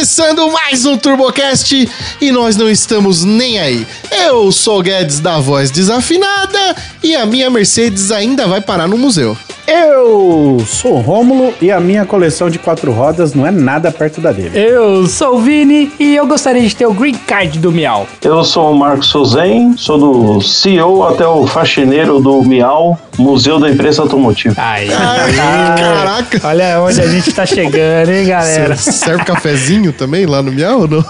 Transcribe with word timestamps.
começando 0.00 0.50
mais 0.50 0.86
um 0.86 0.96
TurboCast 0.96 1.86
e 2.22 2.32
nós 2.32 2.56
não 2.56 2.70
estamos 2.70 3.22
nem 3.22 3.58
aí. 3.58 3.86
Eu 4.26 4.50
sou 4.50 4.78
o 4.78 4.82
Guedes 4.82 5.20
da 5.20 5.38
voz 5.38 5.70
desafinada 5.70 6.74
e 7.02 7.14
a 7.14 7.26
minha 7.26 7.50
Mercedes 7.50 8.10
ainda 8.10 8.46
vai 8.46 8.62
parar 8.62 8.88
no 8.88 8.96
museu. 8.96 9.36
Eu 9.72 10.60
sou 10.66 10.94
o 10.94 11.00
Rômulo 11.00 11.54
e 11.62 11.70
a 11.70 11.78
minha 11.78 12.04
coleção 12.04 12.50
de 12.50 12.58
quatro 12.58 12.90
rodas 12.90 13.34
não 13.34 13.46
é 13.46 13.52
nada 13.52 13.92
perto 13.92 14.20
da 14.20 14.32
dele. 14.32 14.50
Eu 14.58 15.06
sou 15.06 15.36
o 15.36 15.38
Vini 15.40 15.92
e 15.96 16.16
eu 16.16 16.26
gostaria 16.26 16.66
de 16.66 16.74
ter 16.74 16.86
o 16.86 16.92
Green 16.92 17.14
Card 17.14 17.56
do 17.60 17.70
Miau. 17.70 18.04
Eu 18.20 18.42
sou 18.42 18.72
o 18.72 18.76
Marcos 18.76 19.06
Souzen, 19.06 19.76
sou 19.76 19.96
do 19.96 20.40
CEO 20.40 21.04
até 21.04 21.24
o 21.24 21.46
faxineiro 21.46 22.18
do 22.18 22.42
Miau, 22.42 22.98
Museu 23.16 23.60
da 23.60 23.70
Imprensa 23.70 24.02
Automotiva. 24.02 24.56
Ai, 24.58 24.88
caraca! 24.88 26.40
Olha 26.42 26.80
onde 26.80 27.00
a 27.00 27.06
gente 27.06 27.32
tá 27.32 27.46
chegando, 27.46 28.10
hein, 28.10 28.26
galera? 28.26 28.74
Serve 28.74 29.22
cafezinho 29.22 29.89
também 29.92 30.26
lá 30.26 30.42
no 30.42 30.52
Miau 30.52 30.80
ou 30.80 30.88
não? 30.88 31.04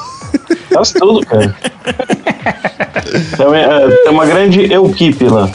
Faz 0.73 0.93
tudo, 0.93 1.25
cara. 1.27 1.55
Tem 3.37 3.47
uma, 3.47 3.59
é, 3.59 3.89
tem 3.89 4.13
uma 4.13 4.27
grande 4.27 4.61
equipe 4.73 5.25
lá. 5.25 5.51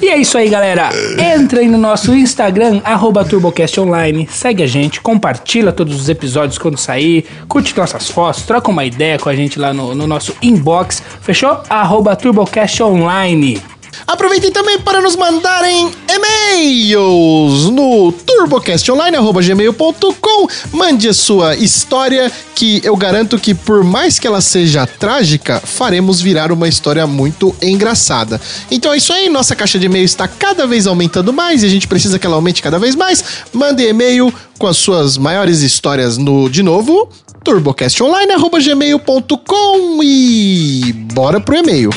E 0.00 0.08
é 0.08 0.16
isso 0.18 0.38
aí, 0.38 0.48
galera. 0.48 0.90
Entra 1.18 1.60
aí 1.60 1.68
no 1.68 1.78
nosso 1.78 2.14
Instagram, 2.14 2.80
arroba 2.84 3.24
TurboCastOnline, 3.24 4.28
segue 4.30 4.62
a 4.62 4.66
gente, 4.66 5.00
compartilha 5.00 5.72
todos 5.72 6.00
os 6.00 6.08
episódios 6.08 6.58
quando 6.58 6.76
sair, 6.76 7.24
curte 7.48 7.76
nossas 7.76 8.08
fotos, 8.08 8.42
troca 8.42 8.70
uma 8.70 8.84
ideia 8.84 9.18
com 9.18 9.28
a 9.28 9.34
gente 9.34 9.58
lá 9.58 9.72
no, 9.72 9.94
no 9.94 10.06
nosso 10.06 10.34
inbox, 10.42 11.02
fechou? 11.20 11.60
Arroba 11.68 12.14
TurboCastOnline. 12.14 13.60
Aproveitem 14.06 14.50
também 14.50 14.78
para 14.78 15.00
nos 15.00 15.16
mandarem 15.16 15.90
e-mails 16.08 17.70
no 17.70 18.12
turbocastonline.gmail.com. 18.12 20.48
Mande 20.72 21.08
a 21.08 21.14
sua 21.14 21.56
história, 21.56 22.30
que 22.54 22.80
eu 22.84 22.94
garanto 22.96 23.38
que, 23.38 23.54
por 23.54 23.84
mais 23.84 24.18
que 24.18 24.26
ela 24.26 24.40
seja 24.40 24.84
trágica, 24.86 25.62
faremos 25.64 26.20
virar 26.20 26.50
uma 26.52 26.68
história 26.68 27.06
muito 27.06 27.54
engraçada. 27.62 28.40
Então 28.70 28.92
é 28.92 28.96
isso 28.96 29.12
aí, 29.12 29.28
nossa 29.28 29.56
caixa 29.56 29.78
de 29.78 29.86
e-mail 29.86 30.04
está 30.04 30.26
cada 30.26 30.66
vez 30.66 30.86
aumentando 30.86 31.32
mais 31.32 31.62
e 31.62 31.66
a 31.66 31.68
gente 31.68 31.86
precisa 31.88 32.18
que 32.18 32.26
ela 32.26 32.36
aumente 32.36 32.62
cada 32.62 32.78
vez 32.78 32.94
mais. 32.94 33.24
Mande 33.52 33.82
e-mail 33.82 34.32
com 34.58 34.66
as 34.66 34.76
suas 34.76 35.16
maiores 35.18 35.60
histórias 35.60 36.18
no, 36.18 36.48
de 36.48 36.62
novo, 36.62 37.08
turbocastonline.gmail.com 37.44 40.02
e 40.02 40.92
bora 41.12 41.40
pro 41.40 41.56
e-mail. 41.56 41.90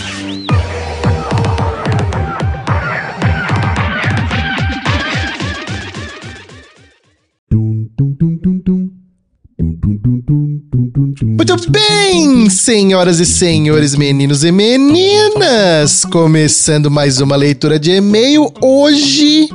Muito 11.25 11.71
bem, 11.71 12.49
senhoras 12.49 13.21
e 13.21 13.25
senhores, 13.25 13.95
meninos 13.95 14.43
e 14.43 14.51
meninas, 14.51 16.03
começando 16.03 16.91
mais 16.91 17.21
uma 17.21 17.37
leitura 17.37 17.79
de 17.79 17.91
e-mail. 17.91 18.51
Hoje 18.61 19.47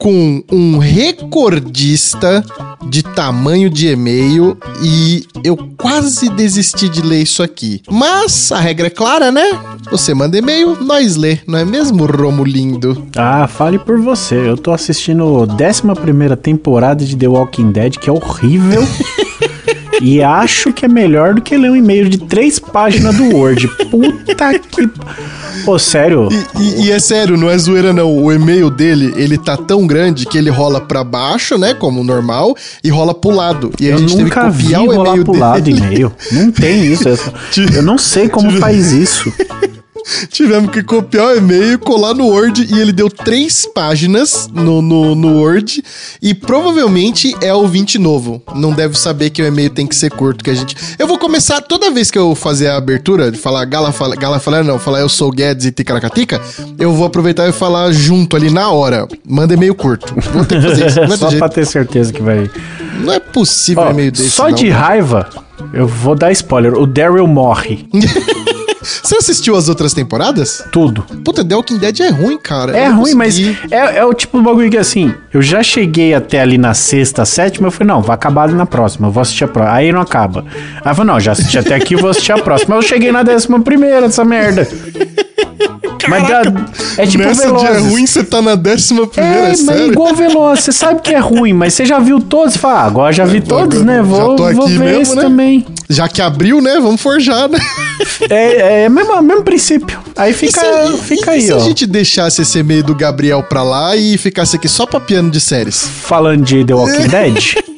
com 0.00 0.42
um 0.50 0.78
recordista 0.78 2.42
de 2.88 3.02
tamanho 3.02 3.68
de 3.68 3.88
e-mail 3.88 4.56
e 4.82 5.26
eu 5.44 5.56
quase 5.76 6.30
desisti 6.30 6.88
de 6.88 7.02
ler 7.02 7.22
isso 7.22 7.42
aqui. 7.42 7.82
Mas 7.88 8.50
a 8.50 8.58
regra 8.58 8.86
é 8.86 8.90
clara, 8.90 9.30
né? 9.30 9.44
Você 9.90 10.14
manda 10.14 10.38
e-mail, 10.38 10.82
nós 10.82 11.16
lê, 11.16 11.38
não 11.46 11.58
é 11.58 11.66
mesmo, 11.66 12.06
Romulindo? 12.06 13.06
Ah, 13.14 13.46
fale 13.46 13.78
por 13.78 14.00
você. 14.00 14.36
Eu 14.36 14.56
tô 14.56 14.72
assistindo 14.72 15.22
a 15.22 15.26
11 15.26 16.36
temporada 16.42 17.04
de 17.04 17.14
The 17.14 17.28
Walking 17.28 17.70
Dead, 17.70 17.98
que 17.98 18.08
é 18.08 18.12
horrível. 18.12 18.82
e 20.00 20.22
acho 20.22 20.72
que 20.72 20.84
é 20.84 20.88
melhor 20.88 21.34
do 21.34 21.42
que 21.42 21.56
ler 21.56 21.70
um 21.70 21.76
e-mail 21.76 22.08
de 22.08 22.18
três 22.18 22.58
páginas 22.58 23.14
do 23.16 23.36
Word. 23.36 23.68
Puta 23.90 24.58
que. 24.58 24.88
Pô, 25.64 25.78
sério? 25.78 26.28
E, 26.58 26.62
e- 26.62 26.86
e 26.86 26.90
é 26.92 26.98
sério, 26.98 27.36
não 27.36 27.50
é 27.50 27.58
zoeira 27.58 27.92
não. 27.92 28.16
O 28.16 28.32
e-mail 28.32 28.70
dele, 28.70 29.12
ele 29.16 29.36
tá 29.36 29.56
tão 29.56 29.86
grande 29.86 30.24
que 30.26 30.38
ele 30.38 30.48
rola 30.50 30.80
pra 30.80 31.04
baixo, 31.04 31.58
né, 31.58 31.74
como 31.74 32.02
normal, 32.02 32.56
e 32.82 32.88
rola 32.88 33.12
pro 33.14 33.30
lado. 33.30 33.70
E 33.78 33.88
a 33.88 33.90
Eu 33.92 33.98
gente 33.98 34.16
teve 34.16 34.30
que 34.30 34.36
nunca 34.36 34.50
vi 34.50 34.74
o 34.74 34.86
rolar 34.86 35.10
e-mail 35.10 35.24
pro 35.24 35.36
lado 35.38 35.62
dele. 35.62 35.78
e-mail. 35.78 36.12
Não 36.32 36.50
tem 36.50 36.84
isso. 36.86 37.04
só- 37.16 37.32
Eu 37.74 37.82
não 37.82 37.98
sei 37.98 38.28
como 38.28 38.50
faz 38.52 38.92
isso. 38.92 39.30
Tivemos 40.30 40.70
que 40.70 40.82
copiar 40.82 41.26
o 41.26 41.36
e-mail, 41.36 41.78
colar 41.78 42.14
no 42.14 42.28
Word 42.28 42.66
e 42.70 42.78
ele 42.78 42.92
deu 42.92 43.08
três 43.10 43.66
páginas 43.74 44.48
no, 44.52 44.80
no, 44.80 45.14
no 45.14 45.38
Word 45.40 45.82
e 46.20 46.34
provavelmente 46.34 47.34
é 47.40 47.52
ouvinte 47.52 47.98
novo. 47.98 48.42
Não 48.54 48.72
deve 48.72 48.98
saber 48.98 49.30
que 49.30 49.42
o 49.42 49.46
e-mail 49.46 49.70
tem 49.70 49.86
que 49.86 49.94
ser 49.94 50.10
curto, 50.10 50.44
que 50.44 50.50
a 50.50 50.54
gente... 50.54 50.76
Eu 50.98 51.06
vou 51.06 51.18
começar, 51.18 51.60
toda 51.60 51.90
vez 51.90 52.10
que 52.10 52.18
eu 52.18 52.34
fazer 52.34 52.68
a 52.68 52.76
abertura, 52.76 53.30
de 53.30 53.38
falar 53.38 53.64
Gala, 53.64 53.92
fala, 53.92 54.16
Gala 54.16 54.38
falar, 54.38 54.62
não, 54.62 54.78
falar 54.78 55.00
eu 55.00 55.08
sou 55.08 55.28
o 55.28 55.32
Guedes 55.32 55.66
e 55.66 55.72
Ticaracatica, 55.72 56.40
eu 56.78 56.92
vou 56.92 57.06
aproveitar 57.06 57.48
e 57.48 57.52
falar 57.52 57.92
junto 57.92 58.36
ali 58.36 58.50
na 58.50 58.70
hora. 58.70 59.06
Manda 59.26 59.54
e-mail 59.54 59.74
curto. 59.74 60.14
Vou 60.32 60.44
ter 60.44 60.60
que 60.60 60.68
fazer 60.68 60.86
isso. 60.86 61.00
Não 61.00 61.14
é, 61.14 61.16
Só 61.18 61.30
pra 61.30 61.48
ter 61.48 61.66
certeza 61.66 62.12
que 62.12 62.22
vai. 62.22 62.50
Não 63.00 63.12
é 63.12 63.20
possível 63.20 63.82
Ó, 63.82 63.90
e-mail 63.90 64.10
desse, 64.10 64.30
só 64.30 64.48
não. 64.48 64.54
de 64.54 64.68
raiva, 64.68 65.28
eu 65.72 65.86
vou 65.86 66.14
dar 66.14 66.32
spoiler. 66.32 66.74
O 66.74 66.86
Daryl 66.86 67.26
morre. 67.26 67.86
Você 68.82 69.16
assistiu 69.16 69.56
as 69.56 69.68
outras 69.68 69.92
temporadas? 69.92 70.64
Tudo. 70.72 71.02
Puta, 71.24 71.44
The 71.44 71.54
Walking 71.54 71.78
Dead 71.78 72.00
é 72.00 72.08
ruim, 72.10 72.38
cara. 72.38 72.76
É 72.76 72.88
Eu 72.88 72.96
ruim, 72.96 73.14
mas 73.14 73.38
consegui. 73.38 73.58
é, 73.70 73.98
é 73.98 74.04
o 74.04 74.14
tipo 74.14 74.38
de 74.38 74.44
bagulho 74.44 74.70
que 74.70 74.76
assim, 74.78 75.14
eu 75.32 75.42
já 75.42 75.62
cheguei 75.62 76.14
até 76.14 76.40
ali 76.40 76.56
na 76.58 76.74
sexta, 76.74 77.24
sétima, 77.24 77.68
eu 77.68 77.70
falei, 77.70 77.88
não, 77.88 78.02
vai 78.02 78.14
acabar 78.14 78.44
ali 78.44 78.54
na 78.54 78.66
próxima, 78.66 79.08
eu 79.08 79.12
vou 79.12 79.20
assistir 79.20 79.44
a 79.44 79.48
próxima. 79.48 79.74
Aí 79.76 79.92
não 79.92 80.00
acaba. 80.00 80.44
Aí 80.84 80.90
eu 80.90 80.94
falei, 80.94 81.12
não, 81.12 81.20
já 81.20 81.32
assisti 81.32 81.58
até 81.58 81.74
aqui, 81.74 81.96
vou 81.96 82.10
assistir 82.10 82.32
a 82.32 82.38
próxima. 82.38 82.76
Mas 82.76 82.84
eu 82.84 82.88
cheguei 82.88 83.12
na 83.12 83.22
décima 83.22 83.60
primeira 83.60 84.02
dessa 84.02 84.24
merda. 84.24 84.66
Mas 86.08 86.26
dá, 86.28 86.42
é 86.96 87.06
tipo 87.06 87.22
Nessa 87.22 87.42
de 87.42 87.48
é 87.48 87.52
Velozes. 87.72 87.92
ruim, 87.92 88.06
você 88.06 88.24
tá 88.24 88.40
na 88.42 88.54
décima 88.54 89.06
primeira, 89.06 89.36
É, 89.38 89.44
é, 89.44 89.48
mas 89.50 89.60
sério? 89.60 89.92
igual 89.92 90.14
Veloz, 90.14 90.60
você 90.60 90.72
sabe 90.72 91.00
que 91.02 91.12
é 91.14 91.18
ruim, 91.18 91.52
mas 91.52 91.74
você 91.74 91.84
já 91.84 91.98
viu 91.98 92.18
todos? 92.20 92.56
Fala, 92.56 92.80
ah, 92.80 92.84
agora 92.86 93.12
já 93.12 93.24
vi 93.24 93.40
todos, 93.40 93.82
né? 93.82 94.02
Vou, 94.02 94.36
vou 94.36 94.66
ver 94.66 94.78
mesmo, 94.78 95.02
esse 95.02 95.14
né? 95.16 95.22
também. 95.22 95.66
Já 95.88 96.08
que 96.08 96.22
abriu, 96.22 96.60
né? 96.60 96.80
Vamos 96.80 97.00
forjar, 97.00 97.48
né? 97.48 97.58
É, 98.30 98.84
é 98.84 98.88
mesmo, 98.88 99.20
mesmo 99.22 99.42
princípio. 99.42 100.00
Aí 100.16 100.32
fica, 100.32 100.60
E 100.60 100.96
se- 100.96 101.02
fica 101.04 101.32
e 101.32 101.34
aí, 101.34 101.42
se 101.42 101.52
ó. 101.52 101.56
a 101.56 101.60
gente 101.60 101.86
deixasse 101.86 102.42
esse 102.42 102.58
e-mail 102.58 102.82
do 102.82 102.94
Gabriel 102.94 103.42
pra 103.42 103.62
lá 103.62 103.94
e 103.96 104.16
ficasse 104.16 104.56
aqui 104.56 104.68
só 104.68 104.86
papiando 104.86 105.30
de 105.30 105.40
séries? 105.40 105.86
falando 106.02 106.42
de 106.44 106.64
The 106.64 106.74
Walking 106.74 107.08
Dead. 107.08 107.54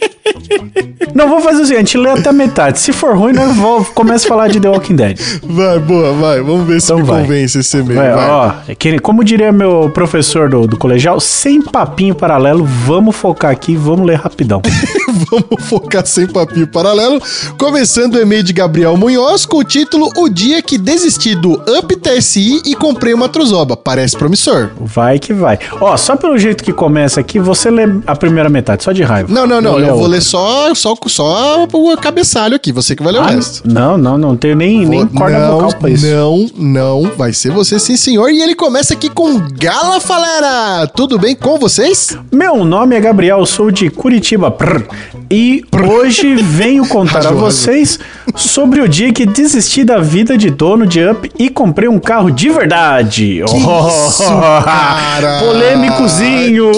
Não, 1.15 1.29
vou 1.29 1.41
fazer 1.41 1.63
o 1.63 1.67
seguinte, 1.67 1.99
lê 1.99 2.11
até 2.11 2.31
a 2.31 2.33
metade. 2.33 2.79
Se 2.79 2.93
for 2.93 3.17
ruim, 3.17 3.33
nós 3.33 3.55
vou, 3.57 3.85
começa 3.87 4.27
a 4.27 4.29
falar 4.29 4.49
de 4.49 4.61
The 4.61 4.69
Walking 4.69 4.97
Dead. 4.97 5.19
Vai, 5.43 5.79
boa, 5.79 6.13
vai. 6.15 6.41
Vamos 6.41 6.67
ver 6.67 6.81
se 6.81 6.87
Então 6.87 6.99
me 6.99 7.03
vai. 7.05 7.23
convence 7.23 7.59
esse 7.59 7.77
e-mail. 7.79 8.01
Vai, 8.01 8.13
vai. 8.13 8.31
ó, 8.31 8.53
é 8.69 8.75
que, 8.75 8.99
como 8.99 9.25
diria 9.25 9.53
meu 9.53 9.91
professor 9.93 10.49
do, 10.49 10.67
do 10.67 10.77
colegial, 10.77 11.21
sem 11.21 11.61
papinho 11.61 12.15
paralelo, 12.15 12.65
vamos 12.65 13.17
focar 13.17 13.51
aqui, 13.51 13.77
vamos 13.77 14.07
ler 14.07 14.17
rapidão. 14.17 14.63
Vamos 15.31 15.65
focar 15.69 16.05
sem 16.07 16.27
papinho 16.27 16.67
paralelo. 16.67 17.21
Começando 17.59 18.15
o 18.15 18.21
e-mail 18.21 18.43
de 18.43 18.53
Gabriel 18.53 18.97
Munhoz 18.97 19.45
com 19.45 19.59
o 19.59 19.65
título 19.65 20.09
O 20.17 20.29
Dia 20.29 20.63
que 20.63 20.79
Desisti 20.79 21.35
do 21.35 21.53
Up 21.53 21.95
TSI 21.97 22.63
e 22.65 22.75
Comprei 22.75 23.13
uma 23.13 23.29
Truzoba. 23.29 23.77
Parece 23.77 24.17
promissor. 24.17 24.71
Vai 24.81 25.19
que 25.19 25.33
vai. 25.33 25.59
Ó, 25.81 25.97
só 25.97 26.17
pelo 26.17 26.37
jeito 26.39 26.65
que 26.65 26.73
começa 26.73 27.21
aqui, 27.21 27.39
você 27.39 27.71
lê 27.71 27.85
a 28.07 28.17
primeira 28.17 28.49
metade, 28.49 28.83
só 28.83 28.91
de 28.93 29.03
raiva. 29.03 29.33
Não, 29.33 29.47
não, 29.47 29.61
não. 29.61 29.75
leio 29.77 29.89
Eu 29.91 29.97
vou. 29.97 30.07
Ler 30.13 30.23
só, 30.23 30.75
só, 30.75 30.95
só 31.07 31.65
o 31.73 31.97
cabeçalho 31.97 32.55
aqui. 32.57 32.71
Você 32.73 32.95
que 32.95 33.03
vai 33.03 33.13
ler 33.13 33.19
o 33.21 33.23
Ah, 33.23 33.27
resto. 33.31 33.63
não, 33.65 33.99
não, 33.99 34.17
não 34.17 34.37
tenho 34.37 34.55
nem, 34.57 34.87
nem 34.87 35.01
Vou- 35.07 35.09
corda 35.21 35.39
não, 35.39 35.53
vocal 35.61 35.79
pra 35.81 35.91
isso. 35.91 36.07
Não, 36.07 36.47
não, 36.57 37.11
vai 37.17 37.33
ser 37.33 37.51
você 37.51 37.79
sim, 37.79 37.97
senhor. 37.97 38.31
E 38.31 38.41
ele 38.41 38.55
começa 38.55 38.95
aqui 38.95 39.09
com 39.09 39.41
Gala 39.59 40.01
Falera. 40.01 40.87
Tudo 40.95 41.19
bem 41.19 41.35
com 41.35 41.59
vocês? 41.59 42.17
Meu 42.31 42.65
nome 42.65 42.95
é 42.97 43.01
Gabriel, 43.01 43.45
sou 43.47 43.71
de 43.71 43.91
Curitiba. 43.91 44.51
prr, 44.51 44.83
e 45.31 45.65
hoje 45.89 46.35
venho 46.37 46.87
contar 46.87 47.27
a 47.27 47.33
vocês 47.33 47.99
sobre 48.37 48.81
o 48.81 48.89
dia 48.89 49.13
que 49.13 49.25
desisti 49.27 49.83
da 49.85 49.99
vida 49.99 50.37
de 50.37 50.51
dono 50.51 50.87
de 50.87 51.03
Up 51.05 51.31
e 51.39 51.49
comprei 51.49 51.89
um 51.89 51.99
carro 51.99 52.31
de 52.31 52.49
verdade. 52.51 53.41
isso, 53.43 54.23
cara? 54.25 55.39
Polêmicozinho! 55.45 56.71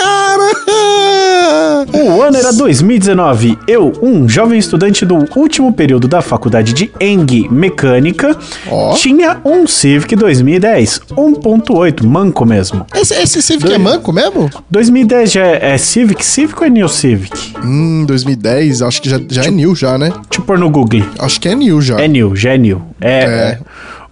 Cara! 0.00 1.86
O 1.92 2.22
ano 2.22 2.36
era 2.36 2.52
2019. 2.52 3.58
Eu, 3.66 3.92
um 4.02 4.28
jovem 4.28 4.58
estudante 4.58 5.04
do 5.04 5.26
último 5.36 5.72
período 5.72 6.06
da 6.08 6.22
faculdade 6.22 6.72
de 6.72 6.90
Eng 7.00 7.48
Mecânica, 7.50 8.36
Ó. 8.68 8.94
tinha 8.94 9.38
um 9.44 9.66
Civic 9.66 10.14
2010, 10.16 11.00
1.8, 11.10 12.04
manco 12.06 12.44
mesmo. 12.46 12.86
Esse, 12.94 13.14
esse 13.14 13.42
Civic 13.42 13.72
é 13.72 13.78
manco 13.78 14.12
mesmo? 14.12 14.50
2010 14.70 15.32
já 15.32 15.46
é, 15.46 15.72
é 15.72 15.78
Civic? 15.78 16.24
Civic 16.24 16.58
ou 16.60 16.66
é 16.66 16.70
New 16.70 16.88
Civic? 16.88 17.54
Hum, 17.64 18.04
2010, 18.06 18.82
acho 18.82 19.02
que 19.02 19.08
já, 19.08 19.20
já 19.28 19.44
é 19.44 19.50
new 19.50 19.74
já, 19.74 19.98
né? 19.98 20.08
Deixa 20.10 20.24
eu 20.38 20.42
pôr 20.42 20.58
no 20.58 20.70
Google. 20.70 21.02
Acho 21.18 21.40
que 21.40 21.48
é 21.48 21.54
new 21.54 21.80
já. 21.80 22.00
É 22.00 22.08
new, 22.08 22.34
já 22.34 22.54
é 22.54 22.58
new. 22.58 22.82
É. 23.00 23.20
É. 23.20 23.58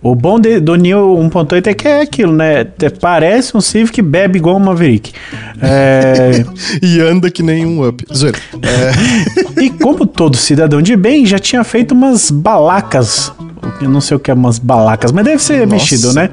O 0.01 0.15
bom 0.15 0.39
de- 0.39 0.61
do 0.61 0.77
Neo 0.77 1.17
1.8 1.19 1.67
é 1.67 1.75
que 1.75 1.89
é 1.89 2.01
aquilo, 2.03 2.33
né? 2.33 2.65
Te- 2.65 2.89
Parece 2.89 3.57
um 3.57 3.61
Civic 3.61 4.01
bebe 4.01 4.39
igual 4.39 4.57
um 4.57 4.61
Maverick. 4.61 5.13
É, 5.61 6.45
E 6.81 7.01
anda 7.01 7.29
que 7.31 7.43
nem 7.43 7.67
um 7.67 7.87
up. 7.87 8.05
Zoeira. 8.15 8.39
É, 8.63 9.59
e 9.61 9.71
como 9.71 10.07
todo 10.07 10.37
cidadão 10.37 10.81
de 10.81 10.95
bem, 10.95 11.27
já 11.27 11.39
tinha 11.39 11.65
feito 11.65 11.93
umas 11.93 12.31
balacas. 12.31 13.33
Eu 13.81 13.89
não 13.89 14.01
sei 14.01 14.17
o 14.17 14.21
que 14.21 14.31
é 14.31 14.35
umas 14.35 14.59
balacas, 14.59 15.13
mas 15.13 15.25
deve 15.25 15.43
ser 15.43 15.61
Nossa. 15.67 15.67
mexido, 15.75 16.13
né? 16.13 16.31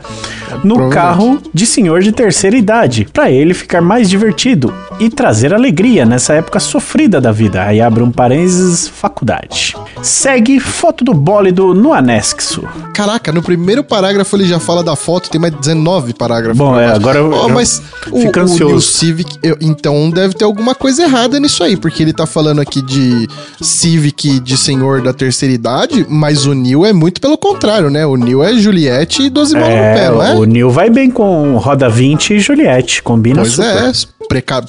No 0.63 0.75
Provavelmente. 0.75 0.93
carro 0.93 1.41
de 1.53 1.65
senhor 1.65 2.01
de 2.01 2.11
terceira 2.11 2.55
idade, 2.57 3.07
pra 3.11 3.29
ele 3.29 3.53
ficar 3.53 3.81
mais 3.81 4.09
divertido 4.09 4.73
e 4.99 5.09
trazer 5.09 5.53
alegria 5.53 6.05
nessa 6.05 6.33
época 6.33 6.59
sofrida 6.59 7.19
da 7.19 7.31
vida. 7.31 7.63
Aí 7.63 7.81
abre 7.81 8.01
um 8.03 8.11
parênteses, 8.11 8.87
faculdade. 8.87 9.75
Segue 10.01 10.59
foto 10.59 11.03
do 11.03 11.13
bólido 11.13 11.73
no 11.73 11.93
anexo. 11.93 12.63
caraca, 12.93 13.29
no 13.31 13.41
primeiro 13.41 13.83
parágrafo 13.83 14.35
ele 14.37 14.45
já 14.45 14.57
fala 14.59 14.81
da 14.81 14.95
foto, 14.95 15.29
tem 15.29 15.39
mais 15.41 15.53
19 15.53 16.13
parágrafos. 16.13 16.57
Bom, 16.57 16.79
é, 16.79 16.87
agora 16.87 17.19
eu- 17.19 17.33
eu 17.33 17.49
mas 17.49 17.81
o, 18.09 18.21
fico 18.21 18.39
o 18.39 18.43
ansioso. 18.43 18.65
New 18.71 18.81
Civic, 18.81 19.37
eu- 19.43 19.57
então 19.59 20.09
deve 20.09 20.33
ter 20.33 20.45
alguma 20.45 20.73
coisa 20.73 21.03
errada 21.03 21.37
nisso 21.39 21.61
aí, 21.63 21.75
porque 21.75 22.01
ele 22.01 22.13
tá 22.13 22.25
falando 22.25 22.61
aqui 22.61 22.81
de 22.81 23.27
Civic 23.61 24.39
de 24.39 24.57
senhor 24.57 25.01
da 25.01 25.11
terceira 25.11 25.53
idade, 25.53 26.05
mas 26.09 26.45
o 26.45 26.53
New 26.53 26.85
é 26.85 26.93
muito 26.93 27.19
pelo 27.25 27.37
contrário, 27.39 27.89
né? 27.89 28.05
O 28.05 28.15
New 28.15 28.43
é 28.43 28.53
Juliette 28.53 29.23
e 29.23 29.29
12 29.31 29.55
bolas 29.55 29.69
no 29.69 29.75
pé, 29.75 30.05
É, 30.05 30.09
não 30.11 30.23
é? 30.23 30.35
o 30.35 30.43
Neil 30.43 30.69
vai 30.69 30.91
bem 30.91 31.09
com 31.09 31.57
Roda 31.57 31.89
20 31.89 32.35
e 32.35 32.39
Juliette, 32.39 33.01
combina 33.01 33.37
Pois 33.41 33.53
super. 33.53 33.65
é, 33.65 33.91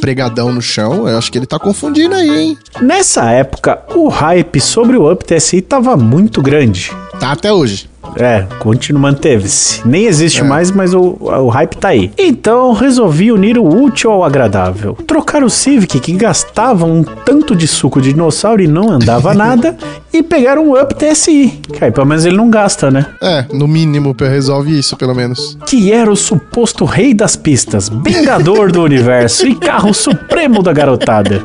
pregadão 0.01 0.53
no 0.53 0.63
chão, 0.63 1.09
eu 1.09 1.17
acho 1.19 1.31
que 1.31 1.39
ele 1.39 1.47
tá 1.47 1.59
confundindo 1.59 2.15
aí, 2.15 2.29
hein? 2.29 2.59
Nessa 2.81 3.31
época, 3.31 3.79
o 3.95 4.09
hype 4.09 4.61
sobre 4.61 4.97
o 4.97 5.11
Up 5.11 5.25
TSI 5.25 5.61
tava 5.63 5.97
muito 5.97 6.43
grande. 6.43 6.93
Tá 7.19 7.33
até 7.33 7.53
hoje. 7.53 7.89
É, 8.15 8.47
continua, 8.61 9.01
manteve-se. 9.03 9.87
Nem 9.87 10.07
existe 10.07 10.41
É. 10.41 10.45
mais, 10.45 10.71
mas 10.71 10.95
o, 10.95 11.17
o 11.21 11.49
hype 11.49 11.77
tá 11.77 11.89
aí. 11.89 12.11
Então, 12.17 12.73
resolvi 12.73 13.33
unir 13.33 13.59
o 13.59 13.67
útil 13.67 14.11
ao 14.13 14.23
agradável. 14.25 14.95
Trocar 15.07 15.43
o 15.43 15.51
Civic, 15.51 15.99
que 15.99 16.13
gastava 16.13 16.85
um 16.87 17.03
tanto 17.03 17.55
de 17.55 17.67
suco 17.67 18.01
de 18.01 18.13
dinossauro 18.13 18.63
e 18.63 18.69
não 18.69 18.91
andava 18.91 19.35
nada, 19.35 19.77
e 20.13 20.23
pegar 20.23 20.57
um 20.57 20.81
Up 20.81 20.95
TSI. 20.95 21.61
Que 21.73 21.85
aí, 21.85 21.91
pelo 21.91 22.07
menos 22.07 22.25
ele 22.25 22.37
não 22.37 22.49
gasta, 22.49 22.91
né? 22.91 23.07
É, 23.21 23.45
no 23.53 23.67
mínimo, 23.67 24.15
resolve 24.19 24.79
isso, 24.79 24.97
pelo 24.97 25.15
menos. 25.15 25.59
que 25.67 25.91
era 25.93 26.11
o 26.11 26.17
suposto 26.17 26.85
rei 26.85 27.13
das 27.13 27.35
pistas, 27.37 27.89
vingador 27.91 28.71
do 28.71 28.83
universo 28.83 29.46
e 29.49 29.55
carro 29.55 29.93
supremo 29.95 30.63
da 30.63 30.73
garotada. 30.73 31.45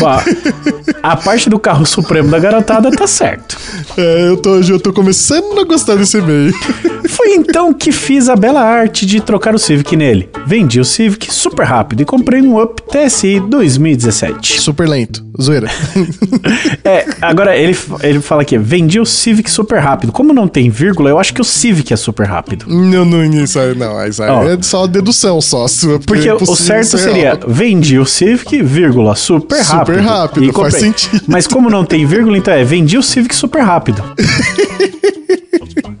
Ó, 0.00 0.20
a 1.02 1.16
parte 1.16 1.48
do 1.48 1.58
carro 1.58 1.86
supremo 1.86 2.30
da 2.30 2.38
garotada 2.38 2.90
tá 2.90 3.06
certo. 3.06 3.56
É, 3.96 4.28
eu 4.28 4.36
tô, 4.36 4.60
eu 4.60 4.78
tô 4.80 4.92
começando 4.92 5.58
a 5.58 5.64
gostar 5.64 5.96
desse 5.96 6.18
e-mail. 6.18 6.52
Foi 7.08 7.34
então 7.34 7.72
que 7.72 7.90
fiz 7.90 8.28
a 8.28 8.36
bela 8.36 8.60
arte 8.60 9.06
de 9.06 9.20
trocar 9.20 9.54
o 9.54 9.58
Civic 9.58 9.96
nele. 9.96 10.28
Vendi 10.46 10.78
o 10.78 10.84
Civic 10.84 11.32
super 11.32 11.64
rápido 11.64 12.02
e 12.02 12.04
comprei 12.04 12.40
um 12.42 12.60
Up 12.60 12.82
TSI 12.82 13.40
2017. 13.40 14.60
Super 14.60 14.88
lento, 14.88 15.24
zoeira. 15.40 15.68
É, 16.84 17.06
agora 17.20 17.54
ele, 17.54 17.76
ele 18.02 18.20
fala 18.20 18.42
aqui, 18.42 18.56
vendi 18.56 18.98
o 18.98 19.04
Civic 19.04 19.50
super 19.50 19.78
rápido. 19.78 20.10
Como 20.10 20.32
não 20.32 20.48
tem 20.48 20.70
vírgula, 20.70 21.10
eu 21.10 21.18
acho 21.18 21.34
que 21.34 21.40
o 21.40 21.44
Civic 21.44 21.92
é 21.92 21.96
super 21.96 22.26
rápido. 22.26 22.64
não, 22.66 23.04
não, 23.04 23.24
isso 23.24 23.58
aí 23.58 23.74
não, 23.74 24.06
isso 24.06 24.22
aí 24.22 24.30
é 24.30 24.62
só 24.62 24.86
dedução 24.86 25.40
só 25.40 25.68
sua. 25.68 25.98
Porque 25.98 26.28
é 26.28 26.34
o 26.34 26.46
certo 26.46 26.96
ser 26.96 26.98
seria 26.98 27.34
real. 27.34 27.38
vendi 27.46 27.98
o 27.98 28.06
Civic, 28.06 28.62
vírgula, 28.62 29.14
super 29.14 29.38
Super 29.38 29.62
rápido. 29.62 29.77
Rápido, 30.00 30.44
E 30.44 30.52
faz 30.52 30.56
comprei. 30.74 30.80
sentido. 30.80 31.22
Mas 31.26 31.46
como 31.46 31.68
não 31.70 31.84
tem 31.84 32.04
vírgula, 32.06 32.36
então 32.36 32.52
é 32.54 32.64
vendi 32.64 32.96
o 32.98 33.02
Civic 33.02 33.34
super 33.34 33.62
rápido. 33.62 34.02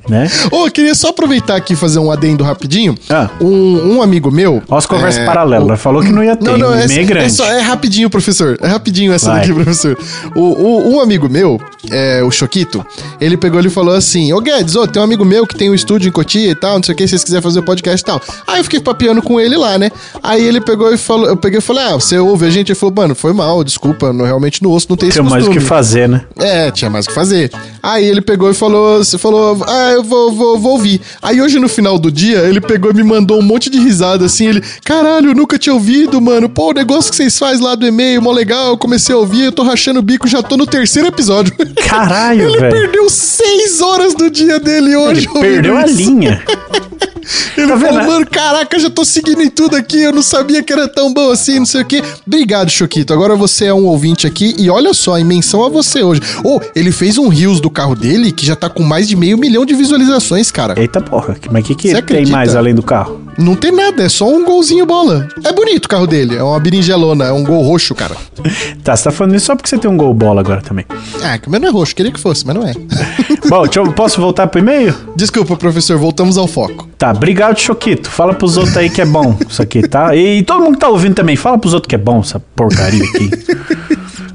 né? 0.08 0.28
Ô, 0.50 0.66
eu 0.66 0.70
queria 0.70 0.94
só 0.94 1.08
aproveitar 1.08 1.56
aqui 1.56 1.72
e 1.74 1.76
fazer 1.76 1.98
um 1.98 2.10
adendo 2.10 2.42
rapidinho. 2.44 2.96
Ah. 3.10 3.28
Um, 3.40 3.96
um 3.96 4.02
amigo 4.02 4.30
meu. 4.30 4.62
Olha 4.68 4.78
as 4.78 4.86
conversas 4.86 5.22
é, 5.22 5.26
paralelas. 5.26 5.80
Falou 5.80 6.02
que 6.02 6.10
não 6.12 6.22
ia 6.22 6.36
ter, 6.36 6.44
Não, 6.44 6.56
não, 6.58 6.70
um 6.70 6.74
é, 6.74 6.86
meio 6.86 7.00
é, 7.00 7.04
grande. 7.04 7.32
só, 7.32 7.44
é 7.50 7.60
rapidinho, 7.60 8.08
professor. 8.10 8.58
É 8.60 8.66
rapidinho 8.66 9.12
essa 9.12 9.30
Vai. 9.30 9.40
daqui, 9.40 9.52
professor. 9.54 9.98
O, 10.34 10.40
o- 10.40 10.94
um 10.96 11.00
amigo 11.00 11.28
meu, 11.28 11.60
é, 11.90 12.22
o 12.22 12.30
Choquito, 12.30 12.84
ele 13.20 13.36
pegou 13.36 13.60
e 13.60 13.68
falou 13.70 13.94
assim: 13.94 14.32
Ô 14.32 14.40
Guedes, 14.40 14.76
ô, 14.76 14.86
tem 14.86 15.00
um 15.00 15.04
amigo 15.04 15.24
meu 15.24 15.46
que 15.46 15.54
tem 15.56 15.70
um 15.70 15.74
estúdio 15.74 16.08
em 16.08 16.12
Cotia 16.12 16.50
e 16.50 16.54
tal, 16.54 16.76
não 16.76 16.82
sei 16.82 16.94
o 16.94 16.96
que, 16.96 17.04
se 17.04 17.10
vocês 17.10 17.24
quiserem 17.24 17.42
fazer 17.42 17.58
o 17.58 17.62
podcast 17.62 18.00
e 18.02 18.04
tal. 18.04 18.20
Aí 18.46 18.60
eu 18.60 18.64
fiquei 18.64 18.80
papeando 18.80 19.20
com 19.22 19.38
ele 19.40 19.56
lá, 19.56 19.78
né? 19.78 19.90
Aí 20.22 20.44
ele 20.44 20.60
pegou 20.60 20.92
e 20.92 20.96
falou: 20.96 21.26
Eu 21.28 21.36
peguei 21.36 21.58
e 21.58 21.62
falei: 21.62 21.84
Ah, 21.84 21.94
você 21.94 22.18
ouve 22.18 22.46
a 22.46 22.50
gente? 22.50 22.70
Ele 22.72 22.78
falou: 22.78 22.94
Mano, 22.96 23.14
foi 23.14 23.32
mal, 23.32 23.62
desculpa, 23.62 24.12
não, 24.12 24.24
realmente 24.24 24.62
no 24.62 24.72
osso 24.72 24.86
não 24.88 24.96
tem 24.96 25.08
esse 25.08 25.20
mais 25.20 25.46
o 25.46 25.50
que 25.50 25.60
fazer, 25.60 26.08
né? 26.08 26.22
É, 26.38 26.70
tinha 26.70 26.90
mais 26.90 27.04
o 27.04 27.08
que 27.08 27.14
fazer. 27.14 27.50
Aí 27.82 28.04
ele 28.04 28.20
pegou 28.20 28.50
e 28.50 28.54
falou, 28.54 28.98
você 29.02 29.18
falou, 29.18 29.47
ah, 29.66 29.92
eu 29.92 30.02
vou, 30.02 30.32
vou, 30.32 30.58
vou 30.58 30.72
ouvir. 30.72 31.00
Aí 31.22 31.40
hoje 31.40 31.58
no 31.58 31.68
final 31.68 31.98
do 31.98 32.10
dia, 32.10 32.38
ele 32.40 32.60
pegou 32.60 32.90
e 32.90 32.94
me 32.94 33.02
mandou 33.02 33.38
um 33.38 33.42
monte 33.42 33.70
de 33.70 33.78
risada 33.78 34.24
assim, 34.26 34.48
ele, 34.48 34.62
caralho, 34.84 35.30
eu 35.30 35.34
nunca 35.34 35.58
tinha 35.58 35.74
ouvido, 35.74 36.20
mano. 36.20 36.48
Pô, 36.48 36.70
o 36.70 36.74
negócio 36.74 37.10
que 37.10 37.16
vocês 37.16 37.38
fazem 37.38 37.64
lá 37.64 37.74
do 37.74 37.86
e-mail, 37.86 38.22
mó 38.22 38.32
legal, 38.32 38.68
eu 38.68 38.78
comecei 38.78 39.14
a 39.14 39.18
ouvir, 39.18 39.44
eu 39.44 39.52
tô 39.52 39.62
rachando 39.62 40.00
o 40.00 40.02
bico, 40.02 40.26
já 40.26 40.42
tô 40.42 40.56
no 40.56 40.66
terceiro 40.66 41.08
episódio. 41.08 41.54
Caralho, 41.86 42.48
ele 42.48 42.58
velho. 42.58 42.72
perdeu 42.72 43.08
seis 43.08 43.80
horas 43.80 44.14
do 44.14 44.30
dia 44.30 44.58
dele 44.58 44.96
hoje. 44.96 45.28
Ele 45.28 45.40
perdeu 45.40 45.76
a 45.76 45.84
isso. 45.86 45.96
linha. 45.96 46.42
Ele 47.56 47.68
Tá 47.68 47.78
falou, 47.78 48.04
mano, 48.04 48.26
caraca, 48.26 48.78
já 48.78 48.88
tô 48.90 49.04
seguindo 49.04 49.42
em 49.42 49.50
tudo 49.50 49.76
aqui, 49.76 50.00
eu 50.02 50.12
não 50.12 50.22
sabia 50.22 50.62
que 50.62 50.72
era 50.72 50.88
tão 50.88 51.12
bom 51.12 51.30
assim, 51.30 51.58
não 51.58 51.66
sei 51.66 51.82
o 51.82 51.84
quê. 51.84 52.02
Obrigado, 52.26 52.70
Choquito. 52.70 53.12
Agora 53.12 53.36
você 53.36 53.66
é 53.66 53.74
um 53.74 53.86
ouvinte 53.86 54.26
aqui 54.26 54.54
e 54.58 54.70
olha 54.70 54.94
só, 54.94 55.18
em 55.18 55.24
menção 55.24 55.64
a 55.64 55.68
você 55.68 56.02
hoje. 56.02 56.20
Ô, 56.44 56.60
ele 56.74 56.90
fez 56.92 57.18
um 57.18 57.28
Rios 57.28 57.60
do 57.60 57.70
carro 57.70 57.94
dele 57.94 58.32
que 58.32 58.46
já 58.46 58.56
tá 58.56 58.68
com 58.70 58.82
mais 58.82 59.06
de 59.08 59.16
meio 59.16 59.36
milhão 59.38 59.64
de 59.66 59.74
visualizações, 59.74 60.50
cara. 60.50 60.74
Eita 60.80 61.00
porra, 61.00 61.36
mas 61.50 61.62
o 61.64 61.66
que, 61.66 61.74
que 61.74 62.02
tem 62.02 62.26
mais 62.26 62.54
além 62.56 62.74
do 62.74 62.82
carro? 62.82 63.20
Não 63.36 63.54
tem 63.54 63.70
nada, 63.70 64.02
é 64.02 64.08
só 64.08 64.28
um 64.28 64.44
golzinho 64.44 64.84
bola. 64.84 65.28
É 65.44 65.52
bonito 65.52 65.84
o 65.84 65.88
carro 65.88 66.06
dele, 66.08 66.36
é 66.36 66.42
uma 66.42 66.58
berinjelona, 66.58 67.26
é 67.26 67.32
um 67.32 67.44
gol 67.44 67.62
roxo, 67.62 67.94
cara. 67.94 68.16
Tá, 68.82 68.96
você 68.96 69.04
tá 69.04 69.10
falando 69.10 69.34
isso 69.34 69.46
só 69.46 69.54
porque 69.56 69.68
você 69.68 69.76
tem 69.76 69.90
um 69.90 69.96
gol 69.96 70.14
bola 70.14 70.40
agora 70.40 70.62
também. 70.62 70.86
Ah, 71.22 71.38
mas 71.46 71.60
não 71.60 71.68
é 71.68 71.70
roxo, 71.70 71.94
queria 71.94 72.10
que 72.10 72.18
fosse, 72.18 72.46
mas 72.46 72.54
não 72.56 72.66
é. 72.66 72.72
Bom, 73.48 73.62
deixa 73.64 73.80
eu, 73.80 73.92
posso 73.92 74.18
voltar 74.20 74.46
pro 74.46 74.60
e-mail? 74.60 74.94
Desculpa, 75.14 75.56
professor, 75.56 75.98
voltamos 75.98 76.38
ao 76.38 76.46
foco. 76.46 76.88
Tá, 76.96 77.12
obrigado, 77.18 77.58
Choquito. 77.58 78.08
Fala 78.10 78.32
pros 78.32 78.56
outros 78.56 78.76
aí 78.76 78.88
que 78.88 79.00
é 79.02 79.04
bom 79.04 79.36
isso 79.48 79.60
aqui, 79.60 79.86
tá? 79.86 80.14
E 80.16 80.42
todo 80.42 80.62
mundo 80.64 80.74
que 80.74 80.80
tá 80.80 80.88
ouvindo 80.88 81.14
também, 81.14 81.36
fala 81.36 81.58
pros 81.58 81.74
outros 81.74 81.88
que 81.88 81.94
é 81.94 81.98
bom 81.98 82.20
essa 82.20 82.40
porcaria 82.56 83.02
aqui. 83.04 83.30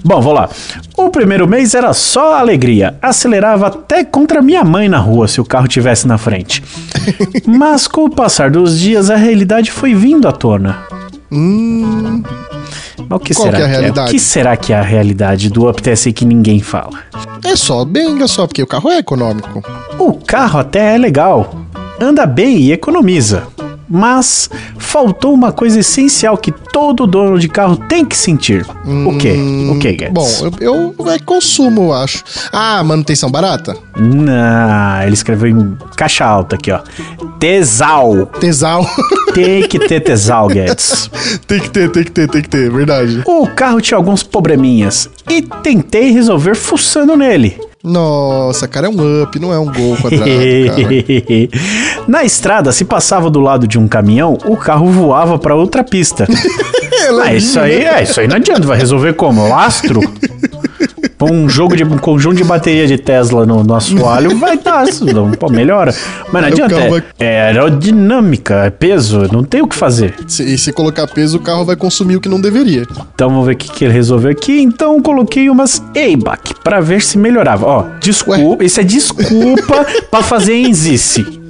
bom, 0.04 0.22
vou 0.22 0.34
lá. 0.34 0.50
O 0.98 1.10
primeiro 1.10 1.48
mês 1.48 1.74
era 1.74 1.94
só 1.94 2.36
alegria. 2.36 2.96
Acelerava 3.02 3.68
até 3.68 4.04
contra 4.04 4.42
minha 4.42 4.64
mãe 4.64 4.88
na 4.88 5.00
rua 5.00 5.28
se 5.28 5.42
o 5.42 5.46
carro 5.46 5.68
tivesse 5.68 6.08
na 6.08 6.18
frente. 6.18 6.64
Mas 7.48 7.88
com 7.88 8.06
o 8.06 8.10
passar 8.10 8.52
dos 8.52 8.78
dias, 8.80 9.10
a 9.10 9.16
realidade 9.16 9.72
foi 9.72 9.94
vindo 9.96 10.28
à 10.28 10.32
tona. 10.32 10.78
Mas 13.10 13.10
o 13.10 13.20
que 13.20 13.34
Qual 13.34 13.46
será 13.48 13.58
que 13.58 13.64
é 13.64 13.66
a 13.66 13.68
que 13.70 13.74
é? 13.74 13.78
O 13.78 13.82
realidade? 13.82 14.12
que 14.12 14.20
será 14.20 14.58
que 14.58 14.74
é 14.74 14.76
a 14.78 14.82
realidade 14.82 15.50
do 15.50 15.70
Up 15.70 15.82
TSI 15.82 16.14
que 16.14 16.26
ninguém 16.26 16.60
fala? 16.62 17.00
É 17.44 17.56
só 17.56 17.84
benga 17.84 18.28
só, 18.28 18.46
porque 18.48 18.62
o 18.62 18.68
carro 18.68 18.90
é 18.92 19.00
econômico. 19.00 19.62
O 19.98 20.14
carro 20.14 20.60
até 20.60 20.96
é 20.96 20.98
legal, 20.98 21.54
anda 22.00 22.26
bem 22.26 22.58
e 22.58 22.72
economiza. 22.72 23.44
Mas 23.90 24.50
faltou 24.80 25.34
uma 25.34 25.52
coisa 25.52 25.80
essencial 25.80 26.38
que 26.38 26.52
todo 26.52 27.06
dono 27.06 27.38
de 27.38 27.48
carro 27.48 27.76
tem 27.76 28.04
que 28.04 28.18
sentir. 28.18 28.66
o 28.86 29.18
quê? 29.18 29.36
O 29.70 29.78
quê, 29.78 29.94
Guedes? 29.94 30.14
Bom, 30.14 30.52
eu, 30.60 30.96
eu 30.98 31.12
é 31.12 31.20
consumo, 31.20 31.84
eu 31.84 31.94
acho. 31.94 32.24
Ah, 32.52 32.84
manutenção 32.84 33.30
barata? 33.30 33.78
Não, 33.96 35.04
ele 35.04 35.14
escreveu 35.14 35.50
em 35.50 35.78
caixa 35.96 36.26
alta 36.26 36.56
aqui, 36.56 36.72
ó. 36.72 36.80
Tesal. 37.40 38.26
Tesal. 38.40 38.84
Tem 39.34 39.68
que 39.68 39.78
ter 39.78 40.00
tesal, 40.00 40.48
Guedes. 40.48 41.10
tem 41.46 41.60
que 41.60 41.70
ter, 41.70 41.92
tem 41.92 42.04
que 42.04 42.12
ter, 42.12 42.28
tem 42.28 42.42
que 42.42 42.50
ter, 42.50 42.72
verdade. 42.72 43.22
O 43.26 43.48
carro 43.48 43.82
tinha 43.82 43.98
alguns 43.98 44.24
probleminhas 44.24 45.10
e 45.30 45.42
tentei 45.42 46.12
resolver 46.12 46.56
fuçando 46.56 47.16
nele. 47.16 47.60
Nossa, 47.84 48.66
cara, 48.66 48.88
é 48.88 48.90
um 48.90 49.24
up, 49.24 49.38
não 49.40 49.54
é 49.54 49.60
um 49.60 49.66
gol 49.66 49.98
quadrado, 49.98 50.24
cara. 50.26 50.88
Na 52.08 52.24
estrada, 52.24 52.72
se 52.72 52.86
passava 52.86 53.30
do 53.30 53.42
lado 53.42 53.68
de 53.68 53.78
um 53.78 53.90
caminhão, 53.90 54.38
o 54.46 54.56
carro 54.56 54.90
voava 54.90 55.38
pra 55.38 55.54
outra 55.54 55.84
pista. 55.84 56.26
Ah, 57.22 57.34
isso 57.34 57.60
aí, 57.60 57.84
é, 57.84 58.04
isso 58.04 58.18
aí 58.18 58.30
não 58.30 58.38
adianta, 58.38 58.66
vai 58.66 58.78
resolver 58.78 59.14
como? 59.14 59.46
Lastro? 59.50 60.00
Põe 61.18 61.32
um 61.32 61.48
jogo 61.50 61.76
de 61.76 61.84
um 61.84 61.98
conjunto 61.98 62.36
de 62.38 62.44
bateria 62.44 62.88
de 62.88 62.98
Tesla 62.98 63.46
no, 63.46 63.64
no 63.64 63.74
assoalho, 63.76 64.38
vai 64.38 64.58
dar, 64.58 64.86
não, 65.14 65.32
pô, 65.32 65.50
melhora. 65.50 65.94
Mas 66.32 66.42
não 66.42 66.50
adianta, 66.50 66.76
é, 66.76 66.90
vai- 66.90 67.04
é 67.20 67.42
aerodinâmica, 67.48 68.66
é 68.66 68.70
peso, 68.70 69.28
não 69.32 69.44
tem 69.44 69.62
o 69.62 69.68
que 69.68 69.76
fazer. 69.76 70.16
Se, 70.28 70.44
e 70.44 70.58
se 70.58 70.72
colocar 70.74 71.08
peso, 71.08 71.38
o 71.38 71.40
carro 71.40 71.66
vai 71.66 71.76
consumir 71.76 72.16
o 72.18 72.22
que 72.22 72.30
não 72.30 72.40
deveria. 72.42 72.86
Então 73.14 73.30
vamos 73.30 73.46
ver 73.46 73.54
o 73.54 73.58
que, 73.58 73.72
que 73.72 73.86
ele 73.86 73.94
resolveu 73.94 74.32
aqui. 74.32 74.60
Então 74.62 75.02
coloquei 75.02 75.50
umas 75.50 75.82
ABAC 75.96 76.56
pra 76.64 76.80
ver 76.82 77.02
se 77.02 77.18
melhorava. 77.18 77.66
Ó, 77.66 77.86
desculpa, 78.00 78.64
isso 78.64 78.80
é 78.80 78.84
desculpa 78.84 79.86
pra 80.10 80.22
fazer 80.24 80.56
enzice. 80.58 81.42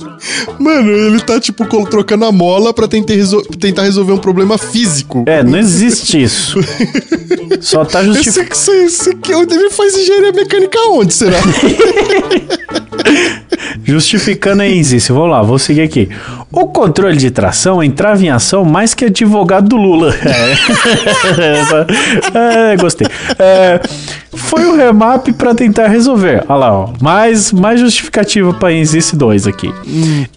Mano, 0.59 0.89
ele 0.91 1.19
tá, 1.21 1.39
tipo, 1.39 1.65
trocando 1.85 2.25
a 2.25 2.31
mola 2.31 2.73
pra 2.73 2.87
tentar, 2.87 3.13
resol- 3.13 3.43
tentar 3.59 3.83
resolver 3.83 4.13
um 4.13 4.17
problema 4.17 4.57
físico. 4.57 5.23
É, 5.27 5.43
não 5.43 5.57
existe 5.57 6.21
isso. 6.21 6.59
Só 7.61 7.83
tá 7.85 8.03
justificando. 8.03 8.71
esse, 8.85 9.09
aqui, 9.09 9.31
ele 9.33 9.69
faz 9.69 9.95
engenharia 9.95 10.31
mecânica 10.31 10.77
onde, 10.89 11.13
será? 11.13 11.37
Justificando 13.83 14.61
a 14.63 14.67
Enzice, 14.67 15.11
vamos 15.11 15.29
lá, 15.29 15.41
vou 15.41 15.59
seguir 15.59 15.81
aqui. 15.81 16.09
O 16.55 16.67
controle 16.67 17.17
de 17.17 17.31
tração 17.31 17.81
entrava 17.81 18.23
em 18.23 18.29
ação 18.29 18.63
mais 18.63 18.93
que 18.93 19.05
advogado 19.05 19.69
do 19.69 19.75
Lula. 19.75 20.13
É, 22.33 22.73
é 22.73 22.77
gostei. 22.77 23.07
É, 23.39 23.79
foi 24.35 24.65
o 24.65 24.75
remap 24.75 25.27
para 25.33 25.55
tentar 25.55 25.87
resolver. 25.87 26.43
Olha 26.47 26.57
lá, 26.57 26.73
ó. 26.73 26.89
Mais, 27.01 27.51
mais 27.51 27.79
justificativa 27.79 28.53
para 28.53 28.73
Enzice 28.73 29.15
2 29.15 29.47
aqui. 29.47 29.73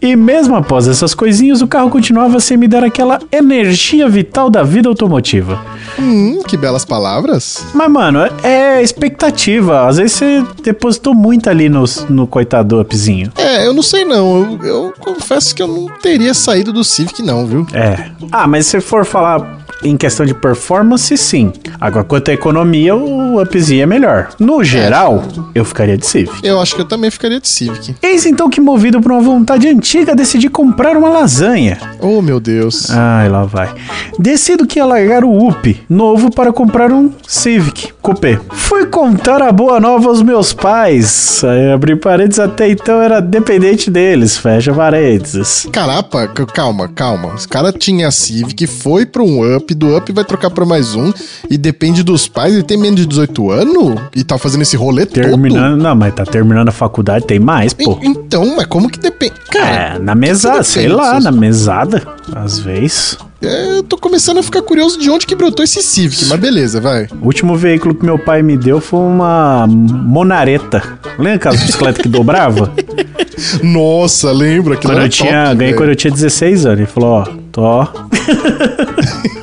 E 0.00 0.16
mesmo 0.16 0.54
após 0.56 0.88
essas 0.88 1.14
coisinhas, 1.14 1.60
o 1.60 1.66
carro 1.66 1.90
continuava 1.90 2.40
sem 2.40 2.56
me 2.56 2.68
dar 2.68 2.84
aquela 2.84 3.18
energia 3.30 4.08
vital 4.08 4.48
da 4.48 4.62
vida 4.62 4.88
automotiva. 4.88 5.60
Hum, 5.98 6.40
que 6.46 6.56
belas 6.56 6.84
palavras. 6.84 7.64
Mas, 7.74 7.90
mano, 7.90 8.20
é 8.42 8.82
expectativa. 8.82 9.86
Às 9.86 9.96
vezes 9.98 10.12
você 10.12 10.44
depositou 10.62 11.14
muito 11.14 11.48
ali 11.50 11.68
no, 11.68 11.84
no 12.08 12.26
coitado 12.26 12.80
upzinho. 12.80 13.32
É, 13.36 13.66
eu 13.66 13.72
não 13.72 13.82
sei 13.82 14.04
não. 14.04 14.58
Eu, 14.62 14.66
eu 14.66 14.94
confesso 14.98 15.54
que 15.54 15.62
eu 15.62 15.68
não 15.68 15.88
teria 16.06 16.34
saído 16.34 16.72
do 16.72 16.84
Civic, 16.84 17.20
não, 17.22 17.46
viu? 17.46 17.66
É. 17.72 18.10
Ah, 18.30 18.46
mas 18.46 18.66
se 18.66 18.80
for 18.80 19.04
falar 19.04 19.64
em 19.82 19.96
questão 19.96 20.24
de 20.24 20.34
performance, 20.34 21.16
sim. 21.16 21.52
Agora, 21.80 22.04
quanto 22.04 22.30
à 22.30 22.34
economia, 22.34 22.94
o 22.94 23.40
upzinho 23.40 23.82
é 23.82 23.86
melhor. 23.86 24.28
No 24.38 24.64
geral, 24.64 25.24
eu 25.54 25.64
ficaria 25.64 25.96
de 25.98 26.06
Civic. 26.06 26.46
Eu 26.46 26.60
acho 26.60 26.74
que 26.74 26.80
eu 26.80 26.84
também 26.86 27.10
ficaria 27.10 27.40
de 27.40 27.48
Civic. 27.48 27.94
Eis 28.02 28.24
então 28.24 28.48
que, 28.48 28.60
movido 28.60 29.00
por 29.00 29.12
uma 29.12 29.20
vontade 29.20 29.68
antiga, 29.68 30.14
decidi 30.14 30.48
comprar 30.48 30.96
uma 30.96 31.08
lasanha. 31.08 31.78
Oh, 32.00 32.22
meu 32.22 32.40
Deus. 32.40 32.90
Ai, 32.90 33.28
lá 33.28 33.44
vai. 33.44 33.72
Decido 34.18 34.66
que 34.66 34.78
ia 34.78 34.86
largar 34.86 35.24
o 35.24 35.48
UP 35.48 35.78
novo 35.88 36.30
para 36.30 36.52
comprar 36.52 36.90
um 36.90 37.10
Civic 37.26 37.92
Coupé. 38.06 38.38
Fui 38.52 38.86
contar 38.86 39.42
a 39.42 39.50
boa 39.50 39.80
nova 39.80 40.08
aos 40.08 40.22
meus 40.22 40.52
pais. 40.52 41.42
Aí, 41.42 41.72
abrir 41.72 41.96
paredes 41.96 42.38
até 42.38 42.70
então 42.70 43.02
era 43.02 43.18
dependente 43.18 43.90
deles. 43.90 44.36
Fecha 44.36 44.72
paredes. 44.72 45.66
Carapa, 45.72 46.28
calma, 46.28 46.86
calma. 46.86 47.34
Os 47.34 47.46
cara 47.46 47.72
tinha 47.72 48.08
Civic, 48.12 48.64
foi 48.68 49.06
para 49.06 49.24
um 49.24 49.56
Up, 49.56 49.74
do 49.74 49.96
Up 49.96 50.12
vai 50.12 50.24
trocar 50.24 50.50
para 50.50 50.64
mais 50.64 50.94
um 50.94 51.12
e 51.50 51.58
depende 51.58 52.04
dos 52.04 52.28
pais. 52.28 52.54
Ele 52.54 52.62
tem 52.62 52.78
menos 52.78 53.00
de 53.00 53.06
18 53.06 53.50
anos 53.50 54.00
e 54.14 54.22
tá 54.22 54.38
fazendo 54.38 54.62
esse 54.62 54.76
rolê 54.76 55.04
terminando, 55.04 55.72
todo? 55.72 55.82
Não, 55.82 55.96
mas 55.96 56.14
tá 56.14 56.24
terminando 56.24 56.68
a 56.68 56.72
faculdade, 56.72 57.26
tem 57.26 57.40
mais, 57.40 57.72
pô. 57.72 57.98
Então, 58.00 58.54
mas 58.54 58.66
como 58.66 58.88
que 58.88 59.00
depende? 59.00 59.34
Cara, 59.50 59.96
é, 59.96 59.98
na 59.98 60.14
mesada, 60.14 60.62
sei 60.62 60.86
lá, 60.86 61.18
na 61.18 61.32
mesada, 61.32 62.06
às 62.32 62.60
vezes. 62.60 63.18
É, 63.46 63.78
eu 63.78 63.82
tô 63.82 63.96
começando 63.96 64.38
a 64.38 64.42
ficar 64.42 64.62
curioso 64.62 64.98
de 64.98 65.08
onde 65.08 65.26
que 65.26 65.34
brotou 65.34 65.64
esse 65.64 65.82
Civic, 65.82 66.26
mas 66.26 66.40
beleza, 66.40 66.80
vai. 66.80 67.06
O 67.22 67.26
último 67.26 67.56
veículo 67.56 67.94
que 67.94 68.04
meu 68.04 68.18
pai 68.18 68.42
me 68.42 68.56
deu 68.56 68.80
foi 68.80 68.98
uma 68.98 69.66
Monareta. 69.68 70.82
Lembra 71.18 71.34
aquela 71.34 71.56
bicicleta 71.56 72.02
que 72.02 72.08
dobrava? 72.08 72.72
Nossa, 73.62 74.32
lembra? 74.32 74.76
Quando 74.76 75.00
eu 75.00 75.08
tinha, 75.08 75.46
top, 75.46 75.56
ganhei 75.56 75.74
quando 75.74 75.90
eu 75.90 75.96
tinha 75.96 76.10
16 76.10 76.66
anos. 76.66 76.78
Ele 76.80 76.86
falou, 76.86 77.10
ó, 77.10 77.24
tô... 77.52 77.86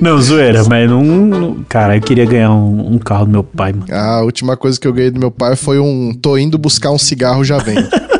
Não, 0.00 0.20
zoeira, 0.20 0.62
mas 0.64 0.88
não. 0.88 1.64
Cara, 1.68 1.96
eu 1.96 2.00
queria 2.00 2.24
ganhar 2.24 2.52
um, 2.52 2.94
um, 2.94 2.98
carro 2.98 3.24
do 3.24 3.32
meu 3.32 3.42
pai, 3.42 3.72
mano. 3.72 3.86
A 3.92 4.22
última 4.22 4.56
coisa 4.56 4.78
que 4.78 4.86
eu 4.86 4.92
ganhei 4.92 5.10
do 5.10 5.18
meu 5.18 5.30
pai 5.30 5.56
foi 5.56 5.78
um. 5.78 6.14
Tô 6.14 6.38
indo 6.38 6.56
buscar 6.56 6.90
um 6.90 6.98
cigarro, 6.98 7.44
já 7.44 7.58
vem. 7.58 7.76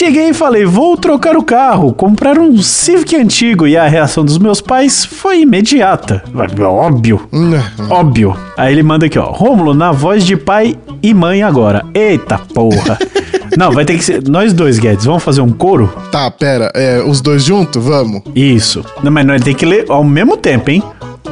Cheguei 0.00 0.30
e 0.30 0.32
falei, 0.32 0.64
vou 0.64 0.96
trocar 0.96 1.36
o 1.36 1.42
carro, 1.42 1.92
comprar 1.92 2.38
um 2.38 2.56
Civic 2.62 3.14
antigo. 3.14 3.66
E 3.66 3.76
a 3.76 3.86
reação 3.86 4.24
dos 4.24 4.38
meus 4.38 4.58
pais 4.58 5.04
foi 5.04 5.42
imediata. 5.42 6.24
Óbvio. 6.64 7.28
Hum, 7.30 7.54
é. 7.54 7.62
Óbvio. 7.92 8.34
Aí 8.56 8.72
ele 8.72 8.82
manda 8.82 9.04
aqui, 9.04 9.18
ó. 9.18 9.30
Rômulo, 9.30 9.74
na 9.74 9.92
voz 9.92 10.24
de 10.24 10.38
pai 10.38 10.74
e 11.02 11.12
mãe 11.12 11.42
agora. 11.42 11.84
Eita 11.92 12.38
porra. 12.38 12.98
Não, 13.58 13.72
vai 13.72 13.84
ter 13.84 13.98
que 13.98 14.02
ser. 14.02 14.26
Nós 14.26 14.54
dois, 14.54 14.78
Guedes, 14.78 15.04
vamos 15.04 15.22
fazer 15.22 15.42
um 15.42 15.52
coro? 15.52 15.92
Tá, 16.10 16.30
pera. 16.30 16.72
É, 16.74 17.02
os 17.02 17.20
dois 17.20 17.44
juntos? 17.44 17.84
Vamos. 17.84 18.22
Isso. 18.34 18.82
Não, 19.02 19.12
mas 19.12 19.26
nós 19.26 19.42
tem 19.42 19.54
que 19.54 19.66
ler 19.66 19.84
ao 19.90 20.02
mesmo 20.02 20.34
tempo, 20.34 20.70
hein? 20.70 20.82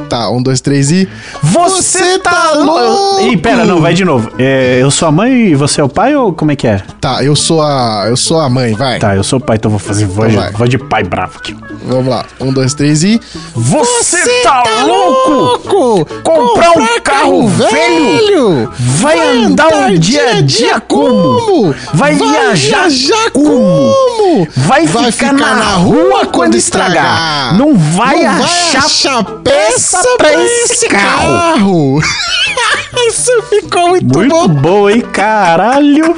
Tá, 0.07 0.29
um, 0.29 0.41
dois, 0.41 0.61
três 0.61 0.91
e. 0.91 1.07
Você, 1.41 2.19
tá, 2.19 2.31
tá 2.31 2.53
louco! 2.53 3.21
Ih, 3.21 3.37
pera, 3.37 3.65
não, 3.65 3.81
vai 3.81 3.93
de 3.93 4.05
novo. 4.05 4.31
É, 4.37 4.79
eu 4.81 4.89
sou 4.89 5.07
a 5.07 5.11
mãe 5.11 5.49
e 5.49 5.55
você 5.55 5.81
é 5.81 5.83
o 5.83 5.89
pai 5.89 6.15
ou 6.15 6.33
como 6.33 6.51
é 6.51 6.55
que 6.55 6.67
é? 6.67 6.81
Tá, 6.99 7.23
eu 7.23 7.35
sou 7.35 7.61
a. 7.61 8.05
Eu 8.07 8.17
sou 8.17 8.39
a 8.39 8.49
mãe, 8.49 8.73
vai. 8.73 8.99
Tá, 8.99 9.15
eu 9.15 9.23
sou 9.23 9.39
o 9.39 9.41
pai, 9.41 9.57
então 9.57 9.69
vou 9.69 9.79
fazer 9.79 10.05
voz, 10.05 10.31
então 10.33 10.47
de, 10.47 10.57
voz 10.57 10.69
de 10.69 10.77
pai 10.77 11.03
bravo 11.03 11.37
aqui. 11.37 11.55
Vamos 11.85 12.07
lá. 12.07 12.25
Um, 12.39 12.51
dois, 12.51 12.73
três 12.73 13.03
e. 13.03 13.19
Você, 13.55 14.21
Você 14.23 14.41
tá, 14.43 14.63
tá 14.63 14.83
louco? 14.83 15.29
louco? 15.29 16.05
Comprar, 16.23 16.69
Comprar 16.69 16.71
um 16.71 16.99
carro, 17.01 17.47
velho? 17.47 18.71
Vai, 18.77 19.17
vai 19.17 19.43
andar 19.43 19.91
o 19.91 19.97
dia 19.97 20.37
a 20.37 20.41
dia 20.41 20.79
como? 20.79 21.73
Vai, 21.93 22.15
vai 22.15 22.29
viajar, 22.29 22.89
viajar 22.89 23.31
como? 23.31 23.49
como? 23.49 24.47
Vai, 24.55 24.85
vai 24.85 25.11
ficar, 25.11 25.33
ficar, 25.33 25.55
na 25.55 25.73
rua 25.75 26.25
quando 26.27 26.55
estragar. 26.55 27.57
Não 27.57 27.75
vai, 27.75 28.23
Não 28.23 28.43
achar, 28.43 28.85
achar 28.85 29.23
peça 29.23 29.78
pra 30.17 30.43
esse 30.43 30.87
carro. 30.87 31.27
carro. 31.27 32.01
Isso 33.07 33.31
ficou 33.49 33.89
muito, 33.89 34.05
muito 34.05 34.29
bom. 34.29 34.47
Muito 34.47 34.61
bom, 34.61 34.89
hein? 34.89 35.01
Caralho. 35.01 36.15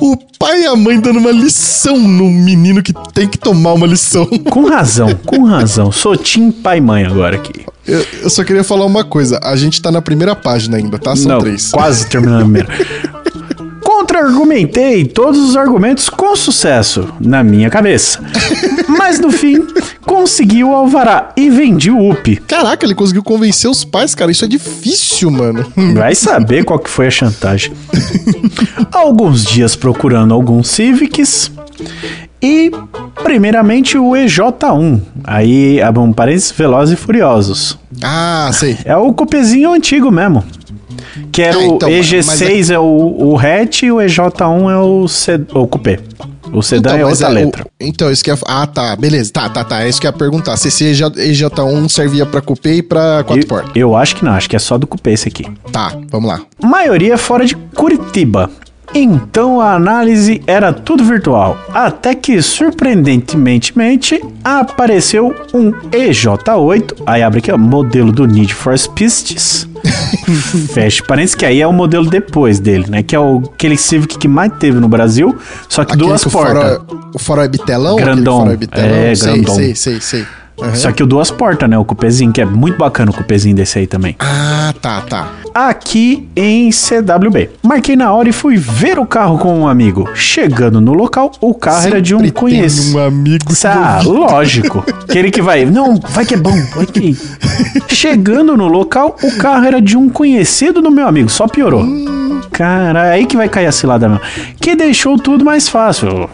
O 0.00 0.16
pai 0.38 0.62
e 0.62 0.66
a 0.66 0.76
mãe 0.76 1.00
dando 1.00 1.18
uma 1.18 1.32
lição 1.32 1.98
no 1.98 2.30
menino 2.30 2.82
que 2.82 2.92
tem 3.12 3.26
que 3.26 3.36
tomar 3.36 3.72
uma 3.72 3.86
lição. 3.86 4.24
Com 4.26 4.64
razão, 4.66 5.14
com 5.26 5.44
razão. 5.44 5.90
Sou 5.90 6.16
Tim 6.16 6.50
pai 6.50 6.78
e 6.78 6.80
mãe 6.80 7.04
agora 7.04 7.36
aqui. 7.36 7.66
Eu, 7.86 8.04
eu, 8.22 8.30
só 8.30 8.44
queria 8.44 8.62
falar 8.62 8.84
uma 8.84 9.02
coisa. 9.02 9.40
A 9.42 9.56
gente 9.56 9.80
tá 9.80 9.90
na 9.90 10.02
primeira 10.02 10.36
página 10.36 10.76
ainda, 10.76 10.98
tá? 10.98 11.16
São 11.16 11.32
Não, 11.32 11.38
três. 11.38 11.70
Quase 11.70 12.06
terminando 12.06 12.40
a 12.40 12.44
primeira. 12.44 12.68
Contra-argumentei 14.18 15.04
todos 15.04 15.38
os 15.38 15.56
argumentos 15.56 16.08
com 16.08 16.34
sucesso, 16.34 17.08
na 17.20 17.44
minha 17.44 17.70
cabeça. 17.70 18.20
Mas 18.88 19.20
no 19.20 19.30
fim, 19.30 19.64
consegui 20.04 20.64
o 20.64 20.74
alvará 20.74 21.30
e 21.36 21.48
vendi 21.48 21.88
o 21.88 22.10
UP. 22.10 22.36
Caraca, 22.48 22.84
ele 22.84 22.96
conseguiu 22.96 23.22
convencer 23.22 23.70
os 23.70 23.84
pais, 23.84 24.16
cara. 24.16 24.32
Isso 24.32 24.44
é 24.44 24.48
difícil, 24.48 25.30
mano. 25.30 25.64
Vai 25.94 26.16
saber 26.16 26.64
qual 26.64 26.80
que 26.80 26.90
foi 26.90 27.06
a 27.06 27.10
chantagem. 27.12 27.72
Alguns 28.90 29.44
dias 29.44 29.76
procurando 29.76 30.34
alguns 30.34 30.68
Civics. 30.68 31.52
E, 32.42 32.72
primeiramente, 33.22 33.96
o 33.96 34.10
EJ1. 34.10 35.00
Aí, 35.22 35.78
um 35.96 36.12
parênteses, 36.12 36.50
Velozes 36.50 36.98
e 36.98 37.00
Furiosos. 37.00 37.78
Ah, 38.02 38.50
sei. 38.52 38.78
É 38.84 38.96
o 38.96 39.12
cupezinho 39.12 39.72
antigo 39.72 40.10
mesmo. 40.10 40.42
Que 41.30 41.42
era 41.42 41.58
ah, 41.58 41.64
então, 41.64 41.88
o 41.88 41.92
EG6 41.92 42.70
é... 42.70 42.74
é... 42.74 42.78
o, 42.78 42.84
o 42.84 43.38
hatch 43.38 43.82
e 43.82 43.92
o 43.92 43.96
EJ1 43.96 44.70
é 44.70 44.76
o, 44.78 45.08
C, 45.08 45.40
o 45.54 45.66
cupê. 45.66 46.00
O 46.52 46.62
sedã 46.62 46.90
então, 46.90 47.00
é 47.00 47.10
outra 47.10 47.26
é, 47.26 47.30
letra. 47.30 47.64
O, 47.64 47.68
então, 47.80 48.10
isso 48.10 48.24
que 48.24 48.30
é. 48.30 48.38
Ah, 48.46 48.66
tá. 48.66 48.96
Beleza. 48.96 49.32
Tá, 49.32 49.48
tá, 49.48 49.64
tá. 49.64 49.82
É 49.82 49.88
isso 49.88 50.00
que 50.00 50.06
eu 50.06 50.10
ia 50.10 50.16
perguntar. 50.16 50.56
Se 50.56 50.68
esse 50.68 50.84
EJ1 50.84 51.88
servia 51.88 52.26
pra 52.26 52.40
cupê 52.40 52.74
e 52.76 52.82
pra 52.82 53.22
quatro 53.24 53.44
eu, 53.44 53.46
portas. 53.46 53.72
Eu 53.74 53.96
acho 53.96 54.16
que 54.16 54.24
não. 54.24 54.32
Acho 54.32 54.48
que 54.48 54.56
é 54.56 54.58
só 54.58 54.78
do 54.78 54.86
cupê 54.86 55.12
esse 55.12 55.28
aqui. 55.28 55.44
Tá, 55.70 55.96
vamos 56.10 56.28
lá. 56.28 56.40
Maioria 56.62 57.18
fora 57.18 57.44
de 57.44 57.54
Curitiba. 57.54 58.50
Então 58.94 59.60
a 59.60 59.74
análise 59.74 60.42
era 60.46 60.72
tudo 60.72 61.04
virtual, 61.04 61.58
até 61.72 62.14
que 62.14 62.40
surpreendentemente 62.40 64.20
apareceu 64.42 65.34
um 65.52 65.72
EJ8, 65.90 67.02
aí 67.06 67.22
abre 67.22 67.38
aqui 67.40 67.52
o 67.52 67.58
modelo 67.58 68.10
do 68.10 68.26
Need 68.26 68.54
for 68.54 68.76
Speeds. 68.78 69.68
Fecha 70.72 71.04
parece 71.06 71.36
que 71.36 71.46
aí 71.46 71.60
é 71.60 71.66
o 71.66 71.72
modelo 71.72 72.08
depois 72.08 72.58
dele, 72.58 72.86
né? 72.88 73.02
Que 73.02 73.14
é 73.14 73.20
o, 73.20 73.42
aquele 73.54 73.76
Civic 73.76 74.18
que 74.18 74.26
mais 74.26 74.52
teve 74.58 74.80
no 74.80 74.88
Brasil, 74.88 75.36
só 75.68 75.84
que 75.84 75.92
aquele 75.92 76.08
duas 76.08 76.24
portas. 76.24 76.80
O 77.14 77.18
farol 77.18 77.44
é 77.44 77.48
bitelão? 77.48 77.96
Grandão. 77.96 78.38
Farol 78.38 78.52
é, 78.52 78.56
bitelão? 78.56 78.88
é, 78.88 79.14
grandão. 79.14 79.54
Sei, 79.54 79.74
sei, 79.74 80.00
sei, 80.00 80.00
sei. 80.00 80.26
Uhum. 80.60 80.74
Só 80.74 80.90
que 80.92 81.02
o 81.02 81.06
duas 81.06 81.30
portas, 81.30 81.68
né? 81.68 81.78
O 81.78 81.84
cupezinho, 81.84 82.32
que 82.32 82.40
é 82.40 82.44
muito 82.44 82.76
bacana 82.78 83.10
o 83.10 83.14
cupezinho 83.14 83.54
desse 83.54 83.78
aí 83.78 83.86
também. 83.86 84.16
Ah, 84.18 84.74
tá, 84.80 85.00
tá. 85.02 85.28
Aqui 85.54 86.28
em 86.36 86.70
CWB. 86.70 87.50
Marquei 87.62 87.96
na 87.96 88.12
hora 88.12 88.28
e 88.28 88.32
fui 88.32 88.56
ver 88.56 88.98
o 88.98 89.06
carro 89.06 89.38
com 89.38 89.60
um 89.60 89.68
amigo. 89.68 90.08
Chegando 90.14 90.80
no 90.80 90.92
local, 90.92 91.32
o 91.40 91.54
carro 91.54 91.82
Sempre 91.82 91.98
era 91.98 92.02
de 92.02 92.14
um 92.14 92.30
conhecido. 92.30 92.98
um 92.98 93.04
amigo. 93.04 93.52
Ah, 93.64 94.00
lógico. 94.04 94.84
Aquele 95.08 95.30
que 95.30 95.40
vai. 95.40 95.64
Não, 95.64 95.96
vai 96.10 96.24
que 96.24 96.34
é 96.34 96.36
bom, 96.36 96.56
vai 96.74 96.86
que. 96.86 97.16
Chegando 97.88 98.56
no 98.56 98.66
local, 98.68 99.16
o 99.22 99.36
carro 99.36 99.64
era 99.64 99.80
de 99.80 99.96
um 99.96 100.08
conhecido 100.08 100.82
do 100.82 100.90
meu 100.90 101.06
amigo. 101.06 101.28
Só 101.28 101.46
piorou. 101.46 101.82
Hum. 101.82 102.40
Cara, 102.52 103.10
aí 103.10 103.26
que 103.26 103.36
vai 103.36 103.48
cair 103.48 103.66
a 103.66 103.72
cilada 103.72 104.08
mesmo. 104.08 104.22
Que 104.60 104.74
deixou 104.74 105.16
tudo 105.18 105.44
mais 105.44 105.68
fácil. 105.68 106.28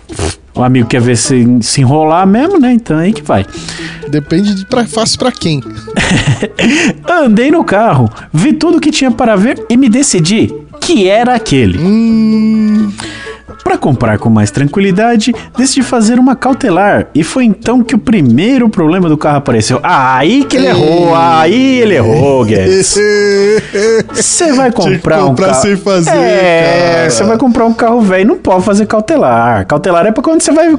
O 0.55 0.63
amigo 0.63 0.89
quer 0.89 1.01
ver 1.01 1.17
se, 1.17 1.45
se 1.63 1.81
enrolar 1.81 2.27
mesmo, 2.27 2.61
né? 2.61 2.73
Então 2.73 2.97
aí 2.97 3.13
que 3.13 3.23
vai. 3.23 3.45
Depende 4.09 4.55
de 4.55 4.65
pra, 4.65 4.85
fácil 4.85 5.19
para 5.19 5.33
quem. 5.33 5.61
Andei 7.11 7.51
no 7.51 7.65
carro, 7.65 8.09
vi 8.33 8.53
tudo 8.53 8.81
que 8.81 8.93
tinha 8.93 9.11
para 9.11 9.35
ver 9.35 9.65
e 9.69 9.77
me 9.77 9.89
decidi 9.89 10.55
que 10.81 11.09
era 11.09 11.35
aquele. 11.35 11.79
Hum... 11.79 12.93
Para 13.63 13.79
comprar 13.79 14.19
com 14.19 14.29
mais 14.29 14.51
tranquilidade, 14.51 15.35
decidi 15.57 15.83
fazer 15.83 16.19
uma 16.19 16.35
cautelar 16.37 17.09
e 17.15 17.23
foi 17.23 17.45
então 17.45 17.83
que 17.83 17.95
o 17.95 17.99
primeiro 17.99 18.69
problema 18.69 19.09
do 19.09 19.17
carro 19.17 19.39
apareceu. 19.39 19.81
Ah, 19.83 20.17
aí 20.19 20.45
que 20.45 20.57
ele 20.57 20.67
errou, 20.67 21.15
aí 21.15 21.81
ele 21.81 21.95
errou, 21.95 22.45
Guedes. 22.45 22.97
Você 24.13 24.53
vai 24.53 24.71
comprar, 24.71 25.21
comprar 25.21 25.25
um 25.25 25.35
carro. 25.35 25.63
sem 25.63 25.77
fazer, 25.77 26.11
É, 26.11 27.09
você 27.11 27.25
vai 27.25 27.37
comprar 27.39 27.65
um 27.67 27.75
carro 27.75 28.01
velho, 28.01 28.29
não 28.29 28.39
pode 28.39 28.65
fazer 28.65 28.87
cautelar. 28.87 29.67
Cautelar 29.67 30.07
é 30.07 30.13
pra 30.13 30.23
quando 30.23 30.41
você 30.43 30.53
vai 30.53 30.77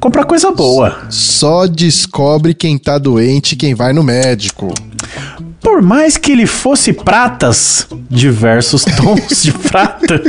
comprar 0.00 0.24
coisa 0.24 0.50
boa. 0.52 0.96
Só 1.08 1.66
descobre 1.66 2.54
quem 2.54 2.78
tá 2.78 2.98
doente 2.98 3.56
quem 3.56 3.74
vai 3.74 3.92
no 3.92 4.02
médico. 4.02 4.72
Por 5.60 5.82
mais 5.82 6.16
que 6.16 6.30
ele 6.32 6.46
fosse 6.46 6.92
pratas, 6.92 7.88
diversos 8.08 8.84
tons 8.96 9.42
de 9.42 9.52
prata, 9.52 10.22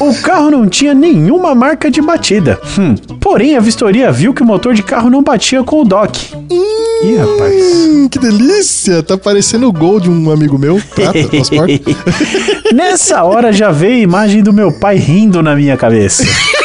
o 0.00 0.14
carro 0.22 0.50
não 0.50 0.68
tinha 0.68 0.94
nenhuma 0.94 1.54
marca 1.54 1.90
de 1.90 2.00
batida. 2.00 2.60
Hum, 2.78 2.94
porém, 3.20 3.56
a 3.56 3.60
vistoria 3.60 4.10
viu 4.10 4.34
que 4.34 4.42
o 4.42 4.46
motor 4.46 4.74
de 4.74 4.82
carro 4.82 5.10
não 5.10 5.22
batia 5.22 5.62
com 5.62 5.82
o 5.82 5.84
dock. 5.84 6.34
Ih, 6.50 7.16
rapaz. 7.16 7.54
Hum, 7.54 8.08
que 8.08 8.18
delícia! 8.18 9.02
Tá 9.02 9.16
parecendo 9.16 9.68
o 9.68 9.72
gol 9.72 10.00
de 10.00 10.10
um 10.10 10.30
amigo 10.30 10.58
meu. 10.58 10.80
Prata. 10.94 11.18
Nessa 12.74 13.22
hora 13.22 13.52
já 13.52 13.70
veio 13.70 13.96
a 13.96 13.98
imagem 13.98 14.42
do 14.42 14.52
meu 14.52 14.72
pai 14.72 14.96
rindo 14.96 15.42
na 15.42 15.54
minha 15.54 15.76
cabeça. 15.76 16.24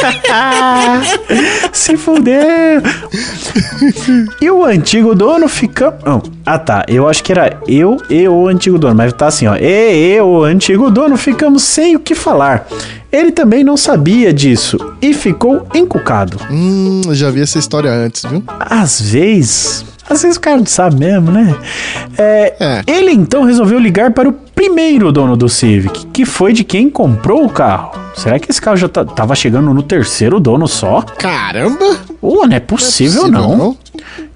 Se 1.72 1.96
fudeu. 1.96 2.82
E 4.40 4.50
o 4.50 4.64
antigo 4.64 5.14
dono 5.14 5.48
fica. 5.48 5.96
Ah, 6.44 6.58
tá. 6.58 6.84
Eu 6.88 7.08
acho 7.08 7.22
que 7.22 7.32
era 7.32 7.58
eu 7.66 7.96
e 8.08 8.26
o 8.28 8.46
antigo 8.46 8.78
dono. 8.78 8.94
Mas 8.94 9.12
tá 9.12 9.26
assim, 9.26 9.46
ó. 9.46 9.56
E 9.56 10.14
eu, 10.14 10.26
o 10.26 10.44
antigo 10.44 10.90
dono, 10.90 11.16
ficamos 11.16 11.62
sem 11.62 11.96
o 11.96 12.00
que 12.00 12.14
falar. 12.14 12.66
Ele 13.12 13.32
também 13.32 13.64
não 13.64 13.76
sabia 13.76 14.32
disso 14.32 14.78
e 15.02 15.12
ficou 15.12 15.66
encucado. 15.74 16.38
hum, 16.50 17.00
eu 17.06 17.14
já 17.14 17.30
vi 17.30 17.42
essa 17.42 17.58
história 17.58 17.90
antes, 17.90 18.24
viu? 18.24 18.42
Às 18.58 19.00
vezes. 19.00 19.84
Às 20.08 20.22
vezes 20.22 20.36
o 20.36 20.40
cara 20.40 20.56
não 20.56 20.66
sabe 20.66 20.96
mesmo, 20.96 21.30
né? 21.30 21.54
É, 22.18 22.54
É. 22.60 22.82
Ele 22.86 23.12
então 23.12 23.44
resolveu 23.44 23.78
ligar 23.78 24.12
para 24.12 24.28
o 24.28 24.34
primeiro 24.64 25.10
dono 25.10 25.38
do 25.38 25.48
Civic, 25.48 26.04
que 26.12 26.26
foi 26.26 26.52
de 26.52 26.62
quem 26.64 26.90
comprou 26.90 27.46
o 27.46 27.48
carro. 27.48 27.98
Será 28.14 28.38
que 28.38 28.50
esse 28.50 28.60
carro 28.60 28.76
já 28.76 28.88
tá- 28.88 29.04
tava 29.06 29.34
chegando 29.34 29.72
no 29.72 29.82
terceiro 29.82 30.38
dono 30.38 30.68
só? 30.68 31.00
Caramba! 31.00 31.96
Pô, 32.20 32.46
não 32.46 32.54
é 32.54 32.60
possível, 32.60 33.22
possível, 33.22 33.40
não. 33.40 33.56
não. 33.56 33.76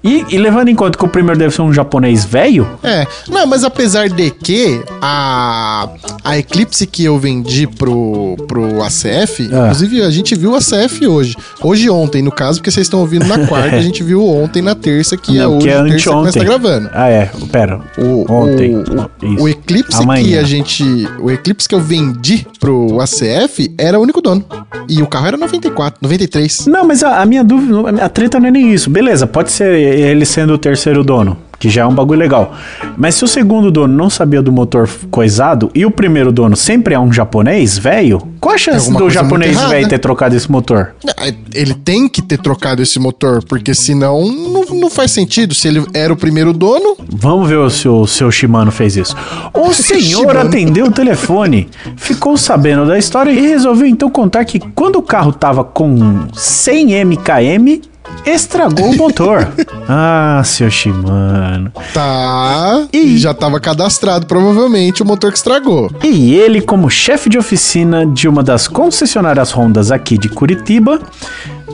E, 0.03 0.23
e 0.29 0.37
levando 0.37 0.69
em 0.69 0.75
conta 0.75 0.97
que 0.97 1.03
o 1.03 1.07
primeiro 1.07 1.37
deve 1.37 1.53
ser 1.53 1.61
um 1.63 1.73
japonês 1.73 2.23
velho, 2.25 2.67
É, 2.83 3.05
não, 3.27 3.45
mas 3.47 3.63
apesar 3.63 4.07
de 4.07 4.29
que 4.31 4.79
a, 5.01 5.89
a 6.23 6.37
Eclipse 6.37 6.85
que 6.87 7.03
eu 7.03 7.17
vendi 7.19 7.65
pro, 7.67 8.35
pro 8.47 8.81
ACF, 8.83 9.49
Ah. 9.51 9.63
inclusive 9.65 10.01
a 10.03 10.09
gente 10.11 10.35
viu 10.35 10.51
o 10.51 10.55
ACF 10.55 11.05
hoje. 11.07 11.35
Hoje 11.61 11.89
ontem, 11.89 12.21
no 12.21 12.31
caso, 12.31 12.59
porque 12.59 12.71
vocês 12.71 12.85
estão 12.85 12.99
ouvindo 13.01 13.25
na 13.27 13.45
quarta, 13.47 13.75
a 13.77 13.81
gente 13.81 14.03
viu 14.03 14.23
ontem 14.25 14.61
na 14.61 14.73
terça, 14.75 15.17
que 15.17 15.37
é 15.37 15.41
não, 15.43 15.57
hoje, 15.57 15.67
que 15.67 15.69
é 15.73 15.83
terça 15.83 15.97
que 15.97 16.15
nós 16.15 16.27
anteontem. 16.27 16.41
tá 16.41 16.47
gravando. 16.47 16.89
Ah, 16.93 17.09
é. 17.09 17.31
Pera. 17.51 17.81
O, 17.97 18.31
Ontem. 18.31 18.75
o, 18.75 19.39
o, 19.41 19.43
o 19.43 19.49
Eclipse 19.49 20.05
que 20.23 20.37
a 20.37 20.43
gente. 20.43 20.83
O 21.19 21.31
Eclipse 21.31 21.67
que 21.67 21.75
eu 21.75 21.81
vendi 21.81 22.45
pro 22.59 22.99
ACF 23.01 23.73
era 23.77 23.99
o 23.99 24.01
único 24.01 24.21
dono. 24.21 24.45
E 24.87 25.01
o 25.01 25.07
carro 25.07 25.27
era 25.27 25.37
94, 25.37 25.99
93. 26.01 26.67
Não, 26.67 26.85
mas 26.85 27.03
a, 27.03 27.21
a 27.21 27.25
minha 27.25 27.43
dúvida, 27.43 28.03
a 28.03 28.09
treta 28.09 28.39
não 28.39 28.47
é 28.47 28.51
nem 28.51 28.71
isso. 28.73 28.89
Beleza, 28.89 29.25
pode 29.25 29.51
ser 29.51 29.73
ele 29.75 30.25
sendo 30.25 30.53
o 30.53 30.57
terceiro 30.57 31.03
dono, 31.03 31.37
que 31.59 31.69
já 31.69 31.83
é 31.83 31.85
um 31.85 31.93
bagulho 31.93 32.19
legal. 32.19 32.53
Mas 32.97 33.15
se 33.15 33.23
o 33.23 33.27
segundo 33.27 33.71
dono 33.71 33.93
não 33.93 34.09
sabia 34.09 34.41
do 34.41 34.51
motor 34.51 34.89
coisado 35.09 35.69
e 35.73 35.85
o 35.85 35.91
primeiro 35.91 36.31
dono 36.31 36.55
sempre 36.55 36.93
é 36.93 36.99
um 36.99 37.11
japonês 37.11 37.77
velho, 37.77 38.21
qual 38.39 38.55
a 38.55 38.57
chance 38.57 38.91
do 38.91 39.09
japonês 39.09 39.55
velho 39.55 39.71
errada. 39.73 39.87
ter 39.89 39.99
trocado 39.99 40.35
esse 40.35 40.51
motor? 40.51 40.95
Ah, 41.17 41.31
Ele 41.53 41.73
tem 41.73 42.07
que 42.07 42.21
ter 42.21 42.37
trocado 42.37 42.81
esse 42.81 42.99
motor, 42.99 43.43
porque 43.43 43.73
senão 43.73 44.25
não, 44.31 44.65
não 44.79 44.89
faz 44.89 45.11
sentido. 45.11 45.53
Se 45.53 45.67
ele 45.67 45.85
era 45.93 46.11
o 46.13 46.17
primeiro 46.17 46.53
dono, 46.53 46.95
Vamos 47.09 47.49
ver 47.49 47.71
se 47.71 47.87
o 47.87 48.05
seu 48.05 48.31
Shimano 48.31 48.71
fez 48.71 48.97
isso. 48.97 49.15
O 49.53 49.71
senhor 49.73 50.35
atendeu 50.37 50.87
o 50.87 50.91
telefone, 50.91 51.69
ficou 51.95 52.37
sabendo 52.37 52.85
da 52.85 52.97
história 52.97 53.31
e 53.31 53.39
resolveu 53.39 53.87
então 53.87 54.09
contar 54.09 54.45
que 54.45 54.59
quando 54.59 54.97
o 54.97 55.01
carro 55.01 55.31
tava 55.31 55.63
com 55.63 56.27
100 56.33 56.93
mkm, 57.05 57.81
estragou 58.25 58.91
o 58.91 58.95
motor. 58.95 59.47
ah, 59.87 60.41
seu 60.43 60.69
Shimano. 60.69 61.71
tá. 61.93 62.87
E- 62.91 63.17
já 63.17 63.33
tava 63.33 63.59
cadastrado, 63.59 64.25
provavelmente, 64.25 65.01
o 65.01 65.05
motor 65.05 65.31
que 65.31 65.37
estragou. 65.37 65.89
E 66.03 66.33
ele, 66.33 66.61
como 66.61 66.89
chefe 66.89 67.29
de 67.29 67.37
oficina 67.37 68.05
de 68.05 68.27
uma 68.27 68.43
das 68.43 68.67
concessionárias 68.67 69.55
Hondas 69.55 69.91
aqui 69.91 70.17
de 70.17 70.29
Curitiba, 70.29 70.99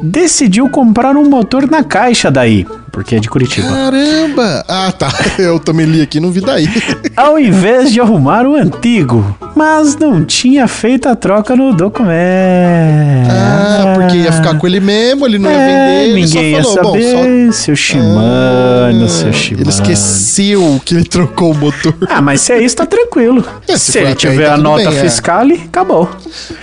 decidiu 0.03 0.69
comprar 0.69 1.15
um 1.15 1.27
motor 1.29 1.69
na 1.69 1.83
caixa 1.83 2.29
daí, 2.31 2.65
porque 2.91 3.15
é 3.15 3.19
de 3.19 3.29
Curitiba. 3.29 3.67
Caramba! 3.67 4.65
Ah, 4.67 4.91
tá. 4.91 5.09
Eu 5.37 5.59
também 5.59 5.85
li 5.85 6.01
aqui, 6.01 6.19
não 6.19 6.31
vi 6.31 6.41
daí. 6.41 6.67
Ao 7.15 7.37
invés 7.39 7.91
de 7.91 7.99
arrumar 8.01 8.45
o 8.45 8.55
antigo, 8.55 9.37
mas 9.55 9.95
não 9.97 10.23
tinha 10.23 10.67
feito 10.67 11.07
a 11.09 11.15
troca 11.15 11.55
no 11.55 11.73
documento. 11.73 13.29
Ah, 13.29 13.93
porque 13.95 14.17
ia 14.17 14.31
ficar 14.31 14.57
com 14.57 14.67
ele 14.67 14.79
mesmo, 14.79 15.25
ele 15.25 15.37
não 15.37 15.49
ia 15.49 15.57
É, 15.57 15.67
vender. 16.05 16.09
ele 16.17 16.27
só 16.27 16.33
ninguém 16.35 16.51
ia 16.51 16.63
falou, 16.63 16.83
bom, 16.83 16.91
saber, 16.91 17.53
seu 17.53 17.75
Shimano, 17.75 19.09
seu 19.09 19.29
Ah, 19.29 19.33
Shimano. 19.33 19.63
Ele 19.63 19.69
esqueceu 19.69 20.81
que 20.85 20.93
ele 20.95 21.03
trocou 21.03 21.51
o 21.51 21.55
motor. 21.57 21.93
Ah, 22.09 22.21
mas 22.21 22.41
se 22.41 22.53
é 22.53 22.61
isso, 22.63 22.75
tá 22.75 22.85
tranquilo. 22.85 23.43
É, 23.67 23.77
se 23.77 23.91
se 23.91 23.97
ele 23.99 24.07
aí, 24.09 24.15
tiver 24.15 24.47
tá 24.47 24.53
a 24.55 24.57
nota 24.57 24.89
bem, 24.89 24.99
é. 24.99 25.01
fiscal, 25.01 25.45
acabou. 25.65 26.09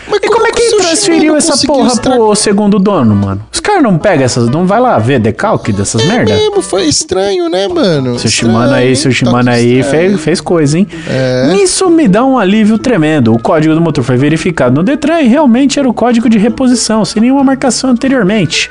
Mas 0.09 0.21
E 0.23 0.29
como 0.29 0.47
é 0.47 0.51
que 0.51 0.62
seu 0.62 0.79
transferiu 0.81 1.37
essa 1.37 1.67
porra 1.67 1.97
pro 1.97 2.35
segundo 2.35 2.79
dono, 2.79 3.14
mano? 3.18 3.42
Os 3.52 3.61
caras 3.61 3.83
não 3.83 3.98
pegam 3.98 4.24
essas. 4.24 4.48
Não 4.48 4.66
vai 4.66 4.81
lá 4.81 4.98
ver 4.98 5.18
decalque 5.18 5.72
dessas 5.72 6.04
merda? 6.04 6.33
Mesmo, 6.35 6.62
foi 6.62 6.85
estranho, 6.85 7.48
né, 7.48 7.68
mano? 7.68 8.18
Seu 8.18 8.31
Shimano 8.31 8.72
aí, 8.72 8.94
seu 8.96 9.11
Tá 9.11 9.16
Shimano 9.16 9.50
aí 9.50 9.83
fez, 9.83 10.20
fez 10.20 10.40
coisa, 10.40 10.78
hein? 10.78 10.87
É. 11.09 11.52
Nisso 11.52 11.90
me 11.90 12.09
dá 12.09 12.24
um 12.24 12.38
alívio 12.38 12.78
tremendo. 12.78 13.33
O 13.33 13.38
código 13.38 13.74
do 13.74 13.81
motor 13.81 14.04
foi 14.04 14.16
verificado 14.16 14.74
no 14.74 14.83
Detran 14.83 15.20
e 15.20 15.28
realmente 15.28 15.78
era 15.78 15.88
o 15.88 15.92
código 15.92 16.28
de 16.28 16.38
reposição, 16.38 17.04
sem 17.04 17.20
nenhuma 17.20 17.44
marcação 17.44 17.90
anteriormente. 17.90 18.70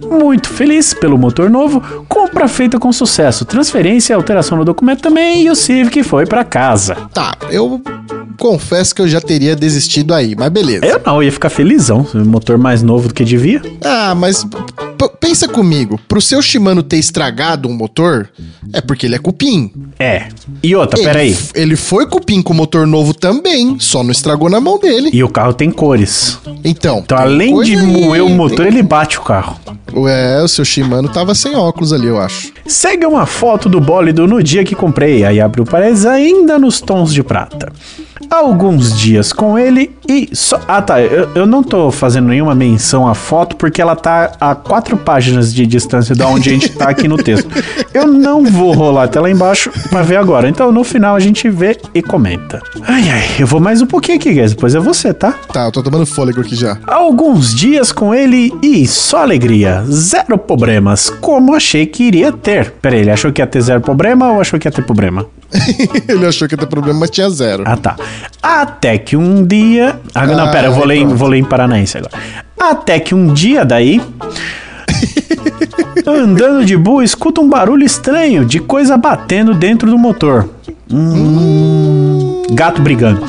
Muito 0.00 0.48
feliz 0.48 0.94
pelo 0.94 1.18
motor 1.18 1.50
novo, 1.50 1.82
compra 2.08 2.46
feita 2.46 2.78
com 2.78 2.92
sucesso, 2.92 3.44
transferência 3.44 4.12
e 4.12 4.14
alteração 4.14 4.56
no 4.56 4.64
documento 4.64 5.02
também 5.02 5.44
e 5.44 5.50
o 5.50 5.54
Civic 5.54 6.02
foi 6.02 6.26
pra 6.26 6.44
casa. 6.44 6.96
Tá, 7.12 7.34
eu 7.50 7.80
confesso 8.38 8.94
que 8.94 9.02
eu 9.02 9.08
já 9.08 9.20
teria 9.20 9.54
desistido 9.56 10.12
aí, 10.14 10.34
mas 10.36 10.48
beleza. 10.50 10.84
Eu 10.86 11.00
não, 11.04 11.22
ia 11.22 11.32
ficar 11.32 11.50
felizão, 11.50 12.06
motor 12.26 12.58
mais 12.58 12.82
novo 12.82 13.08
do 13.08 13.14
que 13.14 13.24
devia. 13.24 13.60
Ah, 13.82 14.14
mas 14.14 14.46
pensa 15.20 15.46
comigo, 15.48 15.98
pro 16.08 16.20
seu 16.20 16.40
Shimano 16.40 16.82
ter 16.82 16.96
estragado 16.98 17.68
um 17.68 17.72
motor, 17.74 18.28
é 18.72 18.80
porque 18.80 19.06
ele 19.06 19.14
é 19.14 19.18
cupim. 19.18 19.70
É. 19.98 20.28
E 20.62 20.74
outra, 20.74 20.98
Ele, 20.98 21.06
peraí. 21.06 21.38
ele 21.54 21.76
foi 21.76 22.06
cupim 22.06 22.40
com 22.42 22.54
motor 22.54 22.86
novo 22.86 23.12
também, 23.12 23.76
só 23.78 24.02
não 24.02 24.10
estragou 24.10 24.48
na 24.48 24.60
mão 24.60 24.78
dele. 24.78 25.10
E 25.12 25.22
o 25.22 25.28
carro 25.28 25.52
tem 25.52 25.70
cores. 25.70 26.38
Então, 26.64 26.98
Então, 26.98 27.02
tem 27.02 27.18
além 27.18 27.62
de 27.62 27.76
aí, 27.76 27.82
moer 27.86 28.22
o 28.22 28.26
tem- 28.26 28.34
motor, 28.36 28.66
ele 28.66 28.82
bate 28.82 29.18
o 29.18 29.22
carro. 29.22 29.58
É, 30.08 30.42
o 30.42 30.48
seu 30.48 30.64
Shimano 30.64 31.08
tava 31.08 31.34
sem 31.34 31.54
óculos 31.54 31.92
ali, 31.92 32.06
eu 32.06 32.18
acho. 32.20 32.52
Segue 32.66 33.04
uma 33.04 33.26
foto 33.26 33.68
do 33.68 33.80
bólido 33.80 34.26
no 34.26 34.42
dia 34.42 34.64
que 34.64 34.74
comprei, 34.74 35.24
aí 35.24 35.40
abre 35.40 35.60
o 35.60 35.64
parênteses 35.64 36.06
ainda 36.06 36.58
nos 36.58 36.80
tons 36.80 37.12
de 37.12 37.22
prata. 37.22 37.70
Alguns 38.30 38.98
dias 38.98 39.32
com 39.32 39.58
ele 39.58 39.90
e 40.08 40.30
só. 40.32 40.60
Ah 40.66 40.80
tá, 40.80 41.00
eu, 41.00 41.28
eu 41.34 41.46
não 41.46 41.62
tô 41.62 41.90
fazendo 41.90 42.28
nenhuma 42.28 42.54
menção 42.54 43.06
à 43.06 43.14
foto 43.14 43.54
porque 43.56 43.82
ela 43.82 43.94
tá 43.94 44.32
a 44.40 44.54
quatro 44.54 44.96
páginas 44.96 45.52
de 45.52 45.66
distância 45.66 46.14
da 46.14 46.26
onde 46.26 46.48
a 46.48 46.52
gente 46.52 46.70
tá 46.70 46.88
aqui 46.88 47.06
no 47.06 47.16
texto. 47.16 47.48
Eu 47.92 48.06
não 48.06 48.44
vou 48.44 48.72
rolar 48.72 49.04
até 49.04 49.20
lá 49.20 49.30
embaixo 49.30 49.70
pra 49.90 50.02
ver 50.02 50.16
agora. 50.16 50.48
Então 50.48 50.72
no 50.72 50.82
final 50.82 51.14
a 51.14 51.20
gente 51.20 51.48
vê 51.48 51.78
e 51.94 52.02
comenta. 52.02 52.60
Ai 52.82 53.08
ai, 53.08 53.24
eu 53.38 53.46
vou 53.46 53.60
mais 53.60 53.80
um 53.82 53.86
pouquinho 53.86 54.16
aqui, 54.18 54.32
guys. 54.32 54.52
Depois 54.54 54.74
é 54.74 54.80
você, 54.80 55.12
tá? 55.12 55.32
Tá, 55.52 55.66
eu 55.66 55.72
tô 55.72 55.82
tomando 55.82 56.06
fôlego 56.06 56.40
aqui 56.40 56.56
já. 56.56 56.78
Alguns 56.86 57.54
dias 57.54 57.92
com 57.92 58.14
ele 58.14 58.52
e 58.62 58.86
só 58.86 59.22
alegria, 59.22 59.84
zero 59.88 60.38
problemas, 60.38 61.10
como 61.10 61.54
achei 61.54 61.86
que 61.86 62.04
iria 62.04 62.32
ter. 62.32 62.53
Peraí, 62.80 63.00
ele 63.00 63.10
achou 63.10 63.32
que 63.32 63.40
ia 63.40 63.46
ter 63.46 63.60
zero 63.60 63.80
problema 63.80 64.32
ou 64.32 64.40
achou 64.40 64.58
que 64.58 64.68
ia 64.68 64.72
ter 64.72 64.82
problema? 64.82 65.26
ele 66.08 66.26
achou 66.26 66.46
que 66.46 66.54
ia 66.54 66.58
ter 66.58 66.66
problema, 66.66 67.00
mas 67.00 67.10
tinha 67.10 67.28
zero. 67.30 67.64
Ah, 67.66 67.76
tá. 67.76 67.96
Até 68.42 68.98
que 68.98 69.16
um 69.16 69.44
dia. 69.44 69.98
Ah, 70.14 70.26
não, 70.26 70.44
Ah, 70.44 70.48
pera, 70.48 70.68
eu 70.68 70.72
vou 70.72 70.84
ler, 70.84 71.04
vou 71.04 71.28
ler 71.28 71.38
em 71.38 71.44
paranaense 71.44 71.98
agora. 71.98 72.12
Até 72.60 73.00
que 73.00 73.14
um 73.14 73.32
dia 73.32 73.64
daí. 73.64 74.00
andando 76.06 76.64
de 76.64 76.76
boa, 76.76 77.04
escuta 77.04 77.40
um 77.40 77.48
barulho 77.48 77.84
estranho 77.84 78.44
de 78.44 78.60
coisa 78.60 78.96
batendo 78.96 79.54
dentro 79.54 79.90
do 79.90 79.98
motor. 79.98 80.48
Hum, 80.90 82.42
gato 82.52 82.82
brigando. 82.82 83.26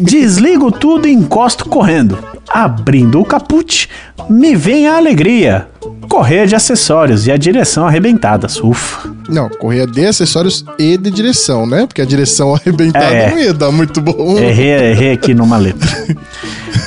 Desligo 0.00 0.70
tudo 0.70 1.08
e 1.08 1.12
encosto 1.12 1.68
correndo. 1.68 2.18
Abrindo 2.48 3.20
o 3.20 3.24
caput, 3.24 3.88
me 4.28 4.54
vem 4.54 4.86
a 4.86 4.96
alegria. 4.96 5.68
Correia 6.08 6.46
de 6.46 6.54
acessórios 6.54 7.26
e 7.26 7.32
a 7.32 7.36
direção 7.36 7.86
arrebentadas. 7.86 8.56
Ufa. 8.62 9.11
Não, 9.28 9.48
correia 9.48 9.86
de 9.86 10.04
acessórios 10.06 10.64
e 10.78 10.96
de 10.96 11.10
direção, 11.10 11.66
né? 11.66 11.86
Porque 11.86 12.02
a 12.02 12.04
direção 12.04 12.54
arrebentada 12.54 13.04
É. 13.12 13.30
não 13.30 13.38
ia 13.38 13.52
dar 13.54 13.70
muito 13.72 14.00
bom. 14.00 14.38
Errei, 14.38 14.70
errei 14.90 15.12
aqui 15.12 15.34
numa 15.34 15.56
letra. 15.56 15.88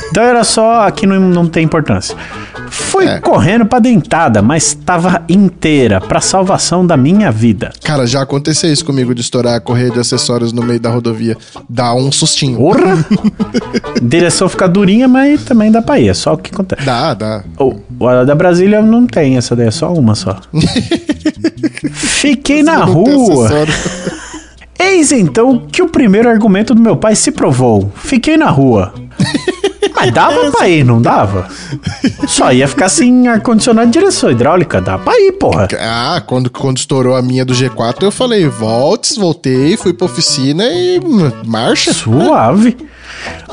Então 0.10 0.24
era 0.24 0.43
só, 0.43 0.82
aqui 0.88 1.06
não, 1.06 1.19
não 1.19 1.48
tem 1.48 1.63
importância. 1.65 2.15
Fui 2.69 3.06
É. 3.06 3.19
correndo 3.19 3.65
pra 3.65 3.80
dentada, 3.80 4.41
mas 4.41 4.67
estava 4.67 5.24
inteira 5.30 6.02
pra 6.02 6.19
salvação 6.19 6.86
da 6.86 6.98
minha 6.98 7.32
vida. 7.32 7.71
Cara, 7.84 8.06
já 8.08 8.21
aconteceu 8.21 8.71
isso 8.71 8.84
comigo 8.84 9.13
de 9.13 9.21
estourar 9.21 9.56
a 9.56 9.60
correia 9.60 9.91
de 9.91 10.00
acessórios 10.00 10.52
no 10.52 10.62
meio 10.63 10.80
da 10.80 10.89
rodovia. 10.89 11.38
Dá 11.69 11.93
um 11.93 12.12
sustinho. 12.12 12.58
Porra! 12.58 13.06
Direção 14.02 14.50
fica 14.50 14.67
durinha, 14.67 15.08
mas 15.08 15.43
também 15.43 15.71
dá 15.71 15.82
pra 15.82 16.00
ir. 16.00 16.10
É 16.10 16.13
só 16.13 16.34
o 16.34 16.38
que 16.38 16.52
acontece. 16.54 16.84
Dá, 16.86 17.13
dá. 17.13 17.43
O, 17.60 18.08
a 18.08 18.24
da 18.24 18.36
Brasília 18.36 18.82
não 18.82 19.06
tem 19.06 19.38
essa 19.38 19.56
daí, 19.56 19.67
é 19.67 19.71
só 19.71 19.93
uma 19.93 20.15
só. 20.15 20.39
Fiquei 22.25 22.63
na 22.63 22.83
rua. 22.83 23.47
Eis 24.79 25.11
então 25.11 25.67
que 25.71 25.83
o 25.83 25.89
primeiro 25.89 26.27
argumento 26.27 26.73
do 26.73 26.81
meu 26.81 26.97
pai 26.97 27.15
se 27.15 27.31
provou. 27.31 27.91
Fiquei 27.93 28.35
na 28.35 28.49
rua. 28.49 28.91
Mas 29.95 30.12
dava 30.13 30.51
pra 30.51 30.67
ir, 30.67 30.84
não 30.84 31.01
dava? 31.01 31.47
Só 32.27 32.51
ia 32.51 32.67
ficar 32.67 32.89
sem 32.89 33.27
ar-condicionado 33.27 33.88
de 33.88 33.93
direção 33.99 34.29
hidráulica. 34.29 34.81
Dá 34.81 34.97
pra 34.97 35.13
ir, 35.19 35.31
porra. 35.34 35.67
Ah, 35.79 36.21
quando, 36.25 36.49
quando 36.49 36.77
estourou 36.77 37.15
a 37.15 37.21
minha 37.21 37.45
do 37.45 37.53
G4, 37.53 38.03
eu 38.03 38.12
falei, 38.12 38.47
volte, 38.47 39.17
voltei, 39.19 39.77
fui 39.77 39.93
pra 39.93 40.05
oficina 40.05 40.63
e 40.65 40.99
hum, 41.03 41.31
marcha. 41.45 41.93
Suave. 41.93 42.75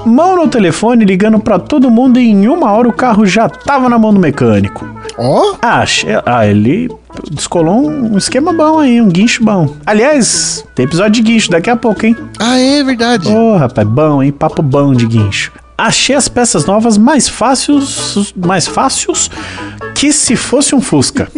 Mão 0.05 0.35
no 0.37 0.49
telefone 0.49 1.05
ligando 1.05 1.39
pra 1.39 1.59
todo 1.59 1.91
mundo 1.91 2.19
e 2.19 2.29
em 2.29 2.49
uma 2.49 2.73
hora 2.73 2.89
o 2.89 2.93
carro 2.93 3.25
já 3.25 3.49
tava 3.49 3.89
na 3.89 3.99
mão 3.99 4.13
do 4.13 4.19
mecânico. 4.19 4.85
Ó, 5.17 5.55
Ah, 5.63 5.85
che- 5.87 6.21
ah, 6.27 6.47
ele 6.47 6.89
descolou 7.31 7.89
um 7.89 8.17
esquema 8.19 8.53
bom 8.53 8.79
aí, 8.81 9.01
um 9.01 9.09
guincho 9.09 9.45
bom. 9.45 9.69
Aliás, 9.87 10.65
tem 10.75 10.85
episódio 10.87 11.23
de 11.23 11.31
guincho 11.31 11.51
daqui 11.51 11.71
a 11.71 11.77
pouco, 11.77 12.05
hein? 12.05 12.17
ah, 12.41 12.59
é 12.59 12.83
verdade. 12.83 13.29
Ô, 13.29 13.57
rapaz, 13.57 13.87
bom, 13.87 14.23
hein? 14.23 14.33
Papo 14.33 14.63
bom 14.63 14.93
de 14.93 15.07
guincho. 15.07 15.53
Achei 15.83 16.15
as 16.15 16.29
peças 16.29 16.65
novas 16.65 16.97
mais 16.97 17.29
fáceis, 17.29 18.33
mais 18.37 18.69
fáceis 18.69 19.29
que 19.97 20.13
se 20.13 20.37
fosse 20.37 20.77
um 20.77 20.81
Fusca. 20.81 21.27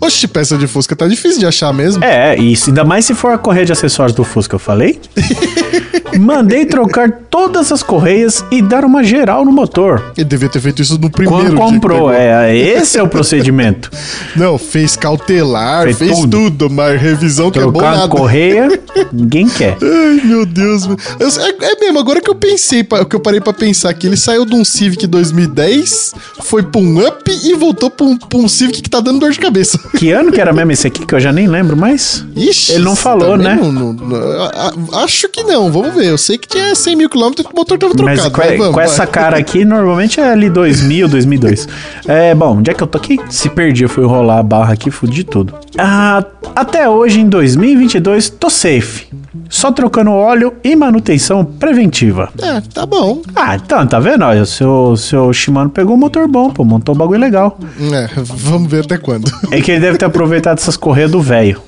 Oxe, 0.00 0.28
peça 0.28 0.56
de 0.56 0.68
Fusca 0.68 0.94
tá 0.94 1.08
difícil 1.08 1.40
de 1.40 1.46
achar 1.46 1.74
mesmo. 1.74 2.04
É, 2.04 2.36
isso, 2.36 2.70
ainda 2.70 2.84
mais 2.84 3.04
se 3.04 3.12
for 3.12 3.32
a 3.32 3.38
correia 3.38 3.66
de 3.66 3.72
acessórios 3.72 4.14
do 4.14 4.22
Fusca, 4.22 4.54
eu 4.54 4.60
falei. 4.60 5.00
Mandei 6.18 6.66
trocar 6.66 7.10
todas 7.30 7.70
as 7.72 7.82
correias 7.82 8.44
e 8.50 8.60
dar 8.60 8.84
uma 8.84 9.02
geral 9.04 9.44
no 9.44 9.52
motor. 9.52 10.12
Ele 10.16 10.24
devia 10.24 10.48
ter 10.48 10.60
feito 10.60 10.82
isso 10.82 10.98
no 10.98 11.10
primeiro 11.10 11.56
Quando 11.56 11.56
comprou, 11.74 12.08
pegou. 12.08 12.12
é, 12.12 12.56
esse 12.56 12.98
é 12.98 13.02
o 13.02 13.08
procedimento. 13.08 13.90
Não, 14.36 14.58
fez 14.58 14.96
cautelar, 14.96 15.84
Fez 15.84 15.98
fez, 15.98 16.10
tudo. 16.18 16.50
tudo. 16.50 16.70
mas 16.70 17.00
revisão 17.00 17.50
que 17.50 17.58
é 17.58 17.62
bom 17.62 17.72
Trocar 17.72 17.96
nada. 17.96 18.08
correia, 18.08 18.80
ninguém 19.12 19.48
quer. 19.48 19.76
Ai, 19.82 20.20
meu 20.24 20.44
Deus. 20.46 20.86
Eu- 20.86 21.28
é, 21.28 21.72
é 21.72 21.80
mesmo, 21.80 21.98
agora 21.98 22.20
que 22.20 22.28
eu 22.30 22.34
pensei, 22.34 22.82
que 22.84 23.16
eu 23.16 23.20
parei 23.20 23.40
pra 23.40 23.52
pensar 23.52 23.92
que 23.94 24.06
ele 24.06 24.16
saiu 24.16 24.44
de 24.44 24.54
um 24.54 24.64
Civic 24.64 25.06
2010, 25.06 26.14
foi 26.42 26.62
pra 26.62 26.80
um 26.80 27.06
Up 27.06 27.30
e 27.44 27.54
voltou 27.54 27.90
pra 27.90 28.06
um, 28.06 28.16
pra 28.16 28.38
um 28.38 28.48
Civic 28.48 28.82
que 28.82 28.90
tá 28.90 29.00
dando 29.00 29.20
dor 29.20 29.30
de 29.30 29.38
cabeça. 29.38 29.78
Que 29.98 30.12
ano 30.12 30.30
que 30.30 30.40
era 30.40 30.52
mesmo 30.52 30.70
esse 30.72 30.86
aqui, 30.86 31.04
que 31.04 31.14
eu 31.14 31.18
já 31.20 31.32
nem 31.32 31.48
lembro 31.48 31.76
mais? 31.76 32.24
Ixi. 32.36 32.72
Ele 32.72 32.84
não 32.84 32.94
falou, 32.94 33.36
né? 33.36 33.58
não- 33.60 33.72
não- 33.92 34.98
acho 35.00 35.28
que 35.28 35.42
não, 35.42 35.70
vamos 35.72 35.94
ver. 35.94 36.07
Eu 36.08 36.18
sei 36.18 36.38
que 36.38 36.48
tinha 36.48 36.74
100 36.74 36.96
mil 36.96 37.08
quilômetros 37.08 37.46
e 37.46 37.52
o 37.52 37.56
motor 37.56 37.78
tava 37.78 37.94
trocado. 37.94 38.20
Mas 38.20 38.32
com, 38.32 38.40
né? 38.40 38.56
Vamos, 38.56 38.74
com 38.74 38.80
essa 38.80 39.06
cara 39.06 39.36
aqui, 39.36 39.64
normalmente 39.64 40.20
é 40.20 40.30
ali 40.30 40.48
2000, 40.50 41.08
2002. 41.08 41.68
É, 42.06 42.34
bom, 42.34 42.58
onde 42.58 42.70
é 42.70 42.74
que 42.74 42.82
eu 42.82 42.86
tô 42.86 42.98
aqui? 42.98 43.18
Se 43.28 43.48
perdi, 43.48 43.84
eu 43.84 43.88
fui 43.88 44.04
rolar 44.04 44.38
a 44.38 44.42
barra 44.42 44.72
aqui, 44.72 44.90
fudi 44.90 45.24
tudo. 45.24 45.54
Ah, 45.76 46.24
até 46.56 46.88
hoje, 46.88 47.20
em 47.20 47.28
2022, 47.28 48.30
tô 48.30 48.48
safe. 48.50 49.06
Só 49.48 49.72
trocando 49.72 50.10
óleo 50.10 50.54
e 50.62 50.76
manutenção 50.76 51.44
preventiva. 51.44 52.30
É, 52.40 52.60
tá 52.60 52.84
bom. 52.84 53.22
Ah, 53.34 53.56
então, 53.56 53.86
tá 53.86 53.98
vendo? 53.98 54.24
Olha, 54.24 54.42
o 54.42 54.46
seu, 54.46 54.96
seu 54.96 55.32
Shimano 55.32 55.70
pegou 55.70 55.94
um 55.94 55.98
motor 55.98 56.26
bom, 56.28 56.50
pô, 56.50 56.64
montou 56.64 56.94
um 56.94 56.98
bagulho 56.98 57.20
legal. 57.20 57.58
É, 57.92 58.08
vamos 58.22 58.70
ver 58.70 58.84
até 58.84 58.98
quando. 58.98 59.30
É 59.50 59.60
que 59.60 59.70
ele 59.70 59.80
deve 59.80 59.98
ter 59.98 60.04
aproveitado 60.04 60.58
essas 60.58 60.76
correias 60.76 61.10
do 61.10 61.20
velho. 61.20 61.60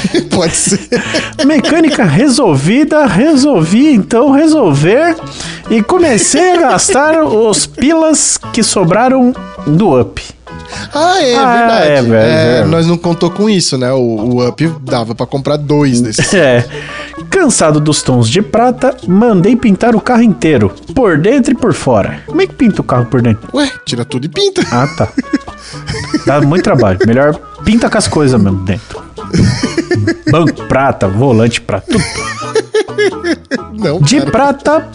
Pode 0.30 0.54
ser. 0.54 0.80
Mecânica 1.46 2.04
resolvida, 2.04 3.06
resolvi 3.06 3.92
então 3.92 4.30
resolver 4.32 5.16
e 5.70 5.82
comecei 5.82 6.52
a 6.54 6.60
gastar 6.60 7.22
os 7.24 7.66
pilas 7.66 8.38
que 8.52 8.62
sobraram 8.62 9.32
do 9.66 10.00
up. 10.00 10.22
Ah, 10.94 11.22
é 11.22 11.34
Ah, 11.36 11.56
verdade. 11.56 11.86
é, 11.90 12.02
velho, 12.02 12.14
É, 12.14 12.54
velho. 12.60 12.68
nós 12.68 12.86
não 12.86 12.96
contou 12.96 13.30
com 13.30 13.48
isso, 13.48 13.76
né? 13.76 13.92
O, 13.92 13.98
o 13.98 14.48
Up 14.48 14.72
dava 14.80 15.14
pra 15.14 15.26
comprar 15.26 15.56
dois 15.58 16.00
desses. 16.00 16.32
É. 16.32 16.64
Cansado 17.28 17.78
dos 17.78 18.02
tons 18.02 18.28
de 18.28 18.40
prata, 18.40 18.96
mandei 19.06 19.54
pintar 19.54 19.94
o 19.94 20.00
carro 20.00 20.22
inteiro, 20.22 20.72
por 20.94 21.18
dentro 21.18 21.52
e 21.52 21.54
por 21.56 21.72
fora. 21.74 22.20
Como 22.26 22.40
é 22.40 22.46
que 22.46 22.54
pinta 22.54 22.80
o 22.80 22.84
carro 22.84 23.04
por 23.06 23.20
dentro? 23.20 23.48
Ué, 23.54 23.70
tira 23.84 24.04
tudo 24.04 24.24
e 24.24 24.28
pinta. 24.28 24.62
Ah, 24.72 24.86
tá. 24.96 25.08
Dá 26.26 26.40
muito 26.40 26.64
trabalho. 26.64 26.98
Melhor 27.06 27.34
pinta 27.64 27.88
com 27.90 27.98
as 27.98 28.08
coisas 28.08 28.40
mesmo 28.40 28.60
dentro. 28.64 29.02
Banco 30.30 30.64
prata, 30.66 31.06
volante 31.08 31.60
prata, 31.60 31.86
tudo. 31.90 32.04
Não, 33.78 34.00
De 34.00 34.18
cara. 34.18 34.30
prata 34.30 34.88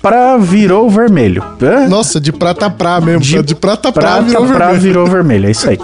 pra 0.00 0.36
virou 0.36 0.88
vermelho. 0.90 1.44
Hã? 1.62 1.88
Nossa, 1.88 2.20
de 2.20 2.32
prata 2.32 2.68
pra 2.70 3.00
mesmo. 3.00 3.20
De, 3.20 3.42
de 3.42 3.54
prata 3.54 3.92
pra 3.92 4.02
prata 4.02 4.22
virou 4.22 4.46
pra 4.46 4.56
vermelho. 4.66 4.80
virou 4.80 5.06
vermelho, 5.06 5.46
é 5.48 5.50
isso 5.50 5.68
aí. 5.70 5.78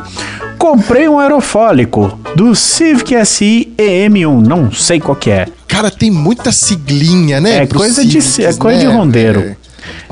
Comprei 0.58 1.08
um 1.08 1.18
aerofólico 1.18 2.18
do 2.34 2.54
Civic 2.54 3.14
SI 3.24 3.72
EM1, 3.78 4.44
não 4.46 4.72
sei 4.72 4.98
qual 4.98 5.14
que 5.14 5.30
é. 5.30 5.46
Cara, 5.68 5.90
tem 5.90 6.10
muita 6.10 6.50
siglinha, 6.50 7.40
né? 7.40 7.62
É 7.62 7.66
coisa 7.66 8.04
de- 8.04 8.20
Civics, 8.20 8.56
é 8.56 8.58
coisa 8.58 8.80
de 8.80 8.86
rondeiro. 8.86 9.40
velho? 9.40 9.56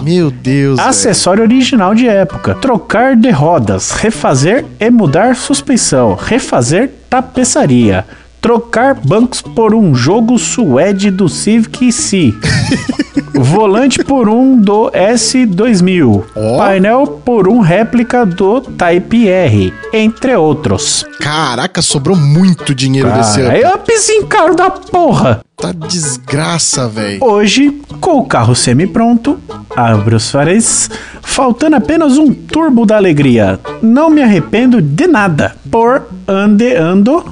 Meu 0.00 0.30
Deus. 0.30 0.78
Acessório 0.78 1.42
original 1.42 1.94
de 1.94 2.06
época. 2.06 2.54
Trocar 2.54 3.16
de 3.16 3.30
rodas, 3.30 3.90
refazer 3.90 4.64
e 4.78 4.88
mudar 4.88 5.34
suspensão, 5.34 6.14
refazer 6.14 6.90
tapeçaria. 7.08 8.04
Trocar 8.40 8.94
bancos 8.94 9.42
por 9.42 9.74
um 9.74 9.94
jogo 9.94 10.38
suede 10.38 11.10
do 11.10 11.28
Civic 11.28 11.90
Si. 11.90 12.34
Volante 13.34 14.02
por 14.04 14.28
um 14.28 14.56
do 14.58 14.90
S2000. 14.92 16.24
Ó. 16.34 16.58
Painel 16.58 17.06
por 17.24 17.48
um 17.48 17.60
réplica 17.60 18.24
do 18.24 18.60
Type 18.60 19.28
R, 19.28 19.74
entre 19.92 20.34
outros. 20.36 21.04
Caraca, 21.20 21.82
sobrou 21.82 22.16
muito 22.16 22.74
dinheiro 22.74 23.10
desse 23.12 23.40
ano. 23.40 23.56
é 23.56 23.74
upzinho 23.74 24.26
caro 24.26 24.54
da 24.54 24.70
porra. 24.70 25.40
Tá 25.56 25.72
desgraça, 25.72 26.86
velho. 26.86 27.24
Hoje, 27.24 27.80
com 27.98 28.18
o 28.18 28.26
carro 28.26 28.54
semi-pronto, 28.54 29.40
abre 29.74 30.14
os 30.14 30.30
faréis, 30.30 30.90
faltando 31.22 31.76
apenas 31.76 32.18
um 32.18 32.32
turbo 32.32 32.84
da 32.84 32.96
alegria. 32.96 33.58
Não 33.80 34.10
me 34.10 34.22
arrependo 34.22 34.82
de 34.82 35.06
nada. 35.06 35.56
Por 35.70 36.06
andeando 36.28 37.24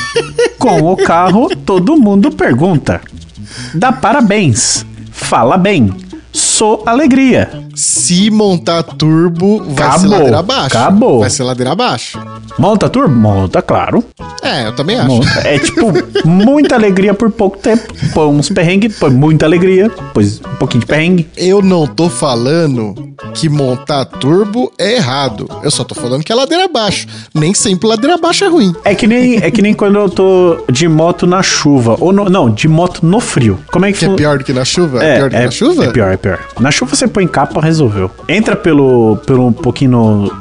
com 0.58 0.90
o 0.90 0.96
carro, 0.96 1.54
todo 1.54 2.00
mundo 2.00 2.30
pergunta. 2.30 3.00
Dá 3.74 3.92
parabéns. 3.92 4.86
Fala 5.10 5.58
bem. 5.58 5.92
Sou 6.32 6.82
alegria. 6.86 7.65
Se 7.76 8.30
montar 8.30 8.82
turbo, 8.82 9.62
vai 9.68 9.98
ser 9.98 10.06
ladeira 10.08 10.38
abaixo. 10.38 10.66
acabou. 10.78 11.20
Vai 11.20 11.28
ser 11.30 11.42
ladeira 11.44 11.72
abaixo. 11.72 12.18
Monta 12.58 12.88
turbo? 12.88 13.14
Monta, 13.14 13.60
claro. 13.60 14.02
É, 14.42 14.66
eu 14.66 14.74
também 14.74 14.96
acho. 14.96 15.06
Monta. 15.08 15.40
É 15.46 15.58
tipo, 15.58 15.92
muita 16.24 16.74
alegria 16.74 17.12
por 17.12 17.30
pouco 17.30 17.58
tempo. 17.58 17.92
Põe 18.14 18.28
uns 18.28 18.48
perrengues, 18.48 18.98
põe 18.98 19.10
muita 19.10 19.44
alegria, 19.44 19.90
pois 20.14 20.40
um 20.40 20.56
pouquinho 20.56 20.80
de 20.80 20.86
perrengue. 20.86 21.28
Eu 21.36 21.60
não 21.60 21.86
tô 21.86 22.08
falando 22.08 22.94
que 23.34 23.48
montar 23.48 24.06
turbo 24.06 24.72
é 24.78 24.94
errado. 24.94 25.46
Eu 25.62 25.70
só 25.70 25.84
tô 25.84 25.94
falando 25.94 26.22
que 26.24 26.32
é 26.32 26.34
ladeira 26.34 26.64
abaixo. 26.64 27.06
Nem 27.34 27.52
sempre 27.52 27.86
ladeira 27.88 28.14
abaixo 28.14 28.44
é 28.44 28.48
ruim. 28.48 28.74
É 28.84 28.94
que 28.94 29.06
nem, 29.06 29.36
é 29.36 29.50
que 29.50 29.60
nem 29.60 29.74
quando 29.74 29.96
eu 29.98 30.08
tô 30.08 30.64
de 30.72 30.88
moto 30.88 31.26
na 31.26 31.42
chuva. 31.42 31.96
Ou 32.00 32.10
no- 32.12 32.30
não, 32.30 32.50
de 32.50 32.68
moto 32.68 33.04
no 33.04 33.20
frio. 33.20 33.58
Como 33.70 33.84
é 33.84 33.92
que, 33.92 33.98
Que 33.98 34.04
é 34.06 34.14
pior 34.14 34.38
do 34.38 34.44
que 34.44 34.52
na 34.54 34.64
chuva? 34.64 35.04
É, 35.04 35.16
pior 35.16 35.28
do 35.30 35.36
que 35.36 35.42
na 35.44 35.50
chuva? 35.50 35.84
É 35.84 35.88
pior, 35.90 36.12
é 36.12 36.16
pior. 36.16 36.38
Na 36.58 36.70
chuva 36.70 36.94
você 36.96 37.06
põe 37.06 37.26
capa, 37.26 37.60
resolveu. 37.66 38.10
Entra 38.28 38.56
pelo, 38.56 39.18
pelo 39.26 39.46
um 39.46 39.52
pouquinho 39.52 39.90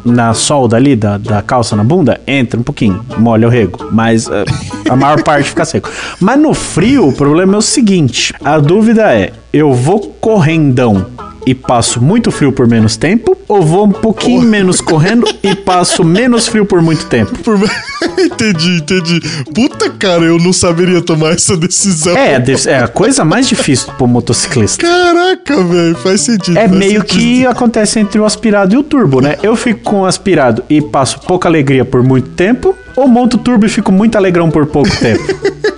no- 0.05 0.13
na 0.13 0.33
solda 0.33 0.77
ali 0.77 0.95
da, 0.95 1.17
da 1.17 1.41
calça 1.41 1.75
na 1.75 1.83
bunda, 1.83 2.19
entra 2.25 2.59
um 2.59 2.63
pouquinho, 2.63 3.01
molha 3.17 3.47
o 3.47 3.51
rego. 3.51 3.87
Mas 3.91 4.27
eh, 4.29 4.45
a 4.89 4.95
maior 4.95 5.21
parte 5.23 5.49
fica 5.49 5.65
seco. 5.65 5.89
Mas 6.19 6.39
no 6.39 6.53
frio, 6.53 7.07
o 7.09 7.13
problema 7.13 7.55
é 7.55 7.57
o 7.57 7.61
seguinte: 7.61 8.33
a 8.43 8.57
dúvida 8.59 9.13
é, 9.13 9.31
eu 9.51 9.73
vou 9.73 9.99
correndão 10.21 11.05
e 11.45 11.53
passo 11.53 12.01
muito 12.01 12.31
frio 12.31 12.51
por 12.51 12.67
menos 12.67 12.97
tempo, 12.97 13.37
ou 13.47 13.61
vou 13.61 13.85
um 13.85 13.91
pouquinho 13.91 14.41
menos 14.41 14.81
correndo 14.81 15.27
e 15.43 15.55
passo 15.55 16.03
menos 16.03 16.47
frio 16.47 16.65
por 16.65 16.81
muito 16.81 17.05
tempo? 17.05 17.37
Por- 17.39 17.59
entendi, 18.17 18.77
entendi. 18.77 19.21
Puta, 19.53 19.89
cara, 19.91 20.23
eu 20.23 20.37
não 20.39 20.51
saberia 20.51 21.01
tomar 21.01 21.33
essa 21.33 21.55
decisão. 21.55 22.15
É, 22.17 22.41
é 22.67 22.79
a 22.79 22.87
coisa 22.87 23.23
mais 23.23 23.47
difícil 23.47 23.91
pro 23.93 24.07
motociclista. 24.07 24.85
Caraca, 24.85 25.63
velho, 25.63 25.95
faz 25.95 26.21
sentido. 26.21 26.57
É 26.57 26.67
faz 26.67 26.71
meio 26.71 27.01
sentido. 27.01 27.19
que 27.19 27.45
acontece 27.45 27.99
entre 27.99 28.19
o 28.19 28.25
aspirado 28.25 28.73
e 28.73 28.77
o 28.77 28.83
turbo, 28.83 29.21
né? 29.21 29.37
Eu 29.43 29.55
fico 29.55 29.81
com 29.81 30.01
o 30.01 30.05
aspirado 30.05 30.63
e 30.69 30.81
passo 30.81 31.19
pouca 31.21 31.47
alegria 31.47 31.85
por 31.85 32.01
muito 32.03 32.29
tempo, 32.29 32.75
ou 32.95 33.07
monto 33.07 33.37
turbo 33.37 33.65
e 33.65 33.69
fico 33.69 33.91
muito 33.91 34.15
alegrão 34.17 34.49
por 34.49 34.65
pouco 34.65 34.89
tempo. 34.97 35.23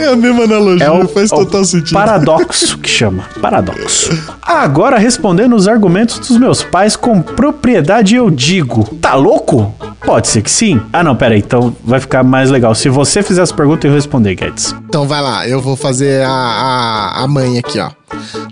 É 0.00 0.12
a 0.12 0.16
mesma 0.16 0.44
analogia, 0.44 0.86
É 0.86 0.90
o, 0.90 1.06
faz 1.08 1.30
é 1.30 1.34
o 1.34 1.38
total 1.44 1.64
sentido. 1.64 1.92
paradoxo 1.94 2.78
que 2.78 2.88
chama. 2.88 3.24
Paradoxo. 3.40 4.10
Agora, 4.42 4.98
respondendo 4.98 5.54
os 5.54 5.68
argumentos 5.68 6.18
dos 6.18 6.36
meus 6.38 6.62
pais 6.62 6.96
com 6.96 7.20
propriedade, 7.22 8.14
eu 8.16 8.30
digo: 8.30 8.84
tá 9.00 9.14
louco? 9.14 9.74
Pode 10.04 10.28
ser 10.28 10.42
que 10.42 10.50
sim. 10.50 10.80
Ah, 10.92 11.02
não, 11.04 11.14
pera 11.14 11.34
aí. 11.34 11.40
Então 11.40 11.76
vai 11.84 12.00
ficar 12.00 12.22
mais 12.22 12.50
legal. 12.50 12.74
Se 12.74 12.88
você 12.88 13.22
fizer 13.22 13.42
as 13.42 13.52
perguntas, 13.52 13.84
eu 13.84 13.94
responder, 13.94 14.34
Guedes. 14.34 14.74
Então 14.88 15.06
vai 15.06 15.20
lá, 15.20 15.46
eu 15.46 15.60
vou 15.60 15.76
fazer 15.76 16.24
a, 16.24 16.30
a, 16.30 17.24
a 17.24 17.28
mãe 17.28 17.58
aqui, 17.58 17.78
ó. 17.78 17.90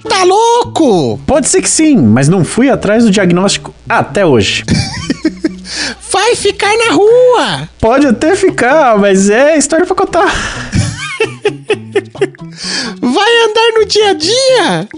Tá 0.08 0.22
louco? 0.24 1.18
Pode 1.26 1.48
ser 1.48 1.62
que 1.62 1.68
sim, 1.70 1.96
mas 1.96 2.28
não 2.28 2.44
fui 2.44 2.68
atrás 2.70 3.04
do 3.04 3.10
diagnóstico 3.10 3.74
até 3.88 4.24
hoje. 4.24 4.64
Vai 6.10 6.34
ficar 6.34 6.70
na 6.86 6.94
rua! 6.94 7.68
Pode 7.80 8.06
até 8.06 8.34
ficar, 8.34 8.96
mas 8.98 9.28
é 9.28 9.56
história 9.58 9.84
pra 9.84 9.94
contar. 9.94 10.32
Vai 13.00 13.38
andar 13.44 13.78
no 13.78 13.86
dia 13.86 14.10
a 14.10 14.14
dia! 14.14 14.88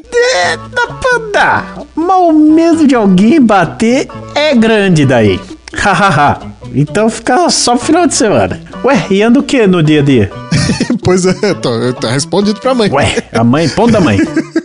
Dá 0.75 0.87
pra 0.87 1.17
andar. 1.17 1.79
Mas 1.95 2.17
o 2.17 2.33
medo 2.33 2.87
de 2.87 2.95
alguém 2.95 3.41
bater 3.41 4.09
é 4.35 4.55
grande 4.55 5.05
daí. 5.05 5.41
Hahaha. 5.73 6.41
então 6.75 7.09
fica 7.09 7.49
só 7.49 7.77
pro 7.77 7.87
final 7.87 8.07
de 8.07 8.15
semana. 8.15 8.61
Ué, 8.85 9.07
e 9.11 9.23
anda 9.23 9.39
o 9.39 9.43
que 9.43 9.67
no 9.67 9.83
dia 9.83 10.01
a 10.01 10.05
dia? 10.05 10.31
pois 11.05 11.25
é, 11.25 11.55
tô, 11.55 11.93
tô 11.95 12.09
respondido 12.09 12.61
pra 12.61 12.75
mãe. 12.75 12.91
Ué, 12.91 13.23
a 13.33 13.45
mãe, 13.45 13.69
ponto 13.69 13.93
da 13.93 14.01
mãe. 14.01 14.19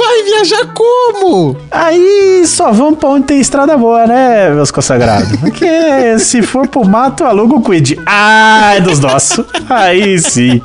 Vai 0.00 0.22
viajar 0.22 0.66
como? 0.72 1.58
Aí 1.70 2.42
só 2.46 2.72
vamos 2.72 2.98
pra 2.98 3.10
onde 3.10 3.26
tem 3.26 3.38
estrada 3.38 3.76
boa, 3.76 4.06
né, 4.06 4.48
meus 4.48 4.70
consagrados? 4.70 5.36
Porque 5.38 5.66
se 6.18 6.40
for 6.40 6.66
pro 6.66 6.86
mato, 6.86 7.22
aluga 7.22 7.56
o 7.56 7.62
Quid. 7.62 8.00
Ah, 8.06 8.76
é 8.76 8.80
dos 8.80 8.98
nossos. 8.98 9.44
Aí 9.68 10.18
sim. 10.18 10.62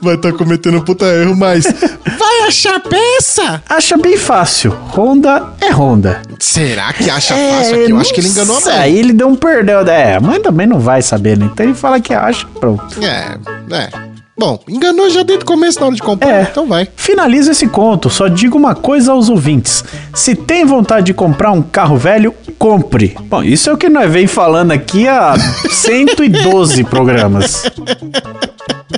Vai 0.00 0.14
estar 0.14 0.32
cometendo 0.32 0.78
um 0.78 0.80
puta 0.80 1.04
erro, 1.04 1.36
mas. 1.36 1.64
Vai 1.64 2.40
achar 2.48 2.80
peça? 2.80 3.62
Acha 3.68 3.98
bem 3.98 4.16
fácil. 4.16 4.74
Honda 4.96 5.42
é 5.60 5.70
Honda. 5.70 6.22
Será 6.38 6.90
que 6.94 7.10
acha 7.10 7.34
fácil 7.34 7.82
aqui? 7.82 7.90
Eu 7.90 7.98
acho 7.98 8.14
que 8.14 8.20
ele 8.20 8.28
enganou 8.28 8.56
a 8.56 8.60
mãe. 8.60 8.78
Aí 8.78 8.98
ele 8.98 9.12
deu 9.12 9.28
um 9.28 9.36
perdão. 9.36 9.80
É, 9.86 10.16
a 10.16 10.20
mãe 10.20 10.40
também 10.40 10.66
não 10.66 10.80
vai 10.80 11.02
saber, 11.02 11.36
né? 11.36 11.50
Então 11.52 11.66
ele 11.66 11.74
fala 11.74 12.00
que 12.00 12.14
acha, 12.14 12.46
pronto. 12.58 12.98
É, 13.04 13.36
é. 13.74 14.13
Bom, 14.36 14.58
enganou 14.68 15.08
já 15.10 15.22
desde 15.22 15.44
o 15.44 15.46
começo 15.46 15.78
na 15.78 15.86
hora 15.86 15.94
de 15.94 16.02
comprar, 16.02 16.28
É. 16.40 16.42
então 16.50 16.66
vai. 16.66 16.88
Finalizo 16.96 17.52
esse 17.52 17.68
conto, 17.68 18.10
só 18.10 18.26
digo 18.26 18.58
uma 18.58 18.74
coisa 18.74 19.12
aos 19.12 19.28
ouvintes. 19.28 19.84
Se 20.12 20.34
tem 20.34 20.64
vontade 20.64 21.06
de 21.06 21.14
comprar 21.14 21.52
um 21.52 21.62
carro 21.62 21.96
velho, 21.96 22.34
compre. 22.58 23.16
Bom, 23.26 23.44
isso 23.44 23.70
é 23.70 23.72
o 23.72 23.76
que 23.76 23.88
nós 23.88 24.10
vem 24.10 24.26
falando 24.26 24.72
aqui 24.72 25.06
há 25.06 25.34
112 25.70 26.82
programas. 26.84 27.64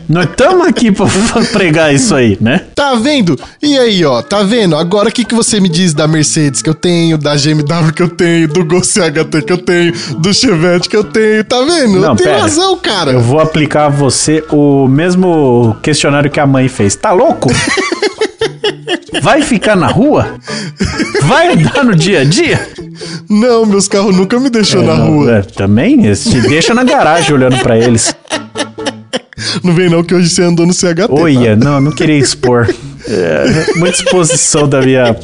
Nós 0.08 0.26
estamos 0.28 0.66
aqui 0.66 0.90
pra 0.92 1.06
pregar 1.52 1.94
isso 1.94 2.14
aí, 2.14 2.36
né? 2.40 2.62
Tá 2.74 2.94
vendo? 2.94 3.38
E 3.62 3.78
aí, 3.78 4.04
ó, 4.04 4.22
tá 4.22 4.42
vendo? 4.42 4.76
Agora 4.76 5.08
o 5.08 5.12
que, 5.12 5.24
que 5.24 5.34
você 5.34 5.58
me 5.60 5.68
diz 5.68 5.94
da 5.94 6.06
Mercedes 6.06 6.62
que 6.62 6.68
eu 6.70 6.74
tenho, 6.74 7.16
da 7.18 7.34
GMW 7.34 7.92
que 7.94 8.02
eu 8.02 8.08
tenho, 8.08 8.48
do 8.48 8.64
Gol 8.64 8.82
CHT 8.82 9.42
que 9.46 9.52
eu 9.52 9.58
tenho, 9.58 9.92
do 10.18 10.32
Chevette 10.32 10.88
que 10.88 10.96
eu 10.96 11.04
tenho, 11.04 11.42
tá 11.44 11.60
vendo? 11.62 12.00
Não, 12.00 12.10
eu 12.10 12.16
tenho 12.16 12.30
pera. 12.30 12.42
razão, 12.42 12.76
cara. 12.76 13.12
Eu 13.12 13.20
vou 13.20 13.40
aplicar 13.40 13.86
a 13.86 13.88
você 13.88 14.44
o 14.50 14.86
mesmo 14.86 15.76
questionário 15.82 16.30
que 16.30 16.40
a 16.40 16.46
mãe 16.46 16.68
fez. 16.68 16.94
Tá 16.94 17.12
louco? 17.12 17.50
Vai 19.22 19.42
ficar 19.42 19.74
na 19.76 19.86
rua? 19.88 20.34
Vai 21.22 21.52
andar 21.52 21.84
no 21.84 21.94
dia 21.96 22.20
a 22.20 22.24
dia? 22.24 22.60
Não, 23.28 23.64
meus 23.66 23.88
carros 23.88 24.14
nunca 24.14 24.38
me 24.38 24.48
deixou 24.50 24.82
na 24.82 24.94
Não, 24.94 25.06
rua. 25.08 25.32
é, 25.38 25.42
também? 25.42 26.00
Te 26.14 26.40
deixa 26.42 26.74
na 26.74 26.84
garagem 26.84 27.32
olhando 27.34 27.58
pra 27.58 27.76
eles. 27.78 28.14
Não 29.62 29.74
vem 29.74 29.90
não 29.90 30.02
que 30.02 30.14
hoje 30.14 30.28
você 30.28 30.42
andou 30.42 30.66
no 30.66 30.72
CHT. 30.72 31.08
Olha, 31.10 31.56
não, 31.56 31.80
não 31.80 31.92
queria 31.92 32.18
expor. 32.18 32.66
É, 33.08 33.72
muita 33.76 33.98
exposição 33.98 34.68
da 34.68 34.82
minha 34.82 35.16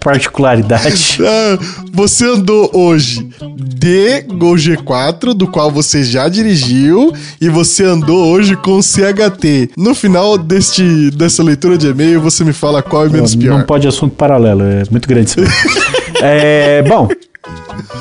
particularidade. 0.00 1.18
Ah, 1.20 1.58
você 1.92 2.24
andou 2.24 2.70
hoje 2.72 3.28
de 3.58 4.22
Gol 4.22 4.54
G4, 4.54 5.34
do 5.34 5.48
qual 5.48 5.72
você 5.72 6.04
já 6.04 6.28
dirigiu, 6.28 7.12
e 7.40 7.48
você 7.48 7.82
andou 7.82 8.28
hoje 8.28 8.54
com 8.56 8.78
o 8.78 8.82
CHT. 8.82 9.70
No 9.76 9.92
final 9.94 10.38
deste, 10.38 11.10
dessa 11.10 11.42
leitura 11.42 11.76
de 11.76 11.88
e-mail, 11.88 12.20
você 12.20 12.44
me 12.44 12.52
fala 12.52 12.80
qual 12.80 13.06
é 13.06 13.08
menos 13.08 13.34
pior. 13.34 13.58
Não 13.58 13.66
pode 13.66 13.88
assunto 13.88 14.14
paralelo, 14.14 14.62
é 14.62 14.84
muito 14.88 15.08
grande 15.08 15.30
isso. 15.30 15.40
é, 16.22 16.80
bom, 16.82 17.08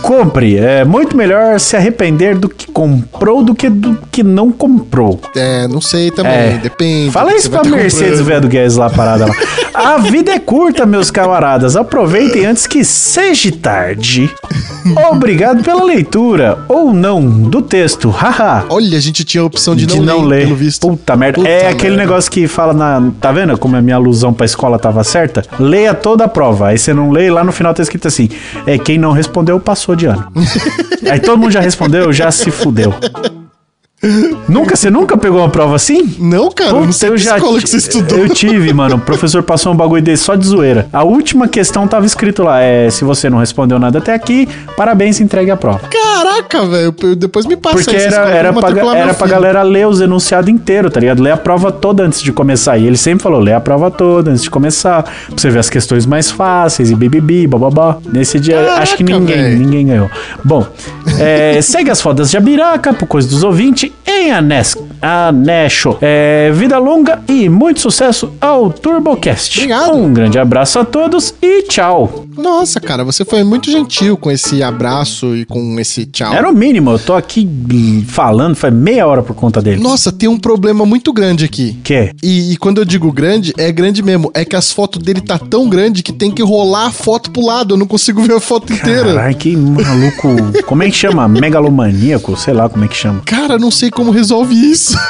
compre. 0.02 0.58
É 0.58 0.84
muito 0.84 1.16
melhor 1.16 1.60
se 1.60 1.76
arrepender 1.76 2.38
do 2.38 2.50
que 2.50 2.68
comprou 2.68 3.44
do 3.44 3.54
que 3.56 3.70
do 3.70 3.98
que 4.12 4.24
não 4.24 4.52
comprou. 4.52 5.20
É, 5.36 5.68
não 5.68 5.82
sei 5.82 6.12
também, 6.12 6.34
É. 6.34 6.60
depende. 6.62 7.12
Fala 7.12 7.34
isso 7.36 7.50
pra 7.50 7.64
Mercedes, 7.64 7.94
comprando. 8.20 8.26
velho 8.26 8.42
do 8.42 8.48
Guedes 8.48 8.76
lá 8.76 8.90
parada 8.90 9.26
lá. 9.28 9.34
A 9.74 9.98
vida 9.98 10.32
é 10.32 10.40
curta, 10.40 10.86
meus 10.86 11.10
camaradas. 11.10 11.76
Aproveitem 11.76 12.46
antes 12.46 12.68
que 12.68 12.84
seja 12.84 13.52
tarde. 13.52 14.30
Obrigado 15.12 15.64
pela 15.64 15.84
leitura, 15.84 16.60
ou 16.68 16.94
não, 16.94 17.22
do 17.26 17.62
texto. 17.62 18.10
Haha. 18.10 18.66
Olha, 18.70 18.98
a 18.98 19.02
gente 19.02 19.24
tinha 19.24 19.42
a 19.42 19.46
opção 19.46 19.76
de, 19.76 19.86
de 19.86 19.98
não, 20.00 20.06
não 20.06 20.22
ler, 20.26 20.40
ler. 20.40 20.44
pelo 20.46 20.56
visto. 20.56 20.88
Puta 20.88 21.16
merda. 21.16 21.36
Puta 21.38 21.48
é 21.50 21.70
aquele 21.70 21.96
merda. 21.96 22.04
negócio 22.12 22.30
que 22.32 22.48
fala 22.48 22.74
na. 22.74 23.12
Tá 23.20 23.32
vendo 23.32 23.58
como 23.58 23.76
a 23.76 23.82
minha 23.82 23.96
alusão 23.96 24.34
pra 24.34 24.46
escola 24.46 24.78
tava 24.78 25.04
certa? 25.04 25.44
Leia 25.60 25.94
toda 25.94 26.26
a 26.26 26.28
prova. 26.28 26.68
Aí 26.68 26.78
você 26.78 26.94
não 26.94 27.12
lê 27.12 27.28
e 27.28 27.32
lá 27.32 27.44
no 27.44 27.52
final 27.52 27.74
tá 27.74 27.82
escrito 27.82 28.08
assim: 28.08 28.30
é 28.68 28.78
quem 28.78 28.98
não 28.98 29.12
respondeu 29.12 29.60
passou 29.64 29.96
de 29.96 30.06
ano. 30.06 30.32
Aí 31.10 31.20
todo 31.20 31.38
mundo 31.38 31.52
já 31.52 31.60
respondeu, 31.60 32.12
já 32.14 32.32
se 32.32 32.52
fudeu. 32.52 32.94
Nunca, 34.50 34.76
você 34.76 34.90
nunca 34.90 35.18
pegou 35.18 35.40
uma 35.40 35.50
prova 35.50 35.76
assim? 35.76 36.16
Não, 36.20 36.52
cara, 36.52 36.72
eu 36.72 36.86
não 36.86 36.92
sei 36.92 37.10
que 37.12 37.16
escola 37.22 37.60
que 37.62 37.70
você 37.70 37.78
estudou. 37.78 38.20
Eu 38.20 38.30
tive, 38.30 38.74
mano. 38.74 38.96
O 38.96 39.00
professor 39.00 39.42
passou 39.44 39.72
um 39.72 39.76
bagulho 39.76 40.02
desse 40.02 40.24
só 40.24 40.36
de 40.36 40.46
zoeira. 40.46 40.88
A 40.92 41.04
última 41.04 41.48
questão 41.48 41.88
tava 41.88 42.06
escrito 42.06 42.44
lá: 42.44 42.60
é 42.62 42.90
se 42.90 43.06
você 43.06 43.30
não 43.30 43.38
respondeu 43.38 43.80
nada 43.80 44.00
até 44.00 44.14
aqui, 44.14 44.48
parabéns, 44.76 45.22
entregue 45.22 45.52
a 45.52 45.56
prova. 45.58 45.80
Caraca, 45.90 46.66
velho, 46.66 46.94
eu- 47.02 47.16
depois 47.16 47.46
me 47.46 47.56
passa 47.56 47.78
Porque 47.78 47.96
era, 47.96 48.30
era, 48.30 48.52
pra, 48.54 48.70
era 48.98 49.14
pra 49.14 49.28
galera 49.28 49.62
ler 49.64 49.88
os 49.88 50.02
enunciados 50.02 50.50
inteiro, 50.50 50.90
tá 50.90 51.00
ligado? 51.00 51.22
Ler 51.24 51.32
a 51.32 51.38
prova 51.38 51.72
toda 51.72 52.04
antes 52.04 52.22
de 52.22 52.32
começar. 52.34 52.78
E 52.78 52.86
ele 52.86 52.98
sempre 52.98 53.24
falou: 53.24 53.40
lê 53.40 53.54
a 53.54 53.60
prova 53.62 53.90
toda 53.90 54.32
antes 54.32 54.44
de 54.44 54.50
começar. 54.50 55.04
Pra 55.04 55.12
você 55.38 55.50
ver 55.50 55.60
as 55.60 55.70
questões 55.70 56.06
mais 56.06 56.30
fáceis 56.30 56.92
e 56.92 56.96
bibibi, 56.96 57.48
bababá. 57.48 57.98
Nesse 58.12 58.38
dia, 58.40 58.58
Caraca, 58.58 58.82
acho 58.82 58.98
que 58.98 59.04
ninguém, 59.04 59.56
ninguém 59.56 59.88
ganhou. 59.88 60.10
Bom, 60.44 60.68
é, 61.20 61.60
segue 61.64 61.90
as 61.90 62.02
fodas 62.02 62.30
de 62.30 62.36
Abiraca, 62.38 62.94
por 62.94 63.08
coisa 63.08 63.30
dos 63.30 63.44
ouvintes, 63.44 63.92
em 64.06 64.32
Anes, 64.32 64.76
Anesho. 65.02 65.98
É, 66.02 66.52
vida 66.54 66.78
longa 66.78 67.22
e 67.28 67.50
muito 67.50 67.80
sucesso 67.80 68.34
ao 68.40 68.72
TurboCast. 68.72 69.60
Obrigado. 69.60 69.96
Um 69.96 70.14
grande 70.14 70.40
abraço 70.40 70.80
a 70.80 70.86
todos 70.86 71.34
e 71.42 71.64
tchau. 71.64 72.26
Nossa, 72.36 72.80
cara, 72.80 73.04
você 73.04 73.24
foi 73.24 73.44
muito 73.44 73.70
gentil 73.70 74.18
com 74.18 74.32
esse 74.32 74.64
abraço 74.64 75.36
e 75.36 75.46
com 75.46 75.80
esse 75.80 76.06
tchau. 76.06 76.34
Era 76.34 76.50
o 76.50 76.54
mínimo, 76.54 76.92
eu 76.92 77.00
tô 77.00 77.14
aqui 77.14 77.48
falando, 78.08 78.56
faz 78.56 78.74
meia 78.74 79.06
hora 79.06 79.22
por 79.22 79.36
conta 79.36 79.62
dele. 79.62 79.82
Nossa, 79.82 80.12
tem 80.12 80.28
um 80.28 80.40
problema 80.40 80.86
muito 80.86 81.14
grande 81.14 81.46
aqui. 81.46 81.78
Que? 81.84 82.12
E, 82.24 82.54
e 82.54 82.58
quando 82.58 82.80
eu 82.80 82.86
digo 82.86 83.12
grande, 83.12 83.54
é 83.58 83.72
grande 83.72 84.02
mesmo. 84.02 84.32
É 84.34 84.44
que 84.44 84.56
as 84.56 84.72
fotos 84.72 85.02
dele 85.02 85.22
tá 85.22 85.38
tão 85.38 85.70
grande 85.70 86.02
que 86.02 86.12
tem 86.12 86.32
que 86.32 86.42
rolar 86.42 86.88
a 86.88 86.92
foto 86.92 87.30
pro 87.30 87.46
lado. 87.46 87.74
Eu 87.76 87.78
não 87.78 87.86
consigo 87.86 88.22
ver 88.24 88.34
a 88.34 88.40
foto 88.40 88.74
inteira. 88.74 89.14
Caralho, 89.14 89.36
que 89.36 89.56
maluco. 89.56 90.64
Como 90.66 90.84
é 90.84 90.90
que 90.90 90.96
chama? 90.96 91.28
Megalomaníaco? 91.28 92.36
Sei 92.36 92.54
lá 92.54 92.68
como 92.68 92.84
é 92.86 92.88
que 92.88 92.96
chama. 92.96 93.22
Cara, 93.26 93.60
não 93.60 93.70
sei 93.70 93.83
como 93.92 94.12
resolve 94.12 94.54
isso. 94.54 94.98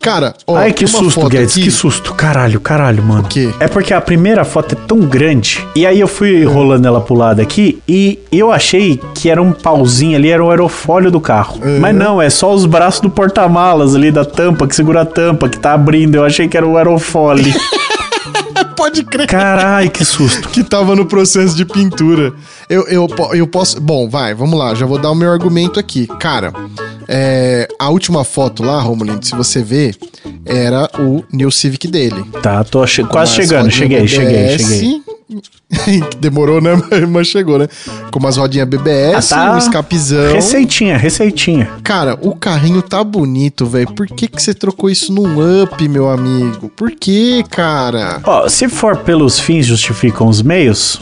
Cara, 0.00 0.34
ó, 0.46 0.56
Ai, 0.56 0.72
que 0.72 0.86
susto, 0.86 1.26
Guedes, 1.28 1.52
aqui. 1.52 1.62
que 1.62 1.70
susto. 1.70 2.12
Caralho, 2.14 2.60
caralho, 2.60 3.02
mano. 3.02 3.24
quê? 3.28 3.52
É 3.58 3.66
porque 3.66 3.94
a 3.94 4.00
primeira 4.00 4.44
foto 4.44 4.74
é 4.74 4.78
tão 4.86 5.00
grande. 5.00 5.66
E 5.74 5.86
aí 5.86 5.98
eu 5.98 6.06
fui 6.06 6.44
rolando 6.44 6.86
ela 6.86 7.00
pro 7.00 7.14
lado 7.14 7.40
aqui 7.40 7.80
e 7.88 8.18
eu 8.30 8.52
achei 8.52 9.00
que 9.14 9.30
era 9.30 9.40
um 9.40 9.52
pauzinho 9.52 10.16
ali, 10.16 10.28
era 10.28 10.44
o 10.44 10.50
aerofólio 10.50 11.10
do 11.10 11.20
carro. 11.20 11.58
Mas 11.80 11.94
não, 11.94 12.20
é 12.20 12.28
só 12.28 12.52
os 12.52 12.66
braços 12.66 13.00
do 13.00 13.08
porta-malas 13.10 13.94
ali 13.94 14.10
da 14.10 14.24
tampa, 14.24 14.66
que 14.66 14.76
segura 14.76 15.02
a 15.02 15.06
tampa, 15.06 15.48
que 15.48 15.58
tá 15.58 15.72
abrindo. 15.72 16.16
Eu 16.16 16.24
achei 16.24 16.46
que 16.46 16.56
era 16.56 16.66
o 16.66 16.76
aerofólio. 16.76 17.52
Pode 18.76 19.04
crer. 19.04 19.26
Caralho, 19.26 19.90
que 19.90 20.04
susto. 20.04 20.48
que 20.48 20.62
tava 20.62 20.94
no 20.94 21.06
processo 21.06 21.56
de 21.56 21.64
pintura. 21.64 22.32
Eu, 22.68 22.86
eu, 22.88 23.08
eu 23.32 23.46
posso. 23.46 23.80
Bom, 23.80 24.08
vai, 24.08 24.34
vamos 24.34 24.58
lá, 24.58 24.74
já 24.74 24.84
vou 24.84 24.98
dar 24.98 25.10
o 25.10 25.14
meu 25.14 25.32
argumento 25.32 25.80
aqui. 25.80 26.06
Cara, 26.18 26.52
é, 27.08 27.68
a 27.78 27.88
última 27.90 28.24
foto 28.24 28.62
lá, 28.62 28.80
Romulindo, 28.80 29.24
se 29.24 29.34
você 29.34 29.62
ver, 29.62 29.96
era 30.44 30.88
o 30.98 31.22
New 31.32 31.50
Civic 31.50 31.86
dele. 31.88 32.24
Tá, 32.42 32.62
tô 32.64 32.84
che- 32.86 33.04
quase 33.04 33.36
Mas 33.36 33.46
chegando. 33.46 33.70
Cheguei, 33.70 34.06
cheguei, 34.08 34.46
BBS. 34.56 34.62
cheguei. 34.68 35.02
Demorou, 36.20 36.60
né? 36.60 36.70
Mas 37.08 37.26
chegou, 37.28 37.58
né? 37.58 37.68
Com 38.10 38.18
umas 38.18 38.36
rodinhas 38.36 38.68
BBS, 38.68 39.32
Ah, 39.32 39.36
tá. 39.36 39.54
um 39.54 39.58
escapizão. 39.58 40.32
Receitinha, 40.32 40.96
receitinha. 40.96 41.70
Cara, 41.82 42.18
o 42.20 42.34
carrinho 42.34 42.82
tá 42.82 43.02
bonito, 43.02 43.66
velho. 43.66 43.92
Por 43.92 44.06
que, 44.06 44.28
que 44.28 44.42
você 44.42 44.54
trocou 44.54 44.88
isso 44.90 45.12
num 45.12 45.62
up, 45.62 45.88
meu 45.88 46.08
amigo? 46.08 46.68
Por 46.68 46.90
que, 46.92 47.44
cara? 47.50 48.20
Ó, 48.24 48.48
se 48.48 48.68
for 48.68 48.96
pelos 48.98 49.38
fins 49.38 49.66
justificam 49.66 50.28
os 50.28 50.42
meios, 50.42 50.98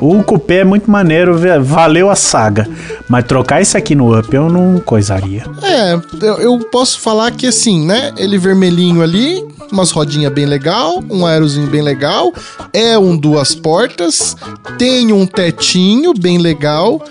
o 0.00 0.22
cupê 0.22 0.54
é 0.56 0.64
muito 0.64 0.90
maneiro, 0.90 1.38
valeu 1.62 2.10
a 2.10 2.14
saga. 2.16 2.68
Mas 3.08 3.24
trocar 3.24 3.60
isso 3.60 3.76
aqui 3.76 3.94
no 3.94 4.18
up 4.18 4.34
eu 4.34 4.48
não 4.48 4.80
coisaria. 4.80 5.44
É, 5.62 5.94
eu, 6.22 6.34
eu 6.38 6.58
posso 6.70 7.00
falar 7.00 7.30
que 7.32 7.46
assim, 7.46 7.84
né? 7.86 8.12
Ele 8.16 8.36
vermelhinho 8.38 9.02
ali, 9.02 9.44
umas 9.70 9.90
rodinhas 9.90 10.32
bem 10.32 10.46
legal, 10.46 11.02
um 11.10 11.24
aerozinho 11.26 11.66
bem 11.68 11.82
legal, 11.82 12.32
é 12.72 12.98
um 12.98 13.16
duas 13.16 13.54
portas, 13.66 14.36
tem 14.78 15.12
um 15.12 15.26
tetinho 15.26 16.14
bem 16.14 16.38
legal. 16.38 17.02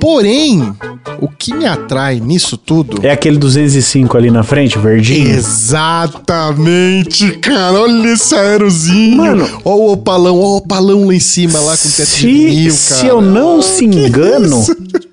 Porém, 0.00 0.72
o 1.20 1.26
que 1.26 1.52
me 1.52 1.66
atrai 1.66 2.20
nisso 2.20 2.56
tudo 2.56 3.04
É 3.04 3.10
aquele 3.10 3.36
205 3.36 4.16
ali 4.16 4.30
na 4.30 4.44
frente, 4.44 4.78
verdinho? 4.78 5.28
Exatamente, 5.34 7.32
cara. 7.38 7.80
Olha 7.80 8.12
esse 8.12 8.32
aerozinho. 8.32 9.16
Mano. 9.16 9.44
Olha 9.64 9.74
o 9.74 9.92
opalão, 9.92 10.38
olha 10.38 10.46
o 10.46 10.56
opalão 10.58 11.04
lá 11.04 11.14
em 11.16 11.18
cima, 11.18 11.58
lá 11.58 11.76
com 11.76 11.88
o 11.88 11.90
teto 11.90 12.06
de 12.10 12.14
Se, 12.14 12.26
vinil, 12.26 12.70
se 12.72 12.94
cara. 12.94 13.08
eu 13.08 13.20
não 13.20 13.60
se 13.60 13.84
engano, 13.84 14.64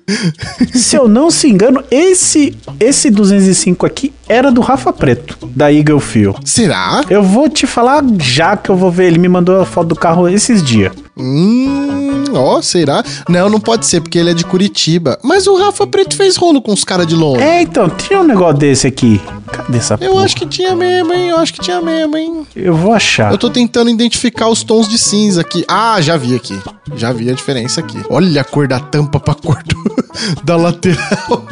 se 0.74 0.96
eu 0.96 1.08
não 1.08 1.30
se 1.30 1.48
engano, 1.48 1.82
esse 1.90 2.56
esse 2.78 3.10
205 3.10 3.86
aqui 3.86 4.12
era 4.28 4.50
do 4.50 4.60
Rafa 4.60 4.92
Preto, 4.92 5.38
da 5.46 5.72
Eagle 5.72 6.00
Feel. 6.00 6.34
Será? 6.44 7.02
Eu 7.08 7.22
vou 7.22 7.48
te 7.48 7.66
falar 7.66 8.02
já 8.18 8.56
que 8.56 8.70
eu 8.70 8.76
vou 8.76 8.90
ver. 8.90 9.06
Ele 9.06 9.18
me 9.18 9.28
mandou 9.28 9.60
a 9.60 9.66
foto 9.66 9.88
do 9.88 9.96
carro 9.96 10.28
esses 10.28 10.62
dias. 10.62 10.92
Hum, 11.16 12.24
ó, 12.34 12.60
será? 12.62 13.04
Não, 13.28 13.48
não 13.50 13.60
pode 13.60 13.86
ser, 13.86 14.00
porque 14.00 14.18
ele 14.18 14.30
é 14.30 14.34
de 14.34 14.44
Curitiba. 14.44 15.18
Mas 15.22 15.46
o 15.46 15.56
Rafa 15.58 15.86
Preto 15.86 16.16
fez 16.16 16.36
rolo 16.36 16.60
com 16.62 16.72
os 16.72 16.84
caras 16.84 17.06
de 17.06 17.14
longe. 17.14 17.42
É, 17.42 17.62
então, 17.62 17.88
tinha 17.90 18.20
um 18.20 18.24
negócio 18.24 18.56
desse 18.58 18.86
aqui. 18.86 19.20
Cadê 19.50 19.78
essa 19.78 19.98
Eu 20.00 20.12
porra? 20.12 20.24
acho 20.24 20.36
que 20.36 20.46
tinha 20.46 20.74
mesmo, 20.74 21.12
hein? 21.12 21.28
Eu 21.28 21.36
acho 21.36 21.52
que 21.52 21.60
tinha 21.60 21.80
mesmo, 21.82 22.16
hein? 22.16 22.46
Eu 22.56 22.74
vou 22.74 22.92
achar. 22.92 23.30
Eu 23.30 23.38
tô 23.38 23.50
tentando 23.50 23.90
identificar 23.90 24.48
os 24.48 24.62
tons 24.62 24.88
de 24.88 24.96
cinza 24.98 25.42
aqui. 25.42 25.64
Ah, 25.68 26.00
já 26.00 26.16
vi 26.16 26.34
aqui. 26.34 26.58
Já 26.96 27.12
vi 27.12 27.28
a 27.30 27.34
diferença 27.34 27.80
aqui. 27.80 27.98
Olha 28.08 28.40
a 28.40 28.44
cor 28.44 28.66
da 28.66 28.80
tampa 28.80 29.20
pra 29.20 29.34
cor 29.34 29.62
do- 29.64 30.04
da 30.42 30.56
lateral. 30.56 31.46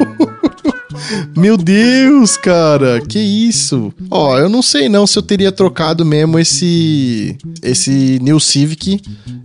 Meu 1.37 1.57
Deus, 1.57 2.37
cara, 2.37 3.01
que 3.01 3.19
isso? 3.19 3.93
Ó, 4.11 4.39
eu 4.39 4.49
não 4.49 4.63
sei 4.63 4.89
não 4.89 5.07
se 5.07 5.19
eu 5.19 5.23
teria 5.23 5.53
trocado 5.53 6.05
mesmo 6.05 6.39
esse 6.39 7.37
esse 7.63 8.19
New 8.23 8.39
Civic 8.41 9.01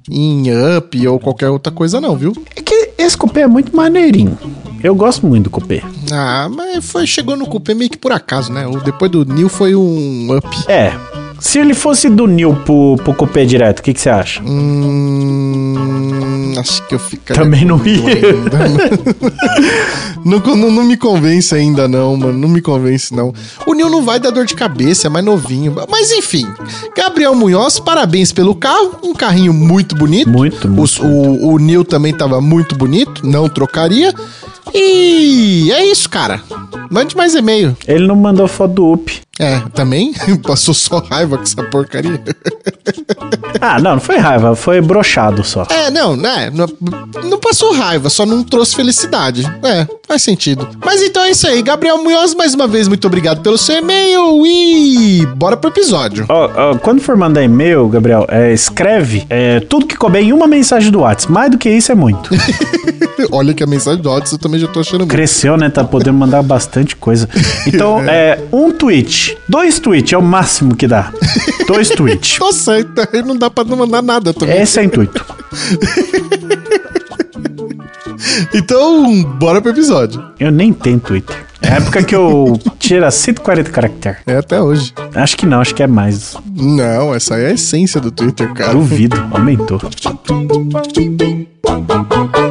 em 0.10 0.45
Up 0.78 1.08
ou 1.08 1.19
qualquer 1.19 1.49
outra 1.49 1.71
coisa 1.71 1.99
não, 1.99 2.15
viu? 2.15 2.34
É 2.56 2.62
que 2.62 2.91
esse 2.97 3.17
cupê 3.17 3.41
é 3.41 3.47
muito 3.47 3.75
maneirinho. 3.75 4.38
Eu 4.84 4.93
gosto 4.95 5.25
muito 5.25 5.45
do 5.45 5.49
cupê. 5.49 5.82
Ah, 6.12 6.47
mas 6.49 6.86
foi 6.86 7.08
chegou 7.08 7.36
no 7.36 7.47
cupê 7.47 7.73
meio 7.73 7.89
que 7.89 7.97
por 7.97 8.12
acaso, 8.12 8.51
né? 8.51 8.67
O 8.67 8.80
depois 8.82 9.10
do 9.12 9.25
New 9.25 9.49
foi 9.49 9.75
um 9.75 10.36
Up. 10.36 10.47
É. 10.67 10.93
Se 11.39 11.60
ele 11.60 11.74
fosse 11.74 12.10
do 12.10 12.28
Nil 12.28 12.56
pro, 12.65 12.95
pro 13.04 13.13
cupê 13.13 13.45
direto, 13.45 13.80
o 13.80 13.84
que 13.84 13.93
que 13.93 14.02
você 14.02 14.10
acha? 14.10 14.41
Hum, 14.43 16.54
acho 16.58 16.86
que 16.88 16.95
eu 16.95 17.00
ficaria. 17.00 17.43
Também 17.43 17.65
não 17.65 17.84
ia. 17.86 18.04
não, 20.26 20.39
não, 20.39 20.71
não 20.71 20.84
me 20.84 20.98
convence 20.98 21.54
ainda, 21.54 21.88
não, 21.88 22.15
mano. 22.17 22.38
Não 22.38 22.50
me 22.50 22.62
convence, 22.62 23.13
não. 23.13 23.34
O 23.65 23.74
Nil 23.74 23.89
não 23.89 24.04
vai 24.04 24.19
dar 24.19 24.32
dor 24.32 24.45
de 24.45 24.56
cabeça, 24.56 25.08
é 25.08 25.10
mais 25.10 25.26
novinho. 25.26 25.76
Mas 25.89 26.12
enfim, 26.12 26.45
Gabriel 26.95 27.36
Munhoz, 27.36 27.80
parabéns 27.80 28.32
pelo 28.32 28.56
carro. 28.56 28.95
Um 29.04 29.13
carrinho 29.13 29.54
muito 29.54 29.95
bonito. 29.95 30.30
Muito, 30.30 30.67
muito. 30.67 30.82
Os- 30.84 31.00
o, 31.00 31.50
o 31.54 31.58
Nil 31.60 31.84
também 31.84 32.13
tava 32.13 32.41
muito 32.41 32.76
bonito, 32.76 33.26
não 33.26 33.48
trocaria. 33.50 34.13
E 34.74 35.71
é 35.71 35.86
isso, 35.86 36.10
cara. 36.10 36.41
Mande 36.89 37.15
mais 37.15 37.36
e-mail. 37.36 37.76
Ele 37.88 38.08
não 38.08 38.15
mandou 38.15 38.48
foto 38.48 38.74
do 38.74 38.93
UP. 38.93 39.21
É, 39.39 39.60
também? 39.74 40.13
Passou 40.43 40.74
só 40.74 41.00
raiva 41.00 41.38
com 41.38 41.43
essa 41.43 41.62
porcaria. 41.63 42.21
Ah, 43.60 43.80
não, 43.80 43.93
não 43.93 44.00
foi 44.00 44.17
raiva, 44.17 44.56
foi 44.56 44.80
brochado 44.80 45.43
só. 45.43 45.65
É, 45.69 45.91
não, 45.91 46.15
né? 46.15 46.52
Não, 46.54 46.67
não 47.24 47.39
passou 47.39 47.74
raiva, 47.74 48.10
só 48.10 48.26
não 48.26 48.43
trouxe 48.43 48.76
felicidade. 48.76 49.43
É, 49.63 49.88
faz 50.08 50.21
sentido. 50.21 50.67
Mas 50.84 51.02
então 51.02 51.24
é 51.24 51.32
isso 51.32 51.48
aí. 51.48 51.62
Gabriel 51.62 51.98
Munhoz, 51.98 52.36
mais 52.36 52.54
uma 52.54 52.67
vez, 52.67 52.88
muito 52.88 53.08
obrigado 53.08 53.41
pelo 53.41 53.58
seu 53.58 53.78
e-mail 53.78 54.45
e 54.45 55.26
bora 55.36 55.58
pro 55.58 55.69
episódio. 55.69 56.26
Ó, 56.30 56.50
ó, 56.56 56.78
quando 56.78 57.02
for 57.02 57.17
mandar 57.17 57.43
e-mail, 57.43 57.88
Gabriel, 57.88 58.26
é, 58.30 58.54
escreve 58.54 59.26
é, 59.30 59.60
tudo 59.62 59.86
que 59.86 59.95
couber 59.95 60.21
em 60.21 60.32
uma 60.32 60.48
mensagem 60.48 60.91
do 60.91 61.00
WhatsApp. 61.00 61.32
Mais 61.32 61.52
do 61.52 61.58
que 61.58 61.69
isso 61.69 61.91
é 61.91 61.95
muito. 61.95 62.30
Olha 63.32 63.54
que 63.54 63.63
a 63.63 63.67
mensagem 63.67 64.02
do 64.02 64.10
áudio 64.10 64.34
eu 64.34 64.38
também 64.38 64.60
já 64.60 64.67
tô 64.67 64.80
achando 64.80 65.00
muito. 65.00 65.12
Cresceu, 65.12 65.58
né? 65.58 65.69
Tá 65.69 65.84
podendo 65.84 66.17
mandar 66.17 66.43
bastante 66.43 66.95
coisa. 66.95 67.28
Então, 67.65 68.02
é 68.08 68.39
um 68.52 68.71
tweet. 68.71 69.24
Dois 69.47 69.79
tweets 69.79 70.13
é 70.13 70.17
o 70.17 70.21
máximo 70.21 70.75
que 70.75 70.88
dá. 70.88 71.11
Dois 71.67 71.89
tweets. 71.89 72.38
Nossa, 72.39 72.79
então 72.79 73.05
aí 73.11 73.21
não 73.21 73.38
dá 73.38 73.49
pra 73.49 73.63
não 73.63 73.77
mandar 73.77 74.01
nada 74.01 74.33
também. 74.33 74.61
Esse 74.61 74.79
é 74.79 74.83
o 74.83 74.85
intuito. 74.85 75.25
Então, 78.53 79.23
bora 79.23 79.61
pro 79.61 79.71
episódio. 79.71 80.23
Eu 80.39 80.51
nem 80.51 80.73
tenho 80.73 80.99
Twitter. 80.99 81.35
É 81.61 81.69
a 81.69 81.75
época 81.75 82.03
que 82.03 82.15
eu 82.15 82.59
tira 82.79 83.09
140 83.09 83.69
caracteres. 83.71 84.19
É 84.25 84.38
até 84.38 84.61
hoje. 84.61 84.93
Acho 85.13 85.38
que 85.38 85.45
não, 85.45 85.61
acho 85.61 85.73
que 85.73 85.83
é 85.83 85.88
mais. 85.88 86.35
Não, 86.55 87.13
essa 87.13 87.35
aí 87.35 87.43
é 87.43 87.47
a 87.47 87.53
essência 87.53 87.99
do 87.99 88.11
Twitter, 88.11 88.53
cara. 88.53 88.73
Duvido, 88.73 89.17
aumentou. 89.31 89.79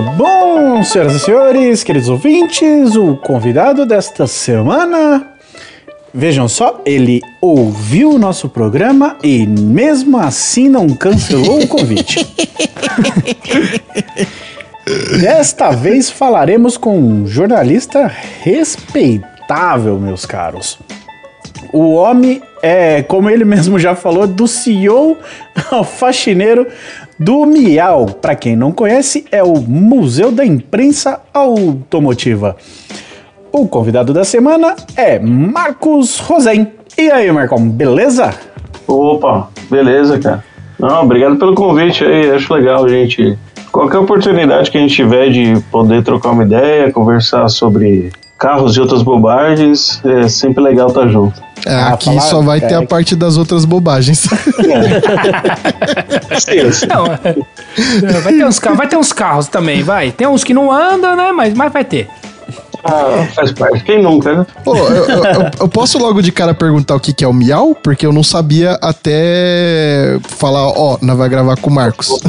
muito 0.00 0.16
bom, 0.16 0.82
senhoras 0.82 1.14
e 1.14 1.20
senhores, 1.20 1.84
queridos 1.84 2.08
ouvintes, 2.08 2.96
o 2.96 3.16
convidado 3.16 3.84
desta 3.84 4.26
semana. 4.26 5.26
Vejam 6.12 6.48
só, 6.48 6.80
ele 6.86 7.20
ouviu 7.40 8.12
o 8.12 8.18
nosso 8.18 8.48
programa 8.48 9.16
e 9.22 9.46
mesmo 9.46 10.18
assim 10.18 10.68
não 10.68 10.88
cancelou 10.88 11.62
o 11.62 11.68
convite. 11.68 12.26
Desta 15.20 15.70
vez 15.70 16.10
falaremos 16.10 16.76
com 16.76 16.98
um 16.98 17.26
jornalista 17.26 18.10
respeitável, 18.42 20.00
meus 20.00 20.26
caros. 20.26 20.78
O 21.72 21.92
homem 21.92 22.42
é, 22.62 23.02
como 23.02 23.30
ele 23.30 23.44
mesmo 23.44 23.78
já 23.78 23.94
falou, 23.94 24.26
do 24.26 24.46
CEO 24.46 25.16
ao 25.70 25.84
faxineiro 25.84 26.66
do 27.20 27.44
Miau. 27.44 28.06
Para 28.06 28.34
quem 28.34 28.56
não 28.56 28.72
conhece, 28.72 29.26
é 29.30 29.42
o 29.42 29.60
Museu 29.60 30.32
da 30.32 30.44
Imprensa 30.44 31.20
Automotiva. 31.34 32.56
O 33.52 33.68
convidado 33.68 34.14
da 34.14 34.24
semana 34.24 34.74
é 34.96 35.18
Marcos 35.18 36.18
Rosen. 36.18 36.68
E 36.96 37.10
aí, 37.10 37.30
Marcão, 37.30 37.68
beleza? 37.68 38.32
Opa, 38.86 39.50
beleza, 39.70 40.18
cara. 40.18 40.42
Não, 40.78 41.02
obrigado 41.02 41.36
pelo 41.36 41.54
convite 41.54 42.02
aí, 42.04 42.30
acho 42.30 42.54
legal, 42.54 42.88
gente. 42.88 43.38
Qualquer 43.70 43.98
oportunidade 43.98 44.70
que 44.70 44.78
a 44.78 44.80
gente 44.80 44.94
tiver 44.94 45.28
de 45.28 45.60
poder 45.70 46.02
trocar 46.02 46.30
uma 46.30 46.42
ideia, 46.42 46.90
conversar 46.90 47.48
sobre 47.48 48.10
carros 48.40 48.74
e 48.74 48.80
outras 48.80 49.02
bobagens, 49.02 50.00
é 50.04 50.26
sempre 50.28 50.64
legal 50.64 50.88
estar 50.88 51.06
junto. 51.08 51.40
É, 51.66 51.74
Ah, 51.74 51.88
aqui 51.92 52.06
falar- 52.06 52.20
só 52.22 52.40
vai 52.40 52.58
ter 52.58 52.72
é. 52.72 52.76
a 52.76 52.86
parte 52.86 53.14
das 53.14 53.36
outras 53.36 53.66
bobagens. 53.66 54.20
Sim. 56.38 56.86
Não, 56.88 57.06
é, 57.06 58.20
vai 58.20 58.32
ter, 58.32 58.46
uns, 58.46 58.58
vai 58.58 58.88
ter 58.88 58.96
uns 58.96 59.12
carros 59.12 59.46
também, 59.48 59.82
vai. 59.82 60.10
Tem 60.10 60.26
uns 60.26 60.42
que 60.42 60.54
não 60.54 60.72
andam, 60.72 61.14
né? 61.14 61.30
Mas, 61.32 61.52
mas 61.54 61.70
vai 61.72 61.84
ter. 61.84 62.08
Ah, 62.84 63.26
faz 63.34 63.52
parte. 63.52 63.84
Quem 63.84 64.02
nunca, 64.02 64.34
né? 64.34 64.46
Pô, 64.64 64.76
eu, 64.76 65.04
eu- 65.08 65.24
eu- 65.60 65.68
posso 65.68 65.98
logo 65.98 66.20
de 66.22 66.32
cara 66.32 66.54
perguntar 66.54 66.94
o 66.96 67.00
que, 67.00 67.12
que 67.12 67.24
é 67.24 67.28
o 67.28 67.32
miau? 67.32 67.74
Porque 67.74 68.06
eu 68.06 68.12
não 68.12 68.22
sabia 68.22 68.78
até 68.80 70.18
falar, 70.22 70.66
ó, 70.68 70.98
nós 71.02 71.16
vai 71.16 71.28
gravar 71.28 71.56
com 71.56 71.70
o 71.70 71.72
Marcos. 71.72 72.08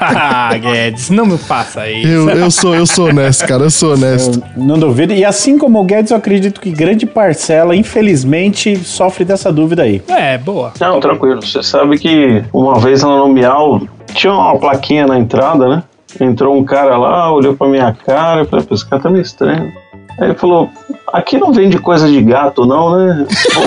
ah, 0.00 0.50
Guedes, 0.56 1.10
não 1.10 1.26
me 1.26 1.38
faça 1.38 1.88
isso. 1.90 2.06
Eu, 2.08 2.30
eu 2.30 2.50
sou, 2.50 2.74
eu 2.74 2.86
sou 2.86 3.08
honesto, 3.08 3.46
cara, 3.46 3.64
eu 3.64 3.70
sou 3.70 3.94
honesto. 3.94 4.42
Eu 4.56 4.62
não 4.62 4.78
duvido. 4.78 5.12
E 5.12 5.24
assim 5.24 5.58
como 5.58 5.80
o 5.80 5.84
Guedes, 5.84 6.10
eu 6.10 6.16
acredito 6.16 6.60
que 6.60 6.70
grande 6.70 7.06
parcela, 7.06 7.74
infelizmente, 7.74 8.76
sofre 8.84 9.24
dessa 9.24 9.52
dúvida 9.52 9.82
aí. 9.82 10.02
É, 10.08 10.38
boa. 10.38 10.72
Não, 10.80 11.00
tranquilo. 11.00 11.42
Você 11.42 11.62
sabe 11.62 11.98
que 11.98 12.42
uma 12.52 12.78
vez 12.78 13.02
lá 13.02 13.16
no 13.18 13.28
Miau 13.28 13.80
tinha 14.14 14.32
uma 14.32 14.58
plaquinha 14.58 15.06
na 15.06 15.18
entrada, 15.18 15.68
né? 15.68 15.82
Entrou 16.20 16.56
um 16.56 16.64
cara 16.64 16.96
lá, 16.96 17.32
olhou 17.32 17.54
pra 17.54 17.66
minha 17.68 17.92
cara 18.06 18.42
e 18.42 18.46
falei, 18.46 18.64
"Pô, 18.64 18.74
esse 18.74 18.86
cara 18.86 19.02
tá 19.02 19.10
meio 19.10 19.22
estranho. 19.22 19.72
Aí 20.18 20.28
ele 20.28 20.34
falou, 20.34 20.68
aqui 21.12 21.38
não 21.38 21.52
vende 21.52 21.78
coisa 21.78 22.06
de 22.06 22.20
gato, 22.22 22.66
não, 22.66 22.96
né? 22.96 23.26
Pô, 23.54 23.60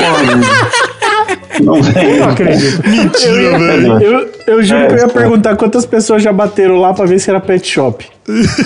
não 1.63 1.81
vende. 1.81 2.19
Não 2.19 2.29
acredito. 2.29 2.87
Mentira, 2.87 3.57
velho. 3.57 4.01
Eu, 4.01 4.29
eu 4.47 4.63
juro 4.63 4.81
É, 4.81 4.87
que 4.87 4.93
eu 4.93 4.97
ia 4.99 5.05
isso. 5.05 5.13
perguntar 5.13 5.55
quantas 5.55 5.85
pessoas 5.85 6.21
já 6.21 6.31
bateram 6.31 6.79
lá 6.79 6.93
pra 6.93 7.05
ver 7.05 7.17
se 7.19 7.29
era 7.29 7.39
pet 7.39 7.65
shop. 7.67 8.05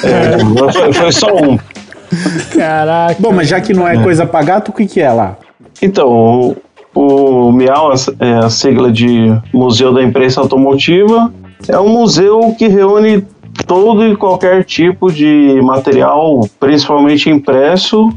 É, 0.04 0.72
foi, 0.74 0.94
foi 0.94 1.12
só 1.12 1.34
um. 1.36 1.58
Caraca. 2.58 3.16
Bom, 3.20 3.32
mas 3.32 3.48
já 3.48 3.62
que 3.62 3.74
não 3.74 3.88
é 3.88 4.02
coisa 4.02 4.26
pra 4.26 4.42
gato, 4.44 4.70
o 4.70 4.74
que, 4.74 4.86
que 4.88 5.00
é 5.00 5.12
lá? 5.12 5.38
Então, 5.82 6.56
O 6.94 7.52
MIAU 7.52 7.94
é 8.20 8.34
a 8.44 8.50
sigla 8.50 8.92
de 8.92 9.32
Museu 9.54 9.94
da 9.94 10.04
Imprensa 10.04 10.42
Automotiva. 10.42 11.32
É 11.68 11.80
um 11.80 11.90
museu 11.90 12.56
que 12.58 12.68
reúne 12.68 13.26
todo 13.70 14.08
e 14.08 14.16
qualquer 14.18 14.64
tipo 14.64 15.12
de 15.12 15.62
material, 15.62 16.42
principalmente 16.60 17.30
impresso, 17.30 18.10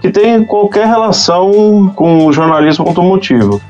que 0.00 0.10
tem 0.10 0.42
qualquer 0.42 0.86
relação 0.86 1.92
com 1.94 2.24
o 2.24 2.32
jornalismo 2.32 2.88
automotivo. 2.88 3.60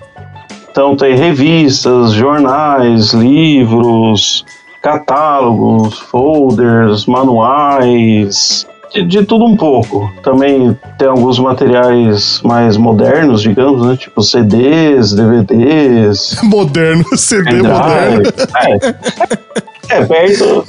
Então 0.71 0.95
tem 0.95 1.17
revistas, 1.17 2.13
jornais, 2.13 3.13
livros, 3.13 4.45
catálogos, 4.81 5.99
folders, 5.99 7.07
manuais, 7.07 8.65
de, 8.95 9.03
de, 9.03 9.25
tudo 9.25 9.47
um 9.47 9.57
pouco. 9.57 10.09
Também 10.23 10.79
tem 10.97 11.09
alguns 11.09 11.41
materiais 11.41 12.41
mais 12.45 12.77
modernos, 12.77 13.43
digamos, 13.43 13.85
né? 13.85 13.97
Tipo 13.97 14.23
CDs, 14.23 15.13
DVDs. 15.13 16.39
Moderno, 16.45 17.05
CD 17.17 17.63
moderno. 17.63 18.23
É. 18.29 19.61
é, 19.91 20.05
perto. 20.05 20.65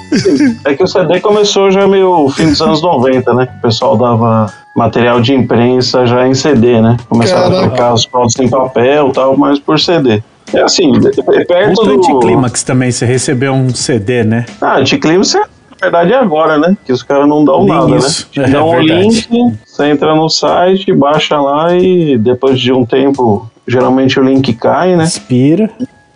É 0.65 0.73
que 0.73 0.83
o 0.83 0.87
CD 0.87 1.19
começou 1.19 1.71
já 1.71 1.87
meio 1.87 2.29
fim 2.29 2.49
dos 2.49 2.61
anos 2.61 2.81
90, 2.81 3.33
né? 3.33 3.47
O 3.57 3.61
pessoal 3.61 3.97
dava 3.97 4.51
material 4.75 5.21
de 5.21 5.33
imprensa 5.33 6.05
já 6.05 6.27
em 6.27 6.33
CD, 6.33 6.81
né? 6.81 6.97
Começaram 7.07 7.55
a 7.55 7.61
trocar 7.61 7.93
as 7.93 8.05
fotos 8.05 8.37
em 8.39 8.49
papel 8.49 9.09
e 9.09 9.11
tal, 9.13 9.37
mas 9.37 9.59
por 9.59 9.79
CD. 9.79 10.21
É 10.53 10.61
assim, 10.61 10.91
é 11.33 11.45
perto 11.45 11.83
do... 11.83 11.91
Anticlímax 11.91 12.63
também, 12.63 12.91
você 12.91 13.05
recebeu 13.05 13.53
um 13.53 13.73
CD, 13.73 14.23
né? 14.23 14.45
Ah, 14.61 14.79
Anticlímax 14.79 15.35
é 15.35 15.43
verdade 15.81 16.13
é 16.13 16.17
agora, 16.17 16.57
né? 16.57 16.77
Que 16.85 16.93
os 16.93 17.01
caras 17.01 17.27
não 17.27 17.43
dão 17.43 17.65
nada, 17.65 17.95
isso. 17.95 18.27
né? 18.35 18.45
É, 18.45 18.49
dão 18.49 18.69
o 18.69 18.79
link, 18.79 19.27
você 19.65 19.87
entra 19.87 20.13
no 20.15 20.29
site, 20.29 20.93
baixa 20.93 21.39
lá 21.39 21.75
e 21.75 22.17
depois 22.17 22.59
de 22.59 22.71
um 22.71 22.85
tempo, 22.85 23.49
geralmente 23.67 24.19
o 24.19 24.23
link 24.23 24.53
cai, 24.53 24.95
né? 24.95 25.05
Expira. 25.05 25.69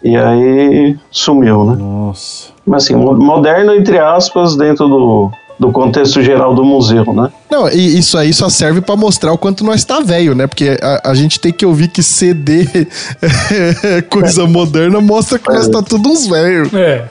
E 0.03 0.16
aí 0.16 0.95
sumiu, 1.10 1.66
né? 1.66 1.76
Nossa. 1.80 2.55
Mas 2.66 2.86
assim, 2.86 2.95
moderno 2.95 3.74
entre 3.74 3.99
aspas 3.99 4.55
dentro 4.55 4.88
do, 4.88 5.32
do 5.59 5.72
contexto 5.72 6.22
geral 6.22 6.53
do 6.53 6.63
museu, 6.63 7.05
né? 7.13 7.30
Não, 7.49 7.70
e 7.70 7.97
isso 7.97 8.18
aí 8.18 8.34
só 8.34 8.49
serve 8.49 8.82
para 8.82 8.95
mostrar 8.95 9.32
o 9.32 9.38
quanto 9.38 9.63
nós 9.63 9.84
tá 9.86 9.99
velho, 9.99 10.36
né? 10.36 10.47
Porque 10.47 10.78
a, 10.82 11.11
a, 11.11 11.13
gente 11.13 11.39
tem 11.39 11.53
que 11.53 11.66
ouvir 11.66 11.88
que 11.88 12.03
CD 12.03 12.68
é 13.84 14.01
coisa 14.01 14.45
moderna 14.45 14.99
mostra 14.99 15.39
que 15.39 15.49
é. 15.49 15.53
nós 15.53 15.68
tá 15.68 15.82
tudo 15.82 16.09
uns 16.09 16.28
velhos. 16.28 16.74
É. 16.74 17.05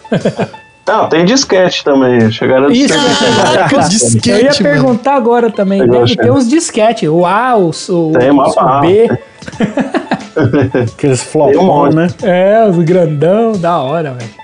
Não, 0.86 1.08
tem 1.08 1.24
disquete 1.24 1.82
também. 1.82 2.30
Chegaram 2.30 2.66
a 2.66 2.72
Isso, 2.72 2.94
disquete. 3.88 3.88
disquete. 3.88 4.30
Eu 4.30 4.36
ia 4.36 4.44
mano. 4.44 4.62
perguntar 4.62 5.14
agora 5.14 5.50
também. 5.50 5.80
Chegou 5.80 6.00
Deve 6.00 6.16
ter 6.16 6.30
uns 6.30 6.48
disquete. 6.48 7.08
O 7.08 7.24
A, 7.24 7.56
o, 7.56 7.70
o, 7.70 8.12
tem 8.18 8.30
o, 8.30 8.42
o 8.42 8.80
B. 8.80 9.18
Aqueles 10.92 11.22
flopão, 11.22 11.84
um 11.84 11.90
né? 11.90 12.08
É, 12.22 12.66
os 12.68 12.76
grandão, 12.78 13.52
da 13.52 13.78
hora, 13.78 14.12
velho. 14.12 14.43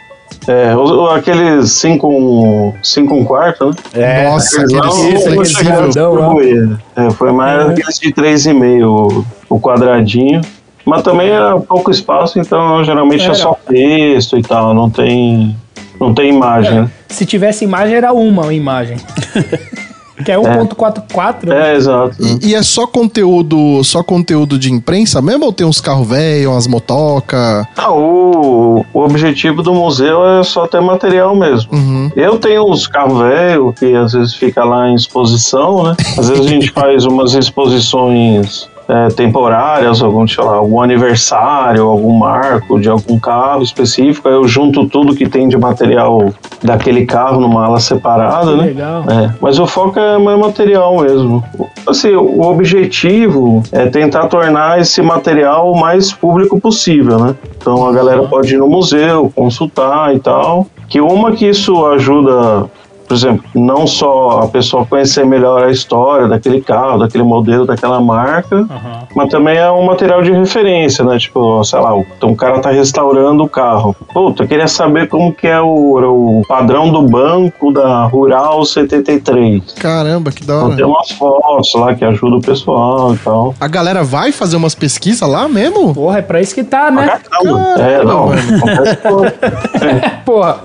É, 0.51 0.75
aqueles 1.15 1.71
5 1.73 2.09
um, 2.09 2.75
cinco 2.83 3.15
um 3.15 3.25
quarto, 3.25 3.67
né? 3.67 3.75
É, 3.95 4.25
Nossa, 4.29 4.63
aqueles 4.63 5.23
flexível. 5.23 6.79
É, 6.97 7.11
foi 7.11 7.31
mais 7.31 7.69
é. 7.69 7.71
aqueles 7.71 7.99
de 8.01 8.13
3,5 8.13 8.85
o, 8.85 9.25
o 9.49 9.61
quadradinho. 9.61 10.41
Mas 10.85 11.03
também 11.03 11.29
era 11.29 11.61
pouco 11.61 11.91
espaço, 11.91 12.41
então 12.41 12.83
geralmente 12.83 13.23
era. 13.23 13.33
é 13.33 13.35
só 13.37 13.57
texto 13.69 14.37
e 14.37 14.43
tal, 14.43 14.75
não 14.75 14.91
tem 14.91 15.55
não 16.01 16.15
tem 16.15 16.31
imagem, 16.31 16.79
é. 16.79 16.81
né? 16.81 16.91
Se 17.09 17.25
tivesse 17.27 17.65
imagem, 17.65 17.95
era 17.95 18.13
uma 18.13 18.53
imagem. 18.53 18.97
Que 20.25 20.33
é 20.33 20.37
1.44. 20.37 21.53
É, 21.53 21.73
é, 21.73 21.77
exato. 21.77 22.17
E, 22.21 22.49
e, 22.49 22.55
é 22.55 22.63
só 22.63 22.87
conteúdo, 22.87 23.83
só 23.85 24.03
conteúdo 24.03 24.59
de 24.59 24.73
imprensa 24.73 25.21
mesmo 25.23 25.47
ou 25.47 25.53
tem 25.53 25.67
uns 25.67 25.81
carros 25.81 26.09
velhos, 26.09 26.53
umas 26.53 26.67
motoca? 26.67 27.67
Ah, 27.77 27.93
o, 27.93 28.85
o 28.93 29.01
objetivo 29.01 29.63
do 29.63 29.75
museu 29.75 30.27
é 30.27 30.43
só 30.43 30.67
ter 30.67 30.81
material 30.81 31.35
mesmo. 31.35 31.73
Uhum. 31.73 32.11
Eu 32.17 32.39
tenho 32.39 32.71
uns 32.71 32.87
carros 32.87 33.19
velhos 33.21 33.75
que 33.79 33.95
às 33.95 34.13
vezes 34.13 34.35
fica 34.35 34.65
lá 34.65 34.89
em 34.89 34.95
exposição, 34.95 35.83
né? 35.85 35.97
Às 36.19 36.29
vezes 36.29 36.47
a 36.47 36.49
gente 36.49 36.71
faz 36.73 37.05
umas 37.05 37.35
exposições 37.35 38.69
é, 38.91 39.09
temporárias, 39.09 40.03
algum, 40.03 40.25
lá, 40.39 40.55
algum 40.57 40.83
aniversário, 40.83 41.87
algum 41.87 42.13
marco 42.13 42.81
de 42.81 42.89
algum 42.89 43.19
carro 43.21 43.63
específico, 43.63 44.29
aí 44.29 44.35
eu 44.35 44.49
junto 44.49 44.87
tudo 44.87 45.15
que 45.15 45.29
tem 45.29 45.49
de 45.49 45.57
material 45.57 46.33
daquele 46.61 47.07
carro 47.07 47.41
numa 47.41 47.67
ala 47.67 47.79
separada, 47.79 48.57
né? 48.57 48.65
Legal. 48.65 49.05
É, 49.09 49.33
mas 49.41 49.61
o 49.61 49.67
foco 49.67 49.99
é 50.01 50.19
mais 50.19 50.39
material 50.39 51.01
mesmo. 51.01 51.45
Assim, 51.87 52.15
o 52.15 52.43
objetivo 52.43 53.63
é 53.71 53.87
tentar 53.87 54.27
tornar 54.27 54.81
esse 54.81 55.01
material 55.01 55.71
o 55.71 55.79
mais 55.79 56.13
público 56.13 56.61
possível, 56.61 57.19
né? 57.19 57.37
Então 57.57 57.87
a 57.87 57.93
galera 57.93 58.25
pode 58.25 58.55
ir 58.55 58.59
no 58.59 58.69
museu, 58.69 59.31
consultar 59.35 60.15
e 60.15 60.19
tal. 60.19 60.67
Que 60.89 61.01
uma 61.01 61.31
que 61.31 61.47
isso 61.47 61.87
ajuda 61.87 62.69
por 63.11 63.17
exemplo, 63.17 63.45
não 63.57 63.89
só 63.89 64.43
a 64.43 64.47
pessoa 64.47 64.87
conhecer 64.87 65.27
melhor 65.27 65.65
a 65.65 65.71
história 65.73 66.29
daquele 66.29 66.61
carro, 66.61 67.01
daquele 67.01 67.25
modelo, 67.25 67.67
daquela 67.67 68.01
marca, 68.01 68.59
uhum. 68.59 68.69
mas 69.17 69.29
também 69.29 69.59
é 69.59 69.69
um 69.69 69.85
material 69.85 70.23
de 70.23 70.31
referência, 70.31 71.05
né? 71.05 71.19
Tipo, 71.19 71.65
sei 71.65 71.81
lá, 71.81 71.93
então 71.99 72.29
um 72.29 72.37
cara 72.37 72.61
tá 72.61 72.71
restaurando 72.71 73.43
o 73.43 73.49
carro. 73.49 73.97
Puta, 74.15 74.45
eu 74.45 74.47
queria 74.47 74.69
saber 74.69 75.09
como 75.09 75.33
que 75.33 75.49
é 75.49 75.61
o, 75.61 76.39
o 76.39 76.43
padrão 76.47 76.93
do 76.93 77.03
banco 77.03 77.73
da 77.73 78.05
Rural 78.05 78.65
73. 78.65 79.73
Caramba, 79.73 80.31
que 80.31 80.45
da 80.45 80.55
hora. 80.55 80.65
Então, 80.67 80.77
tem 80.77 80.87
umas 80.87 81.11
fotos 81.11 81.75
lá 81.75 81.93
que 81.97 82.05
ajudam 82.05 82.39
o 82.39 82.43
pessoal 82.43 83.13
e 83.13 83.19
tal. 83.19 83.57
A 83.61 83.67
galera 83.67 84.05
vai 84.05 84.31
fazer 84.31 84.55
umas 84.55 84.77
pesquisas 84.77 85.29
lá 85.29 85.49
mesmo? 85.49 85.93
Porra, 85.93 86.21
é 86.21 86.23
pra 86.23 86.41
isso 86.41 86.55
que 86.55 86.63
tá, 86.63 86.93
né? 86.93 87.19
Caramba. 87.29 87.75
É, 87.81 88.05
não. 88.05 88.31
Porra. 90.25 90.61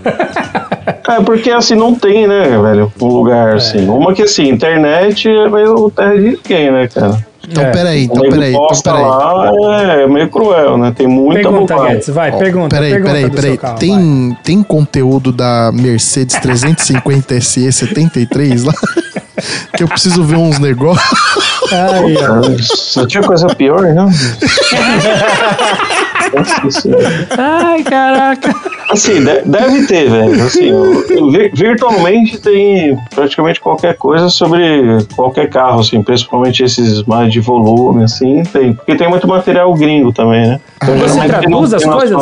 É, 1.08 1.22
porque 1.22 1.52
assim, 1.52 1.76
não 1.76 1.94
tem, 1.94 2.28
né, 2.28 2.58
velho, 2.58 2.92
um 3.02 3.08
lugar 3.08 3.54
é. 3.54 3.56
assim. 3.56 3.88
Uma 3.88 4.14
que 4.14 4.24
assim, 4.24 4.50
internet 4.50 5.30
é 5.30 5.50
meio 5.50 5.92
terra 5.92 6.16
de 6.16 6.22
ninguém, 6.32 6.72
né, 6.72 6.88
cara? 6.88 7.26
Então, 7.48 7.64
é. 7.64 7.72
peraí, 7.72 8.04
então, 8.06 8.24
peraí. 8.24 8.54
Então, 8.54 8.68
peraí. 8.84 9.04
lá 9.04 9.94
é 10.02 10.08
meio 10.08 10.30
cruel, 10.30 10.78
né? 10.78 10.92
Tem 10.96 11.08
muita 11.08 11.44
Pergunta, 11.44 11.76
Guedes, 11.76 12.10
vai, 12.10 12.32
oh, 12.32 12.38
pergunta. 12.40 12.76
Peraí, 12.76 12.92
pergunta 12.92 13.14
peraí, 13.14 13.30
peraí. 13.30 13.58
Carro, 13.58 13.78
tem, 13.78 14.38
tem 14.44 14.64
conteúdo 14.64 15.32
da 15.32 15.72
Mercedes 15.72 16.36
350 16.40 17.40
SE 17.42 17.72
73 17.72 18.64
lá? 18.64 18.74
que 19.76 19.84
eu 19.84 19.88
preciso 19.88 20.24
ver 20.24 20.38
uns 20.38 20.58
negócios. 20.60 21.08
Ai, 21.72 22.16
Não 22.96 23.08
tinha 23.08 23.24
coisa 23.24 23.48
pior, 23.48 23.94
não? 23.94 24.10
Ai, 27.38 27.84
caraca. 27.84 28.56
Assim, 28.96 29.24
deve 29.46 29.86
ter, 29.88 30.10
velho. 30.10 30.44
Assim, 30.44 30.72
virtualmente 31.54 32.40
tem 32.40 32.98
praticamente 33.14 33.60
qualquer 33.60 33.96
coisa 33.96 34.30
sobre 34.30 35.06
qualquer 35.16 35.50
carro, 35.50 35.82
assim, 35.82 36.02
principalmente 36.02 36.64
esses 36.64 37.04
mais 37.04 37.32
de 37.32 37.40
volume, 37.40 38.04
assim, 38.04 38.44
tem. 38.44 38.74
Porque 38.74 38.96
tem 38.96 39.10
muito 39.10 39.28
material 39.28 39.74
gringo 39.74 40.12
também, 40.12 40.48
né? 40.48 40.62
Então, 40.82 40.98
você 40.98 41.28
traduz 41.28 41.74
as 41.74 41.84
coisas? 41.84 42.18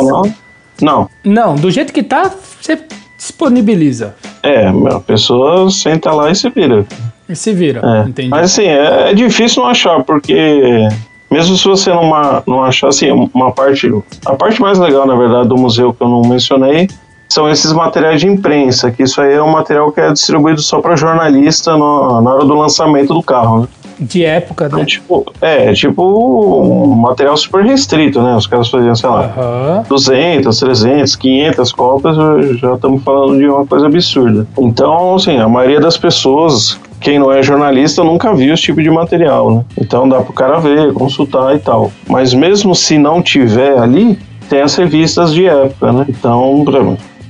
Não. 0.82 1.08
Não, 1.22 1.54
do 1.54 1.70
jeito 1.70 1.92
que 1.92 2.02
tá, 2.02 2.30
você 2.60 2.78
disponibiliza. 3.16 4.14
É, 4.42 4.66
a 4.66 5.00
pessoa 5.00 5.70
senta 5.70 6.12
lá 6.12 6.30
e 6.30 6.34
se 6.34 6.50
vira. 6.50 6.84
E 7.28 7.34
se 7.34 7.52
vira, 7.54 7.80
é. 7.82 8.08
entendi. 8.08 8.28
Mas 8.28 8.52
assim, 8.52 8.64
é, 8.64 9.10
é 9.10 9.14
difícil 9.14 9.62
não 9.62 9.70
achar, 9.70 10.02
porque 10.02 10.86
mesmo 11.34 11.56
se 11.56 11.66
você 11.66 11.90
não, 11.90 12.12
não 12.46 12.62
achar 12.62 12.88
assim, 12.88 13.10
uma 13.34 13.50
parte. 13.50 13.92
A 14.24 14.34
parte 14.34 14.60
mais 14.60 14.78
legal, 14.78 15.04
na 15.04 15.16
verdade, 15.16 15.48
do 15.48 15.56
museu 15.56 15.92
que 15.92 16.00
eu 16.00 16.08
não 16.08 16.22
mencionei 16.22 16.88
são 17.28 17.50
esses 17.50 17.72
materiais 17.72 18.20
de 18.20 18.28
imprensa, 18.28 18.92
que 18.92 19.02
isso 19.02 19.20
aí 19.20 19.32
é 19.32 19.42
um 19.42 19.50
material 19.50 19.90
que 19.90 20.00
é 20.00 20.12
distribuído 20.12 20.60
só 20.60 20.80
para 20.80 20.94
jornalista 20.94 21.76
no, 21.76 22.20
na 22.20 22.34
hora 22.34 22.44
do 22.44 22.54
lançamento 22.54 23.12
do 23.12 23.20
carro, 23.20 23.62
né? 23.62 23.68
De 23.98 24.24
época, 24.24 24.68
né? 24.68 24.82
É 24.82 24.84
tipo, 24.84 25.32
é, 25.40 25.72
tipo 25.72 26.02
um 26.04 26.94
material 26.94 27.36
super 27.36 27.64
restrito, 27.64 28.22
né? 28.22 28.36
Os 28.36 28.46
caras 28.46 28.68
faziam, 28.68 28.94
sei 28.94 29.08
lá, 29.08 29.32
uhum. 29.36 29.82
200, 29.88 30.60
300, 30.60 31.16
500 31.16 31.72
cópias, 31.72 32.16
já 32.60 32.74
estamos 32.74 33.02
falando 33.02 33.38
de 33.38 33.48
uma 33.48 33.66
coisa 33.66 33.86
absurda. 33.86 34.46
Então, 34.56 35.16
assim, 35.16 35.36
a 35.38 35.48
maioria 35.48 35.80
das 35.80 35.96
pessoas 35.96 36.78
quem 37.04 37.18
não 37.18 37.30
é 37.30 37.42
jornalista 37.42 38.02
nunca 38.02 38.34
viu 38.34 38.54
esse 38.54 38.62
tipo 38.62 38.82
de 38.82 38.90
material, 38.90 39.54
né? 39.54 39.64
Então 39.78 40.08
dá 40.08 40.22
pro 40.22 40.32
cara 40.32 40.58
ver, 40.58 40.90
consultar 40.94 41.54
e 41.54 41.58
tal. 41.58 41.92
Mas 42.08 42.32
mesmo 42.32 42.74
se 42.74 42.96
não 42.96 43.20
tiver 43.20 43.78
ali, 43.78 44.18
tem 44.48 44.62
as 44.62 44.74
revistas 44.74 45.34
de 45.34 45.46
época, 45.46 45.92
né? 45.92 46.06
Então, 46.08 46.64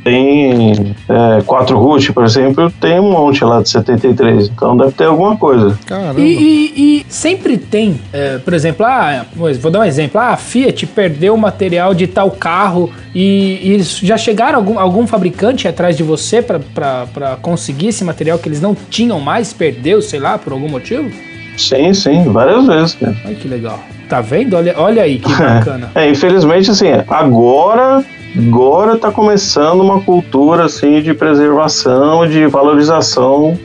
tem 0.05 0.95
é, 1.09 1.43
4 1.45 1.79
root, 1.79 2.13
por 2.13 2.25
exemplo, 2.25 2.71
tem 2.79 3.01
um 3.01 3.11
monte 3.11 3.43
lá 3.43 3.63
de 3.63 3.71
73, 3.71 4.49
então 4.49 4.77
deve 4.77 4.93
ter 4.93 5.05
alguma 5.05 5.37
coisa. 5.37 5.77
Caramba. 5.87 6.21
E, 6.21 6.25
e, 6.25 7.01
e 7.01 7.07
sempre 7.09 7.57
tem, 7.57 7.99
é, 8.13 8.39
por 8.39 8.53
exemplo, 8.53 8.85
ah, 8.85 9.25
vou 9.35 9.71
dar 9.71 9.81
um 9.81 9.85
exemplo, 9.85 10.21
ah, 10.21 10.29
a 10.29 10.37
Fiat 10.37 10.87
perdeu 10.87 11.35
o 11.35 11.39
material 11.39 11.95
de 11.95 12.07
tal 12.07 12.31
carro 12.31 12.93
e, 13.15 13.77
e 13.77 13.83
já 13.83 14.19
chegaram 14.19 14.59
algum, 14.59 14.79
algum 14.79 15.07
fabricante 15.07 15.67
atrás 15.67 15.97
de 15.97 16.03
você 16.03 16.43
para 16.43 17.37
conseguir 17.41 17.89
esse 17.89 18.05
material 18.05 18.39
que 18.39 18.49
eles 18.49 18.61
não 18.61 18.77
tinham 18.91 19.19
mais, 19.19 19.53
perdeu, 19.55 20.03
sei 20.03 20.21
lá, 20.21 20.37
por 20.37 20.53
algum 20.53 20.69
motivo? 20.69 21.11
Sim, 21.57 21.95
sim, 21.95 22.25
várias 22.25 22.67
vezes, 22.67 22.95
cara. 22.95 23.17
Olha 23.25 23.35
que 23.35 23.49
legal. 23.49 23.81
Tá 24.09 24.21
vendo? 24.21 24.55
Olha, 24.55 24.75
olha 24.77 25.03
aí 25.03 25.19
que 25.19 25.33
bacana. 25.35 25.91
É, 25.95 26.11
infelizmente, 26.11 26.71
assim, 26.71 26.89
agora, 27.09 28.05
agora 28.37 28.97
tá 28.99 29.11
começando 29.11 29.81
uma 29.81 30.01
cultura, 30.01 30.65
assim, 30.65 31.01
de 31.01 31.15
preservação, 31.15 32.27
de 32.27 32.47
valorização 32.47 33.59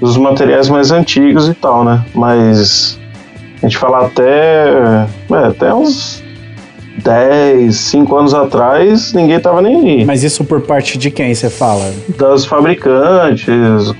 dos 0.00 0.16
materiais 0.16 0.68
mais 0.68 0.90
antigos 0.90 1.48
e 1.48 1.54
tal, 1.54 1.84
né? 1.84 2.04
Mas 2.14 2.98
a 3.62 3.66
gente 3.66 3.76
fala 3.76 4.06
até, 4.06 4.70
é, 5.30 5.46
até 5.46 5.74
uns 5.74 6.22
10, 7.02 7.74
5 7.74 8.16
anos 8.16 8.34
atrás, 8.34 9.12
ninguém 9.12 9.38
tava 9.38 9.60
nem 9.62 9.76
aí. 9.76 10.04
Mas 10.04 10.22
isso 10.22 10.44
por 10.44 10.60
parte 10.62 10.96
de 10.96 11.10
quem 11.10 11.34
você 11.34 11.50
fala? 11.50 11.92
Das 12.16 12.44
fabricantes, 12.44 13.46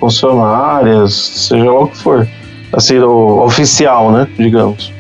concessionárias, 0.00 1.14
seja 1.48 1.64
lá 1.64 1.80
o 1.80 1.88
que 1.88 1.96
for. 1.96 2.28
Assim, 2.72 2.98
o 2.98 3.44
oficial, 3.44 4.10
né? 4.12 4.28
Digamos. 4.36 4.92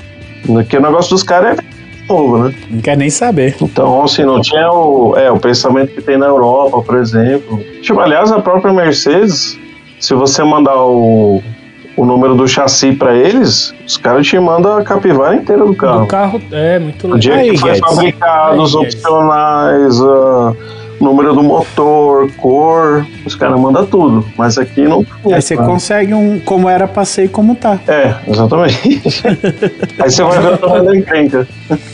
Porque 0.46 0.76
o 0.76 0.80
negócio 0.80 1.10
dos 1.10 1.22
caras 1.22 1.58
é 1.58 1.62
novo, 2.08 2.38
né? 2.38 2.54
Não 2.70 2.80
quer 2.80 2.96
nem 2.96 3.10
saber. 3.10 3.56
Então, 3.60 4.02
assim, 4.02 4.24
não 4.24 4.40
tinha 4.40 4.70
o, 4.70 5.16
é, 5.16 5.30
o 5.30 5.38
pensamento 5.38 5.92
que 5.92 6.00
tem 6.02 6.16
na 6.18 6.26
Europa, 6.26 6.82
por 6.82 6.96
exemplo. 6.96 7.58
Tipo, 7.82 8.00
aliás, 8.00 8.30
a 8.32 8.40
própria 8.40 8.72
Mercedes, 8.72 9.58
se 10.00 10.14
você 10.14 10.42
mandar 10.42 10.76
o, 10.84 11.42
o 11.96 12.04
número 12.04 12.34
do 12.34 12.46
chassi 12.48 12.92
pra 12.92 13.14
eles, 13.14 13.74
os 13.86 13.96
caras 13.96 14.26
te 14.26 14.38
mandam 14.38 14.76
a 14.76 14.82
capivara 14.82 15.34
inteira 15.36 15.64
do 15.64 15.74
carro. 15.74 16.00
Do 16.00 16.06
carro 16.06 16.40
é 16.52 16.78
muito 16.78 17.04
O 17.06 17.14
legal. 17.14 17.18
dia 17.20 17.34
Aí, 17.34 17.50
que 17.50 17.58
foi 17.58 17.70
Guedes. 17.72 17.88
fabricado, 17.88 18.62
os 18.62 18.74
Aí, 18.76 18.80
Guedes. 18.82 18.94
opcionais, 19.04 20.00
número 21.00 21.32
do 21.34 21.42
motor, 21.42 22.30
cor, 22.36 23.06
os 23.24 23.34
caras 23.34 23.58
mandam 23.60 23.86
tudo. 23.86 24.24
Mas 24.36 24.58
aqui 24.58 24.82
não. 24.82 25.04
Aí 25.32 25.40
você 25.42 25.56
consegue 25.56 26.14
um 26.14 26.38
como 26.40 26.68
era 26.68 26.86
pra 26.86 27.04
ser 27.04 27.24
e 27.24 27.28
como 27.28 27.54
tá. 27.54 27.78
É, 27.86 28.14
exatamente. 28.26 29.22
Aí 29.98 30.10
você 30.10 30.22
vai 30.22 30.38
ver 30.40 30.52
o 30.54 30.58
tamanho 30.58 30.84
da 30.84 30.96
encrenca. 30.96 31.48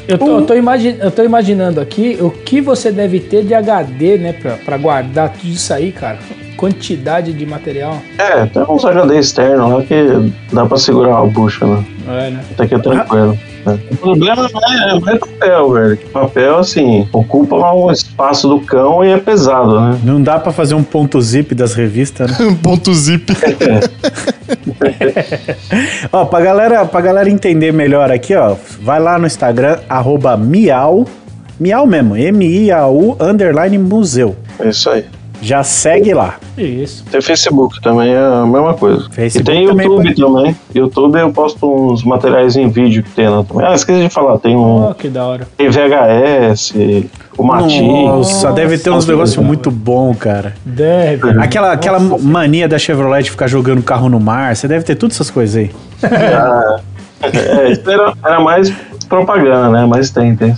Eu 0.09 0.18
tô, 0.18 0.26
eu, 0.38 0.46
tô 0.46 0.55
imagi- 0.55 0.96
eu 1.00 1.11
tô 1.11 1.22
imaginando 1.22 1.80
aqui 1.80 2.16
o 2.20 2.30
que 2.30 2.61
você 2.61 2.90
deve 2.92 3.20
ter 3.20 3.44
de 3.44 3.55
HD, 3.55 4.18
né, 4.18 4.32
pra, 4.32 4.52
pra 4.57 4.76
guardar 4.76 5.30
tudo 5.32 5.48
isso 5.48 5.72
aí, 5.72 5.92
cara. 5.92 6.18
Quantidade 6.57 7.32
de 7.32 7.44
material. 7.44 7.98
É, 8.16 8.46
tem 8.46 8.62
uns 8.62 8.84
HD 8.84 9.18
externos 9.18 9.70
lá 9.70 9.82
que 9.82 10.32
dá 10.52 10.64
pra 10.64 10.78
segurar 10.78 11.18
a 11.18 11.24
bucha, 11.26 11.66
né? 11.66 11.84
É, 12.09 12.30
né? 12.30 12.40
Até 12.52 12.66
que 12.66 12.74
é 12.74 12.78
tranquilo. 12.78 13.38
Né? 13.65 13.79
O 13.91 13.97
problema 13.97 14.49
não 14.53 14.73
é, 14.73 15.01
não 15.01 15.09
é 15.09 15.19
papel, 15.19 15.73
velho. 15.73 15.99
Papel, 16.12 16.59
assim, 16.59 17.09
ocupa 17.12 17.57
lá 17.57 17.75
um 17.75 17.91
espaço 17.91 18.49
do 18.49 18.61
cão 18.61 19.05
e 19.05 19.11
é 19.11 19.19
pesado, 19.19 19.81
né? 19.81 19.99
Não 20.05 20.23
dá 20.23 20.39
pra 20.39 20.53
fazer 20.53 20.75
um 20.75 20.83
ponto 20.83 21.21
zip 21.21 21.55
das 21.55 21.75
revistas, 21.75 22.31
né? 22.31 22.59
Ponto 22.62 22.93
zip. 22.95 23.33
ó, 26.12 26.25
pra 26.25 26.41
galera, 26.41 26.85
pra 26.85 27.01
galera 27.01 27.31
entender 27.31 27.73
melhor 27.73 28.11
aqui, 28.11 28.35
ó, 28.35 28.57
vai 28.81 29.01
lá 29.01 29.19
no 29.19 29.27
Instagram, 29.27 29.79
arroba 29.89 30.37
miau, 30.37 31.07
miau 31.59 31.87
mesmo, 31.87 32.17
M-I-A-U, 32.17 33.17
underline 33.21 33.79
museu. 33.79 34.37
É 34.59 34.69
isso 34.69 34.91
aí. 34.91 35.05
Já 35.45 35.62
segue 35.62 36.14
lá. 36.14 36.36
Isso. 36.57 37.05
Tem 37.11 37.20
Facebook 37.20 37.80
também, 37.82 38.12
é 38.14 38.18
a 38.18 38.47
mesma 38.47 38.72
coisa. 38.74 39.09
Facebook 39.11 39.51
e 39.51 39.55
tem 39.55 39.66
também 39.66 39.86
YouTube 39.86 40.14
também. 40.14 40.57
YouTube 40.74 41.18
eu 41.18 41.30
posto 41.32 41.70
uns 41.70 42.03
materiais 42.03 42.57
em 42.57 42.68
vídeo 42.68 43.03
que 43.03 43.11
tem 43.11 43.28
lá 43.28 43.45
também. 43.45 43.66
Ah, 43.66 43.74
esqueci 43.74 44.01
de 44.01 44.09
falar, 44.09 44.38
tem 44.38 44.57
um 44.57 44.88
Oh, 44.88 44.95
que 44.95 45.09
da 45.09 45.24
hora. 45.26 45.47
tem 45.57 45.68
VHS, 45.68 46.72
o 47.36 47.45
Mati. 47.45 47.82
Nossa, 47.82 48.53
deve 48.53 48.78
ter 48.78 48.88
uns 48.90 49.07
negócios 49.07 49.45
muito 49.45 49.70
bom, 49.70 50.14
cara. 50.14 50.55
Deve. 50.64 51.30
Aquela, 51.38 51.72
aquela 51.72 51.99
mania 52.01 52.66
da 52.66 52.78
Chevrolet 52.78 53.22
de 53.24 53.30
ficar 53.30 53.47
jogando 53.47 53.82
carro 53.82 54.09
no 54.09 54.18
mar, 54.18 54.57
você 54.57 54.66
deve 54.66 54.84
ter 54.84 54.95
todas 54.95 55.16
essas 55.16 55.30
coisas 55.30 55.57
aí. 55.57 55.70
É, 57.32 57.70
isso 57.72 57.90
era, 57.90 58.12
era 58.22 58.38
mais 58.40 58.70
propaganda, 59.17 59.69
né? 59.69 59.87
Mas 59.87 60.11
tem, 60.11 60.35
tem. 60.35 60.57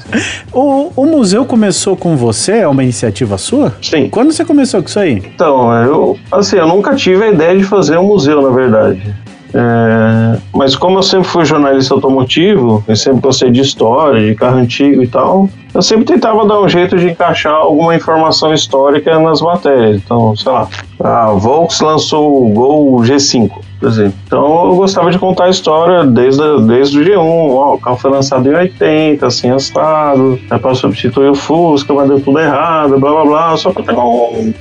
O, 0.53 0.93
o 0.97 1.07
museu 1.07 1.45
começou 1.45 1.97
com 1.97 2.17
você? 2.17 2.59
É 2.59 2.69
uma 2.69 2.83
iniciativa 2.83 3.37
sua? 3.39 3.75
Sim. 3.83 4.09
Quando 4.09 4.33
você 4.33 4.45
começou 4.45 4.83
com 4.83 4.89
isso 4.89 4.99
aí? 4.99 5.23
Então, 5.35 5.73
eu, 5.85 6.19
assim, 6.33 6.57
eu 6.57 6.67
nunca 6.67 6.95
tive 6.95 7.25
a 7.25 7.29
ideia 7.31 7.57
de 7.57 7.65
fazer 7.65 7.99
um 7.99 8.05
museu, 8.05 8.43
na 8.43 8.51
verdade. 8.51 9.15
É, 9.55 10.39
mas 10.53 10.77
como 10.77 10.99
eu 10.99 11.03
sempre 11.03 11.29
fui 11.29 11.45
jornalista 11.45 11.95
automotivo, 11.95 12.85
eu 12.87 12.97
sempre 12.97 13.21
gostei 13.21 13.51
de 13.51 13.63
história, 13.63 14.21
de 14.29 14.35
carro 14.35 14.59
antigo 14.59 15.03
e 15.03 15.09
tal, 15.09 15.49
eu 15.73 15.81
sempre 15.81 16.05
tentava 16.05 16.45
dar 16.47 16.61
um 16.61 16.69
jeito 16.69 16.97
de 16.99 17.09
encaixar 17.11 17.55
alguma 17.55 17.95
informação 17.95 18.53
histórica 18.53 19.19
nas 19.19 19.41
matérias. 19.41 19.97
Então, 19.97 20.37
sei 20.37 20.53
lá, 20.53 20.69
a 21.01 21.33
Volks 21.33 21.81
lançou 21.81 22.45
o 22.45 22.53
Gol 22.53 22.97
G5, 23.03 23.51
por 23.79 23.89
exemplo. 23.89 24.14
Então 24.27 24.68
eu 24.68 24.77
gostava 24.77 25.11
de 25.11 25.18
contar 25.18 25.45
a 25.45 25.51
história 25.51 26.05
desde, 26.05 26.43
desde 26.66 26.99
o 26.99 27.05
G1. 27.05 27.18
Ó, 27.18 27.74
o 27.74 27.79
carro 27.79 27.97
foi 27.97 28.11
lançado 28.11 28.51
em 28.51 28.55
80, 28.55 29.27
assim, 29.27 29.51
assado, 29.51 30.39
é 30.51 30.59
para 30.59 30.74
substituir 30.74 31.31
o 31.31 31.35
Fusca, 31.35 31.93
mas 31.93 32.09
deu 32.09 32.20
tudo 32.20 32.39
errado, 32.39 32.99
blá 32.99 33.11
blá 33.11 33.24
blá, 33.24 33.57
só 33.57 33.70
para 33.70 33.83
pegar 33.83 34.05
um, 34.05 34.53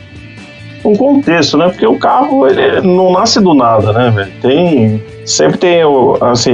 um 0.83 0.95
contexto, 0.95 1.57
né? 1.57 1.69
Porque 1.69 1.87
o 1.87 1.97
carro 1.97 2.47
ele 2.47 2.81
não 2.81 3.11
nasce 3.11 3.39
do 3.39 3.53
nada, 3.53 3.91
né, 3.93 4.11
velho? 4.11 4.31
Tem 4.41 5.03
sempre 5.25 5.57
tem 5.57 5.83
o 5.83 6.17
assim 6.21 6.51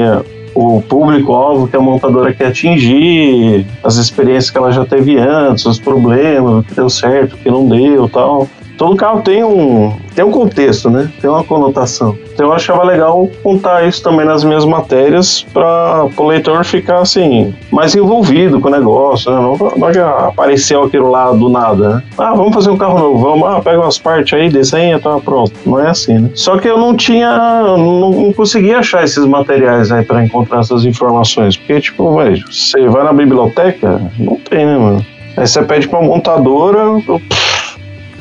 o 0.53 0.81
público-alvo 0.81 1.67
que 1.67 1.75
a 1.75 1.79
montadora 1.79 2.33
quer 2.33 2.47
atingir, 2.47 3.65
as 3.83 3.95
experiências 3.95 4.51
que 4.51 4.57
ela 4.57 4.71
já 4.71 4.85
teve 4.85 5.17
antes, 5.17 5.65
os 5.65 5.79
problemas, 5.79 6.59
o 6.59 6.63
que 6.63 6.73
deu 6.73 6.89
certo, 6.89 7.33
o 7.33 7.37
que 7.37 7.49
não 7.49 7.67
deu, 7.67 8.09
tal. 8.09 8.47
Todo 8.81 8.95
carro 8.95 9.21
tem 9.21 9.43
um 9.43 9.93
tem 10.15 10.25
um 10.25 10.31
contexto, 10.31 10.89
né? 10.89 11.07
Tem 11.21 11.29
uma 11.29 11.43
conotação. 11.43 12.17
Então 12.33 12.47
eu 12.47 12.53
achava 12.53 12.83
legal 12.83 13.29
contar 13.43 13.87
isso 13.87 14.01
também 14.01 14.25
nas 14.25 14.43
minhas 14.43 14.65
matérias 14.65 15.45
para 15.53 16.07
o 16.17 16.25
leitor 16.25 16.65
ficar 16.65 16.97
assim 16.97 17.53
mais 17.71 17.93
envolvido 17.93 18.59
com 18.59 18.69
o 18.69 18.71
negócio, 18.71 19.31
né? 19.31 19.39
Não, 19.39 19.55
não 19.77 19.93
já 19.93 20.09
apareceu 20.09 20.81
aquilo 20.81 21.11
lá 21.11 21.31
do 21.31 21.47
nada, 21.47 21.89
né? 21.89 22.03
Ah, 22.17 22.33
vamos 22.33 22.55
fazer 22.55 22.71
um 22.71 22.77
carro 22.77 22.97
novo, 22.97 23.19
vamos, 23.19 23.47
ah, 23.47 23.61
pega 23.63 23.79
umas 23.79 23.99
partes 23.99 24.33
aí, 24.33 24.49
desenha, 24.49 24.99
tá 24.99 25.19
pronto. 25.19 25.51
Não 25.63 25.79
é 25.79 25.87
assim, 25.87 26.17
né? 26.17 26.31
Só 26.33 26.57
que 26.57 26.67
eu 26.67 26.79
não 26.79 26.95
tinha, 26.95 27.61
não, 27.61 28.09
não 28.09 28.33
conseguia 28.33 28.79
achar 28.79 29.03
esses 29.03 29.27
materiais 29.27 29.91
aí 29.91 30.03
para 30.03 30.25
encontrar 30.25 30.61
essas 30.61 30.85
informações, 30.85 31.55
porque 31.55 31.79
tipo, 31.81 32.15
velho, 32.15 32.43
você 32.51 32.89
vai 32.89 33.03
na 33.03 33.13
biblioteca, 33.13 34.01
não 34.17 34.37
tem, 34.37 34.65
né, 34.65 34.75
mano? 34.75 35.05
Aí 35.37 35.45
você 35.45 35.61
pede 35.61 35.87
pra 35.87 36.01
montadora, 36.01 36.79
eu- 36.79 37.21
Caramba, 37.21 37.60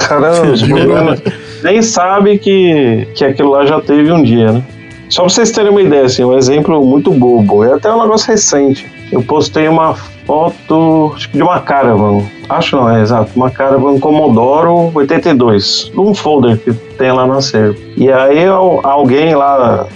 os 0.52 0.62
problemas- 0.62 1.22
nem 1.62 1.82
sabe 1.82 2.38
que, 2.38 3.06
que 3.14 3.24
aquilo 3.24 3.50
lá 3.50 3.66
já 3.66 3.80
teve 3.80 4.10
um 4.12 4.22
dia, 4.22 4.52
né? 4.52 4.62
Só 5.08 5.22
pra 5.22 5.30
vocês 5.30 5.50
terem 5.50 5.70
uma 5.72 5.82
ideia, 5.82 6.04
assim, 6.04 6.24
um 6.24 6.36
exemplo 6.38 6.84
muito 6.86 7.10
bobo. 7.10 7.64
É 7.64 7.74
até 7.74 7.92
um 7.92 8.00
negócio 8.00 8.30
recente. 8.30 8.86
Eu 9.10 9.20
postei 9.22 9.66
uma 9.66 9.94
foto, 10.24 11.12
que 11.18 11.36
de 11.36 11.42
uma 11.42 11.58
Caravan. 11.58 12.22
Acho 12.48 12.76
não, 12.76 12.88
é 12.88 13.02
exato. 13.02 13.32
Uma 13.34 13.50
Caravan 13.50 13.98
Commodoro 13.98 14.92
82. 14.94 15.90
Num 15.94 16.14
folder 16.14 16.58
que 16.58 16.72
tem 16.72 17.10
lá 17.10 17.26
na 17.26 17.40
serva. 17.40 17.76
E 17.96 18.10
aí 18.10 18.44
al- 18.46 18.80
alguém 18.84 19.34
lá 19.34 19.86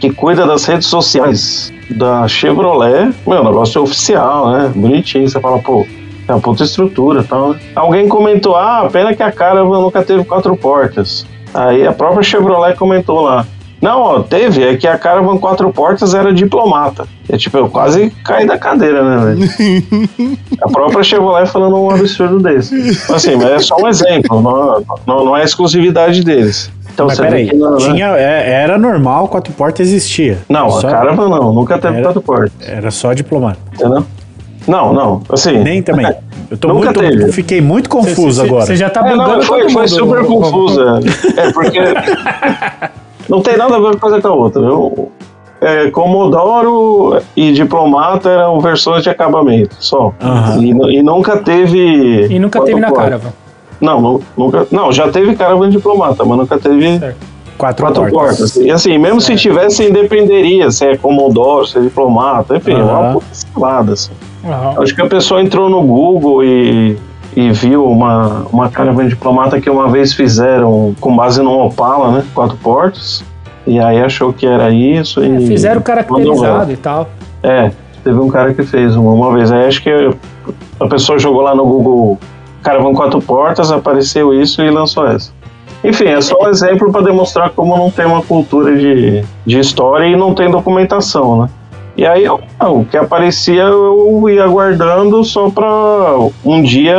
que 0.00 0.10
cuida 0.10 0.44
das 0.44 0.64
redes 0.64 0.88
sociais 0.88 1.72
da 1.90 2.26
Chevrolet, 2.26 3.12
meu, 3.24 3.40
o 3.40 3.44
negócio 3.44 3.78
é 3.78 3.82
oficial, 3.82 4.50
né? 4.50 4.72
Bonitinho. 4.74 5.28
Você 5.28 5.38
fala, 5.40 5.58
pô, 5.60 5.86
é 6.28 6.32
uma 6.32 6.40
puta 6.40 6.62
estrutura 6.64 7.20
e 7.20 7.24
tal, 7.24 7.50
né? 7.50 7.60
Alguém 7.74 8.08
comentou, 8.08 8.56
ah, 8.56 8.88
pena 8.92 9.14
que 9.14 9.22
a 9.22 9.30
Caravan 9.32 9.80
nunca 9.80 10.02
teve 10.02 10.24
quatro 10.24 10.56
portas. 10.56 11.26
Aí 11.54 11.86
a 11.86 11.92
própria 11.92 12.22
Chevrolet 12.22 12.74
comentou 12.76 13.20
lá. 13.22 13.46
Não, 13.80 14.00
ó, 14.00 14.20
teve, 14.20 14.64
é 14.64 14.74
que 14.76 14.86
a 14.88 14.96
Caravan 14.96 15.36
quatro 15.36 15.70
portas 15.70 16.14
era 16.14 16.32
diplomata. 16.32 17.06
É 17.28 17.36
tipo, 17.36 17.58
eu 17.58 17.68
quase 17.68 18.10
caí 18.24 18.46
da 18.46 18.56
cadeira, 18.58 19.02
né, 19.04 19.34
velho? 19.34 20.38
A 20.62 20.68
própria 20.68 21.02
Chevrolet 21.04 21.46
falando 21.46 21.76
um 21.76 21.90
absurdo 21.90 22.40
desse. 22.40 22.74
Assim, 23.12 23.36
mas 23.36 23.50
é 23.50 23.58
só 23.58 23.76
um 23.76 23.86
exemplo, 23.86 24.40
não, 24.40 24.82
não, 25.06 25.24
não 25.26 25.36
é 25.36 25.44
exclusividade 25.44 26.24
deles. 26.24 26.70
Então 26.94 27.06
Mas 27.06 27.16
você 27.16 27.22
vê 27.24 27.28
peraí, 27.28 27.48
que 27.50 27.56
não, 27.56 27.72
né? 27.72 27.78
tinha, 27.78 28.06
é- 28.16 28.50
era 28.62 28.78
normal, 28.78 29.28
quatro 29.28 29.52
portas 29.52 29.86
existia. 29.88 30.38
Não, 30.48 30.70
Só- 30.70 30.88
a 30.88 30.90
Caravan 30.90 31.28
não, 31.28 31.52
nunca 31.52 31.78
teve 31.78 31.96
Era- 31.96 32.04
quatro 32.04 32.22
portas, 32.22 32.52
Era 32.66 32.90
só 32.90 33.12
diplomata. 33.12 33.58
entendeu? 33.74 34.04
Não, 34.66 34.92
não, 34.92 35.22
assim... 35.28 35.58
Nem 35.58 35.80
também. 35.82 36.12
Eu 36.50 36.56
tô 36.56 36.68
Nunca 36.68 36.86
muito, 36.92 37.00
teve. 37.00 37.32
fiquei 37.32 37.60
muito 37.60 37.88
confuso 37.90 38.40
Cê- 38.40 38.46
agora. 38.46 38.66
Você 38.66 38.76
já 38.76 38.88
tá 38.90 39.06
É, 39.08 39.14
não, 39.16 39.42
foi, 39.42 39.68
foi 39.70 39.88
super 39.88 40.22
Romulo. 40.22 40.42
confusa. 40.42 41.00
É, 41.36 41.52
porque 41.52 41.78
não 43.28 43.40
tem 43.40 43.56
nada 43.56 43.76
a 43.76 43.78
ver 43.78 43.86
uma 43.86 43.96
coisa 43.96 44.20
com 44.20 44.28
a 44.28 44.32
outra. 44.32 44.62
Eu, 44.62 45.10
é, 45.60 45.90
Comodoro 45.90 47.20
e 47.34 47.52
Diplomata 47.52 48.28
eram 48.28 48.60
versões 48.60 49.02
de 49.02 49.10
acabamento, 49.10 49.74
só. 49.80 50.12
Aham. 50.20 50.62
E, 50.62 50.98
e 50.98 51.02
nunca 51.02 51.36
teve. 51.38 52.26
E 52.28 52.38
nunca 52.38 52.60
teve 52.62 52.78
na 52.80 52.88
portas. 52.88 53.04
Caravan. 53.06 53.32
Não, 53.80 54.00
nu- 54.00 54.22
nunca. 54.36 54.66
Não, 54.70 54.92
já 54.92 55.08
teve 55.08 55.34
Caravan 55.34 55.68
Diplomata, 55.70 56.24
mas 56.24 56.38
nunca 56.38 56.58
teve 56.58 56.98
Certo. 56.98 57.16
Quatro, 57.58 57.86
quatro 57.86 58.10
portas. 58.10 58.38
portas. 58.38 58.56
E 58.56 58.70
assim, 58.70 58.98
mesmo 58.98 59.20
se 59.20 59.34
tivesse, 59.34 59.90
dependeria 59.90 60.70
se 60.70 60.84
é 60.84 60.96
Comodoro, 60.96 61.66
se 61.66 61.78
é 61.78 61.80
Diplomata, 61.80 62.56
enfim, 62.56 62.72
é 62.72 62.80
Aham. 62.80 63.00
uma 63.00 63.12
puta 63.14 63.26
salada, 63.32 63.92
assim. 63.94 64.12
Aham. 64.44 64.82
Acho 64.82 64.94
que 64.94 65.02
a 65.02 65.06
pessoa 65.06 65.42
entrou 65.42 65.68
no 65.68 65.82
Google 65.82 66.44
e, 66.44 66.96
e 67.36 67.50
viu 67.50 67.84
uma, 67.84 68.46
uma 68.52 68.68
caravan 68.68 69.06
diplomata 69.06 69.60
que 69.60 69.68
uma 69.68 69.88
vez 69.88 70.12
fizeram 70.12 70.94
com 71.00 71.14
base 71.14 71.42
num 71.42 71.60
Opala, 71.60 72.12
né? 72.12 72.24
Quatro 72.34 72.56
portas. 72.56 73.24
E 73.66 73.80
aí 73.80 74.00
achou 74.00 74.32
que 74.32 74.46
era 74.46 74.70
isso 74.70 75.20
É, 75.22 75.26
e. 75.28 75.46
fizeram 75.46 75.80
caracterizado 75.80 76.70
e 76.72 76.76
tal. 76.76 77.08
É, 77.42 77.70
teve 78.04 78.18
um 78.18 78.28
cara 78.28 78.54
que 78.54 78.62
fez 78.62 78.94
uma, 78.94 79.12
uma 79.12 79.32
vez. 79.32 79.50
Aí 79.50 79.66
acho 79.66 79.82
que 79.82 79.90
a 80.80 80.86
pessoa 80.86 81.18
jogou 81.18 81.42
lá 81.42 81.54
no 81.54 81.66
Google 81.66 82.18
Caravão 82.62 82.94
Quatro 82.94 83.20
Portas, 83.20 83.72
apareceu 83.72 84.32
isso 84.32 84.62
e 84.62 84.70
lançou 84.70 85.06
essa. 85.06 85.32
Enfim, 85.84 86.06
é 86.06 86.20
só 86.20 86.36
um 86.40 86.48
exemplo 86.48 86.90
para 86.90 87.02
demonstrar 87.02 87.50
como 87.50 87.76
não 87.76 87.90
tem 87.90 88.06
uma 88.06 88.22
cultura 88.22 88.76
de, 88.76 89.22
de 89.44 89.58
história 89.58 90.06
e 90.06 90.16
não 90.16 90.34
tem 90.34 90.50
documentação, 90.50 91.42
né? 91.42 91.48
E 91.96 92.04
aí, 92.04 92.24
eu- 92.24 92.40
o 92.60 92.84
que 92.84 92.96
aparecia 92.96 93.62
eu 93.62 94.28
ia 94.28 94.46
guardando 94.46 95.24
só 95.24 95.48
pra 95.48 96.14
um 96.44 96.62
dia, 96.62 96.94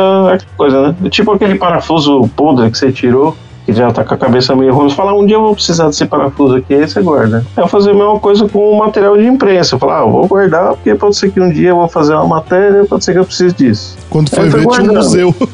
coisa, 0.56 0.88
né? 0.88 0.96
Tipo 1.08 1.32
aquele 1.32 1.54
parafuso 1.54 2.28
podre 2.34 2.68
que 2.70 2.76
você 2.76 2.90
tirou, 2.90 3.36
que 3.68 3.74
já 3.74 3.92
tá 3.92 4.02
com 4.02 4.14
a 4.14 4.16
cabeça 4.16 4.56
meio 4.56 4.72
ruim. 4.72 4.88
Você 4.88 4.96
fala, 4.96 5.12
um 5.12 5.26
dia 5.26 5.36
eu 5.36 5.42
vou 5.42 5.52
precisar 5.54 5.88
desse 5.88 6.06
parafuso 6.06 6.56
aqui, 6.56 6.72
aí 6.72 6.88
você 6.88 7.02
guarda. 7.02 7.44
Aí 7.54 7.62
eu 7.62 7.68
fazia 7.68 7.92
a 7.92 7.94
mesma 7.94 8.18
coisa 8.18 8.48
com 8.48 8.70
o 8.70 8.78
material 8.78 9.14
de 9.18 9.26
imprensa. 9.26 9.74
Eu 9.74 9.78
falava, 9.78 10.04
ah, 10.04 10.06
eu 10.06 10.10
vou 10.10 10.26
guardar, 10.26 10.72
porque 10.72 10.94
pode 10.94 11.14
ser 11.18 11.30
que 11.30 11.38
um 11.38 11.50
dia 11.50 11.68
eu 11.68 11.76
vou 11.76 11.86
fazer 11.86 12.14
uma 12.14 12.24
matéria, 12.26 12.86
pode 12.86 13.04
ser 13.04 13.12
que 13.12 13.18
eu 13.18 13.26
precise 13.26 13.54
disso. 13.54 13.98
Quando 14.08 14.30
foi 14.30 14.48
ver, 14.48 14.66
tinha 14.66 14.90
um 14.90 14.94
museu. 14.94 15.34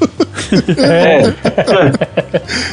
É. 0.78 1.22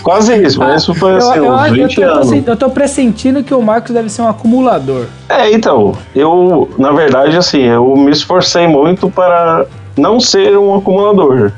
Quase 0.03 0.35
isso, 0.43 0.59
mas 0.59 0.81
isso 0.83 0.93
foi 0.93 1.13
Eu, 1.13 1.17
assim, 1.17 1.37
eu, 1.37 1.45
uns 1.49 1.59
acho- 1.61 1.75
eu, 1.75 1.87
20 1.87 1.95
tô, 1.95 2.01
anos. 2.03 2.47
eu 2.47 2.55
tô 2.57 2.69
pressentindo 2.69 3.43
que 3.43 3.53
o 3.53 3.61
Marcos 3.61 3.91
deve 3.91 4.09
ser 4.09 4.21
um 4.21 4.27
acumulador. 4.27 5.05
É, 5.29 5.51
então, 5.51 5.93
eu, 6.15 6.69
na 6.77 6.91
verdade, 6.91 7.35
assim, 7.37 7.61
eu 7.61 7.95
me 7.95 8.11
esforcei 8.11 8.67
muito 8.67 9.09
para 9.09 9.65
não 9.97 10.19
ser 10.19 10.57
um 10.57 10.75
acumulador. 10.75 11.51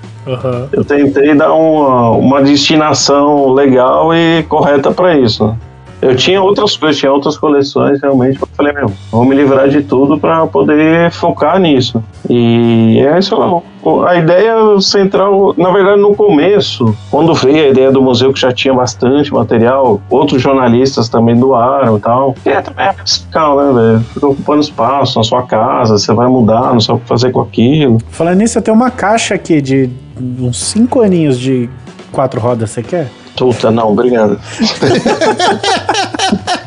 Eu 0.72 0.84
tentei 0.86 1.36
dar 1.36 1.54
uma, 1.54 2.12
uma 2.12 2.42
destinação 2.42 3.52
legal 3.52 4.14
e 4.14 4.44
correta 4.44 4.92
para 4.92 5.18
isso. 5.18 5.56
Eu 6.04 6.18
tinha 6.18 6.42
outras 6.42 6.76
coisas, 6.76 7.00
tinha 7.00 7.12
outras 7.14 7.38
coleções, 7.38 8.02
realmente. 8.02 8.38
Eu 8.42 8.48
falei, 8.58 8.74
meu, 8.74 8.92
vou 9.10 9.24
me 9.24 9.34
livrar 9.34 9.70
de 9.70 9.82
tudo 9.82 10.20
para 10.20 10.46
poder 10.48 11.10
focar 11.12 11.58
nisso. 11.58 12.04
E 12.30 13.00
é 13.00 13.18
isso. 13.18 13.64
A 14.06 14.16
ideia 14.18 14.54
central, 14.82 15.54
na 15.58 15.72
verdade, 15.72 16.02
no 16.02 16.14
começo, 16.14 16.94
quando 17.10 17.34
veio 17.34 17.66
a 17.66 17.68
ideia 17.70 17.90
do 17.90 18.02
museu, 18.02 18.34
que 18.34 18.40
já 18.42 18.52
tinha 18.52 18.74
bastante 18.74 19.34
material, 19.34 20.02
outros 20.10 20.42
jornalistas 20.42 21.08
também 21.08 21.38
doaram 21.38 21.96
e 21.96 22.02
tal. 22.02 22.36
E 22.46 22.50
é 22.50 22.62
também 22.62 22.86
é 22.86 22.94
fiscal, 22.94 23.58
né, 23.58 23.72
velho? 23.74 24.00
Fica 24.14 24.28
ocupando 24.28 24.60
espaço 24.60 25.18
na 25.18 25.24
sua 25.24 25.44
casa, 25.44 25.98
você 25.98 26.14
vai 26.14 26.28
mudar, 26.28 26.74
não 26.74 26.82
sabe 26.82 27.00
o 27.00 27.02
que 27.02 27.08
fazer 27.08 27.32
com 27.32 27.40
aquilo. 27.40 27.98
Falando 28.10 28.40
nisso, 28.40 28.58
eu 28.58 28.62
tenho 28.62 28.76
uma 28.76 28.92
caixa 28.92 29.36
aqui 29.36 29.62
de 29.62 29.90
uns 30.20 30.58
5 30.66 31.00
aninhos 31.00 31.40
de 31.40 31.70
quatro 32.12 32.42
rodas, 32.42 32.72
você 32.72 32.84
quer? 32.84 33.10
Puta, 33.36 33.72
não, 33.72 33.92
obrigado. 33.92 34.40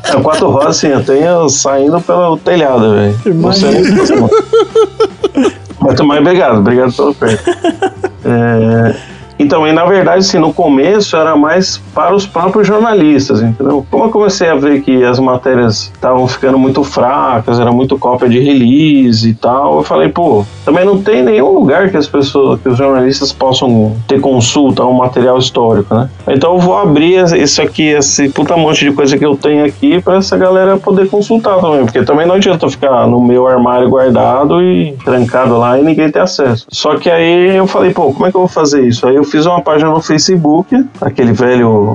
é, 0.04 0.20
quatro 0.20 0.50
rodas, 0.50 0.76
sim, 0.76 0.88
eu 0.88 1.04
tenho 1.04 1.48
saindo 1.48 2.00
pelo 2.00 2.36
telhado, 2.38 2.94
velho. 2.94 3.16
Não 3.34 3.52
sei 3.52 3.70
nem. 3.70 3.84
Mas 5.80 5.94
também, 5.94 6.18
obrigado, 6.18 6.58
obrigado 6.58 6.92
pelo 6.92 7.14
perto. 7.14 7.48
É, 8.24 8.96
então, 9.38 9.66
e 9.66 9.72
na 9.72 9.84
verdade, 9.84 10.18
assim, 10.18 10.38
no 10.38 10.52
começo 10.52 11.16
era 11.16 11.36
mais 11.36 11.78
para 11.94 12.14
os 12.14 12.26
próprios 12.26 12.66
jornalistas, 12.66 13.42
entendeu? 13.42 13.86
Como 13.90 14.04
eu 14.04 14.10
comecei 14.10 14.48
a 14.48 14.54
ver 14.54 14.82
que 14.82 15.04
as 15.04 15.18
matérias 15.18 15.90
estavam 15.94 16.26
ficando 16.26 16.58
muito 16.58 16.82
fracas, 16.82 17.60
era 17.60 17.70
muito 17.70 17.98
cópia 17.98 18.28
de 18.28 18.38
release 18.38 19.28
e 19.28 19.34
tal, 19.34 19.76
eu 19.76 19.82
falei, 19.82 20.08
pô, 20.08 20.44
também 20.64 20.84
não 20.84 21.02
tem 21.02 21.22
nenhum 21.22 21.52
lugar 21.52 21.90
que 21.90 21.96
as 21.96 22.06
pessoas, 22.06 22.60
que 22.60 22.68
os 22.68 22.78
jornalistas 22.78 23.32
possam 23.32 23.96
ter 24.08 24.20
consulta 24.20 24.82
a 24.82 24.86
um 24.86 24.94
material 24.94 25.38
histórico, 25.38 25.94
né? 25.94 26.08
Então 26.28 26.54
eu 26.54 26.60
vou 26.60 26.76
abrir 26.76 27.24
isso 27.36 27.60
aqui, 27.60 27.88
esse 27.88 28.28
puta 28.30 28.56
monte 28.56 28.84
de 28.84 28.92
coisa 28.92 29.16
que 29.18 29.24
eu 29.24 29.36
tenho 29.36 29.64
aqui 29.64 30.00
para 30.00 30.16
essa 30.16 30.36
galera 30.36 30.76
poder 30.76 31.08
consultar 31.08 31.60
também, 31.60 31.84
porque 31.84 32.02
também 32.02 32.26
não 32.26 32.36
adianta 32.36 32.68
ficar 32.68 33.06
no 33.06 33.20
meu 33.20 33.46
armário 33.46 33.88
guardado 33.88 34.62
e 34.62 34.96
trancado 35.04 35.58
lá 35.58 35.78
e 35.78 35.82
ninguém 35.82 36.10
ter 36.10 36.20
acesso. 36.20 36.66
Só 36.70 36.96
que 36.96 37.10
aí 37.10 37.56
eu 37.56 37.66
falei, 37.66 37.92
pô, 37.92 38.12
como 38.12 38.26
é 38.26 38.30
que 38.30 38.36
eu 38.36 38.40
vou 38.40 38.48
fazer 38.48 38.86
isso? 38.86 39.06
Aí 39.06 39.14
eu 39.14 39.25
fiz 39.26 39.46
uma 39.46 39.60
página 39.60 39.90
no 39.90 40.00
Facebook, 40.00 40.86
aquele 41.00 41.32
velho, 41.32 41.94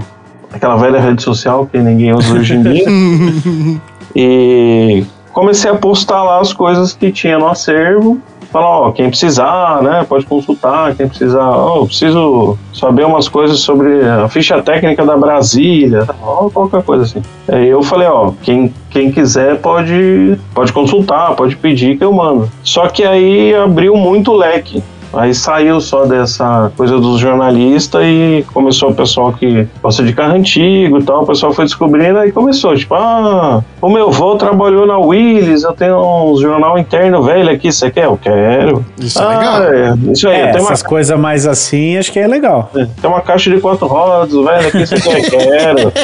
aquela 0.51 0.75
velha 0.75 0.99
rede 0.99 1.23
social 1.23 1.65
que 1.65 1.77
ninguém 1.77 2.13
usa 2.13 2.33
hoje 2.33 2.55
em 2.55 2.63
dia. 2.63 2.85
E 4.15 5.05
comecei 5.31 5.71
a 5.71 5.75
postar 5.75 6.23
lá 6.23 6.39
as 6.39 6.53
coisas 6.53 6.93
que 6.93 7.11
tinha 7.11 7.37
no 7.39 7.47
acervo. 7.47 8.19
Falar, 8.51 8.67
ó, 8.67 8.91
quem 8.91 9.07
precisar, 9.07 9.81
né, 9.81 10.05
pode 10.07 10.25
consultar, 10.25 10.93
quem 10.93 11.07
precisar, 11.07 11.49
ó, 11.49 11.77
eu 11.77 11.85
preciso 11.85 12.57
saber 12.73 13.05
umas 13.05 13.29
coisas 13.29 13.59
sobre 13.59 14.03
a 14.03 14.27
ficha 14.27 14.61
técnica 14.61 15.05
da 15.05 15.15
Brasília, 15.15 16.05
ó, 16.21 16.49
qualquer 16.49 16.83
coisa 16.83 17.05
assim. 17.05 17.21
Aí 17.47 17.69
eu 17.69 17.81
falei, 17.81 18.09
ó, 18.09 18.33
quem, 18.41 18.73
quem 18.89 19.09
quiser 19.09 19.57
pode, 19.61 20.37
pode 20.53 20.73
consultar, 20.73 21.33
pode 21.33 21.55
pedir 21.55 21.97
que 21.97 22.03
eu 22.03 22.11
mando. 22.11 22.51
Só 22.61 22.89
que 22.89 23.05
aí 23.05 23.55
abriu 23.55 23.95
muito 23.95 24.33
leque. 24.33 24.83
Aí 25.13 25.33
saiu 25.33 25.81
só 25.81 26.05
dessa 26.05 26.71
coisa 26.77 26.99
dos 26.99 27.19
jornalistas 27.19 28.01
e 28.03 28.45
começou 28.53 28.89
o 28.89 28.95
pessoal 28.95 29.33
que 29.33 29.67
gosta 29.81 30.03
de 30.03 30.13
carro 30.13 30.35
antigo 30.35 30.99
e 30.99 31.03
tal, 31.03 31.23
o 31.23 31.25
pessoal 31.25 31.53
foi 31.53 31.65
descobrindo 31.65 32.23
e 32.23 32.31
começou, 32.31 32.75
tipo, 32.75 32.95
ah, 32.95 33.63
o 33.81 33.89
meu 33.89 34.07
avô 34.07 34.35
trabalhou 34.35 34.85
na 34.85 34.97
Willis, 34.97 35.63
eu 35.63 35.73
tenho 35.73 35.97
um 35.99 36.37
jornal 36.37 36.77
interno 36.77 37.21
velho 37.23 37.49
aqui, 37.49 37.71
você 37.71 37.91
quer? 37.91 38.05
Eu 38.05 38.17
quero. 38.21 38.85
Isso 38.97 39.19
é 39.19 39.23
ah, 39.23 39.27
legal. 39.27 39.63
é, 39.63 40.11
isso 40.11 40.29
aí, 40.29 40.35
É, 40.35 40.51
tem, 40.51 40.61
uma, 40.61 40.71
essas 40.71 40.83
coisas 40.83 41.19
mais 41.19 41.45
assim, 41.45 41.97
acho 41.97 42.11
que 42.11 42.19
é 42.19 42.27
legal. 42.27 42.71
tem 42.73 43.09
uma 43.09 43.21
caixa 43.21 43.49
de 43.49 43.59
quatro 43.59 43.87
rodas, 43.87 44.31
velho, 44.31 44.67
aqui 44.67 44.85
você 44.85 44.99
quer? 44.99 45.29
Quero. 45.29 45.91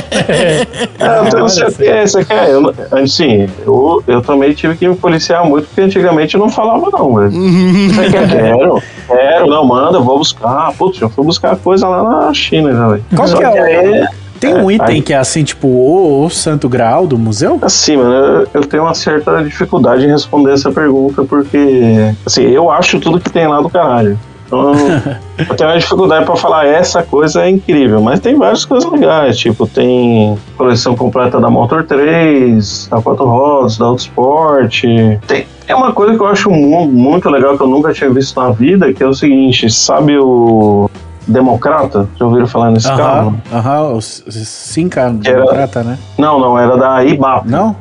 Ah, 1.00 1.24
eu 1.24 1.30
tenho 1.30 1.42
não 1.42 1.50
sei 1.50 1.68
o 1.68 1.72
que, 1.72 2.08
você 2.08 2.26
quer? 2.26 2.50
Eu, 2.50 2.74
assim, 2.92 3.48
eu, 3.66 4.04
eu 4.08 4.22
também 4.22 4.54
tive 4.54 4.76
que 4.76 4.88
me 4.88 4.96
policiar 4.96 5.46
muito, 5.46 5.68
porque 5.68 5.82
antigamente 5.82 6.36
eu 6.36 6.40
não 6.40 6.50
falava 6.50 6.90
não, 6.92 7.16
velho. 7.16 7.32
Você 7.94 8.10
quer? 8.10 8.30
Quero. 8.30 8.82
Quero, 9.08 9.48
não, 9.48 9.66
manda, 9.66 10.00
vou 10.00 10.18
buscar. 10.18 10.72
Putz, 10.78 10.98
já 11.00 11.10
fui 11.10 11.24
buscar 11.26 11.56
coisa 11.56 11.88
lá 11.88 12.26
na 12.26 12.34
China, 12.34 12.72
já, 12.74 12.88
velho. 12.90 13.04
Qual 13.16 13.28
que 13.28 13.44
é 13.44 14.04
o- 14.04 14.28
Tem 14.40 14.54
um 14.54 14.70
É, 14.70 14.76
item 14.76 14.88
aí- 14.98 15.02
que 15.02 15.14
é 15.14 15.18
assim, 15.18 15.44
tipo, 15.44 15.68
o, 15.68 16.24
o 16.26 16.30
Santo 16.30 16.70
Graal 16.70 17.08
do 17.08 17.18
museu? 17.18 17.58
Assim, 17.60 17.98
mano, 17.98 18.14
eu- 18.14 18.48
eu 18.54 18.62
tenho 18.66 18.84
uma 18.84 18.94
certa 18.94 19.44
dificuldade 19.44 20.06
em 20.06 20.10
responder 20.12 20.52
essa 20.54 20.72
pergunta, 20.72 21.24
porque, 21.24 22.14
assim, 22.24 22.44
eu 22.44 22.70
acho 22.70 23.00
tudo 23.00 23.20
que 23.20 23.32
tem 23.32 23.48
lá 23.48 23.60
do 23.62 23.68
caralho. 23.70 24.20
Então, 24.48 24.72
eu 25.38 25.56
tenho 25.56 25.70
uma 25.70 25.78
dificuldade 25.78 26.26
pra 26.26 26.36
falar 26.36 26.66
essa 26.66 27.04
coisa 27.04 27.44
é 27.44 27.50
incrível, 27.50 28.02
mas 28.02 28.20
tem 28.20 28.36
várias 28.38 28.66
coisas 28.66 28.90
legais, 28.92 29.38
tipo, 29.38 29.68
tem 29.68 30.38
coleção 30.58 30.96
completa 30.96 31.40
da 31.40 31.50
Motor 31.50 31.84
3, 31.84 32.88
da 32.90 33.02
Quatro 33.02 33.26
Rodas, 33.26 33.78
da 33.78 33.86
Autosport. 33.86 34.82
Tem, 35.28 35.46
é 35.68 35.76
uma 35.76 35.92
coisa 35.92 36.16
que 36.16 36.22
eu 36.22 36.28
acho 36.28 36.50
mu- 36.50 36.88
muito 36.88 37.30
legal 37.30 37.58
que 37.58 37.64
eu 37.64 37.68
nunca 37.68 37.94
tinha 37.94 38.10
visto 38.10 38.40
na 38.40 38.50
vida, 38.52 38.92
que 38.94 39.04
é 39.04 39.08
o 39.08 39.14
seguinte, 39.14 39.70
sabe 39.70 40.18
o 40.18 40.90
Democrata? 41.28 42.08
Já 42.18 42.26
ouviram 42.26 42.48
falar 42.48 42.72
nesse 42.72 42.88
carro? 42.88 43.36
Aham, 43.52 43.60
aham, 43.60 43.94
o 43.96 44.02
C- 44.02 44.24
Cinca 44.46 45.02
Era- 45.02 45.12
Democrata, 45.12 45.84
né? 45.84 45.98
Não, 46.18 46.40
não, 46.40 46.58
era 46.58 46.78
da 46.78 47.04
IBAP, 47.04 47.48
Não? 47.50 47.76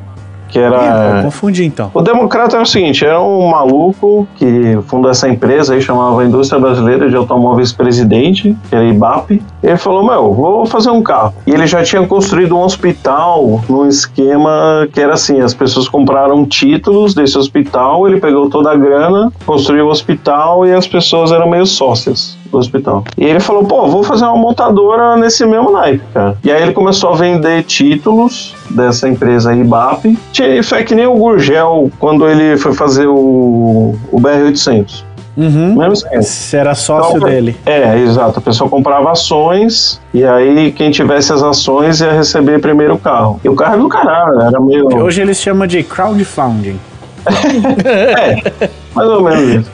Que 0.47 0.59
Ih, 0.59 0.63
era... 0.63 1.17
eu 1.17 1.23
confundi 1.23 1.65
então. 1.65 1.91
O 1.93 2.01
Democrata 2.01 2.57
é 2.57 2.61
o 2.61 2.65
seguinte, 2.65 3.05
era 3.05 3.21
um 3.21 3.47
maluco 3.47 4.27
que 4.35 4.77
fundou 4.87 5.11
essa 5.11 5.27
empresa 5.27 5.73
aí, 5.73 5.81
chamava 5.81 6.23
Indústria 6.23 6.59
Brasileira 6.59 7.09
de 7.09 7.15
Automóveis 7.15 7.71
Presidente, 7.71 8.55
que 8.69 8.75
era 8.75 8.85
IBAP. 8.85 9.41
Ele 9.63 9.77
falou, 9.77 10.05
meu, 10.05 10.33
vou 10.33 10.65
fazer 10.65 10.89
um 10.89 11.01
carro. 11.01 11.33
E 11.45 11.51
ele 11.51 11.67
já 11.67 11.83
tinha 11.83 12.05
construído 12.05 12.55
um 12.55 12.61
hospital 12.61 13.61
num 13.67 13.87
esquema 13.87 14.87
que 14.91 15.01
era 15.01 15.13
assim, 15.13 15.41
as 15.41 15.53
pessoas 15.53 15.87
compraram 15.87 16.45
títulos 16.45 17.13
desse 17.13 17.37
hospital, 17.37 18.07
ele 18.07 18.19
pegou 18.19 18.49
toda 18.49 18.71
a 18.71 18.75
grana, 18.75 19.31
construiu 19.45 19.87
o 19.87 19.89
hospital 19.89 20.65
e 20.65 20.73
as 20.73 20.87
pessoas 20.87 21.31
eram 21.31 21.49
meio 21.49 21.65
sócias 21.65 22.36
do 22.51 22.57
hospital. 22.57 23.03
E 23.17 23.25
ele 23.25 23.39
falou, 23.39 23.63
pô, 23.65 23.87
vou 23.87 24.03
fazer 24.03 24.25
uma 24.25 24.35
montadora 24.37 25.15
nesse 25.17 25.45
mesmo 25.45 25.71
naipe, 25.71 26.03
cara. 26.13 26.37
E 26.43 26.51
aí 26.51 26.61
ele 26.63 26.73
começou 26.73 27.11
a 27.11 27.15
vender 27.15 27.63
títulos 27.63 28.55
dessa 28.69 29.07
empresa 29.07 29.55
IBAP. 29.55 30.17
Tinha- 30.31 30.63
Foi 30.63 30.83
que 30.83 30.95
nem 30.95 31.05
o 31.07 31.15
Gurgel 31.15 31.91
quando 31.99 32.27
ele 32.27 32.57
foi 32.57 32.73
fazer 32.73 33.07
o, 33.07 33.95
o 34.11 34.19
BR-800. 34.19 35.03
Uhum. 35.37 35.75
Mesmo. 35.75 36.09
Você 36.19 36.57
era 36.57 36.73
sócio 36.73 37.17
Então, 37.17 37.29
dele. 37.29 37.55
É, 37.63 37.95
exato. 37.99 38.39
A 38.39 38.41
pessoa 38.41 38.67
comprava 38.67 39.11
ações 39.11 40.01
e 40.11 40.23
aí 40.23 40.71
quem 40.71 40.89
tivesse 40.89 41.31
as 41.31 41.43
ações 41.43 42.01
ia 42.01 42.11
receber 42.11 42.59
primeiro 42.59 42.95
o 42.95 42.97
carro. 42.97 43.39
E 43.43 43.47
o 43.49 43.55
carro 43.55 43.73
era 43.73 43.81
do 43.83 43.87
caralho, 43.87 44.41
era 44.41 44.59
meio... 44.59 44.87
Hoje 44.97 45.21
eles 45.21 45.37
chamam 45.37 45.67
de 45.67 45.83
crowdfunding. 45.83 46.79
É, 47.85 48.69
mais 48.95 49.09
ou 49.09 49.21
menos 49.21 49.49
isso. 49.61 49.71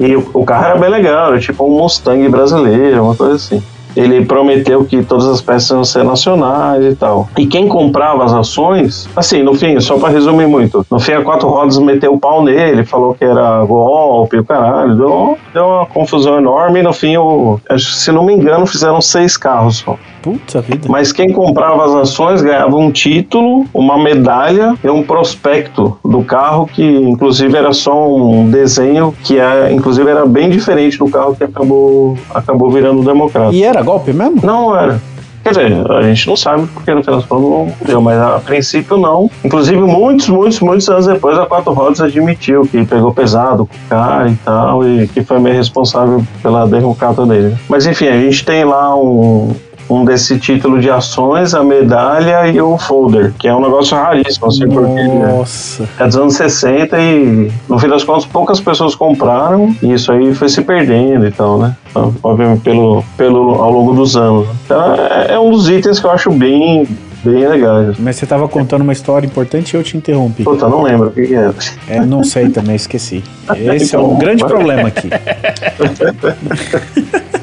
E 0.00 0.16
o, 0.16 0.30
o 0.34 0.44
carro 0.44 0.66
era 0.66 0.76
bem 0.76 0.90
legal, 0.90 1.28
era 1.28 1.40
tipo 1.40 1.64
um 1.64 1.78
Mustang 1.78 2.28
brasileiro, 2.28 3.04
uma 3.04 3.14
coisa 3.14 3.34
assim. 3.34 3.62
Ele 3.96 4.24
prometeu 4.24 4.84
que 4.84 5.02
todas 5.02 5.26
as 5.26 5.40
peças 5.40 5.70
iam 5.70 5.84
ser 5.84 6.04
nacionais 6.04 6.84
e 6.84 6.94
tal. 6.94 7.28
E 7.36 7.46
quem 7.46 7.68
comprava 7.68 8.24
as 8.24 8.32
ações, 8.32 9.08
assim, 9.14 9.42
no 9.42 9.54
fim, 9.54 9.78
só 9.80 9.98
para 9.98 10.10
resumir 10.10 10.46
muito, 10.46 10.84
no 10.90 10.98
fim 10.98 11.12
a 11.12 11.22
Quatro 11.22 11.48
Rodas 11.48 11.78
meteu 11.78 12.14
o 12.14 12.18
pau 12.18 12.42
nele, 12.42 12.84
falou 12.84 13.14
que 13.14 13.24
era 13.24 13.64
golpe, 13.64 14.38
o 14.38 14.44
caralho, 14.44 14.96
deu, 14.96 15.38
deu 15.52 15.66
uma 15.66 15.86
confusão 15.86 16.38
enorme 16.38 16.80
e 16.80 16.82
no 16.82 16.92
fim, 16.92 17.16
o, 17.16 17.58
se 17.78 18.10
não 18.12 18.24
me 18.24 18.32
engano, 18.32 18.66
fizeram 18.66 19.00
seis 19.00 19.36
carros 19.36 19.78
só. 19.78 19.96
Puta 20.24 20.62
vida. 20.62 20.88
Mas 20.88 21.12
quem 21.12 21.30
comprava 21.30 21.84
as 21.84 21.94
ações 21.94 22.40
ganhava 22.40 22.74
um 22.76 22.90
título, 22.90 23.66
uma 23.74 23.98
medalha 23.98 24.74
e 24.82 24.88
um 24.88 25.02
prospecto 25.02 25.98
do 26.02 26.22
carro 26.22 26.66
que 26.66 26.82
inclusive 26.82 27.54
era 27.54 27.74
só 27.74 28.08
um 28.10 28.48
desenho 28.48 29.14
que 29.22 29.38
é, 29.38 29.70
inclusive 29.70 30.08
era 30.08 30.24
bem 30.24 30.48
diferente 30.48 30.98
do 30.98 31.10
carro 31.10 31.36
que 31.36 31.44
acabou 31.44 32.16
acabou 32.34 32.70
virando 32.70 33.02
democrata. 33.02 33.54
E 33.54 33.62
era 33.62 33.82
golpe 33.84 34.12
mesmo? 34.12 34.40
Não 34.42 34.76
era. 34.76 35.00
Quer 35.44 35.50
dizer, 35.50 35.90
a 35.90 36.02
gente 36.02 36.26
não 36.26 36.36
sabe 36.36 36.66
porque 36.68 36.94
no 36.94 37.04
final 37.04 37.22
não 37.30 37.72
deu, 37.84 38.00
mas 38.00 38.18
a 38.18 38.40
princípio 38.40 38.96
não. 38.96 39.30
Inclusive, 39.44 39.78
muitos, 39.78 40.26
muitos, 40.30 40.58
muitos 40.60 40.88
anos 40.88 41.06
depois, 41.06 41.38
a 41.38 41.44
Quatro 41.44 41.74
Rodas 41.74 42.00
admitiu 42.00 42.62
que 42.62 42.82
pegou 42.86 43.12
pesado 43.12 43.66
com 43.66 43.74
o 43.74 43.88
cara 43.90 44.30
e 44.30 44.36
tal, 44.36 44.88
e 44.88 45.06
que 45.06 45.22
foi 45.22 45.38
meio 45.38 45.54
responsável 45.54 46.24
pela 46.42 46.66
derrocada 46.66 47.26
dele. 47.26 47.54
Mas 47.68 47.84
enfim, 47.84 48.08
a 48.08 48.18
gente 48.18 48.42
tem 48.42 48.64
lá 48.64 48.96
um, 48.96 49.54
um 49.88 50.04
desse 50.04 50.38
título 50.38 50.80
de 50.80 50.90
ações, 50.90 51.54
a 51.54 51.62
medalha 51.62 52.48
e 52.48 52.60
o 52.60 52.78
folder, 52.78 53.32
que 53.38 53.48
é 53.48 53.54
um 53.54 53.60
negócio 53.60 53.96
raríssimo, 53.96 54.46
assim, 54.46 54.68
porque 54.68 55.02
né, 55.02 55.36
Nossa. 55.36 55.88
é 55.98 56.06
dos 56.06 56.16
anos 56.16 56.34
60 56.34 56.98
e 56.98 57.50
no 57.68 57.78
fim 57.78 57.88
das 57.88 58.04
contas 58.04 58.24
poucas 58.24 58.60
pessoas 58.60 58.94
compraram 58.94 59.74
e 59.82 59.92
isso 59.92 60.10
aí 60.12 60.34
foi 60.34 60.48
se 60.48 60.62
perdendo 60.62 61.26
e 61.26 61.30
tal, 61.30 61.58
né? 61.58 61.76
Então, 61.90 62.14
Obviamente 62.22 62.62
pelo, 62.62 63.04
pelo, 63.16 63.62
ao 63.62 63.70
longo 63.70 63.94
dos 63.94 64.16
anos. 64.16 64.48
Então 64.64 64.94
é, 64.94 65.34
é 65.34 65.38
um 65.38 65.50
dos 65.50 65.68
itens 65.68 66.00
que 66.00 66.06
eu 66.06 66.10
acho 66.10 66.30
bem, 66.30 66.86
bem 67.22 67.46
legais. 67.46 67.96
Mas 67.98 68.16
você 68.16 68.26
tava 68.26 68.48
contando 68.48 68.82
uma 68.82 68.92
história 68.92 69.26
importante 69.26 69.74
e 69.74 69.76
eu 69.76 69.82
te 69.82 69.96
interrompi. 69.96 70.44
Puta, 70.44 70.68
não 70.68 70.82
lembro 70.82 71.08
o 71.08 71.10
que, 71.10 71.26
que 71.26 71.34
era. 71.34 71.54
É, 71.88 72.00
não 72.00 72.24
sei 72.24 72.48
também, 72.48 72.74
esqueci. 72.74 73.22
Esse 73.56 73.94
é 73.94 73.98
um 73.98 74.06
Então, 74.06 74.18
grande 74.18 74.44
problema 74.44 74.88
aqui. 74.88 75.08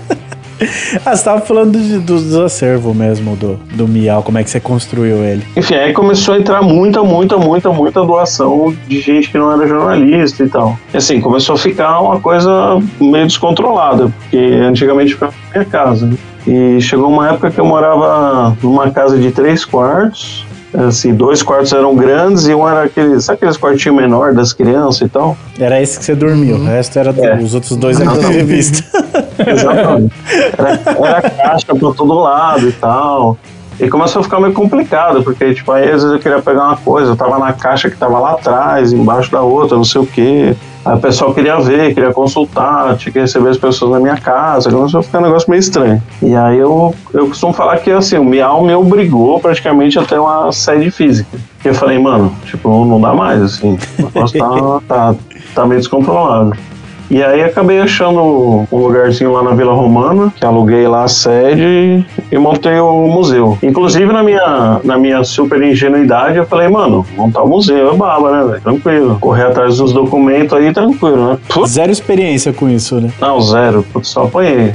ah, 1.05 1.15
você 1.15 1.23
tava 1.23 1.41
falando 1.41 1.77
de- 1.77 1.99
dos 1.99 2.21
dos 2.25 2.35
acervos 2.35 2.95
mesmo 2.95 3.35
do, 3.35 3.55
do 3.73 3.87
Miau, 3.87 4.21
como 4.23 4.37
é 4.37 4.43
que 4.43 4.49
você 4.49 4.59
construiu 4.59 5.17
ele. 5.23 5.43
Enfim, 5.57 5.75
aí 5.75 5.91
começou 5.93 6.35
a 6.35 6.37
entrar 6.37 6.61
muita, 6.61 7.03
muita, 7.03 7.37
muita, 7.37 7.71
muita 7.71 8.03
doação 8.03 8.73
de 8.87 8.99
gente 9.01 9.29
que 9.29 9.37
não 9.37 9.51
era 9.51 9.67
jornalista 9.67 10.43
e 10.43 10.49
tal. 10.49 10.77
E 10.93 10.97
assim, 10.97 11.19
começou 11.19 11.55
a 11.55 11.57
ficar 11.57 11.99
uma 11.99 12.19
coisa 12.19 12.79
meio 12.99 13.25
descontrolada, 13.25 14.11
porque 14.21 14.37
antigamente 14.37 15.13
ficava 15.13 15.33
na 15.47 15.59
minha 15.59 15.65
casa. 15.65 16.05
né? 16.05 16.15
E 16.47 16.81
chegou 16.81 17.07
uma 17.09 17.29
época 17.29 17.51
que 17.51 17.59
eu 17.59 17.65
morava 17.65 18.55
numa 18.63 18.89
casa 18.91 19.17
de 19.17 19.31
três 19.31 19.63
quartos. 19.65 20.45
Assim, 20.73 21.13
dois 21.13 21.43
quartos 21.43 21.73
eram 21.73 21.93
grandes 21.95 22.47
e 22.47 22.55
um 22.55 22.67
era 22.67 22.83
aqueles, 22.83 23.25
sabe 23.25 23.37
aqueles 23.37 23.57
quartinhos 23.57 23.97
menor 23.97 24.33
das 24.33 24.53
crianças 24.53 25.01
e 25.01 25.09
tal? 25.09 25.35
Era 25.59 25.81
esse 25.81 25.99
que 25.99 26.05
você 26.05 26.15
dormiu, 26.15 26.55
o 26.55 26.63
resto 26.65 26.97
era 26.97 27.13
É. 27.17 27.35
os 27.37 27.53
outros 27.53 27.75
dois 27.75 27.99
eram 27.99 28.17
da 28.17 28.29
revista. 28.29 28.81
Exatamente. 29.45 30.13
Era, 30.57 30.79
era 31.07 31.29
caixa 31.29 31.65
pra 31.67 31.75
todo 31.75 32.13
lado 32.13 32.69
e 32.69 32.71
tal. 32.71 33.37
E 33.79 33.89
começou 33.89 34.19
a 34.19 34.23
ficar 34.23 34.39
meio 34.39 34.53
complicado, 34.53 35.23
porque, 35.23 35.53
tipo, 35.55 35.71
aí 35.71 35.85
às 35.85 36.03
vezes 36.03 36.11
eu 36.11 36.19
queria 36.19 36.39
pegar 36.41 36.65
uma 36.67 36.77
coisa, 36.77 37.11
eu 37.11 37.15
tava 37.15 37.39
na 37.39 37.51
caixa 37.51 37.89
que 37.89 37.97
tava 37.97 38.19
lá 38.19 38.31
atrás, 38.33 38.93
embaixo 38.93 39.31
da 39.31 39.41
outra, 39.41 39.75
não 39.75 39.83
sei 39.83 40.01
o 40.01 40.05
quê. 40.05 40.55
Aí 40.83 40.95
o 40.95 40.99
pessoal 40.99 41.33
queria 41.33 41.59
ver, 41.59 41.93
queria 41.93 42.11
consultar, 42.11 42.97
tinha 42.97 43.13
que 43.13 43.19
receber 43.19 43.49
as 43.49 43.57
pessoas 43.57 43.91
na 43.91 43.99
minha 43.99 44.17
casa, 44.17 44.71
começou 44.71 44.99
a 44.99 45.03
ficar 45.03 45.19
um 45.19 45.23
negócio 45.23 45.49
meio 45.49 45.59
estranho. 45.59 46.01
E 46.21 46.35
aí 46.35 46.57
eu, 46.57 46.95
eu 47.13 47.27
costumo 47.27 47.53
falar 47.53 47.77
que, 47.77 47.91
assim, 47.91 48.17
o 48.17 48.23
Miau 48.23 48.63
me 48.63 48.73
obrigou 48.73 49.39
praticamente 49.39 49.99
a 49.99 50.03
ter 50.03 50.19
uma 50.19 50.51
sede 50.51 50.89
física. 50.89 51.37
Porque 51.55 51.69
eu 51.69 51.75
falei, 51.75 51.99
mano, 51.99 52.33
tipo, 52.45 52.83
não 52.85 52.99
dá 52.99 53.13
mais, 53.13 53.41
assim, 53.43 53.77
o 53.99 54.03
negócio 54.03 54.39
tá, 54.39 54.81
tá, 54.87 55.15
tá 55.53 55.65
meio 55.67 55.79
descontrolado. 55.79 56.53
E 57.11 57.21
aí 57.21 57.43
acabei 57.43 57.81
achando 57.81 58.65
um 58.71 58.77
lugarzinho 58.77 59.33
lá 59.33 59.43
na 59.43 59.51
Vila 59.51 59.73
Romana, 59.73 60.33
que 60.33 60.45
aluguei 60.45 60.87
lá 60.87 61.03
a 61.03 61.09
sede 61.09 62.05
e 62.31 62.37
montei 62.37 62.79
o 62.79 63.05
museu. 63.07 63.57
Inclusive, 63.61 64.13
na 64.13 64.23
minha, 64.23 64.79
na 64.81 64.97
minha 64.97 65.21
super 65.21 65.61
ingenuidade, 65.61 66.37
eu 66.37 66.45
falei, 66.45 66.69
mano, 66.69 67.05
montar 67.17 67.43
o 67.43 67.49
museu 67.49 67.91
é 67.91 67.97
baba, 67.97 68.31
né, 68.31 68.47
velho? 68.47 68.61
Tranquilo. 68.61 69.17
Correr 69.19 69.43
atrás 69.43 69.77
dos 69.77 69.91
documentos 69.91 70.57
aí, 70.57 70.71
tranquilo, 70.71 71.31
né? 71.31 71.37
Putz, 71.49 71.71
Zero 71.71 71.91
experiência 71.91 72.53
com 72.53 72.69
isso, 72.69 73.01
né? 73.01 73.11
não, 73.19 73.41
zero. 73.41 73.85
Putz, 73.91 74.07
só 74.07 74.23
apanhei. 74.23 74.73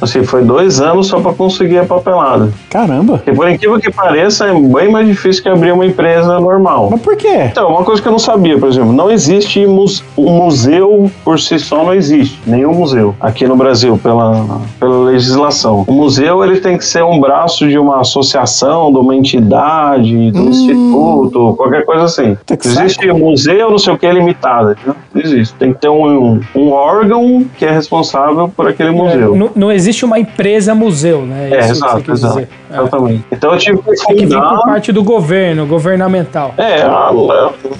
Assim, 0.00 0.22
foi 0.22 0.42
dois 0.42 0.80
anos 0.80 1.08
só 1.08 1.20
pra 1.20 1.32
conseguir 1.32 1.78
a 1.78 1.84
papelada. 1.84 2.52
Caramba. 2.70 3.18
Porque 3.18 3.32
por 3.32 3.48
incrível 3.48 3.80
que 3.80 3.90
pareça, 3.90 4.46
é 4.46 4.54
bem 4.54 4.90
mais 4.90 5.06
difícil 5.06 5.42
que 5.42 5.48
abrir 5.48 5.72
uma 5.72 5.84
empresa 5.84 6.38
normal. 6.38 6.88
Mas 6.90 7.00
por 7.00 7.16
quê? 7.16 7.48
Então, 7.50 7.68
uma 7.68 7.84
coisa 7.84 8.00
que 8.00 8.06
eu 8.06 8.12
não 8.12 8.18
sabia, 8.18 8.58
por 8.58 8.68
exemplo, 8.68 8.92
não 8.92 9.10
existe 9.10 9.66
mus 9.66 10.02
um 10.16 10.30
museu 10.30 11.10
por 11.24 11.38
si 11.38 11.58
só, 11.58 11.84
não 11.84 11.94
existe 11.94 12.38
nenhum 12.46 12.74
museu 12.74 13.14
aqui 13.20 13.46
no 13.46 13.56
Brasil 13.56 13.98
pela, 14.02 14.60
pela 14.78 15.04
legislação. 15.04 15.84
O 15.86 15.92
museu 15.92 16.44
ele 16.44 16.60
tem 16.60 16.78
que 16.78 16.84
ser 16.84 17.02
um 17.02 17.20
braço 17.20 17.68
de 17.68 17.78
uma 17.78 18.00
associação, 18.00 18.92
de 18.92 18.98
uma 18.98 19.14
entidade, 19.14 20.30
de 20.30 20.38
um 20.38 20.48
instituto, 20.48 21.54
qualquer 21.56 21.84
coisa 21.84 22.04
assim. 22.04 22.36
Existe 22.64 23.10
museu, 23.12 23.70
não 23.70 23.78
sei 23.78 23.92
o 23.92 23.98
que, 23.98 24.10
limitada. 24.10 24.72
entendeu? 24.72 24.96
Não 25.14 25.22
existe. 25.22 25.54
Tem 25.54 25.72
que 25.72 25.80
ter 25.80 25.88
um, 25.88 26.40
um 26.54 26.70
órgão 26.70 27.44
que 27.56 27.64
é 27.64 27.70
responsável 27.70 28.48
por 28.48 28.68
aquele 28.68 28.90
museu. 28.90 29.34
Não, 29.36 29.50
não 29.54 29.72
existe 29.72 29.87
uma 30.04 30.18
empresa 30.18 30.74
museu, 30.74 31.24
né? 31.24 31.50
É, 31.50 31.58
Isso 31.60 31.66
que 31.66 31.72
exato, 31.72 32.12
exato. 32.12 32.34
dizer. 32.34 32.48
É. 32.70 32.80
Exatamente. 32.80 33.24
Então 33.32 33.52
eu 33.52 33.58
tive 33.58 33.78
que 33.78 33.94
Tem 34.06 34.16
vir 34.16 34.28
fundar. 34.34 34.48
por 34.48 34.64
parte 34.64 34.92
do 34.92 35.02
governo, 35.02 35.66
governamental. 35.66 36.54
É, 36.56 36.82
a, 36.82 37.10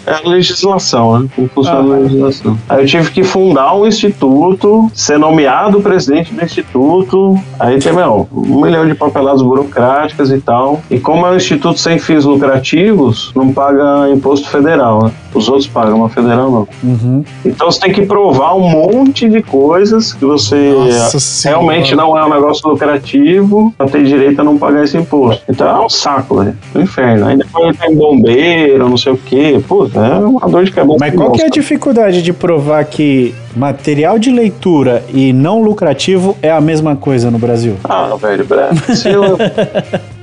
é 0.07 0.12
a 0.12 0.28
legislação, 0.28 1.18
né? 1.20 1.28
Como 1.34 1.49
funciona 1.49 1.78
Ah. 1.80 1.97
a 1.97 1.99
legislação. 2.01 2.59
Aí 2.68 2.82
eu 2.82 2.86
tive 2.86 3.11
que 3.11 3.24
fundar 3.24 3.74
um 3.74 3.86
instituto, 3.86 4.91
ser 4.95 5.18
nomeado 5.18 5.80
presidente 5.80 6.32
do 6.32 6.43
instituto. 6.45 7.39
Aí 7.59 7.78
tem, 7.78 7.93
meu, 7.93 8.28
um 8.32 8.61
milhão 8.61 8.86
de 8.86 8.95
papeladas 8.95 9.43
burocráticas 9.43 10.30
e 10.30 10.41
tal. 10.41 10.80
E 10.91 10.99
como 10.99 11.26
é 11.26 11.30
um 11.30 11.36
instituto 11.36 11.78
sem 11.78 11.99
fins 11.99 12.24
lucrativos, 12.24 13.32
não 13.34 13.53
paga 13.53 14.09
imposto 14.11 14.49
federal, 14.49 15.05
né? 15.05 15.12
Os 15.34 15.49
outros 15.49 15.66
pagam, 15.66 15.99
mas 15.99 16.12
federal 16.12 16.51
não. 16.51 16.68
Uhum. 16.82 17.24
Então 17.45 17.70
você 17.70 17.80
tem 17.80 17.93
que 17.93 18.03
provar 18.07 18.55
um 18.55 18.68
monte 18.68 19.28
de 19.28 19.43
coisas 19.43 20.12
que 20.12 20.24
você 20.24 20.72
Nossa 20.74 21.20
senhora. 21.20 21.61
realmente 21.61 21.95
não 21.95 22.16
é 22.18 22.24
um 22.24 22.30
negócio 22.30 22.68
lucrativo 22.68 23.72
pra 23.76 23.86
ter 23.86 24.05
direito 24.05 24.41
a 24.41 24.45
não 24.45 24.57
pagar 24.59 24.77
esse 24.84 24.96
imposto. 24.96 25.42
Então 25.48 25.68
é 25.68 25.84
um 25.84 25.88
saco, 25.88 26.36
velho. 26.36 26.56
Um 26.74 26.80
inferno. 26.80 27.26
Aí 27.26 27.36
depois 27.36 27.76
tem 27.76 27.94
bombeiro, 27.94 28.88
não 28.88 28.96
sei 28.96 29.12
o 29.12 29.16
quê. 29.16 29.60
Puta, 29.66 29.98
é 30.00 30.18
uma 30.18 30.48
dor 30.48 30.64
de 30.64 30.72
cabeça. 30.72 30.98
Mas 31.00 31.14
qual 31.14 31.32
que 31.32 31.42
é 31.42 31.46
a 31.46 31.50
dificuldade 31.50 32.22
de 32.22 32.32
provar 32.32 32.84
que 32.84 33.34
material 33.56 34.18
de 34.18 34.30
leitura 34.30 35.04
e 35.12 35.32
não 35.32 35.62
lucrativo 35.62 36.36
é 36.42 36.50
a 36.50 36.60
mesma 36.60 36.96
coisa 36.96 37.30
no 37.30 37.38
Brasil? 37.38 37.76
Ah, 37.84 38.14
velho, 38.20 38.44
Brasil. 38.44 39.22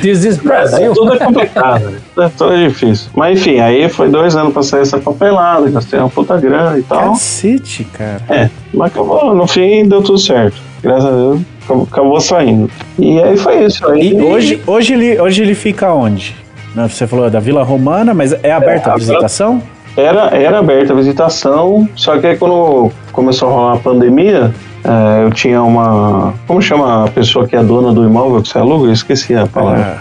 This 0.00 0.24
is 0.24 0.38
é, 0.38 0.42
Brasil. 0.42 0.92
tudo 0.92 1.14
é 1.14 1.18
complicado, 1.18 1.94
é 2.18 2.28
tudo 2.28 2.56
difícil. 2.56 3.10
Mas 3.14 3.38
enfim, 3.38 3.58
aí 3.58 3.88
foi 3.88 4.08
dois 4.08 4.36
anos 4.36 4.52
pra 4.52 4.62
sair 4.62 4.82
essa 4.82 4.98
papelada, 4.98 5.68
gastei 5.70 5.98
uma 5.98 6.08
puta 6.08 6.36
grana 6.38 6.78
e 6.78 6.82
tal. 6.82 7.10
Cacete, 7.12 7.84
cara. 7.84 8.22
É, 8.28 8.50
mas 8.72 8.92
acabou, 8.92 9.34
no 9.34 9.46
fim 9.46 9.88
deu 9.88 10.02
tudo 10.02 10.18
certo. 10.18 10.56
Graças 10.82 11.06
a 11.06 11.10
Deus, 11.10 11.40
acabou, 11.68 12.20
saindo. 12.20 12.70
E 12.98 13.20
aí 13.22 13.36
foi 13.36 13.64
isso. 13.64 13.86
Aí, 13.88 14.12
E 14.12 14.22
hoje, 14.22 14.62
hoje, 14.66 14.92
ele, 14.92 15.20
hoje 15.20 15.42
ele 15.42 15.54
fica 15.54 15.92
onde? 15.92 16.36
Não, 16.74 16.88
Você 16.88 17.06
falou 17.06 17.30
da 17.30 17.40
Vila 17.40 17.62
Romana, 17.62 18.12
mas 18.12 18.32
é 18.42 18.52
aberta 18.52 18.90
É, 18.90 18.92
a 18.92 18.96
visitação? 18.96 19.62
Era, 19.96 20.36
era 20.36 20.58
aberta 20.58 20.92
a 20.92 20.96
visitação, 20.96 21.88
só 21.94 22.18
que 22.18 22.26
aí 22.26 22.36
quando 22.36 22.90
começou 23.12 23.48
a 23.48 23.52
rolar 23.52 23.72
a 23.74 23.76
pandemia, 23.76 24.52
eh, 24.84 25.22
eu 25.24 25.30
tinha 25.30 25.62
uma. 25.62 26.34
Como 26.48 26.60
chama 26.60 27.04
a 27.04 27.08
pessoa 27.08 27.46
que 27.46 27.54
é 27.54 27.62
dona 27.62 27.92
do 27.92 28.04
imóvel 28.04 28.42
que 28.42 28.48
você 28.48 28.58
aluga? 28.58 28.88
Eu 28.88 28.92
esqueci 28.92 29.36
a 29.36 29.46
palavra. 29.46 29.98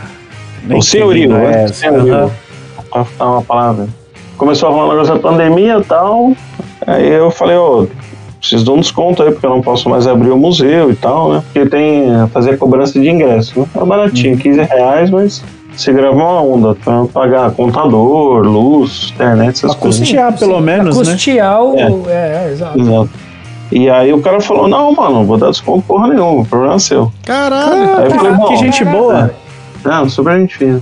Ah, 0.68 0.76
o 0.76 0.82
senhorio, 0.82 1.30
sei, 1.30 1.39
né? 1.39 1.64
é, 1.64 1.68
senhorio. 1.68 2.32
falar 3.18 3.32
uma 3.32 3.41
palavra. 3.43 3.88
Começou 4.36 4.70
a 4.70 4.72
rolar 4.72 5.03
da 5.03 5.20
pandemia 5.20 5.78
e 5.78 5.84
tal. 5.84 6.34
Aí 6.88 7.07
eu 7.09 7.30
falei, 7.30 7.55
ô, 7.55 7.88
preciso 8.44 8.66
de 8.66 8.72
um 8.72 8.80
desconto 8.82 9.24
aí, 9.24 9.32
porque 9.32 9.46
eu 9.46 9.50
não 9.52 9.62
posso 9.62 9.88
mais 9.89 10.06
abrir 10.06 10.30
o 10.30 10.38
museu 10.38 10.91
e 10.91 10.96
tal, 10.96 11.32
né? 11.32 11.44
Porque 11.46 11.66
tem 11.70 12.06
fazer 12.34 12.58
cobrança 12.58 13.00
de 13.00 13.10
ingresso, 13.10 13.58
né? 13.62 13.66
É 13.74 13.86
baratinho, 13.86 14.38
15 14.38 14.62
reais, 14.64 15.10
mas 15.10 15.41
você 15.74 15.94
grava 15.94 16.14
uma 16.18 16.41
onda 16.41 16.76
pra 16.76 17.06
pagar 17.06 17.52
contador, 17.52 18.44
luz, 18.46 19.12
internet, 19.16 19.52
essas 19.56 19.72
Pra 19.72 19.82
coisas. 19.82 20.00
custear, 20.02 20.38
pelo 20.38 20.60
menos, 20.60 20.96
pra 20.98 21.06
né? 21.06 21.12
custear 21.14 21.64
o... 21.64 21.80
É. 21.80 22.12
É, 22.12 22.46
é, 22.48 22.52
exato. 22.52 22.80
Exato. 22.80 23.10
E 23.72 23.89
aí 23.89 24.14
o 24.14 24.22
cara 24.22 24.41
falou, 24.41 24.68
não, 24.68 24.91
mano, 24.94 25.24
vou 25.26 25.38
dar 25.38 25.50
desconto 25.50 25.84
porra 25.88 26.10
nenhuma, 26.10 26.41
o 26.41 26.46
problema 26.46 26.76
é 26.76 26.80
seu. 26.80 27.12
Caralho. 27.26 27.98
Aí 27.98 28.06
eu 28.06 28.12
falei, 28.12 28.32
bom, 28.34 28.46
que 28.48 28.58
gente 28.58 28.84
boa. 28.86 29.32
Não, 29.86 30.10
super 30.10 30.38
gente 30.38 30.58
fina. 30.58 30.82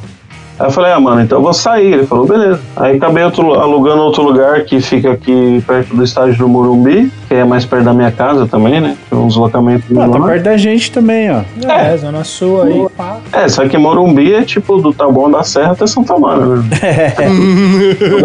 Aí 0.59 0.65
eu 0.67 0.71
falei, 0.71 0.91
ah, 0.91 0.99
mano, 0.99 1.21
então 1.21 1.37
eu 1.37 1.43
vou 1.43 1.53
sair. 1.53 1.93
Ele 1.93 2.05
falou, 2.07 2.25
beleza. 2.25 2.59
Aí 2.75 2.97
acabei 2.97 3.23
outro- 3.23 3.53
alugando 3.53 4.01
outro 4.01 4.23
lugar 4.23 4.65
que 4.65 4.81
fica 4.81 5.11
aqui 5.11 5.63
perto 5.65 5.95
do 5.95 6.03
estádio 6.03 6.37
do 6.37 6.49
Morumbi, 6.49 7.09
que 7.31 7.35
é 7.35 7.45
mais 7.45 7.63
perto 7.63 7.85
da 7.85 7.93
minha 7.93 8.11
casa 8.11 8.45
também, 8.45 8.81
né? 8.81 8.97
Tem 9.09 9.17
uns 9.17 9.37
locamentos 9.37 9.85
Ah, 9.97 10.09
tá 10.09 10.19
perto 10.19 10.43
da 10.43 10.57
gente 10.57 10.91
também, 10.91 11.31
ó. 11.31 11.43
É, 11.65 11.95
Zona 11.95 12.25
Sul 12.25 12.61
aí, 12.61 12.85
pá. 12.97 13.19
É, 13.31 13.47
só 13.47 13.65
que 13.69 13.77
Morumbi 13.77 14.33
é 14.33 14.41
tipo 14.43 14.75
do 14.81 14.91
Taboão 14.93 15.31
da 15.31 15.41
Serra 15.41 15.71
até 15.71 15.87
Santa 15.87 16.19
Mara, 16.19 16.45
né? 16.45 16.65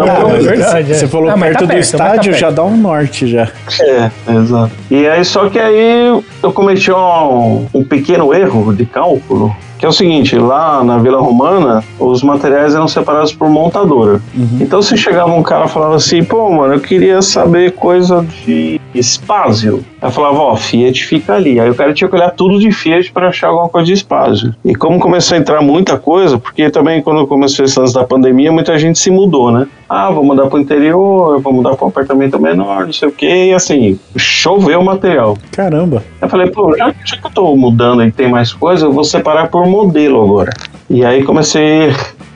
Ah, 0.01 0.29
é 0.29 0.39
verdade, 0.39 0.91
é. 0.91 0.95
Você 0.95 1.07
falou 1.07 1.29
Ah, 1.29 1.37
perto 1.37 1.53
tá 1.53 1.59
do 1.61 1.67
perto, 1.67 1.71
tá 1.71 1.79
estádio, 1.79 2.31
perto. 2.31 2.41
já 2.41 2.51
dá 2.51 2.65
um 2.65 2.75
norte 2.75 3.27
já. 3.27 3.47
É, 3.79 4.11
exato. 4.33 4.71
E 4.91 5.07
aí, 5.07 5.23
só 5.23 5.47
que 5.47 5.57
aí 5.57 6.21
eu 6.43 6.51
cometi 6.51 6.91
um, 6.91 7.65
um 7.73 7.83
pequeno 7.85 8.33
erro 8.33 8.73
de 8.75 8.85
cálculo, 8.85 9.55
que 9.77 9.85
é 9.85 9.89
o 9.89 9.91
seguinte, 9.91 10.35
lá 10.37 10.83
na 10.83 10.97
Vila 10.97 11.21
Romana, 11.21 11.83
os 11.99 12.23
materiais 12.23 12.73
eram 12.73 12.87
separados 12.87 13.31
por 13.31 13.47
montadora. 13.49 14.19
Então 14.59 14.81
se 14.81 14.97
chegava 14.97 15.31
um 15.31 15.43
cara 15.43 15.65
e 15.65 15.69
falava 15.69 15.95
assim, 15.95 16.23
pô, 16.23 16.49
mano, 16.49 16.73
eu 16.73 16.79
queria 16.79 17.21
saber 17.21 17.73
coisa 17.73 18.25
de 18.45 18.76
espásio. 18.99 19.83
Eu 20.01 20.11
falava, 20.11 20.37
ó, 20.39 20.55
Fiat 20.55 21.05
fica 21.05 21.33
ali. 21.33 21.59
Aí 21.59 21.69
o 21.69 21.75
cara 21.75 21.93
tinha 21.93 22.09
que 22.09 22.15
olhar 22.15 22.31
tudo 22.31 22.59
de 22.59 22.71
Fiat 22.71 23.11
para 23.11 23.29
achar 23.29 23.47
alguma 23.47 23.69
coisa 23.69 23.87
de 23.87 23.93
espásio. 23.93 24.55
E 24.63 24.75
como 24.75 24.99
começou 24.99 25.35
a 25.35 25.39
entrar 25.39 25.61
muita 25.61 25.97
coisa, 25.97 26.37
porque 26.37 26.69
também 26.69 27.01
quando 27.01 27.25
começou 27.27 27.65
esse 27.65 27.79
lance 27.79 27.93
da 27.93 28.03
pandemia, 28.03 28.51
muita 28.51 28.77
gente 28.77 28.99
se 28.99 29.09
mudou, 29.09 29.51
né? 29.51 29.67
Ah, 29.89 30.09
vou 30.09 30.23
mudar 30.23 30.47
pro 30.47 30.59
interior, 30.59 31.39
vou 31.41 31.53
mudar 31.53 31.75
para 31.75 31.85
um 31.85 31.89
apartamento 31.89 32.39
menor, 32.39 32.85
não 32.85 32.93
sei 32.93 33.07
o 33.07 33.11
quê. 33.11 33.47
E 33.49 33.53
assim, 33.53 33.99
choveu 34.15 34.79
o 34.79 34.85
material. 34.85 35.37
Caramba. 35.51 36.03
Eu 36.21 36.29
falei, 36.29 36.49
pô, 36.49 36.75
já, 36.77 36.93
já 37.05 37.17
que 37.17 37.25
eu 37.25 37.31
tô 37.31 37.55
mudando 37.55 38.03
e 38.03 38.11
tem 38.11 38.29
mais 38.29 38.53
coisa, 38.53 38.85
eu 38.85 38.91
vou 38.91 39.03
separar 39.03 39.49
por 39.49 39.65
modelo 39.65 40.21
agora. 40.21 40.51
E 40.89 41.05
aí 41.05 41.23
comecei, 41.23 41.91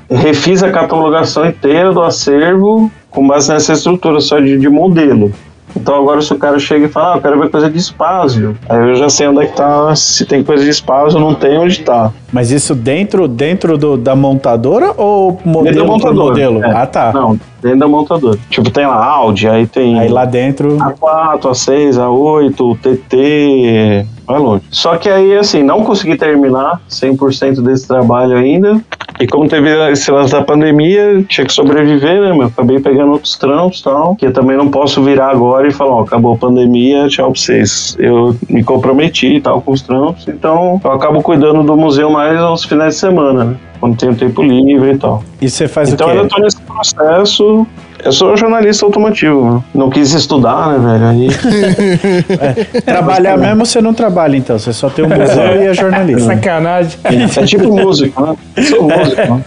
refiz 0.10 0.64
a 0.64 0.72
catalogação 0.72 1.46
inteira 1.46 1.94
do 1.94 2.02
acervo 2.02 2.92
com 3.10 3.28
base 3.28 3.52
nessa 3.52 3.74
estrutura 3.74 4.20
só 4.20 4.40
de, 4.40 4.58
de 4.58 4.70
modelo. 4.70 5.32
Então 5.76 5.96
agora 5.96 6.22
se 6.22 6.34
o 6.34 6.38
cara 6.38 6.60
chega 6.60 6.86
e 6.86 6.90
fala, 6.90 7.14
ah, 7.14 7.18
eu 7.18 7.22
quero 7.22 7.40
ver 7.40 7.50
coisa 7.50 7.70
de 7.70 7.78
espásio, 7.78 8.58
aí 8.70 8.90
eu 8.90 8.96
já 8.96 9.10
sei 9.10 9.28
onde 9.28 9.42
é 9.44 9.46
que 9.48 9.56
tá, 9.56 9.96
se 9.96 10.26
tem 10.26 10.44
coisa 10.44 10.64
de 10.64 10.70
espásio, 10.70 11.20
não 11.20 11.34
tem 11.34 11.58
onde 11.58 11.80
tá. 11.82 12.12
Mas 12.32 12.52
isso 12.52 12.74
dentro, 12.76 13.28
dentro 13.28 13.78
do, 13.78 13.98
da 13.98 14.16
montadora 14.16 14.94
ou 14.98 15.40
modelo 15.44 15.64
Dentro 15.64 15.80
da 15.80 15.86
por 15.86 15.92
montadora, 15.92 16.30
modelo? 16.30 16.64
é. 16.64 16.72
Ah, 16.76 16.86
tá. 16.86 17.12
Não, 17.14 17.40
dentro 17.62 17.80
da 17.80 17.88
montadora. 17.88 18.38
Tipo, 18.50 18.70
tem 18.70 18.86
lá 18.86 19.06
Audi, 19.06 19.48
aí 19.48 19.68
tem 19.68 20.00
Aí 20.00 20.10
lá 20.10 20.26
dentro. 20.26 20.78
A4, 20.78 21.42
A6, 21.42 21.92
A8, 21.96 22.78
TT, 22.80 24.06
vai 24.26 24.40
longe. 24.40 24.64
Só 24.70 24.98
que 24.98 25.10
aí, 25.10 25.38
assim, 25.38 25.64
não 25.64 25.84
consegui 25.84 26.16
terminar 26.16 26.82
100% 26.90 27.62
desse 27.62 27.88
trabalho 27.88 28.36
ainda. 28.36 28.82
E 29.20 29.28
como 29.28 29.48
teve 29.48 29.70
esse 29.92 30.10
lance 30.10 30.32
da 30.32 30.42
pandemia, 30.42 31.24
tinha 31.28 31.46
que 31.46 31.54
sobreviver, 31.54 32.22
né, 32.22 32.34
meu? 32.34 32.48
Acabei 32.48 32.80
pegando 32.80 33.12
outros 33.12 33.38
trampos 33.38 33.80
e 33.80 33.84
tal, 33.84 34.16
que 34.16 34.26
eu 34.26 34.34
também 34.34 34.58
não 34.58 34.70
posso 34.70 35.04
virar 35.04 35.30
agora 35.30 35.68
e 35.68 35.72
falar, 35.72 35.98
ó, 35.98 36.02
acabou 36.02 36.34
a 36.34 36.38
pandemia, 36.38 37.08
tchau 37.08 37.32
pra 37.32 37.40
vocês. 37.40 37.96
Eu 38.00 38.36
me 38.50 38.64
comprometi 38.64 39.36
e 39.36 39.42
tal 39.42 39.62
com 39.62 39.74
os 39.74 39.82
trampos, 39.84 40.28
então 40.28 40.82
eu 40.84 40.92
acabo 40.92 41.22
cuidando 41.22 41.62
do 41.62 41.78
museu 41.78 42.10
mais 42.10 42.40
aos 42.40 42.64
finais 42.64 42.96
de 42.96 43.00
semana, 43.00 43.44
né? 43.44 43.56
Quando 43.82 43.98
tenho 43.98 44.16
tempo 44.16 44.42
livre 44.44 44.92
e 44.92 44.98
tal. 44.98 45.24
E 45.42 45.50
você 45.50 45.68
faz 45.68 45.92
Então 45.92 46.08
o 46.08 46.12
eu 46.12 46.24
quê? 46.24 46.36
tô 46.36 46.42
nesse 46.42 46.62
processo. 46.62 47.66
Eu 48.04 48.12
sou 48.12 48.36
jornalista 48.38 48.86
automotivo, 48.86 49.56
né? 49.56 49.64
não 49.76 49.90
quis 49.90 50.14
estudar, 50.14 50.80
né, 50.80 50.98
velho? 50.98 51.08
Aí 51.08 52.82
Trabalhar 52.86 53.38
mesmo 53.38 53.66
você 53.66 53.82
não 53.82 53.94
trabalha, 53.94 54.38
então. 54.38 54.58
Você 54.58 54.72
só 54.74 54.90
tem 54.90 55.04
o 55.06 55.10
museu 55.10 55.62
e 55.62 55.68
é 55.68 55.74
jornalista. 55.74 56.22
Sacanagem. 56.22 56.92
é 57.04 57.44
tipo 57.46 57.76
músico, 57.76 58.22
né? 58.24 58.36
Eu 58.56 58.64
sou 58.64 58.84
músico, 58.84 59.22
né? 59.36 59.44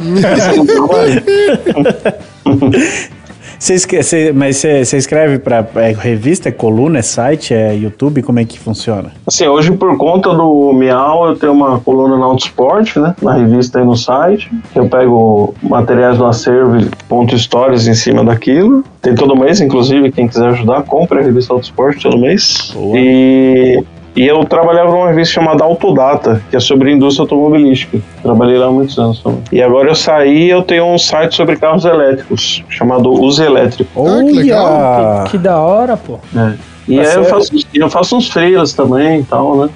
Você 3.59 3.77
você- 3.79 4.33
mas 4.33 4.57
você, 4.57 4.85
você 4.85 4.97
escreve 4.97 5.39
pra 5.39 5.67
é 5.77 5.93
revista, 5.93 6.49
é 6.49 6.53
coluna, 6.53 6.99
é 6.99 7.03
site, 7.03 7.55
é 7.55 7.75
YouTube? 7.75 8.23
Como 8.23 8.39
é 8.39 8.45
que 8.45 8.59
funciona? 8.59 9.13
Assim, 9.27 9.47
hoje 9.47 9.73
por 9.73 9.97
conta 9.97 10.31
do 10.35 10.73
Miau, 10.73 11.29
eu 11.29 11.37
tenho 11.37 11.53
uma 11.53 11.79
coluna 11.81 12.17
na 12.19 12.25
Autosport, 12.27 12.97
né? 12.97 13.15
Na 13.23 13.35
revista 13.35 13.81
e 13.81 13.85
no 13.85 13.97
site. 13.97 14.51
Eu 14.75 14.89
pego 14.89 15.55
materiais 15.63 16.19
do 16.19 16.27
acervo 16.27 16.77
e 16.79 16.89
ponto 17.09 17.37
stories 17.39 17.87
em 17.87 17.95
cima 17.95 18.25
daquilo. 18.25 18.85
Tem 19.01 19.15
todo 19.15 19.37
mês, 19.37 19.61
inclusive, 19.61 20.11
quem 20.13 20.27
quiser 20.29 20.49
ajudar, 20.49 20.83
compra 20.83 21.21
a 21.21 21.23
revista 21.23 21.53
Autosport 21.53 22.01
todo 22.03 22.19
mês. 22.19 22.71
Boa. 22.75 22.99
E, 22.99 23.83
e 24.17 24.25
eu 24.27 24.45
trabalhava 24.45 24.91
numa 24.91 25.09
revista 25.09 25.35
chamada 25.35 25.65
Autodata, 25.65 26.43
que 26.51 26.57
é 26.57 26.61
sobre 26.61 26.93
indústria 26.93 27.23
automobilística. 27.25 27.99
Trabalhei 28.23 28.59
lá 28.59 28.67
há 28.67 28.71
muitos 28.71 28.99
anos 28.99 29.21
também. 29.21 29.43
E 29.51 29.63
agora 29.63 29.89
eu 29.89 29.95
saí 29.95 30.49
eu 30.49 30.63
tenho 30.63 30.87
um 30.87 30.99
site 30.99 31.35
sobre 31.35 31.57
carros 31.57 31.85
elétricos, 31.85 32.63
chamado 32.69 33.11
Use 33.11 33.43
Elétrico. 33.43 34.07
Ah, 34.07 34.23
que 34.25 34.33
legal. 34.33 34.67
Olha! 34.67 35.25
Que 35.25 35.39
da 35.39 35.59
hora, 35.59 35.97
pô. 35.97 36.19
É. 36.37 36.55
E 36.87 36.97
Tá 36.97 37.03
aí 37.03 37.15
eu 37.17 37.25
faço, 37.25 37.53
eu 37.75 37.91
faço 37.91 38.17
uns 38.17 38.29
freelas 38.29 38.73
também 38.73 39.21
e 39.21 39.25
tal, 39.25 39.57
né? 39.57 39.69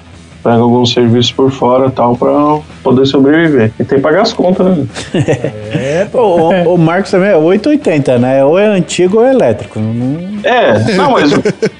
Pego 0.43 0.63
alguns 0.63 0.93
serviços 0.93 1.31
por 1.33 1.51
fora 1.51 1.87
e 1.87 1.91
tal 1.91 2.15
pra 2.15 2.59
poder 2.83 3.05
sobreviver. 3.05 3.71
E 3.79 3.83
tem 3.83 3.97
que 3.97 4.01
pagar 4.03 4.21
as 4.21 4.31
contas, 4.31 4.65
né? 4.77 4.87
É, 5.13 6.07
O, 6.13 6.17
o, 6.17 6.73
o 6.75 6.77
Marcos 6.77 7.11
também 7.11 7.29
é 7.29 7.35
880, 7.35 8.17
né? 8.19 8.43
Ou 8.45 8.57
é 8.57 8.65
antigo 8.65 9.17
ou 9.19 9.25
é 9.25 9.31
elétrico. 9.31 9.79
Não- 9.79 10.39
É, 10.43 10.93
não, 10.95 11.11
mas, 11.11 11.31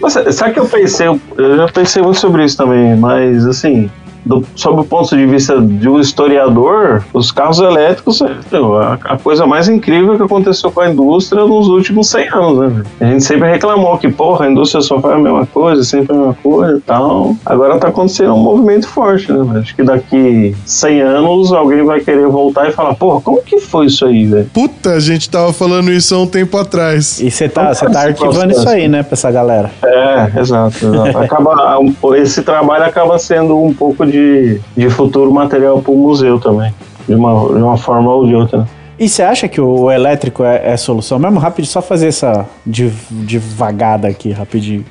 mas 0.02 0.36
sabe 0.36 0.54
que 0.54 0.60
eu 0.60 0.66
pensei, 0.66 1.08
eu 1.08 1.56
já 1.58 1.68
pensei 1.68 2.02
muito 2.04 2.20
sobre 2.20 2.44
isso 2.44 2.58
também, 2.58 2.96
mas 2.98 3.46
assim, 3.48 3.90
do, 4.26 4.44
sob 4.56 4.82
o 4.82 4.84
ponto 4.84 5.16
de 5.16 5.26
vista 5.26 5.60
de 5.60 5.88
um 5.90 6.00
historiador, 6.00 7.04
os 7.14 7.32
carros 7.32 7.60
elétricos 7.60 8.22
é 8.22 8.26
a, 8.26 9.14
a 9.14 9.18
coisa 9.18 9.46
mais 9.46 9.68
incrível 9.68 10.18
que 10.18 10.24
aconteceu 10.24 10.72
com 10.72 10.82
a 10.82 10.90
indústria 10.90 11.46
nos 11.46 11.68
últimos 11.68 12.10
100 12.10 12.30
anos, 12.30 12.74
né? 12.74 12.84
A 13.00 13.06
gente 13.06 13.24
sempre 13.24 13.50
reclamou 13.50 13.98
que, 13.98 14.10
porra, 14.10 14.46
a 14.46 14.52
indústria 14.52 14.82
só 14.82 15.00
faz 15.00 15.16
a 15.16 15.20
mesma 15.20 15.46
coisa, 15.46 15.84
sempre 15.84 16.16
a 16.16 16.18
mesma 16.18 16.38
coisa 16.42 16.78
e 16.78 16.82
tal. 16.82 17.36
Agora 17.46 17.78
tá 17.78 17.88
acontecendo 17.88 18.34
um 18.34 18.40
movimento 18.40 18.88
forte, 18.88 19.32
né? 19.32 19.44
velho? 19.44 19.60
Acho 19.60 19.76
que 19.76 19.84
daqui 19.84 20.56
100 20.66 21.02
anos 21.02 21.54
alguém 21.54 21.84
vai 21.84 22.00
querer 22.00 22.28
voltar 22.28 22.70
e 22.70 22.72
falar, 22.72 22.94
porra, 22.96 23.22
como 23.22 23.42
que 23.42 23.60
foi 23.60 23.88
isso 23.88 24.06
aí, 24.06 24.26
velho? 24.26 24.50
Puta, 24.54 24.92
a 24.92 25.00
gente 25.00 25.30
tava 25.30 25.54
falando 25.54 25.92
isso 25.92 26.14
há 26.16 26.20
um 26.20 26.28
tempo 26.28 26.58
atrás. 26.58 27.20
E 27.20 27.30
você 27.30 27.48
tá, 27.48 27.74
você 27.74 27.86
tá 27.90 28.02
arquivando 28.02 28.52
isso 28.52 28.68
aí, 28.68 28.88
né, 28.88 29.04
pra 29.04 29.14
essa 29.14 29.32
galera. 29.32 29.72
É, 29.84 30.40
exato, 30.40 30.86
exato. 30.86 31.18
Acaba, 31.18 31.80
esse 32.18 32.42
trabalho 32.42 32.84
acaba 32.84 33.18
sendo 33.20 33.62
um 33.62 33.74
pouco 33.74 34.04
de, 34.10 34.60
de 34.76 34.90
futuro 34.90 35.32
material 35.32 35.82
para 35.82 35.92
o 35.92 35.98
museu 35.98 36.40
também, 36.40 36.74
de 37.08 37.16
uma, 37.16 37.48
de 37.48 37.62
uma 37.62 37.78
forma 37.78 38.12
ou 38.14 38.26
de 38.28 38.36
outra. 38.36 38.68
E 39.00 39.08
você 39.08 39.24
acha 39.24 39.48
que 39.48 39.62
o 39.62 39.90
elétrico 39.90 40.44
é, 40.44 40.74
é 40.74 40.76
solução 40.76 41.18
mesmo? 41.18 41.40
Rápido, 41.40 41.66
só 41.66 41.82
fazer 41.82 42.08
essa 42.08 42.46
devagada 42.66 44.10
aqui, 44.10 44.32
rapidinho. 44.32 44.84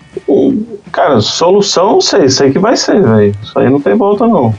Cara, 0.91 1.21
solução, 1.21 1.93
não 1.93 2.01
sei, 2.01 2.29
sei 2.31 2.51
que 2.51 2.59
vai 2.59 2.75
ser, 2.77 3.03
velho. 3.03 3.35
Isso 3.43 3.59
aí 3.59 3.69
não 3.69 3.81
tem 3.81 3.95
volta, 3.95 4.27
não. 4.27 4.55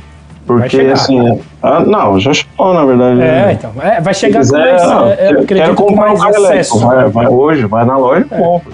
Porque, 0.46 0.70
chegar. 0.70 0.94
assim, 0.94 1.40
ah, 1.62 1.80
não, 1.82 2.20
já 2.20 2.34
chegou, 2.34 2.74
na 2.74 2.84
verdade. 2.86 3.22
É, 3.22 3.24
né? 3.24 3.54
então. 3.54 3.72
É, 3.82 4.02
vai 4.02 4.14
chegar 4.14 4.40
com 4.40 4.46
quiser, 4.46 4.58
mais. 4.58 4.84
não, 4.88 5.08
é, 5.08 5.32
eu 5.32 5.46
quero- 5.46 5.76
com 5.76 5.84
comprar 5.86 6.08
mais 6.08 6.20
um 6.20 6.24
carro 6.24 6.46
acesso. 6.46 6.78
elétrico. 6.78 6.80
Vai, 6.80 7.10
vai 7.10 7.28
hoje, 7.28 7.66
vai 7.66 7.86
na 7.86 7.98
loja 7.98 8.22
e 8.22 8.38
compra. 8.38 8.74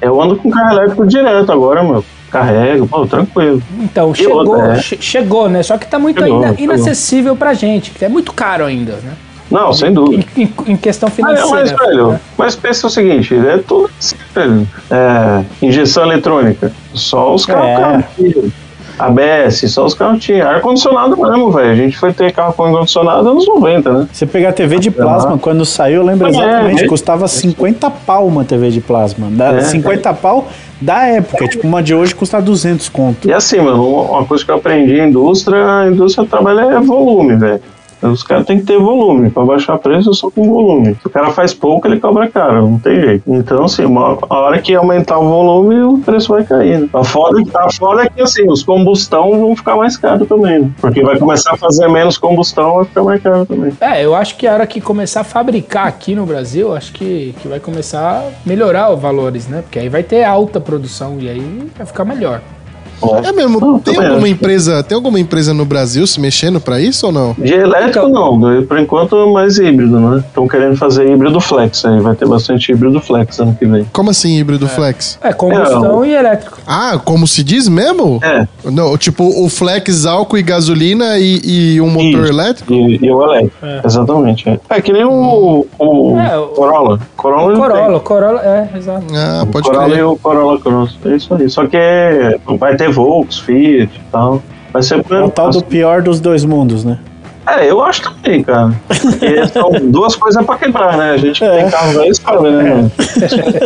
Eu 0.00 0.20
ando 0.22 0.36
com 0.36 0.50
carro 0.50 0.78
elétrico 0.78 1.06
direto 1.06 1.50
agora, 1.50 1.82
meu. 1.82 2.04
Carrego, 2.30 2.86
pô, 2.86 3.06
tranquilo. 3.06 3.62
Então, 3.80 4.12
E 4.12 4.16
chegou, 4.16 4.36
outra, 4.46 4.74
é. 4.74 4.78
che- 4.80 4.98
chegou, 5.00 5.48
né? 5.48 5.62
Só 5.62 5.78
que 5.78 5.86
tá 5.86 5.98
muito 5.98 6.20
Chegou, 6.22 6.36
ainda 6.36 6.48
chegou. 6.56 6.64
inacessível 6.74 7.34
pra 7.36 7.54
gente. 7.54 7.90
que 7.90 8.04
É 8.04 8.08
muito 8.08 8.32
caro 8.32 8.64
ainda, 8.64 8.92
né? 9.02 9.12
Não, 9.50 9.72
sem 9.72 9.90
dúvida. 9.92 10.24
Em, 10.36 10.42
em- 10.42 10.52
em 10.72 10.76
questão 10.76 11.08
Ah, 11.08 11.12
é, 11.12 11.14
financeira. 11.14 11.50
mas, 11.50 11.70
velho, 11.72 12.08
né? 12.12 12.20
mas 12.36 12.54
pensa 12.54 12.86
o 12.86 12.90
seguinte, 12.90 13.34
é 13.34 13.56
tudo 13.56 13.90
assim, 13.98 14.16
velho. 14.34 14.68
É, 14.90 15.42
injeção 15.62 16.02
eletrônica. 16.04 16.70
Só 16.92 17.34
os 17.34 17.46
carros 17.46 17.66
É. 17.66 17.74
carros 17.76 18.04
tinham. 18.16 18.52
ABS, 18.98 19.68
só 19.70 19.84
os 19.86 19.94
carros 19.94 20.22
tinham. 20.22 20.46
Ar-condicionado 20.48 21.16
mesmo, 21.16 21.52
velho. 21.52 21.70
A 21.70 21.74
gente 21.76 21.96
foi 21.96 22.12
ter 22.12 22.32
carro 22.32 22.52
com 22.52 22.64
ar-condicionado 22.64 23.32
nos 23.32 23.46
90, 23.46 23.92
né? 23.92 24.08
Você 24.12 24.26
pegar 24.26 24.48
a 24.48 24.52
TV 24.52 24.78
de 24.80 24.90
plasma, 24.90 25.38
quando 25.38 25.64
saiu, 25.64 26.02
eu 26.02 26.04
lembro 26.04 26.26
É, 26.26 26.30
exatamente, 26.30 26.84
é. 26.84 26.88
custava 26.88 27.28
50 27.28 27.88
pau 27.90 28.26
uma 28.26 28.44
TV 28.44 28.70
de 28.70 28.80
plasma. 28.80 29.28
Da, 29.30 29.52
É. 29.54 29.60
50 29.60 30.12
pau 30.12 30.48
da 30.80 31.06
época, 31.06 31.48
tipo, 31.48 31.66
uma 31.66 31.82
de 31.82 31.94
hoje 31.94 32.14
custa 32.14 32.40
200 32.40 32.88
conto. 32.88 33.28
E 33.28 33.32
assim, 33.32 33.60
mano, 33.60 34.02
uma 34.10 34.24
coisa 34.24 34.44
que 34.44 34.50
eu 34.50 34.56
aprendi 34.56 34.98
em 34.98 35.08
indústria, 35.08 35.80
a 35.80 35.88
indústria 35.88 36.26
trabalha 36.26 36.60
é 36.60 36.80
volume, 36.80 37.36
velho. 37.36 37.60
Os 38.02 38.22
caras 38.22 38.46
têm 38.46 38.58
que 38.60 38.66
ter 38.66 38.78
volume. 38.78 39.30
Pra 39.30 39.44
baixar 39.44 39.78
preço, 39.78 40.12
só 40.14 40.30
com 40.30 40.48
volume. 40.48 40.96
Se 41.00 41.06
o 41.06 41.10
cara 41.10 41.30
faz 41.30 41.52
pouco, 41.52 41.86
ele 41.86 42.00
cobra 42.00 42.28
caro. 42.28 42.62
Não 42.62 42.78
tem 42.78 43.00
jeito. 43.00 43.22
Então, 43.26 43.64
assim, 43.64 43.84
uma, 43.84 44.18
a 44.28 44.38
hora 44.38 44.60
que 44.60 44.74
aumentar 44.74 45.18
o 45.18 45.28
volume, 45.28 45.82
o 45.82 45.98
preço 45.98 46.32
vai 46.32 46.44
cair. 46.44 46.80
Né? 46.80 46.88
A, 46.92 47.04
foda, 47.04 47.42
a 47.54 47.72
foda 47.72 48.02
é 48.02 48.08
que, 48.08 48.20
assim, 48.20 48.48
os 48.48 48.62
combustão 48.62 49.38
vão 49.38 49.56
ficar 49.56 49.76
mais 49.76 49.96
caros 49.96 50.28
também. 50.28 50.74
Porque 50.80 51.02
vai 51.02 51.18
começar 51.18 51.54
a 51.54 51.56
fazer 51.56 51.88
menos 51.88 52.18
combustão, 52.18 52.76
vai 52.76 52.84
ficar 52.84 53.02
mais 53.02 53.22
caro 53.22 53.46
também. 53.46 53.72
É, 53.80 54.04
eu 54.04 54.14
acho 54.14 54.36
que 54.36 54.46
a 54.46 54.54
hora 54.54 54.66
que 54.66 54.80
começar 54.80 55.20
a 55.20 55.24
fabricar 55.24 55.86
aqui 55.86 56.14
no 56.14 56.26
Brasil, 56.26 56.74
acho 56.74 56.92
que, 56.92 57.34
que 57.40 57.48
vai 57.48 57.60
começar 57.60 58.20
a 58.20 58.48
melhorar 58.48 58.92
os 58.92 59.00
valores, 59.00 59.48
né? 59.48 59.62
Porque 59.62 59.78
aí 59.78 59.88
vai 59.88 60.02
ter 60.02 60.24
alta 60.24 60.60
produção 60.60 61.18
e 61.20 61.28
aí 61.28 61.70
vai 61.76 61.86
ficar 61.86 62.04
melhor. 62.04 62.40
É 63.24 63.32
mesmo, 63.32 63.60
Não, 63.60 63.78
tem 63.78 63.96
alguma 63.96 64.16
acho. 64.18 64.26
empresa, 64.26 64.82
tem 64.82 64.96
alguma 64.96 65.20
empresa 65.20 65.54
no 65.54 65.64
Brasil 65.64 66.06
se 66.06 66.20
mexendo 66.20 66.60
pra 66.60 66.80
isso 66.80 67.06
ou 67.06 67.12
não? 67.12 67.34
De 67.38 67.52
elétrico 67.54 68.08
não, 68.08 68.38
do- 68.38 68.62
por 68.64 68.78
enquanto 68.78 69.16
é 69.16 69.32
mais 69.32 69.58
híbrido, 69.58 69.98
né? 70.00 70.18
Estão 70.26 70.46
querendo 70.48 70.76
fazer 70.76 71.08
híbrido 71.08 71.40
flex 71.40 71.84
aí, 71.84 72.00
vai 72.00 72.14
ter 72.14 72.26
bastante 72.26 72.72
híbrido 72.72 73.00
flex 73.00 73.38
ano 73.40 73.54
que 73.58 73.66
vem. 73.66 73.84
Como 73.92 74.10
assim 74.10 74.36
híbrido 74.38 74.66
flex? 74.68 75.18
É, 75.22 75.32
combustão 75.32 76.04
e 76.04 76.14
elétrico. 76.14 76.58
Ah, 76.66 76.98
como 77.04 77.26
se 77.26 77.42
diz 77.44 77.68
mesmo? 77.68 78.20
É, 78.22 78.46
Não, 78.64 78.96
tipo, 78.96 79.24
o 79.44 79.48
flex 79.48 80.04
álcool 80.06 80.38
e 80.38 80.42
gasolina 80.42 81.18
e, 81.18 81.40
e 81.74 81.80
um 81.80 81.88
motor 81.90 82.24
Isso. 82.24 82.32
elétrico? 82.32 82.72
e, 82.72 82.98
e 83.02 83.10
o 83.10 83.22
elétrico, 83.24 83.56
exatamente. 83.84 84.48
É. 84.48 84.58
É 84.70 84.80
que 84.80 84.92
nem 84.92 85.04
o, 85.04 85.66
o 85.78 86.18
É, 86.18 86.36
o- 86.38 86.46
Corolla. 86.48 86.98
Corolla 87.16 87.52
não 87.52 87.60
Corolla. 87.60 88.00
Corolla, 88.00 88.40
é, 88.42 88.76
exato. 88.76 89.04
Ah, 89.14 89.42
O 89.44 89.46
pode 89.46 89.66
Corolla 89.68 89.86
crer. 89.88 89.98
e 89.98 90.02
o 90.02 90.16
Corolla 90.16 90.58
Cross. 90.60 90.96
É 91.04 91.16
isso 91.16 91.34
aí. 91.34 91.48
Só 91.48 91.66
que 91.66 91.76
é- 91.76 92.38
vai 92.58 92.76
ter 92.76 92.87
Volks, 92.90 93.38
Fiat 93.38 93.90
e 93.94 94.00
tal. 94.12 94.42
Vai 94.72 94.82
ser 94.82 95.02
É 95.10 95.22
o 95.24 95.30
tal 95.30 95.50
do 95.50 95.62
pior 95.62 96.02
dos 96.02 96.20
dois 96.20 96.44
mundos, 96.44 96.84
né? 96.84 96.98
É, 97.46 97.70
eu 97.70 97.82
acho 97.82 98.02
também, 98.02 98.42
cara. 98.42 98.72
Porque 98.86 99.46
são 99.48 99.70
duas 99.90 100.14
coisas 100.14 100.44
pra 100.44 100.56
quebrar, 100.56 100.98
né? 100.98 101.12
A 101.12 101.16
gente 101.16 101.38
que 101.40 101.44
É. 101.46 101.62
tem 101.62 101.70
carro 101.70 101.92
velho 101.92 102.14
sabe, 102.14 102.50
né? 102.50 102.90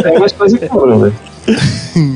Tem 0.02 0.18
mais 0.20 0.30
coisa 0.32 0.56
que 0.56 0.68
quebra, 0.68 0.96
velho. 0.96 1.14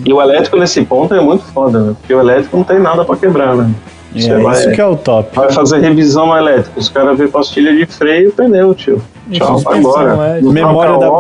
E 0.04 0.12
o 0.12 0.22
elétrico 0.22 0.57
nesse 0.57 0.82
ponto 0.84 1.12
é 1.12 1.20
muito 1.20 1.42
foda, 1.46 1.80
né? 1.80 1.94
Porque 2.00 2.14
o 2.14 2.20
elétrico 2.20 2.57
não 2.57 2.62
tem 2.64 2.78
nada 2.78 3.04
pra 3.04 3.16
quebrar, 3.16 3.57
né? 3.57 3.68
É, 4.14 4.20
Você 4.20 4.34
vai, 4.38 4.54
isso 4.61 4.70
que 4.70 4.80
é 4.80 4.86
o 4.86 4.96
top. 4.96 5.28
vai 5.34 5.50
fazer 5.52 5.78
revisão 5.80 6.28
no 6.28 6.36
elétrico. 6.36 6.78
Os 6.78 6.88
caras 6.88 7.18
vê 7.18 7.26
pastilha 7.26 7.74
de 7.74 7.84
freio 7.84 8.28
e 8.28 8.32
pneu, 8.32 8.72
tio. 8.72 9.02
Tchau, 9.30 9.59
vai 9.59 9.78
embora. 9.78 10.38
é. 10.38 10.40
Memória 10.40 10.96
da. 10.98 11.11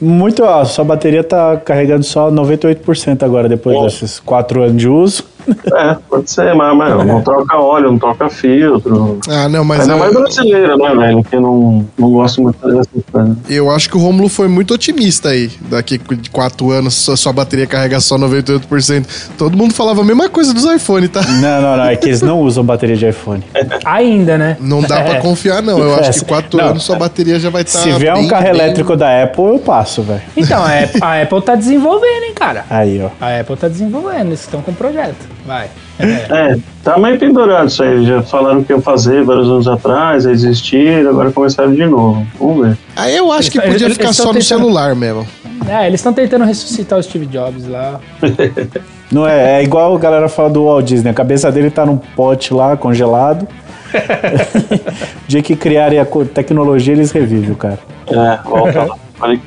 Muito, 0.00 0.42
ó, 0.44 0.64
sua 0.64 0.84
bateria 0.84 1.22
tá 1.22 1.56
carregando 1.64 2.02
só 2.02 2.28
98% 2.30 3.22
agora, 3.22 3.48
depois 3.48 3.76
Nossa. 3.76 4.00
desses 4.00 4.18
4 4.20 4.64
anos 4.64 4.76
de 4.76 4.88
uso. 4.88 5.24
É, 5.74 5.96
pode 6.08 6.30
ser, 6.30 6.54
mas, 6.54 6.76
mas 6.76 7.06
não 7.06 7.20
troca 7.22 7.56
óleo, 7.58 7.90
não 7.90 7.98
troca 7.98 8.28
filtro. 8.28 9.18
Ah, 9.28 9.48
não, 9.48 9.64
mas 9.64 9.80
Ainda 9.80 9.92
eu, 9.94 9.98
mais 9.98 10.12
brasileiro, 10.12 10.76
né, 10.76 10.94
velho? 10.94 11.24
Que 11.24 11.36
não, 11.36 11.84
não 11.98 12.10
gosta 12.12 12.40
muito 12.40 12.58
dessas 12.66 13.02
coisas. 13.10 13.36
eu 13.48 13.70
acho 13.70 13.88
que 13.88 13.96
o 13.96 14.00
Romulo 14.00 14.28
foi 14.28 14.48
muito 14.48 14.74
otimista 14.74 15.30
aí. 15.30 15.50
Daqui 15.62 15.98
de 15.98 16.30
4 16.30 16.70
anos, 16.70 16.94
sua, 16.94 17.16
sua 17.16 17.32
bateria 17.32 17.66
carrega 17.66 18.00
só 18.00 18.16
98%. 18.18 19.06
Todo 19.36 19.56
mundo 19.56 19.74
falava 19.74 20.00
a 20.00 20.04
mesma 20.04 20.28
coisa 20.28 20.52
dos 20.54 20.64
iPhone, 20.64 21.08
tá? 21.08 21.22
Não, 21.22 21.60
não, 21.62 21.76
não. 21.76 21.84
É 21.84 21.96
que 21.96 22.06
eles 22.06 22.22
não 22.22 22.40
usam 22.40 22.64
bateria 22.64 22.96
de 22.96 23.08
iPhone. 23.08 23.42
Ainda, 23.84 24.36
né? 24.38 24.56
Não 24.60 24.80
dá 24.82 25.00
pra 25.02 25.14
É. 25.16 25.20
confiar, 25.20 25.62
não. 25.62 25.78
Eu 25.78 25.94
acho 25.96 26.20
que 26.20 26.24
4 26.26 26.58
Não. 26.58 26.66
anos 26.70 26.82
sua 26.84 26.96
bateria 26.96 27.38
já 27.38 27.50
vai 27.50 27.62
estar. 27.62 27.80
Se 27.80 27.92
vier 27.92 28.14
um 28.14 28.26
carro 28.28 28.46
elétrico 28.46 28.96
da 28.96 29.22
Apple, 29.24 29.44
eu 29.44 29.58
passo, 29.58 30.02
velho. 30.02 30.22
Então, 30.36 30.62
a 30.62 30.78
Apple, 30.80 31.00
a 31.02 31.22
Apple 31.22 31.42
tá 31.42 31.54
desenvolvendo, 31.54 32.24
hein, 32.24 32.32
cara. 32.34 32.64
Aí, 32.70 33.00
ó. 33.02 33.08
A 33.20 33.40
Apple 33.40 33.56
tá 33.56 33.68
desenvolvendo, 33.68 34.28
eles 34.28 34.40
estão 34.40 34.60
com 34.62 34.72
projeto. 34.72 35.31
Vai. 35.46 35.68
É. 35.98 36.04
É, 36.52 36.56
tá 36.84 36.98
meio 36.98 37.18
pendurado 37.18 37.68
isso 37.68 37.82
aí. 37.82 38.04
Já 38.06 38.22
falaram 38.22 38.62
que 38.62 38.72
iam 38.72 38.80
fazer 38.80 39.22
vários 39.24 39.48
anos 39.48 39.66
atrás, 39.68 40.24
aí 40.26 40.32
desistiram, 40.32 41.10
agora 41.10 41.30
começaram 41.32 41.72
de 41.74 41.84
novo. 41.84 42.26
Vamos 42.38 42.66
ver. 42.68 42.78
Aí 42.96 43.16
eu 43.16 43.30
acho 43.32 43.50
que 43.50 43.58
Eles- 43.58 43.72
podia 43.72 43.86
eles- 43.86 43.96
ficar 43.96 44.08
eles 44.08 44.16
só 44.16 44.22
tão 44.24 44.32
no 44.32 44.38
tentando- 44.38 44.60
celular 44.60 44.94
mesmo. 44.94 45.26
É, 45.68 45.86
eles 45.86 46.00
estão 46.00 46.12
tentando 46.12 46.44
ressuscitar 46.44 46.98
o 46.98 47.02
Steve 47.02 47.26
Jobs 47.26 47.66
lá. 47.68 48.00
Não 49.12 49.26
é, 49.28 49.60
é 49.60 49.62
igual 49.62 49.94
a 49.94 49.98
galera 49.98 50.28
fala 50.28 50.48
do 50.50 50.64
Walt 50.64 50.84
Disney. 50.86 51.10
A 51.10 51.14
cabeça 51.14 51.52
dele 51.52 51.70
tá 51.70 51.84
num 51.84 51.96
pote 51.98 52.52
lá, 52.54 52.76
congelado. 52.76 53.46
o 53.92 55.28
dia 55.28 55.42
que 55.42 55.54
criarem 55.54 55.98
a 55.98 56.06
tecnologia, 56.34 56.94
eles 56.94 57.10
revivem 57.12 57.50
o 57.50 57.56
cara. 57.56 57.78
É, 58.08 58.38
volta 58.48 58.84
lá. 58.84 58.96
Olha. 59.20 59.40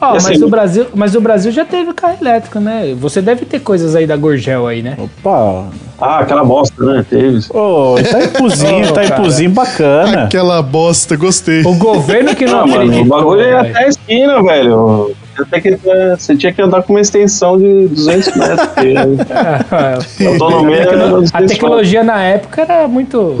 Ó, 0.00 0.10
E 0.10 0.12
mas, 0.14 0.26
assim- 0.26 0.44
o 0.44 0.48
Brasil, 0.48 0.86
mas 0.94 1.14
o 1.14 1.20
Brasil 1.20 1.50
já 1.50 1.64
teve 1.64 1.92
carro 1.92 2.16
elétrico, 2.20 2.60
né? 2.60 2.94
Você 2.98 3.20
deve 3.20 3.44
ter 3.44 3.58
coisas 3.60 3.96
aí 3.96 4.06
da 4.06 4.16
Gorgel 4.16 4.66
aí, 4.66 4.80
né? 4.82 4.96
Opa! 4.98 5.66
Ah, 6.00 6.20
aquela 6.20 6.44
bosta, 6.44 6.84
né? 6.84 7.04
Teve. 7.08 7.40
Ô, 7.50 7.98
Itaipuzinho, 7.98 8.88
Ô, 8.90 8.92
cara. 8.94 9.06
Itaipuzinho 9.06 9.50
bacana. 9.50 10.24
Aquela 10.24 10.62
bosta, 10.62 11.16
gostei. 11.16 11.62
O 11.64 11.74
governo 11.74 12.34
que 12.36 12.46
não 12.46 12.64
Não, 12.64 12.66
mano, 12.68 13.00
o 13.00 13.04
bagulho 13.04 13.40
é 13.40 13.62
velho. 13.62 13.70
até 13.74 13.84
a 13.84 13.88
esquina, 13.88 14.42
velho. 14.42 15.12
Até 15.38 15.60
que, 15.60 15.68
é, 15.68 16.16
você 16.16 16.36
tinha 16.36 16.52
que 16.52 16.60
andar 16.60 16.82
com 16.82 16.92
uma 16.92 17.00
extensão 17.00 17.56
de 17.58 17.88
200 17.88 18.36
metros. 18.36 18.68
a 19.70 20.28
autonomia 20.28 20.82
A 20.82 21.08
200 21.40 21.52
tecnologia 21.52 22.02
na 22.04 22.22
época 22.22 22.62
era 22.62 22.88
muito. 22.88 23.36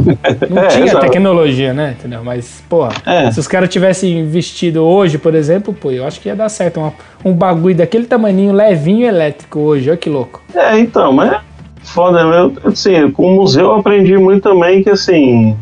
Não 0.48 0.62
É, 0.62 0.66
tinha 0.68 1.00
tecnologia, 1.00 1.72
né? 1.72 1.96
Entendeu? 1.98 2.22
Mas, 2.24 2.62
porra, 2.68 2.92
É. 3.06 3.30
se 3.30 3.40
os 3.40 3.48
caras 3.48 3.68
tivessem 3.68 4.18
investido 4.18 4.82
hoje, 4.84 5.18
por 5.18 5.34
exemplo, 5.34 5.72
pô, 5.74 5.90
eu 5.90 6.06
acho 6.06 6.20
que 6.20 6.28
ia 6.28 6.36
dar 6.36 6.48
certo. 6.48 6.80
Um, 6.80 7.30
um 7.30 7.32
bagulho 7.32 7.74
daquele 7.74 8.06
tamaninho 8.06 8.52
levinho 8.52 9.06
elétrico 9.06 9.58
hoje, 9.60 9.88
olha 9.90 9.96
que 9.96 10.08
louco. 10.08 10.42
É, 10.54 10.78
então, 10.78 11.12
mas 11.12 11.32
é 11.32 11.40
foda, 11.82 12.20
eu, 12.20 12.52
assim, 12.64 13.10
com 13.10 13.26
o 13.26 13.34
museu 13.34 13.66
eu 13.66 13.74
aprendi 13.76 14.16
muito 14.16 14.42
também 14.42 14.82
que, 14.82 14.90
assim, 14.90 15.56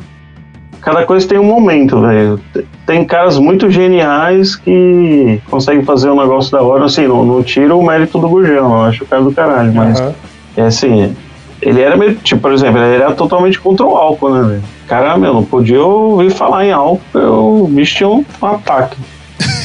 cada 0.86 1.04
coisa 1.04 1.26
tem 1.26 1.36
um 1.36 1.44
momento, 1.44 2.00
velho. 2.00 2.40
Tem 2.86 3.04
caras 3.04 3.40
muito 3.40 3.68
geniais 3.68 4.54
que 4.54 5.40
conseguem 5.50 5.84
fazer 5.84 6.08
um 6.10 6.16
negócio 6.16 6.52
da 6.52 6.62
hora, 6.62 6.84
assim, 6.84 7.08
não, 7.08 7.24
não 7.24 7.42
tira 7.42 7.74
o 7.74 7.84
mérito 7.84 8.20
do 8.20 8.28
Gurgel, 8.28 8.54
eu 8.58 8.82
acho 8.82 9.02
o 9.02 9.06
cara 9.08 9.20
do 9.20 9.32
caralho, 9.32 9.74
mas, 9.74 10.00
Aham. 10.00 10.14
é 10.56 10.62
assim, 10.62 11.16
ele 11.60 11.82
era 11.82 11.96
meio, 11.96 12.14
tipo, 12.14 12.40
por 12.40 12.52
exemplo, 12.52 12.80
ele 12.80 13.02
era 13.02 13.12
totalmente 13.14 13.58
contra 13.58 13.84
o 13.84 13.96
álcool, 13.96 14.30
né, 14.30 14.48
velho? 14.48 14.62
Cara, 14.86 15.18
meu, 15.18 15.34
não 15.34 15.42
podia 15.42 15.82
ouvir 15.82 16.30
falar 16.30 16.64
em 16.64 16.70
álcool, 16.70 17.64
o 17.64 17.66
bicho 17.66 17.96
tinha 17.96 18.08
um, 18.08 18.24
um 18.40 18.46
ataque. 18.46 18.96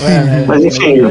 É, 0.01 0.24
né? 0.24 0.45
Mas 0.49 0.65
enfim, 0.65 1.03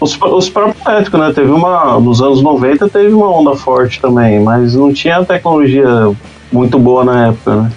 os, 0.00 0.18
os 0.20 0.50
próprios 0.50 0.84
elétricos, 0.84 1.20
né? 1.20 1.32
Teve 1.32 1.52
uma. 1.52 2.00
Nos 2.00 2.20
anos 2.20 2.42
90 2.42 2.88
teve 2.88 3.14
uma 3.14 3.30
onda 3.30 3.54
forte 3.54 4.00
também, 4.00 4.40
mas 4.40 4.74
não 4.74 4.92
tinha 4.92 5.24
tecnologia 5.24 5.86
muito 6.50 6.78
boa 6.78 7.04
na 7.04 7.28
época, 7.28 7.54
né? 7.54 7.70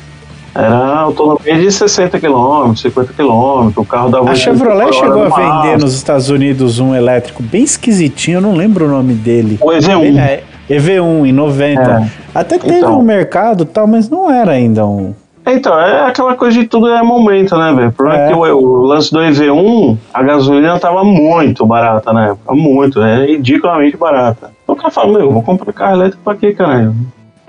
Era 0.55 0.99
autonomia 0.99 1.57
de 1.57 1.71
60 1.71 2.19
km, 2.19 2.75
50 2.75 3.13
km, 3.13 3.71
o 3.75 3.85
carro 3.85 4.09
dava. 4.09 4.25
A 4.29 4.33
80 4.33 4.35
Chevrolet 4.35 4.93
chegou 4.93 5.23
a 5.23 5.29
vender 5.29 5.79
nos 5.79 5.95
Estados 5.95 6.29
Unidos 6.29 6.79
um 6.79 6.93
elétrico 6.93 7.41
bem 7.41 7.63
esquisitinho, 7.63 8.37
eu 8.37 8.41
não 8.41 8.53
lembro 8.55 8.85
o 8.85 8.89
nome 8.89 9.13
dele. 9.15 9.57
O 9.61 9.69
EV1. 9.71 10.17
É, 10.19 10.43
EV1 10.69 11.27
em 11.27 11.31
90. 11.31 11.81
É. 11.81 12.09
Até 12.35 12.59
que 12.59 12.65
teve 12.65 12.77
Então. 12.77 12.97
no 12.97 13.03
mercado 13.03 13.63
e 13.63 13.65
tal, 13.65 13.87
mas 13.87 14.09
não 14.09 14.31
era 14.31 14.51
ainda 14.51 14.85
um. 14.85 15.13
Então, 15.45 15.77
é 15.77 16.07
aquela 16.07 16.35
coisa 16.35 16.57
de 16.57 16.65
tudo 16.67 16.87
é 16.87 17.03
momento, 17.03 17.57
né, 17.57 17.73
velho? 17.73 17.89
O 17.89 17.91
problema 17.91 18.21
é, 18.21 18.25
É. 18.25 18.29
que 18.29 18.33
o, 18.33 18.39
o 18.39 18.85
lance 18.85 19.11
do 19.11 19.19
EV1, 19.19 19.97
a 20.13 20.23
gasolina 20.23 20.79
tava 20.79 21.03
muito 21.03 21.65
barata 21.65 22.13
na 22.13 22.27
época. 22.27 22.53
Muito, 22.55 23.01
é 23.01 23.25
ridiculamente 23.25 23.97
barata. 23.97 24.51
Então 24.63 24.75
o 24.75 24.77
cara 24.77 24.89
fala, 24.91 25.11
meu, 25.17 25.31
vou 25.31 25.41
comprar 25.43 25.73
carro 25.73 25.95
elétrico 25.95 26.23
pra 26.23 26.35
quê, 26.35 26.53
caralho? 26.53 26.95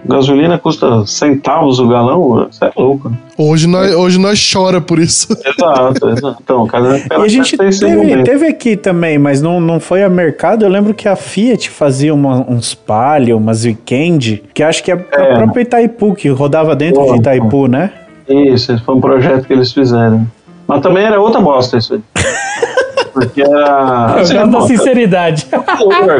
Gasolina 0.06 0.58
custa 0.58 1.06
centavos 1.06 1.78
o 1.78 1.88
galão, 1.88 2.46
você 2.50 2.64
é 2.66 2.72
louco. 2.76 3.10
Hoje 3.38 3.66
nós, 3.66 3.94
hoje 3.94 4.18
nós 4.20 4.50
chora 4.52 4.80
por 4.80 4.98
isso. 4.98 5.28
Exato, 5.44 6.10
exato. 6.10 6.36
Então, 6.42 6.66
cada 6.66 6.96
E 6.98 7.02
a 7.10 7.28
gente 7.28 7.56
teve, 7.56 8.22
teve 8.22 8.46
aqui 8.46 8.76
também, 8.76 9.18
mas 9.18 9.40
não, 9.40 9.60
não 9.60 9.80
foi 9.80 10.02
a 10.04 10.08
mercado. 10.08 10.64
Eu 10.64 10.68
lembro 10.68 10.92
que 10.94 11.08
a 11.08 11.16
Fiat 11.16 11.70
fazia 11.70 12.12
uma- 12.14 12.44
uns 12.48 12.74
Palio, 12.74 13.36
umas 13.38 13.64
Weekend, 13.64 14.42
que 14.52 14.62
acho 14.62 14.82
que 14.84 14.92
é, 14.92 14.94
a 14.94 14.98
É. 15.22 15.34
própria 15.36 15.62
Itaipu, 15.62 16.14
que 16.14 16.28
rodava 16.28 16.76
dentro 16.76 17.02
Pô, 17.04 17.12
de 17.12 17.18
Itaipu, 17.20 17.66
né? 17.66 17.90
Isso, 18.28 18.72
esse 18.72 18.82
foi 18.84 18.94
um 18.94 19.00
projeto 19.00 19.46
que 19.46 19.52
eles 19.52 19.72
fizeram. 19.72 20.26
Mas 20.66 20.80
também 20.80 21.04
era 21.04 21.20
outra 21.20 21.40
bosta 21.40 21.76
isso 21.76 21.94
aí. 21.94 22.00
Porque 23.12 23.42
era. 23.42 24.14
Eu 24.16 24.22
assim, 24.22 24.34
gosto 24.34 24.50
da 24.50 24.60
sinceridade. 24.66 25.46
não, 25.52 26.10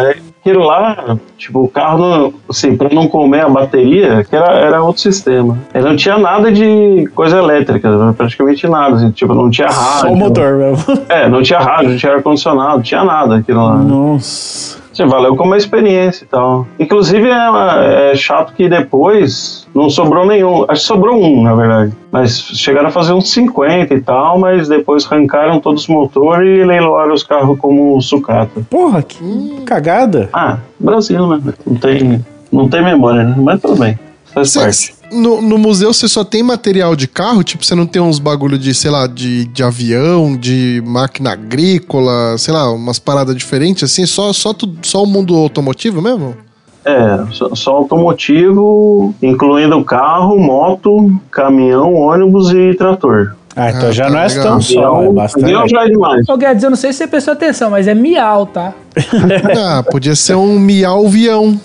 é 0.00 0.16
aquilo 0.44 0.64
lá, 0.64 1.16
tipo, 1.38 1.60
o 1.60 1.68
carro, 1.68 1.98
não, 1.98 2.34
assim, 2.50 2.76
pra 2.76 2.90
não 2.90 3.08
comer 3.08 3.40
a 3.40 3.48
bateria, 3.48 4.22
que 4.22 4.36
era, 4.36 4.52
era 4.52 4.82
outro 4.82 5.00
sistema. 5.00 5.58
Ele 5.74 5.88
não 5.88 5.96
tinha 5.96 6.18
nada 6.18 6.52
de 6.52 7.08
coisa 7.14 7.38
elétrica, 7.38 8.14
praticamente 8.14 8.68
nada, 8.68 8.96
assim, 8.96 9.10
tipo, 9.10 9.32
não 9.32 9.48
tinha 9.48 9.68
rádio. 9.68 10.00
Só 10.00 10.12
o 10.12 10.16
motor 10.16 10.58
mesmo. 10.58 10.84
É, 11.08 11.28
não 11.30 11.42
tinha 11.42 11.58
rádio, 11.58 11.90
não 11.90 11.96
tinha 11.96 12.12
ar-condicionado, 12.12 12.74
não 12.76 12.82
tinha 12.82 13.02
nada 13.02 13.36
aquilo 13.36 13.64
lá. 13.64 13.76
Nossa. 13.76 14.83
Assim, 14.94 15.06
valeu 15.06 15.34
como 15.34 15.56
experiência 15.56 16.24
e 16.24 16.28
tal. 16.28 16.66
Inclusive 16.78 17.28
é, 17.28 18.12
é 18.12 18.14
chato 18.14 18.52
que 18.54 18.68
depois 18.68 19.66
não 19.74 19.90
sobrou 19.90 20.24
nenhum. 20.24 20.64
Acho 20.68 20.82
que 20.82 20.86
sobrou 20.86 21.20
um, 21.20 21.42
na 21.42 21.52
verdade. 21.54 21.92
Mas 22.12 22.38
chegaram 22.38 22.88
a 22.88 22.90
fazer 22.92 23.12
uns 23.12 23.28
50 23.32 23.92
e 23.92 24.00
tal, 24.00 24.38
mas 24.38 24.68
depois 24.68 25.04
arrancaram 25.10 25.58
todos 25.58 25.82
os 25.82 25.88
motores 25.88 26.60
e 26.60 26.64
leiloaram 26.64 27.12
os 27.12 27.24
carros 27.24 27.58
como 27.58 28.00
sucata. 28.00 28.62
Porra, 28.70 29.02
que 29.02 29.62
cagada. 29.66 30.28
Ah, 30.32 30.58
Brasil, 30.78 31.26
né? 31.26 31.40
Não 31.66 31.74
tem, 31.76 32.24
não 32.52 32.68
tem 32.68 32.84
memória, 32.84 33.24
né? 33.24 33.34
Mas 33.36 33.60
tudo 33.60 33.76
bem. 33.80 33.98
Faz 34.32 34.50
Cê- 34.52 34.60
parte. 34.60 34.94
No, 35.14 35.40
no 35.40 35.56
museu 35.58 35.92
você 35.92 36.08
só 36.08 36.24
tem 36.24 36.42
material 36.42 36.94
de 36.96 37.06
carro? 37.06 37.42
Tipo, 37.42 37.64
você 37.64 37.74
não 37.74 37.86
tem 37.86 38.02
uns 38.02 38.18
bagulho 38.18 38.58
de, 38.58 38.74
sei 38.74 38.90
lá, 38.90 39.06
de, 39.06 39.44
de 39.46 39.62
avião, 39.62 40.36
de 40.36 40.82
máquina 40.86 41.32
agrícola, 41.32 42.36
sei 42.38 42.52
lá, 42.52 42.70
umas 42.72 42.98
paradas 42.98 43.34
diferentes 43.36 43.84
assim? 43.84 44.04
Só, 44.06 44.32
só, 44.32 44.52
só 44.82 45.02
o 45.02 45.06
mundo 45.06 45.34
automotivo 45.36 46.02
mesmo? 46.02 46.36
É, 46.84 47.24
só, 47.32 47.54
só 47.54 47.70
automotivo, 47.76 49.14
incluindo 49.22 49.82
carro, 49.84 50.38
moto, 50.38 51.10
caminhão, 51.30 51.94
ônibus 51.94 52.50
e 52.52 52.74
trator. 52.74 53.34
Ah, 53.56 53.70
então 53.70 53.88
Ah, 53.88 53.92
já 53.92 54.04
tá 54.04 54.10
não 54.10 54.18
é 54.18 54.26
legal. 54.26 54.44
tão 54.44 54.60
só, 54.60 54.80
é 54.80 54.84
avião 54.84 55.14
bastante. 55.14 55.70
já 55.70 55.84
é 55.84 55.88
demais. 55.88 56.28
Ô 56.28 56.36
Guedes, 56.36 56.62
eu 56.64 56.70
não 56.70 56.76
sei 56.76 56.92
se 56.92 56.98
você 56.98 57.06
prestou 57.06 57.32
atenção, 57.32 57.70
mas 57.70 57.86
é 57.86 57.94
miau, 57.94 58.46
tá? 58.46 58.74
ah, 59.56 59.82
podia 59.90 60.14
ser 60.16 60.34
um 60.34 60.58
miau-vião. 60.58 61.58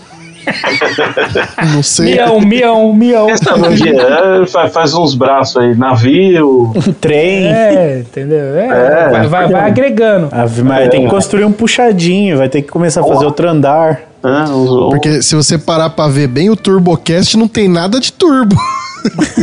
Não 1.73 1.83
sei. 1.83 2.13
Mião, 2.15 2.39
mião, 2.41 2.93
mião. 2.93 3.27
Dia, 3.75 4.41
é, 4.43 4.69
faz, 4.69 4.93
uns 4.93 5.13
braços 5.13 5.57
aí, 5.57 5.75
navio. 5.75 6.71
Trem. 6.99 7.45
É, 7.47 7.99
entendeu? 7.99 8.55
É, 8.55 8.67
É, 8.67 9.09
vai, 9.09 9.27
vai, 9.27 9.47
vai 9.49 9.61
agregando. 9.67 10.29
Ave 10.31 10.63
Maria, 10.63 10.89
tem 10.89 11.03
que 11.03 11.09
construir 11.09 11.45
um 11.45 11.51
puxadinho, 11.51 12.37
vai 12.37 12.49
ter 12.49 12.61
que 12.61 12.69
começar 12.69 13.01
a 13.01 13.03
fazer 13.03 13.25
outro 13.25 13.47
andar. 13.47 14.01
Uns, 14.23 14.89
Porque 14.89 15.21
se 15.21 15.33
você 15.35 15.57
parar 15.57 15.89
pra 15.91 16.07
ver 16.07 16.27
bem, 16.27 16.49
o 16.49 16.55
TurboCast 16.55 17.37
não 17.37 17.47
tem 17.47 17.67
nada 17.69 17.99
de 17.99 18.11
turbo. 18.11 18.55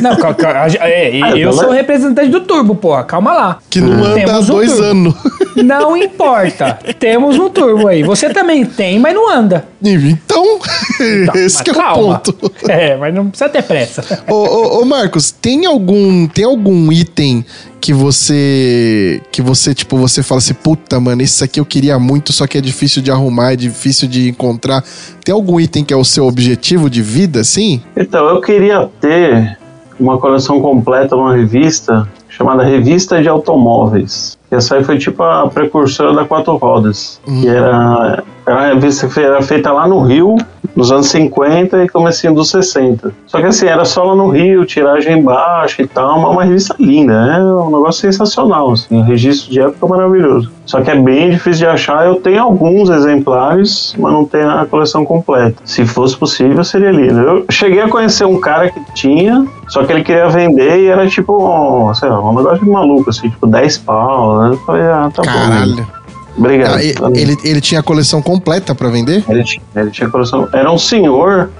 Não, 0.03 0.15
cal- 0.17 0.35
cal- 0.35 0.55
a 0.55 0.69
gen- 0.69 0.81
é, 0.83 1.19
Ah, 1.23 1.35
eu 1.35 1.51
sou 1.51 1.71
o 1.71 1.73
é- 1.73 1.77
representante 1.79 2.29
do 2.29 2.43
turbo, 2.43 2.75
porra. 2.75 3.03
Calma 3.05 3.33
lá. 3.33 3.59
Que 3.71 3.81
não 3.81 4.05
anda 4.05 4.35
há 4.35 4.39
um 4.41 4.45
dois 4.45 4.79
anos. 4.79 5.15
Não 5.63 5.97
importa. 5.97 6.79
Temos 6.99 7.39
um 7.39 7.49
turbo 7.49 7.89
aí. 7.89 8.03
Você 8.03 8.31
também 8.31 8.65
tem, 8.65 8.99
mas 8.99 9.15
não 9.15 9.31
anda. 9.31 9.67
Então, 9.83 10.59
esse 11.35 11.57
Mas 11.57 11.61
que 11.61 11.71
é 11.71 11.73
o 11.73 11.77
calma. 11.77 12.19
ponto. 12.19 12.53
É, 12.69 12.97
mas 12.97 13.15
não 13.15 13.29
precisa 13.29 13.49
ter 13.49 13.63
pressa. 13.63 14.23
Ô, 14.29 14.35
ô, 14.35 14.81
ô, 14.81 14.85
Marcos, 14.85 15.31
tem 15.31 15.67
algum, 15.67 16.27
tem 16.27 16.45
algum 16.45 16.93
item 16.93 17.45
que 17.81 17.93
você, 17.93 19.21
que 19.31 19.41
você, 19.41 19.75
tipo, 19.75 19.97
você 19.97 20.23
fala 20.23 20.39
assim, 20.39 20.55
puta, 20.55 20.99
mano, 20.99 21.23
isso 21.23 21.45
aqui 21.45 21.61
eu 21.61 21.65
queria 21.65 21.99
muito, 21.99 22.33
só 22.33 22.47
que 22.47 22.59
é 22.59 22.61
difícil 22.61 23.01
de 23.01 23.11
arrumar, 23.11 23.53
é 23.53 23.57
difícil 23.57 24.09
de 24.09 24.29
encontrar. 24.29 24.83
Tem 25.25 25.33
algum 25.33 25.61
item 25.61 25.85
que 25.85 25.95
é 25.95 25.97
o 25.97 26.05
seu 26.05 26.27
objetivo 26.27 26.91
de 26.91 27.03
vida, 27.03 27.41
assim? 27.41 27.81
Então, 27.97 28.27
eu 28.29 28.41
queria 28.41 28.89
ter 29.01 29.57
uma 30.01 30.19
coleção 30.19 30.61
completa 30.61 31.15
numa 31.15 31.35
revista 31.35 32.09
chamada 32.29 32.63
Revista 32.65 33.23
de 33.23 33.29
Automóveis. 33.29 34.36
Essa 34.51 34.77
aí 34.77 34.85
foi 34.85 34.99
tipo 34.99 35.23
a 35.23 35.49
precursora 35.49 36.15
da 36.15 36.25
Quatro 36.25 36.57
Rodas. 36.57 37.21
Que 37.25 37.49
era, 37.49 38.23
revista 38.47 39.09
que 39.09 39.21
era 39.21 39.43
feita 39.43 39.73
lá 39.73 39.89
no 39.89 40.01
Rio, 40.01 40.37
nos 40.75 40.93
anos 40.93 41.09
50 41.09 41.85
e 41.85 41.89
comecinho 41.89 42.35
dos 42.35 42.51
60. 42.51 43.13
Só 43.27 43.41
que 43.41 43.47
assim, 43.47 43.67
era 43.67 43.85
só 43.85 44.05
lá 44.05 44.15
no 44.15 44.29
Rio, 44.29 44.65
tiragem 44.65 45.23
baixa 45.23 45.83
e 45.83 45.87
tal, 45.87 46.21
mas 46.21 46.31
uma 46.31 46.45
revista 46.45 46.77
linda, 46.79 47.13
é 47.13 47.43
um 47.43 47.71
negócio 47.71 48.03
sensacional, 48.03 48.73
assim, 48.73 48.97
um 48.97 49.03
registro 49.03 49.51
de 49.51 49.61
época 49.61 49.87
maravilhoso. 49.87 50.53
Só 50.67 50.81
que 50.81 50.91
é 50.91 50.97
bem 50.97 51.31
difícil 51.31 51.61
de 51.61 51.67
achar, 51.67 52.07
eu 52.07 52.17
tenho 52.17 52.43
alguns 52.43 52.91
exemplares, 52.91 53.95
mas 53.99 54.13
não 54.13 54.25
tenho 54.25 54.51
a 54.51 54.67
coleção 54.67 55.05
completa. 55.05 55.57
Se 55.65 55.87
fosse 55.87 56.17
possível, 56.17 56.63
seria 56.65 56.91
lindo. 56.91 57.21
Eu 57.21 57.47
cheguei 57.51 57.81
a 57.81 57.89
conhecer 57.89 58.25
um 58.25 58.41
cara 58.41 58.69
que 58.69 58.81
tinha, 58.95 59.47
só 59.69 59.85
que 59.85 59.93
ele 59.93 60.03
queria 60.03 60.29
vender 60.29 60.81
e 60.81 60.87
era 60.87 61.07
tipo, 61.07 61.93
sei 61.95 62.09
lá, 62.09 62.21
um 62.21 62.35
negócio 62.35 62.65
de 62.65 62.71
maluco, 62.71 63.11
assim, 63.11 63.31
tipo 63.31 63.47
10 63.47 63.79
pau, 63.79 64.39
né? 64.41 64.51
Eu 64.51 64.57
falei, 64.59 64.83
ah, 64.83 65.11
tá 65.15 65.23
bom. 65.23 65.31
Caralho. 65.31 65.96
Obrigado. 66.37 66.77
Ah, 66.77 66.83
e- 66.83 66.95
ele, 67.15 67.37
ele 67.45 67.61
tinha 67.61 67.81
a 67.81 67.83
coleção 67.83 68.21
completa 68.21 68.75
pra 68.75 68.89
vender? 68.89 69.25
Ele 69.29 69.43
tinha, 69.45 69.63
ele 69.77 69.91
tinha 69.91 70.09
coleção. 70.09 70.49
Era 70.53 70.71
um 70.71 70.79
senhor. 70.79 71.51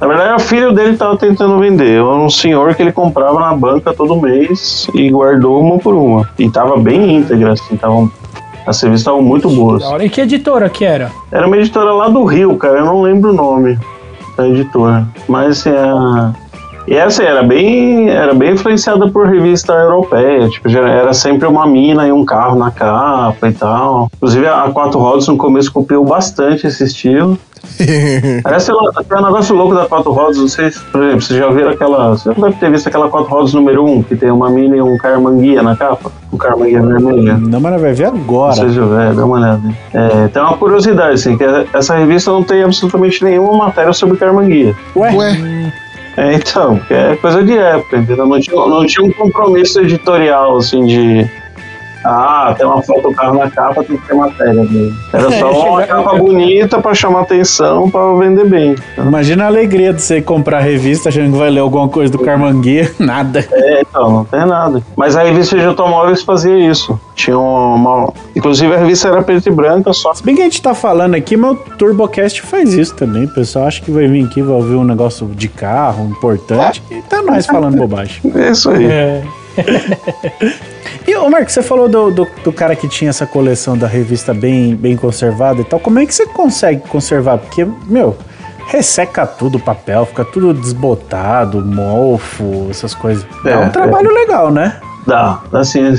Na 0.00 0.06
verdade, 0.08 0.34
o 0.34 0.38
filho 0.40 0.72
dele 0.72 0.90
estava 0.92 1.16
tentando 1.16 1.58
vender. 1.60 1.94
Era 1.94 2.04
um 2.04 2.30
senhor 2.30 2.74
que 2.74 2.82
ele 2.82 2.92
comprava 2.92 3.38
na 3.38 3.54
banca 3.54 3.92
todo 3.94 4.20
mês 4.20 4.86
e 4.94 5.10
guardou 5.10 5.60
uma 5.60 5.78
por 5.78 5.94
uma. 5.94 6.28
E 6.38 6.50
tava 6.50 6.76
bem 6.76 7.16
íntegra, 7.18 7.52
assim. 7.52 7.76
Tavam, 7.76 8.10
as 8.66 8.80
revistas 8.80 9.00
estavam 9.00 9.22
muito 9.22 9.48
boas. 9.48 9.84
E 10.00 10.08
que 10.08 10.20
editora 10.20 10.68
que 10.68 10.84
era? 10.84 11.10
Era 11.30 11.46
uma 11.46 11.56
editora 11.56 11.92
lá 11.92 12.08
do 12.08 12.24
Rio, 12.24 12.56
cara. 12.56 12.78
Eu 12.80 12.84
não 12.86 13.00
lembro 13.02 13.30
o 13.30 13.32
nome 13.32 13.78
da 14.36 14.48
editora. 14.48 15.06
Mas 15.28 15.60
assim, 15.60 15.70
a... 15.70 16.32
E 16.86 16.94
essa 16.94 17.22
era 17.22 17.42
bem, 17.42 18.10
era 18.10 18.34
bem 18.34 18.52
influenciada 18.52 19.08
por 19.08 19.26
revista 19.26 19.72
europeia, 19.72 20.48
tipo, 20.48 20.68
era 20.68 21.12
sempre 21.12 21.46
uma 21.46 21.66
mina 21.66 22.06
e 22.06 22.12
um 22.12 22.24
carro 22.24 22.58
na 22.58 22.70
capa 22.70 23.48
e 23.48 23.52
tal. 23.52 24.10
Inclusive 24.16 24.46
a 24.46 24.70
Quatro 24.72 24.98
Rodas 24.98 25.28
no 25.28 25.36
começo 25.36 25.72
copiou 25.72 26.04
bastante 26.04 26.66
esse 26.66 26.84
estilo. 26.84 27.38
Lá, 28.44 29.02
tem 29.02 29.18
um 29.18 29.24
negócio 29.24 29.54
louco 29.54 29.74
da 29.74 29.86
Quatro 29.86 30.12
Rodas, 30.12 30.36
não 30.36 30.48
sei 30.48 30.70
se, 30.70 30.80
por 30.80 31.02
exemplo, 31.02 31.22
vocês 31.22 31.38
já 31.38 31.48
viram 31.50 31.70
aquela. 31.70 32.10
Você 32.10 32.32
já 32.32 32.40
deve 32.40 32.56
ter 32.56 32.70
visto 32.70 32.88
aquela 32.88 33.08
Quatro 33.08 33.30
Rodas 33.30 33.54
número 33.54 33.84
1, 33.84 34.02
que 34.02 34.16
tem 34.16 34.30
uma 34.30 34.50
mina 34.50 34.76
e 34.76 34.82
um 34.82 34.96
carmanguia 34.98 35.62
na 35.62 35.76
capa? 35.76 36.10
Um 36.32 36.36
carmanguia 36.36 36.82
vermelha. 36.82 37.34
Não, 37.34 37.60
mas 37.60 37.80
vai 37.80 37.92
ver 37.92 38.06
agora. 38.06 38.54
se 38.54 38.70
já 38.70 38.84
viu, 38.84 39.14
dá 39.14 39.24
uma 39.24 39.36
olhada. 39.36 39.62
É, 39.94 40.28
tem 40.28 40.42
uma 40.42 40.56
curiosidade, 40.56 41.14
assim, 41.14 41.36
que 41.36 41.44
essa 41.72 41.94
revista 41.94 42.30
não 42.30 42.42
tem 42.42 42.62
absolutamente 42.64 43.22
nenhuma 43.22 43.56
matéria 43.56 43.92
sobre 43.92 44.16
carmanguia. 44.16 44.74
Ué, 44.96 45.14
Ué, 45.14 45.72
É, 46.16 46.34
então, 46.34 46.80
é 46.90 47.16
coisa 47.16 47.42
de 47.42 47.56
época, 47.56 47.96
entendeu? 47.96 48.26
Não 48.26 48.38
tinha, 48.38 48.56
não 48.56 48.86
tinha 48.86 49.06
um 49.06 49.12
compromisso 49.12 49.80
editorial, 49.80 50.56
assim, 50.56 50.84
de. 50.84 51.30
Ah, 52.04 52.54
tem 52.56 52.66
uma 52.66 52.82
foto 52.82 53.02
do 53.02 53.14
carro 53.14 53.38
na 53.38 53.50
capa, 53.50 53.84
tem 53.84 53.96
que 53.96 54.06
ter 54.06 54.14
matéria 54.14 54.64
dele. 54.64 54.94
Era 55.12 55.30
só 55.38 55.50
uma 55.70 55.82
capa 55.84 56.16
bonita 56.16 56.80
pra 56.80 56.94
chamar 56.94 57.20
atenção, 57.20 57.90
pra 57.90 58.12
vender 58.14 58.46
bem. 58.46 58.74
imagina 58.98 59.44
a 59.44 59.46
alegria 59.46 59.92
de 59.92 60.02
você 60.02 60.20
comprar 60.20 60.58
a 60.58 60.60
revista 60.60 61.08
achando 61.08 61.32
que 61.32 61.38
vai 61.38 61.50
ler 61.50 61.60
alguma 61.60 61.88
coisa 61.88 62.12
do 62.12 62.18
Carmanguia. 62.18 62.92
Nada. 62.98 63.46
É, 63.50 63.82
então, 63.82 64.10
não 64.10 64.24
tem 64.24 64.46
nada. 64.46 64.82
Mas 64.96 65.16
a 65.16 65.22
revista 65.22 65.58
de 65.58 65.64
automóveis 65.64 66.22
fazia 66.22 66.56
isso. 66.70 66.98
Tinha 67.14 67.38
uma. 67.38 68.12
Inclusive 68.34 68.74
a 68.74 68.78
revista 68.78 69.08
era 69.08 69.22
preta 69.22 69.48
e 69.48 69.52
branca, 69.52 69.92
só. 69.92 70.14
Se 70.14 70.22
bem 70.22 70.34
que 70.34 70.40
a 70.40 70.44
gente 70.44 70.62
tá 70.62 70.74
falando 70.74 71.14
aqui, 71.14 71.36
mas 71.36 71.52
o 71.52 71.56
TurboCast 71.56 72.42
faz 72.42 72.72
isso 72.74 72.94
também. 72.94 73.24
O 73.24 73.34
pessoal 73.34 73.66
acha 73.66 73.80
que 73.80 73.90
vai 73.90 74.06
vir 74.06 74.24
aqui, 74.24 74.42
vai 74.42 74.56
ouvir 74.56 74.74
um 74.74 74.84
negócio 74.84 75.26
de 75.26 75.48
carro 75.48 76.06
importante. 76.06 76.82
E 76.90 77.02
tá 77.02 77.22
nós 77.22 77.46
falando 77.46 77.76
bobagem. 77.76 78.20
É 78.34 78.50
isso 78.50 78.70
aí. 78.70 78.86
É. 78.86 79.22
E, 81.06 81.16
ô 81.16 81.28
Marco, 81.28 81.50
você 81.50 81.62
falou 81.62 81.88
do, 81.88 82.10
do, 82.10 82.28
do 82.44 82.52
cara 82.52 82.76
que 82.76 82.86
tinha 82.86 83.10
essa 83.10 83.26
coleção 83.26 83.76
da 83.76 83.86
revista 83.86 84.32
bem, 84.32 84.76
bem 84.76 84.96
conservada 84.96 85.60
e 85.60 85.64
tal. 85.64 85.80
Como 85.80 85.98
é 85.98 86.06
que 86.06 86.14
você 86.14 86.26
consegue 86.26 86.86
conservar? 86.88 87.38
Porque, 87.38 87.66
meu, 87.86 88.16
resseca 88.68 89.26
tudo 89.26 89.58
o 89.58 89.60
papel, 89.60 90.06
fica 90.06 90.24
tudo 90.24 90.54
desbotado, 90.54 91.64
mofo, 91.64 92.68
essas 92.70 92.94
coisas. 92.94 93.26
É, 93.44 93.50
É, 93.50 93.58
um 93.58 93.70
trabalho 93.70 94.12
legal, 94.12 94.50
né? 94.50 94.76
Dá, 95.06 95.40
assim, 95.52 95.92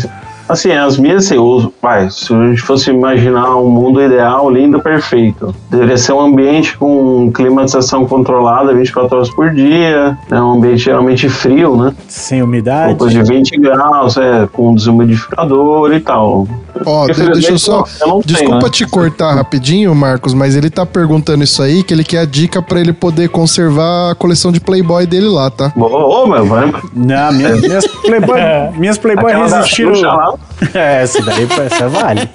assim, 0.54 0.72
as 0.72 0.98
minhas 0.98 1.30
eu 1.32 1.44
uso, 1.44 1.70
pai, 1.82 2.08
se 2.10 2.34
a 2.34 2.46
gente 2.50 2.62
fosse 2.62 2.90
imaginar 2.92 3.56
um 3.58 3.70
mundo 3.70 4.02
ideal, 4.02 4.50
lindo, 4.50 4.80
perfeito, 4.80 5.54
deveria 5.70 5.98
ser 5.98 6.14
um 6.14 6.22
ambiente 6.22 6.78
com 6.78 7.32
climatização 7.34 8.06
controlada 8.06 8.74
24 8.74 9.16
horas 9.18 9.30
por 9.30 9.50
dia, 9.52 10.18
né, 10.30 10.42
um 10.42 10.54
ambiente 10.54 10.80
geralmente 10.80 11.28
frio, 11.30 11.76
né, 11.76 11.94
Sem 12.08 12.42
umidade. 12.42 12.96
coisa 12.96 13.22
de 13.24 13.30
20 13.30 13.58
graus, 13.60 14.18
é, 14.18 14.48
com 14.52 14.74
desumidificador 14.76 15.94
e 15.94 16.00
tal. 16.00 16.48
ó, 16.86 17.06
deixa 17.08 17.52
eu 17.52 17.58
só. 17.60 17.84
eu 18.02 18.08
não 18.08 18.22
tenho, 18.22 18.38
Desculpa 18.38 18.66
né? 18.66 18.70
te 18.72 18.86
cortar 18.88 19.34
rapidinho, 19.36 19.94
Marcos, 19.94 20.34
mas 20.34 20.56
ele 20.56 20.70
tá 20.70 20.86
perguntando 20.86 21.44
isso 21.44 21.62
aí, 21.62 21.84
que 21.84 21.94
ele 21.94 22.04
quer 22.04 22.20
a 22.20 22.26
dica 22.26 22.62
pra 22.62 22.80
ele 22.80 22.94
poder 22.94 23.30
conservar 23.30 24.12
a 24.12 24.16
coleção 24.16 24.52
de 24.52 24.60
Playboy 24.60 25.06
dele 25.06 25.28
lá, 25.28 25.50
tá? 25.50 25.72
Ô, 25.76 25.84
ô, 26.24 26.28
meu, 26.28 26.46
vai. 26.46 26.72
Não, 26.94 27.32
minha- 27.34 27.56
minhas 27.56 27.88
Playboy, 27.88 28.40
minhas 28.78 28.98
Playboy 28.98 29.34
resistiram. 29.34 30.38
É, 30.74 31.02
essa 31.04 31.22
daí 31.22 31.46
essa 31.66 31.90
vale. 31.90 32.28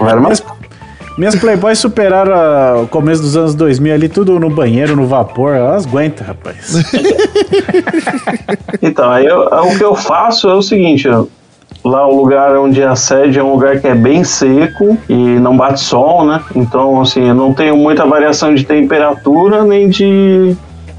uma- 0.00 0.16
Minhas, 0.20 0.42
minhas 1.18 1.34
Playboy 1.36 1.74
superaram 1.76 2.82
o 2.84 2.88
começo 2.88 3.20
dos 3.22 3.36
anos 3.36 3.54
2000 3.54 3.94
ali, 3.94 4.08
tudo 4.08 4.38
no 4.40 4.48
banheiro, 4.50 4.96
no 4.96 5.06
vapor. 5.06 5.54
Elas 5.54 5.86
aguentam, 5.86 6.26
rapaz. 6.26 6.82
Então, 8.82 9.10
aí 9.10 9.26
eu- 9.26 9.40
o 9.42 9.76
que 9.78 9.84
eu 9.84 9.94
faço 9.94 10.48
é 10.48 10.54
o 10.54 10.62
seguinte, 10.62 11.08
lá 11.84 12.06
o 12.08 12.16
lugar 12.16 12.56
onde 12.56 12.82
a 12.82 12.96
sede 12.96 13.38
é 13.38 13.42
um 13.42 13.52
lugar 13.52 13.80
que 13.80 13.86
é 13.86 13.94
bem 13.94 14.24
seco 14.24 14.96
e 15.08 15.14
não 15.38 15.56
bate 15.56 15.80
sol, 15.80 16.24
né? 16.26 16.40
Então, 16.54 17.00
assim, 17.00 17.28
eu 17.28 17.34
não 17.34 17.52
tenho 17.52 17.76
muita 17.76 18.04
variação 18.06 18.54
de 18.54 18.64
temperatura 18.64 19.64
nem 19.64 19.88
de 19.88 20.56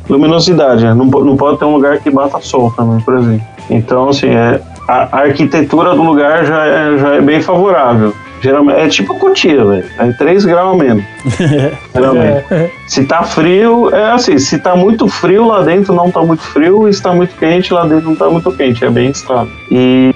luminosidade, 0.09 0.83
né? 0.85 0.93
Não, 0.93 1.05
não 1.05 1.35
pode 1.35 1.59
ter 1.59 1.65
um 1.65 1.73
lugar 1.75 1.99
que 1.99 2.09
bata 2.09 2.39
sol 2.41 2.71
também, 2.75 2.99
por 3.01 3.15
exemplo. 3.17 3.45
Então, 3.69 4.09
assim, 4.09 4.27
é, 4.29 4.61
a, 4.87 5.07
a 5.11 5.21
arquitetura 5.21 5.95
do 5.95 6.03
lugar 6.03 6.45
já 6.45 6.65
é, 6.65 6.97
já 6.97 7.09
é 7.15 7.21
bem 7.21 7.41
favorável. 7.41 8.13
Geralmente, 8.41 8.79
é 8.79 8.87
tipo 8.87 9.15
Cotia, 9.17 9.63
velho. 9.65 9.85
É 9.97 10.11
3 10.11 10.45
graus 10.45 10.75
a 10.75 10.83
menos. 10.83 11.03
Geralmente. 11.93 12.45
Se 12.87 13.03
tá 13.05 13.23
frio, 13.23 13.89
é 13.93 14.11
assim, 14.11 14.37
se 14.37 14.59
tá 14.59 14.75
muito 14.75 15.07
frio 15.07 15.45
lá 15.47 15.63
dentro, 15.63 15.93
não 15.95 16.11
tá 16.11 16.21
muito 16.21 16.43
frio, 16.43 16.87
e 16.87 16.93
se 16.93 17.01
tá 17.01 17.11
muito 17.13 17.35
quente, 17.37 17.73
lá 17.73 17.85
dentro 17.85 18.09
não 18.09 18.15
tá 18.15 18.29
muito 18.29 18.51
quente, 18.51 18.85
é 18.85 18.89
bem 18.89 19.09
estável. 19.09 19.51
E 19.71 20.13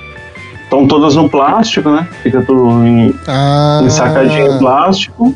estão 0.63 0.87
todas 0.87 1.15
no 1.15 1.27
plástico, 1.27 1.89
né? 1.89 2.07
Fica 2.21 2.41
tudo 2.41 2.85
em, 2.85 3.15
Ah. 3.27 3.81
em 3.83 3.89
sacadinho 3.89 4.59
plástico. 4.59 5.35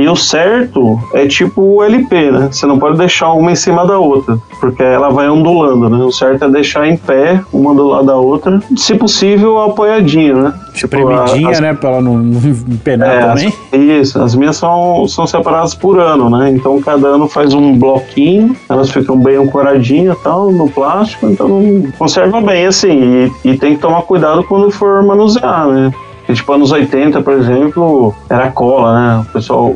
E 0.00 0.08
o 0.08 0.16
certo 0.16 0.98
é 1.12 1.26
tipo 1.26 1.60
o 1.60 1.82
LP, 1.82 2.30
né? 2.30 2.48
Você 2.50 2.64
não 2.64 2.78
pode 2.78 2.96
deixar 2.96 3.32
uma 3.34 3.52
em 3.52 3.54
cima 3.54 3.86
da 3.86 3.98
outra, 3.98 4.38
porque 4.58 4.82
ela 4.82 5.10
vai 5.10 5.28
ondulando, 5.28 5.90
né? 5.90 6.02
O 6.02 6.10
certo 6.10 6.46
é 6.46 6.48
deixar 6.48 6.88
em 6.88 6.96
pé, 6.96 7.38
uma 7.52 7.74
do 7.74 7.86
lado 7.88 8.06
da 8.06 8.16
outra, 8.16 8.62
se 8.78 8.94
possível 8.94 9.60
apoiadinha, 9.60 10.32
né? 10.34 10.54
Espremidinha, 10.74 11.50
as- 11.50 11.60
né? 11.60 11.74
Pra 11.74 11.90
ela 11.90 12.00
não, 12.00 12.16
não 12.16 12.40
empenar 12.68 13.08
é, 13.10 13.20
também. 13.26 13.48
as- 13.48 13.78
isso, 13.78 14.22
as 14.22 14.34
minhas 14.34 14.56
são, 14.56 15.06
são 15.06 15.26
separadas 15.26 15.74
por 15.74 15.98
ano, 15.98 16.30
né? 16.30 16.50
Então 16.50 16.80
cada 16.80 17.08
ano 17.08 17.28
faz 17.28 17.52
um 17.52 17.76
bloquinho, 17.78 18.56
elas 18.70 18.90
ficam 18.90 19.18
bem 19.18 19.36
ancoradinhas 19.36 20.16
e 20.18 20.22
tal, 20.22 20.50
no 20.50 20.66
plástico, 20.70 21.26
então 21.28 21.82
conserva 21.98 22.40
bem, 22.40 22.64
assim, 22.64 23.28
e, 23.44 23.50
e 23.50 23.58
tem 23.58 23.74
que 23.76 23.82
tomar 23.82 24.00
cuidado 24.02 24.42
quando 24.44 24.70
for 24.70 25.02
manusear, 25.02 25.66
né? 25.68 25.90
Porque, 26.30 26.34
tipo, 26.34 26.52
anos 26.52 26.70
80, 26.70 27.22
por 27.22 27.32
exemplo, 27.32 28.14
era 28.28 28.50
cola, 28.50 28.94
né? 28.94 29.24
O 29.28 29.32
pessoal 29.32 29.74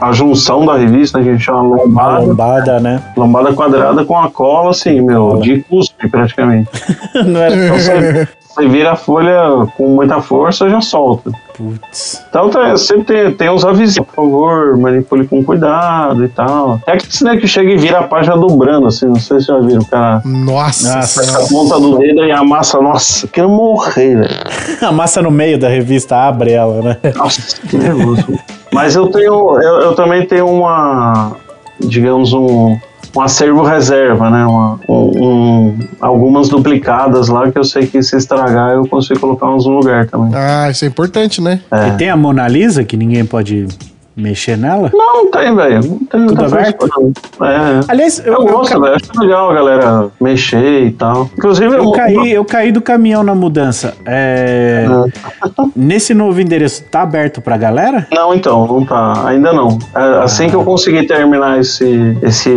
a, 0.00 0.12
junção 0.12 0.64
da 0.64 0.76
revista, 0.76 1.20
que 1.20 1.28
a 1.28 1.32
gente 1.32 1.44
chama 1.44 1.62
lombada, 1.62 2.20
lombada, 2.20 2.80
né? 2.80 3.02
lombada 3.16 3.52
quadrada 3.52 4.04
com 4.04 4.16
a 4.16 4.30
cola, 4.30 4.70
assim, 4.70 5.00
meu, 5.00 5.38
de 5.40 5.60
cuspe 5.62 6.08
praticamente. 6.08 6.70
Não 7.26 7.40
era 7.40 7.54
Então 7.54 7.76
você, 8.54 8.68
vira 8.68 8.92
a 8.92 8.96
folha 8.96 9.66
com 9.76 9.88
muita 9.88 10.20
força, 10.20 10.68
já 10.68 10.80
solta. 10.80 11.30
Putz. 11.56 12.24
Então 12.28 12.48
tá, 12.48 12.76
sempre 12.76 13.04
tem, 13.04 13.34
tem 13.34 13.50
uns 13.50 13.64
avisos, 13.64 13.98
por 13.98 14.14
favor, 14.14 14.76
manipule 14.76 15.26
com 15.26 15.44
cuidado 15.44 16.24
e 16.24 16.28
tal. 16.28 16.80
É 16.86 16.92
aquele 16.92 17.34
né, 17.34 17.36
que 17.36 17.46
chega 17.46 17.70
e 17.70 17.76
vira 17.76 18.00
a 18.00 18.02
página 18.04 18.36
dobrando, 18.36 18.86
assim, 18.86 19.06
não 19.06 19.16
sei 19.16 19.40
se 19.40 19.46
já 19.46 19.58
viram, 19.58 19.82
o 19.82 19.86
cara 19.86 20.22
Nossa, 20.24 20.96
Nossa. 20.96 21.22
senhora. 21.22 21.44
a 21.44 21.48
ponta 21.48 21.80
do 21.80 21.98
dedo 21.98 22.24
e 22.24 22.32
amassa, 22.32 22.80
nossa, 22.80 23.26
quero 23.28 23.48
morrer, 23.48 24.16
velho. 24.16 24.42
A 24.82 24.90
massa 24.90 25.22
no 25.22 25.30
meio 25.30 25.58
da 25.58 25.68
revista 25.68 26.16
abre 26.16 26.52
ela, 26.52 26.82
né? 26.82 26.96
Nossa, 27.14 27.60
que 27.66 27.76
nervoso. 27.76 28.24
Mas 28.72 28.96
eu 28.96 29.06
tenho, 29.08 29.60
eu, 29.60 29.80
eu 29.80 29.94
também 29.94 30.26
tenho 30.26 30.48
uma, 30.48 31.36
digamos, 31.78 32.32
um, 32.32 32.78
um 33.14 33.20
acervo 33.20 33.62
reserva, 33.62 34.30
né? 34.30 34.44
Uma, 34.46 34.78
um, 34.88 34.94
um- 35.24 35.78
algumas 36.00 36.48
duplicadas 36.48 37.28
lá 37.28 37.50
que 37.50 37.58
eu 37.58 37.64
sei 37.64 37.86
que 37.86 38.02
se 38.02 38.16
estragar 38.16 38.70
eu 38.72 38.86
consigo 38.86 39.20
colocar 39.20 39.50
uns 39.50 39.66
no 39.66 39.72
lugar 39.78 40.06
também. 40.06 40.32
Ah, 40.34 40.68
isso 40.70 40.84
é 40.84 40.88
importante, 40.88 41.40
né? 41.40 41.60
É. 41.70 41.88
E 41.88 41.90
tem 41.92 42.08
a 42.10 42.16
Mona 42.16 42.48
Lisa, 42.48 42.84
que 42.84 42.96
ninguém 42.96 43.24
pode 43.24 43.66
mexer 44.16 44.56
nela. 44.56 44.90
Não, 44.92 45.30
tem, 45.30 45.54
velho. 45.54 45.80
Não 45.84 45.98
tem 45.98 46.26
Tudo 46.26 46.44
aberto? 46.44 46.86
É. 47.42 47.80
Aliás, 47.88 48.18
eu, 48.24 48.32
Eu 48.34 48.40
eu, 48.40 48.46
gosto, 48.52 48.72
ca- 48.74 48.78
velho. 48.80 48.94
Acho 48.96 49.20
legal 49.20 49.50
a 49.50 49.54
galera 49.54 50.08
mexer 50.20 50.86
e 50.86 50.90
tal. 50.92 51.30
Inclusive, 51.36 51.74
eu 51.76 51.82
uma- 51.84 51.96
caí, 51.96 52.32
eu 52.32 52.44
caí 52.44 52.70
do 52.72 52.80
caminhão 52.80 53.22
na 53.22 53.34
mudança. 53.34 53.94
É, 54.06 54.86
Nesse 55.74 56.14
novo 56.14 56.40
endereço, 56.40 56.84
tá 56.84 57.02
aberto 57.02 57.40
pra 57.40 57.56
galera? 57.56 58.06
Não, 58.12 58.34
então, 58.34 58.66
não 58.66 58.84
tá. 58.84 59.26
Ainda 59.28 59.52
não. 59.52 59.78
É, 59.94 60.22
Assim 60.22 60.48
que 60.48 60.54
eu 60.56 60.64
conseguir 60.64 61.06
terminar 61.06 61.58
esse, 61.58 62.16
esse, 62.22 62.52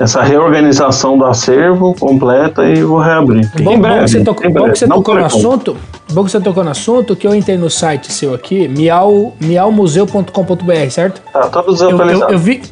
essa 0.00 0.22
reorganização 0.22 1.16
do 1.16 1.24
acervo 1.24 1.94
completa 1.98 2.64
e 2.64 2.82
vou 2.82 2.98
reabrir. 2.98 3.50
Bom, 3.60 3.72
Em 3.72 3.76
bom 3.76 3.80
breve, 3.80 4.04
que 4.04 4.10
você, 4.10 4.24
tocou, 4.24 4.42
bom 4.44 4.52
que 4.54 4.60
breve. 4.60 4.76
você 4.76 4.86
Não 4.86 4.96
tocou 4.96 5.14
no 5.14 5.24
assunto. 5.24 5.76
Bom 6.12 6.24
que 6.24 6.30
você 6.30 6.40
tocou 6.40 6.62
no 6.64 6.70
assunto, 6.70 7.16
que 7.16 7.26
eu 7.26 7.34
entrei 7.34 7.58
no 7.58 7.68
site 7.68 8.12
seu 8.12 8.32
aqui, 8.34 8.68
miau, 8.68 9.34
miaumuseu.com.br, 9.40 10.90
certo? 10.90 11.20
Tá 11.32 11.48
todo 11.48 11.66
Eu, 11.66 11.70
eu, 11.70 11.74
desatualizado. 11.74 12.32
eu 12.32 12.38
vi. 12.38 12.62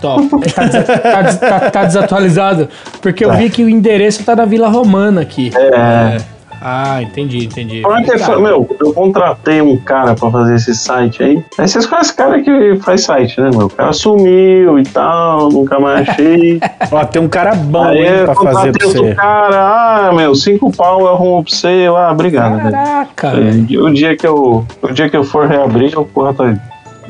Top. 0.00 0.28
Tá, 0.52 0.68
tá 0.68 1.32
tá- 1.60 1.70
tá 1.70 1.84
desatualizado. 1.84 2.68
Porque 3.00 3.24
eu 3.24 3.32
vi 3.34 3.48
que 3.50 3.62
o 3.62 3.68
endereço 3.68 4.24
tá 4.24 4.34
na 4.34 4.44
Vila 4.44 4.68
Romana 4.68 5.20
aqui. 5.20 5.52
É. 5.56 6.20
Ah, 6.64 7.02
entendi, 7.02 7.44
entendi. 7.44 7.82
É 7.84 8.18
foi? 8.18 8.40
Meu, 8.40 8.68
eu 8.80 8.92
contratei 8.92 9.60
um 9.60 9.76
cara 9.76 10.14
pra 10.14 10.30
fazer 10.30 10.54
esse 10.54 10.74
site 10.74 11.22
aí. 11.22 11.44
Aí 11.58 11.66
vocês 11.68 11.86
conhecem 11.86 12.08
esse 12.10 12.14
cara 12.16 12.40
que 12.40 12.76
faz 12.82 13.02
site, 13.04 13.40
né, 13.40 13.50
meu? 13.50 13.66
O 13.66 13.70
cara 13.70 13.92
sumiu 13.92 14.78
e 14.78 14.84
tal, 14.84 15.48
nunca 15.50 15.80
mais 15.80 16.08
achei. 16.08 16.60
Ó, 16.92 17.04
tem 17.04 17.20
um 17.20 17.28
cara 17.28 17.54
bom 17.54 17.82
aí 17.84 18.06
hein, 18.06 18.24
pra 18.24 18.34
fazer 18.34 18.72
pra 18.72 18.86
você. 18.86 19.14
cara, 19.14 20.08
ah, 20.08 20.12
meu, 20.14 20.34
cinco 20.34 20.70
pau 20.70 21.00
eu 21.00 21.08
arrumo 21.08 21.42
pra 21.44 21.52
você. 21.52 21.68
Eu, 21.68 21.96
Ah, 21.96 22.12
obrigado. 22.12 22.60
Caraca, 22.62 23.28
É, 23.28 23.40
velho. 23.40 23.84
O 23.84 23.92
dia 23.92 24.16
que 24.16 24.26
eu, 24.26 24.64
o 24.80 24.88
dia 24.92 25.08
que 25.08 25.16
eu 25.16 25.24
for 25.24 25.46
reabrir, 25.48 25.92
eu 25.92 26.04
corro 26.04 26.28
atrás. 26.28 26.58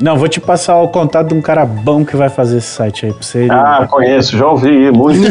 Não, 0.01 0.17
vou 0.17 0.27
te 0.27 0.41
passar 0.41 0.81
o 0.81 0.87
contato 0.89 1.29
de 1.29 1.33
um 1.35 1.41
cara 1.41 1.65
bom 1.65 2.03
que 2.03 2.15
vai 2.15 2.29
fazer 2.29 2.57
esse 2.57 2.67
site 2.67 3.05
aí 3.05 3.13
pra 3.13 3.21
você. 3.21 3.47
Ah, 3.49 3.87
conheço, 3.89 4.37
já 4.37 4.47
ouvi 4.47 4.91
muito. 4.91 5.21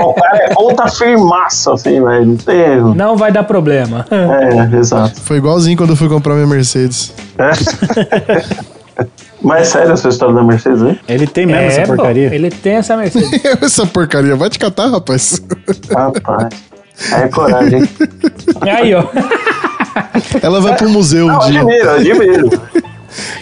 o 0.00 0.14
cara 0.14 0.36
é 0.44 0.54
ponta 0.54 0.86
firmaça, 0.88 1.72
assim, 1.74 2.02
velho. 2.02 2.26
Não 2.26 2.36
tem 2.36 2.58
erro. 2.60 2.94
Não 2.94 3.16
vai 3.16 3.32
dar 3.32 3.42
problema. 3.44 4.06
É, 4.10 4.76
exato. 4.76 5.20
Foi 5.20 5.38
igualzinho 5.38 5.76
quando 5.76 5.90
eu 5.90 5.96
fui 5.96 6.08
comprar 6.08 6.34
minha 6.34 6.46
Mercedes. 6.46 7.12
É. 7.38 9.04
Mas 9.40 9.62
é 9.62 9.64
sério 9.64 9.92
essa 9.92 10.08
história 10.08 10.34
da 10.34 10.42
Mercedes 10.42 10.82
aí? 10.82 10.98
Ele 11.08 11.26
tem 11.26 11.46
mesmo 11.46 11.62
essa 11.62 11.80
É, 11.80 11.86
pô, 11.86 11.94
porcaria? 11.94 12.34
ele 12.34 12.50
tem 12.50 12.74
essa 12.74 12.96
Mercedes. 12.96 13.30
Essa 13.62 13.86
porcaria 13.86 14.34
vai 14.34 14.50
te 14.50 14.58
catar, 14.58 14.88
rapaz. 14.88 15.40
Rapaz. 15.90 16.48
Aí 17.12 17.22
é 17.22 17.28
coragem. 17.28 17.80
hein? 17.82 17.88
Aí, 18.62 18.94
ó. 18.94 19.04
Ela 20.42 20.60
vai 20.60 20.76
pro 20.76 20.88
museu 20.88 21.26
um 21.26 21.28
Não, 21.32 21.38
dia. 21.40 21.60
admiro, 21.60 21.90
admiro. 21.90 22.62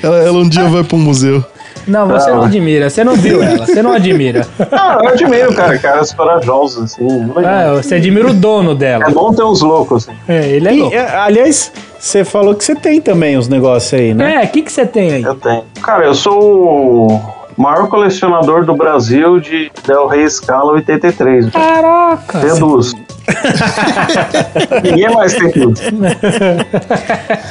Ela, 0.02 0.16
ela 0.18 0.38
um 0.38 0.48
dia 0.48 0.64
vai 0.68 0.84
pro 0.84 0.96
museu. 0.96 1.44
Não, 1.86 2.08
você 2.08 2.30
não 2.32 2.42
admira, 2.42 2.90
você 2.90 3.04
não 3.04 3.14
viu 3.14 3.40
ela, 3.40 3.64
você 3.64 3.80
não 3.80 3.92
admira. 3.92 4.44
Não, 4.72 4.92
eu 5.04 5.08
admiro, 5.08 5.54
cara. 5.54 5.78
Caras 5.78 6.12
corajosos, 6.12 6.82
assim. 6.94 7.06
Ah, 7.44 7.74
você 7.80 7.94
admira 7.94 8.26
o 8.28 8.34
dono 8.34 8.74
dela. 8.74 9.04
É 9.06 9.10
bom 9.10 9.32
ter 9.32 9.44
uns 9.44 9.62
loucos, 9.62 10.08
assim. 10.08 10.18
É, 10.26 10.48
ele 10.48 10.66
é 10.68 10.74
E, 10.74 10.80
louco. 10.80 10.96
é, 10.96 11.16
aliás, 11.16 11.70
você 11.96 12.24
falou 12.24 12.56
que 12.56 12.64
você 12.64 12.74
tem 12.74 13.00
também 13.00 13.36
os 13.36 13.46
negócios 13.46 13.94
aí, 13.94 14.12
né? 14.14 14.42
É, 14.42 14.46
o 14.46 14.48
que, 14.48 14.62
que 14.62 14.72
você 14.72 14.84
tem 14.84 15.12
aí? 15.12 15.22
Eu 15.22 15.36
tenho. 15.36 15.62
Cara, 15.80 16.06
eu 16.06 16.14
sou 16.16 17.22
maior 17.56 17.88
colecionador 17.88 18.64
do 18.64 18.74
Brasil 18.74 19.38
de 19.40 19.70
Del 19.86 20.06
Rey 20.06 20.28
Scala 20.28 20.72
83. 20.72 21.50
Caraca! 21.50 22.38
Duas. 22.58 22.92
Ninguém 24.82 25.12
mais 25.14 25.34
tem. 25.34 25.52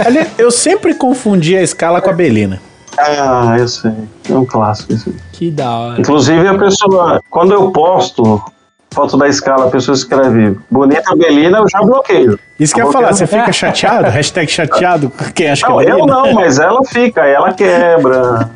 Ali- 0.06 0.28
Eu 0.38 0.52
sempre 0.52 0.94
confundi 0.94 1.56
a 1.58 1.62
escala 1.62 2.02
com 2.02 2.10
a 2.10 2.14
Belina. 2.14 2.62
Ah, 2.98 3.56
eu 3.60 3.68
sei. 3.68 3.92
É 4.30 4.34
um 4.34 4.46
clássico 4.46 4.94
isso. 4.94 5.10
aí. 5.10 5.16
Que 5.34 5.52
da 5.52 5.70
hora. 5.70 6.00
Inclusive, 6.00 6.48
a 6.48 6.58
pessoa, 6.58 7.22
quando 7.30 7.54
eu 7.54 7.72
posto 7.72 8.42
foto 8.92 9.18
da 9.18 9.28
escala, 9.28 9.66
a 9.66 9.70
pessoa 9.70 9.94
escreve 9.94 10.58
bonita 10.72 11.14
Belina, 11.14 11.58
eu 11.58 11.68
já 11.70 11.80
bloqueio. 11.82 12.40
Isso 12.58 12.74
que 12.74 12.82
eu 12.82 12.86
ia 12.86 12.92
falar, 12.94 13.12
você 13.14 13.28
fica 13.28 13.52
chateado? 13.52 14.10
Hashtag 14.10 14.50
chateado? 14.50 15.12
Quem 15.34 15.50
acha 15.50 15.66
que 15.66 15.70
Não, 15.72 15.82
é 15.82 15.92
eu 15.92 16.06
não, 16.06 16.34
mas 16.34 16.58
ela 16.60 16.82
fica, 16.86 17.26
ela 17.26 17.52
quebra, 17.52 18.50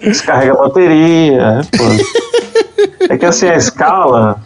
descarrega 0.00 0.52
a 0.52 0.56
bateria. 0.56 1.42
é, 1.42 1.76
pô. 1.76 1.84
É 3.10 3.16
que 3.16 3.24
assim, 3.24 3.48
a 3.48 3.56
escala, 3.56 4.40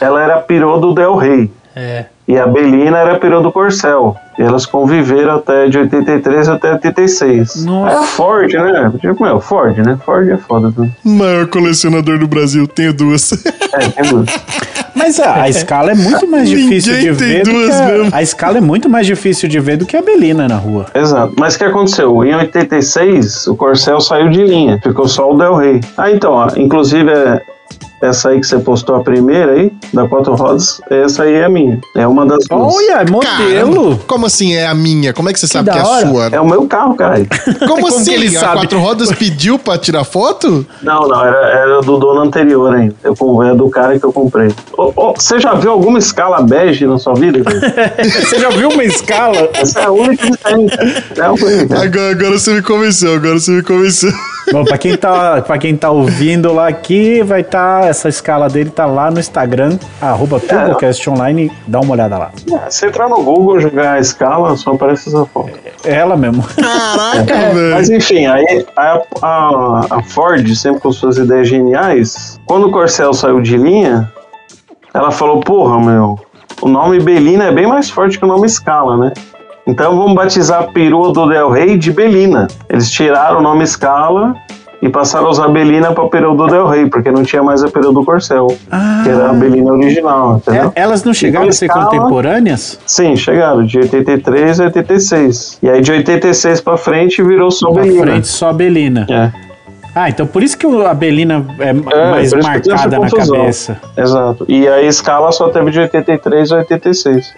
ela 0.00 0.22
era 0.22 0.38
pirô 0.40 0.78
do 0.78 0.94
Del 0.94 1.16
Rey. 1.16 1.52
É. 1.74 2.06
E 2.28 2.36
a 2.36 2.46
Belina 2.46 2.98
era 2.98 3.18
pirô 3.18 3.40
do 3.40 3.52
Corcel. 3.52 4.16
E 4.38 4.42
elas 4.42 4.66
conviveram 4.66 5.36
até 5.36 5.68
de 5.68 5.78
83 5.78 6.48
até 6.48 6.72
86. 6.72 7.64
Nossa. 7.64 7.96
É 7.96 8.02
Ford, 8.02 8.52
né? 8.52 8.92
Tipo, 9.00 9.22
meu, 9.22 9.40
Ford, 9.40 9.78
né? 9.78 9.96
Ford 10.04 10.28
é 10.28 10.36
foda. 10.36 10.72
Né? 10.76 10.90
Maior 11.04 11.46
colecionador 11.46 12.18
do 12.18 12.26
Brasil, 12.26 12.66
tenho 12.66 12.92
duas. 12.92 13.32
É, 13.72 13.88
tem 13.88 14.10
duas. 14.10 14.26
Mas 14.94 15.20
a, 15.20 15.42
a 15.42 15.48
escala 15.48 15.92
é 15.92 15.94
muito 15.94 16.26
mais 16.26 16.48
difícil 16.48 16.94
de 16.94 17.10
Ninguém 17.10 17.16
tem 17.16 17.28
ver 17.28 17.44
do 17.44 17.50
que 17.50 17.56
duas 17.56 17.80
a, 17.80 17.86
mesmo. 17.86 18.10
a 18.12 18.22
escala 18.22 18.58
é 18.58 18.60
muito 18.62 18.88
mais 18.88 19.06
difícil 19.06 19.48
de 19.48 19.60
ver 19.60 19.76
do 19.76 19.84
que 19.86 19.96
a 19.96 20.02
Belina 20.02 20.48
na 20.48 20.56
rua. 20.56 20.86
Exato. 20.94 21.34
Mas 21.38 21.54
o 21.54 21.58
que 21.58 21.64
aconteceu? 21.64 22.24
Em 22.24 22.34
86, 22.34 23.46
o 23.46 23.54
Corcel 23.56 24.00
saiu 24.00 24.30
de 24.30 24.42
linha. 24.42 24.80
Ficou 24.82 25.06
só 25.06 25.30
o 25.30 25.36
Del 25.36 25.54
Rey. 25.54 25.80
Ah, 25.98 26.10
então, 26.10 26.32
ó, 26.32 26.48
inclusive 26.56 27.10
é, 27.10 27.42
essa 28.02 28.28
aí 28.30 28.40
que 28.40 28.46
você 28.46 28.58
postou 28.58 28.96
a 28.96 29.00
primeira 29.02 29.52
aí, 29.52 29.72
da 29.92 30.06
quatro 30.08 30.34
rodas, 30.34 30.80
essa 30.90 31.22
aí 31.24 31.34
é 31.34 31.44
a 31.44 31.48
minha. 31.48 31.80
É 31.96 32.06
uma 32.06 32.26
das 32.26 32.44
duas. 32.48 32.74
Olha, 32.74 33.04
modelo! 33.10 33.22
Caramba, 33.24 33.98
como 34.06 34.26
assim 34.26 34.54
é 34.54 34.66
a 34.66 34.74
minha? 34.74 35.12
Como 35.12 35.28
é 35.28 35.32
que 35.32 35.40
você 35.40 35.46
sabe 35.46 35.70
que 35.70 35.78
é 35.78 35.80
a 35.80 35.84
sua? 35.84 36.26
É 36.32 36.40
o 36.40 36.46
meu 36.46 36.66
carro, 36.66 36.94
caralho. 36.94 37.26
Como, 37.66 37.80
Como 37.82 37.88
assim? 37.88 38.12
ele 38.12 38.36
a 38.36 38.40
sabe? 38.40 38.60
quatro 38.60 38.78
rodas 38.78 39.10
pediu 39.12 39.58
pra 39.58 39.78
tirar 39.78 40.04
foto? 40.04 40.66
Não, 40.82 41.08
não, 41.08 41.24
era, 41.24 41.36
era 41.48 41.80
do 41.80 41.96
dono 41.98 42.20
anterior 42.20 42.74
ainda. 42.74 42.94
Eu, 43.02 43.14
com- 43.16 43.42
é 43.42 43.54
do 43.54 43.68
cara 43.70 43.98
que 43.98 44.04
eu 44.04 44.12
comprei. 44.12 44.52
Ô, 44.76 44.92
ô, 44.94 45.14
você 45.14 45.40
já 45.40 45.54
viu 45.54 45.70
alguma 45.70 45.98
escala 45.98 46.40
bege 46.42 46.86
na 46.86 46.98
sua 46.98 47.14
vida? 47.14 47.40
Você 48.26 48.38
já 48.38 48.50
viu 48.50 48.68
uma 48.68 48.84
escala? 48.84 49.48
Essa 49.54 49.80
é 49.80 49.84
a 49.84 49.90
única 49.90 50.26
que 50.30 50.36
tem. 50.38 50.66
É 51.16 51.22
a 51.22 51.32
única. 51.32 51.82
Agora, 51.82 52.10
agora 52.10 52.38
você 52.38 52.52
me 52.54 52.62
convenceu, 52.62 53.14
agora 53.14 53.38
você 53.38 53.50
me 53.52 53.62
convenceu. 53.62 54.12
Bom, 54.52 54.64
pra 54.64 54.78
quem, 54.78 54.96
tá, 54.96 55.42
pra 55.42 55.58
quem 55.58 55.76
tá 55.76 55.90
ouvindo 55.90 56.52
lá 56.52 56.68
aqui, 56.68 57.22
vai 57.22 57.40
estar. 57.40 57.84
essa 57.84 58.08
escala 58.08 58.48
dele 58.48 58.70
tá 58.70 58.86
lá 58.86 59.10
no 59.10 59.18
Instagram, 59.18 59.78
arroba 60.00 60.38
TurboCast 60.40 61.10
Online, 61.10 61.50
dá 61.66 61.80
uma 61.80 61.92
olhada 61.92 62.16
lá. 62.16 62.30
Se 62.70 62.86
entrar 62.86 63.08
no 63.08 63.22
Google 63.22 63.58
jogar 63.60 63.92
a 63.94 63.98
escala, 64.00 64.56
só 64.56 64.72
aparece 64.72 65.08
essa 65.08 65.24
foto. 65.26 65.50
É 65.84 65.94
ela 65.94 66.16
mesmo. 66.16 66.42
Caraca, 66.42 67.34
Mas 67.74 67.88
velho. 67.88 67.98
enfim, 67.98 68.26
aí 68.26 68.64
a, 68.76 69.02
a- 69.22 69.86
a 69.90 70.02
Ford, 70.02 70.48
sempre 70.56 70.80
com 70.80 70.92
suas 70.92 71.16
ideias 71.18 71.48
geniais, 71.48 72.40
quando 72.46 72.68
o 72.68 72.70
Corcel 72.70 73.12
saiu 73.12 73.40
de 73.40 73.56
linha, 73.56 74.10
ela 74.94 75.10
falou: 75.10 75.40
Porra, 75.40 75.78
meu, 75.80 76.18
o 76.62 76.68
nome 76.68 77.00
Belina 77.00 77.44
é 77.44 77.52
bem 77.52 77.66
mais 77.66 77.90
forte 77.90 78.18
que 78.18 78.24
o 78.24 78.28
nome 78.28 78.48
Scala, 78.48 78.96
né? 78.96 79.12
Então 79.66 79.96
vamos 79.96 80.14
batizar 80.14 80.60
a 80.60 80.64
perua 80.64 81.12
do 81.12 81.26
Del 81.28 81.50
Rey 81.50 81.76
de 81.76 81.92
Belina. 81.92 82.46
Eles 82.68 82.90
tiraram 82.90 83.38
o 83.40 83.42
nome 83.42 83.66
Scala 83.66 84.34
e 84.80 84.88
passaram 84.88 85.26
a 85.26 85.30
usar 85.30 85.48
Belina 85.48 85.92
para 85.92 86.06
perua 86.08 86.36
do 86.36 86.46
Del 86.46 86.66
Rey, 86.68 86.86
porque 86.88 87.10
não 87.10 87.24
tinha 87.24 87.42
mais 87.42 87.64
a 87.64 87.68
perua 87.68 87.92
do 87.92 88.04
Corcel, 88.04 88.46
que 89.02 89.08
era 89.08 89.30
a 89.30 89.32
Belina 89.32 89.72
original, 89.72 90.36
entendeu? 90.36 90.72
É, 90.76 90.80
elas 90.82 91.02
não 91.02 91.12
chegaram 91.12 91.48
a 91.48 91.52
ser 91.52 91.64
escala- 91.66 91.86
contemporâneas? 91.86 92.78
Sim, 92.86 93.16
chegaram, 93.16 93.64
de 93.64 93.78
83 93.78 94.60
a 94.60 94.64
86. 94.64 95.58
E 95.62 95.68
aí 95.68 95.80
de 95.80 95.90
86 95.90 96.60
pra 96.60 96.76
frente 96.76 97.20
virou 97.22 97.50
só 97.50 97.72
Pra 97.72 97.82
Belina. 97.82 98.02
frente, 98.02 98.28
só 98.28 98.52
Belina. 98.52 99.06
É. 99.10 99.32
Ah, 99.98 100.10
então 100.10 100.26
por 100.26 100.42
isso 100.42 100.56
que 100.58 100.66
a 100.66 100.92
Belina 100.94 101.44
é, 101.58 101.72
mais 101.72 102.30
tem 102.30 102.38
essa 102.38 102.48
marcada 102.48 102.98
na 103.00 103.10
confusão. 103.10 103.36
cabeça. 103.38 103.80
Exato. 103.96 104.44
E 104.46 104.68
a 104.68 104.82
escala 104.82 105.32
só 105.32 105.48
teve 105.48 105.70
de 105.70 105.80
83 105.80 106.52
a 106.52 106.56
86. 106.58 107.34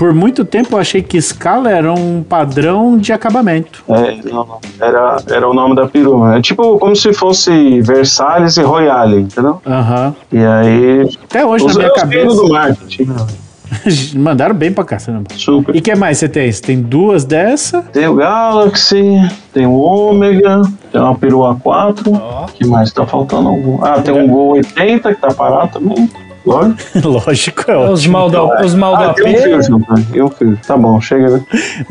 Por 0.00 0.14
muito 0.14 0.46
tempo 0.46 0.76
eu 0.76 0.78
achei 0.78 1.02
que 1.02 1.18
escala 1.18 1.70
era 1.70 1.92
um 1.92 2.22
padrão 2.22 2.96
de 2.96 3.12
acabamento. 3.12 3.84
É, 3.86 4.16
não, 4.30 4.46
não. 4.46 4.58
Era, 4.80 5.18
era 5.28 5.46
o 5.46 5.52
nome 5.52 5.76
da 5.76 5.86
perua. 5.86 6.38
É 6.38 6.40
tipo 6.40 6.78
como 6.78 6.96
se 6.96 7.12
fosse 7.12 7.82
Versalhes 7.82 8.56
e 8.56 8.62
Royale, 8.62 9.20
entendeu? 9.20 9.60
Aham. 9.66 10.14
E 10.32 10.38
aí. 10.38 11.06
Até 11.24 11.44
hoje 11.44 11.66
Os 11.66 11.76
na 11.76 11.82
minha 11.82 11.94
cabeça. 11.94 12.34
do 12.34 12.48
marketing. 12.48 13.02
né? 13.04 13.26
Mandaram 14.16 14.54
bem 14.54 14.72
pra 14.72 14.84
caramba. 14.84 15.24
Super. 15.36 15.76
E 15.76 15.80
o 15.80 15.82
que 15.82 15.94
mais 15.94 16.16
você 16.16 16.30
tem? 16.30 16.50
Você 16.50 16.62
tem 16.62 16.80
duas 16.80 17.26
dessa? 17.26 17.82
Tem 17.92 18.08
o 18.08 18.14
Galaxy, 18.14 19.20
tem 19.52 19.66
o 19.66 19.74
Ômega, 19.74 20.62
tem 20.90 20.98
uma 20.98 21.14
perua 21.14 21.56
4. 21.56 22.10
Ó. 22.10 22.46
que 22.46 22.66
mais? 22.66 22.90
Tá 22.90 23.06
faltando 23.06 23.50
algum? 23.50 23.84
Ah, 23.84 24.00
tem 24.00 24.14
um 24.14 24.26
Gol 24.26 24.52
80 24.52 25.14
que 25.14 25.20
tá 25.20 25.28
parado 25.34 25.72
também. 25.72 26.08
Lógico. 26.46 26.78
Lógico, 27.08 27.70
é 27.70 27.76
Os 27.76 28.00
ótimo. 28.00 28.12
mal 28.12 28.30
do, 28.30 28.64
os 28.64 28.74
mal 28.74 28.94
Ah, 28.96 29.06
AP. 29.10 29.16
tem 29.16 29.36
um 29.36 29.56
Fusion, 29.56 29.80
cara. 29.80 30.02
E 30.14 30.22
um 30.22 30.28
Fusion. 30.30 30.56
Tá 30.66 30.76
bom, 30.76 31.00
chega, 31.00 31.28
né? 31.30 31.42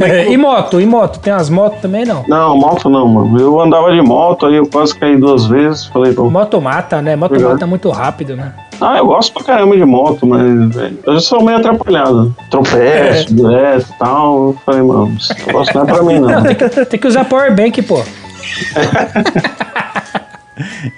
É, 0.02 0.32
e 0.32 0.38
moto? 0.38 0.82
E 0.82 0.86
moto? 0.86 1.20
Tem 1.20 1.32
as 1.32 1.50
motos 1.50 1.80
também, 1.82 2.06
não? 2.06 2.24
Não, 2.28 2.58
moto 2.58 2.90
não, 2.90 3.08
mano. 3.08 3.40
Eu 3.40 3.60
andava 3.62 3.92
de 3.92 4.02
moto, 4.02 4.46
aí 4.48 4.56
eu 4.56 4.66
quase 4.68 4.96
caí 4.96 5.16
duas 5.18 5.46
vezes. 5.46 5.86
Falei, 5.86 6.14
pô, 6.14 6.30
Moto 6.30 6.60
mata, 6.60 7.02
né? 7.02 7.16
Moto 7.16 7.34
Legal. 7.34 7.52
mata 7.54 7.68
muito 7.68 7.90
rápido, 7.92 8.36
né? 8.36 8.54
ah, 8.82 8.98
eu 8.98 9.06
gosto 9.08 9.34
pra 9.34 9.44
caramba 9.44 9.76
de 9.76 9.84
moto, 9.84 10.26
mas 10.26 10.42
velho, 10.74 10.98
eu 11.06 11.14
já 11.16 11.20
sou 11.20 11.44
meio 11.44 11.58
atrapalhado. 11.58 12.34
Tropeço, 12.50 13.34
direto 13.36 13.88
e 13.94 14.00
tal. 14.00 14.36
Eu 14.48 14.58
falei, 14.66 14.82
mano, 14.82 15.16
esse 15.20 15.46
negócio 15.46 15.76
não 15.76 15.82
é 15.84 15.86
pra 15.86 16.02
mim, 16.04 16.20
não. 16.20 16.30
Não, 16.30 16.44
tem 16.44 16.56
que, 16.56 16.86
tem 16.86 17.00
que 17.00 17.08
usar 17.08 17.26
powerbank, 17.26 17.82
pô. 17.82 18.02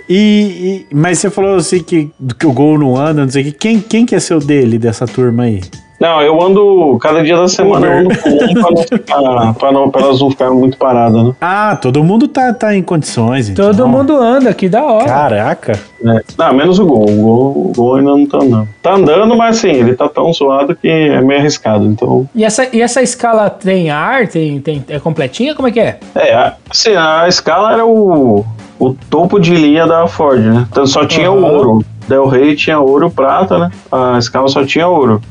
E, 0.10 0.86
e- 0.92 0.96
mas 0.96 1.20
você 1.20 1.30
falou 1.30 1.56
assim 1.56 1.82
que, 1.84 2.10
que 2.40 2.48
o 2.48 2.54
gol 2.54 2.78
não 2.78 2.98
anda, 2.98 3.24
não 3.24 3.30
sei 3.30 3.42
o 3.42 3.46
que. 3.46 3.52
Quem, 3.52 3.80
quem 3.80 4.06
que 4.06 4.16
é 4.16 4.20
seu 4.20 4.40
dele, 4.40 4.78
dessa 4.78 5.06
turma 5.06 5.44
aí? 5.44 5.62
Não, 6.02 6.20
eu 6.20 6.42
ando 6.42 6.98
cada 7.00 7.24
dia 7.24 7.38
da 7.38 7.48
semana 7.48 7.86
eu 7.86 8.00
ando 8.00 8.18
com 8.18 8.30
um 8.30 8.54
pra 8.56 8.72
não 8.72 8.78
ficar, 8.82 9.54
pra, 9.54 9.72
não, 9.72 9.92
não 10.20 10.32
ficarem 10.32 10.56
muito 10.56 10.76
paradas, 10.76 11.24
né? 11.26 11.36
Ah, 11.40 11.78
todo 11.80 12.04
mundo 12.04 12.28
tá, 12.28 12.52
tá 12.56 12.76
em 12.76 12.82
condições, 12.82 13.50
então. 13.50 13.68
Todo 13.68 13.88
mundo 13.88 14.18
anda, 14.18 14.52
que 14.52 14.68
da 14.68 14.84
hora. 14.84 15.06
Caraca. 15.06 15.80
É. 16.04 16.22
Não, 16.40 16.54
menos 16.56 16.80
o 16.80 16.88
gol. 16.88 17.04
O 17.08 17.16
gol, 17.22 17.52
o 17.68 17.74
gol 17.76 17.96
ainda 17.98 18.10
não 18.10 18.26
tá 18.26 18.38
andando. 18.40 18.68
Tá 18.82 18.94
andando, 18.96 19.38
mas 19.38 19.58
assim, 19.60 19.70
ele 19.74 19.94
tá 19.94 20.10
tão 20.10 20.34
zoado 20.34 20.76
que 20.76 20.88
é 20.88 21.22
meio 21.22 21.40
arriscado. 21.40 21.86
Então, 21.86 22.28
E 22.34 22.44
essa, 22.44 22.68
e 22.76 22.82
essa 22.82 23.04
escala 23.04 23.48
tem 23.52 23.92
ar? 23.92 24.28
Tem, 24.28 24.60
tem, 24.60 24.84
é 24.90 24.98
completinha? 25.00 25.54
Como 25.54 25.68
é 25.68 25.72
que 25.72 25.80
é? 25.80 26.00
é, 26.16 26.54
assim, 26.68 26.96
a 26.96 27.28
escala 27.28 27.74
era 27.74 27.86
o, 27.86 28.44
o 28.82 28.96
topo 29.12 29.40
de 29.40 29.54
linha 29.54 29.86
da 29.86 30.08
Ford, 30.08 30.40
né? 30.40 30.66
Então 30.72 30.88
só 30.88 31.06
tinha 31.06 31.32
o 31.32 31.38
Aham. 31.38 31.54
ouro. 31.54 31.86
Del 32.08 32.28
Rey 32.28 32.56
tinha 32.56 32.80
ouro 32.80 33.12
prata, 33.12 33.60
né? 33.60 33.70
A 33.92 34.18
escala 34.18 34.48
só 34.48 34.66
tinha 34.66 34.88
ouro. 34.88 35.22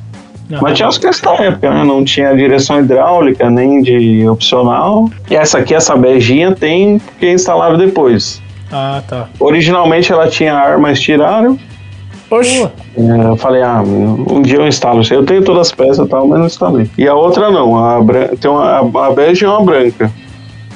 Não. 0.48 0.60
Mas 0.62 0.76
tinha 0.76 0.88
questões 0.88 1.20
da 1.38 1.44
época, 1.44 1.68
né? 1.68 1.82
Não 1.84 2.04
tinha 2.04 2.34
direção 2.34 2.78
hidráulica, 2.78 3.50
nem 3.50 3.82
de 3.82 4.28
opcional. 4.28 5.10
E 5.28 5.34
essa 5.34 5.58
aqui, 5.58 5.74
essa 5.74 5.96
beijinha, 5.96 6.54
tem 6.54 7.00
porque 7.00 7.32
instalaram 7.32 7.76
depois. 7.76 8.40
Ah, 8.70 9.02
tá. 9.06 9.28
Originalmente 9.40 10.12
ela 10.12 10.28
tinha 10.28 10.54
ar, 10.54 10.78
mas 10.78 11.00
tiraram. 11.00 11.58
Oxi. 12.30 12.62
É, 12.96 13.30
eu 13.30 13.36
falei, 13.36 13.62
ah, 13.62 13.82
um 13.82 14.42
dia 14.42 14.58
eu 14.58 14.68
instalo. 14.68 15.02
Eu 15.10 15.24
tenho 15.24 15.42
todas 15.42 15.68
as 15.68 15.72
peças 15.72 16.06
e 16.06 16.08
tal, 16.08 16.28
mas 16.28 16.38
não 16.38 16.46
instalei. 16.46 16.88
E 16.96 17.08
a 17.08 17.14
outra 17.14 17.50
não, 17.50 17.76
a, 17.76 17.98
tem 18.40 18.48
uma, 18.48 19.06
a 19.06 19.10
bege 19.10 19.44
e 19.44 19.48
uma 19.48 19.60
branca. 19.60 20.10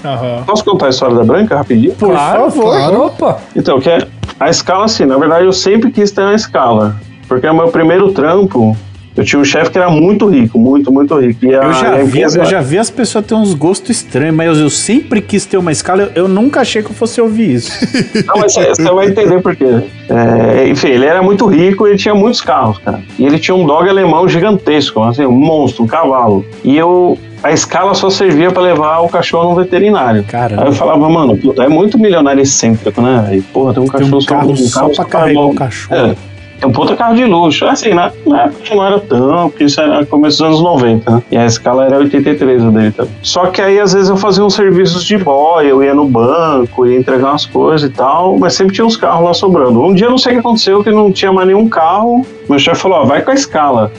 Aham. 0.05 0.43
Posso 0.47 0.65
contar 0.65 0.87
a 0.87 0.91
história 0.91 1.15
da 1.17 1.25
branca 1.25 1.57
rapidinho? 1.57 1.95
Por 1.95 2.11
claro, 2.11 2.51
favor. 2.51 2.65
claro. 2.77 3.03
Opa! 3.07 3.39
Então, 3.57 3.81
que 3.81 3.89
é, 3.89 4.07
a 4.39 4.51
escala, 4.51 4.85
assim, 4.85 5.05
na 5.07 5.17
verdade 5.17 5.45
eu 5.45 5.53
sempre 5.53 5.91
quis 5.91 6.11
ter 6.11 6.21
uma 6.23 6.35
escala. 6.35 6.97
Porque 7.27 7.47
o 7.47 7.55
meu 7.55 7.69
primeiro 7.69 8.13
trampo, 8.13 8.77
eu 9.17 9.25
tinha 9.25 9.41
um 9.41 9.45
chefe 9.45 9.71
que 9.71 9.79
era 9.79 9.89
muito 9.89 10.27
rico, 10.29 10.59
muito, 10.59 10.93
muito 10.93 11.19
rico. 11.19 11.47
E 11.47 11.55
a, 11.55 11.63
Eu 11.63 11.73
já, 11.73 11.89
a 11.89 11.97
vi, 11.97 12.03
empresa- 12.05 12.39
eu 12.41 12.45
já 12.45 12.61
vi 12.61 12.79
as 12.79 12.91
pessoas 12.91 13.25
ter 13.25 13.35
uns 13.35 13.55
gostos 13.55 13.91
estranhos, 13.97 14.35
mas 14.37 14.59
eu, 14.59 14.65
eu 14.65 14.71
sempre 14.71 15.23
quis 15.23 15.47
ter 15.47 15.57
uma 15.57 15.73
escala. 15.73 16.03
Eu, 16.03 16.25
eu 16.25 16.29
nunca 16.29 16.61
achei 16.61 16.83
que 16.83 16.91
eu 16.91 16.95
fosse 16.95 17.19
ouvir 17.21 17.55
isso. 17.55 17.73
Não, 18.27 18.37
mas 18.41 18.53
você 18.53 18.67
você 18.75 18.83
vai 18.91 19.07
entender 19.07 19.41
por 19.41 19.57
quê. 19.57 19.85
É, 20.11 20.69
enfim, 20.69 20.89
ele 20.89 21.07
era 21.07 21.23
muito 21.23 21.47
rico 21.47 21.87
e 21.87 21.91
ele 21.91 21.99
tinha 21.99 22.15
muitos 22.15 22.43
carros, 22.43 22.77
cara. 22.79 23.01
E 23.19 23.25
ele 23.25 23.39
tinha 23.39 23.55
um 23.55 23.65
dog 23.65 23.89
alemão 23.89 24.29
gigantesco, 24.29 25.03
assim, 25.03 25.25
um 25.25 25.33
monstro, 25.33 25.85
um 25.85 25.87
cavalo. 25.87 26.45
E 26.63 26.77
eu. 26.77 27.17
A 27.45 27.53
escala 27.53 27.93
só 27.93 28.09
servia 28.09 28.51
pra 28.51 28.62
levar 28.62 29.01
o 29.01 29.09
cachorro 29.09 29.51
no 29.51 29.55
veterinário. 29.55 30.25
Caramba. 30.25 30.62
Aí 30.62 30.69
eu 30.69 30.73
falava, 30.73 31.07
mano, 31.11 31.39
é 31.59 31.69
muito 31.69 31.99
milionário 31.99 32.41
excêntrico, 32.41 33.03
né? 33.03 33.37
E, 33.37 33.43
porra, 33.43 33.75
tem 33.75 33.83
um 33.83 33.87
Tem 33.87 34.01
cachorro 34.01 34.19
um 34.19 34.25
carro 34.25 34.57
só 34.57 34.87
pra 34.87 34.95
só 34.95 35.05
carregar 35.05 35.43
o 35.43 35.55
cachorro. 35.55 35.95
É, 35.95 36.16
tem 36.59 36.71
um 36.71 36.73
puta 36.73 36.97
carro 36.97 37.15
de 37.15 37.27
luxo. 37.27 37.66
Assim, 37.66 37.91
na, 37.91 38.11
na 38.27 38.45
época 38.45 38.75
não 38.75 38.87
era 38.87 38.99
tão, 38.99 39.51
porque 39.51 39.65
isso 39.65 39.79
era 39.79 40.07
começo 40.07 40.39
dos 40.39 40.47
anos 40.47 40.62
90, 40.62 41.11
né? 41.11 41.23
E 41.31 41.37
a 41.37 41.45
escala 41.45 41.85
era 41.85 41.99
83 41.99 42.65
o 42.65 42.71
dele 42.71 42.93
também. 42.93 43.12
Só 43.21 43.49
que 43.49 43.61
aí, 43.61 43.79
às 43.79 43.93
vezes, 43.93 44.09
eu 44.09 44.16
fazia 44.16 44.43
uns 44.43 44.55
serviços 44.55 45.05
de 45.05 45.19
boy, 45.19 45.66
eu 45.66 45.85
ia 45.85 45.93
no 45.93 46.07
banco, 46.07 46.87
ia 46.87 46.99
entregar 46.99 47.29
umas 47.29 47.45
coisas 47.45 47.91
e 47.91 47.93
tal, 47.93 48.39
mas 48.39 48.55
sempre 48.55 48.75
tinha 48.75 48.87
uns 48.87 48.97
carros 48.97 49.23
lá 49.23 49.35
sobrando. 49.35 49.83
Um 49.83 49.93
dia, 49.93 50.07
eu 50.07 50.11
não 50.11 50.16
sei 50.16 50.33
o 50.33 50.35
que 50.37 50.41
aconteceu, 50.41 50.83
que 50.83 50.91
não 50.91 51.12
tinha 51.12 51.31
mais 51.31 51.47
nenhum 51.47 51.69
carro. 51.69 52.25
Meu 52.49 52.59
chefe 52.59 52.81
falou, 52.81 53.01
ó, 53.01 53.05
vai 53.05 53.21
com 53.21 53.33
a 53.33 53.35
escala. 53.35 53.93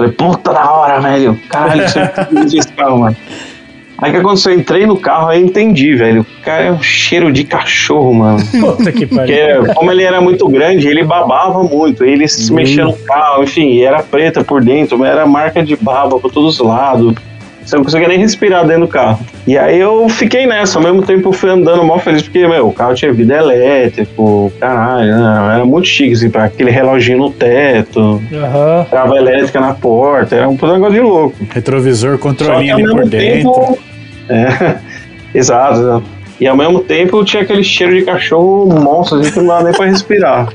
Falei, 0.00 0.12
puta 0.12 0.54
da 0.54 0.70
hora, 0.72 0.98
velho. 0.98 1.38
Caralho, 1.50 1.82
precisa 2.30 2.56
esse 2.56 2.72
carro, 2.72 3.00
mano. 3.00 3.16
Aí 3.98 4.10
que 4.10 4.16
aconteceu? 4.16 4.52
Eu 4.52 4.58
entrei 4.58 4.86
no 4.86 4.96
carro, 4.96 5.28
aí 5.28 5.42
entendi, 5.42 5.94
velho. 5.94 6.22
O 6.22 6.42
cara 6.42 6.64
é 6.64 6.72
um 6.72 6.82
cheiro 6.82 7.30
de 7.30 7.44
cachorro, 7.44 8.14
mano. 8.14 8.38
Puta 8.58 8.90
que 8.90 9.04
pariu. 9.06 9.58
Porque, 9.58 9.74
como 9.74 9.92
ele 9.92 10.02
era 10.02 10.18
muito 10.22 10.48
grande, 10.48 10.88
ele 10.88 11.04
babava 11.04 11.62
muito. 11.62 12.02
Ele 12.02 12.26
se 12.26 12.50
mexia 12.50 12.84
no 12.84 12.96
carro, 12.96 13.42
enfim, 13.42 13.74
e 13.74 13.82
era 13.82 14.02
preta 14.02 14.42
por 14.42 14.64
dentro, 14.64 14.98
mas 14.98 15.10
era 15.10 15.26
marca 15.26 15.62
de 15.62 15.76
baba 15.76 16.18
por 16.18 16.32
todos 16.32 16.58
os 16.58 16.66
lados. 16.66 17.14
Você 17.64 17.76
não 17.76 17.84
conseguia 17.84 18.08
nem 18.08 18.18
respirar 18.18 18.66
dentro 18.66 18.82
do 18.82 18.88
carro. 18.88 19.20
E 19.46 19.56
aí 19.56 19.78
eu 19.78 20.08
fiquei 20.08 20.46
nessa, 20.46 20.78
ao 20.78 20.82
mesmo 20.82 21.02
tempo 21.02 21.28
eu 21.28 21.32
fui 21.32 21.50
andando 21.50 21.84
mal 21.84 21.98
feliz, 21.98 22.22
porque, 22.22 22.46
meu, 22.46 22.68
o 22.68 22.72
carro 22.72 22.94
tinha 22.94 23.12
vida 23.12 23.36
elétrico, 23.36 24.52
caralho, 24.58 25.16
né? 25.16 25.54
era 25.54 25.64
muito 25.64 25.86
chique, 25.86 26.12
assim, 26.12 26.30
pra 26.30 26.44
aquele 26.44 26.70
reloginho 26.70 27.18
no 27.18 27.30
teto, 27.30 28.20
Aham. 28.32 28.86
trava 28.90 29.16
elétrica 29.16 29.60
na 29.60 29.74
porta, 29.74 30.36
era 30.36 30.48
um 30.48 30.52
negócio 30.52 30.92
de 30.92 31.00
louco. 31.00 31.36
Retrovisor, 31.50 32.18
controlinho 32.18 32.74
ali 32.74 32.90
por 32.90 33.08
dentro. 33.08 33.52
tempo. 33.52 33.78
É, 34.32 34.76
exato, 35.34 35.80
exato. 35.80 36.04
E 36.40 36.46
ao 36.46 36.56
mesmo 36.56 36.78
tempo 36.78 37.24
tinha 37.24 37.42
aquele 37.42 37.64
cheiro 37.64 37.96
de 37.96 38.02
cachorro 38.02 38.66
monstro, 38.66 39.18
assim, 39.18 39.32
que 39.32 39.38
não 39.40 39.48
dava 39.48 39.64
nem 39.64 39.72
pra 39.72 39.86
respirar. 39.86 40.48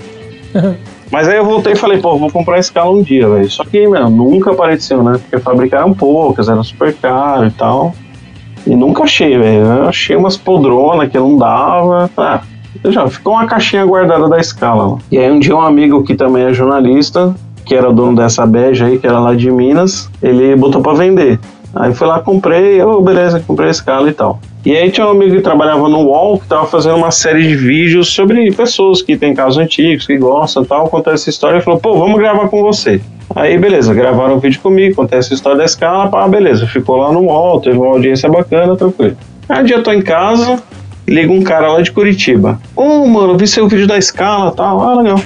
Mas 1.12 1.28
aí 1.28 1.38
eu 1.38 1.46
voltei 1.46 1.74
e 1.74 1.76
falei, 1.76 2.00
pô, 2.00 2.18
vou 2.18 2.32
comprar 2.32 2.56
a 2.56 2.60
escala 2.60 2.92
um 2.92 3.02
dia, 3.02 3.28
velho. 3.30 3.50
Só 3.50 3.64
que, 3.64 3.88
meu, 3.88 4.10
nunca 4.10 4.52
apareceu, 4.52 5.04
né? 5.04 5.20
Porque 5.20 5.38
fabricaram 5.40 5.94
poucas, 5.94 6.50
era 6.50 6.62
super 6.64 6.94
caro 6.96 7.46
e 7.46 7.52
tal. 7.52 7.94
E 8.66 8.76
nunca 8.76 9.04
achei, 9.04 9.38
velho. 9.38 9.88
Achei 9.88 10.16
umas 10.16 10.36
podronas 10.36 11.10
que 11.10 11.18
não 11.18 11.38
dava. 11.38 12.10
Ah, 12.18 12.42
já 12.86 13.08
ficou 13.08 13.34
uma 13.34 13.46
caixinha 13.46 13.86
guardada 13.86 14.28
da 14.28 14.40
escala. 14.40 14.94
lá. 14.94 14.98
E 15.12 15.18
aí 15.18 15.32
um 15.32 15.40
dia 15.40 15.56
um 15.56 15.62
amigo 15.62 16.04
que 16.04 16.16
também 16.16 16.44
é 16.44 16.54
jornalista, 16.54 17.36
que 17.64 17.76
era 17.76 17.92
dono 17.92 18.16
dessa 18.16 18.46
beja 18.46 18.86
aí, 18.86 18.98
que 18.98 19.08
era 19.08 19.20
lá 19.20 19.36
de 19.36 19.52
Minas, 19.52 20.10
ele 20.22 20.56
botou 20.56 20.82
pra 20.82 20.94
vender. 20.94 21.40
Aí 21.74 21.94
fui 21.94 22.08
lá, 22.08 22.20
comprei, 22.20 22.82
eu, 22.82 23.02
beleza, 23.02 23.44
comprei 23.46 23.68
a 23.68 23.72
escala 23.72 24.10
e 24.10 24.14
tal. 24.14 24.40
E 24.66 24.76
aí 24.76 24.90
tinha 24.90 25.06
um 25.06 25.12
amigo 25.12 25.36
que 25.36 25.42
trabalhava 25.42 25.88
no 25.88 26.00
UOL, 26.08 26.40
que 26.40 26.48
tava 26.48 26.66
fazendo 26.66 26.96
uma 26.96 27.12
série 27.12 27.48
de 27.48 27.56
vídeos 27.56 28.08
sobre 28.08 28.52
pessoas 28.52 29.00
que 29.00 29.16
têm 29.16 29.32
casos 29.32 29.60
antigos, 29.60 30.08
que 30.08 30.18
gostam 30.18 30.64
e 30.64 30.66
tal, 30.66 30.90
contar 30.90 31.12
essa 31.12 31.30
história, 31.30 31.60
e 31.60 31.62
falou, 31.62 31.80
pô, 31.80 31.96
vamos 32.00 32.18
gravar 32.18 32.48
com 32.48 32.64
você. 32.64 33.00
Aí, 33.36 33.60
beleza, 33.60 33.94
gravaram 33.94 34.38
um 34.38 34.40
vídeo 34.40 34.60
comigo, 34.62 34.96
contar 34.96 35.18
essa 35.18 35.36
história 35.36 35.60
da 35.60 35.66
escala, 35.66 36.10
pá, 36.10 36.28
beleza, 36.28 36.66
ficou 36.66 36.98
lá 36.98 37.12
no 37.12 37.26
UOL, 37.26 37.62
teve 37.62 37.78
uma 37.78 37.90
audiência 37.90 38.28
bacana, 38.28 38.76
tranquilo. 38.76 39.16
Aí 39.48 39.62
um 39.62 39.66
dia 39.66 39.76
eu 39.76 39.84
tô 39.84 39.92
em 39.92 40.02
casa, 40.02 40.60
liga 41.08 41.32
um 41.32 41.44
cara 41.44 41.72
lá 41.72 41.82
de 41.84 41.92
Curitiba. 41.92 42.60
Ô, 42.76 43.06
mano, 43.06 43.38
vi 43.38 43.46
seu 43.46 43.68
vídeo 43.68 43.86
da 43.86 44.00
escala 44.00 44.52
e 44.52 44.56
tal, 44.56 44.82
ah, 44.82 44.96
legal. 44.96 45.22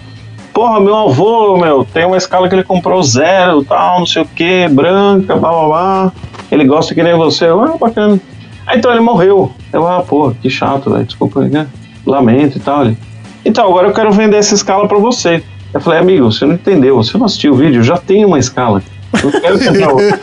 Porra, 0.53 0.81
meu 0.81 0.97
avô, 0.97 1.55
meu, 1.55 1.85
tem 1.85 2.05
uma 2.05 2.17
escala 2.17 2.49
que 2.49 2.55
ele 2.55 2.63
comprou 2.65 3.01
zero, 3.01 3.63
tal, 3.63 3.99
não 3.99 4.05
sei 4.05 4.21
o 4.21 4.25
que, 4.25 4.67
branca, 4.67 5.37
blá 5.37 5.49
blá 5.49 5.65
blá. 5.65 6.11
Ele 6.51 6.65
gosta 6.65 6.93
que 6.93 7.01
nem 7.01 7.15
você. 7.15 7.45
Ah, 7.45 7.77
bacana. 7.79 8.19
Aí 8.69 8.77
então 8.77 8.91
ele 8.91 8.99
morreu. 9.01 9.51
Eu, 9.73 9.87
ah, 9.87 10.03
porra, 10.03 10.35
que 10.39 10.47
chato, 10.47 10.91
velho. 10.91 11.03
Desculpa, 11.03 11.41
né? 11.41 11.65
Lamento 12.05 12.57
e 12.57 12.61
tal. 12.61 12.85
Ele, 12.85 12.95
então, 13.43 13.67
agora 13.67 13.87
eu 13.87 13.93
quero 13.93 14.11
vender 14.11 14.37
essa 14.37 14.53
escala 14.53 14.87
pra 14.87 14.99
você. 14.99 15.43
Eu 15.73 15.81
falei, 15.81 15.99
amigo, 15.99 16.31
você 16.31 16.45
não 16.45 16.53
entendeu, 16.53 16.95
você 16.95 17.17
não 17.17 17.25
assistiu 17.25 17.53
o 17.53 17.55
vídeo, 17.55 17.81
já 17.81 17.97
tem 17.97 18.23
uma 18.23 18.37
escala. 18.37 18.83
Eu 19.23 19.41
quero 19.41 19.57
tentar 19.57 19.89
outra. 19.89 20.19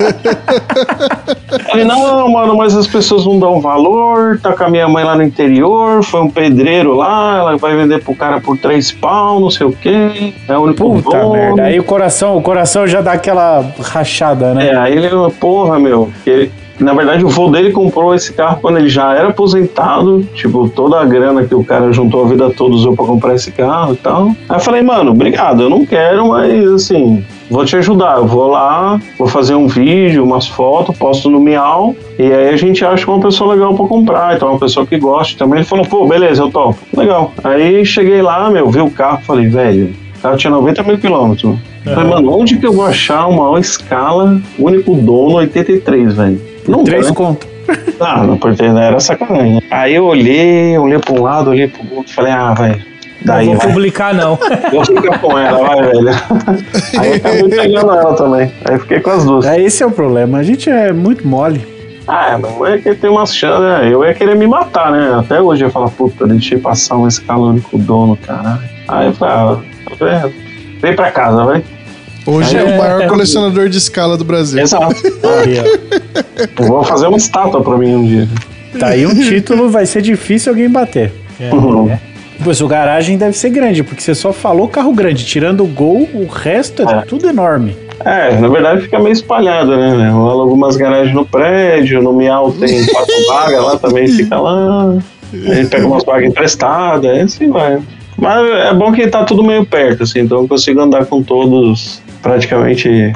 Ele, 1.74 1.84
não, 1.84 2.28
mano, 2.30 2.56
mas 2.56 2.76
as 2.76 2.86
pessoas 2.86 3.26
não 3.26 3.38
dão 3.38 3.60
valor, 3.60 4.38
tá 4.40 4.52
com 4.52 4.62
a 4.62 4.70
minha 4.70 4.88
mãe 4.88 5.04
lá 5.04 5.16
no 5.16 5.24
interior, 5.24 6.04
foi 6.04 6.20
um 6.20 6.30
pedreiro 6.30 6.94
lá, 6.94 7.38
ela 7.38 7.56
vai 7.56 7.76
vender 7.76 8.02
pro 8.04 8.14
cara 8.14 8.40
por 8.40 8.56
três 8.56 8.92
pau, 8.92 9.40
não 9.40 9.50
sei 9.50 9.66
o 9.66 9.72
quê. 9.72 10.32
É 10.48 10.56
o 10.56 10.62
único 10.62 11.00
Puta 11.02 11.18
dono. 11.18 11.32
merda. 11.32 11.64
Aí 11.64 11.80
o 11.80 11.84
coração, 11.84 12.36
o 12.36 12.42
coração 12.42 12.86
já 12.86 13.00
dá 13.00 13.12
aquela 13.12 13.72
rachada, 13.80 14.54
né? 14.54 14.68
É, 14.68 14.76
aí 14.76 14.92
ele, 14.96 15.08
porra, 15.40 15.80
meu, 15.80 16.12
ele, 16.24 16.52
na 16.78 16.94
verdade 16.94 17.24
o 17.24 17.28
vô 17.28 17.48
dele 17.48 17.72
comprou 17.72 18.14
esse 18.14 18.32
carro 18.32 18.58
quando 18.60 18.78
ele 18.78 18.88
já 18.88 19.14
era 19.14 19.28
aposentado, 19.28 20.22
tipo, 20.34 20.68
toda 20.68 21.00
a 21.00 21.04
grana 21.04 21.44
que 21.44 21.54
o 21.54 21.64
cara 21.64 21.92
juntou 21.92 22.24
a 22.24 22.28
vida 22.28 22.50
toda 22.50 22.74
usou 22.74 22.94
pra 22.94 23.04
comprar 23.04 23.34
esse 23.34 23.52
carro 23.52 23.94
e 23.94 23.96
tal. 23.96 24.28
Aí 24.48 24.56
eu 24.56 24.60
falei, 24.60 24.82
mano, 24.82 25.12
obrigado, 25.12 25.62
eu 25.62 25.70
não 25.70 25.84
quero, 25.84 26.28
mas 26.28 26.66
assim, 26.72 27.24
vou 27.50 27.64
te 27.64 27.76
ajudar. 27.76 28.18
Eu 28.18 28.26
vou 28.26 28.48
lá, 28.48 29.00
vou 29.18 29.28
fazer 29.28 29.54
um 29.54 29.66
vídeo, 29.66 30.24
umas 30.24 30.46
fotos, 30.46 30.96
posto 30.96 31.30
no 31.30 31.40
Miau, 31.40 31.94
e 32.18 32.24
aí 32.24 32.50
a 32.50 32.56
gente 32.56 32.84
acha 32.84 33.10
uma 33.10 33.20
pessoa 33.20 33.54
legal 33.54 33.74
pra 33.74 33.86
comprar. 33.86 34.36
Então, 34.36 34.48
uma 34.50 34.58
pessoa 34.58 34.86
que 34.86 34.98
gosta 34.98 35.38
também. 35.38 35.58
Ele 35.58 35.66
falou, 35.66 35.84
pô, 35.84 36.06
beleza, 36.06 36.42
eu 36.42 36.50
topo. 36.50 36.78
Legal. 36.96 37.32
Aí 37.42 37.84
cheguei 37.84 38.22
lá, 38.22 38.50
meu, 38.50 38.70
vi 38.70 38.80
o 38.80 38.90
carro, 38.90 39.20
falei, 39.22 39.48
velho, 39.48 39.92
o 40.16 40.22
carro 40.22 40.36
tinha 40.36 40.50
90 40.50 40.82
mil 40.82 40.98
quilômetros. 40.98 41.58
Falei, 41.84 42.10
mano, 42.10 42.36
onde 42.36 42.56
que 42.56 42.66
eu 42.66 42.72
vou 42.72 42.86
achar 42.86 43.26
uma 43.26 43.58
escala 43.60 44.40
único 44.58 44.94
dono 44.94 45.36
83, 45.36 46.14
velho? 46.14 46.40
Não 46.66 46.84
Três 46.84 47.08
né? 47.08 47.14
conto. 47.14 47.46
Ah, 47.98 48.22
não, 48.22 48.36
porque 48.36 48.62
era 48.62 49.00
sacanagem. 49.00 49.62
Aí 49.70 49.94
eu 49.94 50.04
olhei, 50.04 50.76
olhei 50.76 50.98
pra 50.98 51.14
um 51.14 51.22
lado, 51.22 51.48
olhei 51.50 51.66
pro 51.66 51.96
outro, 51.96 52.12
falei, 52.12 52.30
ah, 52.30 52.52
vai. 52.52 52.72
Não 52.72 52.78
Daí, 53.24 53.46
vou 53.46 53.56
vai. 53.56 53.68
publicar, 53.68 54.14
não. 54.14 54.38
Vou 54.70 54.84
ficar 54.84 55.18
com 55.18 55.38
ela, 55.38 55.66
vai, 55.66 55.82
velho. 55.82 56.10
Aí 57.00 57.14
acabei 57.14 57.48
pegando 57.48 57.90
ela 57.92 58.14
também. 58.14 58.52
Aí 58.64 58.78
fiquei 58.78 59.00
com 59.00 59.10
as 59.10 59.24
duas. 59.24 59.46
É, 59.46 59.60
esse 59.60 59.82
é 59.82 59.86
o 59.86 59.90
problema. 59.90 60.38
A 60.38 60.42
gente 60.42 60.68
é 60.68 60.92
muito 60.92 61.26
mole. 61.26 61.66
Ah, 62.06 62.38
não 62.38 62.64
é 62.64 62.78
que 62.78 62.94
tem 62.94 63.10
umas 63.10 63.34
chances, 63.34 63.62
né? 63.62 63.92
Eu 63.92 64.04
ia 64.04 64.14
querer 64.14 64.36
me 64.36 64.46
matar, 64.46 64.92
né? 64.92 65.14
Até 65.18 65.40
hoje 65.40 65.64
eu 65.64 65.70
falo, 65.70 65.90
puta, 65.90 66.26
deixei 66.26 66.58
passar 66.58 66.96
um 66.96 67.08
escalão 67.08 67.58
com 67.58 67.76
o 67.78 67.80
dono, 67.80 68.16
caralho. 68.16 68.62
Aí 68.86 69.06
eu 69.06 69.12
falei, 69.14 69.34
ah, 69.34 69.58
é, 70.00 70.30
vem 70.80 70.94
pra 70.94 71.10
casa, 71.10 71.44
vai. 71.44 71.62
Hoje 72.26 72.56
é, 72.56 72.60
É, 72.60 72.64
o 72.64 72.78
maior 72.78 73.02
é. 73.02 73.06
colecionador 73.06 73.68
de 73.68 73.78
escala 73.78 74.16
do 74.16 74.24
Brasil. 74.24 74.60
Exato. 74.60 74.94
Eu 76.58 76.66
vou 76.66 76.84
fazer 76.84 77.06
uma 77.06 77.16
estátua 77.16 77.62
pra 77.62 77.76
mim 77.78 77.94
um 77.94 78.04
dia. 78.06 78.28
Tá 78.78 78.88
aí 78.88 79.06
um 79.06 79.14
título, 79.14 79.70
vai 79.70 79.86
ser 79.86 80.02
difícil 80.02 80.52
alguém 80.52 80.68
bater. 80.68 81.12
Uhum. 81.52 81.96
Pois 82.44 82.60
o 82.60 82.68
garagem 82.68 83.16
deve 83.16 83.36
ser 83.36 83.48
grande, 83.50 83.82
porque 83.82 84.02
você 84.02 84.14
só 84.14 84.32
falou 84.32 84.68
carro 84.68 84.92
grande. 84.92 85.24
Tirando 85.24 85.62
o 85.64 85.66
gol, 85.66 86.08
o 86.12 86.26
resto 86.26 86.82
é, 86.88 86.92
É. 86.98 87.00
tudo 87.02 87.28
enorme. 87.28 87.76
É, 88.04 88.36
na 88.38 88.48
verdade 88.48 88.82
fica 88.82 88.98
meio 88.98 89.12
espalhado, 89.14 89.74
né? 89.74 90.10
Rola 90.10 90.42
algumas 90.42 90.76
garagens 90.76 91.14
no 91.14 91.24
prédio, 91.24 92.02
no 92.02 92.12
Miau 92.12 92.52
tem 92.52 92.84
quatro 92.92 93.14
vagas, 93.26 93.64
lá 93.64 93.78
também 93.78 94.06
fica 94.08 94.38
lá. 94.38 94.94
A 95.32 95.54
gente 95.54 95.70
pega 95.70 95.86
umas 95.86 96.04
vagas 96.04 96.28
emprestadas, 96.28 97.16
é 97.16 97.22
assim 97.22 97.50
vai. 97.50 97.78
Mas 98.16 98.46
é 98.50 98.72
bom 98.74 98.92
que 98.92 99.06
tá 99.08 99.24
tudo 99.24 99.44
meio 99.44 99.64
perto, 99.66 100.02
assim, 100.04 100.20
então 100.20 100.40
eu 100.42 100.48
consigo 100.48 100.80
andar 100.80 101.04
com 101.06 101.22
todos 101.22 102.00
praticamente 102.22 103.12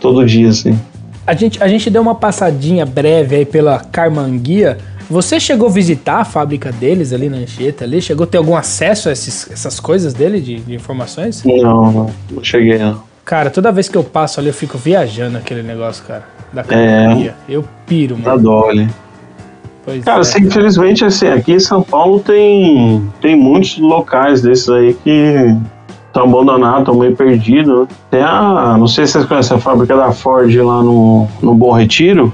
todo 0.00 0.24
dia, 0.24 0.48
assim. 0.48 0.78
A 1.26 1.34
gente, 1.34 1.62
a 1.62 1.66
gente 1.68 1.88
deu 1.88 2.02
uma 2.02 2.14
passadinha 2.14 2.84
breve 2.84 3.36
aí 3.36 3.44
pela 3.46 3.78
Carmanguia. 3.80 4.76
Você 5.08 5.40
chegou 5.40 5.68
a 5.68 5.70
visitar 5.70 6.18
a 6.20 6.24
fábrica 6.24 6.70
deles 6.70 7.12
ali 7.12 7.28
na 7.28 7.38
Anchieta 7.38 7.84
ali? 7.84 8.00
Chegou 8.02 8.24
a 8.24 8.26
ter 8.26 8.36
algum 8.38 8.54
acesso 8.56 9.08
a 9.08 9.12
esses- 9.12 9.50
essas 9.50 9.80
coisas 9.80 10.12
dele, 10.12 10.40
de, 10.40 10.56
de 10.60 10.74
informações? 10.74 11.42
Não, 11.44 11.56
não, 11.92 12.10
não 12.30 12.44
cheguei, 12.44 12.78
não. 12.78 13.02
Cara, 13.24 13.48
toda 13.50 13.72
vez 13.72 13.88
que 13.88 13.96
eu 13.96 14.04
passo 14.04 14.38
ali, 14.40 14.48
eu 14.50 14.54
fico 14.54 14.76
viajando 14.76 15.38
aquele 15.38 15.62
negócio, 15.62 16.04
cara. 16.04 16.24
Da 16.52 16.62
Carmanguia. 16.62 17.34
Eu 17.48 17.64
piro, 17.86 18.16
Dá 18.16 18.30
mano. 18.32 18.42
dó 18.42 18.68
ali. 18.68 18.88
Pois 19.84 20.04
Cara, 20.04 20.18
é. 20.18 20.20
assim, 20.20 20.42
infelizmente, 20.44 21.04
assim, 21.04 21.28
aqui 21.28 21.52
em 21.52 21.60
São 21.60 21.82
Paulo 21.82 22.20
tem, 22.20 23.02
tem 23.20 23.36
muitos 23.36 23.78
locais 23.78 24.40
desses 24.40 24.68
aí 24.68 24.94
que 24.94 25.56
estão 26.06 26.24
abandonados, 26.24 26.80
estão 26.80 26.94
meio 26.94 27.14
perdidos. 27.14 27.80
né? 27.80 27.86
Tem 28.10 28.22
a. 28.22 28.76
Não 28.78 28.86
sei 28.86 29.06
se 29.06 29.12
vocês 29.12 29.26
conhecem 29.26 29.56
a 29.56 29.60
fábrica 29.60 29.94
da 29.96 30.10
Ford 30.12 30.54
lá 30.56 30.82
no, 30.82 31.26
no 31.42 31.54
Bom 31.54 31.72
Retiro, 31.72 32.32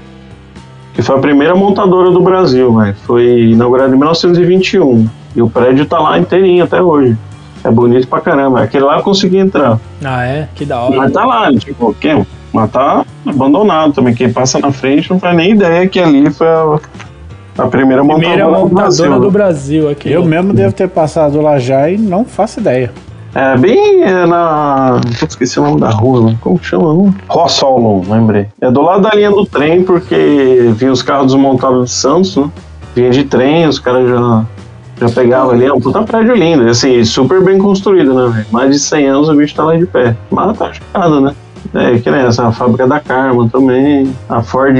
que 0.93 1.01
foi 1.01 1.15
a 1.15 1.19
primeira 1.19 1.55
montadora 1.55 2.09
do 2.11 2.21
Brasil, 2.21 2.73
velho. 2.77 2.95
Foi 3.05 3.49
inaugurada 3.51 3.93
em 3.93 3.97
1921. 3.97 5.09
E 5.35 5.41
o 5.41 5.49
prédio 5.49 5.85
tá 5.85 5.99
lá 5.99 6.19
inteirinho 6.19 6.63
até 6.63 6.81
hoje. 6.81 7.17
É 7.63 7.71
bonito 7.71 8.07
pra 8.07 8.21
caramba. 8.21 8.61
Aquele 8.61 8.85
lá 8.85 8.97
eu 8.97 9.03
consegui 9.03 9.37
entrar. 9.37 9.79
Ah, 10.03 10.25
é? 10.25 10.47
Que 10.55 10.65
da 10.65 10.81
hora. 10.81 10.95
Mas 10.97 11.11
tá 11.11 11.25
lá, 11.25 11.53
tipo, 11.53 11.93
quê? 11.99 12.25
Mas 12.51 12.71
tá 12.71 13.05
abandonado 13.25 13.93
também. 13.93 14.13
Quem 14.13 14.31
passa 14.31 14.59
na 14.59 14.71
frente 14.71 15.09
não 15.09 15.19
faz 15.19 15.35
nem 15.35 15.51
ideia 15.51 15.87
que 15.87 15.99
ali 15.99 16.29
foi 16.31 16.47
a, 16.47 16.79
a 17.57 17.67
primeira 17.67 18.03
montadora, 18.03 18.29
Primeira 18.29 18.45
do 18.45 18.51
montadora 18.51 18.81
Brasil. 18.83 19.19
do 19.19 19.31
Brasil 19.31 19.89
aqui. 19.89 20.11
Eu 20.11 20.23
mesmo 20.25 20.53
devo 20.53 20.73
ter 20.73 20.87
passado 20.89 21.41
lá 21.41 21.59
já 21.59 21.89
e 21.89 21.97
não 21.97 22.23
faço 22.25 22.59
ideia. 22.59 22.91
É 23.33 23.55
bem 23.57 24.03
é, 24.03 24.25
na. 24.25 24.99
Esqueci 25.27 25.57
o 25.59 25.63
nome 25.63 25.79
da 25.79 25.89
rua, 25.89 26.35
como 26.41 26.59
que 26.59 26.65
chama? 26.65 26.93
Não? 26.93 27.15
Rossolo, 27.29 28.03
lembrei. 28.09 28.47
É 28.59 28.69
do 28.69 28.81
lado 28.81 29.03
da 29.03 29.11
linha 29.11 29.31
do 29.31 29.45
trem, 29.45 29.83
porque 29.83 30.69
vinha 30.75 30.91
os 30.91 31.01
carros 31.01 31.27
desmontados 31.31 31.85
de 31.85 31.91
Santos, 31.95 32.35
né? 32.35 32.49
Vinha 32.93 33.09
de 33.09 33.23
trem, 33.23 33.65
os 33.67 33.79
caras 33.79 34.09
já, 34.09 34.45
já 34.99 35.09
pegavam 35.15 35.51
ali. 35.51 35.65
É 35.65 35.71
um 35.73 35.79
puta 35.79 36.03
prédio 36.03 36.35
lindo. 36.35 36.67
e, 36.67 36.69
Assim, 36.71 37.01
super 37.05 37.41
bem 37.41 37.57
construído, 37.57 38.13
né, 38.13 38.33
velho? 38.33 38.45
Mais 38.51 38.69
de 38.69 38.79
100 38.79 39.07
anos 39.07 39.29
o 39.29 39.33
bicho 39.35 39.55
tá 39.55 39.63
lá 39.63 39.77
de 39.77 39.85
pé. 39.85 40.13
Mas 40.29 40.57
tá 40.57 40.73
chocado, 40.73 41.21
né? 41.21 41.33
É, 41.73 41.97
que 41.99 42.09
nem 42.09 42.21
essa, 42.21 42.47
a 42.47 42.51
fábrica 42.51 42.87
da 42.87 42.99
Karma 42.99 43.47
também. 43.49 44.13
A 44.27 44.41
Ford 44.41 44.75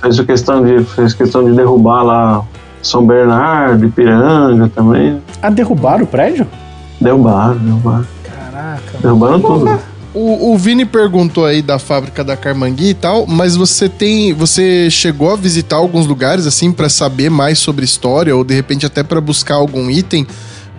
fez 0.00 0.20
questão 0.20 0.64
de, 0.64 0.84
fez 0.84 1.14
questão 1.14 1.44
de 1.44 1.52
derrubar 1.52 2.02
lá 2.02 2.44
São 2.82 3.06
Bernardo, 3.06 3.86
Ipiranga 3.86 4.70
também. 4.74 5.20
Ah, 5.40 5.50
derrubaram 5.50 6.04
o 6.04 6.06
prédio? 6.06 6.46
Derrubaram, 7.00 7.56
derrubaram. 7.56 8.06
Caraca, 8.24 8.82
mano. 8.92 9.02
Derrubaram 9.02 9.40
tudo. 9.40 9.94
O, 10.14 10.52
o 10.52 10.58
Vini 10.58 10.84
perguntou 10.84 11.44
aí 11.44 11.60
da 11.60 11.76
fábrica 11.76 12.22
da 12.22 12.36
Carmangui 12.36 12.90
e 12.90 12.94
tal, 12.94 13.26
mas 13.26 13.56
você 13.56 13.88
tem, 13.88 14.32
você 14.32 14.88
chegou 14.88 15.32
a 15.32 15.36
visitar 15.36 15.74
alguns 15.74 16.06
lugares 16.06 16.46
assim 16.46 16.70
pra 16.70 16.88
saber 16.88 17.28
mais 17.28 17.58
sobre 17.58 17.84
história 17.84 18.34
ou 18.34 18.44
de 18.44 18.54
repente 18.54 18.86
até 18.86 19.02
pra 19.02 19.20
buscar 19.20 19.56
algum 19.56 19.90
item 19.90 20.24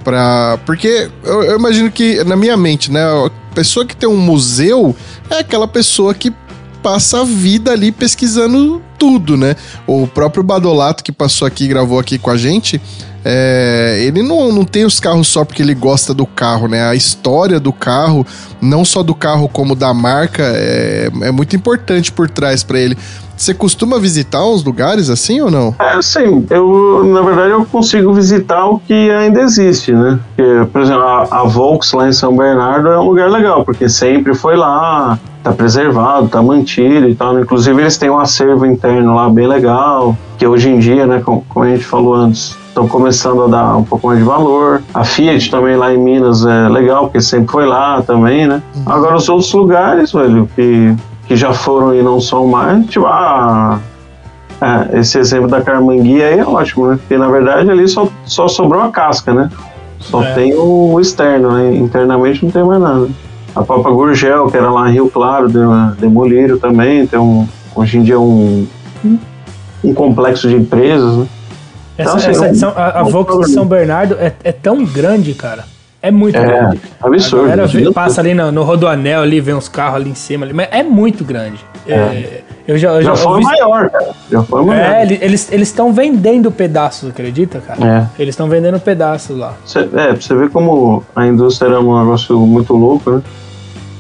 para, 0.06 0.57
porque 0.65 1.10
eu, 1.23 1.44
eu 1.44 1.60
imagino 1.60 1.91
que 1.91 2.23
na 2.23 2.36
minha 2.36 2.56
mente, 2.56 2.91
né, 2.91 3.02
a 3.02 3.30
pessoa 3.53 3.86
que 3.86 3.95
tem 3.95 4.07
um 4.07 4.15
museu 4.15 4.95
é 5.30 5.39
aquela 5.39 5.68
pessoa 5.68 6.14
que 6.14 6.34
passa 6.81 7.22
a 7.22 7.23
vida 7.23 7.72
ali 7.72 7.91
pesquisando 7.91 8.81
tudo, 8.97 9.35
né? 9.35 9.56
O 9.88 10.06
próprio 10.06 10.43
Badolato 10.43 11.03
que 11.03 11.11
passou 11.11 11.47
aqui 11.47 11.68
gravou 11.68 11.97
aqui 11.97 12.19
com 12.19 12.30
a 12.30 12.38
gente, 12.38 12.80
é, 13.27 14.03
ele 14.03 14.22
não, 14.22 14.52
não 14.52 14.64
tem 14.64 14.85
os 14.85 14.99
carros 14.99 15.27
só 15.27 15.43
porque 15.43 15.64
ele 15.64 15.73
gosta 15.73 16.14
do 16.14 16.27
carro, 16.27 16.68
né? 16.68 16.88
A 16.88 16.93
história 16.93 17.60
do 17.60 17.73
carro, 17.73 18.23
não 18.61 18.85
só 18.85 19.02
do 19.02 19.15
carro 19.15 19.49
como 19.49 19.76
da 19.76 19.91
marca, 19.95 20.43
é, 20.43 21.10
é 21.22 21.31
muito 21.31 21.56
importante 21.56 22.11
por 22.11 22.30
trás 22.30 22.64
pra 22.64 22.80
ele. 22.80 22.95
Você 23.35 23.52
costuma 23.53 23.97
visitar 23.97 24.45
uns 24.45 24.64
lugares 24.64 25.10
assim 25.10 25.41
ou 25.41 25.49
não? 25.49 25.76
É, 25.80 25.99
sim, 26.03 26.45
eu, 26.52 27.03
na 27.03 27.22
verdade, 27.22 27.49
eu 27.49 27.65
consigo 27.65 28.14
visitar 28.14 28.64
o 28.68 28.80
que 28.80 29.10
ainda 29.10 29.41
existe, 29.41 29.91
né? 29.91 30.19
Porque, 30.35 30.65
por 30.72 30.81
exemplo, 30.81 31.02
a, 31.02 31.41
a 31.41 31.43
Volks 31.43 31.93
lá 31.93 32.07
em 32.07 32.14
São 32.14 32.38
Bernardo 32.38 32.89
é 32.89 32.99
um 32.99 33.03
lugar 33.10 33.30
legal, 33.30 33.65
porque 33.65 33.89
sempre 33.89 34.35
foi 34.35 34.56
lá, 34.56 35.19
tá 35.43 35.52
preservado, 35.52 36.30
tá 36.30 36.41
mantido 36.43 37.10
e 37.10 37.15
tal. 37.15 37.38
Inclusive, 37.39 37.81
eles 37.81 37.97
têm 37.97 38.10
um 38.10 38.19
acervo 38.19 38.68
interno 38.68 39.15
lá 39.15 39.27
bem 39.30 39.47
legal, 39.47 40.15
que 40.38 40.45
hoje 40.45 40.69
em 40.69 40.77
dia, 40.77 41.07
né, 41.07 41.22
como, 41.26 41.43
como 41.49 41.65
a 41.65 41.69
gente 41.69 41.84
falou 41.84 42.14
antes, 42.14 42.56
estão 42.76 42.89
começando 42.89 43.43
a 43.43 43.47
dar 43.47 43.77
um 43.77 43.84
pouco 43.85 44.07
mais 44.07 44.19
de 44.19 44.26
valor. 44.26 44.81
A 44.93 45.06
Fiat 45.06 45.49
também 45.49 45.77
lá 45.77 45.93
em 45.93 45.97
Minas 45.97 46.45
é 46.45 46.68
legal, 46.68 47.06
porque 47.06 47.22
sempre 47.22 47.49
foi 47.49 47.65
lá 47.65 48.02
também, 48.02 48.45
né? 48.47 48.61
Agora, 48.85 49.15
os 49.15 49.30
outros 49.30 49.53
lugares, 49.53 50.11
velho, 50.11 50.49
que, 50.53 50.93
que 51.26 51.38
já 51.38 51.53
foram 51.53 51.95
e 51.95 52.03
não 52.03 52.19
são 52.19 52.45
mais, 52.47 52.85
tipo, 52.88 53.06
ah, 53.06 53.80
é, 54.60 54.99
esse 54.99 55.18
exemplo 55.18 55.47
da 55.47 55.61
Carmanguia 55.61 56.27
aí 56.27 56.39
é 56.39 56.45
ótimo, 56.45 56.88
né? 56.88 56.97
Porque 56.97 57.18
na 57.18 57.30
verdade 57.30 57.72
ali 57.72 57.88
só, 57.88 58.10
só 58.26 58.47
sobrou 58.49 58.81
a 58.81 58.89
casca, 58.89 59.34
né? 59.34 59.49
Só 59.99 60.22
É. 60.22 60.34
tem 60.34 60.53
o 60.53 60.99
externo, 60.99 61.52
né? 61.53 61.76
Internamente 61.77 62.43
não 62.43 62.52
tem 62.52 62.64
mais 62.64 62.81
nada. 62.81 63.07
A 63.56 63.64
própria 63.64 63.93
Gurgel, 63.93 64.47
que 64.52 64.57
era 64.57 64.69
lá 64.69 64.89
em 64.89 64.93
Rio 64.93 65.10
Claro, 65.10 65.47
de- 65.47 65.95
demoliram 65.97 66.57
também. 66.57 67.07
Tem 67.07 67.18
um, 67.18 67.47
hoje 67.73 67.97
em 67.97 68.03
dia 68.03 68.19
um, 68.19 68.68
um 69.81 69.93
complexo 69.93 70.49
de 70.49 70.56
empresas, 70.57 71.15
né? 71.19 71.26
Essa, 71.97 72.15
assim, 72.17 72.45
essa 72.45 72.67
a, 72.69 72.99
a 72.99 73.03
Volks 73.03 73.38
de. 73.47 73.53
São 73.53 73.65
Bernardo 73.65 74.15
é, 74.19 74.34
é 74.43 74.51
tão 74.51 74.84
grande, 74.85 75.34
cara. 75.34 75.63
É 76.01 76.11
muito 76.11 76.38
É, 76.38 76.45
grande. 76.45 76.80
absurdo. 77.01 77.51
A 77.61 77.65
vê- 77.65 77.91
passa 77.91 78.22
ali 78.22 78.34
no, 78.35 78.51
no 78.51 78.61
Rodoanel 78.63 79.22
ali, 79.22 79.41
vê 79.41 79.53
uns 79.55 79.67
carros 79.67 79.95
ali 79.95 80.09
em 80.11 80.15
cima. 80.15 80.45
Ali, 80.45 80.53
mas 80.53 80.67
é 80.72 80.84
muito 80.84 81.23
grande. 81.23 81.57
É, 81.88 82.41
eu 82.67 82.77
já, 82.77 82.89
eu 82.89 83.01
Já 83.01 83.09
já 83.15 83.15
foi 83.15 83.31
ouvi- 83.31 83.43
maior, 83.43 83.89
cara. 83.89 84.09
Já 84.31 84.43
foi 84.43 84.65
maior. 84.65 84.84
É, 84.85 85.01
ele- 85.03 85.19
eles 85.23 85.49
estão 85.51 85.91
vendendo 85.91 86.51
pedaços, 86.51 87.09
acredita, 87.09 87.59
cara? 87.59 88.09
É. 88.17 88.22
Eles 88.22 88.34
estão 88.34 88.47
vendendo 88.47 88.80
pedaços 88.80 89.35
lá. 89.35 89.53
Cê, 89.65 89.80
é, 89.80 89.85
pra 89.85 90.15
você 90.22 90.35
ver 90.35 90.49
como 90.51 91.03
a 91.15 91.26
indústria 91.26 91.69
era 91.69 91.80
um 91.80 91.97
negócio 91.99 92.38
muito 92.39 92.73
louco, 92.76 93.09
né? 93.09 93.22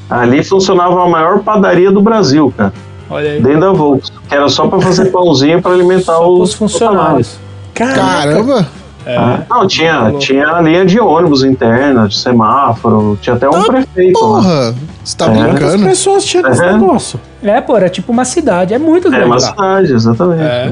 Ali 0.07 0.43
funcionava 0.43 1.03
a 1.03 1.09
maior 1.09 1.39
padaria 1.39 1.91
do 1.91 2.01
Brasil, 2.01 2.53
cara. 2.55 2.71
Olha 3.09 3.31
aí. 3.31 3.41
Dentro 3.41 3.61
da 3.61 3.71
Volks. 3.71 4.11
Que 4.29 4.35
era 4.35 4.47
só 4.49 4.67
pra 4.67 4.79
fazer 4.79 5.05
pãozinho 5.11 5.59
pra 5.61 5.71
alimentar 5.71 6.17
Só 6.17 6.31
os, 6.31 6.49
os 6.49 6.53
funcionários. 6.55 7.39
Caramba! 7.75 8.65
É. 9.05 9.19
Não, 9.47 9.67
tinha, 9.67 10.11
tinha 10.17 10.47
a 10.47 10.61
linha 10.61 10.83
de 10.83 10.99
ônibus 10.99 11.43
interna, 11.43 12.07
de 12.07 12.17
semáforo, 12.17 13.15
tinha 13.21 13.35
até 13.35 13.47
um 13.47 13.53
Ah, 13.55 13.63
prefeito 13.65 14.19
lá. 14.19 14.41
Porra! 14.41 14.75
Você 15.03 15.15
tá 15.17 15.25
É. 15.25 15.27
Quantas 15.27 15.49
brincando? 15.53 15.83
pessoas 15.83 16.25
tinha 16.25 16.41
nesse 16.41 16.63
É. 16.63 16.73
negócio? 16.73 17.19
É, 17.43 17.61
pô, 17.61 17.77
era 17.77 17.87
tipo 17.87 18.11
uma 18.11 18.25
cidade. 18.25 18.73
É 18.73 18.79
muito 18.79 19.07
É 19.09 19.11
grande 19.11 19.25
uma 19.27 19.35
lá. 19.35 19.39
cidade, 19.41 19.93
exatamente. 19.93 20.41
É. 20.41 20.71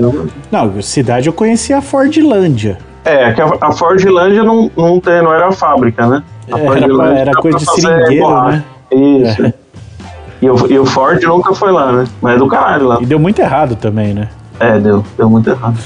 Não, 0.52 0.82
cidade 0.82 1.28
eu 1.28 1.34
conhecia 1.34 1.78
a 1.78 1.82
Fordlândia. 1.82 2.80
É, 3.06 3.32
que 3.34 3.42
a, 3.42 3.52
a 3.62 3.72
Fordlândia 3.72 4.44
não, 4.44 4.72
não, 4.76 5.00
tem, 5.00 5.22
não 5.22 5.32
era 5.32 5.50
a 5.50 5.52
fábrica, 5.52 6.08
né? 6.08 6.24
A 6.52 6.58
Era, 6.58 6.86
era 6.86 7.20
era 7.20 7.32
coisa 7.34 7.58
de 7.60 7.66
seringueiro, 7.66 8.26
borracha. 8.26 8.52
né? 8.58 8.64
Isso. 8.92 9.54
E, 10.42 10.50
o- 10.50 10.72
e 10.72 10.80
o 10.80 10.86
Ford 10.86 11.22
nunca 11.24 11.54
foi 11.54 11.72
lá, 11.72 11.92
né? 11.92 12.06
Mas 12.22 12.36
é 12.36 12.38
do 12.40 12.48
caralho 12.48 12.88
lá. 12.88 12.98
E 13.00 13.06
deu 13.06 13.20
muito 13.20 13.40
errado 13.40 13.76
também, 13.76 14.14
né? 14.14 14.28
É, 14.60 14.80
deu, 14.80 15.04
deu 15.18 15.30
muito 15.30 15.50
errado. 15.50 15.78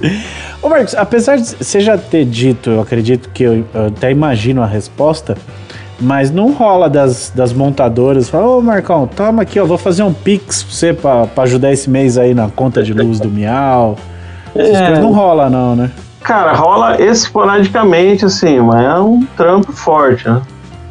Ô 0.62 0.68
Marcos, 0.68 0.94
apesar 0.94 1.36
de 1.36 1.46
você 1.56 1.80
já 1.80 1.96
ter 1.96 2.24
dito, 2.24 2.70
eu 2.70 2.80
acredito 2.80 3.30
que 3.30 3.42
eu, 3.44 3.64
eu 3.74 3.86
até 3.86 4.10
imagino 4.10 4.62
a 4.62 4.66
resposta, 4.66 5.36
mas 6.00 6.30
não 6.30 6.52
rola 6.52 6.88
das, 6.88 7.32
das 7.34 7.52
montadoras. 7.52 8.28
Fala, 8.28 8.46
ô 8.46 8.60
Marcão, 8.62 9.06
toma 9.06 9.42
aqui, 9.42 9.58
ó, 9.58 9.64
vou 9.64 9.78
fazer 9.78 10.02
um 10.02 10.12
pix 10.12 10.62
pra 10.62 10.72
você 10.74 10.92
pra, 10.92 11.26
pra 11.26 11.44
ajudar 11.44 11.72
esse 11.72 11.88
mês 11.90 12.16
aí 12.18 12.34
na 12.34 12.48
conta 12.48 12.82
de 12.82 12.92
luz 12.92 13.18
do 13.20 13.28
Miau. 13.28 13.96
Essas 14.54 14.76
É. 14.76 14.86
coisas 14.86 15.04
não 15.04 15.12
rola, 15.12 15.48
não, 15.50 15.76
né? 15.76 15.90
Cara, 16.22 16.52
rola 16.52 17.00
esporadicamente, 17.00 18.24
assim, 18.24 18.60
mas 18.60 18.84
é 18.84 18.98
um 18.98 19.24
trampo 19.36 19.72
forte, 19.72 20.28
né? 20.28 20.42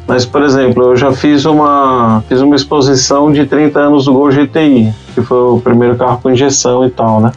Mas, 0.06 0.24
por 0.24 0.42
exemplo, 0.42 0.84
eu 0.84 0.96
já 0.96 1.12
fiz 1.12 1.44
uma, 1.44 2.24
fiz 2.28 2.40
uma 2.40 2.56
exposição 2.56 3.30
de 3.30 3.44
30 3.44 3.78
anos 3.78 4.06
do 4.06 4.12
Gol 4.14 4.30
GTI, 4.30 4.92
que 5.14 5.20
foi 5.20 5.36
o 5.36 5.60
primeiro 5.60 5.96
carro 5.96 6.18
com 6.22 6.30
injeção 6.30 6.84
e 6.86 6.90
tal, 6.90 7.20
né? 7.20 7.30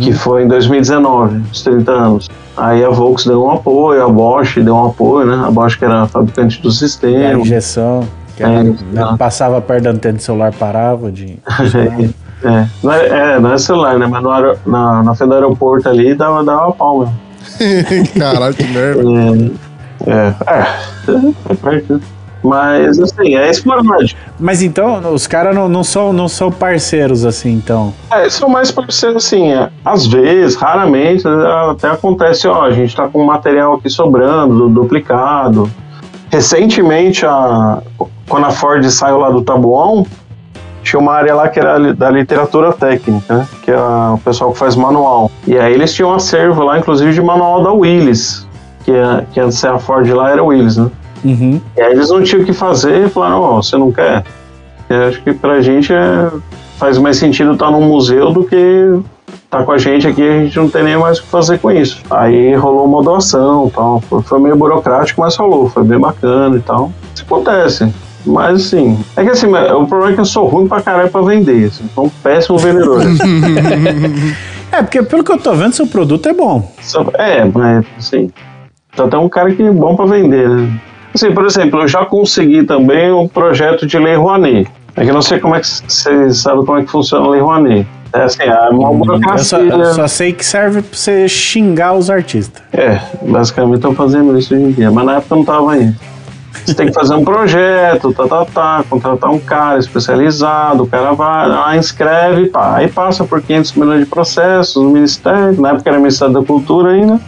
Que 0.00 0.12
foi 0.12 0.44
em 0.44 0.48
2019, 0.48 1.42
os 1.52 1.62
30 1.62 1.90
anos. 1.92 2.30
Aí 2.56 2.84
a 2.84 2.88
Volks 2.90 3.26
deu 3.26 3.44
um 3.44 3.50
apoio, 3.50 4.04
a 4.04 4.08
Bosch 4.08 4.56
deu 4.62 4.74
um 4.76 4.86
apoio, 4.86 5.26
né? 5.26 5.44
A 5.46 5.50
Bosch 5.50 5.76
que 5.76 5.84
era 5.84 6.02
a 6.02 6.06
fabricante 6.06 6.62
do 6.62 6.68
E 6.68 6.70
a 6.70 6.72
sistema. 6.72 7.40
injeção, 7.40 8.06
que 8.36 8.42
É, 8.44 8.46
era- 8.46 8.62
né, 8.62 9.16
passava 9.18 9.60
perto 9.60 9.84
da 9.84 9.90
antena 9.90 10.16
do 10.16 10.22
celular, 10.22 10.52
parava 10.52 11.10
de. 11.10 11.38
É, 12.44 12.66
não 12.82 12.92
é, 12.92 13.06
é, 13.08 13.40
não 13.40 13.52
é 13.54 13.56
celular, 13.58 13.98
né? 13.98 14.06
Mas 14.06 14.22
no 14.22 14.30
na, 14.66 15.02
na 15.02 15.14
frente 15.14 15.30
do 15.30 15.34
aeroporto 15.34 15.88
ali 15.88 16.14
dava, 16.14 16.44
dava 16.44 16.72
pau, 16.72 17.04
né? 17.06 17.12
Caralho, 18.18 18.52
que 18.54 18.64
merda. 18.64 19.02
É, 20.06 20.34
é, 20.46 20.66
é 21.48 21.54
perto. 21.54 22.02
Mas, 22.44 23.00
assim, 23.00 23.34
é 23.36 23.50
esporádico. 23.50 24.20
Mas 24.38 24.60
então, 24.62 25.00
os 25.14 25.26
caras 25.26 25.54
não, 25.54 25.66
não, 25.66 25.82
são, 25.82 26.12
não 26.12 26.28
são 26.28 26.52
parceiros 26.52 27.24
assim, 27.24 27.52
então. 27.52 27.94
É, 28.10 28.28
são 28.28 28.50
mais 28.50 28.70
parceiros, 28.70 29.24
assim, 29.24 29.50
é, 29.50 29.70
às 29.82 30.06
vezes, 30.06 30.54
raramente, 30.54 31.24
até 31.70 31.88
acontece, 31.88 32.46
ó, 32.46 32.62
a 32.64 32.70
gente 32.70 32.94
tá 32.94 33.08
com 33.08 33.24
material 33.24 33.74
aqui 33.74 33.88
sobrando, 33.88 34.68
du- 34.68 34.82
duplicado. 34.82 35.70
Recentemente, 36.30 37.24
a, 37.24 37.78
quando 38.28 38.44
a 38.46 38.50
Ford 38.50 38.84
saiu 38.90 39.18
lá 39.18 39.30
do 39.30 39.40
Tabuão, 39.40 40.06
tinha 40.82 41.00
uma 41.00 41.12
área 41.14 41.34
lá 41.34 41.48
que 41.48 41.58
era 41.58 41.94
da 41.94 42.10
literatura 42.10 42.72
técnica, 42.72 43.34
né? 43.38 43.48
Que 43.62 43.70
é 43.70 43.78
o 43.78 44.18
pessoal 44.22 44.52
que 44.52 44.58
faz 44.58 44.76
manual. 44.76 45.30
E 45.46 45.56
aí 45.56 45.72
eles 45.72 45.94
tinham 45.94 46.10
um 46.10 46.14
acervo 46.14 46.62
lá, 46.62 46.78
inclusive, 46.78 47.12
de 47.12 47.22
manual 47.22 47.62
da 47.62 47.72
Willis, 47.72 48.46
que, 48.84 48.90
é, 48.92 49.24
que 49.32 49.40
antes 49.40 49.54
de 49.54 49.60
ser 49.60 49.68
a 49.68 49.78
Ford 49.78 50.06
lá 50.10 50.30
era 50.30 50.42
Willis, 50.42 50.76
né? 50.76 50.90
Uhum. 51.24 51.60
E 51.76 51.80
aí 51.80 51.92
eles 51.92 52.10
não 52.10 52.22
tinham 52.22 52.42
o 52.42 52.44
que 52.44 52.52
fazer 52.52 53.06
e 53.06 53.08
falaram, 53.08 53.40
ó, 53.40 53.62
você 53.62 53.76
não 53.76 53.90
quer? 53.90 54.24
Eu 54.88 55.08
acho 55.08 55.22
que 55.22 55.32
pra 55.32 55.62
gente 55.62 55.92
é, 55.92 56.30
faz 56.78 56.98
mais 56.98 57.16
sentido 57.16 57.52
estar 57.52 57.70
num 57.70 57.82
museu 57.82 58.30
do 58.30 58.44
que 58.44 59.00
estar 59.44 59.64
com 59.64 59.72
a 59.72 59.78
gente 59.78 60.06
aqui, 60.06 60.22
a 60.22 60.44
gente 60.44 60.56
não 60.56 60.68
tem 60.68 60.82
nem 60.82 60.96
mais 60.96 61.18
o 61.18 61.22
que 61.22 61.28
fazer 61.28 61.58
com 61.58 61.70
isso. 61.70 62.02
Aí 62.10 62.54
rolou 62.54 62.84
uma 62.84 63.02
doação 63.02 63.68
e 63.68 63.70
tal. 63.70 64.00
Foi, 64.00 64.38
meio 64.40 64.56
burocrático, 64.56 65.20
mas 65.20 65.36
rolou, 65.36 65.70
foi 65.70 65.84
bem 65.84 65.98
bacana 65.98 66.56
e 66.56 66.60
tal. 66.60 66.92
Isso 67.14 67.24
acontece. 67.24 67.92
Mas 68.26 68.66
assim, 68.66 68.98
é 69.16 69.22
que 69.22 69.30
assim, 69.30 69.46
o 69.46 69.86
problema 69.86 70.12
é 70.12 70.14
que 70.14 70.20
eu 70.20 70.24
sou 70.24 70.46
ruim 70.46 70.66
pra 70.66 70.80
caralho 70.80 71.10
pra 71.10 71.20
vender. 71.22 71.66
Assim, 71.66 71.84
sou 71.94 72.06
um 72.06 72.10
péssimo 72.10 72.58
vendedor. 72.58 73.00
É, 74.72 74.82
porque 74.82 75.04
pelo 75.04 75.22
que 75.22 75.30
eu 75.30 75.38
tô 75.38 75.54
vendo, 75.54 75.72
seu 75.72 75.86
produto 75.86 76.28
é 76.28 76.32
bom. 76.32 76.68
É, 77.16 77.44
mas 77.44 77.86
assim, 77.96 78.28
só 78.96 79.06
tem 79.06 79.20
um 79.20 79.28
cara 79.28 79.54
que 79.54 79.62
é 79.62 79.70
bom 79.70 79.94
pra 79.94 80.04
vender, 80.04 80.48
né? 80.48 80.80
Assim, 81.14 81.32
por 81.32 81.44
exemplo, 81.46 81.80
eu 81.80 81.88
já 81.88 82.04
consegui 82.04 82.64
também 82.64 83.12
um 83.12 83.28
projeto 83.28 83.86
de 83.86 83.98
Lei 83.98 84.16
Rouanet. 84.16 84.68
É 84.96 85.04
que 85.04 85.10
eu 85.10 85.14
não 85.14 85.22
sei 85.22 85.38
como 85.38 85.54
é 85.54 85.60
que 85.60 85.66
você 85.66 86.32
sabe 86.32 86.64
como 86.64 86.78
é 86.78 86.82
que 86.82 86.90
funciona 86.90 87.26
a 87.26 87.30
Lei 87.30 87.40
Rouanet. 87.40 87.86
É 88.12 88.22
assim, 88.22 88.42
é 88.42 88.68
uma 88.70 88.88
Eu 88.88 88.92
só, 88.92 88.94
burocracia. 88.94 89.58
eu 89.58 89.94
só 89.94 90.06
sei 90.06 90.32
que 90.32 90.44
serve 90.44 90.82
pra 90.82 90.96
você 90.96 91.28
xingar 91.28 91.94
os 91.94 92.10
artistas. 92.10 92.62
É, 92.72 93.00
basicamente 93.22 93.76
estão 93.76 93.94
fazendo 93.94 94.38
isso 94.38 94.54
hoje 94.54 94.62
em 94.62 94.70
dia, 94.70 94.90
mas 94.90 95.04
na 95.04 95.16
época 95.16 95.34
não 95.34 95.44
tava 95.44 95.72
aí. 95.72 95.92
Você 96.64 96.74
tem 96.74 96.86
que 96.86 96.92
fazer 96.92 97.14
um 97.14 97.24
projeto, 97.24 98.12
tá, 98.12 98.26
tá, 98.26 98.44
tá, 98.44 98.84
contratar 98.88 99.30
um 99.30 99.40
cara 99.40 99.78
especializado, 99.78 100.84
o 100.84 100.86
cara 100.86 101.12
vai 101.12 101.48
lá, 101.48 101.76
inscreve, 101.76 102.46
pá, 102.46 102.76
aí 102.76 102.88
passa 102.88 103.24
por 103.24 103.42
500 103.42 103.72
milhões 103.74 104.00
de 104.00 104.06
processos 104.06 104.82
no 104.82 104.90
Ministério, 104.90 105.60
na 105.60 105.70
época 105.70 105.90
era 105.90 105.98
Ministério 105.98 106.32
da 106.32 106.42
Cultura 106.42 106.92
ainda, 106.92 107.20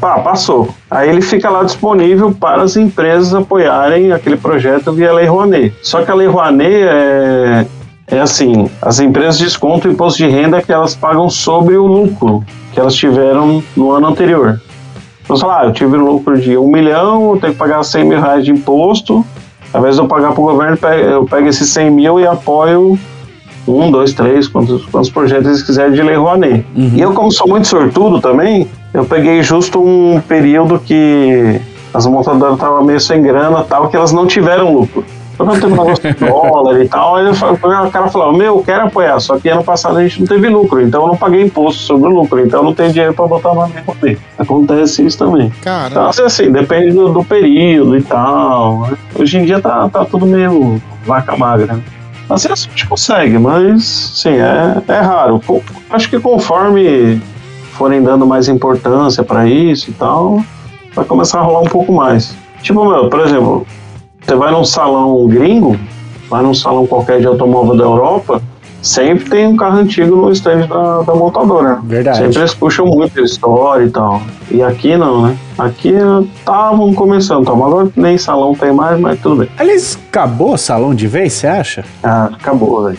pá, 0.00 0.18
passou. 0.18 0.68
Aí 0.90 1.08
ele 1.08 1.20
fica 1.20 1.50
lá 1.50 1.62
disponível 1.62 2.32
para 2.32 2.62
as 2.62 2.76
empresas 2.76 3.34
apoiarem 3.34 4.12
aquele 4.12 4.36
projeto 4.36 4.92
via 4.92 5.12
Lei 5.12 5.26
Rouanet. 5.26 5.74
Só 5.82 6.02
que 6.02 6.10
a 6.10 6.14
Lei 6.14 6.26
Rouanet 6.26 6.82
é, 6.82 7.66
é 8.08 8.20
assim, 8.20 8.70
as 8.80 8.98
empresas 8.98 9.38
descontam 9.38 9.90
o 9.90 9.94
imposto 9.94 10.18
de 10.18 10.28
renda 10.28 10.62
que 10.62 10.72
elas 10.72 10.94
pagam 10.94 11.28
sobre 11.28 11.76
o 11.76 11.86
lucro 11.86 12.44
que 12.72 12.80
elas 12.80 12.94
tiveram 12.94 13.62
no 13.76 13.90
ano 13.90 14.06
anterior. 14.06 14.60
Então, 15.22 15.36
sei 15.36 15.46
lá, 15.46 15.64
eu 15.64 15.72
tive 15.72 15.96
lucro 15.96 16.38
de 16.40 16.56
um 16.56 16.68
milhão, 16.68 17.34
eu 17.34 17.40
tenho 17.40 17.52
que 17.52 17.58
pagar 17.58 17.82
100 17.82 18.04
mil 18.04 18.20
reais 18.20 18.44
de 18.44 18.50
imposto. 18.50 19.24
Ao 19.72 19.80
invés 19.80 19.96
de 19.96 20.02
eu 20.02 20.08
pagar 20.08 20.32
para 20.32 20.40
o 20.40 20.44
governo, 20.44 20.78
eu 20.88 21.24
pego 21.24 21.48
esses 21.48 21.68
100 21.68 21.90
mil 21.90 22.18
e 22.18 22.26
apoio 22.26 22.98
um, 23.76 23.90
dois, 23.90 24.12
três, 24.12 24.46
quantos, 24.48 24.84
quantos 24.86 25.10
projetos 25.10 25.46
eles 25.46 25.62
quiserem 25.62 25.92
de 25.92 26.02
Lei 26.02 26.16
Rouanet. 26.16 26.64
E 26.76 27.00
eu, 27.00 27.12
como 27.12 27.30
sou 27.30 27.48
muito 27.48 27.66
sortudo 27.66 28.20
também, 28.20 28.68
eu 28.92 29.04
peguei 29.04 29.42
justo 29.42 29.80
um 29.82 30.20
período 30.26 30.78
que 30.78 31.60
as 31.92 32.06
montadoras 32.06 32.54
estavam 32.54 32.84
meio 32.84 33.00
sem 33.00 33.20
grana 33.22 33.64
tal, 33.64 33.88
que 33.88 33.96
elas 33.96 34.12
não 34.12 34.26
tiveram 34.26 34.72
lucro. 34.72 35.04
Então, 35.34 35.46
Quando 35.46 35.60
teve 35.62 35.72
um 35.72 35.76
negócio 35.84 36.02
de 36.12 36.12
dólar 36.26 36.82
e 36.82 36.88
tal, 36.88 37.16
aí 37.16 37.24
eu 37.26 37.34
falo- 37.34 37.54
o 37.54 37.90
cara 37.90 38.08
falava, 38.08 38.32
meu, 38.32 38.56
eu 38.58 38.62
quero 38.62 38.82
apoiar, 38.84 39.18
só 39.20 39.38
que 39.38 39.48
ano 39.48 39.64
passado 39.64 39.96
a 39.96 40.02
gente 40.02 40.20
não 40.20 40.26
teve 40.26 40.48
lucro, 40.50 40.82
então 40.82 41.00
eu 41.00 41.08
não 41.08 41.16
paguei 41.16 41.40
imposto 41.42 41.80
sobre 41.80 42.10
o 42.10 42.14
lucro, 42.14 42.38
então 42.40 42.60
eu 42.60 42.64
não 42.64 42.74
tenho 42.74 42.92
dinheiro 42.92 43.14
para 43.14 43.26
botar 43.26 43.54
na 43.54 43.66
minha 43.66 43.82
conta. 43.82 44.16
Acontece 44.38 45.04
isso 45.06 45.16
também. 45.18 45.46
Então, 45.60 45.62
Caralho. 45.62 46.08
assim, 46.10 46.22
assim, 46.24 46.52
depende 46.52 46.92
do, 46.92 47.08
do 47.08 47.24
período 47.24 47.96
e 47.96 48.02
tal. 48.02 48.80
né? 48.82 48.98
Hoje 49.18 49.38
em 49.38 49.44
dia 49.46 49.60
tá, 49.60 49.88
tá 49.88 50.04
tudo 50.04 50.26
meio 50.26 50.80
vaca 51.06 51.34
magra. 51.36 51.80
Às 52.30 52.44
vezes 52.44 52.66
a 52.66 52.70
gente 52.70 52.86
consegue, 52.86 53.38
mas, 53.38 53.84
sim, 54.14 54.34
é, 54.34 54.80
é 54.86 55.00
raro. 55.00 55.42
Acho 55.90 56.08
que 56.08 56.20
conforme 56.20 57.20
forem 57.72 58.02
dando 58.02 58.24
mais 58.24 58.48
importância 58.48 59.24
para 59.24 59.48
isso 59.48 59.90
e 59.90 59.92
tal, 59.94 60.40
vai 60.94 61.04
começar 61.04 61.40
a 61.40 61.42
rolar 61.42 61.62
um 61.62 61.68
pouco 61.68 61.92
mais. 61.92 62.36
Tipo, 62.62 62.88
meu, 62.88 63.08
por 63.08 63.20
exemplo, 63.20 63.66
você 64.20 64.36
vai 64.36 64.52
num 64.52 64.64
salão 64.64 65.26
gringo, 65.26 65.76
vai 66.28 66.42
num 66.42 66.54
salão 66.54 66.86
qualquer 66.86 67.20
de 67.20 67.26
automóvel 67.26 67.76
da 67.76 67.82
Europa, 67.82 68.40
sempre 68.82 69.28
tem 69.28 69.46
um 69.46 69.56
carro 69.56 69.78
antigo 69.78 70.16
no 70.16 70.30
stand 70.32 70.66
da, 70.66 71.02
da 71.02 71.14
montadora. 71.14 71.78
Verdade. 71.82 72.18
Sempre 72.18 72.38
eles 72.38 72.54
puxam 72.54 72.86
muito 72.86 73.18
a 73.20 73.22
história 73.22 73.84
e 73.84 73.90
tal. 73.90 74.22
E 74.50 74.62
aqui 74.62 74.96
não, 74.96 75.22
né? 75.28 75.36
Aqui 75.58 75.92
estavam 76.38 76.92
começando, 76.94 77.44
tá? 77.44 77.52
mas 77.54 77.66
agora 77.66 77.88
nem 77.96 78.16
salão 78.18 78.54
tem 78.54 78.72
mais, 78.72 78.98
mas 78.98 79.20
tudo 79.20 79.36
bem. 79.36 79.48
Aliás, 79.58 79.98
acabou 80.08 80.54
o 80.54 80.58
salão 80.58 80.94
de 80.94 81.06
vez, 81.06 81.32
você 81.34 81.46
acha? 81.46 81.84
Ah, 82.02 82.30
acabou, 82.32 82.84
velho. 82.84 82.98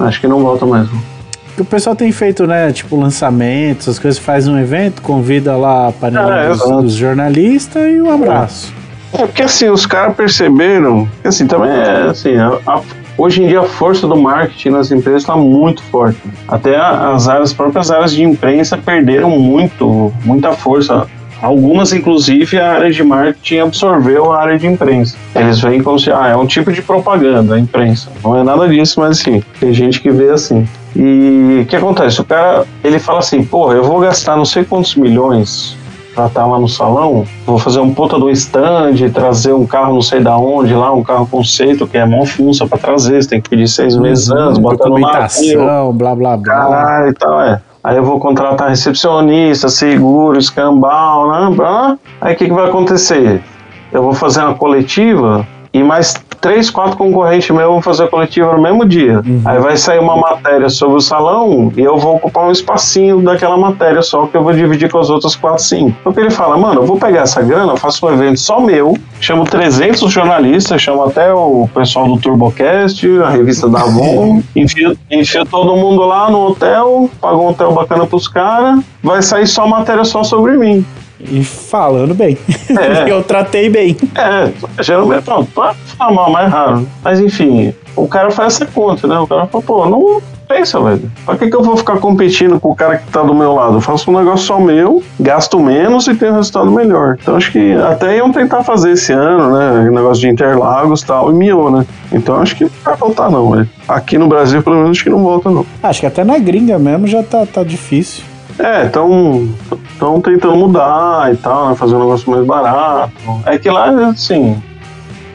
Acho 0.00 0.20
que 0.20 0.26
não 0.26 0.40
volta 0.40 0.64
mais. 0.66 0.90
não. 0.90 1.12
O 1.58 1.64
pessoal 1.66 1.94
tem 1.94 2.10
feito, 2.10 2.46
né, 2.46 2.72
tipo, 2.72 2.98
lançamentos, 2.98 3.86
as 3.86 3.98
coisas, 3.98 4.18
faz 4.18 4.48
um 4.48 4.58
evento, 4.58 5.02
convida 5.02 5.54
lá 5.54 5.88
a 5.88 5.92
panela 5.92 6.34
É, 6.34 6.48
dos, 6.48 6.62
dos 6.82 6.94
jornalistas 6.94 7.82
e 7.94 8.00
um 8.00 8.10
abraço. 8.10 8.72
É 9.12 9.18
porque 9.26 9.42
assim, 9.42 9.68
os 9.68 9.84
caras 9.84 10.16
perceberam, 10.16 11.06
que, 11.20 11.28
assim, 11.28 11.46
também 11.46 11.70
é 11.70 12.08
assim, 12.08 12.34
a- 12.38 12.58
a- 12.66 12.80
hoje 13.16 13.42
em 13.42 13.46
dia 13.46 13.60
a 13.60 13.64
força 13.64 14.06
do 14.06 14.16
marketing 14.16 14.70
nas 14.70 14.90
empresas 14.90 15.22
está 15.22 15.36
muito 15.36 15.82
forte. 15.84 16.18
Até 16.48 16.76
as 16.76 17.28
áreas, 17.28 17.50
as 17.50 17.52
próprias 17.52 17.90
áreas 17.90 18.12
de 18.12 18.22
imprensa 18.22 18.76
perderam 18.76 19.30
muito, 19.30 20.12
muita 20.24 20.52
força. 20.52 21.06
Algumas, 21.40 21.92
inclusive, 21.92 22.56
a 22.60 22.74
área 22.74 22.92
de 22.92 23.02
marketing 23.02 23.58
absorveu 23.58 24.32
a 24.32 24.40
área 24.40 24.56
de 24.56 24.66
imprensa. 24.68 25.16
Eles 25.34 25.60
veem 25.60 25.82
como 25.82 25.98
se, 25.98 26.12
ah, 26.12 26.28
é 26.28 26.36
um 26.36 26.46
tipo 26.46 26.72
de 26.72 26.80
propaganda, 26.80 27.56
a 27.56 27.58
imprensa. 27.58 28.10
Não 28.22 28.38
é 28.38 28.44
nada 28.44 28.68
disso, 28.68 29.00
mas 29.00 29.18
assim, 29.18 29.42
tem 29.58 29.72
gente 29.72 30.00
que 30.00 30.08
vê 30.10 30.30
assim. 30.30 30.68
E 30.94 31.62
o 31.62 31.66
que 31.66 31.74
acontece? 31.74 32.20
O 32.20 32.24
cara, 32.24 32.64
ele 32.84 33.00
fala 33.00 33.18
assim, 33.18 33.42
porra, 33.42 33.74
eu 33.74 33.82
vou 33.82 33.98
gastar 33.98 34.36
não 34.36 34.44
sei 34.44 34.62
quantos 34.64 34.94
milhões 34.94 35.76
pra 36.14 36.26
estar 36.26 36.46
lá 36.46 36.58
no 36.58 36.68
salão, 36.68 37.24
vou 37.46 37.58
fazer 37.58 37.80
um 37.80 37.92
puta 37.92 38.18
do 38.18 38.30
stand, 38.30 38.94
trazer 39.12 39.52
um 39.52 39.66
carro 39.66 39.94
não 39.94 40.02
sei 40.02 40.20
da 40.20 40.36
onde 40.36 40.74
lá, 40.74 40.92
um 40.92 41.02
carro 41.02 41.26
conceito, 41.26 41.86
que 41.86 41.96
é 41.96 42.04
mó 42.04 42.24
funça 42.24 42.66
pra 42.66 42.78
trazer, 42.78 43.22
você 43.22 43.28
tem 43.28 43.40
que 43.40 43.48
pedir 43.48 43.68
seis 43.68 43.96
meses 43.96 44.30
antes, 44.30 44.58
botar 44.58 44.88
no 44.88 44.98
navio, 44.98 45.10
documentação, 45.10 45.92
blá 45.92 46.14
blá 46.14 46.36
blá. 46.36 46.54
caralho 46.54 47.08
e 47.08 47.14
tal, 47.14 47.40
é. 47.40 47.60
Aí 47.84 47.96
eu 47.96 48.04
vou 48.04 48.20
contratar 48.20 48.68
recepcionista, 48.68 49.68
seguro, 49.68 50.38
escambau, 50.38 51.32
né? 51.32 51.56
blá. 51.56 51.98
Aí 52.20 52.34
o 52.34 52.36
que, 52.36 52.44
que 52.44 52.52
vai 52.52 52.68
acontecer? 52.68 53.42
Eu 53.90 54.02
vou 54.02 54.14
fazer 54.14 54.40
uma 54.40 54.54
coletiva 54.54 55.46
e 55.72 55.82
mais 55.82 56.14
três, 56.42 56.68
quatro 56.68 56.96
concorrentes 56.96 57.48
meus 57.50 57.68
vão 57.68 57.80
fazer 57.80 58.04
a 58.04 58.08
coletiva 58.08 58.52
no 58.52 58.60
mesmo 58.60 58.84
dia. 58.84 59.22
Aí 59.44 59.58
vai 59.60 59.76
sair 59.76 60.00
uma 60.00 60.16
matéria 60.16 60.68
sobre 60.68 60.96
o 60.96 61.00
salão 61.00 61.72
e 61.76 61.80
eu 61.80 61.96
vou 61.96 62.16
ocupar 62.16 62.48
um 62.48 62.50
espacinho 62.50 63.22
daquela 63.22 63.56
matéria 63.56 64.02
só 64.02 64.26
que 64.26 64.36
eu 64.36 64.42
vou 64.42 64.52
dividir 64.52 64.90
com 64.90 64.98
as 64.98 65.08
outras 65.08 65.36
quatro, 65.36 65.62
cinco. 65.62 65.96
Porque 66.02 66.20
ele 66.20 66.30
fala, 66.30 66.58
mano, 66.58 66.82
eu 66.82 66.86
vou 66.86 66.98
pegar 66.98 67.20
essa 67.22 67.40
grana, 67.40 67.72
eu 67.72 67.76
faço 67.76 68.04
um 68.04 68.12
evento 68.12 68.40
só 68.40 68.60
meu, 68.60 68.98
chamo 69.20 69.44
300 69.44 70.10
jornalistas, 70.10 70.82
chamo 70.82 71.04
até 71.04 71.32
o 71.32 71.68
pessoal 71.72 72.08
do 72.08 72.18
Turbocast, 72.18 73.06
a 73.20 73.30
revista 73.30 73.68
da 73.68 73.82
Avon, 73.82 74.42
enfia, 74.56 74.96
enfia 75.08 75.46
todo 75.46 75.76
mundo 75.76 76.02
lá 76.02 76.28
no 76.28 76.48
hotel, 76.48 77.08
paga 77.20 77.36
um 77.36 77.48
hotel 77.48 77.72
bacana 77.72 78.04
pros 78.04 78.26
caras, 78.26 78.80
vai 79.00 79.22
sair 79.22 79.46
só 79.46 79.66
matéria 79.68 80.04
só 80.04 80.24
sobre 80.24 80.56
mim. 80.56 80.84
E 81.30 81.44
falando 81.44 82.14
bem. 82.14 82.36
É. 82.70 83.08
Eu 83.10 83.22
tratei 83.22 83.68
bem. 83.68 83.96
É, 84.14 84.52
geralmente, 84.82 85.22
pronto, 85.22 85.50
pode 85.52 85.76
falar 85.96 86.12
mal, 86.12 86.30
mais 86.30 86.50
raro. 86.50 86.88
Mas 87.02 87.20
enfim, 87.20 87.74
o 87.94 88.08
cara 88.08 88.30
faz 88.30 88.54
essa 88.54 88.66
conta, 88.66 89.06
né? 89.06 89.18
O 89.18 89.26
cara 89.26 89.46
fala, 89.46 89.64
pô, 89.64 89.88
não 89.88 90.20
pensa, 90.48 90.80
velho. 90.80 91.10
Pra 91.24 91.36
que, 91.36 91.48
que 91.48 91.56
eu 91.56 91.62
vou 91.62 91.76
ficar 91.76 91.98
competindo 91.98 92.60
com 92.60 92.70
o 92.70 92.74
cara 92.74 92.98
que 92.98 93.10
tá 93.10 93.22
do 93.22 93.34
meu 93.34 93.54
lado? 93.54 93.76
Eu 93.76 93.80
faço 93.80 94.10
um 94.10 94.18
negócio 94.18 94.46
só 94.46 94.60
meu, 94.60 95.02
gasto 95.18 95.58
menos 95.58 96.06
e 96.06 96.14
tenho 96.14 96.34
resultado 96.34 96.70
melhor. 96.70 97.16
Então 97.20 97.36
acho 97.36 97.50
que 97.50 97.72
até 97.74 98.18
iam 98.18 98.30
tentar 98.30 98.62
fazer 98.62 98.92
esse 98.92 99.12
ano, 99.12 99.56
né? 99.56 99.90
Negócio 99.90 100.20
de 100.20 100.28
Interlagos 100.28 101.02
e 101.02 101.06
tal, 101.06 101.30
e 101.30 101.34
miou, 101.34 101.70
né? 101.70 101.86
Então 102.12 102.36
acho 102.36 102.56
que 102.56 102.64
não 102.64 102.70
vai 102.84 102.96
voltar, 102.96 103.30
não, 103.30 103.50
velho. 103.50 103.68
Aqui 103.88 104.18
no 104.18 104.28
Brasil, 104.28 104.62
pelo 104.62 104.76
menos, 104.76 104.90
acho 104.90 105.04
que 105.04 105.10
não 105.10 105.22
volta, 105.22 105.50
não. 105.50 105.64
Acho 105.82 106.00
que 106.00 106.06
até 106.06 106.24
na 106.24 106.38
gringa 106.38 106.78
mesmo 106.78 107.06
já 107.06 107.22
tá, 107.22 107.46
tá 107.46 107.62
difícil. 107.62 108.24
É, 108.58 108.86
estão 108.86 110.20
tentando 110.22 110.56
mudar 110.56 111.32
e 111.32 111.36
tal, 111.36 111.70
né? 111.70 111.74
Fazer 111.74 111.94
um 111.94 112.00
negócio 112.00 112.30
mais 112.30 112.46
barato. 112.46 113.12
É 113.46 113.58
que 113.58 113.70
lá, 113.70 113.88
assim, 114.08 114.60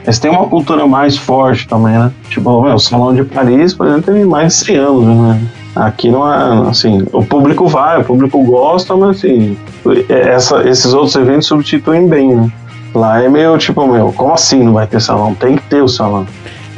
eles 0.03 0.19
têm 0.19 0.31
uma 0.31 0.47
cultura 0.47 0.87
mais 0.87 1.17
forte 1.17 1.67
também, 1.67 1.97
né? 1.97 2.11
Tipo, 2.29 2.61
meu, 2.61 2.75
o 2.75 2.79
Salão 2.79 3.13
de 3.13 3.23
Paris, 3.23 3.73
por 3.73 3.87
exemplo, 3.87 4.13
tem 4.13 4.25
mais 4.25 4.53
de 4.53 4.65
100 4.65 4.75
anos, 4.77 5.05
né? 5.05 5.41
Aqui 5.75 6.09
não 6.09 6.31
é, 6.31 6.69
assim, 6.69 7.05
o 7.11 7.23
público 7.23 7.67
vai, 7.67 7.99
o 7.99 8.03
público 8.03 8.43
gosta, 8.43 8.95
mas 8.95 9.17
assim, 9.17 9.55
essa, 10.09 10.67
esses 10.67 10.91
outros 10.93 11.15
eventos 11.15 11.45
substituem 11.47 12.07
bem, 12.07 12.35
né? 12.35 12.51
Lá 12.95 13.21
é 13.21 13.29
meio 13.29 13.57
tipo, 13.57 13.85
meu, 13.85 14.11
como 14.13 14.33
assim 14.33 14.63
não 14.63 14.73
vai 14.73 14.87
ter 14.87 14.99
salão? 14.99 15.35
Tem 15.35 15.55
que 15.55 15.63
ter 15.63 15.83
o 15.83 15.87
salão. 15.87 16.25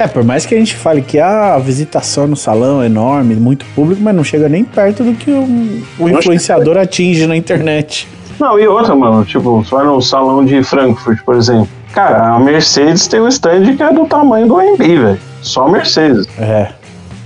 É, 0.00 0.08
por 0.08 0.24
mais 0.24 0.46
que 0.46 0.54
a 0.54 0.58
gente 0.58 0.74
fale 0.76 1.02
que 1.02 1.18
ah, 1.18 1.56
a 1.56 1.58
visitação 1.58 2.26
no 2.26 2.34
salão 2.34 2.82
é 2.82 2.86
enorme, 2.86 3.34
muito 3.34 3.66
público, 3.74 4.00
mas 4.02 4.14
não 4.14 4.24
chega 4.24 4.48
nem 4.48 4.64
perto 4.64 5.04
do 5.04 5.12
que 5.12 5.30
o, 5.30 5.82
o 5.98 6.08
influenciador 6.08 6.78
atinge 6.78 7.26
na 7.26 7.36
internet. 7.36 8.08
Não, 8.38 8.58
e 8.58 8.66
outra, 8.66 8.96
mano, 8.96 9.22
tipo, 9.26 9.62
você 9.62 9.74
vai 9.74 9.84
no 9.84 10.00
salão 10.00 10.42
de 10.42 10.62
Frankfurt, 10.62 11.18
por 11.22 11.34
exemplo. 11.34 11.68
Cara, 11.92 12.34
a 12.34 12.38
Mercedes 12.38 13.06
tem 13.08 13.20
um 13.20 13.28
stand 13.28 13.76
que 13.76 13.82
é 13.82 13.92
do 13.92 14.06
tamanho 14.06 14.46
do 14.46 14.56
AMB, 14.58 14.78
velho. 14.78 15.20
Só 15.42 15.66
a 15.66 15.70
Mercedes. 15.70 16.26
É. 16.38 16.68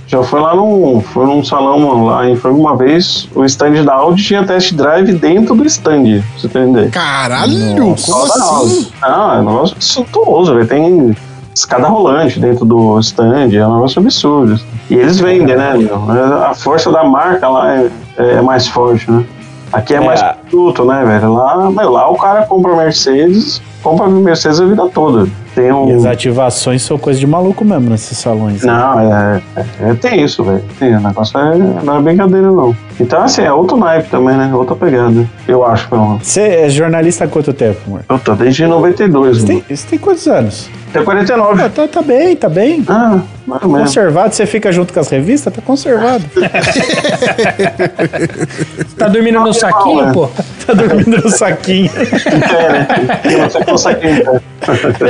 Já 0.07 0.21
foi 0.21 0.41
lá 0.41 0.53
num, 0.53 0.99
foi 0.99 1.25
num 1.25 1.45
salão 1.45 1.79
mano, 1.79 2.07
lá 2.07 2.29
em 2.29 2.35
Franca 2.35 2.57
uma 2.57 2.75
vez, 2.75 3.29
o 3.33 3.45
stand 3.45 3.85
da 3.85 3.93
Audi 3.93 4.21
tinha 4.21 4.43
test 4.43 4.73
drive 4.73 5.13
dentro 5.13 5.55
do 5.55 5.65
stand, 5.65 6.03
pra 6.03 6.21
você 6.37 6.47
entender. 6.47 6.89
Caralho, 6.91 7.53
Nossa. 7.53 7.81
como 7.81 7.97
Só 7.97 8.27
da 8.27 8.33
assim? 8.33 8.55
Audi. 8.55 8.93
Ah, 9.01 9.35
é 9.37 9.39
um 9.39 9.45
negócio 9.45 9.77
suntuoso, 9.79 10.53
velho. 10.53 10.67
Tem 10.67 11.15
escada 11.55 11.87
rolante 11.87 12.39
dentro 12.39 12.65
do 12.65 12.99
stand, 12.99 13.53
é 13.53 13.65
um 13.65 13.75
negócio 13.75 14.01
absurdo. 14.01 14.59
E 14.89 14.95
eles 14.95 15.19
vendem, 15.19 15.55
né, 15.55 15.73
meu? 15.77 16.11
A 16.43 16.53
força 16.53 16.91
da 16.91 17.03
marca 17.03 17.47
lá 17.47 17.75
é, 17.75 17.89
é 18.17 18.41
mais 18.41 18.67
forte, 18.67 19.09
né? 19.09 19.23
Aqui 19.71 19.93
é, 19.93 19.97
É. 19.97 19.99
mais 20.01 20.21
produto, 20.49 20.85
né, 20.85 21.03
velho? 21.05 21.33
Lá, 21.33 21.69
meu, 21.71 21.91
lá 21.91 22.09
o 22.09 22.15
cara 22.17 22.43
compra 22.43 22.75
Mercedes, 22.75 23.61
compra 23.83 24.07
Mercedes 24.07 24.59
a 24.61 24.65
vida 24.65 24.87
toda. 24.93 25.27
Tem 25.53 25.71
um. 25.71 25.89
E 25.89 25.93
as 25.93 26.05
ativações 26.05 26.81
são 26.81 26.97
coisa 26.97 27.17
de 27.17 27.25
maluco 27.25 27.63
mesmo 27.63 27.89
nesses 27.89 28.17
salões. 28.17 28.61
né? 28.61 28.73
Não, 28.73 28.99
é, 28.99 29.41
é, 29.55 29.65
é 29.89 29.93
tem 29.93 30.21
isso, 30.21 30.43
velho. 30.43 30.61
Tem, 30.77 30.93
o 30.95 30.99
negócio 30.99 31.39
é, 31.39 31.55
não 31.57 31.97
é 31.97 32.01
brincadeira, 32.01 32.51
não. 32.51 32.75
Então, 32.99 33.21
assim, 33.21 33.41
é 33.41 33.51
outro 33.53 33.77
naipe 33.77 34.09
também, 34.09 34.35
né? 34.35 34.53
Outra 34.53 34.75
pegada. 34.75 35.25
Eu 35.47 35.65
acho, 35.65 35.87
pelo 35.87 36.09
menos. 36.09 36.27
Você 36.27 36.41
é 36.41 36.69
jornalista 36.69 37.23
há 37.23 37.27
quanto 37.27 37.53
tempo, 37.53 37.79
amor? 37.87 38.01
Eu 38.09 38.19
tô 38.19 38.35
desde 38.35 38.67
92, 38.67 39.37
Você 39.37 39.47
mano. 39.53 39.63
tem, 39.65 39.77
você 39.77 39.87
tem 39.87 39.99
quantos 39.99 40.27
anos? 40.27 40.69
Tem 40.91 41.03
49. 41.03 41.61
Ah, 41.63 41.69
tá, 41.69 41.87
tá 41.87 42.01
bem, 42.01 42.35
tá 42.35 42.49
bem. 42.49 42.83
Ah, 42.87 43.19
mais 43.47 43.63
ou 43.63 43.69
menos. 43.69 43.87
Conservado, 43.89 44.35
você 44.35 44.45
fica 44.45 44.71
junto 44.73 44.93
com 44.93 44.99
as 44.99 45.09
revistas, 45.09 45.53
tá 45.53 45.61
conservado. 45.61 46.23
Tá 48.97 49.09
dormindo 49.09 49.39
no 49.41 49.53
saquinho, 49.53 50.05
né? 50.05 50.11
pô? 50.13 50.29
Tá 50.65 50.73
dormindo 50.73 51.21
no 51.23 51.29
saquinho. 51.29 51.89
É, 51.95 52.71
né? 52.71 52.87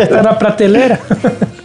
Tá 0.08 0.24
na 0.24 0.34
prateleira? 0.34 1.00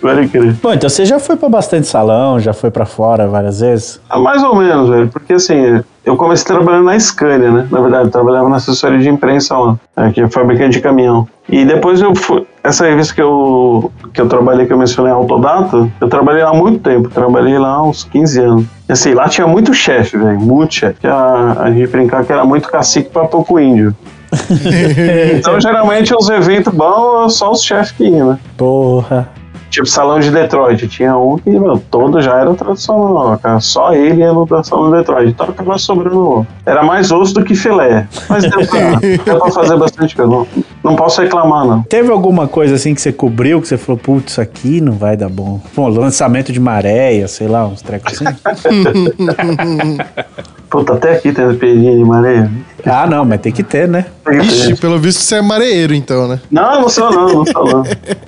Pode 0.00 0.28
crer. 0.28 0.54
Bom, 0.62 0.72
então 0.72 0.88
você 0.88 1.04
já 1.04 1.18
foi 1.18 1.36
pra 1.36 1.48
bastante 1.48 1.86
salão, 1.86 2.40
já 2.40 2.52
foi 2.52 2.70
pra 2.70 2.86
fora 2.86 3.28
várias 3.28 3.60
vezes? 3.60 4.00
Ah, 4.08 4.18
Mais 4.18 4.42
ou 4.42 4.56
menos, 4.56 4.88
velho. 4.88 5.08
Porque 5.08 5.34
assim, 5.34 5.82
eu 6.04 6.16
comecei 6.16 6.46
trabalhando 6.46 6.86
na 6.86 6.98
Scania, 6.98 7.50
né? 7.50 7.66
Na 7.70 7.80
verdade, 7.80 8.04
eu 8.04 8.10
trabalhava 8.10 8.48
na 8.48 8.56
assessoria 8.56 8.98
de 8.98 9.08
imprensa 9.08 9.56
lá, 9.58 9.76
né? 9.96 10.10
que 10.14 10.20
é 10.22 10.28
fabricante 10.28 10.78
de 10.78 10.80
caminhão. 10.80 11.28
E 11.48 11.64
depois 11.64 12.00
eu 12.00 12.14
fui. 12.14 12.46
Essa 12.62 12.86
revista 12.86 13.14
que 13.14 13.22
eu, 13.22 13.90
que 14.12 14.20
eu 14.20 14.28
trabalhei, 14.28 14.66
que 14.66 14.72
eu 14.72 14.78
mencionei, 14.78 15.12
Autodata, 15.12 15.88
eu 16.00 16.08
trabalhei 16.08 16.42
lá 16.42 16.50
há 16.50 16.54
muito 16.54 16.80
tempo. 16.80 17.08
Trabalhei 17.08 17.58
lá 17.58 17.68
há 17.68 17.82
uns 17.82 18.04
15 18.04 18.40
anos. 18.40 18.64
E 18.90 18.92
assim, 18.92 19.14
lá 19.14 19.28
tinha 19.28 19.46
muito 19.46 19.72
chefe, 19.72 20.18
velho. 20.18 20.40
Muito 20.40 20.74
chefe. 20.74 21.06
A, 21.06 21.62
a 21.62 21.70
gente 21.70 21.86
brincava 21.86 22.24
que 22.24 22.32
era 22.32 22.44
muito 22.44 22.68
cacique 22.68 23.08
pra 23.08 23.24
pouco 23.24 23.60
índio. 23.60 23.94
então, 25.38 25.60
geralmente, 25.60 26.12
os 26.12 26.28
eventos 26.28 26.74
bons, 26.74 27.36
só 27.36 27.52
os 27.52 27.62
chefes 27.62 27.92
que 27.92 28.08
iam, 28.08 28.30
né? 28.30 28.38
Porra. 28.56 29.28
Tipo, 29.70 29.86
salão 29.86 30.18
de 30.18 30.30
Detroit. 30.30 30.86
Tinha 30.88 31.16
um 31.16 31.38
que, 31.38 31.48
meu, 31.48 31.78
todo 31.90 32.20
já 32.20 32.36
era 32.36 32.52
tradicional, 32.54 33.38
cara. 33.38 33.60
Só 33.60 33.94
ele 33.94 34.20
ia 34.20 34.32
no 34.32 34.46
salão 34.64 34.90
de 34.90 34.98
Detroit. 34.98 35.30
Então 35.30 35.48
acabava 35.48 35.78
sobrando. 35.78 36.46
Era 36.66 36.82
mais 36.82 37.10
osso 37.10 37.34
do 37.34 37.44
que 37.44 37.54
filé. 37.54 38.06
Mas 38.28 38.42
deu 38.42 38.66
pra, 38.66 38.96
deu 39.24 39.38
pra 39.38 39.50
fazer 39.50 39.76
bastante 39.76 40.16
coisa. 40.16 40.30
Não, 40.30 40.46
não 40.82 40.96
posso 40.96 41.22
reclamar, 41.22 41.64
não. 41.64 41.82
Teve 41.82 42.10
alguma 42.10 42.48
coisa 42.48 42.74
assim 42.74 42.94
que 42.94 43.00
você 43.00 43.12
cobriu, 43.12 43.60
que 43.60 43.68
você 43.68 43.78
falou, 43.78 43.98
putz, 43.98 44.32
isso 44.32 44.40
aqui 44.40 44.80
não 44.80 44.92
vai 44.92 45.16
dar 45.16 45.28
bom? 45.28 45.60
Bom, 45.74 45.88
lançamento 45.88 46.52
de 46.52 46.60
maréia, 46.60 47.28
sei 47.28 47.48
lá, 47.48 47.66
uns 47.66 47.80
trecos 47.80 48.14
assim. 48.14 48.24
Puta, 50.70 50.94
até 50.94 51.14
aqui 51.14 51.32
tem 51.32 51.52
pedrinha 51.56 51.96
de 51.96 52.04
maneira. 52.04 52.48
ah, 52.86 53.04
não, 53.04 53.24
mas 53.24 53.40
tem 53.40 53.50
que 53.50 53.64
ter, 53.64 53.88
né? 53.88 54.06
Ixi, 54.30 54.76
pelo 54.76 55.00
visto 55.00 55.20
você 55.20 55.34
é 55.36 55.42
mareiro, 55.42 55.92
então, 55.92 56.28
né? 56.28 56.40
Não, 56.48 56.82
não 56.82 56.88
sou 56.88 57.10
não, 57.10 57.28
não 57.28 57.44
sou 57.44 57.64
não. 57.64 57.82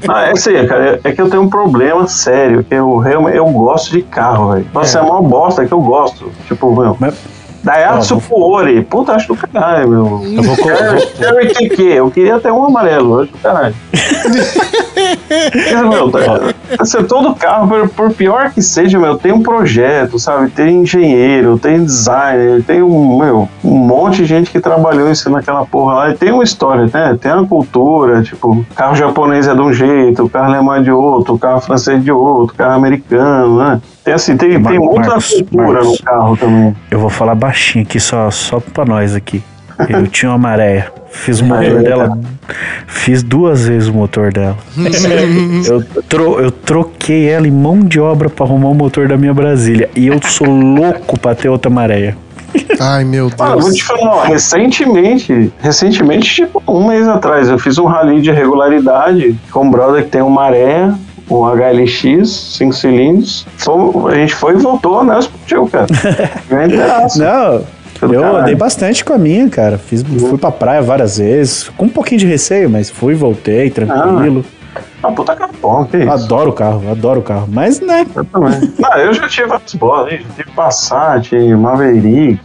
Não, 0.05 0.19
é 0.19 0.33
assim, 0.33 0.67
cara, 0.67 0.99
é 1.05 1.13
que 1.13 1.23
eu 1.23 1.31
tenho 1.31 1.43
um 1.43 1.49
problema 1.49 2.07
sério, 2.09 2.65
que 2.65 2.75
eu 2.75 2.99
realmente 2.99 3.37
eu 3.37 3.47
gosto 3.47 3.93
de 3.93 4.03
carro, 4.03 4.55
velho. 4.55 4.67
Nossa, 4.75 4.99
é. 4.99 5.03
uma 5.03 5.23
bosta 5.23 5.65
que 5.65 5.73
eu 5.73 5.81
gosto. 5.81 6.33
Tipo, 6.49 6.75
meu, 6.75 6.97
Mas, 6.99 7.15
Daihatsu 7.63 8.17
Ó, 8.17 8.21
Fuori, 8.21 8.83
puta, 8.83 9.13
acho 9.13 9.29
do 9.29 9.37
caralho, 9.37 9.89
meu. 9.89 10.23
eu 10.25 10.43
vou, 10.43 10.57
Cherry 10.57 11.93
eu 11.95 12.11
queria 12.11 12.41
ter 12.41 12.51
um 12.51 12.65
amarelo, 12.65 13.21
acho 13.21 13.31
do 13.31 13.39
caralho. 13.39 13.75
Mas, 15.73 15.89
meu, 15.89 16.11
tá- 16.11 16.55
assim, 16.79 17.03
todo 17.05 17.35
carro, 17.35 17.69
por, 17.69 17.89
por 17.89 18.13
pior 18.15 18.51
que 18.51 18.63
seja, 18.63 18.99
meu, 18.99 19.17
tem 19.17 19.33
um 19.33 19.43
projeto, 19.43 20.19
sabe? 20.19 20.51
Tem 20.51 20.83
engenheiro, 20.83 21.59
tem 21.59 21.85
designer, 21.85 22.63
tem 22.65 22.83
um, 22.83 23.19
meu, 23.19 23.49
um 23.65 23.75
monte 23.75 24.17
de 24.19 24.25
gente 24.27 24.51
que 24.51 24.61
trabalhou 24.61 25.11
isso 25.11 25.29
naquela 25.31 25.65
porra 25.65 25.95
lá. 25.95 26.11
E 26.11 26.15
tem 26.15 26.33
uma 26.33 26.45
história, 26.45 26.89
né? 26.93 27.17
Tem 27.21 27.33
uma 27.33 27.47
cultura, 27.47 28.23
tipo, 28.23 28.65
carro 28.75 28.95
japonês 28.95 29.47
é 29.49 29.55
de 29.55 29.61
um 29.61 29.73
jeito, 29.73 30.29
carro 30.29 30.47
alemão 30.53 30.75
é 30.75 30.83
de 30.83 30.91
outro, 30.91 31.39
carro 31.39 31.61
francês 31.61 32.03
de 32.03 32.13
outro, 32.13 32.55
carro 32.57 32.75
americano, 32.75 33.59
né? 33.59 33.81
Tem 34.05 34.15
assim, 34.15 34.37
tem, 34.37 34.61
tem 34.63 34.79
muita 34.79 35.11
Marcos, 35.11 35.33
cultura 35.33 35.73
Marcos. 35.73 36.01
no 36.01 36.05
carro 36.05 36.37
também. 36.37 36.77
eu 36.91 36.99
vou 36.99 37.09
falar 37.11 37.35
baixinho 37.35 37.85
aqui, 37.85 38.01
só, 38.01 38.31
só 38.31 38.59
pra 38.61 38.85
nós 38.85 39.15
aqui. 39.15 39.43
Eu 39.89 40.07
tinha 40.07 40.31
uma 40.31 40.39
maréia. 40.39 40.93
Fiz 41.11 41.41
o 41.41 41.45
motor 41.45 41.83
dela. 41.83 42.19
Fiz 42.87 43.23
duas 43.23 43.67
vezes 43.67 43.89
o 43.89 43.93
motor 43.93 44.33
dela. 44.33 44.57
eu, 45.69 46.03
tro, 46.09 46.41
eu 46.41 46.51
troquei 46.51 47.29
ela 47.29 47.47
em 47.47 47.51
mão 47.51 47.81
de 47.81 48.01
obra 48.01 48.31
pra 48.31 48.47
arrumar 48.47 48.69
o 48.69 48.75
motor 48.75 49.09
da 49.09 49.17
minha 49.17 49.35
Brasília. 49.35 49.91
E 49.95 50.07
eu 50.07 50.21
sou 50.23 50.49
louco 50.49 51.19
pra 51.19 51.35
ter 51.35 51.49
outra 51.49 51.71
maréia. 51.71 52.17
Ai, 52.81 53.05
meu 53.05 53.31
Mano, 53.39 53.53
eu 53.53 53.61
vou 53.61 53.71
Deus. 53.71 53.77
te 53.77 53.85
falar, 53.85 54.17
ó, 54.17 54.23
recentemente, 54.25 55.53
recentemente, 55.59 56.35
tipo, 56.35 56.63
um 56.69 56.87
mês 56.87 57.09
atrás, 57.09 57.49
eu 57.49 57.59
fiz 57.59 57.79
um 57.79 57.87
rally 57.87 58.21
de 58.21 58.31
regularidade 58.31 59.39
com 59.51 59.65
um 59.65 59.71
brother 59.71 60.05
que 60.05 60.11
tem 60.11 60.21
um 60.23 60.29
maré, 60.29 60.93
um 61.31 61.45
HLX, 61.47 62.29
5 62.59 62.73
cilindros. 62.75 63.47
A 64.11 64.15
gente 64.15 64.35
foi 64.35 64.55
e 64.55 64.57
voltou, 64.59 65.03
né? 65.03 65.19
Explodiu, 65.19 65.67
cara. 65.69 65.87
Não, 67.17 67.65
Pelo 68.03 68.15
eu 68.15 68.21
caralho. 68.21 68.39
andei 68.43 68.55
bastante 68.57 69.05
com 69.05 69.13
a 69.13 69.19
minha, 69.19 69.49
cara. 69.49 69.79
Fiz, 69.79 70.03
fui 70.03 70.37
pra 70.37 70.51
praia 70.51 70.83
várias 70.83 71.19
vezes, 71.19 71.69
com 71.77 71.87
um 71.87 71.89
pouquinho 71.89 72.19
de 72.19 72.27
receio, 72.27 72.69
mas 72.69 72.91
fui, 72.91 73.15
voltei, 73.15 73.71
tranquilo. 73.71 74.45
Ah, 75.03 75.11
puta 75.13 75.35
capão, 75.37 75.85
que 75.85 75.97
isso. 75.99 76.11
Adoro 76.11 76.51
o 76.51 76.53
carro, 76.53 76.83
adoro 76.91 77.21
o 77.21 77.23
carro. 77.23 77.49
Mas, 77.51 77.81
né, 77.81 78.07
Eu 78.15 78.25
também. 78.25 78.73
Não, 78.79 78.93
eu 78.99 79.13
já 79.13 79.29
tive 79.29 79.49
várias 79.49 79.75
bolas, 79.75 80.13
hein? 80.13 80.21
já 80.37 80.45
tive 80.45 80.57
Passat, 80.57 81.33
Maverick. 81.57 82.41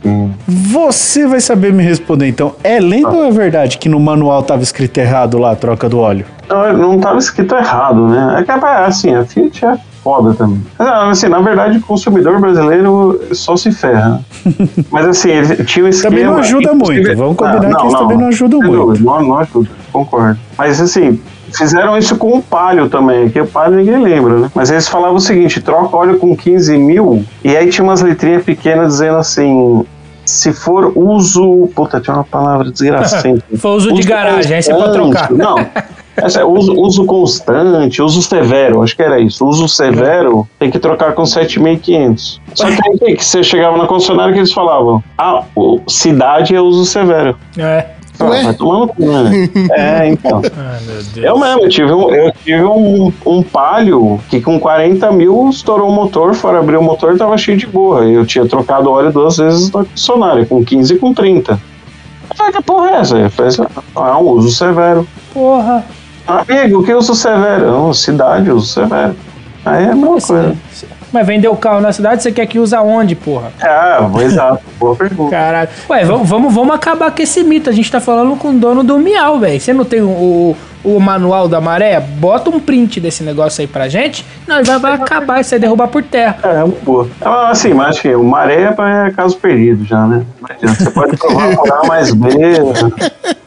você 0.48 1.26
vai 1.28 1.40
saber 1.40 1.74
me 1.74 1.84
responder 1.84 2.28
então. 2.28 2.56
É 2.64 2.80
lenda 2.80 3.10
ou 3.10 3.26
é 3.26 3.32
verdade 3.32 3.78
que 3.78 3.90
no 3.90 4.00
manual 4.00 4.44
tava 4.44 4.62
escrito 4.64 4.98
errado 5.00 5.38
lá 5.40 5.52
a 5.52 5.56
troca 5.56 5.90
do 5.90 6.00
óleo? 6.00 6.26
Não, 6.50 6.74
não 6.74 7.00
tava 7.00 7.18
escrito 7.18 7.56
errado, 7.56 8.08
né? 8.08 8.38
É 8.40 8.44
que, 8.44 8.52
assim, 8.52 9.14
a 9.16 9.24
Fiat 9.26 9.66
é 9.66 9.78
foda 10.08 10.34
também. 10.34 10.62
Mas, 10.80 10.88
ah, 10.88 11.10
assim, 11.10 11.28
na 11.28 11.42
verdade, 11.42 11.80
o 11.80 11.82
consumidor 11.82 12.40
brasileiro 12.40 13.20
só 13.34 13.58
se 13.58 13.74
ferra. 13.74 14.22
Mas, 14.90 15.06
assim, 15.06 15.32
ele 15.32 15.66
tinha 15.66 15.84
um 15.84 15.90
esquema... 15.90 16.16
Também 16.16 16.26
não 16.26 16.38
ajuda 16.38 16.74
muito, 16.74 17.18
vamos 17.18 17.36
combinar 17.36 17.76
que 17.76 17.88
isso 17.88 17.98
também 17.98 18.18
não 18.18 18.28
ajuda 18.28 18.58
muito. 18.58 19.04
Não, 19.04 19.22
não 19.22 19.38
ajuda, 19.40 19.70
concordo. 19.92 20.40
Mas, 20.58 20.80
assim, 20.80 21.20
fizeram 21.54 21.98
isso 21.98 22.16
com 22.16 22.38
o 22.38 22.42
Palio 22.42 22.88
também, 22.88 23.28
que 23.28 23.42
o 23.42 23.46
Palio 23.46 23.80
ninguém 23.80 24.02
lembra, 24.02 24.40
né? 24.40 24.52
Mas 24.56 24.72
eles 24.72 24.88
falavam 24.88 25.18
o 25.18 25.22
seguinte: 25.22 25.60
troca 25.60 25.98
óleo 25.98 26.18
com 26.18 26.36
15 26.38 26.78
mil, 26.78 27.26
e 27.44 27.58
aí 27.58 27.70
tinha 27.70 27.84
umas 27.84 28.02
letrinhas 28.02 28.44
pequenas 28.44 28.94
dizendo 28.94 29.18
assim. 29.18 29.86
Se 30.26 30.52
for 30.52 30.92
uso. 30.94 31.70
Puta, 31.74 32.02
tinha 32.02 32.14
uma 32.14 32.24
palavra 32.26 32.70
desgraçada. 32.70 33.42
Foi 33.58 33.72
uso 33.72 33.94
de 33.94 34.02
garagem, 34.02 34.58
aí 34.58 34.62
você 34.62 34.74
pode 34.74 34.92
trocar. 34.92 35.32
Não. 35.32 35.56
Essa 36.18 36.42
é 36.42 36.46
uso, 36.46 36.74
uso 36.74 37.06
constante, 37.06 38.02
uso 38.02 38.22
severo, 38.22 38.82
acho 38.82 38.96
que 38.96 39.04
era 39.04 39.20
isso. 39.20 39.46
Uso 39.46 39.68
severo 39.68 40.48
tem 40.58 40.72
que 40.72 40.80
trocar 40.80 41.14
com 41.14 41.22
7.500. 41.24 42.40
Só 42.56 42.66
que 42.68 43.06
aí 43.06 43.16
que 43.16 43.24
você 43.24 43.44
chegava 43.44 43.78
na 43.78 43.86
concessionária 43.86 44.34
que 44.34 44.40
eles 44.40 44.52
falavam: 44.52 45.04
ah, 45.18 45.44
o- 45.56 45.80
cidade 45.88 46.56
é 46.56 46.62
uso 46.62 46.86
severo. 46.86 47.38
É. 47.58 47.86
Ah, 48.20 48.26
Ué? 48.26 48.44
vai 48.46 48.54
tomar 48.56 48.80
no 48.80 48.88
cu, 48.88 49.06
né? 49.06 49.48
É, 49.78 50.10
então. 50.10 50.42
Ai, 50.44 50.80
meu 50.88 50.96
Deus. 50.96 51.18
Eu 51.18 51.38
mesmo, 51.38 51.62
eu 51.62 51.70
tive 51.70 51.92
um, 51.94 52.10
eu 52.12 52.32
tive 52.44 52.64
um, 52.64 53.14
um 53.24 53.44
palio 53.44 54.20
que 54.28 54.42
com 54.42 54.60
40 54.60 55.12
mil 55.12 55.48
estourou 55.52 55.88
o 55.88 55.94
motor, 55.94 56.34
fora 56.34 56.58
abrir 56.58 56.78
o 56.78 56.82
motor 56.82 57.16
tava 57.16 57.38
cheio 57.38 57.60
de 57.60 57.68
borra. 57.68 58.06
Eu 58.06 58.26
tinha 58.26 58.48
trocado 58.48 58.90
óleo 58.90 59.12
duas 59.12 59.38
vezes 59.38 59.72
na 59.72 59.84
concessionária, 59.86 60.48
com 60.48 60.66
15 60.66 60.96
e 60.96 60.98
com 60.98 61.14
30. 61.14 61.52
Eu 62.30 62.36
falei, 62.36 62.54
que 62.54 62.64
porra 62.64 62.90
é 62.90 62.96
essa? 62.96 63.20
Ele 63.20 63.30
fez, 63.30 63.60
ah, 63.60 64.18
um 64.18 64.30
uso 64.32 64.50
severo. 64.50 65.08
Porra. 65.32 65.86
Amigo, 66.28 66.80
o 66.80 66.84
que 66.84 66.92
é 66.92 66.96
uso 66.96 67.16
severo? 67.16 67.72
Não, 67.72 67.94
cidade, 67.94 68.52
uso 68.52 68.68
severo. 68.68 69.16
Aí 69.66 69.86
é 69.86 69.90
a 69.90 69.96
mesma 69.96 70.20
coisa. 70.20 70.56
Mas 71.12 71.26
vender 71.26 71.48
o 71.48 71.56
carro 71.56 71.80
na 71.80 71.92
cidade, 71.92 72.22
você 72.22 72.32
quer 72.32 72.46
que 72.46 72.60
use 72.60 72.76
aonde, 72.76 73.16
porra? 73.16 73.52
Ah, 73.62 74.10
exato, 74.22 74.62
boa 74.78 74.96
pergunta. 74.96 75.32
Caralho. 75.32 75.70
Ué, 75.90 76.04
vamos, 76.04 76.30
vamos, 76.30 76.54
vamos 76.54 76.76
acabar 76.76 77.12
com 77.12 77.22
esse 77.22 77.44
mito. 77.44 77.70
A 77.70 77.74
gente 77.74 77.90
tá 77.90 78.00
falando 78.02 78.36
com 78.36 78.50
o 78.50 78.54
dono 78.54 78.84
do 78.84 79.00
Miau, 79.00 79.40
velho. 79.40 79.60
Você 79.60 79.74
não 79.74 79.86
tem 79.86 80.02
o, 80.02 80.56
o, 80.84 81.00
manual 81.00 81.48
da 81.48 81.60
maré? 81.62 82.00
Bota 82.00 82.50
um 82.50 82.60
print 82.60 83.00
desse 83.00 83.24
negócio 83.24 83.62
aí 83.62 83.68
pra 83.68 83.88
gente. 83.88 84.26
Nós 84.48 84.68
vai, 84.68 84.80
vai 84.80 84.94
acabar 84.94 85.42
isso 85.42 85.54
aí, 85.54 85.60
derrubar 85.60 85.88
por 85.88 86.04
terra. 86.04 86.38
É, 86.44 86.64
uma 86.64 86.74
boa. 86.84 87.08
Ah, 87.22 87.50
Assim, 87.50 87.74
mas 87.74 87.90
acho 87.90 88.02
que 88.02 88.14
o 88.16 88.24
maré 88.24 88.64
é 88.64 88.72
pra- 88.72 89.08
é 89.08 89.12
caso 89.12 89.38
perdido 89.38 89.86
já, 89.86 90.06
né? 90.06 90.24
Não 90.42 90.50
adianta. 90.50 90.84
Você 90.84 90.92
pode 90.92 91.18
provar 91.18 91.56
por 91.56 91.72
A 91.74 91.88
mais 91.88 92.14
B, 92.14 92.30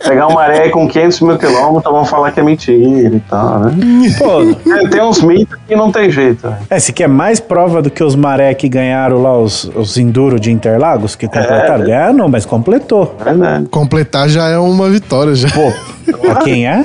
pegar 0.07 0.27
um 0.29 0.35
maré 0.35 0.69
com 0.71 0.89
500 0.89 1.21
mil 1.21 1.39
quilômetros, 1.39 1.93
vão 1.93 2.05
falar 2.05 2.33
que 2.33 2.41
é 2.41 2.43
mentira 2.43 3.17
e 3.17 3.21
tal, 3.29 3.61
né? 3.61 3.73
Pô, 4.19 4.71
É, 4.73 4.89
tem 4.89 5.03
uns 5.03 5.21
mitos 5.23 5.57
que 5.67 5.77
não 5.77 5.91
tem 5.93 6.11
jeito. 6.11 6.47
né? 6.49 6.59
é, 6.71 6.79
se 6.79 6.93
quer 6.93 7.09
mais 7.09 7.41
prova 7.41 7.81
do 7.83 7.91
que 7.91 8.03
os 8.03 8.15
maré 8.17 8.53
que 8.55 8.69
ganharam 8.69 9.23
lá, 9.23 9.37
os, 9.39 9.65
os 9.75 9.97
Enduro 9.97 10.39
de 10.41 10.51
Interlagos, 10.51 11.15
que 11.15 11.27
completaram. 11.27 11.85
Ganharam 11.85 12.15
não, 12.15 12.29
mas 12.29 12.45
completou. 12.47 13.15
É 13.21 13.25
verdade. 13.25 13.67
Completar 13.67 14.29
já 14.29 14.49
é 14.49 14.59
uma 14.59 14.89
vitória 14.89 15.35
já. 15.35 15.49
Pô, 15.51 15.73
pra 16.21 16.37
quem 16.37 16.67
é? 16.67 16.85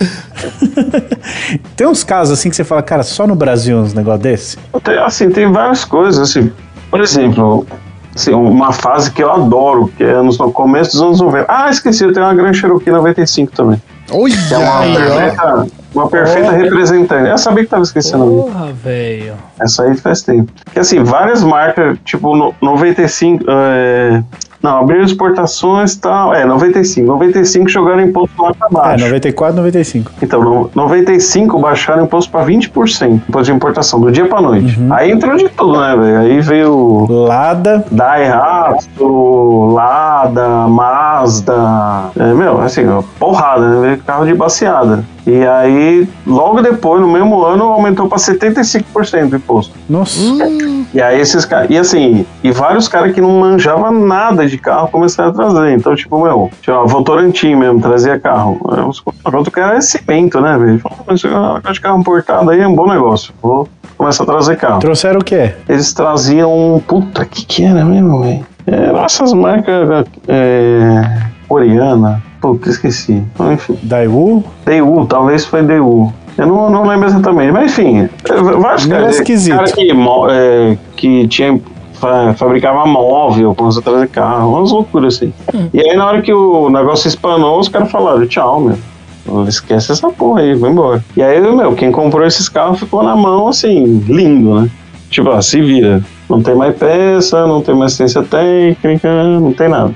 tem 1.76 1.86
uns 1.86 2.02
casos 2.04 2.38
assim 2.38 2.50
que 2.50 2.56
você 2.56 2.64
fala, 2.64 2.82
cara, 2.82 3.02
só 3.02 3.26
no 3.26 3.34
Brasil 3.34 3.76
uns 3.78 3.92
negócios 3.94 4.22
desse? 4.22 4.56
Tem, 4.82 4.98
assim, 4.98 5.30
tem 5.30 5.50
várias 5.50 5.84
coisas, 5.84 6.18
assim. 6.30 6.50
Por 6.90 7.00
exemplo, 7.00 7.66
assim, 8.14 8.32
uma 8.32 8.72
fase 8.72 9.10
que 9.10 9.22
eu 9.22 9.30
adoro, 9.30 9.88
que 9.96 10.02
é 10.04 10.20
nos- 10.22 10.38
no 10.38 10.50
começo 10.52 10.92
dos 10.92 11.02
anos 11.02 11.20
90. 11.20 11.46
Ah, 11.48 11.70
esqueci, 11.70 12.04
eu 12.04 12.12
tenho 12.12 12.26
uma 12.26 12.34
Grand 12.34 12.52
Cherokee 12.54 12.90
95 12.90 13.52
também. 13.52 13.80
Olha 14.12 14.34
Que 14.48 14.54
é 14.54 14.58
uma 14.58 14.80
aí, 14.80 14.94
perfeita, 14.96 15.66
uma 15.94 16.08
perfeita 16.08 16.50
representante. 16.50 17.28
Eu 17.30 17.38
sabia 17.38 17.62
que 17.62 17.70
tava 17.70 17.84
esquecendo. 17.84 18.24
Porra, 18.24 18.72
velho. 18.72 19.34
Essa 19.60 19.84
aí 19.84 19.96
faz 19.96 20.22
tempo. 20.22 20.50
Que 20.72 20.80
assim, 20.80 21.04
várias 21.04 21.44
marcas, 21.44 21.96
tipo 22.04 22.34
no, 22.34 22.52
95. 22.60 23.44
É, 23.48 24.20
não, 24.62 24.78
abriram 24.78 25.04
exportações 25.04 25.94
e 25.94 26.00
tal. 26.00 26.34
É, 26.34 26.44
95. 26.44 27.06
95 27.06 27.68
jogaram 27.68 28.02
imposto 28.02 28.42
lá 28.42 28.52
pra 28.54 28.68
É, 28.68 28.72
baixo. 28.72 29.04
94, 29.04 29.56
95. 29.56 30.12
Então, 30.22 30.42
no 30.42 30.70
95 30.74 31.58
baixaram 31.58 32.02
o 32.02 32.04
imposto 32.06 32.30
pra 32.30 32.44
20%. 32.44 33.22
Imposto 33.28 33.44
de 33.44 33.52
importação, 33.52 34.00
do 34.00 34.10
dia 34.12 34.26
pra 34.26 34.40
noite. 34.40 34.78
Aí 34.90 35.10
entrou 35.10 35.36
de 35.36 35.48
tudo, 35.48 35.80
né, 35.80 35.96
velho? 35.96 36.18
Aí 36.20 36.40
veio 36.40 37.06
Lada, 37.08 37.84
Daihatsu, 37.90 39.72
Lada, 39.74 40.66
Mazda. 40.68 42.10
É, 42.18 42.34
meu, 42.34 42.60
assim, 42.60 42.82
porrada, 43.18 43.66
né? 43.68 43.80
Veio 43.80 43.98
carro 43.98 44.26
de 44.26 44.34
baseada. 44.34 45.04
E 45.26 45.44
aí, 45.46 46.08
logo 46.26 46.60
depois, 46.62 47.00
no 47.00 47.08
mesmo 47.08 47.42
ano, 47.44 47.64
aumentou 47.64 48.08
pra 48.08 48.18
75% 48.18 49.32
o 49.32 49.36
imposto. 49.36 49.74
nossa. 49.88 50.18
E 50.92 51.00
aí 51.00 51.20
esses 51.20 51.44
caras. 51.44 51.70
E 51.70 51.78
assim, 51.78 52.26
e 52.42 52.50
vários 52.50 52.88
caras 52.88 53.12
que 53.12 53.20
não 53.20 53.38
manjavam 53.38 53.92
nada 53.92 54.46
de 54.46 54.58
carro 54.58 54.88
começaram 54.88 55.30
a 55.30 55.32
trazer. 55.32 55.72
Então, 55.72 55.94
tipo, 55.94 56.20
meu, 56.22 56.50
tinha 56.60 56.76
a 56.76 56.84
Votorantim 56.84 57.54
mesmo, 57.54 57.80
trazia 57.80 58.18
carro. 58.18 58.60
Outro 59.32 59.52
cara 59.52 59.76
é 59.76 59.80
cimento, 59.80 60.40
né, 60.40 60.58
velho? 60.58 60.82
Esse 61.10 61.26
negócio 61.26 61.72
de 61.72 61.80
carro 61.80 62.00
importado 62.00 62.50
aí 62.50 62.60
é 62.60 62.66
um 62.66 62.74
bom 62.74 62.88
negócio. 62.88 63.32
Vou 63.40 63.68
começar 63.96 64.24
a 64.24 64.26
trazer 64.26 64.56
carro. 64.56 64.80
Trouxeram 64.80 65.20
o 65.20 65.24
quê? 65.24 65.54
Eles 65.68 65.92
traziam. 65.92 66.82
Puta, 66.86 67.24
que 67.24 67.44
que 67.44 67.64
era 67.64 67.84
mesmo, 67.84 68.22
velho? 68.22 68.46
Eram 68.66 69.04
essas 69.04 69.32
marcas. 69.32 70.06
É, 70.26 71.30
coreana. 71.48 72.22
Puta, 72.40 72.70
esqueci. 72.70 73.22
Enfim. 73.52 73.78
Daewoo? 73.82 74.42
DU, 74.64 75.06
talvez 75.06 75.44
foi 75.44 75.62
DU. 75.62 76.10
Eu 76.40 76.46
não, 76.46 76.70
não 76.70 76.86
lembro 76.86 77.06
exatamente, 77.06 77.52
mas 77.52 77.70
enfim, 77.70 78.00
é, 78.00 78.08
vários 78.58 78.86
Não 78.86 78.96
é 78.96 79.00
caras 79.00 79.16
esquisito. 79.16 79.54
cara 79.56 79.70
que, 79.72 79.90
é, 80.30 80.78
que 80.96 81.28
tinha, 81.28 81.60
fa- 81.92 82.32
fabricava 82.34 82.86
móvel, 82.86 83.54
começou 83.54 83.80
a 83.80 83.84
trazer 83.84 84.08
carro, 84.08 84.56
umas 84.56 84.72
loucuras 84.72 85.16
assim. 85.16 85.32
E 85.74 85.80
aí 85.80 85.94
na 85.96 86.06
hora 86.06 86.22
que 86.22 86.32
o 86.32 86.70
negócio 86.70 87.08
espanou, 87.08 87.58
os 87.58 87.68
caras 87.68 87.90
falaram, 87.90 88.26
tchau, 88.26 88.60
meu. 88.60 88.78
Esquece 89.46 89.92
essa 89.92 90.08
porra 90.08 90.40
aí, 90.40 90.54
vai 90.54 90.70
embora. 90.70 91.04
E 91.16 91.22
aí, 91.22 91.40
meu, 91.40 91.74
quem 91.74 91.92
comprou 91.92 92.26
esses 92.26 92.48
carros 92.48 92.80
ficou 92.80 93.02
na 93.02 93.14
mão, 93.14 93.46
assim, 93.48 94.02
lindo, 94.08 94.60
né? 94.60 94.68
Tipo, 95.10 95.28
ó, 95.28 95.40
se 95.42 95.60
vira. 95.60 96.02
Não 96.28 96.42
tem 96.42 96.54
mais 96.54 96.74
peça, 96.74 97.46
não 97.46 97.60
tem 97.60 97.74
mais 97.74 97.92
assistência 97.92 98.22
técnica, 98.22 99.22
não 99.24 99.52
tem 99.52 99.68
nada. 99.68 99.92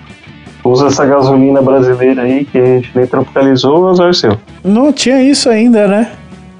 Usa 0.62 0.86
essa 0.86 1.04
gasolina 1.06 1.60
brasileira 1.62 2.22
aí 2.22 2.44
que 2.44 2.58
a 2.58 2.64
gente 2.64 2.90
nem 2.94 3.06
tropicalizou, 3.06 3.88
azar 3.88 4.14
seu. 4.14 4.36
Não 4.62 4.92
tinha 4.92 5.20
isso 5.22 5.48
ainda, 5.48 5.88
né? 5.88 6.10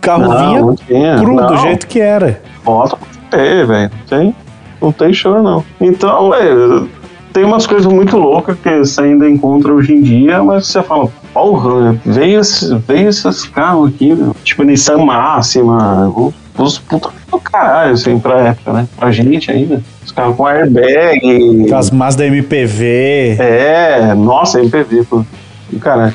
Carro 0.05 0.39
vinha 0.39 0.60
não 0.60 0.74
tinha. 0.76 1.16
cru, 1.16 1.36
do 1.36 1.43
Não, 1.43 1.56
jeito 1.59 1.86
que 1.86 2.01
era. 2.01 2.40
Bota 2.64 2.97
pra 2.97 3.09
ter, 3.39 3.66
velho. 3.66 3.90
Não 3.90 4.18
tem, 4.18 4.36
não 4.81 4.93
tem 4.93 5.12
choro, 5.12 5.43
não. 5.43 5.64
Então, 5.81 6.31
velho, 6.31 6.89
tem 7.32 7.44
umas 7.44 7.66
coisas 7.66 7.90
muito 7.93 8.16
loucas 8.16 8.56
que 8.62 8.78
você 8.78 9.01
ainda 9.02 9.28
encontra 9.28 9.72
hoje 9.72 9.93
em 9.93 10.02
dia, 10.02 10.43
mas 10.43 10.66
você 10.68 10.82
fala, 10.82 11.09
porra, 11.32 11.97
veio, 12.06 12.40
esse- 12.40 12.74
veio 12.86 13.09
esses 13.09 13.44
carros 13.47 13.89
aqui, 13.90 14.14
meu. 14.14 14.35
Tipo, 14.44 14.62
Nissan 14.62 14.98
Máxima, 14.98 16.12
os- 16.56 16.78
puta 16.78 17.10
do 17.31 17.39
caralho, 17.40 17.93
assim, 17.94 18.18
pra 18.18 18.39
época, 18.40 18.72
né? 18.72 18.86
Pra 18.97 19.10
gente 19.10 19.51
ainda. 19.51 19.82
Os 20.05 20.12
carros 20.12 20.36
com 20.36 20.47
airbag. 20.47 21.72
As 21.74 21.90
Mazda 21.90 22.24
MPV. 22.26 23.36
É, 23.40 24.14
nossa, 24.14 24.60
MPV, 24.60 25.05
pô. 25.05 25.24
Do 25.70 25.81
Caralho. 25.81 26.14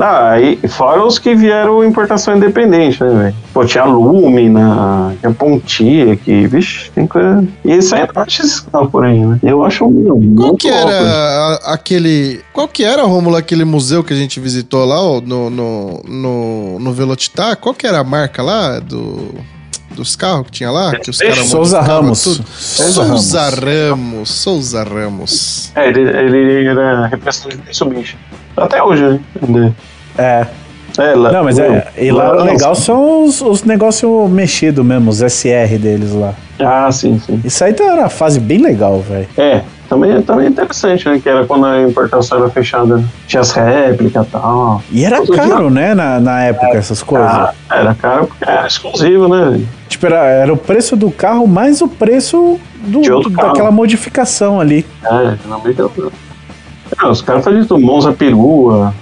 Não, 0.00 0.06
aí, 0.30 0.58
fora 0.66 1.04
os 1.04 1.18
que 1.18 1.34
vieram 1.34 1.84
importação 1.84 2.34
independente, 2.34 3.02
né, 3.04 3.10
velho? 3.10 3.36
Pô, 3.52 3.66
tinha 3.66 3.84
Lumina, 3.84 5.14
tinha 5.20 5.30
Pontia, 5.32 6.16
que, 6.16 6.46
vixe, 6.46 6.90
tem 6.94 7.06
coisa. 7.06 7.46
E 7.64 7.76
isso 7.76 7.94
aí 7.94 8.08
não 8.14 8.22
acha 8.22 8.42
esses 8.42 8.60
carros 8.60 8.90
por 8.90 9.04
aí, 9.04 9.18
né? 9.18 9.38
Eu 9.42 9.62
acho 9.62 9.86
meu, 9.90 10.14
Qual 10.14 10.18
muito 10.18 10.56
que 10.56 10.68
era 10.68 11.02
né? 11.02 11.08
a- 11.10 11.60
aquele. 11.74 12.40
Qual 12.52 12.66
que 12.66 12.82
era, 12.82 13.02
Romulo, 13.02 13.36
aquele 13.36 13.64
museu 13.64 14.02
que 14.02 14.14
a 14.14 14.16
gente 14.16 14.40
visitou 14.40 14.86
lá 14.86 15.02
ó, 15.02 15.20
no, 15.20 15.50
no, 15.50 16.02
no, 16.08 16.78
no 16.78 16.92
Velocitar? 16.94 17.56
Qual 17.58 17.74
que 17.74 17.86
era 17.86 17.98
a 17.98 18.04
marca 18.04 18.42
lá 18.42 18.78
do, 18.78 19.34
dos 19.94 20.16
carros 20.16 20.46
que 20.46 20.52
tinha 20.52 20.70
lá? 20.70 20.94
Que 20.96 21.10
os 21.10 21.18
caras 21.18 21.46
Souza 21.46 21.80
Ramos. 21.80 22.22
tudo? 22.22 22.44
Souza 22.56 23.04
Souza 23.06 23.50
Ramos. 23.50 24.30
Souza 24.30 24.82
Ramos. 24.82 25.72
É, 25.74 25.88
ele, 25.88 26.00
ele 26.00 26.66
era 26.68 27.06
representante 27.06 27.56
do 27.58 27.64
Mitsubishi. 27.66 28.16
Até 28.56 28.82
hoje, 28.82 29.20
né? 29.48 29.72
É. 30.18 30.46
É, 30.98 31.14
lá, 31.14 31.30
Não, 31.30 31.44
mas 31.44 31.58
é. 31.58 31.86
E 31.96 32.10
lá 32.10 32.30
o 32.32 32.34
nossa. 32.34 32.44
legal 32.44 32.74
são 32.74 33.24
os, 33.24 33.40
os 33.40 33.62
negócios 33.62 34.28
mexidos 34.28 34.84
mesmo, 34.84 35.08
os 35.10 35.20
SR 35.22 35.78
deles 35.78 36.12
lá. 36.12 36.34
Ah, 36.58 36.90
sim, 36.90 37.18
sim. 37.24 37.40
Isso 37.44 37.62
aí 37.64 37.72
tá 37.72 37.84
uma 37.84 38.08
fase 38.08 38.40
bem 38.40 38.58
legal, 38.58 39.00
velho. 39.00 39.26
É, 39.38 39.62
também, 39.88 40.20
também 40.20 40.46
é 40.46 40.48
interessante, 40.50 41.08
né? 41.08 41.20
Que 41.22 41.28
era 41.28 41.46
quando 41.46 41.64
a 41.64 41.80
importação 41.82 42.38
era 42.38 42.50
fechada. 42.50 42.96
né? 42.98 43.04
Tinha 43.26 43.40
as 43.40 43.52
réplicas 43.52 44.26
e 44.26 44.30
tal. 44.30 44.82
E 44.90 45.04
era 45.04 45.18
Todo 45.18 45.32
caro, 45.36 45.70
né, 45.70 45.94
na, 45.94 46.18
na 46.20 46.42
época, 46.42 46.76
essas 46.76 47.02
coisas. 47.04 47.30
Era 47.70 47.94
caro 47.94 48.26
porque 48.26 48.44
era 48.44 48.66
exclusivo, 48.66 49.28
né? 49.28 49.60
Tipo, 49.88 50.06
era, 50.06 50.24
era 50.26 50.52
o 50.52 50.56
preço 50.56 50.96
do 50.96 51.10
carro 51.10 51.46
mais 51.46 51.80
o 51.80 51.86
preço 51.88 52.58
do, 52.82 53.00
do- 53.00 53.30
daquela 53.30 53.70
modificação 53.70 54.60
ali. 54.60 54.84
É, 55.04 55.36
geralmente 55.44 55.78
eu. 55.78 55.90
Não, 57.00 57.10
os 57.10 57.22
caras 57.22 57.44
fazem 57.44 57.64
tudo, 57.64 57.80
Monza 57.80 58.12
Perua, 58.12 58.94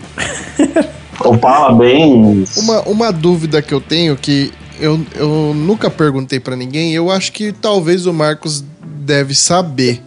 Opala 1.20 1.74
Benz. 1.74 2.56
Uma, 2.58 2.80
uma 2.82 3.12
dúvida 3.12 3.60
que 3.60 3.74
eu 3.74 3.80
tenho 3.80 4.16
que 4.16 4.52
eu, 4.80 5.00
eu 5.16 5.52
nunca 5.54 5.90
perguntei 5.90 6.38
pra 6.38 6.54
ninguém, 6.54 6.94
eu 6.94 7.10
acho 7.10 7.32
que 7.32 7.52
talvez 7.52 8.06
o 8.06 8.12
Marcos 8.12 8.64
deve 8.84 9.34
saber. 9.34 10.00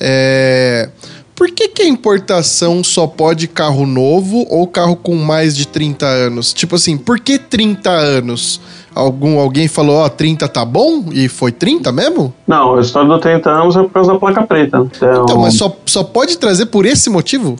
É, 0.00 0.88
por 1.34 1.50
que, 1.50 1.68
que 1.68 1.82
a 1.82 1.88
importação 1.88 2.82
só 2.82 3.06
pode 3.06 3.46
carro 3.46 3.86
novo 3.86 4.44
ou 4.50 4.66
carro 4.66 4.96
com 4.96 5.14
mais 5.14 5.56
de 5.56 5.68
30 5.68 6.04
anos? 6.04 6.52
Tipo 6.52 6.74
assim, 6.74 6.96
por 6.96 7.20
que 7.20 7.38
30 7.38 7.90
anos? 7.90 8.60
Algum, 8.98 9.38
alguém 9.38 9.68
falou, 9.68 9.96
ó, 9.98 10.08
30 10.08 10.48
tá 10.48 10.64
bom? 10.64 11.04
E 11.12 11.28
foi 11.28 11.52
30 11.52 11.92
mesmo? 11.92 12.34
Não, 12.46 12.74
a 12.74 12.80
história 12.80 13.08
do 13.08 13.18
30 13.18 13.48
anos 13.48 13.76
é 13.76 13.82
por 13.82 13.90
causa 13.90 14.12
da 14.12 14.18
placa 14.18 14.42
preta. 14.42 14.78
Então, 14.96 15.22
Então, 15.24 15.40
mas 15.40 15.54
só, 15.54 15.72
só 15.86 16.02
pode 16.02 16.36
trazer 16.36 16.66
por 16.66 16.84
esse 16.84 17.08
motivo? 17.08 17.54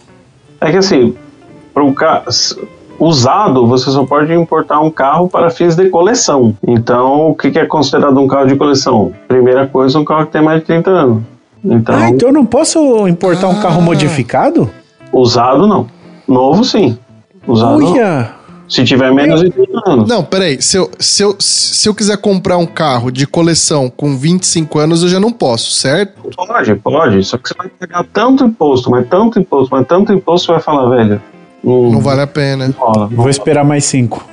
É 0.60 0.70
que 0.73 0.78
assim, 0.78 1.15
para 1.73 1.85
um 1.85 1.94
ca... 1.94 2.24
usado, 2.98 3.66
você 3.69 3.89
só 3.90 4.05
pode 4.05 4.32
importar 4.32 4.81
um 4.81 4.90
carro 4.90 5.28
para 5.28 5.48
fins 5.51 5.77
de 5.77 5.89
coleção. 5.89 6.56
Então, 6.66 7.31
o 7.31 7.35
que 7.36 7.51
que 7.52 7.59
é 7.60 7.66
considerado 7.66 8.19
um 8.19 8.27
carro 8.27 8.47
de 8.48 8.56
coleção? 8.56 9.12
Primeira 9.28 9.66
coisa, 9.66 9.98
um 9.98 10.05
carro 10.05 10.27
que 10.27 10.32
tem 10.32 10.43
mais 10.43 10.59
de 10.60 10.66
30 10.66 10.90
anos. 10.90 11.23
Então, 11.65 11.94
Ah, 11.94 12.09
então 12.10 12.28
eu 12.31 12.32
não 12.32 12.44
posso 12.47 13.06
importar 13.06 13.47
um 13.48 13.60
carro 13.60 13.78
Ah. 13.81 13.85
modificado? 13.85 14.69
usado 15.12 15.66
não. 15.69 15.86
Novo 16.27 16.65
sim. 16.65 16.98
Usado. 17.47 17.77
Olha! 17.85 18.38
Se 18.69 18.85
tiver 18.85 19.11
menos 19.12 19.40
de 19.40 19.51
30 19.51 19.82
anos. 19.90 20.09
Não, 20.09 20.23
peraí. 20.23 20.61
Se 20.61 20.77
eu, 20.77 20.90
se, 20.99 21.23
eu, 21.23 21.35
se 21.39 21.89
eu 21.89 21.95
quiser 21.95 22.19
comprar 22.19 22.59
um 22.59 22.66
carro 22.66 23.11
de 23.11 23.27
coleção 23.27 23.89
com 23.89 24.16
25 24.16 24.78
anos, 24.78 25.03
eu 25.03 25.09
já 25.09 25.19
não 25.19 25.32
posso, 25.32 25.70
certo? 25.70 26.20
Pode, 26.36 26.74
pode. 26.77 27.24
Só 27.24 27.39
que 27.39 27.49
você 27.49 27.55
vai 27.57 27.69
pagar 27.69 28.05
tanto 28.12 28.45
imposto, 28.45 28.90
mas 28.90 29.09
tanto 29.09 29.39
imposto, 29.40 29.74
mas 29.74 29.86
tanto 29.86 30.12
imposto, 30.12 30.47
você 30.47 30.53
vai 30.53 30.61
falar, 30.61 30.89
velho. 30.90 31.23
Não, 31.65 31.93
Não 31.93 32.01
vale 32.01 32.20
a 32.20 32.27
pena. 32.27 32.73
rola. 32.78 33.09
não 33.11 33.16
Vou 33.16 33.31
esperar 33.31 33.65
mais 33.65 33.85
cinco. 33.85 34.24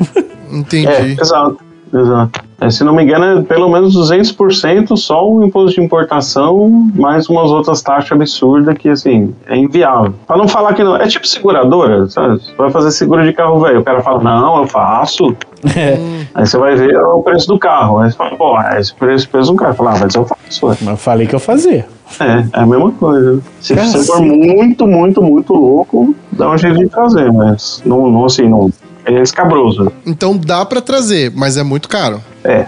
Entendi. 0.51 0.87
É, 0.87 1.15
exato, 1.19 1.57
exato. 1.99 2.45
É, 2.59 2.69
se 2.69 2.83
não 2.83 2.93
me 2.93 3.03
engano, 3.03 3.39
é 3.39 3.41
pelo 3.43 3.69
menos 3.69 3.95
200% 3.95 4.95
só 4.95 5.29
o 5.29 5.43
imposto 5.43 5.75
de 5.75 5.85
importação, 5.85 6.89
mais 6.95 7.27
umas 7.29 7.51
outras 7.51 7.81
taxas 7.81 8.13
absurdas 8.13 8.77
que, 8.77 8.89
assim, 8.89 9.35
é 9.47 9.57
inviável. 9.57 10.13
Pra 10.25 10.37
não 10.37 10.47
falar 10.47 10.73
que 10.73 10.83
não. 10.83 10.95
É 10.95 11.07
tipo 11.07 11.27
seguradora, 11.27 12.07
sabe? 12.07 12.39
Você 12.39 12.53
vai 12.55 12.71
fazer 12.71 12.91
seguro 12.91 13.23
de 13.25 13.33
carro 13.33 13.59
velho. 13.59 13.81
O 13.81 13.83
cara 13.83 14.01
fala, 14.01 14.23
não, 14.23 14.59
eu 14.59 14.67
faço. 14.67 15.35
É, 15.75 15.97
Aí 16.33 16.45
você 16.45 16.57
vai 16.57 16.75
ver 16.75 16.95
o 16.97 17.21
preço 17.23 17.47
do 17.47 17.57
carro. 17.57 17.99
Aí 17.99 18.11
você 18.11 18.17
fala, 18.17 18.35
pô, 18.35 18.59
é 18.61 18.79
esse 18.79 18.93
preço, 18.93 19.27
preço 19.29 19.51
do 19.51 19.57
carro. 19.57 19.73
Fala, 19.73 19.93
ah, 19.95 19.97
mas 19.99 20.15
eu 20.15 20.25
faço. 20.25 20.67
ué." 20.67 20.77
eu 20.87 20.97
falei 20.97 21.27
que 21.27 21.35
eu 21.35 21.39
fazia. 21.39 21.85
É, 22.19 22.45
é 22.53 22.61
a 22.61 22.65
mesma 22.65 22.91
coisa. 22.91 23.41
Se 23.59 23.75
Cacete. 23.75 23.97
você 23.97 24.11
for 24.11 24.21
muito, 24.21 24.87
muito, 24.87 25.21
muito 25.21 25.53
louco, 25.53 26.15
dá 26.31 26.49
um 26.49 26.57
jeito 26.57 26.77
de 26.77 26.87
trazer, 26.87 27.31
mas 27.33 27.81
não, 27.85 28.09
não 28.09 28.25
assim, 28.25 28.47
não. 28.47 28.71
É 29.05 29.21
escabroso. 29.21 29.91
Então 30.05 30.35
dá 30.37 30.65
pra 30.65 30.81
trazer, 30.81 31.31
mas 31.35 31.57
é 31.57 31.63
muito 31.63 31.87
caro. 31.87 32.21
É. 32.43 32.65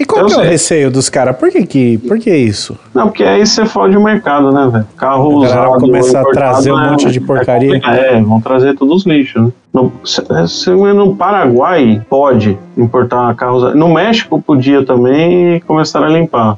E 0.00 0.04
qual 0.06 0.22
Eu 0.22 0.26
que 0.28 0.32
é 0.32 0.38
o 0.38 0.40
receio 0.40 0.90
dos 0.90 1.10
caras? 1.10 1.36
Por 1.36 1.50
que 1.50 1.66
que, 1.66 1.98
por 1.98 2.18
que 2.18 2.34
isso? 2.34 2.74
Não, 2.94 3.08
porque 3.08 3.22
aí 3.22 3.46
você 3.46 3.66
fode 3.66 3.94
o 3.94 4.02
mercado, 4.02 4.50
né, 4.50 4.66
velho? 4.72 4.86
Carro 4.96 5.44
usado. 5.44 5.78
começa 5.78 6.20
a 6.20 6.24
trazer 6.24 6.72
um 6.72 6.80
é- 6.80 6.90
monte 6.90 7.10
de 7.10 7.20
porcaria. 7.20 7.78
É, 7.84 8.14
é, 8.14 8.20
vão 8.22 8.40
trazer 8.40 8.74
todos 8.76 9.02
os 9.02 9.06
lixos, 9.06 9.42
né? 9.42 9.52
No, 9.74 9.92
se, 10.02 10.22
se 10.48 10.70
no 10.70 11.14
Paraguai 11.14 12.00
pode 12.08 12.58
importar 12.78 13.34
carros. 13.34 13.74
No 13.74 13.92
México 13.92 14.40
podia 14.40 14.82
também 14.86 15.56
e 15.56 15.60
começaram 15.60 16.06
a 16.06 16.10
limpar. 16.10 16.56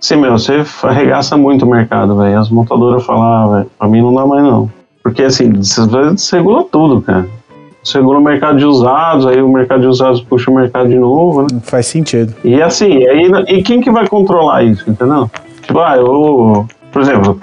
Sim, 0.00 0.16
meu, 0.18 0.38
você 0.38 0.62
arregaça 0.86 1.36
muito 1.36 1.66
o 1.66 1.68
mercado, 1.68 2.16
velho. 2.16 2.38
As 2.38 2.48
montadoras 2.48 3.04
falam, 3.04 3.22
ah, 3.24 3.56
velho, 3.56 3.70
pra 3.76 3.88
mim 3.88 4.00
não 4.00 4.14
dá 4.14 4.24
mais 4.24 4.44
não. 4.44 4.70
Porque 5.02 5.24
assim, 5.24 5.50
você 5.50 6.36
regula 6.36 6.64
tudo, 6.70 7.02
cara. 7.02 7.26
Regula 7.94 8.18
o 8.18 8.22
mercado 8.22 8.58
de 8.58 8.64
usados, 8.64 9.26
aí 9.26 9.40
o 9.40 9.48
mercado 9.48 9.80
de 9.80 9.86
usados 9.86 10.20
puxa 10.20 10.50
o 10.50 10.54
mercado 10.54 10.88
de 10.88 10.98
novo, 10.98 11.42
né? 11.42 11.48
Faz 11.62 11.86
sentido. 11.86 12.34
E 12.44 12.60
assim, 12.60 13.06
aí, 13.06 13.30
e 13.48 13.62
quem 13.62 13.80
que 13.80 13.90
vai 13.90 14.06
controlar 14.06 14.62
isso, 14.62 14.88
entendeu? 14.88 15.30
Tipo, 15.62 15.80
ah, 15.80 15.96
eu. 15.96 16.66
Por 16.92 17.02
exemplo, 17.02 17.38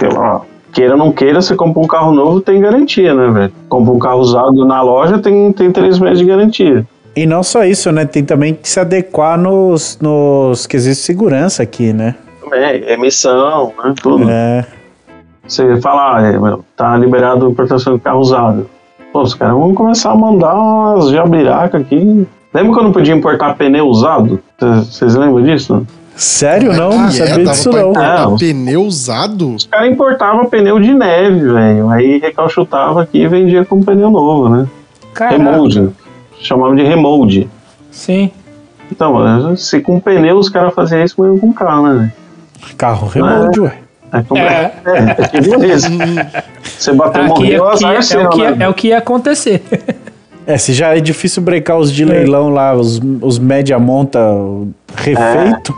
queira 0.73 0.91
ou 0.91 0.97
não 0.97 1.11
queira, 1.11 1.41
você 1.41 1.55
compra 1.55 1.81
um 1.81 1.87
carro 1.87 2.11
novo, 2.11 2.41
tem 2.41 2.59
garantia, 2.59 3.13
né, 3.13 3.27
velho? 3.31 3.53
Compra 3.69 3.93
um 3.93 3.99
carro 3.99 4.19
usado 4.19 4.65
na 4.65 4.81
loja, 4.81 5.17
tem, 5.19 5.51
tem 5.53 5.71
três 5.71 5.99
meses 5.99 6.19
de 6.19 6.25
garantia. 6.25 6.85
E 7.15 7.25
não 7.25 7.41
só 7.41 7.63
isso, 7.63 7.91
né? 7.91 8.05
Tem 8.05 8.25
também 8.25 8.53
que 8.53 8.67
se 8.67 8.79
adequar 8.79 9.37
nos, 9.37 9.97
nos 10.01 10.67
quesitos 10.67 10.97
de 10.97 11.03
segurança 11.03 11.63
aqui, 11.63 11.93
né? 11.93 12.15
É, 12.51 12.93
emissão, 12.93 13.71
né? 13.83 13.93
Tudo. 14.01 14.29
É. 14.29 14.65
Você 15.47 15.79
fala, 15.79 16.17
ah, 16.17 16.21
é, 16.21 16.57
tá 16.75 16.97
liberado 16.97 17.45
a 17.45 17.49
importação 17.49 17.95
de 17.95 18.01
carro 18.01 18.19
usado. 18.19 18.69
Pô, 19.15 19.21
os 19.21 19.33
caras 19.33 19.55
vão 19.55 19.73
começar 19.73 20.11
a 20.11 20.15
mandar 20.15 20.53
umas 20.53 21.07
jabiracas 21.09 21.79
aqui. 21.79 22.27
Lembra 22.53 22.73
quando 22.73 22.83
não 22.87 22.91
podia 22.91 23.15
importar 23.15 23.53
pneu 23.55 23.87
usado? 23.87 24.41
Cês- 24.59 24.87
Vocês 24.87 25.15
lembram 25.15 25.41
disso? 25.41 25.87
Sério? 26.17 26.73
Não, 26.73 26.89
não 26.89 27.05
Ah, 27.05 27.07
é? 27.07 27.11
sabia 27.11 27.35
Dava 27.45 27.51
disso 27.51 27.69
não. 27.71 27.93
Não. 27.93 28.35
pneu 28.37 28.81
usado? 28.83 29.55
Os 29.55 29.67
caras 29.67 29.89
importavam 29.89 30.47
pneu 30.47 30.81
de 30.81 30.93
neve, 30.93 31.47
velho. 31.53 31.89
Aí 31.91 32.17
recalchutava 32.19 33.03
aqui 33.03 33.19
e 33.21 33.27
vendia 33.29 33.63
com 33.63 33.81
pneu 33.81 34.09
novo, 34.09 34.49
né? 34.49 34.67
Caraca. 35.13 35.37
Remold. 35.37 35.91
Chamavam 36.41 36.75
de 36.75 36.83
remold. 36.83 37.49
Sim. 37.91 38.29
Então, 38.91 39.55
se 39.55 39.79
com 39.79 39.97
pneu 39.97 40.35
os 40.37 40.49
caras 40.49 40.73
faziam 40.73 41.01
isso, 41.05 41.15
mas 41.17 41.39
com 41.39 41.53
carro, 41.53 41.87
né? 41.87 42.11
Carro 42.77 43.07
remold, 43.07 43.61
ué. 43.61 43.67
É, 43.67 43.69
como... 43.71 43.84
É. 44.35 44.41
é. 44.41 45.01
é. 46.31 46.43
Você 46.63 46.93
bateu, 46.93 47.21
Aqui, 47.23 47.29
morreu, 47.29 47.67
aqui 47.67 47.85
azar 47.85 47.95
é, 47.95 48.01
seu, 48.01 48.25
o 48.25 48.29
que, 48.29 48.41
né? 48.41 48.57
é 48.59 48.67
o 48.67 48.73
que 48.73 48.87
ia 48.89 48.97
acontecer. 48.97 49.63
É, 50.47 50.57
se 50.57 50.73
já 50.73 50.95
é 50.95 50.99
difícil 50.99 51.41
brecar 51.41 51.77
os 51.77 51.91
de 51.91 52.05
leilão 52.05 52.49
lá, 52.49 52.75
os, 52.75 53.01
os 53.21 53.39
média 53.39 53.79
monta 53.79 54.19
refeito. 54.95 55.75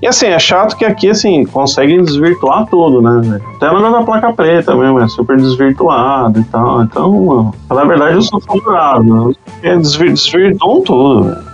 E 0.00 0.06
assim, 0.06 0.26
é 0.26 0.38
chato 0.38 0.76
que 0.76 0.84
aqui, 0.84 1.10
assim, 1.10 1.44
conseguem 1.44 2.02
desvirtuar 2.02 2.66
tudo, 2.66 3.02
né? 3.02 3.40
Até 3.56 3.70
o 3.70 3.74
negócio 3.74 3.92
da 3.92 4.02
placa 4.02 4.32
preta 4.32 4.74
mesmo, 4.74 4.98
é 5.00 5.08
super 5.08 5.36
desvirtuado 5.36 6.40
e 6.40 6.44
tal. 6.44 6.82
Então, 6.82 7.12
mano, 7.12 7.54
na 7.70 7.84
verdade 7.84 8.14
eu 8.14 8.22
sou 8.22 8.40
favorável. 8.40 9.34
É, 9.62 9.76
desvir, 9.76 10.12
desvirtuam 10.12 10.82
tudo, 10.82 11.24
velho. 11.24 11.51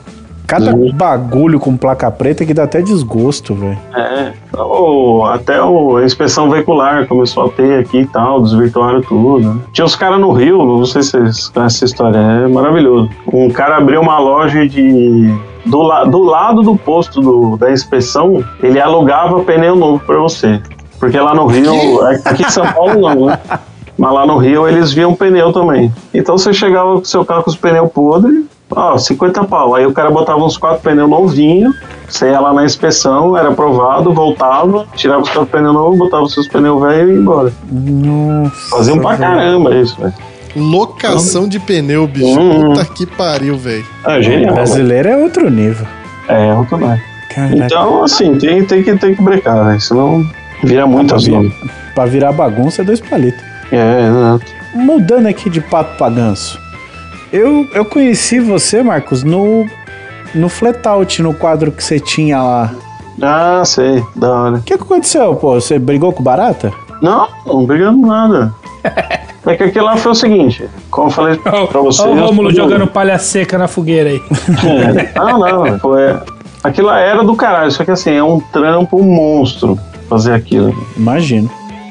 Cada 0.49 0.73
bagulho 0.95 1.61
com 1.61 1.77
placa 1.77 2.11
preta 2.11 2.45
que 2.45 2.55
dá 2.55 2.63
até 2.65 2.81
desgosto, 2.81 3.55
velho. 3.55 3.79
É, 3.95 4.33
o- 4.59 5.23
até 5.27 5.63
o- 5.63 5.99
a 5.99 6.05
inspeção 6.05 6.49
veicular 6.49 7.07
começou 7.07 7.45
a 7.45 7.49
ter 7.51 7.79
aqui 7.81 7.99
e 7.99 8.07
tal, 8.07 8.41
desvirtuaram 8.43 9.03
tudo. 9.03 9.63
Tinha 9.73 9.85
os 9.85 9.95
caras 9.95 10.19
no 10.19 10.33
Rio, 10.33 10.65
não 10.65 10.85
sei 10.87 11.03
se 11.03 11.11
vocês 11.11 11.49
conhecem 11.49 11.77
essa 11.77 11.85
história, 11.85 12.19
é 12.19 12.49
maravilhoso. 12.49 13.11
Um 13.33 13.51
cara 13.51 13.77
abriu 13.77 14.01
uma 14.01 14.19
loja 14.19 14.67
de. 14.67 15.33
Do, 15.67 15.83
la- 15.83 16.05
do 16.05 16.23
lado 16.23 16.63
do 16.63 16.75
posto 16.77 17.21
do- 17.21 17.57
da 17.59 17.71
inspeção, 17.71 18.43
ele 18.63 18.81
alugava 18.81 19.41
pneu 19.41 19.77
novo 19.77 20.03
pra 20.07 20.17
você. 20.19 20.63
Porque 20.99 21.21
lá 21.21 21.35
no 21.35 21.45
Rio, 21.47 21.75
aqui 22.25 22.43
em 22.43 22.49
São 22.51 22.67
Paulo 22.73 22.99
não, 22.99 23.27
né? 23.27 23.39
Mas 23.99 24.13
lá 24.15 24.25
no 24.27 24.39
Rio 24.39 24.67
eles 24.67 24.93
viam 24.93 25.15
pneu 25.15 25.53
também. 25.53 25.93
Então 26.15 26.39
você 26.39 26.55
chegava 26.55 26.95
com 26.95 27.05
seu 27.05 27.23
carro 27.25 27.43
com 27.43 27.51
os 27.51 27.57
pneus 27.57 27.91
podres, 27.93 28.45
ó, 28.71 28.97
50 28.97 29.45
pau. 29.45 29.75
Aí 29.75 29.87
o 29.87 29.93
cara 29.93 30.11
botava 30.11 30.45
uns 30.45 30.57
quatro 30.57 30.83
pneus 30.83 31.09
novinhos, 31.09 31.75
você 32.09 32.31
ia 32.31 32.41
lá 32.41 32.53
na 32.53 32.65
inspeção, 32.65 33.37
era 33.37 33.49
aprovado, 33.49 34.13
voltava, 34.13 34.87
tirava 34.95 35.23
os 35.23 35.29
quatro 35.29 35.47
pneus 35.47 35.75
novos, 35.75 35.99
botava 35.99 36.23
os 36.23 36.33
seus 36.33 36.49
pneus 36.49 36.81
velhos 36.81 37.11
e 37.11 37.13
ia 37.13 37.19
embora. 37.19 37.53
Nossa. 37.71 38.71
Faziam 38.71 38.99
pra 38.99 39.17
caramba 39.17 39.75
isso, 39.75 40.01
velho. 40.01 40.15
Locação 40.57 41.47
de 41.47 41.61
pneu, 41.61 42.07
bicho. 42.07 42.39
Hum. 42.39 42.73
Puta 42.73 42.85
que 42.87 43.07
pariu, 43.07 43.57
velho. 43.57 43.87
É 44.07 44.23
genial. 44.23 44.55
Brasileiro 44.55 45.09
é 45.09 45.17
outro 45.17 45.51
nível. 45.51 45.87
É, 46.29 46.53
outro 46.55 46.79
mais. 46.79 47.01
Caraca. 47.35 47.57
Então, 47.57 48.03
assim, 48.03 48.37
tem, 48.37 48.65
tem, 48.65 48.83
que, 48.83 48.97
tem 48.97 49.15
que 49.15 49.23
brecar, 49.23 49.65
velho. 49.67 49.81
Senão 49.81 50.25
vira 50.65 50.83
pra, 50.89 51.03
nomes. 51.03 51.25
vir, 51.25 51.53
pra 51.95 52.07
virar 52.07 52.33
bagunça 52.33 52.83
é 52.83 52.85
dois 52.85 53.01
palitos. 53.01 53.41
É, 53.71 54.09
exato. 54.09 54.47
Mudando 54.75 55.27
aqui 55.27 55.49
de 55.49 55.61
pato 55.61 55.97
pra 55.97 56.09
ganso. 56.09 56.59
Eu, 57.33 57.69
eu 57.75 57.85
conheci 57.85 58.41
você, 58.41 58.83
Marcos, 58.83 59.23
no, 59.23 59.67
no 60.35 60.49
Flatout, 60.49 61.23
no 61.23 61.35
quadro 61.35 61.71
que 61.71 61.83
você 61.83 62.01
tinha 62.01 62.43
lá. 62.43 62.75
Ah, 63.21 63.63
sei, 63.65 64.03
da 64.17 64.31
hora. 64.31 64.57
O 64.57 64.63
que, 64.63 64.77
que 64.77 64.83
aconteceu, 64.83 65.35
pô? 65.35 65.55
Você 65.55 65.79
brigou 65.79 66.13
com 66.13 66.23
barata? 66.23 66.73
Não, 67.03 67.29
não 67.47 67.67
brigando 67.67 68.07
nada. 68.07 68.55
É 69.47 69.57
que 69.57 69.63
aquilo 69.63 69.87
lá 69.87 69.97
foi 69.97 70.13
o 70.13 70.15
seguinte, 70.15 70.69
como 70.91 71.07
eu 71.07 71.11
falei 71.11 71.39
pra 71.39 71.81
vocês... 71.81 72.07
Olha 72.07 72.23
o 72.23 72.27
Rômulo 72.27 72.55
jogando 72.55 72.87
palha 72.87 73.19
seca 73.19 73.57
na 73.57 73.67
fogueira 73.67 74.11
aí. 74.11 74.23
É. 74.63 75.19
Não, 75.19 75.39
não, 75.39 75.79
foi... 75.79 76.15
Aquilo 76.63 76.89
lá 76.89 76.99
era 76.99 77.25
do 77.25 77.35
caralho, 77.35 77.71
só 77.71 77.83
que 77.83 77.91
assim, 77.91 78.11
é 78.11 78.23
um 78.23 78.41
trampo 78.41 79.03
monstro 79.03 79.79
fazer 80.07 80.35
aquilo. 80.35 80.75
Imagino. 80.99 81.49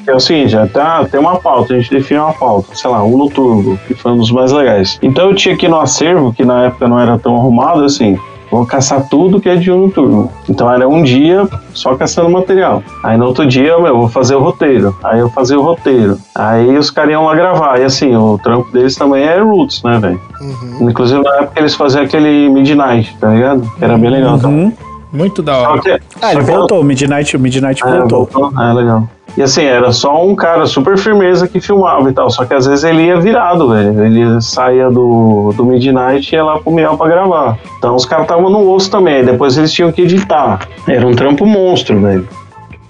É 0.08 0.14
o 0.14 0.20
seguinte, 0.20 0.56
até 0.56 1.04
tem 1.04 1.20
uma 1.20 1.36
pauta, 1.36 1.74
a 1.74 1.76
gente 1.78 1.90
define 1.90 2.18
uma 2.20 2.32
pauta, 2.32 2.74
sei 2.74 2.90
lá, 2.90 3.02
um 3.04 3.16
no 3.18 3.28
turbo, 3.28 3.78
que 3.86 3.92
foi 3.94 4.12
um 4.12 4.16
dos 4.16 4.30
mais 4.32 4.50
legais. 4.52 4.98
Então 5.02 5.28
eu 5.28 5.34
tinha 5.34 5.54
aqui 5.54 5.68
no 5.68 5.78
acervo, 5.78 6.32
que 6.32 6.44
na 6.44 6.64
época 6.64 6.88
não 6.88 6.98
era 6.98 7.18
tão 7.18 7.36
arrumado, 7.36 7.84
assim, 7.84 8.18
vou 8.50 8.64
caçar 8.64 9.06
tudo 9.10 9.38
que 9.38 9.50
é 9.50 9.56
de 9.56 9.70
Uno 9.70 9.90
Turbo. 9.90 10.32
Então 10.48 10.72
era 10.72 10.88
um 10.88 11.02
dia 11.02 11.46
só 11.74 11.94
caçando 11.94 12.30
material. 12.30 12.82
Aí 13.04 13.18
no 13.18 13.26
outro 13.26 13.44
dia, 13.46 13.78
meu, 13.78 13.98
vou 13.98 14.08
fazer 14.08 14.34
o 14.34 14.40
roteiro. 14.40 14.96
Aí 15.04 15.18
eu 15.20 15.28
fazia 15.28 15.58
o 15.58 15.62
roteiro. 15.62 16.16
Aí 16.34 16.74
os 16.78 16.90
caras 16.90 17.10
iam 17.10 17.26
lá 17.26 17.34
gravar. 17.34 17.78
E 17.78 17.84
assim, 17.84 18.16
o 18.16 18.38
trampo 18.42 18.72
deles 18.72 18.96
também 18.96 19.22
é 19.24 19.38
Roots, 19.38 19.82
né, 19.82 19.98
velho? 20.00 20.20
Uhum. 20.40 20.88
Inclusive 20.88 21.22
na 21.22 21.34
época 21.36 21.60
eles 21.60 21.74
faziam 21.74 22.02
aquele 22.04 22.48
Midnight, 22.48 23.14
tá 23.20 23.28
ligado? 23.28 23.70
Que 23.78 23.84
era 23.84 23.98
bem 23.98 24.08
legal 24.08 24.38
também. 24.38 24.64
Uhum. 24.64 24.72
Muito 25.12 25.42
da 25.42 25.56
hora. 25.58 25.80
que- 25.82 26.00
Ah, 26.22 26.32
ele 26.32 26.40
voltou, 26.42 26.80
o 26.80 26.84
Midnight, 26.84 27.36
o 27.36 27.40
Midnight 27.40 27.82
É, 27.84 27.98
voltou. 27.98 28.28
voltou. 28.32 28.62
É, 28.62 28.72
legal. 28.72 29.08
E 29.38 29.42
assim, 29.42 29.62
era 29.62 29.92
só 29.92 30.26
um 30.26 30.34
cara 30.34 30.66
super 30.66 30.98
firmeza 30.98 31.46
que 31.46 31.60
filmava 31.60 32.10
e 32.10 32.12
tal. 32.12 32.28
Só 32.28 32.44
que 32.44 32.52
às 32.52 32.66
vezes 32.66 32.82
ele 32.82 33.04
ia 33.04 33.20
virado, 33.20 33.68
velho. 33.68 34.04
Ele 34.04 34.40
saía 34.40 34.90
do, 34.90 35.54
do 35.56 35.64
Midnight 35.64 36.34
e 36.34 36.36
ia 36.36 36.42
lá 36.42 36.58
pro 36.58 36.72
Miau 36.72 36.98
pra 36.98 37.06
gravar. 37.06 37.56
Então 37.78 37.94
os 37.94 38.04
caras 38.04 38.24
estavam 38.24 38.50
no 38.50 38.68
osso 38.68 38.90
também. 38.90 39.24
Depois 39.24 39.56
eles 39.56 39.72
tinham 39.72 39.92
que 39.92 40.02
editar. 40.02 40.66
Era 40.88 41.06
um 41.06 41.12
trampo 41.12 41.46
monstro, 41.46 42.00
velho. 42.00 42.28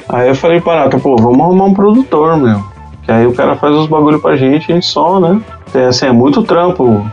Aí 0.09 0.29
eu 0.29 0.35
falei 0.35 0.59
pra 0.59 0.77
Nata, 0.85 0.99
pô, 0.99 1.17
vamos 1.17 1.39
arrumar 1.39 1.67
um 1.67 1.75
produtor, 1.75 2.39
meu. 2.39 2.65
Que 3.03 3.13
aí 3.13 3.27
o 3.27 3.35
cara 3.35 3.55
faz 3.55 3.75
os 3.75 3.87
bagulho 3.87 4.19
pra 4.19 4.35
gente, 4.35 4.73
a 4.73 4.75
gente 4.75 4.87
só, 4.87 5.21
né? 5.21 5.39
Assim, 5.87 6.07
é 6.07 6.13
muito 6.13 6.43
trampo 6.43 7.07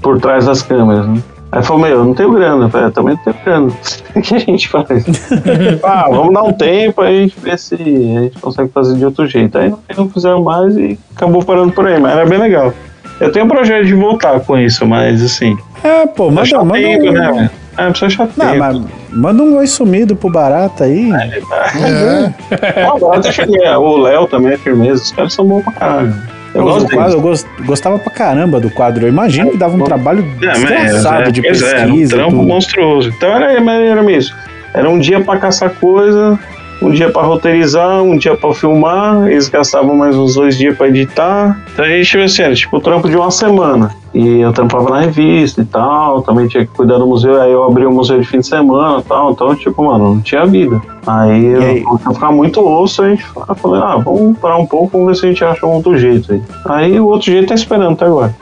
por 0.00 0.20
trás 0.20 0.46
das 0.46 0.62
câmeras, 0.62 1.08
né? 1.08 1.20
Aí 1.52 1.62
falou, 1.62 1.82
meu, 1.82 1.92
eu 1.92 2.04
não 2.04 2.14
tenho 2.14 2.32
grana. 2.32 2.64
Eu 2.64 2.68
falei, 2.68 2.86
eu 2.86 2.92
também 2.92 3.14
não 3.14 3.22
tenho 3.22 3.36
grana. 3.44 3.72
O 4.16 4.20
que 4.22 4.34
a 4.34 4.38
gente 4.38 4.68
faz? 4.68 4.86
ah, 5.84 6.06
vamos 6.10 6.32
dar 6.32 6.42
um 6.42 6.52
tempo, 6.52 7.02
aí 7.02 7.18
a 7.18 7.20
gente 7.22 7.38
vê 7.38 7.56
se 7.58 7.74
a 7.74 7.78
gente 8.22 8.38
consegue 8.40 8.70
fazer 8.72 8.96
de 8.96 9.04
outro 9.04 9.26
jeito. 9.26 9.58
Aí 9.58 9.72
não, 9.96 10.08
fizeram 10.08 10.42
mais 10.42 10.74
e 10.76 10.98
acabou 11.14 11.44
parando 11.44 11.72
por 11.72 11.86
aí, 11.86 12.00
mas 12.00 12.12
era 12.12 12.24
bem 12.24 12.38
legal. 12.38 12.72
Eu 13.20 13.30
tenho 13.32 13.44
um 13.44 13.48
projeto 13.48 13.84
de 13.84 13.94
voltar 13.94 14.40
com 14.40 14.58
isso, 14.58 14.86
mas 14.86 15.22
assim. 15.22 15.56
É, 15.84 16.06
pô, 16.06 16.28
manda, 16.28 16.42
Achar 16.42 16.64
manda 16.64 16.86
um... 16.86 17.12
né, 17.12 17.32
velho? 17.32 17.50
É, 17.78 17.90
precisa 17.90 18.06
achar 18.06 18.28
Não, 18.36 18.56
mas 18.56 18.82
manda 19.10 19.42
um 19.42 19.58
oi 19.58 19.66
sumido 19.66 20.16
pro 20.16 20.30
Barata 20.30 20.84
aí. 20.84 21.10
É. 21.12 22.82
Ah, 22.82 22.92
agora 22.94 23.18
até 23.18 23.32
cheguei. 23.32 23.68
O 23.68 23.98
Léo 23.98 24.26
também 24.26 24.52
é 24.52 24.56
firmeza. 24.56 25.02
Os 25.02 25.12
caras 25.12 25.32
são 25.32 25.44
bons 25.44 25.62
pra 25.62 25.72
caralho. 25.72 26.14
Eu 26.56 26.64
gosto 26.64 26.88
quadro, 26.94 27.12
eu 27.14 27.20
gos- 27.20 27.46
gostava 27.64 27.98
pra 27.98 28.12
caramba 28.12 28.58
do 28.60 28.70
quadro. 28.70 29.04
Eu 29.04 29.08
imagino 29.08 29.50
que 29.50 29.56
dava 29.56 29.76
um 29.76 29.80
trabalho 29.84 30.24
É, 30.42 30.46
mas 30.46 30.58
desgraçado 30.60 31.22
é, 31.28 31.30
de 31.30 31.42
pois 31.42 31.62
é, 31.62 31.70
era 31.70 31.82
um 31.82 31.86
pesquisa. 31.90 32.16
trampo 32.16 32.30
tudo. 32.36 32.42
monstruoso. 32.48 33.08
Então 33.10 33.28
era, 33.34 33.52
era 33.52 34.12
isso. 34.12 34.34
Era 34.74 34.90
um 34.90 34.98
dia 34.98 35.20
pra 35.20 35.38
caçar 35.38 35.70
coisa, 35.70 36.38
um 36.82 36.90
dia 36.90 37.10
pra 37.10 37.22
roteirizar, 37.22 38.02
um 38.02 38.16
dia 38.18 38.36
pra 38.36 38.52
filmar. 38.52 39.26
Eles 39.28 39.48
gastavam 39.48 39.94
mais 39.96 40.14
uns 40.16 40.34
dois 40.34 40.56
dias 40.58 40.76
pra 40.76 40.88
editar. 40.88 41.60
Então 41.72 41.84
a 41.84 41.88
gente, 41.88 42.18
assim, 42.18 42.42
era 42.42 42.54
tipo 42.54 42.76
o 42.76 42.80
trampo 42.80 43.08
de 43.08 43.16
uma 43.16 43.30
semana. 43.30 43.90
E 44.14 44.40
eu 44.40 44.52
trampava 44.52 44.88
na 44.90 45.00
revista 45.00 45.60
e 45.62 45.64
tal. 45.64 46.22
Também 46.22 46.46
tinha 46.48 46.64
que 46.66 46.72
cuidar 46.72 46.98
do 46.98 47.06
museu. 47.06 47.40
Aí 47.40 47.50
eu 47.52 47.64
abri 47.64 47.84
o 47.86 47.90
museu 47.92 48.18
de 48.20 48.26
fim 48.26 48.38
de 48.40 48.46
semana 48.46 49.00
e 49.00 49.02
tal. 49.02 49.32
Então, 49.32 49.54
tipo, 49.54 49.84
mano, 49.84 50.14
não 50.14 50.20
tinha 50.20 50.44
vida. 50.46 50.80
Aí, 51.06 51.44
E 51.52 51.56
aí? 51.56 51.82
eu 51.82 52.00
eu 52.06 52.14
ficava 52.14 52.32
muito 52.32 52.60
osso. 52.66 53.02
A 53.02 53.08
gente 53.10 53.24
falou, 53.56 53.76
ah, 53.82 53.96
vamos 53.96 54.38
parar 54.38 54.56
um 54.58 54.66
pouco, 54.66 54.90
vamos 54.98 55.08
ver 55.08 55.14
se 55.16 55.26
a 55.26 55.28
gente 55.30 55.44
acha 55.44 55.66
um 55.66 55.70
outro 55.72 55.98
jeito 55.98 56.32
aí. 56.32 56.42
Aí 56.66 57.00
o 57.00 57.06
outro 57.06 57.30
jeito 57.30 57.48
tá 57.48 57.54
esperando 57.54 57.92
até 57.92 58.04
agora. 58.06 58.34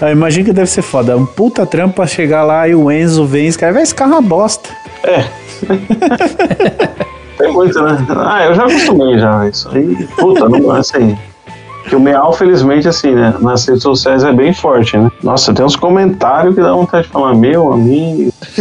Ah, 0.00 0.10
imagina 0.12 0.44
que 0.46 0.52
deve 0.52 0.68
ser 0.70 0.82
foda. 0.82 1.16
Um 1.16 1.26
puta 1.26 1.64
trampo 1.66 1.94
pra 1.96 2.06
chegar 2.06 2.44
lá 2.44 2.68
e 2.68 2.74
o 2.74 2.90
Enzo 2.90 3.24
vem 3.24 3.44
e 3.46 3.48
escreve, 3.48 3.74
"Vai, 3.74 3.82
esse 3.82 3.94
carro 3.94 4.12
é 4.12 4.16
uma 4.16 4.22
bosta. 4.22 4.68
Tem 7.38 7.52
muito, 7.52 7.80
né? 7.80 8.04
Ah, 8.16 8.46
eu 8.46 8.54
já 8.54 8.64
acostumei 8.64 9.18
já. 9.18 9.48
Isso 9.48 9.68
aí, 9.72 10.08
puta, 10.18 10.48
não 10.48 10.76
é 10.76 10.80
assim. 10.80 11.16
Que 11.88 11.96
o 11.96 12.00
Meal, 12.00 12.32
felizmente, 12.34 12.86
assim, 12.86 13.14
né? 13.14 13.34
Nas 13.40 13.66
redes 13.66 13.82
sociais 13.82 14.22
é 14.22 14.32
bem 14.32 14.52
forte, 14.52 14.98
né? 14.98 15.10
Nossa, 15.22 15.54
tem 15.54 15.64
uns 15.64 15.76
comentários 15.76 16.54
que 16.54 16.60
dá 16.60 16.72
vontade 16.72 17.06
de 17.06 17.12
falar, 17.12 17.34
meu 17.34 17.72
amigo. 17.72 18.32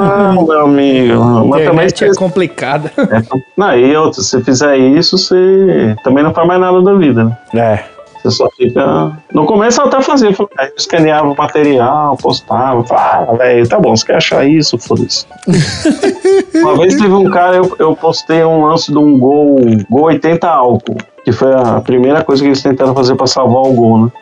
Ah, 0.00 0.32
meu 0.32 0.60
amigo. 0.60 1.24
Mas 1.48 1.64
também 1.64 1.86
Internet 1.86 2.04
é 2.04 2.14
complicada. 2.14 2.92
é, 2.96 3.22
não, 3.56 3.76
e 3.76 3.96
outra, 3.96 4.22
se 4.22 4.40
fizer 4.42 4.76
isso, 4.76 5.18
você 5.18 5.96
também 6.04 6.22
não 6.22 6.32
faz 6.32 6.46
mais 6.46 6.60
nada 6.60 6.80
da 6.80 6.94
vida, 6.94 7.24
né? 7.24 7.36
É. 7.54 7.97
Você 8.22 8.30
só 8.30 8.50
fica. 8.50 9.12
No 9.32 9.46
começo 9.46 9.80
eu 9.80 9.86
até 9.86 10.02
fazia, 10.02 10.30
eu 10.30 10.50
aí 10.58 10.68
eu 10.68 10.74
escaneava 10.76 11.28
o 11.28 11.36
material, 11.36 12.16
postava, 12.16 12.84
falava, 12.84 13.32
ah, 13.32 13.36
velho, 13.36 13.68
tá 13.68 13.78
bom, 13.78 13.96
você 13.96 14.06
quer 14.06 14.16
achar 14.16 14.46
isso? 14.46 14.76
Foda-se. 14.78 15.26
Uma 16.54 16.76
vez 16.76 16.96
teve 16.96 17.12
um 17.12 17.30
cara, 17.30 17.56
eu, 17.56 17.76
eu 17.78 17.94
postei 17.94 18.44
um 18.44 18.66
lance 18.66 18.90
de 18.90 18.98
um 18.98 19.18
gol, 19.18 19.60
gol 19.88 20.04
80 20.04 20.48
álcool, 20.48 20.96
que 21.24 21.32
foi 21.32 21.52
a 21.54 21.80
primeira 21.80 22.24
coisa 22.24 22.42
que 22.42 22.48
eles 22.48 22.62
tentaram 22.62 22.94
fazer 22.94 23.14
pra 23.14 23.26
salvar 23.26 23.62
o 23.62 23.72
gol, 23.72 24.06
né? 24.06 24.12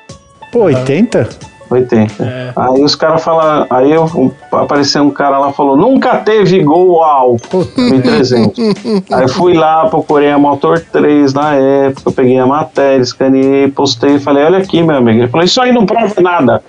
Pô, 0.52 0.64
80? 0.64 1.28
80. 1.70 2.52
Aí 2.56 2.82
os 2.84 2.94
caras 2.94 3.22
falaram, 3.24 3.66
aí 3.70 3.90
eu, 3.92 4.04
um- 4.04 4.30
apareceu 4.52 5.02
um 5.02 5.10
cara 5.10 5.38
lá 5.38 5.52
falou, 5.52 5.76
nunca 5.76 6.16
teve 6.18 6.62
gol 6.62 7.02
álcool, 7.02 7.66
1300. 7.76 8.58
aí 9.12 9.28
fui 9.28 9.54
lá, 9.54 9.86
procurei 9.88 10.30
a 10.30 10.38
Motor 10.38 10.80
3 10.92 11.32
na 11.34 11.54
época, 11.54 12.10
peguei 12.12 12.38
a 12.38 12.46
matéria, 12.46 13.02
escaneei, 13.02 13.68
postei 13.68 14.16
e 14.16 14.20
falei, 14.20 14.44
olha 14.44 14.58
aqui, 14.58 14.82
meu 14.82 14.96
amigo. 14.96 15.20
Ele 15.20 15.28
falou, 15.28 15.44
isso 15.44 15.60
aí 15.60 15.72
não 15.72 15.84
prova 15.86 16.14
nada. 16.20 16.62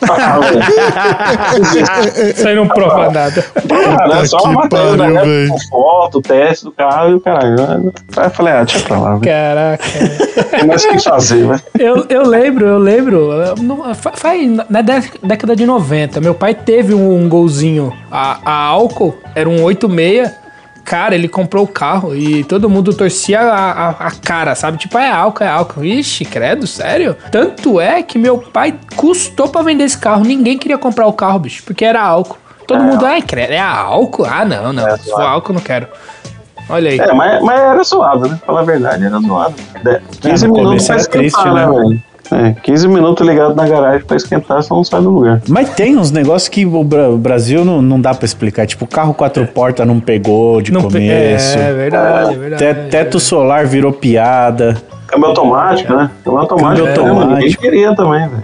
Velho. 0.00 2.30
Isso 2.30 2.48
aí 2.48 2.54
não 2.54 2.68
prova 2.68 3.10
nada. 3.10 3.44
Cara, 3.68 4.18
é 4.20 4.24
só 4.26 4.38
uma 4.44 4.52
matéria 4.62 4.96
pariu, 4.96 5.14
velho. 5.24 5.50
com 5.50 5.58
foto, 5.68 6.20
teste 6.22 6.64
do 6.64 6.72
carro 6.72 7.10
e 7.10 7.14
o 7.14 7.20
caralho. 7.20 7.92
Aí 8.16 8.24
eu 8.26 8.30
falei, 8.30 8.52
ah, 8.54 8.64
deixa 8.64 8.80
pra 8.86 8.98
lá, 8.98 9.16
velho. 9.16 9.22
Caraca. 9.22 9.84
tem 10.50 10.66
mais 10.66 10.84
o 10.84 10.88
que 10.88 10.98
fazer, 11.00 11.44
né? 11.46 11.60
Eu, 11.78 12.06
eu 12.08 12.22
lembro, 12.26 12.66
eu 12.66 12.78
lembro. 12.78 13.30
Faz 14.14 14.50
na 14.68 14.82
dé- 14.82 15.02
década 15.22 15.54
de 15.56 15.66
90. 15.66 16.20
Meu 16.20 16.34
pai 16.34 16.54
teve 16.54 16.94
um, 16.94 17.22
um 17.24 17.28
golzinho 17.28 17.92
a, 18.10 18.38
a 18.44 18.52
álcool, 18.66 19.16
era 19.34 19.48
um 19.48 19.62
86. 19.62 20.30
Cara, 20.88 21.14
ele 21.14 21.28
comprou 21.28 21.64
o 21.64 21.68
carro 21.68 22.16
e 22.16 22.42
todo 22.44 22.70
mundo 22.70 22.94
torcia 22.94 23.40
a, 23.42 23.70
a, 23.70 23.88
a 24.06 24.10
cara, 24.10 24.54
sabe? 24.54 24.78
Tipo, 24.78 24.96
é 24.96 25.10
álcool, 25.10 25.44
é 25.44 25.48
álcool. 25.48 25.84
Ixi, 25.84 26.24
credo, 26.24 26.66
sério? 26.66 27.14
Tanto 27.30 27.78
é 27.78 28.02
que 28.02 28.18
meu 28.18 28.38
pai 28.38 28.74
custou 28.96 29.48
pra 29.48 29.60
vender 29.60 29.84
esse 29.84 29.98
carro. 29.98 30.24
Ninguém 30.24 30.56
queria 30.56 30.78
comprar 30.78 31.06
o 31.06 31.12
carro, 31.12 31.40
bicho, 31.40 31.62
porque 31.64 31.84
era 31.84 32.02
álcool. 32.02 32.38
Todo 32.66 32.82
mundo, 32.82 33.04
ai, 33.04 33.20
credo, 33.20 33.52
é 33.52 33.60
álcool? 33.60 34.24
Ah, 34.24 34.46
não, 34.46 34.72
não. 34.72 34.96
Se 34.96 35.10
for 35.10 35.20
álcool, 35.20 35.52
eu 35.52 35.54
não 35.56 35.62
quero. 35.62 35.88
Olha 36.70 36.90
aí. 36.90 36.98
É, 36.98 37.12
mas, 37.12 37.42
mas 37.42 37.60
era 37.60 37.82
zoado, 37.82 38.28
né? 38.28 38.38
Falar 38.46 38.60
a 38.60 38.64
verdade, 38.64 39.04
era 39.04 39.18
zoado. 39.20 39.54
De- 39.82 40.00
15 40.20 40.48
no 40.48 40.54
minutos 40.54 40.82
esquentar, 40.88 41.08
triste, 41.10 41.44
né? 41.50 41.66
velho? 41.66 42.02
É, 42.30 42.52
15 42.62 42.88
minutos 42.88 43.26
ligado 43.26 43.54
na 43.54 43.66
garagem 43.66 44.04
pra 44.06 44.16
esquentar, 44.16 44.62
senão 44.62 44.78
não 44.78 44.84
sai 44.84 45.00
do 45.00 45.08
lugar. 45.10 45.40
Mas 45.48 45.70
tem 45.70 45.96
uns 45.96 46.10
negócios 46.10 46.48
que 46.48 46.66
o, 46.66 46.84
Bra- 46.84 47.08
o 47.08 47.16
Brasil 47.16 47.64
não, 47.64 47.80
não 47.80 47.98
dá 48.00 48.12
pra 48.14 48.26
explicar. 48.26 48.66
Tipo, 48.66 48.84
o 48.84 48.88
carro 48.88 49.14
quatro 49.14 49.46
portas 49.46 49.86
não 49.86 49.98
pegou 49.98 50.60
de 50.60 50.70
Não 50.72 50.82
pe- 50.82 50.88
começo. 50.94 51.58
É, 51.58 51.72
verdade, 51.72 52.34
é 52.34 52.36
verdade. 52.36 52.64
Te- 52.84 52.90
teto 52.90 53.18
solar 53.18 53.66
virou 53.66 53.92
piada. 53.92 54.76
Câmbio 55.06 55.28
automático, 55.28 55.92
né? 55.94 56.10
Câmbio 56.22 56.40
automático. 56.40 56.86
Câmbio 56.86 56.86
é, 56.86 57.08
automático. 57.08 57.34
Ninguém 57.40 57.54
queria 57.56 57.96
também, 57.96 58.28
velho. 58.28 58.42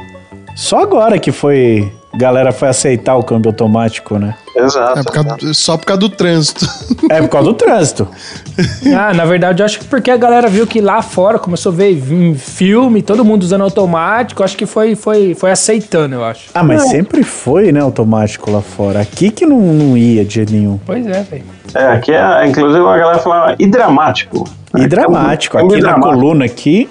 Só 0.56 0.80
agora 0.80 1.18
que 1.18 1.30
foi. 1.32 1.92
Galera 2.16 2.52
foi 2.52 2.68
aceitar 2.68 3.16
o 3.16 3.22
câmbio 3.24 3.50
automático, 3.50 4.18
né? 4.18 4.34
Exato. 4.56 5.00
É 5.00 5.02
por 5.02 5.12
causa 5.12 5.36
do- 5.36 5.54
só 5.54 5.76
por 5.76 5.84
causa 5.86 6.00
do 6.00 6.08
trânsito. 6.08 6.66
É 7.10 7.20
por 7.20 7.28
causa 7.28 7.48
do 7.48 7.54
trânsito. 7.54 8.08
Ah, 8.96 9.12
na 9.12 9.24
verdade, 9.24 9.60
eu 9.60 9.66
acho 9.66 9.80
que 9.80 9.84
porque 9.86 10.08
a 10.10 10.16
galera 10.16 10.48
viu 10.48 10.64
que 10.64 10.80
lá 10.80 11.02
fora 11.02 11.40
começou 11.40 11.72
a 11.72 11.74
ver 11.74 12.00
filme, 12.36 13.02
todo 13.02 13.24
mundo 13.24 13.42
usando 13.42 13.62
automático, 13.64 14.44
acho 14.44 14.56
que 14.56 14.64
foi, 14.64 14.94
foi, 14.94 15.34
foi 15.34 15.50
aceitando, 15.50 16.14
eu 16.14 16.24
acho. 16.24 16.50
Ah, 16.54 16.62
mas 16.62 16.82
sempre 16.84 17.24
foi, 17.24 17.72
né, 17.72 17.80
automático 17.80 18.50
lá 18.52 18.60
fora. 18.62 19.00
Aqui 19.00 19.30
que 19.32 19.44
não, 19.44 19.58
não 19.60 19.96
ia 19.98 20.24
de 20.24 20.34
jeito 20.34 20.52
nenhum. 20.52 20.78
Pois 20.86 21.04
é, 21.04 21.22
velho. 21.24 21.44
É, 21.74 21.86
aqui 21.88 22.12
é, 22.12 22.46
inclusive 22.46 22.84
a 22.86 22.96
galera 22.96 23.18
falava 23.18 23.56
hidramático. 23.58 24.48
E 24.76 24.86
dramático. 24.86 25.56
Câmbio 25.58 25.72
Aqui 25.74 25.82
na 25.82 25.88
dramático. 25.90 26.14
coluna 26.20 26.44
aqui. 26.44 26.88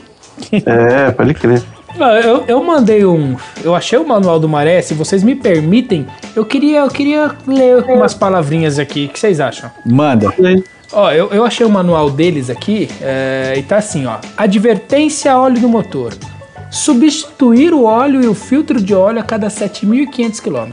É, 0.52 1.12
pode 1.12 1.34
crer. 1.36 1.64
Eu, 2.00 2.44
eu 2.48 2.64
mandei 2.64 3.06
um. 3.06 3.36
Eu 3.64 3.76
achei 3.76 3.98
o 4.00 4.08
manual 4.08 4.40
do 4.40 4.50
Maré, 4.50 4.82
se 4.82 4.94
vocês 4.94 5.24
me 5.24 5.36
permitem, 5.36 6.08
eu 6.36 6.46
queria, 6.46 6.80
eu 6.80 6.90
queria 6.90 7.36
ler 7.48 7.84
umas 7.84 8.14
palavrinhas 8.14 8.80
aqui. 8.80 9.06
O 9.06 9.10
que 9.10 9.20
vocês 9.20 9.40
acham? 9.40 9.70
Manda. 9.86 10.34
Ó, 10.92 11.12
eu, 11.12 11.30
eu 11.32 11.44
achei 11.44 11.66
o 11.66 11.70
manual 11.70 12.10
deles 12.10 12.50
aqui 12.50 12.88
é, 13.02 13.56
e 13.58 13.64
tá 13.64 13.78
assim, 13.78 14.06
ó. 14.06 14.18
Advertência 14.38 15.36
óleo 15.38 15.60
do 15.60 15.70
motor. 15.70 16.14
Substituir 16.70 17.74
o 17.74 17.84
óleo 17.84 18.24
e 18.24 18.28
o 18.28 18.34
filtro 18.34 18.82
de 18.82 18.94
óleo 18.94 19.20
a 19.20 19.24
cada 19.24 19.48
7.500 19.48 20.40
km. 20.42 20.72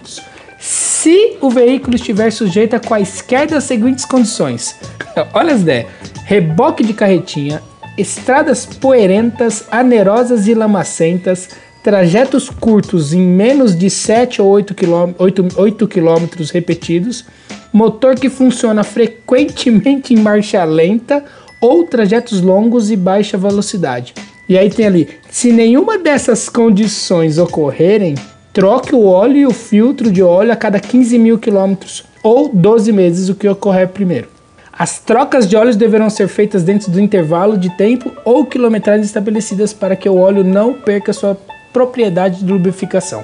Se 0.58 1.38
o 1.40 1.48
veículo 1.48 1.96
estiver 1.96 2.30
sujeito 2.30 2.76
a 2.76 2.80
quaisquer 2.80 3.46
das 3.46 3.64
seguintes 3.64 4.04
condições. 4.04 4.76
Olha 5.32 5.54
as 5.54 5.62
ideias. 5.62 5.86
Reboque 6.24 6.84
de 6.84 6.92
carretinha, 6.92 7.62
estradas 8.00 8.64
poeirentas, 8.64 9.64
anerosas 9.70 10.46
e 10.46 10.54
lamacentas, 10.54 11.50
trajetos 11.82 12.50
curtos 12.50 13.12
em 13.12 13.20
menos 13.20 13.76
de 13.76 13.88
7 13.88 14.42
ou 14.42 14.48
8 14.48 14.74
km, 14.74 15.14
8, 15.18 15.48
8 15.56 15.88
quilômetros 15.88 16.50
repetidos, 16.50 17.24
motor 17.72 18.14
que 18.16 18.28
funciona 18.28 18.82
frequentemente 18.82 20.12
em 20.14 20.18
marcha 20.18 20.62
lenta 20.64 21.24
ou 21.60 21.84
trajetos 21.84 22.40
longos 22.40 22.90
e 22.90 22.96
baixa 22.96 23.36
velocidade. 23.36 24.14
E 24.48 24.58
aí 24.58 24.68
tem 24.68 24.86
ali, 24.86 25.08
se 25.30 25.52
nenhuma 25.52 25.98
dessas 25.98 26.48
condições 26.48 27.38
ocorrerem, 27.38 28.14
troque 28.52 28.94
o 28.94 29.04
óleo 29.04 29.36
e 29.36 29.46
o 29.46 29.52
filtro 29.52 30.10
de 30.10 30.22
óleo 30.22 30.52
a 30.52 30.56
cada 30.56 30.80
15 30.80 31.18
mil 31.18 31.38
quilômetros 31.38 32.04
ou 32.22 32.50
12 32.52 32.92
meses, 32.92 33.28
o 33.28 33.34
que 33.34 33.48
ocorrer 33.48 33.88
primeiro. 33.88 34.28
As 34.80 34.98
trocas 34.98 35.46
de 35.46 35.54
óleos 35.56 35.76
deverão 35.76 36.08
ser 36.08 36.26
feitas 36.26 36.62
dentro 36.62 36.90
do 36.90 36.98
intervalo 36.98 37.58
de 37.58 37.68
tempo 37.68 38.10
ou 38.24 38.46
quilometragem 38.46 39.04
estabelecidas 39.04 39.74
para 39.74 39.94
que 39.94 40.08
o 40.08 40.16
óleo 40.16 40.42
não 40.42 40.72
perca 40.72 41.12
sua 41.12 41.36
propriedade 41.70 42.42
de 42.42 42.50
lubrificação. 42.50 43.22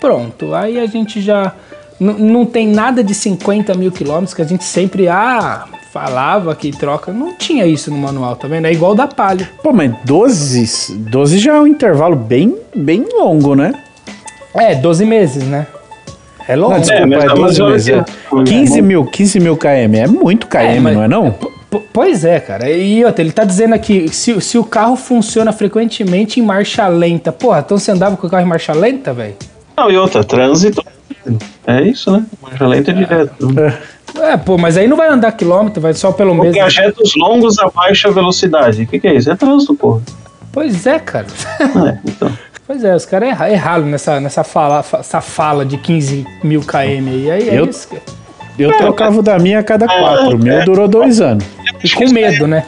Pronto, 0.00 0.54
aí 0.54 0.80
a 0.80 0.86
gente 0.86 1.20
já 1.20 1.52
não 2.00 2.46
tem 2.46 2.66
nada 2.66 3.04
de 3.04 3.14
50 3.14 3.74
mil 3.74 3.92
quilômetros 3.92 4.32
que 4.32 4.40
a 4.40 4.46
gente 4.46 4.64
sempre 4.64 5.06
ah 5.06 5.66
falava 5.92 6.56
que 6.56 6.70
troca. 6.70 7.12
Não 7.12 7.34
tinha 7.34 7.66
isso 7.66 7.90
no 7.90 7.98
manual, 7.98 8.34
tá 8.36 8.48
vendo? 8.48 8.66
É 8.66 8.72
igual 8.72 8.94
da 8.94 9.06
Palio. 9.06 9.46
Pô, 9.62 9.74
mas 9.74 9.92
12, 10.06 10.96
12 10.96 11.38
já 11.38 11.56
é 11.56 11.60
um 11.60 11.66
intervalo 11.66 12.16
bem, 12.16 12.56
bem 12.74 13.04
longo, 13.12 13.54
né? 13.54 13.74
É, 14.54 14.74
12 14.74 15.04
meses, 15.04 15.44
né? 15.44 15.66
É 16.48 16.56
longo. 16.56 16.72
Não, 16.74 16.80
desculpa, 16.80 17.06
mas 17.06 17.24
é, 17.24 17.26
tá 17.26 17.34
12 17.34 17.60
mais 17.62 17.72
meses. 17.72 17.88
é. 17.88 18.04
olha 18.30 18.44
que- 18.44 18.50
15 18.52 18.82
mil, 18.82 19.04
15 19.06 19.40
mil 19.40 19.56
km. 19.56 19.94
É 19.94 20.06
muito 20.06 20.46
km, 20.46 20.56
É, 20.58 20.80
mas- 20.80 20.94
não 20.94 21.02
é 21.02 21.08
não? 21.08 21.34
Pois 21.92 22.24
é, 22.24 22.38
cara. 22.38 22.70
E 22.70 23.04
outra, 23.04 23.22
ele 23.22 23.32
tá 23.32 23.42
dizendo 23.44 23.74
aqui, 23.74 24.08
se, 24.08 24.40
se 24.40 24.56
o 24.56 24.62
carro 24.64 24.94
funciona 24.94 25.52
frequentemente 25.52 26.38
em 26.38 26.42
marcha 26.42 26.86
lenta. 26.86 27.32
Porra, 27.32 27.62
então 27.64 27.76
você 27.78 27.90
andava 27.90 28.16
com 28.16 28.26
o 28.26 28.30
carro 28.30 28.44
em 28.44 28.48
marcha 28.48 28.72
lenta, 28.72 29.12
velho? 29.12 29.34
Não, 29.76 29.90
e 29.90 29.96
outra, 29.96 30.22
trânsito. 30.22 30.84
É 31.66 31.82
isso, 31.82 32.12
né? 32.12 32.24
Marcha 32.40 32.66
lenta 32.66 32.90
é 32.92 32.94
direto. 32.94 33.48
É, 34.20 34.36
pô, 34.36 34.56
mas 34.56 34.76
aí 34.76 34.86
não 34.86 34.96
vai 34.96 35.08
andar 35.08 35.32
quilômetro, 35.32 35.80
vai 35.80 35.92
só 35.94 36.12
pelo 36.12 36.32
mesmo. 36.34 36.52
Trajetos 36.52 37.12
longos 37.16 37.58
a 37.58 37.68
baixa 37.68 38.08
velocidade. 38.12 38.82
O 38.82 38.86
que, 38.86 39.00
que 39.00 39.08
é 39.08 39.14
isso? 39.16 39.30
É 39.32 39.34
trânsito, 39.34 39.74
porra. 39.74 40.00
Pois 40.52 40.86
é, 40.86 41.00
cara. 41.00 41.26
É, 41.60 41.98
então. 42.08 42.30
Pois 42.66 42.82
é, 42.82 42.94
os 42.94 43.04
caras 43.04 43.28
erra- 43.28 43.50
erraram 43.50 43.84
nessa, 43.86 44.18
nessa 44.20 44.42
fala, 44.42 44.82
fa- 44.82 44.98
essa 44.98 45.20
fala 45.20 45.64
de 45.66 45.76
15 45.76 46.26
mil 46.42 46.62
km 46.62 46.76
aí. 46.78 47.30
aí 47.30 47.48
é 47.50 47.58
Eu- 47.60 47.66
isso. 47.66 47.88
que- 47.88 48.00
Eu 48.58 48.72
trocava 48.76 49.18
o 49.18 49.22
da 49.22 49.38
minha 49.38 49.58
a 49.58 49.62
cada 49.62 49.86
quatro. 49.86 50.36
O 50.36 50.38
meu 50.38 50.64
durou 50.64 50.86
dois 50.88 51.20
anos. 51.20 51.44
E 51.82 51.90
com 51.90 52.08
medo, 52.10 52.46
né? 52.46 52.64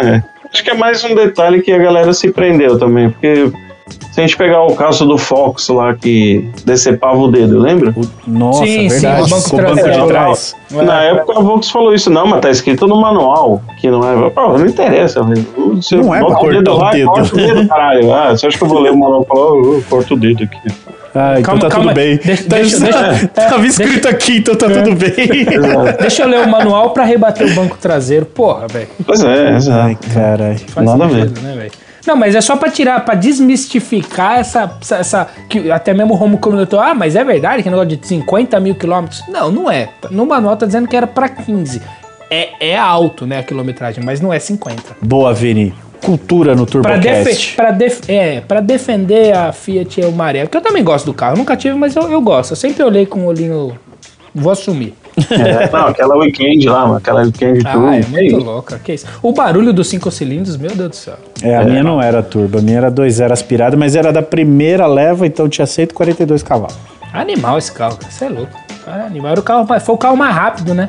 É. 0.00 0.22
Acho 0.52 0.62
que 0.62 0.70
é 0.70 0.74
mais 0.74 1.02
um 1.04 1.14
detalhe 1.14 1.62
que 1.62 1.72
a 1.72 1.78
galera 1.78 2.12
se 2.12 2.30
prendeu 2.30 2.78
também, 2.78 3.10
porque 3.10 3.50
se 3.88 4.20
a 4.20 4.22
gente 4.22 4.36
pegar 4.36 4.62
o 4.64 4.74
caso 4.74 5.06
do 5.06 5.16
Fox 5.16 5.68
lá 5.68 5.94
que 5.94 6.48
decepava 6.64 7.16
o 7.18 7.28
dedo, 7.30 7.58
lembra? 7.58 7.94
Nossa, 8.26 8.64
Sim, 8.64 8.88
sim, 8.88 9.00
verdade. 9.00 9.22
o 9.22 9.28
banco 9.28 9.50
Com 9.50 9.56
o 9.56 9.60
banco 9.60 9.74
traseiro. 9.74 10.00
de 10.02 10.08
trás. 10.08 10.56
Na 10.72 11.02
época 11.02 11.38
a 11.38 11.42
Vox 11.42 11.70
falou 11.70 11.94
isso, 11.94 12.10
não, 12.10 12.26
mas 12.26 12.40
tá 12.40 12.50
escrito 12.50 12.86
no 12.88 13.00
manual 13.00 13.62
que 13.80 13.88
não 13.90 14.00
é. 14.26 14.30
Pô, 14.30 14.58
não 14.58 14.66
interessa. 14.66 15.22
Você 15.22 15.96
Não 15.96 16.14
é 16.14 16.18
pra 16.24 16.34
cortar 16.34 16.70
o 16.72 16.76
lá 16.78 16.90
e 16.94 16.98
dedo. 16.98 17.10
Corta 17.10 17.34
o 17.34 17.36
dedo, 17.36 17.68
caralho. 17.68 18.12
Ah, 18.14 18.30
você 18.30 18.46
acha 18.46 18.58
que 18.58 18.64
eu 18.64 18.68
vou 18.68 18.80
ler 18.80 18.90
o 18.92 18.96
manual 18.98 19.22
e 19.22 19.26
falar, 19.26 19.46
oh, 19.52 19.74
eu 19.74 19.84
corto 19.88 20.14
o 20.14 20.16
dedo 20.16 20.42
aqui? 20.42 20.58
Ah, 21.14 21.34
então 21.38 21.44
Calma, 21.56 21.60
tá 21.60 21.68
calma. 21.68 21.84
tudo 21.86 21.94
bem. 21.94 22.16
Deixa- 22.22 22.42
Tá- 22.44 22.56
deixa- 22.56 22.78
deixa- 22.80 23.28
Tava 23.34 23.66
escrito 23.66 24.08
aqui, 24.08 24.38
então 24.38 24.54
tá 24.56 24.66
tudo 24.68 24.94
bem. 24.96 25.46
Deixa 26.00 26.24
eu 26.24 26.28
ler 26.28 26.40
o 26.40 26.50
manual 26.50 26.90
pra 26.90 27.04
rebater 27.04 27.46
o 27.50 27.54
banco 27.54 27.78
traseiro. 27.78 28.26
Porra, 28.26 28.66
velho. 28.68 28.88
Pois 29.06 29.22
é, 29.22 29.48
Ai, 29.48 29.56
exato. 29.56 29.96
caralho. 30.12 30.58
Faz 30.68 30.86
Nada 30.86 31.04
a 31.04 31.06
ver. 31.08 31.30
né, 31.40 31.54
velho? 31.56 31.70
Não, 32.06 32.16
mas 32.16 32.34
é 32.34 32.40
só 32.40 32.56
pra 32.56 32.70
tirar, 32.70 33.04
pra 33.04 33.14
desmistificar 33.14 34.38
essa. 34.38 34.76
essa, 34.80 34.96
essa- 34.96 35.28
que 35.48 35.70
até 35.70 35.92
mesmo 35.92 36.14
o 36.14 36.16
Romo 36.16 36.38
comentou, 36.38 36.78
ah, 36.80 36.94
mas 36.94 37.16
é 37.16 37.24
verdade 37.24 37.62
que 37.62 37.70
negócio 37.70 37.96
de 37.96 38.06
50 38.06 38.58
mil 38.60 38.74
quilômetros? 38.74 39.22
Não, 39.28 39.50
não 39.50 39.70
é. 39.70 39.88
No 40.10 40.24
manual 40.26 40.56
tá 40.56 40.66
dizendo 40.66 40.86
que 40.88 40.96
era 40.96 41.06
pra 41.06 41.28
15. 41.28 41.80
É, 42.30 42.70
é 42.70 42.76
alto, 42.78 43.26
né, 43.26 43.38
a 43.38 43.42
quilometragem, 43.42 44.04
mas 44.04 44.20
não 44.20 44.32
é 44.32 44.38
50. 44.38 44.82
Boa, 45.02 45.32
Vini. 45.32 45.74
Cultura 46.04 46.54
no 46.54 46.66
Pra, 46.66 46.72
TurboCast. 46.98 47.24
defe 47.24 47.56
pra, 47.56 47.70
def 47.70 48.00
é, 48.08 48.40
pra 48.42 48.60
defender 48.60 49.34
a 49.34 49.50
Fiat 49.52 50.00
e 50.00 50.04
o 50.04 50.12
Maré, 50.12 50.42
porque 50.44 50.58
eu 50.58 50.60
também 50.60 50.84
gosto 50.84 51.06
do 51.06 51.14
carro. 51.14 51.34
Eu 51.34 51.38
nunca 51.38 51.56
tive, 51.56 51.74
mas 51.76 51.96
eu, 51.96 52.02
eu 52.10 52.20
gosto. 52.20 52.52
Eu 52.52 52.56
sempre 52.56 52.82
olhei 52.84 53.06
com 53.06 53.20
o 53.20 53.26
olhinho. 53.26 53.76
Vou 54.34 54.52
assumir. 54.52 54.94
É, 55.30 55.70
não, 55.72 55.86
aquela 55.86 56.16
weekend 56.16 56.68
lá, 56.68 56.82
mano, 56.86 56.96
aquela 56.96 57.22
weekend. 57.22 57.62
Ah, 57.66 57.96
é 57.96 58.00
que 58.02 58.10
muito 58.10 58.36
louca. 58.44 58.78
Que 58.78 58.94
isso? 58.94 59.06
O 59.22 59.32
barulho 59.32 59.72
dos 59.72 59.88
cinco 59.88 60.10
cilindros, 60.10 60.56
meu 60.56 60.74
Deus 60.74 60.90
do 60.90 60.96
céu. 60.96 61.14
É, 61.42 61.56
a 61.56 61.64
minha 61.64 61.82
não 61.82 62.00
era 62.02 62.22
turbo, 62.22 62.58
a 62.58 62.60
minha 62.62 62.76
era 62.78 62.90
2.0 62.90 63.32
aspirada, 63.32 63.76
mas 63.76 63.96
era 63.96 64.12
da 64.12 64.22
primeira 64.22 64.86
leva, 64.86 65.26
então 65.26 65.48
tinha 65.48 65.66
142 65.66 66.42
cavalos. 66.42 66.76
Animal 67.12 67.56
esse 67.58 67.72
carro, 67.72 67.96
cara. 67.96 68.12
Você 68.12 68.24
é 68.26 68.28
louco. 68.28 68.52
Animal. 68.86 69.30
Era 69.32 69.40
o 69.40 69.42
carro, 69.42 69.66
mais- 69.66 69.82
foi 69.82 69.94
o 69.94 69.98
carro 69.98 70.16
mais 70.16 70.34
rápido, 70.34 70.74
né? 70.74 70.88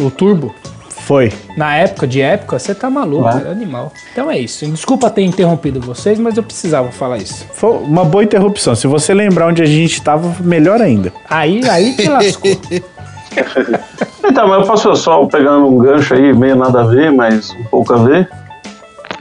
O 0.00 0.10
turbo. 0.10 0.52
Foi. 0.88 1.32
Na 1.56 1.74
época 1.74 2.06
de 2.06 2.20
época, 2.20 2.58
você 2.58 2.74
tá 2.74 2.90
maluco, 2.90 3.26
era 3.28 3.50
animal. 3.50 3.90
Então 4.12 4.30
é 4.30 4.38
isso. 4.38 4.66
Desculpa 4.66 5.08
ter 5.08 5.22
interrompido 5.22 5.80
vocês, 5.80 6.18
mas 6.18 6.36
eu 6.36 6.42
precisava 6.42 6.90
falar 6.92 7.16
isso. 7.16 7.46
Foi 7.54 7.70
uma 7.78 8.04
boa 8.04 8.22
interrupção. 8.22 8.74
Se 8.74 8.86
você 8.86 9.14
lembrar 9.14 9.46
onde 9.46 9.62
a 9.62 9.66
gente 9.66 10.02
tava, 10.02 10.36
melhor 10.42 10.82
ainda. 10.82 11.10
Aí, 11.30 11.62
aí 11.66 11.94
te 11.96 12.08
lascou. 12.08 12.50
Então, 14.24 14.48
mas 14.48 14.60
eu 14.60 14.66
posso 14.66 14.94
só 14.96 15.24
pegando 15.26 15.66
um 15.66 15.78
gancho 15.78 16.14
aí, 16.14 16.32
meio 16.32 16.56
nada 16.56 16.82
a 16.82 16.84
ver, 16.84 17.10
mas 17.10 17.50
um 17.50 17.64
pouco 17.64 17.94
a 17.94 17.98
ver. 17.98 18.28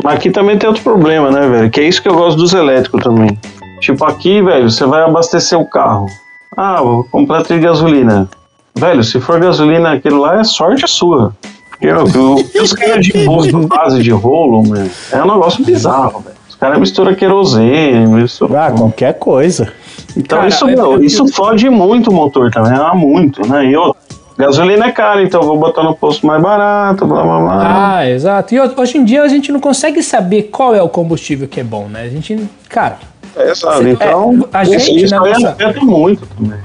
Mas 0.03 0.15
aqui 0.15 0.29
também 0.29 0.57
tem 0.57 0.67
outro 0.67 0.84
problema, 0.84 1.31
né, 1.31 1.47
velho? 1.47 1.69
Que 1.69 1.81
é 1.81 1.84
isso 1.84 2.01
que 2.01 2.09
eu 2.09 2.15
gosto 2.15 2.38
dos 2.38 2.53
elétricos 2.53 3.03
também. 3.03 3.39
Tipo, 3.79 4.05
aqui, 4.05 4.41
velho, 4.41 4.69
você 4.69 4.85
vai 4.85 5.03
abastecer 5.03 5.59
o 5.59 5.65
carro. 5.65 6.07
Ah, 6.55 6.81
vou 6.81 7.03
comprar 7.05 7.43
de 7.43 7.59
gasolina. 7.59 8.29
Velho, 8.75 9.03
se 9.03 9.19
for 9.19 9.39
gasolina 9.39 9.93
aquilo 9.93 10.21
lá, 10.21 10.39
é 10.39 10.43
sorte 10.43 10.88
sua. 10.88 11.34
Porque 11.79 12.59
os 12.59 12.73
caras 12.73 13.05
de 13.05 13.25
posto 13.25 13.67
fazem 13.67 14.01
de 14.01 14.11
rolo, 14.11 14.63
meu, 14.63 14.89
é 15.11 15.23
um 15.23 15.27
negócio 15.27 15.63
bizarro, 15.63 16.19
velho. 16.21 16.35
Os 16.57 16.59
caras 16.59 16.79
misturam 16.79 17.13
querosene, 17.13 18.07
misturam... 18.07 18.59
Ah, 18.59 18.71
qualquer 18.71 19.13
coisa. 19.19 19.71
Então 20.17 20.39
Cara, 20.39 20.49
isso, 20.49 20.67
eu- 20.67 20.75
meu, 20.75 20.93
eu- 20.93 21.03
isso 21.03 21.27
fode 21.27 21.69
muito 21.69 22.09
o 22.09 22.13
motor 22.13 22.49
também, 22.49 22.73
ah, 22.73 22.95
muito, 22.95 23.47
né? 23.47 23.63
E 23.67 23.77
outra, 23.77 24.01
gasolina 24.35 24.88
é 24.88 24.91
cara, 24.91 25.21
então 25.21 25.39
eu 25.41 25.45
vou 25.47 25.59
botar 25.59 25.84
no 25.84 25.93
posto 25.95 26.25
mais 26.25 26.41
barato, 26.41 27.05
blá 27.05 27.21
blá 27.21 27.39
blá. 27.39 27.97
ah, 27.97 28.09
exato. 28.09 28.55
E 28.55 28.59
ho- 28.59 28.73
hoje 28.75 28.97
em 28.97 29.05
dia 29.05 29.21
a 29.21 29.27
gente 29.27 29.51
não 29.51 29.59
consegue 29.59 30.01
saber 30.01 30.43
qual 30.51 30.73
é 30.73 30.81
o 30.81 30.89
combustível 30.89 31.47
que 31.47 31.59
é 31.59 31.63
bom, 31.63 31.88
né? 31.88 32.01
A 32.01 32.09
gente, 32.09 32.35
cara, 32.67 32.97
é, 33.35 33.53
sabe? 33.53 33.89
é, 33.89 33.93
Então, 33.93 34.47
a 34.51 34.63
isso, 34.63 34.71
gente, 34.88 35.03
isso 35.05 35.13
né, 35.15 35.21
aí 35.27 35.34
nossa- 35.34 35.49
afeta 35.49 35.79
muito 35.85 36.25
também. 36.25 36.57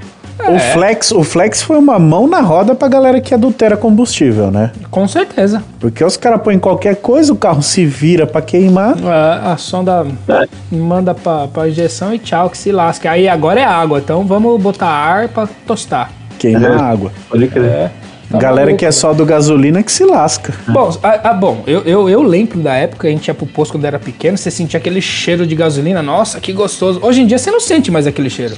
O, 0.47 0.59
flex, 0.59 1.11
o 1.11 1.23
Flex 1.23 1.61
foi 1.61 1.77
uma 1.77 1.97
mão 1.97 2.27
na 2.27 2.41
roda 2.41 2.75
pra 2.75 2.87
galera 2.87 3.21
que 3.21 3.33
adultera 3.33 3.77
combustível, 3.77 4.51
né? 4.51 4.71
com 4.91 5.07
certeza. 5.07 5.63
Porque 5.79 6.03
os 6.03 6.17
caras 6.17 6.41
põem 6.41 6.59
qualquer 6.59 6.97
coisa, 6.97 7.31
o 7.31 7.35
carro 7.35 7.61
se 7.61 7.85
vira 7.85 8.27
pra 8.27 8.41
queimar. 8.41 8.95
A, 9.05 9.53
a 9.53 9.57
sonda 9.57 10.05
É. 10.27 10.47
manda 10.75 11.13
pra, 11.13 11.47
pra 11.47 11.67
injeção 11.67 12.13
e 12.13 12.19
tchau, 12.19 12.49
que 12.49 12.57
se 12.57 12.71
lasca. 12.71 13.11
Aí 13.11 13.27
agora 13.27 13.59
é 13.59 13.63
água, 13.65 13.99
então 13.99 14.25
vamos 14.25 14.61
botar 14.61 14.87
ar 14.87 15.29
pra 15.29 15.47
tostar. 15.65 16.11
Queima 16.37 16.67
É. 16.67 16.71
a 16.73 16.81
água. 16.83 17.11
Pode 17.29 17.47
crer. 17.47 17.65
É. 17.65 17.91
Tá 18.31 18.39
galera 18.39 18.65
maluco, 18.67 18.79
que 18.79 18.85
é 18.85 18.91
só 18.91 19.13
do 19.13 19.25
gasolina 19.25 19.83
que 19.83 19.91
se 19.91 20.03
lasca. 20.05 20.53
Bom, 20.67 20.89
ah, 21.03 21.19
ah, 21.23 21.33
bom 21.33 21.61
eu, 21.67 21.81
eu, 21.81 22.09
eu 22.09 22.21
lembro 22.23 22.59
da 22.59 22.73
época 22.73 23.01
que 23.01 23.07
a 23.07 23.11
gente 23.11 23.27
ia 23.27 23.33
pro 23.33 23.45
posto 23.45 23.73
quando 23.73 23.85
era 23.85 23.99
pequeno, 23.99 24.37
você 24.37 24.49
sentia 24.49 24.77
aquele 24.79 25.01
cheiro 25.01 25.45
de 25.45 25.55
gasolina, 25.55 26.01
nossa, 26.01 26.39
que 26.39 26.51
gostoso. 26.51 26.99
Hoje 27.03 27.21
em 27.21 27.27
dia 27.27 27.37
você 27.37 27.51
não 27.51 27.59
sente 27.59 27.91
mais 27.91 28.07
aquele 28.07 28.29
cheiro. 28.29 28.55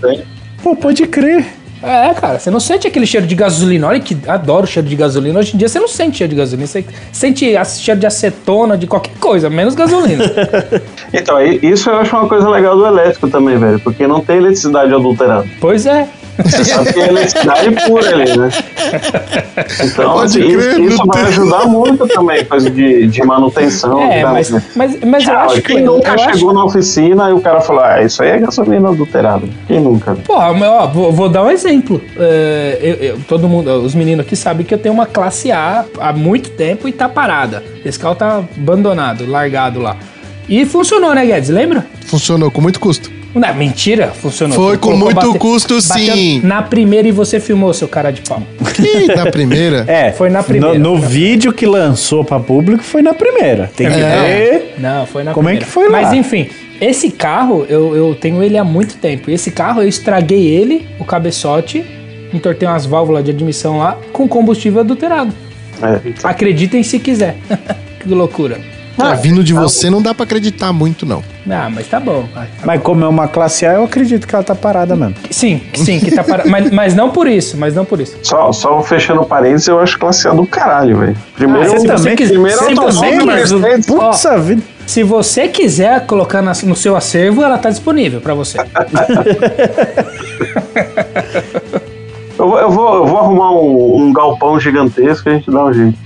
Pô, 0.64 0.76
pode 0.76 1.06
crer. 1.08 1.46
É, 1.84 2.14
cara, 2.14 2.40
você 2.40 2.50
não 2.50 2.60
sente 2.60 2.88
aquele 2.88 3.06
cheiro 3.06 3.28
de 3.28 3.36
gasolina. 3.36 3.88
Olha 3.88 4.00
que 4.00 4.18
adoro 4.28 4.64
o 4.64 4.68
cheiro 4.68 4.88
de 4.88 4.96
gasolina. 4.96 5.40
Hoje 5.40 5.56
em 5.56 5.58
dia 5.58 5.68
você 5.68 5.80
não 5.80 5.88
sente 5.88 6.18
cheiro 6.18 6.32
de 6.32 6.38
gasolina, 6.38 6.66
você 6.68 6.86
sente 7.12 7.54
cheiro 7.80 8.00
de 8.00 8.06
acetona, 8.06 8.78
de 8.78 8.88
qualquer 8.88 9.16
coisa, 9.20 9.50
menos 9.50 9.76
gasolina. 9.76 10.24
Então, 11.14 11.42
isso 11.42 11.90
eu 11.90 11.98
acho 11.98 12.16
uma 12.16 12.28
coisa 12.28 12.50
legal 12.50 12.76
do 12.76 12.86
elétrico 12.86 13.30
também, 13.30 13.58
velho, 13.58 13.80
porque 13.80 14.06
não 14.06 14.20
tem 14.20 14.38
eletricidade 14.38 14.94
adulterada. 14.94 15.48
pois 15.62 15.86
é. 15.86 16.08
Você 16.44 16.66
sabe 16.66 16.94
que 16.94 17.00
é 17.00 17.08
eletricidade 17.08 17.76
pura 17.88 18.10
ali, 18.10 18.38
né? 18.38 18.50
Então, 19.84 20.14
Pode 20.14 20.26
assim, 20.26 20.40
crer, 20.56 20.72
isso, 20.72 20.82
isso 20.82 21.06
vai 21.06 21.20
tem. 21.22 21.28
ajudar 21.30 21.66
muito 21.66 22.08
também, 22.08 22.44
coisa 22.46 22.70
de, 22.70 23.08
de 23.08 23.24
manutenção. 23.24 24.00
É, 24.02 24.20
e 24.20 24.24
tal, 24.24 24.34
mas, 24.34 24.50
né? 24.50 24.64
mas, 24.76 25.00
mas 25.02 25.28
eu 25.28 25.34
Ah, 25.34 25.44
acho 25.44 25.56
que. 25.56 25.62
quem 25.62 25.80
eu 25.80 25.86
nunca 25.94 26.14
acho- 26.14 26.34
chegou 26.34 26.54
na 26.54 26.66
oficina 26.66 27.30
e 27.30 27.34
o 27.34 27.40
cara 27.40 27.62
falou, 27.62 27.84
ah, 27.84 28.02
isso 28.04 28.22
aí 28.22 28.30
é 28.32 28.38
gasolina 28.40 28.90
adulterada. 28.90 29.48
Quem 29.68 29.80
nunca? 29.80 30.12
né? 30.14 30.18
Porra, 30.26 30.54
mas, 30.54 30.70
ó, 30.70 30.88
vou, 30.88 31.12
vou 31.12 31.30
dar 31.30 31.44
um 31.44 31.52
exemplo. 31.52 32.02
É, 32.18 32.78
eu- 32.82 33.08
eu- 33.10 33.20
todo 33.28 33.48
mundo, 33.48 33.72
os 33.82 33.96
meninos 33.96 34.26
aqui 34.26 34.36
sabem 34.36 34.66
que 34.66 34.74
eu 34.74 34.78
tenho 34.78 34.94
uma 34.94 35.06
classe 35.06 35.52
A 35.52 35.86
há 36.00 36.12
muito 36.14 36.50
tempo 36.52 36.88
e 36.88 36.92
tá 36.92 37.08
parada. 37.08 37.64
Esse 37.86 37.98
carro 38.00 38.16
tá 38.16 38.44
abandonado, 38.58 39.26
largado 39.30 39.80
lá. 39.80 39.96
E 40.48 40.66
funcionou, 40.66 41.14
né, 41.16 41.26
Guedes? 41.26 41.50
Lembra? 41.50 41.86
Funcionou 42.06 42.52
com 42.52 42.62
muito 42.62 42.80
custo. 42.80 43.10
Não, 43.36 43.54
mentira, 43.54 44.08
funcionou. 44.08 44.56
Foi 44.56 44.78
com 44.78 44.96
muito 44.96 45.14
bate- 45.16 45.38
custo, 45.38 45.76
bateu 45.76 46.16
sim. 46.16 46.40
Na 46.44 46.62
primeira 46.62 47.08
e 47.08 47.12
você 47.12 47.40
filmou, 47.40 47.74
seu 47.74 47.88
cara 47.88 48.10
de 48.12 48.22
pau. 48.22 48.42
Que 48.74 49.08
na 49.14 49.30
primeira. 49.30 49.84
É, 49.90 50.12
Foi 50.14 50.30
na 50.30 50.42
primeira. 50.42 50.80
No, 50.80 50.96
no 50.96 51.02
vídeo 51.02 51.52
que 51.54 51.66
lançou 51.66 52.24
pra 52.24 52.40
público 52.40 52.82
foi 52.84 53.02
na 53.02 53.14
primeira. 53.14 53.70
Tem 53.76 53.88
que 53.88 53.94
É. 53.94 54.00
ver. 54.00 54.76
Não, 54.80 55.06
foi 55.06 55.24
na 55.24 55.34
Como 55.34 55.50
é 55.50 55.52
primeira. 55.52 55.66
que 55.66 55.72
foi 55.72 55.90
lá? 55.90 56.02
Mas 56.02 56.14
enfim, 56.14 56.48
esse 56.80 57.12
carro, 57.12 57.66
eu, 57.70 57.96
eu 57.96 58.16
tenho 58.16 58.42
ele 58.42 58.58
há 58.58 58.64
muito 58.64 58.96
tempo. 58.96 59.30
E 59.30 59.34
esse 59.34 59.52
carro, 59.52 59.82
eu 59.82 59.88
estraguei 59.88 60.48
ele, 60.48 60.88
o 61.00 61.04
cabeçote, 61.06 61.86
entortei 62.34 62.68
umas 62.68 62.86
válvulas 62.86 63.24
de 63.24 63.32
admissão 63.32 63.78
lá, 63.80 63.98
com 64.14 64.28
combustível 64.28 64.80
adulterado. 64.80 65.34
É. 65.82 66.00
Acreditem 66.24 66.84
se 66.84 66.98
quiser. 67.00 67.36
que 68.02 68.08
loucura. 68.10 68.60
Ah, 68.98 69.14
vindo 69.14 69.44
de 69.44 69.54
você 69.54 69.90
não 69.90 70.02
dá 70.02 70.14
pra 70.14 70.24
acreditar 70.24 70.72
muito, 70.72 71.06
não. 71.06 71.22
Ah, 71.50 71.70
mas 71.72 71.88
tá 71.88 72.00
bom. 72.00 72.28
vai. 72.34 72.48
Mas 72.64 72.82
como 72.82 73.06
é 73.06 73.08
uma 73.08 73.28
classe 73.28 73.66
A, 73.66 73.74
eu 73.74 73.84
acredito 73.84 74.28
que 74.28 74.34
ela 74.34 74.44
tá 74.44 74.56
parada 74.56 74.96
mesmo. 74.96 75.16
Sim, 75.30 75.62
sim, 75.76 76.00
que 76.00 76.10
tá 76.12 76.24
para... 76.24 76.44
mas, 76.50 76.72
mas 76.72 76.96
não 76.96 77.12
por 77.12 77.28
isso, 77.28 77.56
mas 77.58 77.76
não 77.76 77.86
por 77.86 78.00
isso. 78.02 78.18
Só, 78.24 78.52
só 78.52 78.82
fechando 78.82 79.24
parênteses, 79.26 79.68
eu 79.68 79.80
acho 79.80 80.00
classe 80.00 80.28
A 80.28 80.32
do 80.34 80.46
caralho, 80.48 80.98
velho. 80.98 81.18
Primeiro, 81.36 81.72
Ah, 81.74 81.98
você 81.98 82.16
quiser- 82.16 82.32
primeiro 82.34 82.58
se 82.58 82.64
automóvel 82.66 82.92
você 82.94 83.12
quiser- 83.12 83.26
Mercedes. 83.60 83.86
Putz, 83.86 84.26
a 84.26 84.38
vida. 84.38 84.62
Se 84.88 85.04
você 85.04 85.48
quiser 85.48 86.06
colocar 86.06 86.42
na- 86.42 86.54
no 86.64 86.76
seu 86.76 86.96
acervo, 86.96 87.44
ela 87.44 87.58
tá 87.58 87.70
disponível 87.70 88.22
pra 88.22 88.34
você. 88.34 88.58
Eu, 92.38 92.50
vou- 92.50 92.60
eu, 92.60 92.70
vou, 92.70 92.96
eu 92.96 93.06
vou 93.06 93.18
arrumar 93.18 93.52
um, 93.54 93.96
um 94.08 94.14
galpão 94.14 94.60
gigantesco 94.60 95.30
e 95.30 95.32
a 95.32 95.36
gente 95.38 95.50
dá 95.50 95.66
um 95.66 95.74
jeito. 95.74 95.98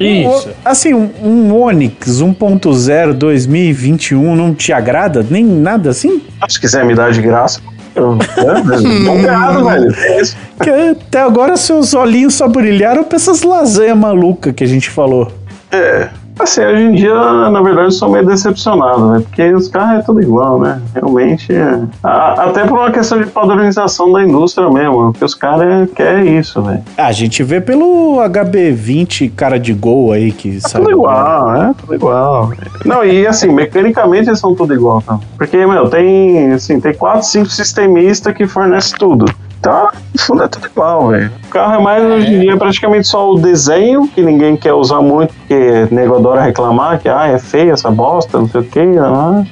Isso. 0.00 0.50
Assim, 0.64 0.92
um, 0.92 1.10
um 1.22 1.54
Onix 1.54 2.20
1.0 2.20 3.12
2021 3.12 4.34
não 4.34 4.54
te 4.54 4.72
agrada? 4.72 5.24
Nem 5.28 5.44
nada 5.44 5.90
assim? 5.90 6.22
Se 6.48 6.60
quiser 6.60 6.84
me 6.84 6.94
dar 6.94 7.12
de 7.12 7.22
graça, 7.22 7.60
eu. 7.94 8.10
Obrigado, 8.10 9.64
velho. 9.64 9.94
É. 9.94 10.22
Que 10.62 10.70
até 10.70 11.20
agora 11.20 11.56
seus 11.56 11.94
olhinhos 11.94 12.34
só 12.34 12.48
brilharam 12.48 13.04
pra 13.04 13.16
essas 13.16 13.42
lasanhas 13.42 13.96
malucas 13.96 14.52
que 14.54 14.64
a 14.64 14.66
gente 14.66 14.90
falou. 14.90 15.30
É. 15.70 16.08
Assim, 16.36 16.64
hoje 16.64 16.82
em 16.82 16.92
dia, 16.94 17.14
na 17.14 17.62
verdade, 17.62 17.86
eu 17.86 17.90
sou 17.92 18.10
meio 18.10 18.26
decepcionado, 18.26 19.08
né? 19.12 19.20
Porque 19.20 19.54
os 19.54 19.68
carros 19.68 20.00
é 20.00 20.02
tudo 20.02 20.20
igual, 20.20 20.58
né? 20.58 20.80
Realmente, 20.92 21.52
é. 21.52 21.80
A- 22.02 22.46
até 22.46 22.66
por 22.66 22.76
uma 22.78 22.90
questão 22.90 23.20
de 23.20 23.26
padronização 23.26 24.10
da 24.12 24.22
indústria 24.22 24.68
mesmo, 24.68 25.12
porque 25.12 25.24
os 25.24 25.34
caras 25.34 25.88
querem 25.94 26.36
isso, 26.36 26.60
velho. 26.60 26.82
Ah, 26.98 27.06
a 27.06 27.12
gente 27.12 27.42
vê 27.44 27.60
pelo 27.60 28.16
HB20 28.20 29.28
cara 29.30 29.60
de 29.60 29.72
gol 29.72 30.10
aí 30.12 30.32
que 30.32 30.56
É 30.56 30.60
saiu. 30.68 30.84
tudo 30.84 30.90
igual, 30.96 31.54
é 31.56 31.74
tudo 31.78 31.94
igual. 31.94 32.50
Não, 32.84 33.04
e 33.04 33.26
assim, 33.26 33.48
mecanicamente 33.52 34.28
eles 34.28 34.40
são 34.40 34.54
tudo 34.56 34.74
igual, 34.74 35.00
tá? 35.02 35.18
Porque, 35.38 35.64
meu, 35.64 35.88
tem, 35.88 36.52
assim, 36.52 36.80
tem 36.80 36.94
quatro, 36.94 37.22
cinco 37.26 37.46
sistemistas 37.48 38.34
que 38.34 38.46
fornecem 38.46 38.98
tudo. 38.98 39.24
Então, 39.64 39.88
no 40.12 40.20
fundo 40.20 40.42
é 40.44 40.48
tudo 40.48 40.66
igual, 40.66 41.08
velho. 41.08 41.30
O 41.46 41.48
carro 41.48 41.74
é 41.76 41.78
mais, 41.82 42.04
hoje 42.04 42.34
em 42.34 42.40
dia, 42.40 42.54
praticamente 42.58 43.08
só 43.08 43.30
o 43.32 43.38
desenho, 43.38 44.06
que 44.14 44.20
ninguém 44.20 44.56
quer 44.56 44.74
usar 44.74 45.00
muito, 45.00 45.32
porque 45.32 45.54
o 45.90 45.94
nego 45.94 46.16
adora 46.16 46.42
reclamar, 46.42 46.98
que, 46.98 47.08
ah, 47.08 47.26
é 47.28 47.38
feio 47.38 47.72
essa 47.72 47.90
bosta, 47.90 48.38
não 48.38 48.46
sei 48.46 48.60
o 48.60 48.64
quê, 48.64 48.80
ah. 49.00 49.42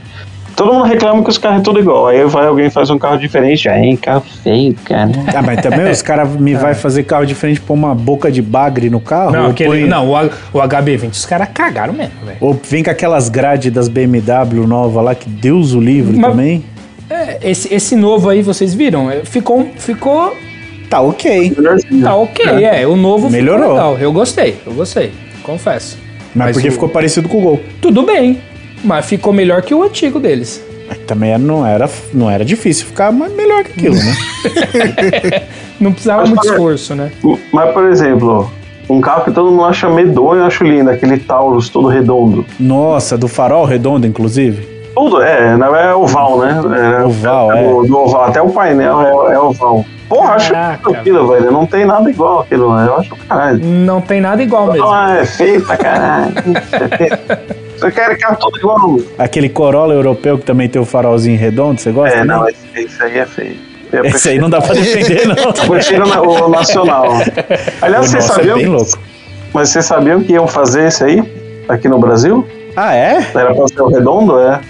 Todo 0.55 0.75
mundo 0.75 0.85
reclama 0.85 1.25
que 1.25 1.31
os 1.31 1.39
carros 1.39 1.61
é 1.61 1.63
tudo 1.63 1.81
igual. 1.81 2.09
Aí 2.09 2.23
vai 2.27 2.47
alguém 2.47 2.67
e 2.67 2.71
faz 2.71 2.91
um 2.91 2.99
carro 2.99 3.17
diferente, 3.17 3.71
aí, 3.71 3.97
carro 3.97 4.23
feio, 4.43 4.77
cara. 4.85 5.11
Ah, 5.35 5.41
mas 5.41 5.63
também 5.63 5.91
os 5.91 6.03
caras 6.03 6.29
me 6.37 6.55
vai 6.55 6.75
fazer 6.75 7.05
carro 7.05 7.25
diferente 7.25 7.59
pôr 7.59 7.73
uma 7.73 7.95
boca 7.95 8.31
de 8.31 8.43
bagre 8.43 8.91
no 8.91 9.01
carro? 9.01 9.31
Não, 9.33 9.47
aquele, 9.47 9.71
põe- 9.71 9.85
não 9.87 10.11
o, 10.11 10.15
o 10.53 10.59
HB20, 10.61 11.11
os 11.11 11.25
caras 11.25 11.49
cagaram 11.55 11.95
mesmo, 11.95 12.13
velho. 12.27 12.37
ou 12.39 12.53
vem 12.69 12.83
com 12.85 12.91
aquelas 12.91 13.31
grades 13.31 13.73
das 13.73 13.89
BMW 13.89 14.67
nova 14.67 15.01
lá, 15.01 15.15
que 15.15 15.27
Deus 15.31 15.73
o 15.73 15.81
livre 15.81 16.19
Mas- 16.19 16.31
também. 16.31 16.65
É, 17.11 17.39
esse, 17.43 17.73
esse 17.75 17.95
novo 17.97 18.29
aí, 18.29 18.43
vocês 18.43 18.73
viram? 18.75 19.11
É, 19.11 19.25
Ficou, 19.25 19.69
ficou 19.77 20.37
Tá 20.89 21.01
ok. 21.01 21.55
Melhorzinho. 21.57 22.03
tá 22.05 22.15
ok, 22.17 22.65
é. 22.65 22.87
O 22.87 22.97
novo 22.97 23.31
Melhorou. 23.31 23.61
ficou 23.63 23.75
legal. 23.77 23.99
Eu 23.99 24.13
gostei, 24.13 24.57
eu 24.67 24.73
gostei, 24.75 25.11
confesso. 25.43 25.97
Mas, 26.35 26.55
porque 26.55 26.69
o- 26.69 26.73
ficou 26.73 26.89
parecido 26.89 27.29
com 27.29 27.39
o 27.39 27.41
Gol. 27.41 27.61
Tudo 27.81 28.03
bem, 28.03 28.41
mas 28.85 29.07
ficou 29.07 29.33
melhor 29.33 29.63
que 29.63 29.75
o 29.75 29.83
antigo 29.83 30.21
deles. 30.21 30.63
Mas 30.89 30.99
Também 31.07 31.37
não 31.39 31.67
era, 31.67 31.89
não 32.13 32.31
era 32.31 32.45
difícil 32.45 32.85
ficar 32.87 33.11
melhor 33.13 33.65
que 33.65 33.73
aquilo, 33.73 33.95
né? 33.95 34.15
Não 35.81 35.91
precisava 35.93 36.21
Mas, 36.21 36.31
muito 36.31 36.47
esforço, 36.47 36.95
né? 36.95 37.11
Mas, 37.53 37.73
por 37.73 37.87
exemplo, 37.87 38.51
um 38.89 39.01
carro 39.01 39.25
que 39.25 39.33
todo 39.33 39.51
mundo 39.51 39.65
acha 39.65 39.89
medonho, 39.89 40.41
eu 40.41 40.45
acho 40.45 40.63
lindo, 40.63 40.91
aquele 40.91 41.19
Taurus 41.19 41.69
todo 41.69 41.89
redondo. 41.89 42.45
Nossa, 42.61 43.17
do 43.19 43.27
farol 43.27 43.65
redondo, 43.65 44.07
inclusive. 44.07 44.69
Tudo, 44.95 45.23
é, 45.23 45.57
é 45.59 45.95
oval, 45.95 46.39
né? 46.39 46.61
É, 47.01 47.05
Oval, 47.05 47.53
é. 47.53 47.63
Do, 47.63 47.83
do 47.87 47.99
oval, 47.99 48.25
até 48.25 48.43
o 48.43 48.51
painel 48.51 49.29
é, 49.31 49.35
é 49.35 49.39
oval. 49.39 49.85
Porra, 50.09 50.35
acho 50.35 50.53
aquilo, 50.55 51.27
velho. 51.29 51.51
Não 51.51 51.67
tem 51.67 51.87
nada 51.87 52.11
igual 52.11 52.41
aquilo, 52.41 52.69
lá. 52.69 52.85
Eu 52.85 52.97
acho 52.99 53.17
caralho. 53.29 53.61
Não 53.65 54.01
tem 54.01 54.21
nada 54.21 54.43
igual 54.43 54.71
mesmo. 54.71 54.87
Ah, 54.87 55.17
é 55.17 55.25
feio 55.25 55.65
pra 55.65 55.77
caralho. 55.79 56.35
Você 57.79 57.91
quer 57.91 58.19
carro 58.19 58.37
todo 58.39 58.59
igual? 58.59 58.99
Aquele 59.19 59.49
Corolla 59.49 59.95
europeu 59.95 60.39
que 60.39 60.45
também 60.45 60.69
tem 60.69 60.81
o 60.81 60.85
farolzinho 60.85 61.39
redondo, 61.39 61.81
você 61.81 61.91
gosta? 61.91 62.15
É, 62.15 62.19
né? 62.19 62.25
não, 62.27 62.47
esse, 62.49 62.59
esse 62.77 63.03
aí 63.03 63.19
é 63.19 63.27
feio. 63.27 63.57
Eu 63.93 64.05
Esse 64.05 64.31
aí 64.31 64.39
não 64.39 64.49
dá 64.49 64.61
pra 64.61 64.75
defender, 64.75 65.27
não. 65.27 65.53
prefiro 65.69 66.05
o 66.07 66.49
nacional. 66.49 67.05
Aliás, 67.83 68.07
O 68.07 68.11
vocês 68.11 68.25
é 68.25 68.29
sabiam? 68.29 68.57
bem 68.57 68.67
louco. 68.67 68.99
Mas 69.53 69.69
vocês 69.69 69.85
sabiam 69.85 70.23
que 70.23 70.33
iam 70.33 70.47
fazer 70.47 70.89
esse 70.89 71.05
aí? 71.05 71.23
Aqui 71.69 71.89
no 71.89 71.99
Brasil? 71.99 72.47
Ah, 72.75 72.95
é? 72.95 73.27
Era 73.35 73.55
pra 73.55 73.69
ser 73.69 73.83
o 73.83 73.89
redondo? 73.89 74.39
É. 74.39 74.61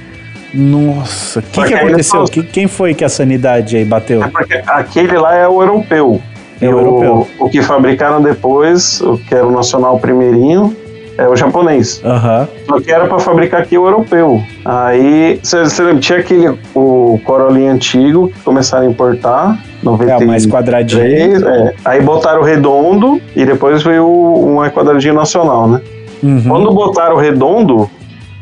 Nossa, 0.54 1.40
o 1.40 1.42
que, 1.42 1.64
que 1.64 1.74
aconteceu? 1.74 2.24
Que- 2.24 2.42
quem 2.42 2.66
foi 2.68 2.94
que 2.94 3.04
a 3.04 3.08
sanidade 3.08 3.76
aí 3.76 3.84
bateu? 3.84 4.22
É 4.22 4.28
porque 4.28 4.60
aquele 4.66 5.16
lá 5.18 5.34
é 5.34 5.48
o 5.48 5.60
europeu. 5.62 6.20
É 6.60 6.68
o 6.68 6.78
europeu. 6.78 7.26
O 7.40 7.48
que 7.48 7.60
fabricaram 7.62 8.22
depois, 8.22 9.00
o 9.00 9.16
que 9.18 9.34
era 9.34 9.46
o 9.46 9.50
nacional 9.50 9.98
primeirinho, 9.98 10.76
é 11.18 11.26
o 11.28 11.34
japonês. 11.34 12.00
Aham. 12.04 12.48
Só 12.68 12.80
que 12.80 12.90
era 12.92 13.06
para 13.06 13.18
fabricar 13.18 13.62
aqui 13.62 13.76
o 13.76 13.86
europeu. 13.86 14.40
Aí, 14.64 15.40
você 15.42 15.82
lembra, 15.82 16.00
tinha 16.00 16.18
aquele, 16.18 16.56
o 16.74 17.20
Corolinha 17.24 17.72
antigo, 17.72 18.28
que 18.28 18.40
começaram 18.40 18.86
a 18.86 18.90
importar, 18.90 19.58
É, 19.82 19.84
93, 19.84 20.22
o 20.22 20.26
mais 20.26 20.46
quadradinho. 20.46 21.48
é. 21.48 21.74
Aí 21.84 22.00
botaram 22.00 22.40
o 22.40 22.44
redondo, 22.44 23.20
e 23.34 23.44
depois 23.44 23.82
veio 23.82 24.06
o 24.06 24.54
mais 24.56 24.72
quadradinho 24.72 25.14
nacional, 25.14 25.66
né? 25.68 25.80
Uhum. 26.22 26.44
Quando 26.46 26.70
botaram 26.72 27.16
o 27.16 27.18
redondo, 27.18 27.90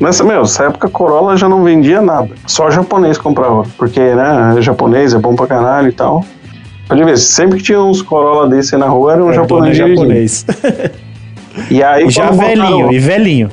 nessa, 0.00 0.24
meu, 0.24 0.40
nessa 0.40 0.64
época 0.64 0.88
Corolla 0.88 1.36
já 1.36 1.48
não 1.48 1.62
vendia 1.62 2.00
nada. 2.00 2.30
Só 2.46 2.70
japonês 2.70 3.18
comprava. 3.18 3.64
Porque, 3.76 4.00
né, 4.00 4.56
japonês 4.60 5.14
é 5.14 5.18
bom 5.18 5.34
pra 5.36 5.46
caralho 5.46 5.88
e 5.88 5.92
tal. 5.92 6.24
Pode 6.88 7.04
ver, 7.04 7.16
sempre 7.18 7.58
que 7.58 7.64
tinha 7.64 7.80
uns 7.80 8.02
Corolla 8.02 8.48
desse 8.48 8.74
aí 8.74 8.80
na 8.80 8.88
rua, 8.88 9.12
era 9.12 9.24
um 9.24 9.30
É, 9.30 9.34
japonês. 9.34 9.78
é 9.78 9.88
japonês. 9.88 10.46
E 11.68 11.82
aí, 11.82 12.06
E 12.06 12.10
já 12.10 12.28
quando 12.28 12.36
botaram- 12.38 12.54
velhinho, 12.62 12.92
e 12.92 12.98
velhinho. 12.98 13.48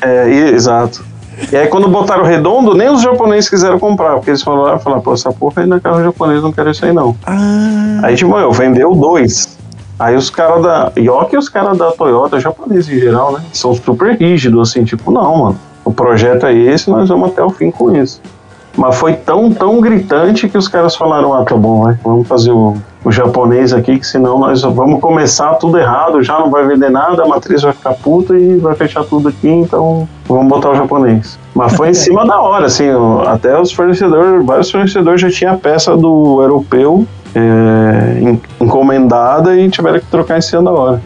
É, 0.00 0.28
e- 0.30 0.54
exato. 0.54 1.04
E 1.52 1.56
aí 1.56 1.66
quando 1.66 1.88
botaram 1.88 2.24
redondo, 2.24 2.74
nem 2.74 2.88
os 2.88 3.02
japoneses 3.02 3.50
quiseram 3.50 3.78
comprar, 3.78 4.14
porque 4.14 4.30
eles 4.30 4.40
falaram, 4.42 4.78
falaram 4.78 5.02
pô, 5.02 5.12
essa 5.12 5.32
porra 5.32 5.62
ainda 5.62 5.76
é 5.76 5.80
carro 5.80 6.02
japonês, 6.02 6.42
não 6.42 6.52
quero 6.52 6.70
isso 6.70 6.84
aí 6.84 6.92
não. 6.92 7.16
Ah, 7.26 8.00
Aí, 8.04 8.14
tipo, 8.14 8.36
eu 8.38 8.52
vendeu 8.52 8.94
dois. 8.94 9.58
Aí 9.98 10.14
os 10.16 10.30
caras 10.30 10.62
da. 10.62 10.92
Yoki 10.96 11.34
e 11.34 11.38
os 11.38 11.48
caras 11.48 11.76
da 11.76 11.90
Toyota, 11.90 12.38
japoneses 12.40 12.88
em 12.88 13.00
geral, 13.00 13.32
né? 13.32 13.40
São 13.52 13.74
super 13.74 14.16
rígidos, 14.16 14.70
assim, 14.70 14.84
tipo, 14.84 15.10
não, 15.10 15.36
mano. 15.36 15.58
O 15.90 15.92
projeto 15.92 16.46
é 16.46 16.54
esse, 16.54 16.88
nós 16.88 17.08
vamos 17.08 17.30
até 17.30 17.42
o 17.42 17.50
fim 17.50 17.70
com 17.70 17.94
isso. 17.96 18.20
Mas 18.76 18.96
foi 18.96 19.14
tão, 19.14 19.52
tão 19.52 19.80
gritante 19.80 20.48
que 20.48 20.56
os 20.56 20.68
caras 20.68 20.94
falaram, 20.94 21.34
ah, 21.34 21.44
tá 21.44 21.56
bom, 21.56 21.82
vai, 21.82 21.98
vamos 22.04 22.28
fazer 22.28 22.52
o, 22.52 22.76
o 23.04 23.10
japonês 23.10 23.72
aqui, 23.72 23.98
que 23.98 24.06
senão 24.06 24.38
nós 24.38 24.62
vamos 24.62 25.00
começar 25.00 25.54
tudo 25.54 25.76
errado, 25.76 26.22
já 26.22 26.38
não 26.38 26.48
vai 26.50 26.64
vender 26.64 26.88
nada, 26.88 27.24
a 27.24 27.26
matriz 27.26 27.62
vai 27.62 27.72
ficar 27.72 27.94
puta 27.94 28.38
e 28.38 28.56
vai 28.58 28.76
fechar 28.76 29.02
tudo 29.04 29.28
aqui, 29.28 29.48
então 29.48 30.08
vamos 30.28 30.46
botar 30.48 30.70
o 30.70 30.74
japonês. 30.76 31.36
Mas 31.52 31.74
foi 31.74 31.88
em 31.90 31.94
cima 31.94 32.24
da 32.24 32.40
hora, 32.40 32.66
assim, 32.66 32.86
até 33.26 33.60
os 33.60 33.72
fornecedores, 33.72 34.46
vários 34.46 34.70
fornecedores 34.70 35.20
já 35.20 35.28
tinham 35.30 35.54
a 35.54 35.56
peça 35.58 35.96
do 35.96 36.40
europeu 36.40 37.04
é, 37.34 38.20
en- 38.20 38.40
encomendada 38.60 39.56
e 39.56 39.68
tiveram 39.68 39.98
que 39.98 40.06
trocar 40.06 40.38
em 40.38 40.42
cima 40.42 40.62
da 40.62 40.70
hora. 40.70 41.02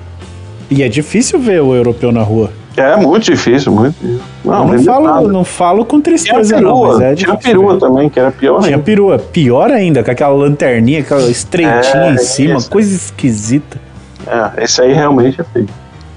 e 0.70 0.82
é 0.82 0.88
difícil 0.88 1.38
ver 1.40 1.62
o 1.62 1.74
europeu 1.74 2.12
na 2.12 2.22
rua. 2.22 2.50
É 2.76 2.96
muito 2.96 3.24
difícil, 3.24 3.70
muito. 3.72 3.94
Eu 4.04 4.20
Não, 4.44 4.66
não, 4.66 4.82
falo, 4.82 5.04
nada. 5.06 5.28
não 5.28 5.44
falo 5.44 5.84
com 5.84 6.00
Tinha 6.00 6.16
tristeza, 6.16 6.60
não, 6.60 6.80
mas 6.80 6.90
perua, 6.90 7.04
é 7.04 7.14
tinha 7.14 7.30
difícil 7.36 7.38
perua 7.38 7.74
ver. 7.74 7.80
também, 7.80 8.08
que 8.08 8.18
era 8.18 8.32
pior 8.32 8.60
Tinha 8.62 8.72
ainda. 8.74 8.84
perua. 8.84 9.18
Pior 9.18 9.70
ainda, 9.70 10.02
com 10.02 10.10
aquela 10.10 10.34
lanterninha, 10.34 11.00
aquela 11.00 11.22
estreitinha 11.30 12.04
É, 12.06 12.12
em 12.14 12.18
cima, 12.18 12.56
isso. 12.58 12.70
coisa 12.70 12.94
esquisita. 12.94 13.78
É, 14.26 14.64
esse 14.64 14.80
aí 14.82 14.92
realmente 14.92 15.40
é 15.40 15.44
feio. 15.44 15.68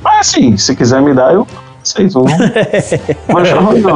Mas 0.03 0.29
assim, 0.29 0.57
se 0.57 0.75
quiser 0.75 1.01
me 1.01 1.13
dar, 1.13 1.33
eu. 1.33 1.45
Não 3.27 3.37
acho 3.37 3.55
ruim, 3.59 3.79
não. 3.81 3.95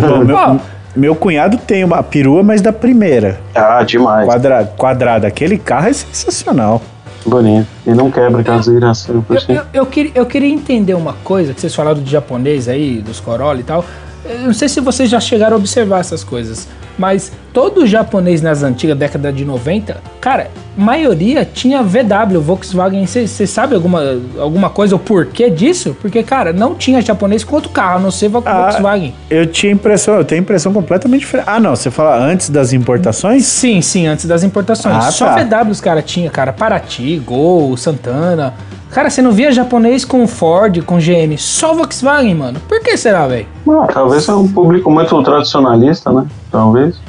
Bom, 0.00 0.18
meu, 0.24 0.60
meu 0.94 1.14
cunhado 1.14 1.56
tem 1.56 1.82
uma 1.82 2.02
perua, 2.02 2.42
mas 2.42 2.60
da 2.60 2.72
primeira. 2.72 3.40
Ah, 3.54 3.82
demais. 3.82 4.26
Quadra, 4.26 4.64
quadrada. 4.76 5.26
Aquele 5.26 5.58
carro 5.58 5.88
é 5.88 5.92
sensacional. 5.92 6.80
Bonito. 7.24 7.66
E 7.86 7.90
não 7.90 8.10
quebra 8.10 8.40
aquelas 8.40 8.66
virações 8.66 9.24
por 9.24 9.36
Eu, 9.36 9.40
cima. 9.40 9.54
eu, 9.72 9.80
eu 9.82 9.86
queria, 9.86 10.12
eu 10.14 10.26
queria 10.26 10.48
entender 10.52 10.94
uma 10.94 11.12
coisa 11.24 11.54
que 11.54 11.60
vocês 11.60 11.74
falaram 11.74 12.02
de 12.02 12.10
japonês 12.10 12.68
aí, 12.68 13.00
dos 13.00 13.20
Corolla 13.20 13.60
e 13.60 13.62
tal. 13.62 13.84
Eu 14.24 14.40
não 14.40 14.54
sei 14.54 14.68
se 14.68 14.80
vocês 14.80 15.10
já 15.10 15.18
chegaram 15.20 15.56
a 15.56 15.58
observar 15.58 16.00
essas 16.00 16.22
coisas, 16.22 16.68
mas 16.98 17.32
todo 17.52 17.86
japonês 17.86 18.40
nas 18.40 18.62
antigas 18.62 18.96
décadas 18.96 19.34
de 19.34 19.44
90, 19.44 20.00
cara, 20.20 20.48
maioria 20.76 21.44
tinha 21.44 21.82
VW, 21.82 22.40
Volkswagen. 22.40 23.06
Você 23.06 23.46
sabe 23.46 23.74
alguma, 23.74 24.02
alguma 24.38 24.70
coisa, 24.70 24.96
o 24.96 24.98
porquê 24.98 25.50
disso? 25.50 25.96
Porque, 26.00 26.22
cara, 26.22 26.52
não 26.52 26.74
tinha 26.74 27.00
japonês 27.00 27.44
com 27.44 27.56
outro 27.56 27.70
carro, 27.70 27.98
a 27.98 28.00
não 28.00 28.10
ser 28.10 28.26
Ah, 28.26 28.60
Volkswagen. 28.62 29.14
Eu 29.28 29.46
tinha 29.46 29.72
impressão, 29.72 30.14
eu 30.14 30.24
tenho 30.24 30.40
impressão 30.40 30.72
completamente 30.72 31.20
diferente. 31.20 31.48
Ah, 31.48 31.60
não, 31.60 31.76
você 31.76 31.90
fala 31.90 32.16
antes 32.16 32.48
das 32.50 32.72
importações? 32.72 33.44
Sim, 33.44 33.80
sim, 33.80 34.06
antes 34.06 34.26
das 34.26 34.42
importações. 34.42 34.96
Ah, 34.96 35.10
Só 35.10 35.26
tá. 35.26 35.42
VW 35.42 35.70
os 35.70 35.80
caras 35.80 36.04
tinham, 36.04 36.30
cara. 36.30 36.52
Paraty, 36.52 37.18
Gol, 37.18 37.76
Santana. 37.76 38.54
Cara, 38.90 39.08
você 39.08 39.22
não 39.22 39.32
via 39.32 39.50
japonês 39.50 40.04
com 40.04 40.26
Ford, 40.26 40.82
com 40.82 40.98
GM. 40.98 41.38
Só 41.38 41.72
Volkswagen, 41.72 42.34
mano. 42.34 42.60
Por 42.68 42.80
que 42.82 42.94
será, 42.96 43.26
velho? 43.26 43.46
Ah, 43.66 43.86
talvez 43.90 44.28
é 44.28 44.34
um 44.34 44.46
público 44.46 44.90
muito 44.90 45.22
tradicionalista, 45.22 46.12
né? 46.12 46.26
Talvez. 46.50 47.00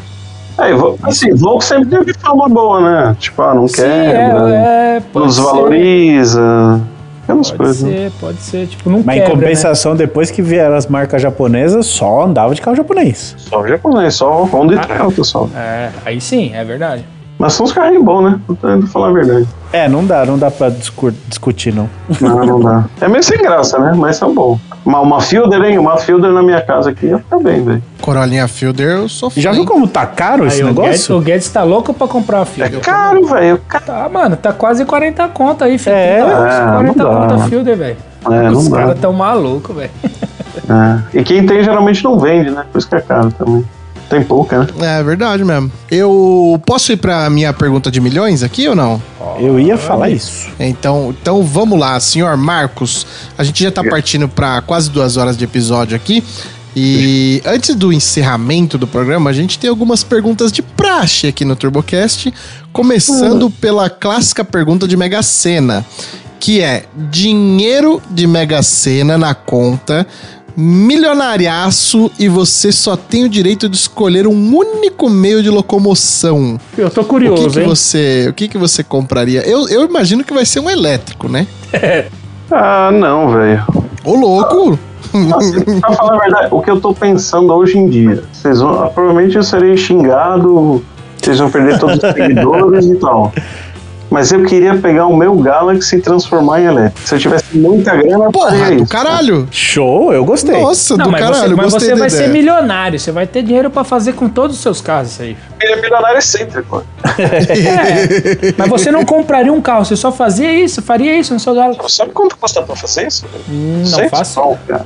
É, 0.58 1.08
assim, 1.08 1.34
Volks 1.36 1.68
sempre 1.68 1.90
teve 1.90 2.14
fama 2.14 2.48
boa, 2.48 2.80
né? 2.80 3.16
Tipo, 3.20 3.42
ah, 3.42 3.54
não 3.54 3.68
Sim, 3.68 3.76
quebra, 3.78 4.50
é, 4.56 4.98
é, 4.98 5.02
pode 5.12 5.26
nos 5.26 5.38
valoriza. 5.40 6.82
Aquelas 7.24 7.52
Pode 7.52 7.58
coisas. 7.58 7.84
né? 7.84 7.92
ser, 7.98 8.12
pode 8.20 8.38
ser. 8.40 8.68
Tipo, 8.68 8.90
não 8.90 9.02
Mas 9.04 9.16
quebra, 9.16 9.32
em 9.32 9.36
compensação, 9.36 9.96
depois 9.96 10.30
que 10.30 10.42
vieram 10.42 10.76
as 10.76 10.86
marcas 10.88 11.22
japonesas, 11.22 11.86
só 11.86 12.24
andava 12.24 12.54
de 12.54 12.62
carro 12.62 12.76
japonês. 12.76 13.34
Só 13.38 13.66
japonês, 13.66 14.16
só 14.16 14.44
Honda 14.44 14.76
e 14.76 14.80
Toyota 14.80 15.24
só. 15.24 15.46
né? 15.46 15.52
É, 15.56 15.90
aí 16.06 16.20
sim, 16.20 16.52
é 16.54 16.64
verdade. 16.66 17.06
Mas 17.44 17.54
são 17.54 17.66
uns 17.66 17.74
carrinhos 17.74 18.06
bons, 18.06 18.22
né? 18.24 18.40
Tô 18.62 18.70
indo 18.74 18.88
falar 18.88 19.10
a 19.10 19.12
verdade. 19.12 19.46
É, 19.74 19.90
não 19.90 20.06
dá, 20.06 20.26
não 20.26 20.38
dá 20.38 20.50
pra 20.50 20.70
discu- 20.70 21.12
discutir, 21.28 21.74
não. 21.74 21.90
Não, 22.22 22.46
não 22.46 22.60
dá. 22.62 22.86
É 23.02 23.08
meio 23.10 23.22
sem 23.22 23.38
graça, 23.38 23.78
né? 23.80 23.92
Mas 23.98 24.16
são 24.16 24.34
bons. 24.34 24.60
Uma, 24.86 25.02
uma 25.02 25.20
Fielder, 25.20 25.62
hein? 25.62 25.78
Uma 25.78 25.98
Fielder 25.98 26.32
na 26.32 26.42
minha 26.42 26.62
casa 26.62 26.92
aqui 26.92 27.08
ia 27.08 27.18
ficar 27.18 27.40
bem, 27.40 27.62
velho. 27.66 27.84
Corolinha 28.02 28.48
Fielder, 28.48 28.88
eu 29.00 29.10
sou 29.10 29.30
fã. 29.30 29.42
Já 29.42 29.52
viu 29.52 29.66
como 29.66 29.90
tá 29.90 30.06
caro 30.06 30.46
esse 30.48 30.62
Aí, 30.62 30.64
o 30.64 30.74
Guedes, 30.74 30.84
negócio? 30.84 31.18
o 31.18 31.22
Guedes 31.22 31.50
tá 31.50 31.64
louco 31.64 31.94
pra 31.94 32.08
comprar 32.08 32.38
uma 32.38 32.44
É 32.44 32.46
Fielder. 32.46 32.80
caro, 32.80 33.26
velho. 33.28 33.60
Tá, 33.86 34.08
mano, 34.10 34.38
tá 34.38 34.54
quase 34.54 34.86
40 34.86 35.28
conto 35.28 35.66
aí, 35.66 35.78
filho. 35.78 35.96
É, 35.98 36.22
30, 36.24 36.32
é, 36.38 36.72
40 36.72 37.04
não 37.04 37.12
dá. 37.12 37.20
conto 37.20 37.34
a 37.34 37.48
Fielder, 37.50 37.78
velho. 37.78 37.98
É, 38.32 38.50
Os 38.52 38.70
caras 38.70 38.98
tão 39.02 39.12
malucos, 39.12 39.76
velho. 39.76 39.92
É. 41.14 41.20
E 41.20 41.24
quem 41.24 41.46
tem 41.46 41.62
geralmente 41.62 42.02
não 42.06 42.18
vende, 42.18 42.50
né? 42.52 42.64
Por 42.72 42.78
isso 42.78 42.88
que 42.88 42.96
é 42.96 43.02
caro 43.02 43.30
também. 43.38 43.66
Tem 44.10 44.24
pouca, 44.24 44.60
né? 44.78 45.00
É 45.00 45.04
verdade 45.04 45.44
mesmo. 45.44 45.72
Eu 45.90 46.62
posso 46.66 46.92
ir 46.92 46.98
pra 46.98 47.30
minha 47.30 47.52
pergunta 47.54 47.90
de 47.90 48.00
milhões 48.00 48.44
aqui 48.44 48.68
ou 48.68 48.76
não? 48.76 49.02
Eu 49.40 49.60
ia 49.60 49.78
falar 49.78 50.10
isso. 50.10 50.50
Então, 50.60 51.16
então 51.20 51.44
vamos 51.44 51.80
lá, 51.80 52.00
senhor 52.00 52.38
Marcos. 52.38 53.08
A 53.38 53.44
gente 53.44 53.64
já 53.64 53.72
tá 53.72 53.84
partindo 53.84 54.28
para 54.28 54.62
quase 54.62 54.90
duas 54.90 55.18
horas 55.18 55.36
de 55.36 55.44
episódio 55.44 55.96
aqui. 55.96 56.24
E 56.76 57.42
antes 57.46 57.76
do 57.76 57.94
encerramento 57.94 58.78
do 58.78 58.88
programa, 58.88 59.30
a 59.30 59.34
gente 59.34 59.60
tem 59.60 59.70
algumas 59.70 60.04
perguntas 60.04 60.52
de 60.52 60.62
praxe 60.62 61.28
aqui 61.28 61.46
no 61.46 61.56
TurboCast. 61.56 62.34
Começando 62.72 63.50
pela 63.50 63.90
clássica 63.90 64.44
pergunta 64.44 64.88
de 64.88 64.98
Mega 64.98 65.22
Sena, 65.22 65.86
que 66.40 66.62
é 66.62 66.86
dinheiro 67.10 68.02
de 68.10 68.26
Mega 68.26 68.64
Sena 68.64 69.20
na 69.20 69.36
conta, 69.36 70.08
milionariaço 70.56 72.12
e 72.20 72.28
você 72.28 72.72
só 72.72 72.96
tem 72.96 73.24
o 73.26 73.30
direito 73.30 73.68
de 73.68 73.76
escolher 73.76 74.28
um 74.28 74.56
único 74.56 75.10
meio 75.10 75.42
de 75.42 75.50
locomoção. 75.50 76.60
Eu 76.78 76.90
tô 76.90 77.02
O 77.02 77.04
que, 77.04 77.10
curioso, 77.10 77.50
que 77.52 77.60
hein? 77.60 77.68
você, 77.68 78.28
o 78.30 78.34
que, 78.34 78.48
que 78.48 78.58
você 78.58 78.84
compraria? 78.84 79.42
Eu, 79.42 79.68
eu 79.68 79.84
imagino 79.86 80.24
que 80.24 80.34
vai 80.34 80.46
ser 80.46 80.60
um 80.60 80.70
elétrico, 80.70 81.28
né? 81.30 81.48
Ah, 82.52 82.92
não, 82.92 83.30
velho. 83.30 83.64
Ô, 84.04 84.16
louco! 84.16 84.78
Assim, 85.38 85.80
pra 85.80 85.92
falar 85.94 86.16
a 86.16 86.20
verdade, 86.20 86.48
o 86.52 86.62
que 86.62 86.70
eu 86.70 86.80
tô 86.80 86.94
pensando 86.94 87.52
hoje 87.52 87.78
em 87.80 87.90
dia, 87.90 88.24
vocês 88.32 88.60
vão, 88.60 88.90
provavelmente 88.90 89.36
eu 89.38 89.44
serei 89.44 89.76
xingado, 89.76 90.84
vocês 91.20 91.40
vão 91.40 91.50
perder 91.50 91.80
todos 91.80 91.96
os 92.04 92.14
seguidores 92.14 92.86
e 92.86 92.96
tal. 92.96 93.34
Mas 94.14 94.32
eu 94.32 94.44
queria 94.44 94.76
pegar 94.76 95.08
o 95.08 95.18
meu 95.18 95.36
Galaxy 95.38 95.96
e 95.96 96.00
transformar 96.00 96.62
em 96.62 96.66
elétrico. 96.66 97.08
Se 97.08 97.16
eu 97.16 97.20
tivesse 97.20 97.58
muita 97.58 97.96
grana, 97.96 98.26
eu 98.26 98.32
Porra, 98.32 98.68
do 98.70 98.74
isso. 98.76 98.86
caralho! 98.86 99.48
Show, 99.50 100.14
eu 100.14 100.24
gostei. 100.24 100.62
Nossa, 100.62 100.96
Não, 100.96 101.06
do 101.06 101.12
mas 101.12 101.20
caralho, 101.22 101.50
você, 101.50 101.56
mas 101.56 101.74
gostei 101.74 101.80
você 101.90 101.94
da 101.96 102.00
vai 102.00 102.08
ideia. 102.10 102.24
ser 102.24 102.32
milionário, 102.32 103.00
você 103.00 103.12
vai 103.12 103.26
ter 103.26 103.42
dinheiro 103.42 103.72
pra 103.72 103.84
fazer 103.84 104.14
com 104.14 104.30
todos 104.30 104.56
os 104.58 104.62
seus 104.62 104.82
carros 104.82 105.14
isso 105.14 105.24
aí. 105.24 105.36
Ele 105.60 105.74
é 105.74 105.82
milionário 105.82 106.20
excêntrico. 106.20 106.84
Mas 108.56 108.70
você 108.70 108.92
não 108.92 109.04
compraria 109.04 109.52
um 109.52 109.60
carro, 109.60 109.84
você 109.84 109.96
só 109.96 110.12
fazia 110.12 110.54
isso, 110.54 110.80
faria 110.84 111.18
isso 111.18 111.34
no 111.34 111.40
seu 111.40 111.56
galo. 111.56 111.76
Sabe 111.90 112.12
quanto 112.12 112.38
custa 112.38 112.62
pra 112.62 112.76
fazer 112.76 113.08
isso? 113.08 113.26
Hum, 113.50 113.78
não 113.78 113.82
200 113.84 114.10
faço. 114.12 114.36
pau, 114.36 114.60
cara. 114.68 114.86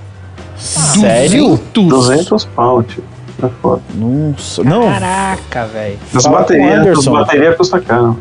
Sério? 0.55 1.59
200 1.73 2.45
pau, 2.45 2.81
tio. 2.81 3.03
É 3.43 3.49
foda. 3.61 3.81
Nossa. 3.93 4.63
Não, 4.63 4.83
Caraca, 4.89 5.65
velho. 5.65 5.99
As 6.15 6.25
baterias 6.25 7.57
custam 7.57 7.81
caro. 7.81 8.17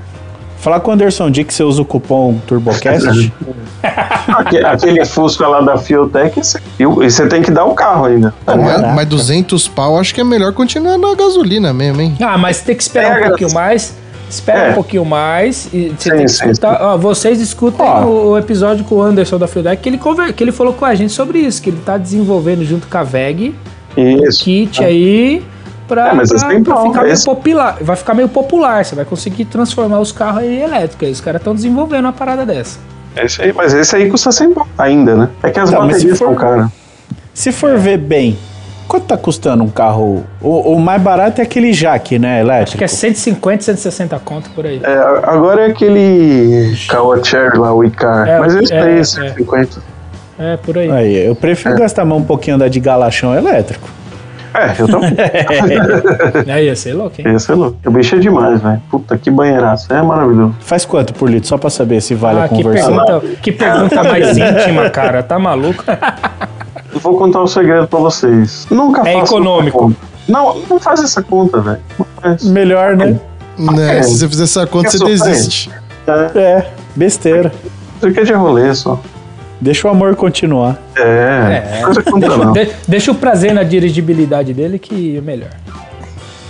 Falar 0.66 0.80
com 0.80 0.90
o 0.90 0.94
Anderson 0.94 1.30
Dick 1.30 1.46
que 1.46 1.54
você 1.54 1.62
usa 1.62 1.80
o 1.80 1.84
cupom 1.84 2.38
TurboCast. 2.44 3.32
Aque- 4.26 4.64
Aquele 4.64 5.04
Fusca 5.04 5.46
lá 5.46 5.60
da 5.60 5.78
Fiotec, 5.78 6.40
você- 6.76 7.28
tem 7.28 7.40
que 7.40 7.52
dar 7.52 7.64
o 7.66 7.72
carro 7.74 8.06
ainda. 8.06 8.34
tá 8.44 8.56
mas, 8.56 8.80
mas 8.94 9.06
200 9.06 9.68
pau, 9.68 9.96
acho 9.96 10.12
que 10.12 10.20
é 10.20 10.24
melhor 10.24 10.52
continuar 10.52 10.98
na 10.98 11.14
gasolina 11.14 11.72
mesmo, 11.72 12.00
hein? 12.02 12.16
Ah, 12.20 12.36
mas 12.36 12.60
tem 12.62 12.74
que 12.74 12.82
esperar 12.82 13.20
É, 13.22 13.24
um 13.26 13.28
pouquinho 13.28 13.52
mais. 13.54 13.94
Espera 14.28 14.58
É. 14.58 14.70
um 14.72 14.74
pouquinho 14.74 15.04
mais 15.04 15.68
e 15.72 15.94
você 15.96 16.10
Sim, 16.10 16.16
tem 16.16 16.24
que 16.26 16.32
sim, 16.32 16.50
escutar. 16.50 16.82
Ó, 16.82 16.96
vocês 16.98 17.40
escutem 17.40 17.86
Ó. 17.86 18.02
o, 18.04 18.30
o 18.30 18.38
episódio 18.38 18.84
com 18.84 18.96
o 18.96 19.02
Anderson 19.02 19.38
da 19.38 19.46
Fieldeck 19.46 19.80
que 19.80 19.88
ele, 19.88 19.98
conver- 19.98 20.32
que 20.32 20.42
ele 20.42 20.50
falou 20.50 20.72
com 20.72 20.84
a 20.84 20.96
gente 20.96 21.12
sobre 21.12 21.38
isso, 21.38 21.62
que 21.62 21.70
ele 21.70 21.78
tá 21.86 21.96
desenvolvendo 21.96 22.64
junto 22.64 22.88
com 22.88 22.98
a 22.98 23.04
VEG 23.04 23.54
Isso. 23.96 24.42
kit 24.42 24.82
aí 24.82 25.44
pra, 25.88 26.08
É, 26.08 26.12
mas 26.12 26.28
pra- 26.30 26.48
tem 26.48 26.62
pra 26.62 26.74
bom, 26.76 26.88
ficar 26.92 27.02
meio 27.04 27.24
popular. 27.24 27.76
Vai 27.80 27.96
ficar 27.96 28.14
meio 28.14 28.28
popular, 28.28 28.84
você 28.84 28.94
vai 28.94 29.04
conseguir 29.04 29.44
transformar 29.46 30.00
os 30.00 30.12
carros 30.12 30.42
em 30.44 30.60
elétricos. 30.60 31.08
Os 31.10 31.20
caras 31.20 31.40
estão 31.40 31.54
desenvolvendo 31.54 32.04
uma 32.06 32.12
parada 32.12 32.44
dessa. 32.46 32.78
Esse 33.16 33.40
aí, 33.42 33.52
mas 33.52 33.72
esse 33.72 33.96
aí 33.96 34.10
custa 34.10 34.30
100 34.30 34.52
pau 34.52 34.66
ainda, 34.76 35.14
né? 35.16 35.28
É 35.42 35.50
que 35.50 35.58
as 35.58 35.70
Tá, 35.70 35.76
se 35.76 35.82
baterias 35.86 36.18
for- 36.18 36.26
são 36.26 36.34
caras. 36.34 36.68
Se 37.32 37.50
for 37.52 37.78
ver 37.78 37.96
bem, 37.98 38.36
quanto 38.88 39.06
tá 39.06 39.16
custando 39.16 39.62
um 39.64 39.68
carro? 39.68 40.24
O, 40.40 40.72
o 40.74 40.78
mais 40.80 41.00
barato 41.00 41.40
é 41.40 41.44
aquele 41.44 41.72
Jaque, 41.72 42.18
né? 42.18 42.40
Acho 42.40 42.46
Elétrico. 42.50 42.78
que 42.78 42.84
é 42.84 42.88
150, 42.88 43.62
160 43.62 44.18
conto 44.18 44.50
por 44.50 44.66
aí. 44.66 44.80
É, 44.82 44.96
agora 45.24 45.62
é 45.66 45.70
aquele 45.70 46.76
Caoa 46.88 47.22
Cherry 47.24 47.56
lá, 47.58 47.72
o 47.74 47.82
Icar. 47.84 48.28
É, 48.28 48.38
mas 48.38 48.54
esse 48.54 48.72
é, 48.72 48.98
é. 48.98 49.04
150. 49.04 49.80
É, 50.38 50.56
por 50.58 50.76
aí. 50.76 50.90
Aí, 50.90 51.26
eu 51.26 51.34
prefiro 51.34 51.74
gastar 51.78 52.04
mais 52.04 52.20
um 52.20 52.24
pouquinho 52.24 52.58
da 52.58 52.68
de 52.68 52.78
galachão 52.80 53.34
elétrico. 53.34 53.88
É, 54.56 54.74
eu 54.78 54.88
também. 54.88 55.10
É, 56.46 56.64
ia 56.64 56.76
ser 56.76 56.94
louco, 56.94 57.20
hein? 57.20 57.34
esse 57.34 57.50
é 57.50 57.54
louco. 57.54 57.76
O 57.86 57.90
bicho 57.90 58.14
é 58.14 58.18
demais, 58.18 58.60
velho. 58.60 58.80
Puta, 58.90 59.16
que 59.18 59.30
banheiraço. 59.30 59.92
É 59.92 60.00
maravilhoso. 60.02 60.54
Faz 60.60 60.84
quanto 60.84 61.12
por 61.14 61.28
litro? 61.30 61.48
Só 61.48 61.58
pra 61.58 61.70
saber 61.70 62.00
se 62.00 62.14
vale 62.14 62.40
Ah, 62.40 62.44
a 62.44 62.48
que 62.48 62.62
conversão. 62.62 62.96
pergunta, 63.04 63.26
que 63.42 63.52
pergunta 63.52 64.02
mais 64.04 64.36
íntima, 64.38 64.90
cara. 64.90 65.22
Tá 65.22 65.38
maluco? 65.38 65.82
Eu 66.94 67.00
vou 67.00 67.16
contar 67.18 67.42
um 67.42 67.46
segredo 67.46 67.86
pra 67.86 67.98
vocês. 67.98 68.66
Nunca 68.70 69.02
É 69.08 69.12
faça 69.14 69.32
econômico. 69.34 69.78
essa 69.78 69.86
conta. 69.86 70.16
Não, 70.28 70.58
não 70.68 70.80
faz 70.80 71.02
essa 71.02 71.22
conta, 71.22 71.60
velho. 71.60 71.80
Melhor, 72.44 72.96
né? 72.96 73.18
Né, 73.58 74.02
Se 74.02 74.18
você 74.18 74.28
fizer 74.28 74.44
essa 74.44 74.66
conta, 74.66 74.90
você 74.90 75.02
Eu 75.02 75.06
desiste. 75.06 75.70
É, 76.06 76.38
É, 76.38 76.66
besteira. 76.94 77.52
isso 77.96 78.06
aqui 78.06 78.20
é 78.20 78.24
de 78.24 78.32
rolê 78.32 78.74
só. 78.74 79.00
Deixa 79.60 79.88
o 79.88 79.90
amor 79.90 80.14
continuar. 80.16 80.78
É, 80.96 81.00
É. 81.02 81.82
Deixa, 82.18 82.36
não. 82.36 82.52
de- 82.54 82.70
deixa 82.86 83.10
o 83.10 83.14
prazer 83.14 83.54
na 83.54 83.62
dirigibilidade 83.62 84.52
dele 84.52 84.78
que 84.78 85.16
é 85.16 85.20
melhor. 85.20 85.50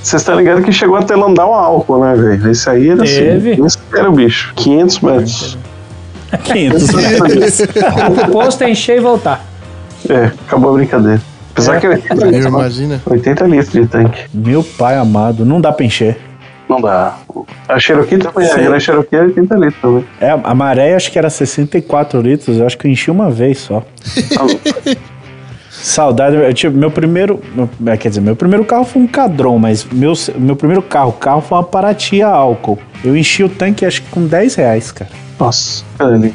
Vocês 0.03 0.23
estão 0.23 0.37
ligados 0.37 0.65
que 0.65 0.73
chegou 0.73 0.97
a 0.97 1.03
ter 1.03 1.17
landau 1.17 1.53
a 1.55 1.59
álcool, 1.63 1.99
né, 2.05 2.15
velho? 2.15 2.51
Esse 2.51 2.69
aí 2.71 2.91
era 2.91 3.03
Teve. 3.05 3.53
assim. 3.55 3.65
Esse 3.67 3.79
era 3.93 4.09
o 4.09 4.13
bicho. 4.13 4.53
500 4.55 5.01
metros. 5.01 5.59
500 6.45 6.93
metros. 6.95 7.61
O 8.29 8.31
posto 8.33 8.63
é 8.63 8.71
encher 8.71 8.99
e 8.99 9.01
voltar. 9.01 9.45
É, 10.09 10.27
acabou 10.47 10.71
a 10.71 10.75
brincadeira. 10.75 11.21
Apesar 11.53 11.77
É. 11.77 11.81
que 11.81 11.89
80 11.89 12.15
Eu 12.25 12.31
litros, 12.31 12.47
imagina. 12.47 13.03
80 13.07 13.45
litros 13.47 13.73
de 13.73 13.87
tanque. 13.87 14.21
Meu 14.33 14.63
pai 14.63 14.97
amado, 14.97 15.45
não 15.45 15.61
dá 15.61 15.73
pra 15.73 15.87
encher. 15.87 16.19
Não 16.69 16.81
dá. 16.81 17.17
A 17.69 17.79
Cherokee 17.79 18.19
também, 18.19 18.47
Sim. 18.49 18.61
a 18.61 18.63
Gran 18.63 18.81
Cherokee 18.81 19.17
é 19.17 19.21
80 19.23 19.55
litros 19.55 19.81
também. 19.81 20.05
É, 20.21 20.31
a 20.31 20.55
maré 20.55 20.95
acho 20.95 21.11
que 21.11 21.19
era 21.19 21.31
64 21.31 22.21
litros, 22.21 22.59
eu 22.59 22.67
acho 22.67 22.77
que 22.77 22.87
eu 22.87 22.91
enchi 22.91 23.11
uma 23.11 23.31
vez 23.31 23.59
só. 23.59 23.83
Saudade, 25.71 26.35
eu 26.35 26.55
tive, 26.55 26.77
meu 26.77 26.91
primeiro, 26.91 27.41
é, 27.87 27.97
quer 27.97 28.09
dizer, 28.09 28.21
meu 28.21 28.35
primeiro 28.35 28.65
carro 28.65 28.85
foi 28.85 29.03
um 29.03 29.07
Cadron, 29.07 29.59
mas 29.59 29.85
meu, 29.85 30.15
meu 30.37 30.57
primeiro 30.57 30.83
carro, 30.83 31.13
carro 31.13 31.41
foi 31.41 31.59
uma 31.59 31.65
Paraty 31.65 32.23
a 32.23 32.29
álcool. 32.29 32.79
Eu 33.05 33.17
enchi 33.17 33.45
o 33.45 33.49
tanque 33.49 33.87
acho 33.87 34.03
que 34.03 34.09
com 34.09 34.27
10 34.27 34.55
reais, 34.57 34.91
cara. 34.91 35.11
Nossa, 35.39 35.85
ali? 35.99 36.35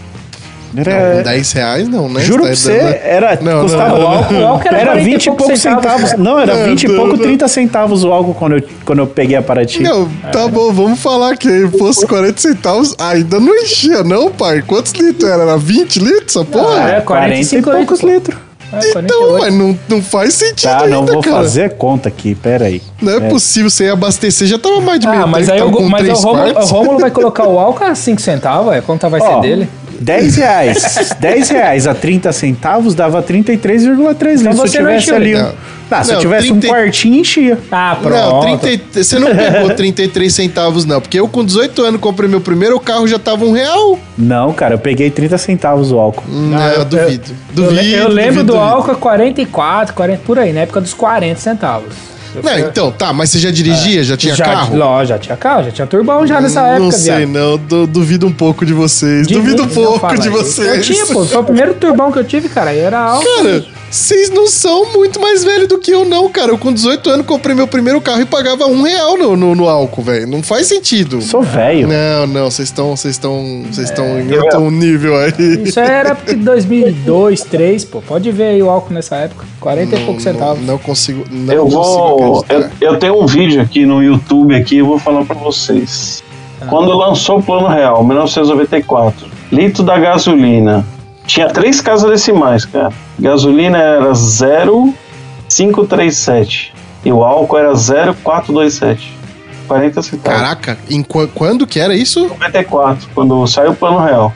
Era, 0.75 1.15
Não, 1.15 1.23
10 1.23 1.51
reais 1.51 1.89
não, 1.89 2.07
né? 2.09 2.21
juro 2.21 2.43
pra 2.43 2.49
Tá 2.51 2.55
você, 2.55 2.71
era, 3.03 3.39
Não, 3.41 3.61
custava 3.63 3.89
não, 3.89 3.95
o 3.97 3.99
não, 3.99 4.07
álcool, 4.07 4.33
O 4.35 4.45
álcool 4.45 4.67
era, 4.69 4.77
era 4.77 4.91
40 4.91 5.01
e 5.01 5.11
20 5.11 5.25
e 5.25 5.31
poucos 5.31 5.59
centavos. 5.59 6.13
Não, 6.17 6.39
era 6.39 6.55
Não, 6.55 6.65
20 6.65 6.83
e 6.83 6.87
pouco, 6.87 7.07
não. 7.07 7.17
30 7.17 7.47
centavos 7.47 8.03
o 8.03 8.11
álcool 8.11 8.33
quando 8.33 8.55
eu, 8.57 8.63
quando 8.85 8.99
eu 8.99 9.07
peguei 9.07 9.35
a 9.35 9.41
Paraty. 9.41 9.81
Não, 9.83 10.07
tá 10.31 10.47
bom, 10.47 10.71
vamos 10.71 10.99
falar 10.99 11.35
que 11.35 11.67
fosse 11.77 12.07
40 12.07 12.39
centavos, 12.39 12.95
ainda 12.97 13.39
não 13.39 13.53
enchia, 13.55 14.03
não, 14.03 14.31
pai. 14.31 14.61
Quantos 14.65 14.93
litros 14.93 15.29
era? 15.29 15.43
Era 15.43 15.57
20 15.57 15.97
litros 15.99 16.35
essa 16.35 16.45
porra? 16.45 16.85
Ah, 16.85 16.89
é, 16.89 17.01
40 17.01 17.01
e 17.01 17.61
45 17.61 17.71
poucos 17.71 17.99
litros. 18.01 18.13
litros. 18.35 18.51
É, 18.73 18.77
então, 19.01 19.01
48. 19.33 19.39
mas 19.41 19.53
não, 19.53 19.79
não 19.89 20.01
faz 20.01 20.33
sentido 20.33 20.69
Tá, 20.69 20.83
ainda, 20.83 20.95
não 20.95 21.05
vou 21.05 21.21
cara. 21.21 21.35
fazer 21.35 21.71
conta 21.75 22.07
aqui, 22.07 22.33
pera 22.33 22.67
aí. 22.67 22.81
Não 23.01 23.11
é, 23.11 23.19
possível, 23.19 23.69
você 23.69 23.83
ia 23.83 23.91
abastecer, 23.91 24.47
já 24.47 24.57
tava 24.57 24.79
mais 24.79 24.97
de 24.97 25.07
meio 25.09 25.23
Ah, 25.23 25.27
mas 25.27 25.49
aí 25.49 25.59
com 25.59 25.81
mas 25.89 26.01
o 26.01 26.05
três 26.05 26.23
Rômulo, 26.23 26.57
o. 26.57 26.65
Rômulo 26.65 26.99
vai 26.99 27.11
colocar 27.11 27.45
o 27.49 27.59
álcool 27.59 27.83
a 27.83 27.93
5 27.93 28.21
centavos, 28.21 28.71
a 28.73 28.81
conta 28.81 29.09
vai 29.09 29.19
ser 29.19 29.27
Ó, 29.27 29.39
dele. 29.41 29.67
10 30.01 30.35
reais. 30.35 31.15
10 31.19 31.49
reais 31.49 31.87
a 31.87 31.93
30 31.93 32.31
centavos 32.31 32.95
dava 32.95 33.21
33,3 33.21 34.41
litros. 34.41 34.41
Se 34.41 34.45
eu 34.47 34.51
Então 34.51 34.67
tivesse 34.67 35.11
ali 35.11 35.35
um. 35.35 35.39
Não. 35.39 35.53
Ah, 35.93 36.03
se 36.05 36.11
eu 36.11 36.15
Não, 36.15 36.21
tivesse 36.21 36.47
30 36.47 36.67
um 36.67 36.69
quartinho, 36.69 37.15
enchia. 37.19 37.59
Ah, 37.69 37.97
pronto. 38.01 38.47
Não, 38.47 38.57
30, 38.57 39.03
você 39.03 39.19
não 39.19 39.35
pegou 39.35 39.69
33 39.75 40.33
centavos, 40.33 40.85
não. 40.85 41.01
Porque 41.01 41.19
eu 41.19 41.27
com 41.27 41.43
18 41.43 41.81
anos 41.83 41.99
comprei 42.01 42.29
meu 42.29 42.39
primeiro 42.39 42.79
carro, 42.79 43.05
já 43.07 43.19
tava 43.19 43.43
um 43.45 43.51
real. 43.51 43.99
Não, 44.17 44.53
cara, 44.53 44.75
eu 44.75 44.79
peguei 44.79 45.09
30 45.11 45.37
centavos 45.37 45.91
o 45.91 45.99
álcool. 45.99 46.23
Não, 46.29 46.61
eu- 46.69 46.79
eu 46.79 46.85
duvido. 46.85 47.31
Eu, 47.31 47.55
Duvido. 47.55 47.95
eu 47.95 48.07
lembro 48.07 48.33
duvido, 48.35 48.43
do 48.45 48.53
duvido. 48.53 48.57
álcool 48.73 48.91
a 48.91 48.95
44, 48.95 49.93
40, 49.93 50.21
por 50.25 50.39
aí, 50.39 50.53
na 50.53 50.61
época 50.61 50.79
dos 50.79 50.93
40 50.93 51.39
centavos. 51.41 51.93
Eu 52.33 52.41
Não, 52.43 52.51
fui- 52.51 52.61
então, 52.61 52.91
tá, 52.91 53.11
mas 53.11 53.29
você 53.29 53.39
já 53.39 53.51
dirigia? 53.51 54.03
Já 54.03 54.15
tinha 54.15 54.33
já, 54.35 54.45
carro? 54.45 54.75
Ló, 54.77 55.03
já 55.03 55.17
tinha 55.19 55.35
carro, 55.35 55.63
já 55.65 55.71
tinha 55.71 55.87
turbão 55.87 56.25
já 56.25 56.39
nessa 56.39 56.61
época, 56.61 56.79
Não 56.83 56.91
sei, 56.91 57.25
viado. 57.25 57.29
não. 57.29 57.57
du- 57.57 57.87
duvido 57.87 58.25
um 58.27 58.31
pouco 58.31 58.65
de 58.65 58.73
vocês. 58.73 59.27
Duvido 59.27 59.63
um 59.63 59.65
não 59.65 59.73
pouco 59.73 60.17
de 60.19 60.29
vocês. 60.29 60.67
Eu 60.67 60.81
tinha, 60.81 61.05
pô, 61.07 61.25
foi 61.25 61.37
o 61.39 61.43
primeiro 61.43 61.73
turbão 61.73 62.11
que 62.11 62.19
eu 62.19 62.23
tive, 62.23 62.47
cara, 62.49 62.73
e 62.73 62.79
era 62.79 62.99
álcool. 62.99 63.25
Cara, 63.37 63.65
Vocês 63.91 64.29
não 64.29 64.47
são 64.47 64.89
muito 64.93 65.19
mais 65.19 65.43
velho 65.43 65.67
do 65.67 65.77
que 65.77 65.91
eu, 65.91 66.05
não, 66.05 66.29
cara. 66.29 66.51
Eu 66.51 66.57
com 66.57 66.71
18 66.71 67.09
anos 67.09 67.25
comprei 67.25 67.53
meu 67.53 67.67
primeiro 67.67 67.99
carro 67.99 68.21
e 68.21 68.25
pagava 68.25 68.65
um 68.65 68.83
real 68.83 69.17
no, 69.17 69.35
no, 69.35 69.53
no 69.53 69.67
álcool, 69.67 70.01
velho. 70.01 70.27
Não 70.27 70.41
faz 70.41 70.67
sentido. 70.67 71.21
Sou 71.21 71.41
velho. 71.41 71.89
Não, 71.89 72.25
não, 72.25 72.49
vocês 72.49 72.69
estão, 72.69 72.95
vocês 72.95 73.15
estão, 73.15 73.63
vocês 73.69 73.89
estão 73.89 74.05
em 74.17 74.33
outro 74.33 74.71
nível 74.71 75.17
aí. 75.17 75.33
Isso 75.65 75.79
era 75.81 76.15
porque 76.15 76.35
2002, 76.35 77.41
2003, 77.41 77.85
pô. 77.85 78.01
Pode 78.01 78.31
ver 78.31 78.45
aí 78.45 78.63
o 78.63 78.69
álcool 78.69 78.93
nessa 78.93 79.17
época. 79.17 79.45
40 79.59 79.95
e 79.95 80.05
poucos 80.05 80.23
centavos. 80.23 80.59
Não, 80.59 80.73
não 80.73 80.77
consigo, 80.77 81.25
não 81.29 81.53
eu 81.53 81.63
consigo 81.65 81.81
vou. 81.81 82.45
Eu, 82.47 82.69
eu 82.79 82.97
tenho 82.97 83.21
um 83.21 83.25
vídeo 83.25 83.61
aqui 83.61 83.85
no 83.85 84.01
YouTube 84.01 84.55
aqui, 84.55 84.77
eu 84.77 84.85
vou 84.85 84.99
falar 84.99 85.25
pra 85.25 85.35
vocês. 85.35 86.23
Quando 86.69 86.95
lançou 86.95 87.39
o 87.39 87.43
Plano 87.43 87.67
Real, 87.67 88.03
1994, 88.05 89.27
litro 89.51 89.83
da 89.83 89.99
gasolina. 89.99 90.85
Tinha 91.33 91.47
três 91.49 91.79
casas 91.79 92.09
decimais, 92.09 92.65
cara. 92.65 92.91
Gasolina 93.17 93.77
era 93.77 94.13
0,537 94.13 96.73
e 97.05 97.11
o 97.11 97.23
álcool 97.23 97.57
era 97.57 97.73
0,427. 97.75 99.19
40 99.67 100.01
centavos. 100.01 100.41
Caraca, 100.41 100.77
em 100.89 101.01
qu- 101.01 101.29
quando 101.33 101.65
que 101.65 101.79
era 101.79 101.95
isso? 101.95 102.27
94, 102.27 103.07
quando 103.15 103.47
saiu 103.47 103.71
o 103.71 103.75
Plano 103.75 103.99
Real. 104.03 104.33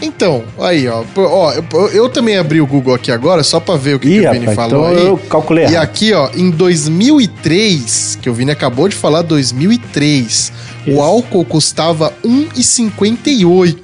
Então, 0.00 0.44
aí, 0.60 0.88
ó. 0.88 1.02
Ó 1.16 1.52
eu, 1.52 1.64
eu 1.88 2.08
também 2.08 2.38
abri 2.38 2.60
o 2.60 2.66
Google 2.66 2.94
aqui 2.94 3.10
agora, 3.12 3.42
só 3.42 3.58
pra 3.60 3.76
ver 3.76 3.96
o 3.96 4.00
que, 4.00 4.08
Ih, 4.08 4.20
que 4.20 4.28
o 4.28 4.32
Vini 4.32 4.46
rapaz, 4.46 4.70
falou 4.70 4.88
então 4.90 5.02
aí. 5.02 5.06
eu 5.08 5.18
calculei 5.28 5.64
E 5.64 5.66
errado. 5.72 5.82
aqui, 5.84 6.14
ó, 6.14 6.30
em 6.34 6.50
2003, 6.50 8.18
que 8.22 8.30
o 8.30 8.32
Vini 8.32 8.50
acabou 8.52 8.88
de 8.88 8.94
falar, 8.96 9.20
2003, 9.22 10.52
Isso. 10.86 10.96
o 10.96 11.02
álcool 11.02 11.44
custava 11.44 12.12
1,58. 12.24 13.74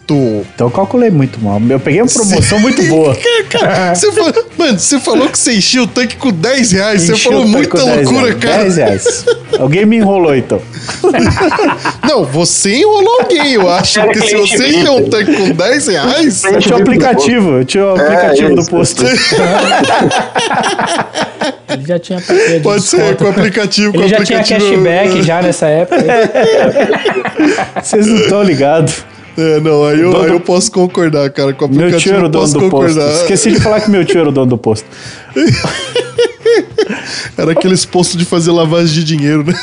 Então 0.54 0.66
eu 0.66 0.70
calculei 0.70 1.10
muito 1.10 1.40
mal. 1.42 1.60
Eu 1.68 1.80
peguei 1.80 2.00
uma 2.02 2.10
promoção 2.10 2.58
muito 2.60 2.82
boa. 2.84 3.16
Cara, 3.50 3.94
você 3.94 4.10
falou, 4.12 4.32
mano, 4.56 4.78
você 4.78 5.00
falou 5.00 5.28
que 5.28 5.38
você 5.38 5.54
enchia 5.54 5.82
o 5.82 5.86
tanque 5.86 6.16
com 6.16 6.30
10 6.32 6.72
reais, 6.72 7.02
você 7.02 7.12
Enchi 7.12 7.28
o 7.28 7.32
falou 7.32 7.46
muita 7.46 7.78
com 7.78 7.84
10 7.84 8.10
loucura, 8.10 8.26
reais. 8.26 8.44
cara. 8.44 8.62
10 8.62 8.76
reais. 8.76 9.24
Alguém 9.58 9.86
me 9.86 9.96
enrolou 9.96 10.34
então. 10.34 10.60
Não, 12.06 12.24
você 12.24 12.76
enrolou 12.76 13.20
alguém, 13.20 13.52
eu 13.52 13.68
acho. 13.68 14.00
Era 14.00 14.12
que 14.12 14.26
se 14.26 14.36
você 14.36 14.68
encher 14.68 14.90
um 14.90 15.08
tanque 15.08 15.34
com 15.34 15.50
10 15.50 15.86
reais. 15.88 16.44
Eu 16.44 16.58
tinha 16.58 16.76
o 16.76 16.80
aplicativo, 16.80 17.50
eu 17.58 17.64
tinha 17.64 17.84
o 17.84 17.90
aplicativo 17.90 18.54
do 18.54 18.60
isso, 18.60 18.70
posto. 18.70 19.04
Ele 21.74 21.86
já 21.86 21.98
tinha 21.98 22.18
de 22.20 22.60
Pode 22.62 22.82
ser, 22.82 22.96
desconto. 22.98 23.16
com 23.18 23.24
o 23.24 23.28
aplicativo, 23.30 23.92
com 23.92 23.98
o 23.98 24.02
Ele 24.02 24.08
já 24.08 24.24
tinha 24.24 24.40
aplicativo. 24.40 24.84
cashback 24.84 25.22
já 25.22 25.42
nessa 25.42 25.66
época. 25.66 26.02
Vocês 27.82 28.06
não 28.06 28.16
estão 28.16 28.42
ligados. 28.42 29.04
É, 29.36 29.58
não, 29.60 29.84
aí 29.84 30.00
eu, 30.00 30.12
Dono- 30.12 30.24
aí 30.24 30.30
eu 30.30 30.38
posso 30.40 30.70
concordar, 30.70 31.28
cara. 31.30 31.52
Com 31.52 31.64
o 31.64 31.68
Meu 31.68 31.78
aplicativo 31.88 32.00
tio 32.02 32.14
era 32.16 32.26
o 32.26 32.28
dono 32.28 32.42
posso 32.44 32.54
do 32.54 32.60
posto. 32.70 32.94
concordar. 32.94 33.12
Esqueci 33.22 33.50
de 33.52 33.60
falar 33.60 33.80
que 33.80 33.90
meu 33.90 34.04
tio 34.04 34.20
era 34.20 34.28
o 34.28 34.32
dono 34.32 34.46
do 34.46 34.58
posto. 34.58 34.86
Era 37.36 37.52
aqueles 37.52 37.84
postos 37.84 38.16
de 38.16 38.24
fazer 38.24 38.52
lavagem 38.52 38.94
de 38.94 39.04
dinheiro, 39.04 39.44
né? 39.44 39.54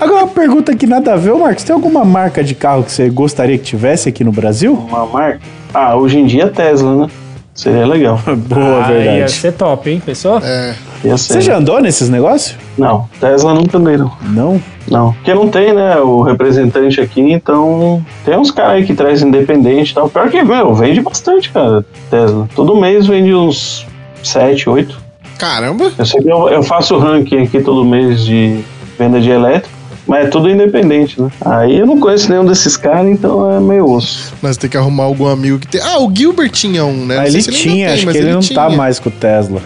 Agora 0.00 0.24
uma 0.24 0.28
pergunta 0.28 0.74
que 0.76 0.86
nada 0.86 1.14
a 1.14 1.16
ver, 1.16 1.34
Marcos. 1.34 1.64
Tem 1.64 1.74
alguma 1.74 2.04
marca 2.04 2.44
de 2.44 2.54
carro 2.54 2.84
que 2.84 2.92
você 2.92 3.08
gostaria 3.10 3.58
que 3.58 3.64
tivesse 3.64 4.08
aqui 4.08 4.22
no 4.22 4.30
Brasil? 4.30 4.72
Uma 4.74 5.06
marca. 5.06 5.40
Ah, 5.74 5.96
hoje 5.96 6.18
em 6.18 6.26
dia 6.26 6.44
é 6.44 6.48
Tesla, 6.48 6.94
né? 7.06 7.10
Seria 7.56 7.86
legal. 7.86 8.20
Boa, 8.46 8.84
Ah, 8.86 8.92
Ia 8.92 8.98
verdade. 8.98 9.32
ser 9.32 9.52
top, 9.52 9.90
hein? 9.90 10.00
Pensou? 10.04 10.38
É. 10.44 10.74
Ia 11.04 11.16
ser. 11.16 11.32
Você 11.34 11.40
já 11.40 11.56
andou 11.56 11.80
nesses 11.80 12.08
negócios? 12.10 12.56
Não, 12.76 13.08
Tesla 13.18 13.54
nunca 13.54 13.78
andei, 13.78 13.96
não. 13.96 14.12
Não. 14.22 14.62
Não, 14.88 15.12
porque 15.14 15.34
não 15.34 15.48
tem, 15.48 15.72
né, 15.74 15.96
o 15.96 16.20
representante 16.22 17.00
aqui, 17.00 17.20
então 17.20 18.04
tem 18.24 18.36
uns 18.38 18.52
caras 18.52 18.72
aí 18.74 18.84
que 18.86 18.94
traz 18.94 19.20
independente 19.20 19.90
e 19.90 19.94
tal. 19.94 20.08
Pior 20.08 20.30
que, 20.30 20.40
meu, 20.44 20.72
vende 20.74 21.00
bastante, 21.00 21.50
cara, 21.50 21.84
Tesla. 22.08 22.48
Todo 22.54 22.76
mês 22.76 23.04
vende 23.06 23.34
uns 23.34 23.84
7, 24.22 24.68
8. 24.70 24.96
Caramba. 25.38 25.90
Eu 25.98 26.06
sei 26.06 26.22
que 26.22 26.30
eu, 26.30 26.48
eu 26.50 26.62
faço 26.62 26.96
ranking 26.98 27.42
aqui 27.42 27.60
todo 27.60 27.84
mês 27.84 28.24
de 28.24 28.60
venda 28.96 29.20
de 29.20 29.28
elétrico, 29.30 29.75
mas 30.06 30.26
é 30.26 30.28
tudo 30.28 30.48
independente, 30.50 31.20
né? 31.20 31.30
Aí 31.44 31.78
eu 31.78 31.86
não 31.86 31.98
conheço 31.98 32.30
nenhum 32.30 32.44
desses 32.44 32.76
caras, 32.76 33.06
então 33.10 33.50
é 33.56 33.60
meio 33.60 33.88
osso. 33.90 34.32
Nós 34.42 34.56
tem 34.56 34.68
que 34.70 34.76
arrumar 34.76 35.04
algum 35.04 35.26
amigo 35.26 35.58
que 35.58 35.66
tem. 35.68 35.80
Ah, 35.80 35.98
o 36.00 36.10
Gilbert 36.14 36.50
tinha 36.50 36.84
um, 36.84 37.06
né? 37.06 37.18
Ah, 37.18 37.26
ele 37.26 37.40
se 37.42 37.50
ainda 37.50 37.60
tinha, 37.62 37.86
tem, 37.88 37.94
acho 37.94 38.06
mas 38.06 38.12
que 38.16 38.22
ele, 38.22 38.32
não 38.32 38.40
tá 38.40 38.46
tinha. 38.66 38.70
mais 38.76 38.98
com 38.98 39.08
o 39.08 39.12
Tesla. 39.12 39.60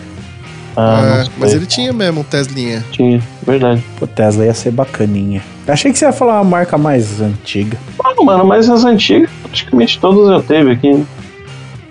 Ah, 0.76 1.00
É, 1.02 1.16
não 1.18 1.24
sei. 1.24 1.32
mas 1.38 1.52
ele 1.54 1.66
tinha 1.66 1.92
mesmo 1.92 2.20
um 2.20 2.24
Teslinha. 2.24 2.84
tinha, 2.92 3.20
verdade. 3.46 3.84
O 4.00 4.06
Tesla 4.06 4.44
ia 4.46 4.54
ser 4.54 4.70
bacaninha. 4.70 5.42
Achei 5.68 5.92
que 5.92 5.98
você 5.98 6.04
ia 6.06 6.12
falar 6.12 6.34
uma 6.40 6.44
marca 6.50 6.78
mais 6.78 7.20
antiga. 7.20 7.76
Ah, 8.04 8.14
mano, 8.24 8.44
mas 8.44 8.68
as 8.70 8.84
antigas, 8.84 9.28
praticamente 9.42 9.98
todas 10.00 10.30
eu 10.30 10.42
teve 10.42 10.72
aqui, 10.72 10.92
né? 10.94 11.04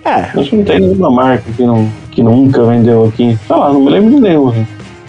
É, 0.04 0.10
Acho 0.38 0.50
que 0.50 0.56
não 0.56 0.64
tem 0.64 0.80
nenhuma 0.80 1.10
marca 1.10 1.44
que, 1.56 1.62
não, 1.62 1.88
que 2.10 2.22
nunca 2.22 2.64
vendeu 2.64 3.04
aqui. 3.06 3.38
Sei 3.46 3.54
lá, 3.56 3.70
não 3.72 3.82
me 3.84 3.90
lembro 3.90 4.14
de 4.14 4.20
nenhuma. 4.20 4.54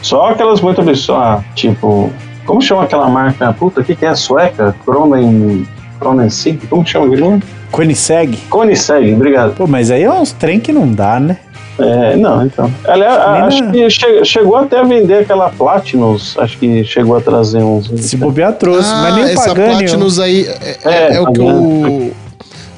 Só 0.02 0.30
aquelas 0.32 0.60
muito 0.62 0.84
pessoas, 0.84 1.42
tipo. 1.56 2.12
Como 2.52 2.62
chama 2.62 2.84
aquela 2.84 3.08
marca? 3.08 3.54
Puta, 3.54 3.80
o 3.80 3.84
que, 3.84 3.96
que 3.96 4.06
é? 4.06 4.14
Sueca? 4.14 4.76
Cronen. 4.86 5.66
Cronensig? 5.98 6.60
Como 6.70 6.86
chama 6.86 7.06
aquele 7.06 7.22
nome? 7.22 7.42
Koenigsegg. 7.72 8.36
Koenigsegg, 8.50 9.14
obrigado. 9.14 9.54
Pô, 9.56 9.66
mas 9.66 9.90
aí 9.90 10.04
é 10.04 10.12
uns 10.12 10.34
trem 10.34 10.60
que 10.60 10.74
não 10.74 10.92
dá, 10.92 11.18
né? 11.18 11.38
É, 11.80 12.18
não, 12.18 12.46
então. 12.46 12.70
Aliás, 12.84 13.18
acho 13.46 13.64
na- 13.64 13.72
que 13.72 13.90
che- 13.90 14.26
chegou 14.26 14.58
até 14.58 14.80
a 14.80 14.84
vender 14.84 15.20
aquela 15.20 15.50
Platinus. 15.50 16.38
Acho 16.38 16.58
que 16.58 16.84
chegou 16.84 17.16
a 17.16 17.22
trazer 17.22 17.60
uns. 17.64 17.90
Se 18.02 18.18
bobear 18.18 18.52
trouxe, 18.52 18.90
mas 18.96 19.16
nem 19.16 19.24
o 19.24 19.28
Ah, 19.28 19.32
essa 19.32 19.48
Pagani. 19.56 19.78
Platinus 19.78 20.20
aí 20.20 20.46
é, 20.46 20.78
é- 20.84 20.92
É, 21.14 21.16
é 21.16 21.22
o 21.22 21.32
que 21.32 21.40
o. 21.40 22.12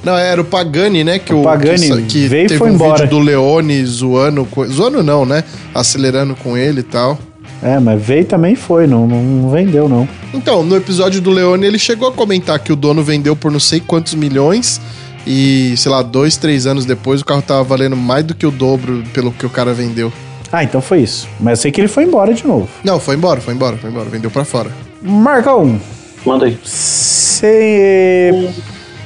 Não, 0.04 0.16
era 0.16 0.40
o 0.40 0.46
Pagani, 0.46 1.04
né? 1.04 1.18
Que 1.18 1.34
o, 1.34 1.42
Pagani 1.42 1.90
que, 1.90 2.02
que 2.04 2.28
veio 2.28 2.46
e 2.46 2.48
teve 2.50 2.60
foi 2.60 2.70
um 2.70 2.76
embora. 2.76 2.94
vídeo 3.06 3.10
do 3.10 3.20
Leone 3.20 3.84
zoando. 3.88 4.48
Zoando 4.72 5.02
não, 5.02 5.26
né? 5.26 5.44
Acelerando 5.74 6.36
com 6.36 6.56
ele 6.56 6.82
e 6.82 6.84
tal. 6.84 7.18
É, 7.64 7.80
mas 7.80 8.02
veio 8.02 8.22
e 8.22 8.26
também 8.26 8.56
foi, 8.56 8.86
não, 8.86 9.08
não 9.08 9.50
vendeu 9.50 9.88
não. 9.88 10.08
Então, 10.34 10.64
no 10.64 10.76
episódio 10.76 11.22
do 11.22 11.32
Leone, 11.32 11.66
ele 11.66 11.80
chegou 11.80 12.10
a 12.10 12.12
comentar 12.12 12.60
que 12.60 12.74
o 12.74 12.76
dono 12.76 13.02
vendeu 13.02 13.36
por 13.36 13.52
não 13.52 13.60
sei 13.60 13.80
quantos 13.80 14.14
milhões. 14.14 14.82
E, 15.26 15.74
sei 15.78 15.90
lá, 15.90 16.02
dois, 16.02 16.36
três 16.36 16.68
anos 16.68 16.84
depois, 16.86 17.22
o 17.22 17.26
carro 17.26 17.42
tava 17.42 17.64
valendo 17.64 17.96
mais 17.96 18.26
do 18.26 18.36
que 18.36 18.46
o 18.46 18.52
dobro 18.52 19.04
pelo 19.14 19.32
que 19.32 19.46
o 19.46 19.50
cara 19.50 19.74
vendeu. 19.74 20.12
Ah, 20.52 20.64
então 20.64 20.82
foi 20.82 21.02
isso. 21.02 21.28
Mas 21.40 21.60
eu 21.60 21.62
sei 21.64 21.72
que 21.72 21.80
ele 21.80 21.88
foi 21.88 22.04
embora 22.04 22.34
de 22.34 22.46
novo. 22.46 22.68
Não, 22.84 23.00
foi 23.00 23.16
embora, 23.16 23.40
foi 23.40 23.54
embora, 23.54 23.78
foi 23.78 23.90
embora. 23.90 24.10
Vendeu 24.10 24.30
pra 24.30 24.44
fora. 24.44 24.70
Marcão, 25.02 25.80
Manda 26.26 26.46
aí. 26.46 26.58
você 26.64 28.32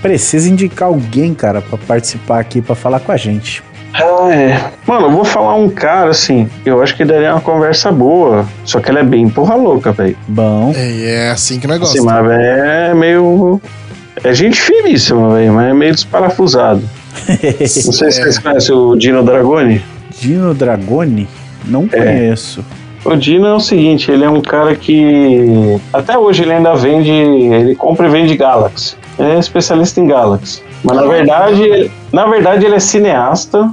precisa 0.02 0.50
indicar 0.50 0.90
alguém, 0.90 1.34
cara, 1.34 1.62
pra 1.62 1.78
participar 1.78 2.40
aqui, 2.40 2.62
pra 2.62 2.76
falar 2.76 3.00
com 3.00 3.12
a 3.12 3.18
gente. 3.18 3.64
Ah, 4.00 4.34
é. 4.34 4.72
Mano, 4.86 5.08
eu 5.08 5.12
vou 5.12 5.26
falar 5.26 5.56
um 5.56 5.70
cara 5.70 6.10
assim. 6.12 6.50
Eu 6.66 6.82
acho 6.82 6.96
que 6.96 7.04
daria 7.04 7.32
uma 7.34 7.42
conversa 7.42 7.92
boa. 7.92 8.46
Só 8.64 8.80
que 8.80 8.90
ela 8.90 9.00
é 9.00 9.04
bem 9.04 9.28
porra 9.30 9.56
louca, 9.56 9.92
velho. 9.92 10.16
Bom, 10.28 10.72
É, 10.76 11.26
é 11.26 11.30
assim 11.32 11.60
que 11.60 11.68
nós 11.68 11.82
Assim, 11.82 12.00
gostamos. 12.00 12.30
mas 12.30 12.40
é 12.40 12.94
meio. 12.94 13.60
É 14.24 14.34
gente 14.34 14.60
finíssima, 14.60 15.36
velho, 15.36 15.54
mas 15.54 15.70
é 15.70 15.74
meio 15.74 15.94
desparafusado. 15.94 16.82
Não 17.28 17.38
sei 17.38 17.68
se 17.68 18.22
vocês 18.22 18.40
conhecem 18.40 18.74
o 18.76 18.96
Dino 18.96 19.24
Dragoni. 19.24 19.84
Dino 20.20 20.54
Dragoni? 20.54 21.28
Não 21.66 21.88
conheço. 21.88 22.64
O 23.06 23.16
Dino 23.16 23.46
é 23.48 23.54
o 23.54 23.60
seguinte, 23.60 24.12
ele 24.12 24.24
é 24.26 24.30
um 24.30 24.42
cara 24.42 24.76
que 24.76 25.80
até 25.94 26.18
hoje 26.18 26.44
ele 26.44 26.54
ainda 26.54 26.76
vende, 26.76 27.10
ele 27.12 27.76
compra 27.76 28.08
e 28.08 28.10
vende 28.10 28.36
Galaxy. 28.36 28.96
Ele 29.18 29.32
é 29.32 29.40
especialista 29.40 30.00
em 30.02 30.08
Galaxy. 30.08 30.62
Mas 30.84 30.96
na 30.98 31.04
verdade, 31.08 31.92
na 32.12 32.26
verdade 32.26 32.66
ele 32.66 32.76
é 32.76 32.80
cineasta. 32.80 33.70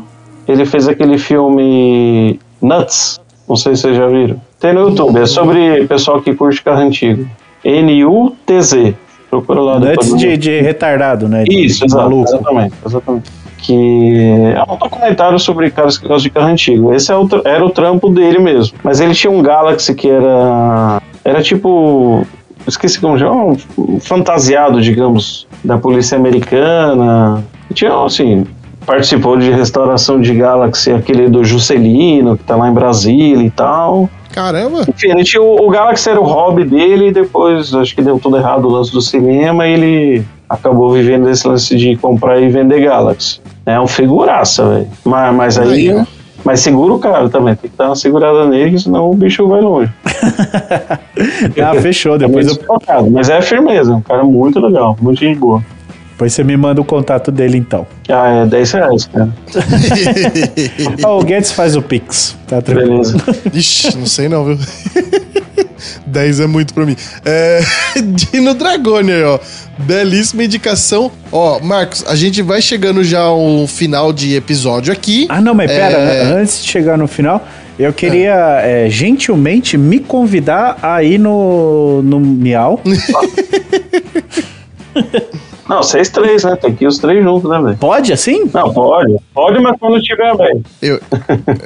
Ele 0.46 0.64
fez 0.66 0.88
aquele 0.88 1.18
filme 1.18 2.38
Nuts. 2.60 3.20
Não 3.48 3.56
sei 3.56 3.74
se 3.76 3.82
vocês 3.82 3.96
já 3.96 4.06
viram. 4.06 4.40
Tem 4.58 4.72
no 4.72 4.88
YouTube, 4.88 5.20
é 5.20 5.26
sobre 5.26 5.86
pessoal 5.86 6.20
que 6.22 6.34
curte 6.34 6.62
carro 6.62 6.80
antigo. 6.82 7.26
N-U-T-Z. 7.64 8.94
Procura 9.30 9.60
lá 9.60 9.80
no- 9.80 10.16
de, 10.16 10.36
de 10.36 10.60
retardado, 10.60 11.28
né? 11.28 11.42
De 11.44 11.64
Isso, 11.66 11.84
exato, 11.84 12.02
maluco. 12.02 12.28
exatamente, 12.30 12.74
exatamente. 12.86 13.30
Que 13.58 14.52
é 14.54 14.62
um 14.72 14.76
documentário 14.76 15.38
sobre 15.38 15.70
caras 15.70 15.96
que 15.98 16.06
gostam 16.06 16.22
de 16.24 16.30
carro 16.30 16.48
antigo. 16.48 16.94
Esse 16.94 17.10
é 17.10 17.16
o 17.16 17.26
era 17.44 17.64
o 17.64 17.70
trampo 17.70 18.10
dele 18.10 18.38
mesmo. 18.38 18.76
Mas 18.84 19.00
ele 19.00 19.14
tinha 19.14 19.30
um 19.30 19.42
Galaxy 19.42 19.94
que 19.94 20.08
era. 20.08 21.02
Era 21.24 21.42
tipo. 21.42 22.24
Esqueci 22.66 23.00
como 23.00 23.18
chama. 23.18 23.56
Um 23.76 23.98
fantasiado, 24.00 24.80
digamos, 24.80 25.46
da 25.64 25.78
polícia 25.78 26.16
americana. 26.16 27.42
E 27.70 27.74
tinha, 27.74 27.92
assim. 28.04 28.46
Participou 28.86 29.36
de 29.36 29.51
restauração 29.51 30.20
de 30.20 30.35
Galaxy, 30.35 30.93
aquele 30.93 31.28
do 31.28 31.43
Juscelino, 31.44 32.36
que 32.36 32.44
tá 32.44 32.56
lá 32.56 32.69
em 32.69 32.73
Brasília 32.73 33.47
e 33.47 33.51
tal. 33.51 34.09
Caramba! 34.32 34.85
Tinha 34.97 35.15
o, 35.40 35.66
o 35.66 35.70
Galaxy 35.70 36.11
era 36.11 36.20
o 36.20 36.24
hobby 36.24 36.65
dele 36.65 37.09
e 37.09 37.12
depois 37.12 37.73
acho 37.74 37.94
que 37.94 38.02
deu 38.02 38.19
tudo 38.19 38.36
errado 38.36 38.66
o 38.66 38.70
lance 38.70 38.93
do 38.93 39.01
cinema 39.01 39.66
e 39.66 39.73
ele 39.73 40.24
acabou 40.48 40.93
vivendo 40.93 41.31
esse 41.31 41.47
lance 41.47 41.77
de 41.77 41.97
comprar 41.97 42.40
e 42.40 42.48
vender 42.48 42.81
Galaxy. 42.81 43.40
É 43.65 43.78
um 43.81 43.86
figuraça, 43.86 44.69
velho. 44.69 44.89
Mas, 45.05 45.35
mas 45.35 45.59
aí. 45.59 45.90
Aí, 45.90 46.06
mas 46.44 46.61
segura 46.61 46.93
o 46.93 46.98
cara 46.98 47.28
também, 47.31 47.55
tem 47.56 47.70
que 47.70 47.77
dar 47.77 47.86
uma 47.86 47.97
segurada 47.97 48.44
nele, 48.44 48.78
senão 48.78 49.11
o 49.11 49.15
bicho 49.15 49.48
vai 49.48 49.61
longe. 49.61 49.90
Ah, 51.65 51.81
fechou. 51.81 52.19
Depois 52.19 52.47
é 52.48 52.51
eu, 52.51 53.11
Mas 53.11 53.31
é 53.31 53.40
firmeza, 53.40 53.94
um 53.94 54.01
cara 54.01 54.24
muito 54.24 54.59
legal, 54.59 54.97
muito 55.01 55.20
gente 55.20 55.39
boa. 55.39 55.62
Depois 56.15 56.32
você 56.32 56.45
me 56.45 56.57
manda 56.57 56.81
o 56.81 56.85
contato 56.85 57.32
dele 57.32 57.59
então. 57.59 57.85
Ah, 58.09 58.45
é 58.45 58.47
10 58.47 58.70
reais, 58.73 59.07
cara. 59.12 59.28
Ah, 61.05 61.11
o 61.11 61.24
Guedes 61.24 61.51
faz 61.51 61.74
o 61.74 61.82
Pix. 61.82 62.36
Tá 62.47 62.62
tranquilo. 62.62 63.03
Beleza. 63.03 63.16
Ixi, 63.53 63.97
não 63.99 64.07
sei 64.07 64.28
não, 64.28 64.45
viu? 64.45 64.59
10 66.07 66.41
é 66.41 66.47
muito 66.47 66.73
pra 66.73 66.86
mim. 66.86 66.97
É, 67.24 67.61
Dino 68.32 68.55
Dragone 68.55 69.11
aí, 69.12 69.24
ó. 69.24 69.39
Belíssima 69.77 70.45
indicação. 70.45 71.11
Ó, 71.32 71.59
Marcos, 71.59 72.05
a 72.07 72.15
gente 72.15 72.41
vai 72.43 72.62
chegando 72.62 73.03
já 73.03 73.20
ao 73.23 73.66
final 73.66 74.12
de 74.12 74.36
episódio 74.36 74.93
aqui. 74.93 75.27
Ah, 75.28 75.41
não, 75.41 75.53
mas 75.53 75.69
pera, 75.70 75.97
É. 75.99 76.23
an- 76.23 76.36
antes 76.41 76.62
de 76.62 76.69
chegar 76.70 76.97
no 76.97 77.09
final, 77.09 77.45
eu 77.77 77.93
queria 77.93 78.61
é, 78.62 78.89
gentilmente 78.89 79.77
me 79.77 79.99
convidar 79.99 80.78
a 80.81 81.03
ir 81.03 81.19
no, 81.19 82.03
no 82.03 82.20
Miau. 82.20 82.81
Não, 85.69 85.82
vocês 85.82 86.09
três, 86.11 86.45
né? 86.45 86.57
Tem 86.57 86.74
que 86.74 86.85
ir 86.85 86.86
os 86.86 86.99
três 86.99 87.23
juntos, 87.23 87.51
né, 87.51 87.59
velho? 87.61 87.77
Pode 87.77 88.12
assim? 88.12 88.49
Não, 88.53 88.73
pode. 88.73 89.16
Pode, 89.32 89.59
mas 89.61 89.77
quando 89.78 90.01
tiver, 90.03 90.36
velho. 90.36 90.62
Eu, 90.82 91.01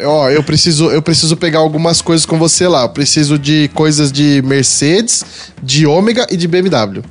ó, 0.04 0.30
eu 0.30 0.42
preciso, 0.42 0.90
eu 0.90 1.02
preciso 1.02 1.36
pegar 1.36 1.58
algumas 1.58 2.00
coisas 2.00 2.24
com 2.24 2.38
você 2.38 2.68
lá. 2.68 2.82
Eu 2.82 2.90
preciso 2.90 3.38
de 3.38 3.68
coisas 3.74 4.12
de 4.12 4.40
Mercedes, 4.44 5.52
de 5.62 5.86
Ômega 5.86 6.26
e 6.30 6.36
de 6.36 6.46
BMW. 6.46 7.02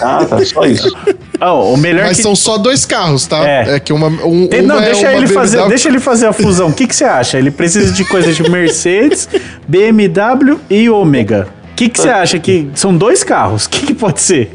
Ah, 0.00 0.24
tá, 0.24 0.44
só 0.44 0.64
isso. 0.64 0.94
Ah, 1.40 1.52
o 1.52 1.76
melhor 1.76 2.06
Mas 2.06 2.18
que... 2.18 2.22
são 2.22 2.34
só 2.36 2.56
dois 2.56 2.86
carros, 2.86 3.26
tá? 3.26 3.46
É. 3.46 3.74
É, 3.74 3.80
que 3.80 3.92
uma, 3.92 4.06
um, 4.06 4.46
Tem- 4.46 4.60
uma 4.62 4.74
não, 4.74 4.80
é 4.80 4.84
deixa 4.86 5.08
uma 5.08 5.14
ele, 5.14 5.26
fazer, 5.26 5.56
BMW. 5.56 5.68
deixa 5.68 5.88
ele 5.88 5.98
fazer 6.00 6.26
a 6.26 6.32
fusão. 6.32 6.68
O 6.68 6.72
que, 6.72 6.86
que 6.86 6.94
você 6.94 7.04
acha? 7.04 7.36
Ele 7.36 7.50
precisa 7.50 7.92
de 7.92 8.04
coisas 8.04 8.36
de 8.36 8.42
Mercedes, 8.48 9.28
BMW 9.66 10.60
e 10.70 10.88
Ômega. 10.88 11.48
O 11.74 11.76
que, 11.76 11.90
você 11.92 12.08
acha 12.08 12.38
que 12.38 12.70
são 12.76 12.96
dois 12.96 13.24
carros? 13.24 13.64
O 13.66 13.70
que, 13.70 13.86
que 13.86 13.94
pode 13.94 14.20
ser? 14.20 14.48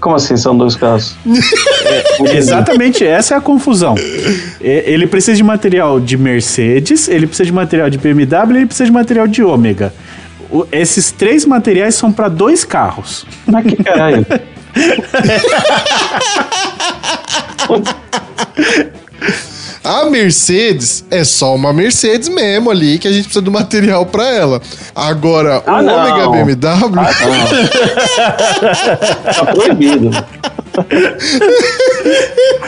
Como 0.00 0.16
assim 0.16 0.36
são 0.36 0.58
dois 0.58 0.74
carros? 0.74 1.14
Exatamente, 2.34 3.06
essa 3.06 3.34
é 3.34 3.36
a 3.38 3.40
confusão. 3.40 3.94
E- 4.60 4.82
Ele 4.84 5.06
precisa 5.06 5.36
de 5.36 5.44
material 5.44 6.00
de 6.00 6.16
Mercedes, 6.16 7.06
ele 7.06 7.28
precisa 7.28 7.46
de 7.46 7.52
material 7.52 7.88
de 7.88 7.96
BMW 7.96 8.54
e 8.54 8.56
ele 8.58 8.66
precisa 8.66 8.86
de 8.86 8.92
material 8.92 9.28
de 9.28 9.40
Ômega. 9.40 9.94
Esses 10.72 11.12
três 11.12 11.46
materiais 11.46 11.94
são 11.94 12.12
para 12.12 12.28
dois 12.28 12.64
carros. 12.64 13.24
Mas 13.46 13.64
que 13.66 13.76
caralho. 13.82 14.26
A 19.84 20.08
Mercedes 20.08 21.04
é 21.10 21.22
só 21.24 21.54
uma 21.54 21.70
Mercedes 21.72 22.28
mesmo 22.30 22.70
ali, 22.70 22.98
que 22.98 23.06
a 23.06 23.12
gente 23.12 23.24
precisa 23.24 23.42
do 23.42 23.50
material 23.52 24.06
pra 24.06 24.26
ela. 24.32 24.62
Agora, 24.94 25.62
Ah, 25.66 25.80
o 25.80 25.82
não. 25.82 25.94
Ômega 25.98 26.30
BMW. 26.30 27.04
Tá 29.34 29.44
proibido. 29.52 30.10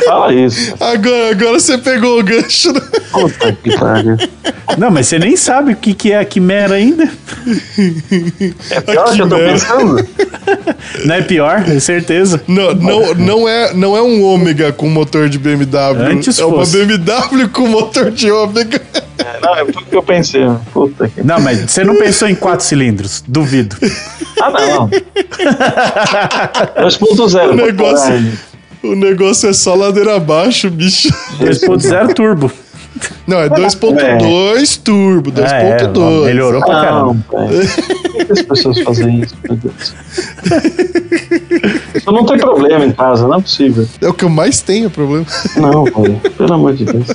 Fala 0.04 0.32
isso. 0.32 0.74
Agora, 0.80 1.30
agora 1.30 1.60
você 1.60 1.78
pegou 1.78 2.20
o 2.20 2.22
gancho. 2.22 2.72
né? 2.72 2.80
Puta 3.12 3.52
que 3.52 3.76
pariu. 3.78 4.16
Não, 4.78 4.90
mas 4.90 5.06
você 5.06 5.18
nem 5.18 5.36
sabe 5.36 5.72
o 5.72 5.76
que, 5.76 5.94
que 5.94 6.12
é 6.12 6.18
a 6.18 6.24
Quimera 6.24 6.74
ainda. 6.74 7.08
É 8.70 8.80
pior 8.80 9.12
que 9.14 9.22
eu 9.22 9.28
tô 9.28 9.36
pensando? 9.36 10.08
Não 11.04 11.14
é 11.14 11.22
pior, 11.22 11.64
é 11.68 11.80
certeza. 11.80 12.42
Não, 12.46 12.74
não, 12.74 13.14
não, 13.14 13.48
é, 13.48 13.72
não 13.74 13.96
é 13.96 14.02
um 14.02 14.22
Ômega 14.22 14.72
com 14.72 14.88
motor 14.88 15.28
de 15.28 15.38
BMW. 15.38 16.02
Antes 16.10 16.38
é 16.38 16.44
uma 16.44 16.58
fosse. 16.58 16.84
BMW 16.84 17.48
com 17.48 17.66
motor 17.68 18.10
de 18.10 18.30
Ômega. 18.30 18.80
É, 19.46 19.48
Não, 19.48 19.54
é 19.56 19.64
tudo 19.72 19.86
que 19.86 19.96
eu 19.96 20.02
pensei. 20.02 20.42
Puta 20.72 21.08
que. 21.08 21.22
Não, 21.22 21.40
mas 21.40 21.60
você 21.70 21.84
não 21.84 21.96
pensou 21.96 22.28
em 22.28 22.34
quatro 22.34 22.64
cilindros, 22.64 23.22
duvido. 23.26 23.76
Ah, 24.42 24.50
não. 24.50 24.88
2.0. 24.88 27.50
O 27.50 27.54
negócio, 27.54 28.32
o 28.82 28.94
negócio 28.94 29.48
é 29.48 29.52
só 29.52 29.74
ladeira 29.74 30.16
abaixo, 30.16 30.70
bicho. 30.70 31.08
2.0 31.40 32.14
turbo. 32.14 32.50
Não, 33.26 33.38
é 33.40 33.48
2.2 33.50 34.80
turbo, 34.82 35.30
É, 35.38 35.76
2.2. 35.86 36.24
melhorou 36.24 36.62
pra 36.64 36.80
caramba. 36.80 37.16
Não, 37.30 37.46
velho. 37.48 37.68
Por 37.68 38.26
que 38.26 38.32
as 38.32 38.40
pessoas 38.42 38.78
fazem 38.80 39.20
isso, 39.20 39.34
meu 39.46 39.54
Deus? 39.58 39.94
Isso 41.94 42.10
não 42.10 42.24
tem 42.24 42.38
problema 42.38 42.86
em 42.86 42.92
casa, 42.92 43.28
não 43.28 43.36
é 43.36 43.40
possível. 43.42 43.86
É 44.00 44.08
o 44.08 44.14
que 44.14 44.24
eu 44.24 44.30
mais 44.30 44.62
tenho 44.62 44.88
problema. 44.88 45.26
Não, 45.56 45.84
velho. 45.84 46.18
Pelo 46.38 46.54
amor 46.54 46.72
de 46.74 46.86
Deus. 46.86 47.08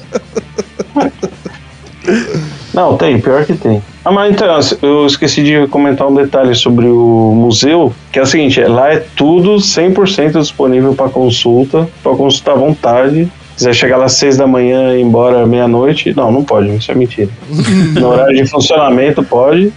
Não, 2.74 2.98
tem, 2.98 3.20
pior 3.20 3.46
que 3.46 3.54
tem. 3.54 3.82
Ah, 4.04 4.12
mas 4.12 4.32
então, 4.32 4.48
eu 4.82 5.06
esqueci 5.06 5.44
de 5.44 5.68
comentar 5.68 6.08
um 6.08 6.16
detalhe 6.16 6.56
sobre 6.56 6.88
o 6.88 7.34
museu, 7.36 7.94
que 8.12 8.18
é 8.18 8.22
o 8.22 8.26
seguinte, 8.26 8.60
é, 8.60 8.68
lá 8.68 8.94
é 8.94 9.04
tudo 9.16 9.58
100% 9.58 10.40
disponível 10.40 10.96
para 10.96 11.10
consulta, 11.10 11.88
para 12.02 12.16
consultar 12.16 12.54
à 12.54 12.56
vontade. 12.56 13.32
Se 13.52 13.66
quiser 13.68 13.74
chegar 13.76 13.98
lá 13.98 14.06
às 14.06 14.14
6 14.14 14.38
da 14.38 14.48
manhã 14.48 14.96
e 14.96 15.00
ir 15.00 15.02
embora 15.02 15.46
meia-noite, 15.46 16.14
não, 16.16 16.32
não 16.32 16.44
pode, 16.44 16.74
isso 16.76 16.92
é 16.92 16.96
mentira. 16.96 17.30
no 18.00 18.08
horário 18.08 18.36
de 18.36 18.50
funcionamento 18.50 19.22
pode, 19.24 19.72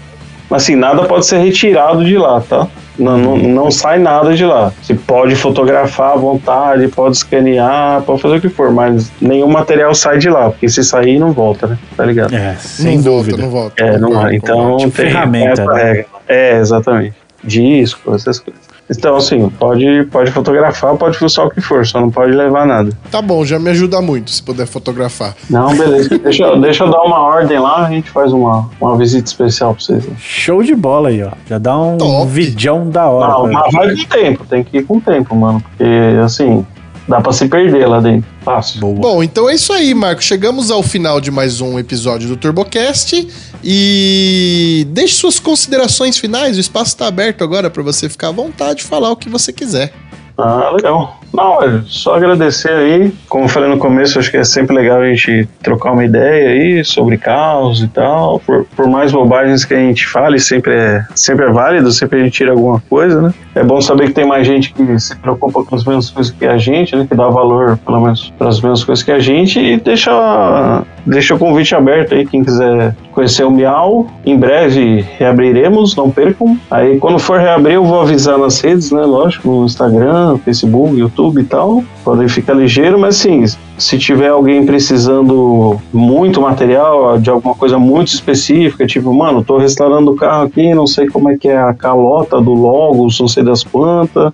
assim, 0.54 0.76
nada 0.76 1.04
pode 1.04 1.26
ser 1.26 1.38
retirado 1.38 2.04
de 2.04 2.16
lá, 2.16 2.40
tá? 2.40 2.66
Não, 2.98 3.18
não, 3.18 3.36
não 3.36 3.70
sai 3.70 3.98
nada 3.98 4.34
de 4.34 4.44
lá. 4.44 4.72
Você 4.80 4.94
pode 4.94 5.34
fotografar 5.34 6.12
à 6.12 6.16
vontade, 6.16 6.86
pode 6.88 7.16
escanear, 7.16 8.02
pode 8.02 8.22
fazer 8.22 8.36
o 8.36 8.40
que 8.40 8.48
for, 8.48 8.70
mas 8.70 9.10
nenhum 9.20 9.48
material 9.48 9.94
sai 9.94 10.18
de 10.18 10.30
lá, 10.30 10.50
porque 10.50 10.68
se 10.68 10.84
sair 10.84 11.18
não 11.18 11.32
volta, 11.32 11.66
né? 11.66 11.78
Tá 11.96 12.04
ligado? 12.04 12.34
É, 12.34 12.54
sem 12.54 12.96
não 12.96 13.04
dúvida. 13.04 13.36
volta, 13.38 13.44
não 13.44 13.50
volta. 13.50 13.82
É, 13.82 13.98
não 13.98 14.28
é. 14.28 14.36
Então. 14.36 14.76
Tipo 14.76 14.96
tem 14.96 15.06
ferramenta, 15.06 15.64
né? 15.64 15.82
regra. 15.82 16.06
É, 16.28 16.58
exatamente. 16.58 17.16
Disco, 17.42 18.14
essas 18.14 18.38
coisas. 18.38 18.73
Então, 18.90 19.16
assim, 19.16 19.48
pode, 19.58 20.04
pode 20.10 20.30
fotografar, 20.30 20.94
pode 20.96 21.16
fuçar 21.18 21.46
o 21.46 21.50
que 21.50 21.60
for, 21.60 21.86
só 21.86 22.00
não 22.00 22.10
pode 22.10 22.32
levar 22.32 22.66
nada. 22.66 22.90
Tá 23.10 23.22
bom, 23.22 23.44
já 23.44 23.58
me 23.58 23.70
ajuda 23.70 24.00
muito 24.02 24.30
se 24.30 24.42
puder 24.42 24.66
fotografar. 24.66 25.34
Não, 25.48 25.74
beleza. 25.74 26.10
deixa, 26.18 26.42
eu- 26.44 26.60
deixa 26.60 26.84
eu 26.84 26.90
dar 26.90 27.00
uma 27.02 27.18
ordem 27.20 27.58
lá, 27.58 27.86
a 27.86 27.90
gente 27.90 28.10
faz 28.10 28.32
uma, 28.32 28.68
uma 28.80 28.96
visita 28.98 29.26
especial 29.26 29.74
pra 29.74 29.82
vocês. 29.82 30.04
Show 30.18 30.62
de 30.62 30.74
bola 30.74 31.08
aí, 31.08 31.22
ó. 31.22 31.30
Já 31.48 31.56
dá 31.58 31.78
um 31.78 31.96
Top. 31.96 32.26
vidão 32.30 32.90
da 32.90 33.06
hora. 33.08 33.32
Não, 33.32 33.52
mas 33.52 33.72
vai 33.72 33.96
com 33.96 34.04
tempo, 34.04 34.44
tem 34.44 34.62
que 34.62 34.78
ir 34.78 34.84
com 34.84 35.00
tempo, 35.00 35.34
mano. 35.34 35.62
Porque, 35.62 35.84
assim, 36.22 36.66
dá 37.08 37.20
pra 37.22 37.32
se 37.32 37.48
perder 37.48 37.86
lá 37.86 38.00
dentro. 38.00 38.28
Fácil. 38.44 38.80
Boa. 38.80 38.94
Bom, 38.96 39.22
então 39.22 39.48
é 39.48 39.54
isso 39.54 39.72
aí, 39.72 39.94
Marco. 39.94 40.22
Chegamos 40.22 40.70
ao 40.70 40.82
final 40.82 41.18
de 41.22 41.30
mais 41.30 41.62
um 41.62 41.78
episódio 41.78 42.28
do 42.28 42.36
TurboCast. 42.36 43.26
E 43.66 44.86
deixe 44.90 45.14
suas 45.14 45.38
considerações 45.38 46.18
finais. 46.18 46.58
O 46.58 46.60
espaço 46.60 46.90
está 46.90 47.06
aberto 47.06 47.42
agora 47.42 47.70
para 47.70 47.82
você 47.82 48.10
ficar 48.10 48.28
à 48.28 48.32
vontade 48.32 48.80
de 48.80 48.84
falar 48.84 49.10
o 49.10 49.16
que 49.16 49.30
você 49.30 49.54
quiser. 49.54 49.94
Ah, 50.36 50.70
legal. 50.74 51.18
Não, 51.34 51.56
olha, 51.56 51.82
só 51.86 52.14
agradecer 52.14 52.70
aí. 52.70 53.12
Como 53.28 53.44
eu 53.44 53.48
falei 53.48 53.68
no 53.68 53.76
começo, 53.76 54.20
acho 54.20 54.30
que 54.30 54.36
é 54.36 54.44
sempre 54.44 54.76
legal 54.76 55.00
a 55.00 55.06
gente 55.06 55.48
trocar 55.60 55.90
uma 55.90 56.04
ideia 56.04 56.50
aí 56.50 56.84
sobre 56.84 57.18
caos 57.18 57.82
e 57.82 57.88
tal. 57.88 58.38
Por, 58.38 58.64
por 58.76 58.86
mais 58.86 59.10
bobagens 59.10 59.64
que 59.64 59.74
a 59.74 59.78
gente 59.78 60.06
fale, 60.06 60.38
sempre 60.38 60.74
é, 60.74 61.04
sempre 61.14 61.46
é 61.46 61.50
válido, 61.50 61.90
sempre 61.90 62.20
a 62.20 62.24
gente 62.24 62.34
tira 62.34 62.52
alguma 62.52 62.80
coisa, 62.88 63.20
né? 63.20 63.34
É 63.56 63.64
bom 63.64 63.80
saber 63.80 64.08
que 64.08 64.14
tem 64.14 64.26
mais 64.26 64.46
gente 64.46 64.72
que 64.72 64.98
se 65.00 65.16
preocupa 65.16 65.64
com 65.64 65.74
as 65.74 65.84
mesmas 65.84 66.10
coisas 66.10 66.32
que 66.32 66.46
a 66.46 66.56
gente, 66.56 66.94
né? 66.94 67.04
Que 67.08 67.16
dá 67.16 67.28
valor, 67.28 67.78
pelo 67.84 68.00
menos, 68.00 68.32
para 68.38 68.48
as 68.48 68.60
mesmas 68.60 68.84
coisas 68.84 69.04
que 69.04 69.10
a 69.10 69.18
gente. 69.18 69.58
E 69.58 69.76
deixa, 69.76 70.84
deixa 71.04 71.34
o 71.34 71.38
convite 71.38 71.74
aberto 71.74 72.14
aí, 72.14 72.24
quem 72.24 72.44
quiser 72.44 72.94
conhecer 73.10 73.42
o 73.42 73.50
Miau. 73.50 74.06
Em 74.24 74.38
breve 74.38 75.04
reabriremos, 75.18 75.96
não 75.96 76.10
percam. 76.10 76.56
Aí 76.70 76.96
quando 76.98 77.18
for 77.18 77.40
reabrir, 77.40 77.74
eu 77.74 77.84
vou 77.84 78.02
avisar 78.02 78.38
nas 78.38 78.60
redes, 78.60 78.92
né? 78.92 79.02
Lógico, 79.02 79.48
no 79.48 79.64
Instagram, 79.64 80.23
Facebook, 80.44 80.96
YouTube 80.96 81.40
e 81.40 81.44
tal. 81.44 81.82
Podem 82.04 82.28
ficar 82.28 82.54
ligeiro, 82.54 82.98
mas 82.98 83.16
assim, 83.18 83.44
se 83.78 83.98
tiver 83.98 84.28
alguém 84.28 84.64
precisando 84.66 85.80
muito 85.92 86.40
material, 86.40 87.18
de 87.18 87.30
alguma 87.30 87.54
coisa 87.54 87.78
muito 87.78 88.08
específica, 88.08 88.86
tipo, 88.86 89.12
mano, 89.12 89.44
tô 89.44 89.58
restaurando 89.58 90.12
o 90.12 90.16
carro 90.16 90.44
aqui, 90.44 90.72
não 90.74 90.86
sei 90.86 91.06
como 91.08 91.28
é 91.30 91.36
que 91.36 91.48
é 91.48 91.56
a 91.58 91.72
calota 91.74 92.40
do 92.40 92.52
Logos, 92.52 93.18
não 93.20 93.28
sei 93.28 93.42
das 93.42 93.62
quantas. 93.62 94.32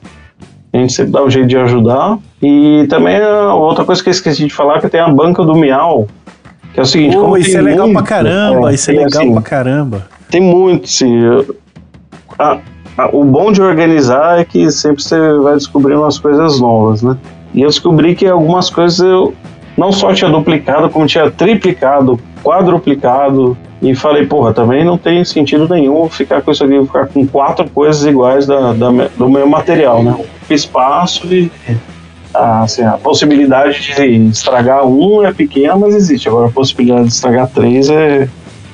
A 0.73 0.77
gente 0.79 0.93
sempre 0.93 1.11
dá 1.12 1.25
um 1.25 1.31
jeito 1.31 1.49
de 1.49 1.57
ajudar. 1.57 2.19
E 2.43 2.87
também 2.89 3.17
a 3.21 3.53
outra 3.55 3.85
coisa 3.85 4.03
que 4.03 4.09
eu 4.09 4.12
esqueci 4.12 4.47
de 4.47 4.55
falar, 4.55 4.81
que 4.81 4.89
tem 4.89 5.01
a 5.01 5.09
banca 5.09 5.43
do 5.45 5.55
Miau. 5.55 6.07
Que 6.73 6.79
é 6.79 6.83
o 6.85 6.87
seguinte, 6.87 7.17
Pô, 7.17 7.23
como 7.23 7.37
isso 7.37 7.57
é 7.57 7.61
legal 7.61 7.87
pra 7.87 7.95
muito, 7.95 8.09
caramba, 8.09 8.71
é, 8.71 8.75
isso 8.75 8.91
é 8.91 8.95
legal 8.95 9.07
assim, 9.23 9.33
pra 9.33 9.43
caramba. 9.43 10.07
tem 10.31 10.41
muito, 10.41 10.89
sim. 10.89 11.12
A- 12.39 12.59
o 13.12 13.24
bom 13.24 13.52
de 13.52 13.62
organizar 13.62 14.40
é 14.40 14.44
que 14.44 14.70
sempre 14.70 15.02
você 15.02 15.32
vai 15.35 15.55
descobrindo 15.55 16.02
umas 16.02 16.18
coisas 16.18 16.60
novas, 16.60 17.02
né? 17.02 17.16
E 17.55 17.62
eu 17.62 17.68
descobri 17.68 18.14
que 18.14 18.27
algumas 18.27 18.70
coisas 18.70 19.01
eu 19.01 19.35
não 19.77 19.93
só 19.93 20.12
tinha 20.12 20.31
duplicado, 20.31 20.90
como 20.90 21.06
tinha 21.06 21.31
triplicado, 21.31 22.18
quadruplicado. 22.43 23.56
E 23.82 23.94
falei, 23.94 24.27
porra, 24.27 24.52
também 24.52 24.85
não 24.85 24.98
tem 24.98 25.24
sentido 25.24 25.66
nenhum 25.66 26.06
ficar 26.09 26.43
com 26.43 26.51
isso 26.51 26.62
aqui, 26.62 26.78
ficar 26.85 27.06
com 27.06 27.27
quatro 27.27 27.68
coisas 27.70 28.05
iguais 28.05 28.47
da, 28.47 28.74
da 28.74 28.90
do 29.16 29.28
mesmo 29.28 29.48
material, 29.48 30.02
né? 30.02 30.14
Espaço 30.51 31.27
e 31.32 31.51
a, 32.35 32.62
assim, 32.62 32.82
a 32.82 32.93
possibilidade 32.93 33.81
de 33.81 34.28
estragar 34.28 34.86
um 34.86 35.24
é 35.24 35.32
pequena, 35.32 35.77
mas 35.77 35.94
existe. 35.94 36.28
Agora 36.28 36.48
a 36.48 36.51
possibilidade 36.51 37.05
de 37.05 37.14
estragar 37.14 37.48
três 37.48 37.89
é 37.89 38.28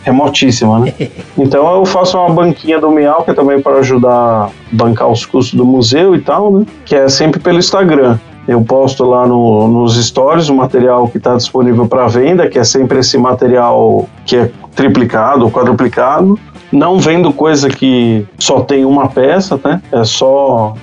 remotíssima, 0.07 0.79
né? 0.79 0.95
Então 1.37 1.75
eu 1.77 1.85
faço 1.85 2.17
uma 2.17 2.31
banquinha 2.31 2.81
do 2.81 2.91
Miau, 2.91 3.23
que 3.25 3.31
é 3.33 3.35
também 3.35 3.61
para 3.61 3.79
ajudar 3.81 4.11
a 4.11 4.49
bancar 4.73 5.09
os 5.09 5.27
custos 5.27 5.53
do 5.55 5.65
museu 5.67 6.15
e 6.15 6.21
tal, 6.21 6.51
né? 6.51 6.65
Que 6.85 6.95
é 6.95 7.09
sempre 7.09 7.41
pelo 7.41 7.59
Instagram. 7.59 8.19
Eu 8.49 8.63
posto 8.63 9.05
lá 9.05 9.27
no- 9.27 9.67
nos 9.69 9.97
stories 10.07 10.49
o 10.49 10.55
material 10.55 11.09
que 11.09 11.19
está 11.19 11.35
disponível 11.35 11.87
para 11.89 12.07
venda, 12.07 12.49
que 12.49 12.59
é 12.59 12.65
sempre 12.65 13.01
esse 13.01 13.19
material 13.19 14.09
que 14.25 14.37
é 14.37 14.51
triplicado, 14.75 15.51
quadruplicado. 15.51 16.39
Não 16.73 16.99
vendo 16.99 17.33
coisa 17.33 17.69
que 17.69 18.25
só 18.39 18.61
tem 18.61 18.85
uma 18.85 19.09
peça, 19.09 19.61
né? 19.65 19.83
É 19.91 20.05
só 20.05 20.75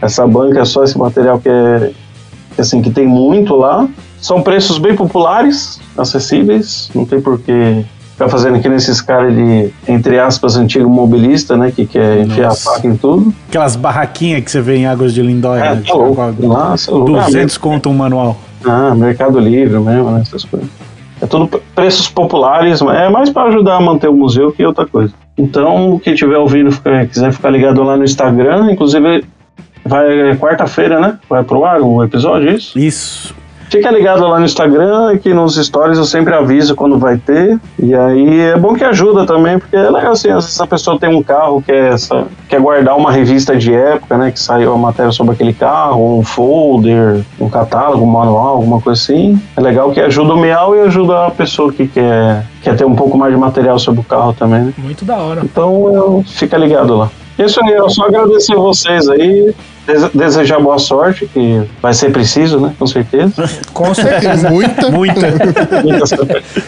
essa 0.00 0.24
banca, 0.26 0.60
é 0.60 0.64
só 0.64 0.84
esse 0.84 0.96
material 0.96 1.38
que 1.40 1.48
é 1.48 1.90
assim 2.56 2.80
que 2.80 2.90
tem 2.90 3.06
muito 3.06 3.54
lá. 3.56 3.88
São 4.20 4.40
preços 4.42 4.78
bem 4.78 4.94
populares, 4.94 5.80
acessíveis. 5.98 6.90
Não 6.94 7.04
tem 7.04 7.20
por 7.20 7.38
que 7.40 7.84
ficar 8.20 8.28
fazendo 8.28 8.56
aqui 8.56 8.68
nesses 8.68 9.00
caras 9.00 9.34
de 9.34 9.70
entre 9.88 10.18
aspas 10.18 10.56
antigo 10.56 10.90
mobilista, 10.90 11.56
né? 11.56 11.72
Que 11.74 11.86
quer 11.86 12.20
enfiar 12.20 12.48
Nossa. 12.48 12.70
a 12.70 12.74
faca 12.74 12.86
em 12.86 12.96
tudo. 12.96 13.32
Aquelas 13.48 13.76
barraquinhas 13.76 14.44
que 14.44 14.50
você 14.50 14.60
vê 14.60 14.76
em 14.76 14.86
Águas 14.86 15.14
de 15.14 15.22
Lindóia. 15.22 15.60
É, 15.62 15.74
né? 15.76 15.82
tá 15.86 15.94
louco. 15.94 16.34
Nossa, 16.40 16.90
louco. 16.90 17.12
200 17.12 17.56
conto 17.56 17.88
um 17.88 17.94
manual. 17.94 18.36
Ah, 18.64 18.94
Mercado 18.94 19.38
Livre 19.40 19.78
mesmo, 19.80 20.10
né, 20.10 20.20
essas 20.20 20.44
coisas. 20.44 20.68
É 21.22 21.26
tudo 21.26 21.48
pre- 21.48 21.62
preços 21.74 22.08
populares, 22.08 22.82
é 22.82 23.08
mais 23.08 23.30
para 23.30 23.48
ajudar 23.48 23.76
a 23.76 23.80
manter 23.80 24.08
o 24.08 24.14
museu 24.14 24.52
que 24.52 24.64
outra 24.64 24.86
coisa. 24.86 25.12
Então, 25.36 25.98
quem 26.02 26.12
estiver 26.12 26.36
ouvindo, 26.36 26.70
quiser 27.08 27.32
ficar 27.32 27.50
ligado 27.50 27.82
lá 27.82 27.96
no 27.96 28.04
Instagram, 28.04 28.70
inclusive 28.70 29.24
vai 29.84 30.30
é 30.30 30.36
quarta-feira, 30.36 31.00
né? 31.00 31.18
Vai 31.28 31.42
pro 31.42 31.64
ar 31.64 31.80
o 31.80 32.02
episódio, 32.02 32.50
é 32.50 32.54
isso? 32.54 32.78
Isso. 32.78 33.34
Fica 33.70 33.88
ligado 33.88 34.26
lá 34.26 34.40
no 34.40 34.44
Instagram, 34.44 35.16
que 35.18 35.32
nos 35.32 35.54
stories 35.54 35.96
eu 35.96 36.04
sempre 36.04 36.34
aviso 36.34 36.74
quando 36.74 36.98
vai 36.98 37.16
ter. 37.16 37.56
E 37.78 37.94
aí 37.94 38.40
é 38.40 38.56
bom 38.56 38.74
que 38.74 38.82
ajuda 38.82 39.24
também, 39.24 39.60
porque 39.60 39.76
é 39.76 39.88
legal 39.88 40.10
assim, 40.10 40.28
às 40.28 40.44
vezes 40.44 40.60
a 40.60 40.66
pessoa 40.66 40.98
tem 40.98 41.08
um 41.08 41.22
carro 41.22 41.62
que 41.62 41.70
é 41.70 41.90
essa, 41.90 42.26
quer 42.48 42.60
guardar 42.60 42.96
uma 42.96 43.12
revista 43.12 43.56
de 43.56 43.72
época, 43.72 44.18
né? 44.18 44.32
Que 44.32 44.40
saiu 44.40 44.72
a 44.72 44.76
matéria 44.76 45.12
sobre 45.12 45.34
aquele 45.34 45.52
carro, 45.52 46.18
um 46.18 46.24
folder, 46.24 47.24
um 47.40 47.48
catálogo, 47.48 48.02
um 48.02 48.10
manual, 48.10 48.56
alguma 48.56 48.80
coisa 48.80 49.00
assim. 49.00 49.40
É 49.56 49.60
legal 49.60 49.92
que 49.92 50.00
ajuda 50.00 50.34
o 50.34 50.36
Miau 50.36 50.74
e 50.74 50.80
ajuda 50.80 51.26
a 51.26 51.30
pessoa 51.30 51.72
que 51.72 51.86
quer, 51.86 52.44
quer 52.62 52.76
ter 52.76 52.84
um 52.84 52.96
pouco 52.96 53.16
mais 53.16 53.32
de 53.32 53.38
material 53.38 53.78
sobre 53.78 54.00
o 54.00 54.04
carro 54.04 54.32
também, 54.32 54.64
né? 54.64 54.74
Muito 54.78 55.04
da 55.04 55.16
hora. 55.16 55.42
Então 55.44 55.94
eu, 55.94 56.24
fica 56.26 56.56
ligado 56.56 56.96
lá. 56.96 57.08
Isso 57.38 57.58
aí, 57.64 57.72
eu 57.72 57.88
só 57.88 58.04
agradecer 58.04 58.54
vocês 58.54 59.08
aí, 59.08 59.54
dese- 59.86 60.10
desejar 60.12 60.60
boa 60.60 60.78
sorte, 60.78 61.26
que 61.26 61.62
vai 61.80 61.94
ser 61.94 62.12
preciso, 62.12 62.60
né? 62.60 62.74
Com 62.78 62.86
certeza. 62.86 63.48
Com 63.72 63.94
certeza. 63.94 64.50
Muita. 64.50 64.90
Muita. 64.90 65.20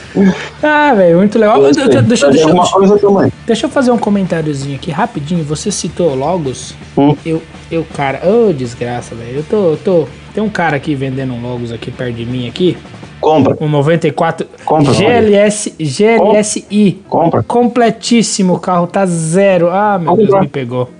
Ah, 0.62 0.92
velho, 0.94 1.16
muito 1.18 1.38
legal. 1.38 1.56
Eu 1.62 1.72
Deixa, 1.72 2.02
deixa, 2.02 2.30
deixa, 2.30 2.46
alguma 2.46 2.68
coisa 2.70 2.98
também. 2.98 3.32
deixa 3.46 3.66
eu 3.66 3.70
fazer 3.70 3.90
um 3.90 3.98
comentáriozinho 3.98 4.76
aqui 4.76 4.90
rapidinho. 4.90 5.42
Você 5.44 5.70
citou 5.70 6.14
Logos. 6.14 6.74
Hum. 6.96 7.16
Eu, 7.24 7.42
eu, 7.70 7.84
cara, 7.94 8.20
ô 8.28 8.52
desgraça, 8.52 9.14
velho. 9.14 9.38
Eu 9.38 9.42
tô, 9.42 9.56
eu 9.70 9.76
tô. 9.82 10.06
Tem 10.34 10.42
um 10.42 10.48
cara 10.50 10.76
aqui 10.76 10.94
vendendo 10.94 11.32
um 11.32 11.40
Logos 11.42 11.72
aqui 11.72 11.90
perto 11.90 12.14
de 12.14 12.24
mim 12.26 12.46
aqui. 12.48 12.76
Compra, 13.22 13.56
Um 13.60 13.68
94 13.68 14.46
Compra, 14.66 14.92
GLS, 14.92 15.74
GLSI. 15.78 17.00
compra. 17.08 17.42
Completíssimo, 17.42 18.54
o 18.54 18.58
carro 18.58 18.86
tá 18.86 19.06
zero. 19.06 19.70
Ah, 19.70 19.98
meu 19.98 20.10
Compra. 20.10 20.26
Deus, 20.26 20.40
me 20.42 20.48
pegou. 20.48 20.90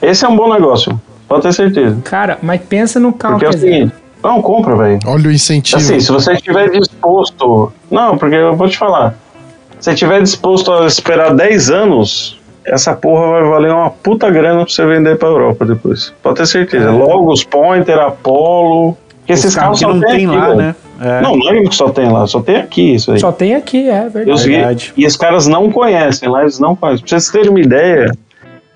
Esse 0.00 0.24
é 0.24 0.28
um 0.28 0.36
bom 0.36 0.52
negócio, 0.52 0.98
pode 1.28 1.42
ter 1.42 1.52
certeza. 1.52 1.98
Cara, 2.04 2.38
mas 2.42 2.60
pensa 2.62 2.98
no 3.00 3.12
carro 3.12 3.34
Porque 3.38 3.46
é 3.46 3.50
que 3.50 3.54
o 3.54 3.58
é 3.58 3.60
zero. 3.60 3.74
seguinte, 3.74 3.94
não, 4.22 4.40
compra, 4.42 4.76
velho. 4.76 4.98
Olha 5.06 5.28
o 5.28 5.32
incentivo. 5.32 5.76
Assim, 5.76 6.00
se 6.00 6.10
você 6.10 6.32
estiver 6.32 6.70
disposto... 6.70 7.72
Não, 7.90 8.16
porque 8.16 8.34
eu 8.36 8.56
vou 8.56 8.68
te 8.68 8.76
falar. 8.78 9.14
Se 9.78 9.84
você 9.84 9.92
estiver 9.92 10.22
disposto 10.22 10.72
a 10.72 10.86
esperar 10.86 11.34
10 11.34 11.70
anos, 11.70 12.40
essa 12.64 12.94
porra 12.94 13.26
vai 13.32 13.42
valer 13.44 13.72
uma 13.72 13.90
puta 13.90 14.28
grana 14.30 14.64
pra 14.64 14.72
você 14.72 14.84
vender 14.86 15.16
pra 15.18 15.28
Europa 15.28 15.64
depois. 15.64 16.12
Pode 16.22 16.36
ter 16.36 16.46
certeza. 16.46 16.90
Logos, 16.90 17.44
Pointer, 17.44 17.98
Apollo... 17.98 18.96
Porque 19.18 19.32
esses 19.32 19.46
Os 19.46 19.54
carros 19.56 19.80
carros 19.80 20.00
não 20.00 20.08
tem 20.08 20.26
lá, 20.28 20.54
né? 20.54 20.74
É. 21.00 21.20
Não, 21.20 21.36
não 21.36 21.50
é 21.50 21.62
que 21.62 21.74
só 21.74 21.88
tem 21.90 22.10
lá, 22.10 22.26
só 22.26 22.40
tem 22.40 22.56
aqui 22.56 22.94
isso 22.94 23.12
aí. 23.12 23.20
Só 23.20 23.32
tem 23.32 23.54
aqui, 23.54 23.88
é 23.88 24.06
E 24.06 24.08
verdade. 24.08 24.48
Verdade. 24.48 24.92
e 24.96 25.06
os 25.06 25.16
caras 25.16 25.46
não 25.46 25.70
conhecem 25.70 26.28
lá, 26.28 26.42
eles 26.42 26.58
não 26.58 26.74
conhecem. 26.74 27.04
Pra 27.04 27.08
vocês 27.08 27.30
terem 27.30 27.50
uma 27.50 27.60
ideia, 27.60 28.10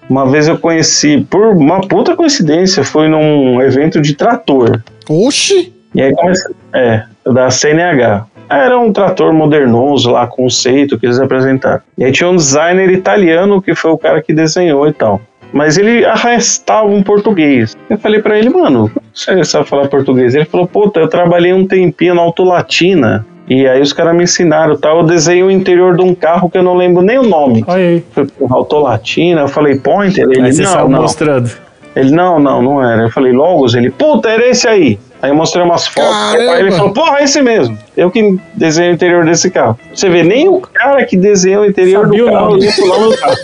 uma 0.08 0.28
vez 0.28 0.48
eu 0.48 0.58
conheci, 0.58 1.26
por 1.30 1.56
uma 1.56 1.80
puta 1.80 2.16
coincidência, 2.16 2.84
foi 2.84 3.08
num 3.08 3.60
evento 3.62 4.00
de 4.00 4.14
trator. 4.14 4.82
Oxi! 5.08 5.72
E 5.94 6.02
aí 6.02 6.14
comecei. 6.14 6.54
É, 6.72 7.04
da 7.24 7.50
CNH. 7.50 8.26
Era 8.48 8.78
um 8.78 8.92
trator 8.92 9.32
modernoso 9.32 10.10
lá, 10.10 10.26
conceito 10.26 10.98
que 10.98 11.06
eles 11.06 11.20
apresentaram. 11.20 11.80
E 11.96 12.04
aí 12.04 12.10
tinha 12.10 12.28
um 12.28 12.34
designer 12.34 12.90
italiano 12.90 13.62
que 13.62 13.74
foi 13.76 13.92
o 13.92 13.98
cara 13.98 14.20
que 14.20 14.34
desenhou 14.34 14.88
e 14.88 14.92
tal. 14.92 15.20
Mas 15.52 15.76
ele 15.76 16.04
arrastava 16.04 16.86
um 16.88 17.02
português. 17.02 17.76
Eu 17.88 17.98
falei 17.98 18.20
pra 18.20 18.38
ele, 18.38 18.50
mano, 18.50 18.90
como 18.90 19.04
você 19.12 19.44
sabe 19.44 19.68
falar 19.68 19.88
português? 19.88 20.34
Ele 20.34 20.44
falou, 20.44 20.66
puta, 20.66 21.00
eu 21.00 21.08
trabalhei 21.08 21.52
um 21.52 21.66
tempinho 21.66 22.14
na 22.14 22.22
Autolatina. 22.22 23.26
E 23.48 23.66
aí 23.66 23.80
os 23.80 23.92
caras 23.92 24.14
me 24.14 24.22
ensinaram, 24.22 24.76
tal. 24.76 24.98
Eu 24.98 25.04
desenhei 25.04 25.42
o 25.42 25.50
interior 25.50 25.96
de 25.96 26.02
um 26.02 26.14
carro 26.14 26.48
que 26.48 26.56
eu 26.56 26.62
não 26.62 26.76
lembro 26.76 27.02
nem 27.02 27.18
o 27.18 27.24
nome. 27.24 27.64
Aí. 27.66 28.04
Foi 28.12 28.24
porra, 28.26 28.56
Autolatina, 28.56 29.40
eu 29.40 29.48
falei, 29.48 29.76
Pointer? 29.76 30.24
Ele, 30.24 30.40
Aí 30.40 30.52
você 30.52 30.62
não, 30.62 30.88
não. 30.88 31.02
mostrando. 31.02 31.50
Ele, 31.96 32.12
não, 32.12 32.38
não, 32.38 32.62
não 32.62 32.84
era. 32.84 33.02
Eu 33.02 33.10
falei, 33.10 33.32
Logos? 33.32 33.74
Ele, 33.74 33.90
puta, 33.90 34.28
era 34.28 34.48
esse 34.48 34.68
aí. 34.68 34.98
Aí 35.22 35.30
eu 35.30 35.34
mostrei 35.34 35.62
umas 35.64 35.86
fotos. 35.86 36.10
Caramba! 36.10 36.52
Aí 36.52 36.60
ele 36.60 36.72
falou, 36.72 36.92
porra, 36.92 37.18
é 37.20 37.24
esse 37.24 37.42
mesmo. 37.42 37.76
Eu 37.96 38.10
que 38.10 38.38
desenhei 38.54 38.92
o 38.92 38.94
interior 38.94 39.24
desse 39.24 39.50
carro. 39.50 39.78
Você 39.94 40.08
vê, 40.08 40.22
nem 40.22 40.48
o 40.48 40.60
cara 40.60 41.04
que 41.04 41.16
desenhou 41.16 41.62
o 41.62 41.66
interior 41.66 42.04
Sabia 42.06 42.24
do 42.24 42.30
carro 42.30 42.52
lembra 42.54 42.84
o 42.84 42.86
nome 42.88 43.14
do 43.14 43.18
carro. 43.20 43.36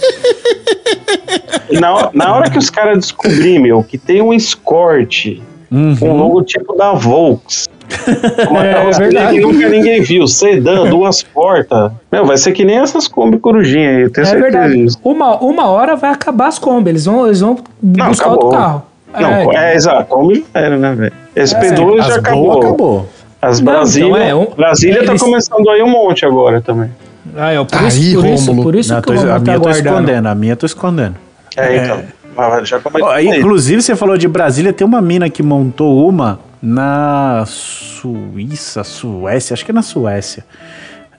Na, 1.81 1.95
hora- 1.95 2.11
na 2.15 2.35
hora 2.35 2.51
que 2.51 2.59
os 2.59 2.71
caras 2.71 2.99
descobriram, 2.99 3.63
meu, 3.63 3.83
que 3.83 3.99
tem 3.99 4.23
um 4.23 4.33
Escort 4.33 5.39
Uhum. 5.69 5.97
com 5.97 6.11
o 6.13 6.17
logotipo 6.17 6.77
da 6.77 6.93
Volks. 6.93 7.67
Uma 8.49 8.65
É, 8.65 8.73
carroceria 8.75 9.11
verdade. 9.11 9.35
que 9.35 9.41
nunca 9.41 9.69
ninguém 9.69 10.01
viu. 10.01 10.27
Sedã, 10.29 10.89
duas 10.89 11.23
portas. 11.25 11.91
Meu, 12.11 12.25
vai 12.25 12.37
ser 12.37 12.53
que 12.53 12.65
nem 12.65 12.77
essas 12.79 13.09
Kombi 13.09 13.39
Corujinha 13.39 13.91
aí, 13.91 14.03
eu 14.03 14.11
tenho 14.13 14.27
É 14.27 14.31
certeza 14.31 14.59
verdade. 14.61 14.87
Uma, 15.05 15.37
uma 15.39 15.69
hora 15.69 15.97
vai 15.97 16.11
acabar 16.11 16.47
as 16.47 16.59
Kombi. 16.59 16.91
Eles 16.91 17.05
vão, 17.05 17.27
eles 17.27 17.41
vão 17.41 17.57
Não, 17.83 18.07
buscar 18.09 18.27
acabou. 18.27 18.45
outro 18.45 18.59
carro. 18.61 18.83
Não, 19.21 19.53
é, 19.53 19.75
exato, 19.75 20.05
Kombi 20.07 20.45
já 20.55 20.61
era, 20.61 20.77
né, 20.77 20.95
velho? 20.95 21.13
Esse 21.35 21.55
P2 21.57 22.01
As 22.01 22.07
já 22.07 22.17
acabou. 22.17 22.59
acabou. 22.59 23.09
As 23.41 23.61
Não, 23.61 23.73
Brasília, 23.73 24.09
então 24.09 24.23
é, 24.23 24.35
um- 24.35 24.55
Brasília 24.57 25.05
tá 25.05 25.11
eles- 25.13 25.23
começando 25.23 25.69
aí 25.71 25.83
um 25.83 25.89
monte 25.91 26.25
agora 26.25 26.61
também. 26.61 26.91
Ah, 27.37 27.53
é, 27.53 27.57
por 27.65 27.83
isso, 27.83 27.97
Aí, 27.99 28.15
por 28.15 28.27
isso, 28.27 28.55
por 28.63 28.75
isso 28.75 28.95
Não, 28.95 29.01
que 29.01 29.07
tô- 29.09 29.13
o 29.13 29.17
a 29.17 29.19
Romulo 29.21 29.35
tá 29.35 29.41
minha 29.45 29.55
eu 29.57 29.61
tô 29.61 29.65
guardando. 29.69 29.87
escondendo, 29.95 30.27
a 30.29 30.35
minha 30.35 30.53
eu 30.53 30.57
tô 30.57 30.67
escondendo. 30.67 31.15
É, 31.57 31.77
então. 31.85 32.03
Mas 32.37 32.69
já 32.69 32.81
aí. 33.15 33.27
inclusive, 33.29 33.81
você 33.83 33.97
falou 33.97 34.17
de 34.19 34.29
Brasília, 34.29 34.73
tem 34.73 34.87
uma 34.87 35.01
mina 35.01 35.29
que 35.31 35.43
montou 35.43 36.07
uma 36.09 36.39
na 36.63 37.45
Suíça, 37.47 38.85
Suécia, 38.85 39.55
acho 39.55 39.65
que 39.65 39.71
é 39.71 39.75
na 39.75 39.83
Suécia. 39.83 40.45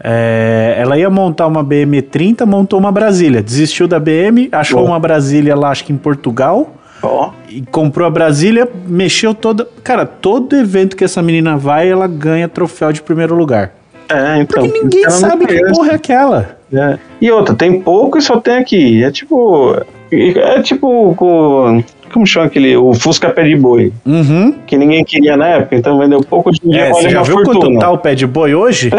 É, 0.03 0.75
ela 0.77 0.97
ia 0.97 1.09
montar 1.09 1.47
uma 1.47 1.63
BM30, 1.63 2.45
montou 2.45 2.79
uma 2.79 2.91
Brasília. 2.91 3.41
Desistiu 3.41 3.87
da 3.87 3.99
BM, 3.99 4.47
achou 4.51 4.81
Bom. 4.81 4.87
uma 4.89 4.99
Brasília 4.99 5.55
lá, 5.55 5.69
acho 5.71 5.83
que 5.85 5.91
em 5.91 5.97
Portugal, 5.97 6.71
Ó, 7.03 7.31
e 7.49 7.61
comprou 7.71 8.07
a 8.07 8.09
Brasília, 8.09 8.67
mexeu 8.87 9.33
toda. 9.33 9.67
Cara, 9.83 10.05
todo 10.05 10.55
evento 10.55 10.95
que 10.95 11.03
essa 11.03 11.21
menina 11.21 11.55
vai, 11.57 11.89
ela 11.89 12.07
ganha 12.07 12.47
troféu 12.49 12.91
de 12.91 13.01
primeiro 13.01 13.35
lugar. 13.35 13.71
é, 14.09 14.39
então. 14.41 14.63
Porque 14.63 14.79
ninguém 14.81 15.03
ela 15.03 15.11
não 15.13 15.19
sabe 15.19 15.45
que 15.45 15.57
conhece. 15.59 15.73
porra 15.77 15.91
é 15.91 15.95
aquela. 15.95 16.57
É. 16.73 16.97
E 17.21 17.31
outra, 17.31 17.55
tem 17.55 17.79
pouco 17.79 18.17
e 18.17 18.21
só 18.21 18.39
tem 18.39 18.57
aqui. 18.57 19.03
É 19.03 19.11
tipo. 19.11 19.75
É 20.11 20.61
tipo. 20.61 21.13
com- 21.15 21.83
Como 22.11 22.25
chama 22.25 22.45
aquele? 22.47 22.75
O 22.77 22.93
Fusca 22.93 23.29
Pé 23.29 23.43
de 23.43 23.55
Boi. 23.55 23.93
Uhum. 24.05 24.53
Que 24.65 24.75
ninguém 24.77 25.03
queria 25.05 25.37
na 25.37 25.47
época, 25.47 25.75
então 25.75 25.97
vendeu 25.99 26.21
pouco 26.21 26.51
de 26.51 26.59
dinheiro. 26.61 26.85
É, 26.87 26.89
vale 26.91 27.03
você 27.03 27.09
já 27.09 27.21
viu 27.21 27.35
fortuna. 27.35 27.59
quanto 27.65 27.79
tá 27.79 27.91
o 27.91 27.97
pé 27.97 28.15
de 28.15 28.25
boi 28.25 28.55
hoje? 28.55 28.89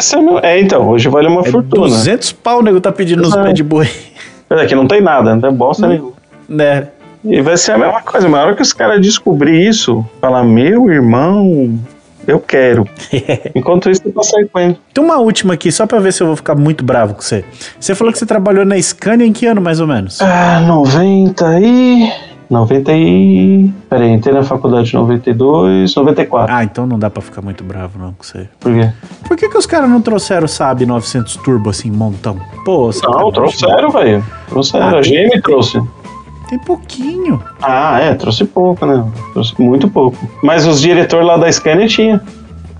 É, 0.42 0.46
é, 0.54 0.60
então, 0.60 0.88
hoje 0.88 1.08
vale 1.08 1.26
uma 1.26 1.40
É 1.40 1.50
fortuna. 1.50 1.86
200 1.88 2.32
pau 2.32 2.60
o 2.60 2.62
nego 2.62 2.80
tá 2.80 2.92
pedindo 2.92 3.22
nos 3.22 3.34
pés 3.34 3.54
de 3.54 3.62
boi. 3.64 3.88
Mas 4.48 4.60
aqui 4.60 4.74
não 4.74 4.86
tem 4.86 5.00
nada, 5.00 5.34
não 5.34 5.40
tem 5.40 5.52
bosta 5.52 5.86
Hum. 5.86 5.88
nenhuma. 5.90 6.12
Né? 6.48 6.88
E 7.24 7.40
vai 7.40 7.56
ser 7.56 7.72
a 7.72 7.78
mesma 7.78 8.00
coisa, 8.02 8.28
mas 8.28 8.40
na 8.40 8.46
hora 8.46 8.56
que 8.56 8.62
os 8.62 8.72
caras 8.72 9.00
descobrir 9.00 9.66
isso, 9.68 10.04
falar, 10.20 10.44
meu 10.44 10.90
irmão, 10.90 11.78
eu 12.26 12.38
quero. 12.38 12.86
Enquanto 13.54 13.90
isso, 13.90 14.02
eu 14.04 14.12
tô 14.12 14.22
saindo 14.22 14.48
com 14.50 14.58
ele. 14.60 14.78
Tem 14.94 15.02
uma 15.02 15.18
última 15.18 15.54
aqui, 15.54 15.72
só 15.72 15.86
pra 15.86 15.98
ver 15.98 16.12
se 16.12 16.22
eu 16.22 16.26
vou 16.28 16.36
ficar 16.36 16.54
muito 16.54 16.84
bravo 16.84 17.14
com 17.14 17.20
você. 17.22 17.44
Você 17.78 17.94
falou 17.94 18.12
que 18.12 18.18
você 18.18 18.26
trabalhou 18.26 18.64
na 18.64 18.80
Scania 18.80 19.26
em 19.26 19.32
que 19.32 19.46
ano, 19.46 19.60
mais 19.60 19.80
ou 19.80 19.86
menos? 19.86 20.20
Ah, 20.20 20.60
90 20.60 21.60
e. 21.60 22.12
90 22.50 22.92
e. 22.94 23.70
Peraí, 23.90 24.10
entrei 24.10 24.32
na 24.34 24.42
faculdade 24.42 24.94
em 24.94 24.98
92, 24.98 25.94
94. 25.94 26.54
Ah, 26.54 26.64
então 26.64 26.86
não 26.86 26.98
dá 26.98 27.10
pra 27.10 27.20
ficar 27.20 27.42
muito 27.42 27.62
bravo 27.62 27.98
não 27.98 28.12
com 28.14 28.22
você. 28.22 28.48
Por 28.58 28.72
quê? 28.72 28.90
Por 29.26 29.36
que, 29.36 29.48
que 29.50 29.58
os 29.58 29.66
caras 29.66 29.90
não 29.90 30.00
trouxeram 30.00 30.46
o 30.46 30.48
Saab 30.48 30.84
900 30.86 31.36
Turbo 31.36 31.68
assim, 31.68 31.90
montão? 31.90 32.38
Pô, 32.64 32.90
Não, 33.04 33.30
trouxeram, 33.32 33.90
velho. 33.90 34.24
Trouxeram. 34.48 34.86
Ah, 34.86 34.98
a 34.98 35.00
GM 35.02 35.42
trouxe. 35.42 35.78
Tem 36.48 36.58
pouquinho. 36.58 37.42
Ah, 37.60 38.00
é, 38.00 38.14
trouxe 38.14 38.44
pouco, 38.44 38.86
né? 38.86 39.04
Trouxe 39.32 39.54
muito 39.60 39.88
pouco. 39.88 40.16
Mas 40.42 40.66
os 40.66 40.80
diretores 40.80 41.26
lá 41.26 41.36
da 41.36 41.50
Scania 41.52 41.86
tinha. 41.86 42.20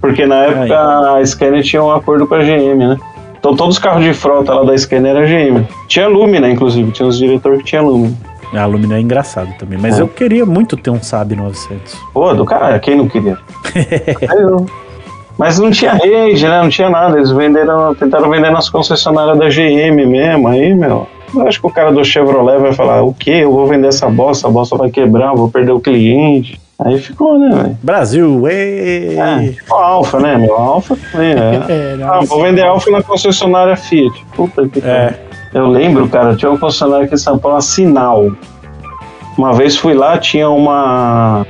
Porque 0.01 0.25
na 0.27 0.37
época 0.45 0.79
a 1.17 1.27
Scania 1.27 1.63
tinha 1.63 1.83
um 1.83 1.91
acordo 1.93 2.27
com 2.27 2.35
a 2.35 2.39
GM, 2.43 2.77
né? 2.79 2.97
Então 3.39 3.55
todos 3.55 3.77
os 3.77 3.79
carros 3.83 4.03
de 4.03 4.15
frota 4.15 4.55
lá 4.55 4.65
da 4.65 4.77
Scania 4.79 5.11
era 5.11 5.27
GM. 5.27 5.67
Tinha 5.87 6.09
Lumina, 6.09 6.49
inclusive. 6.49 6.91
Tinha 6.93 7.07
uns 7.09 7.19
diretores 7.19 7.59
que 7.59 7.65
tinha 7.65 7.83
Lumina. 7.83 8.15
A 8.55 8.65
Lumina 8.65 8.97
é 8.97 9.01
engraçado 9.01 9.53
também. 9.59 9.79
Mas 9.79 9.99
É. 9.99 10.03
eu 10.03 10.09
queria 10.09 10.47
muito 10.47 10.77
ter 10.77 10.89
um 10.91 11.03
Saab 11.03 11.37
900. 11.37 11.95
Pô, 12.15 12.33
do 12.33 12.47
caralho, 12.47 12.81
quem 12.81 12.97
não 12.97 13.07
queria? 13.07 13.37
Eu- 14.35 14.65
Mas 15.37 15.59
não 15.59 15.71
tinha 15.71 15.93
rede, 15.93 16.49
né? 16.49 16.63
Não 16.63 16.69
tinha 16.71 16.89
nada. 16.91 17.17
Eles 17.19 17.31
venderam, 17.31 17.95
tentaram 17.95 18.29
vender 18.31 18.51
nas 18.51 18.69
concessionárias 18.71 19.39
da 19.39 19.49
GM 19.49 20.05
mesmo. 20.07 20.49
Aí, 20.49 20.75
meu, 20.75 21.07
eu 21.35 21.47
acho 21.47 21.61
que 21.61 21.67
o 21.67 21.71
cara 21.71 21.91
do 21.93 22.05
Chevrolet 22.05 22.59
vai 22.59 22.73
falar: 22.73 23.03
o 23.03 23.13
quê? 23.15 23.31
Eu 23.43 23.53
vou 23.53 23.67
vender 23.67 23.89
essa 23.89 24.09
bosta, 24.09 24.49
a 24.49 24.51
bosta 24.51 24.77
vai 24.77 24.91
quebrar, 24.91 25.29
eu 25.33 25.37
vou 25.37 25.51
perder 25.51 25.73
o 25.73 25.81
cliente. 25.81 26.61
Aí 26.81 26.97
ficou, 26.99 27.39
né, 27.41 27.57
velho? 27.57 27.79
Brasil, 27.83 28.47
ê! 28.49 29.17
É, 29.17 29.55
o 29.69 29.75
Alfa, 29.75 30.21
né, 30.21 30.39
meu? 30.39 30.55
Alfa 30.55 30.97
também, 31.11 31.35
né? 31.35 31.67
É, 31.69 31.97
Ah, 32.05 32.21
vou 32.25 32.41
vender 32.43 32.63
Alfa 32.63 32.89
na 32.91 33.03
concessionária 33.03 33.77
Fiat. 33.77 34.25
Puta 34.37 34.69
que 34.69 34.79
É. 34.79 35.07
pariu. 35.07 35.19
Eu 35.55 35.67
lembro, 35.67 36.09
cara, 36.09 36.37
tinha 36.37 36.51
uma 36.51 36.59
concessionária 36.59 37.07
aqui 37.07 37.15
em 37.15 37.19
São 37.19 37.37
Paulo, 37.39 37.57
a 37.59 37.61
Sinal. 37.61 38.31
Uma 39.37 39.53
vez 39.55 39.77
fui 39.77 39.95
lá, 39.95 40.19
tinha 40.19 40.49
uma. 40.51 41.45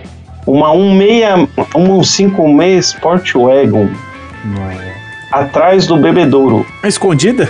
Uma 0.47 0.73
16, 0.73 1.49
uma 1.75 2.03
56 2.05 2.87
Sportwagon 2.95 3.89
Nossa. 4.47 4.83
atrás 5.31 5.87
do 5.87 5.99
bebedouro. 5.99 6.65
Escondida? 6.85 7.47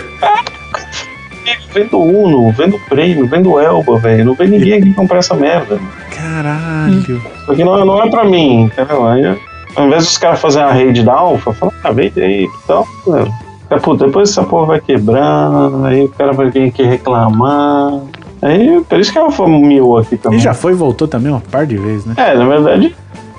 Vendo 1.73 1.99
Uno, 1.99 2.51
vendo 2.51 2.79
Prêmio, 2.89 3.27
vendo 3.27 3.59
Elba, 3.59 3.97
velho. 3.97 4.25
Não 4.25 4.33
vem 4.33 4.47
ninguém 4.49 4.73
aqui 4.73 4.93
comprar 4.93 5.19
essa 5.19 5.35
merda. 5.35 5.79
Caralho. 6.15 7.21
Porque 7.45 7.63
não, 7.63 7.85
não 7.85 8.03
é 8.03 8.09
pra 8.09 8.23
mim, 8.25 8.63
entendeu? 8.63 9.07
Aí, 9.07 9.37
ao 9.75 9.87
invés 9.87 10.05
dos 10.05 10.17
caras 10.17 10.39
fazerem 10.39 10.67
a 10.69 10.71
rede 10.71 11.03
da 11.03 11.13
Alfa, 11.13 11.53
fala, 11.53 11.71
ah, 11.83 11.91
vende 11.91 12.21
aí 12.21 12.43
e 12.45 12.67
tal. 12.67 12.87
entendeu? 13.01 13.31
Aí, 13.69 13.79
puta, 13.79 14.05
depois 14.05 14.29
essa 14.29 14.43
porra 14.43 14.65
vai 14.65 14.81
quebrando, 14.81 15.85
aí 15.85 16.03
o 16.03 16.09
cara 16.09 16.33
vai 16.33 16.49
vir 16.49 16.69
aqui 16.69 16.83
reclamar. 16.83 17.99
Aí, 18.41 18.81
por 18.87 18.99
isso 18.99 19.11
que 19.11 19.19
a 19.19 19.21
Alfa 19.21 19.47
miou 19.47 19.97
aqui 19.97 20.17
também. 20.17 20.39
E 20.39 20.41
já 20.41 20.53
foi 20.53 20.71
e 20.71 20.75
voltou 20.75 21.07
também 21.07 21.31
uma 21.31 21.41
par 21.41 21.65
de 21.65 21.77
vezes, 21.77 22.05
né? 22.05 22.15
É, 22.17 22.35
na 22.35 22.47
verdade, 22.47 22.95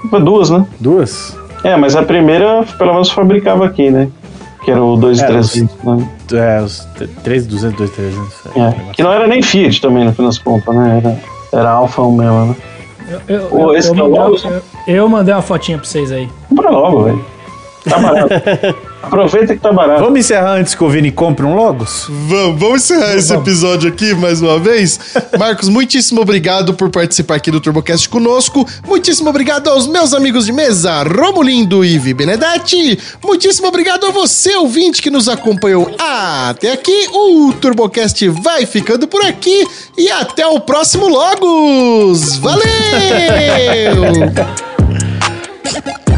foi 0.08 0.22
duas, 0.22 0.50
né? 0.50 0.64
Duas? 0.78 1.36
É, 1.64 1.76
mas 1.76 1.96
a 1.96 2.02
primeira, 2.02 2.64
pelo 2.78 2.92
menos, 2.92 3.10
fabricava 3.10 3.66
aqui, 3.66 3.90
né? 3.90 4.08
Que 4.64 4.70
era 4.70 4.82
o 4.82 4.96
2300, 4.96 5.76
né? 5.84 6.08
É, 6.32 6.60
os 6.62 6.86
3200, 7.24 7.76
2300. 7.78 8.56
É. 8.56 8.92
Que 8.92 9.02
não 9.02 9.12
era 9.12 9.26
nem 9.26 9.42
Fiat 9.42 9.80
também, 9.80 10.04
no 10.04 10.12
fim 10.12 10.24
das 10.24 10.38
contas, 10.38 10.74
né? 10.74 10.98
Era, 11.02 11.18
era 11.62 11.70
Alfa 11.70 12.02
mesmo, 12.02 12.46
né? 12.46 12.56
Eu, 13.08 13.20
eu, 13.36 13.48
Ô, 13.50 13.60
eu- 13.72 13.74
esse 13.76 13.88
eu 13.88 13.94
é 13.98 14.02
o 14.02 14.10
mandei, 14.30 14.60
eu 14.86 15.08
mandei 15.08 15.34
uma 15.34 15.42
fotinha 15.42 15.78
pra 15.78 15.86
vocês 15.86 16.12
aí. 16.12 16.28
Compra 16.48 16.70
logo, 16.70 17.04
velho. 17.04 17.24
Tá 17.84 17.98
barato. 17.98 18.28
Aproveita 19.02 19.54
que 19.54 19.60
tá 19.60 19.72
barato. 19.72 20.02
Vamos 20.02 20.20
encerrar 20.20 20.56
antes 20.56 20.74
que 20.74 20.84
o 20.84 20.88
Vini 20.88 21.10
compre 21.10 21.46
um 21.46 21.54
Logos? 21.54 22.06
Vamos, 22.08 22.60
vamos 22.60 22.84
encerrar 22.84 23.16
esse 23.16 23.32
episódio 23.32 23.88
aqui 23.88 24.14
mais 24.14 24.42
uma 24.42 24.58
vez. 24.58 25.00
Marcos, 25.38 25.68
muitíssimo 25.68 26.20
obrigado 26.20 26.74
por 26.74 26.90
participar 26.90 27.36
aqui 27.36 27.50
do 27.50 27.60
TurboCast 27.60 28.08
conosco. 28.08 28.66
Muitíssimo 28.86 29.30
obrigado 29.30 29.68
aos 29.68 29.86
meus 29.86 30.12
amigos 30.12 30.44
de 30.44 30.52
mesa, 30.52 31.02
Romulindo 31.02 31.82
e 31.82 31.98
Vi 31.98 32.12
Benedetti. 32.12 32.98
Muitíssimo 33.24 33.68
obrigado 33.68 34.06
a 34.06 34.10
você, 34.10 34.54
ouvinte, 34.56 35.00
que 35.00 35.10
nos 35.10 35.28
acompanhou 35.28 35.90
até 35.98 36.72
aqui. 36.72 37.08
O 37.12 37.54
TurboCast 37.54 38.28
vai 38.28 38.66
ficando 38.66 39.08
por 39.08 39.24
aqui 39.24 39.66
e 39.96 40.10
até 40.10 40.46
o 40.46 40.60
próximo 40.60 41.08
Logos. 41.08 42.36
Valeu! 42.36 42.60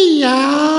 Yeah. 0.00 0.77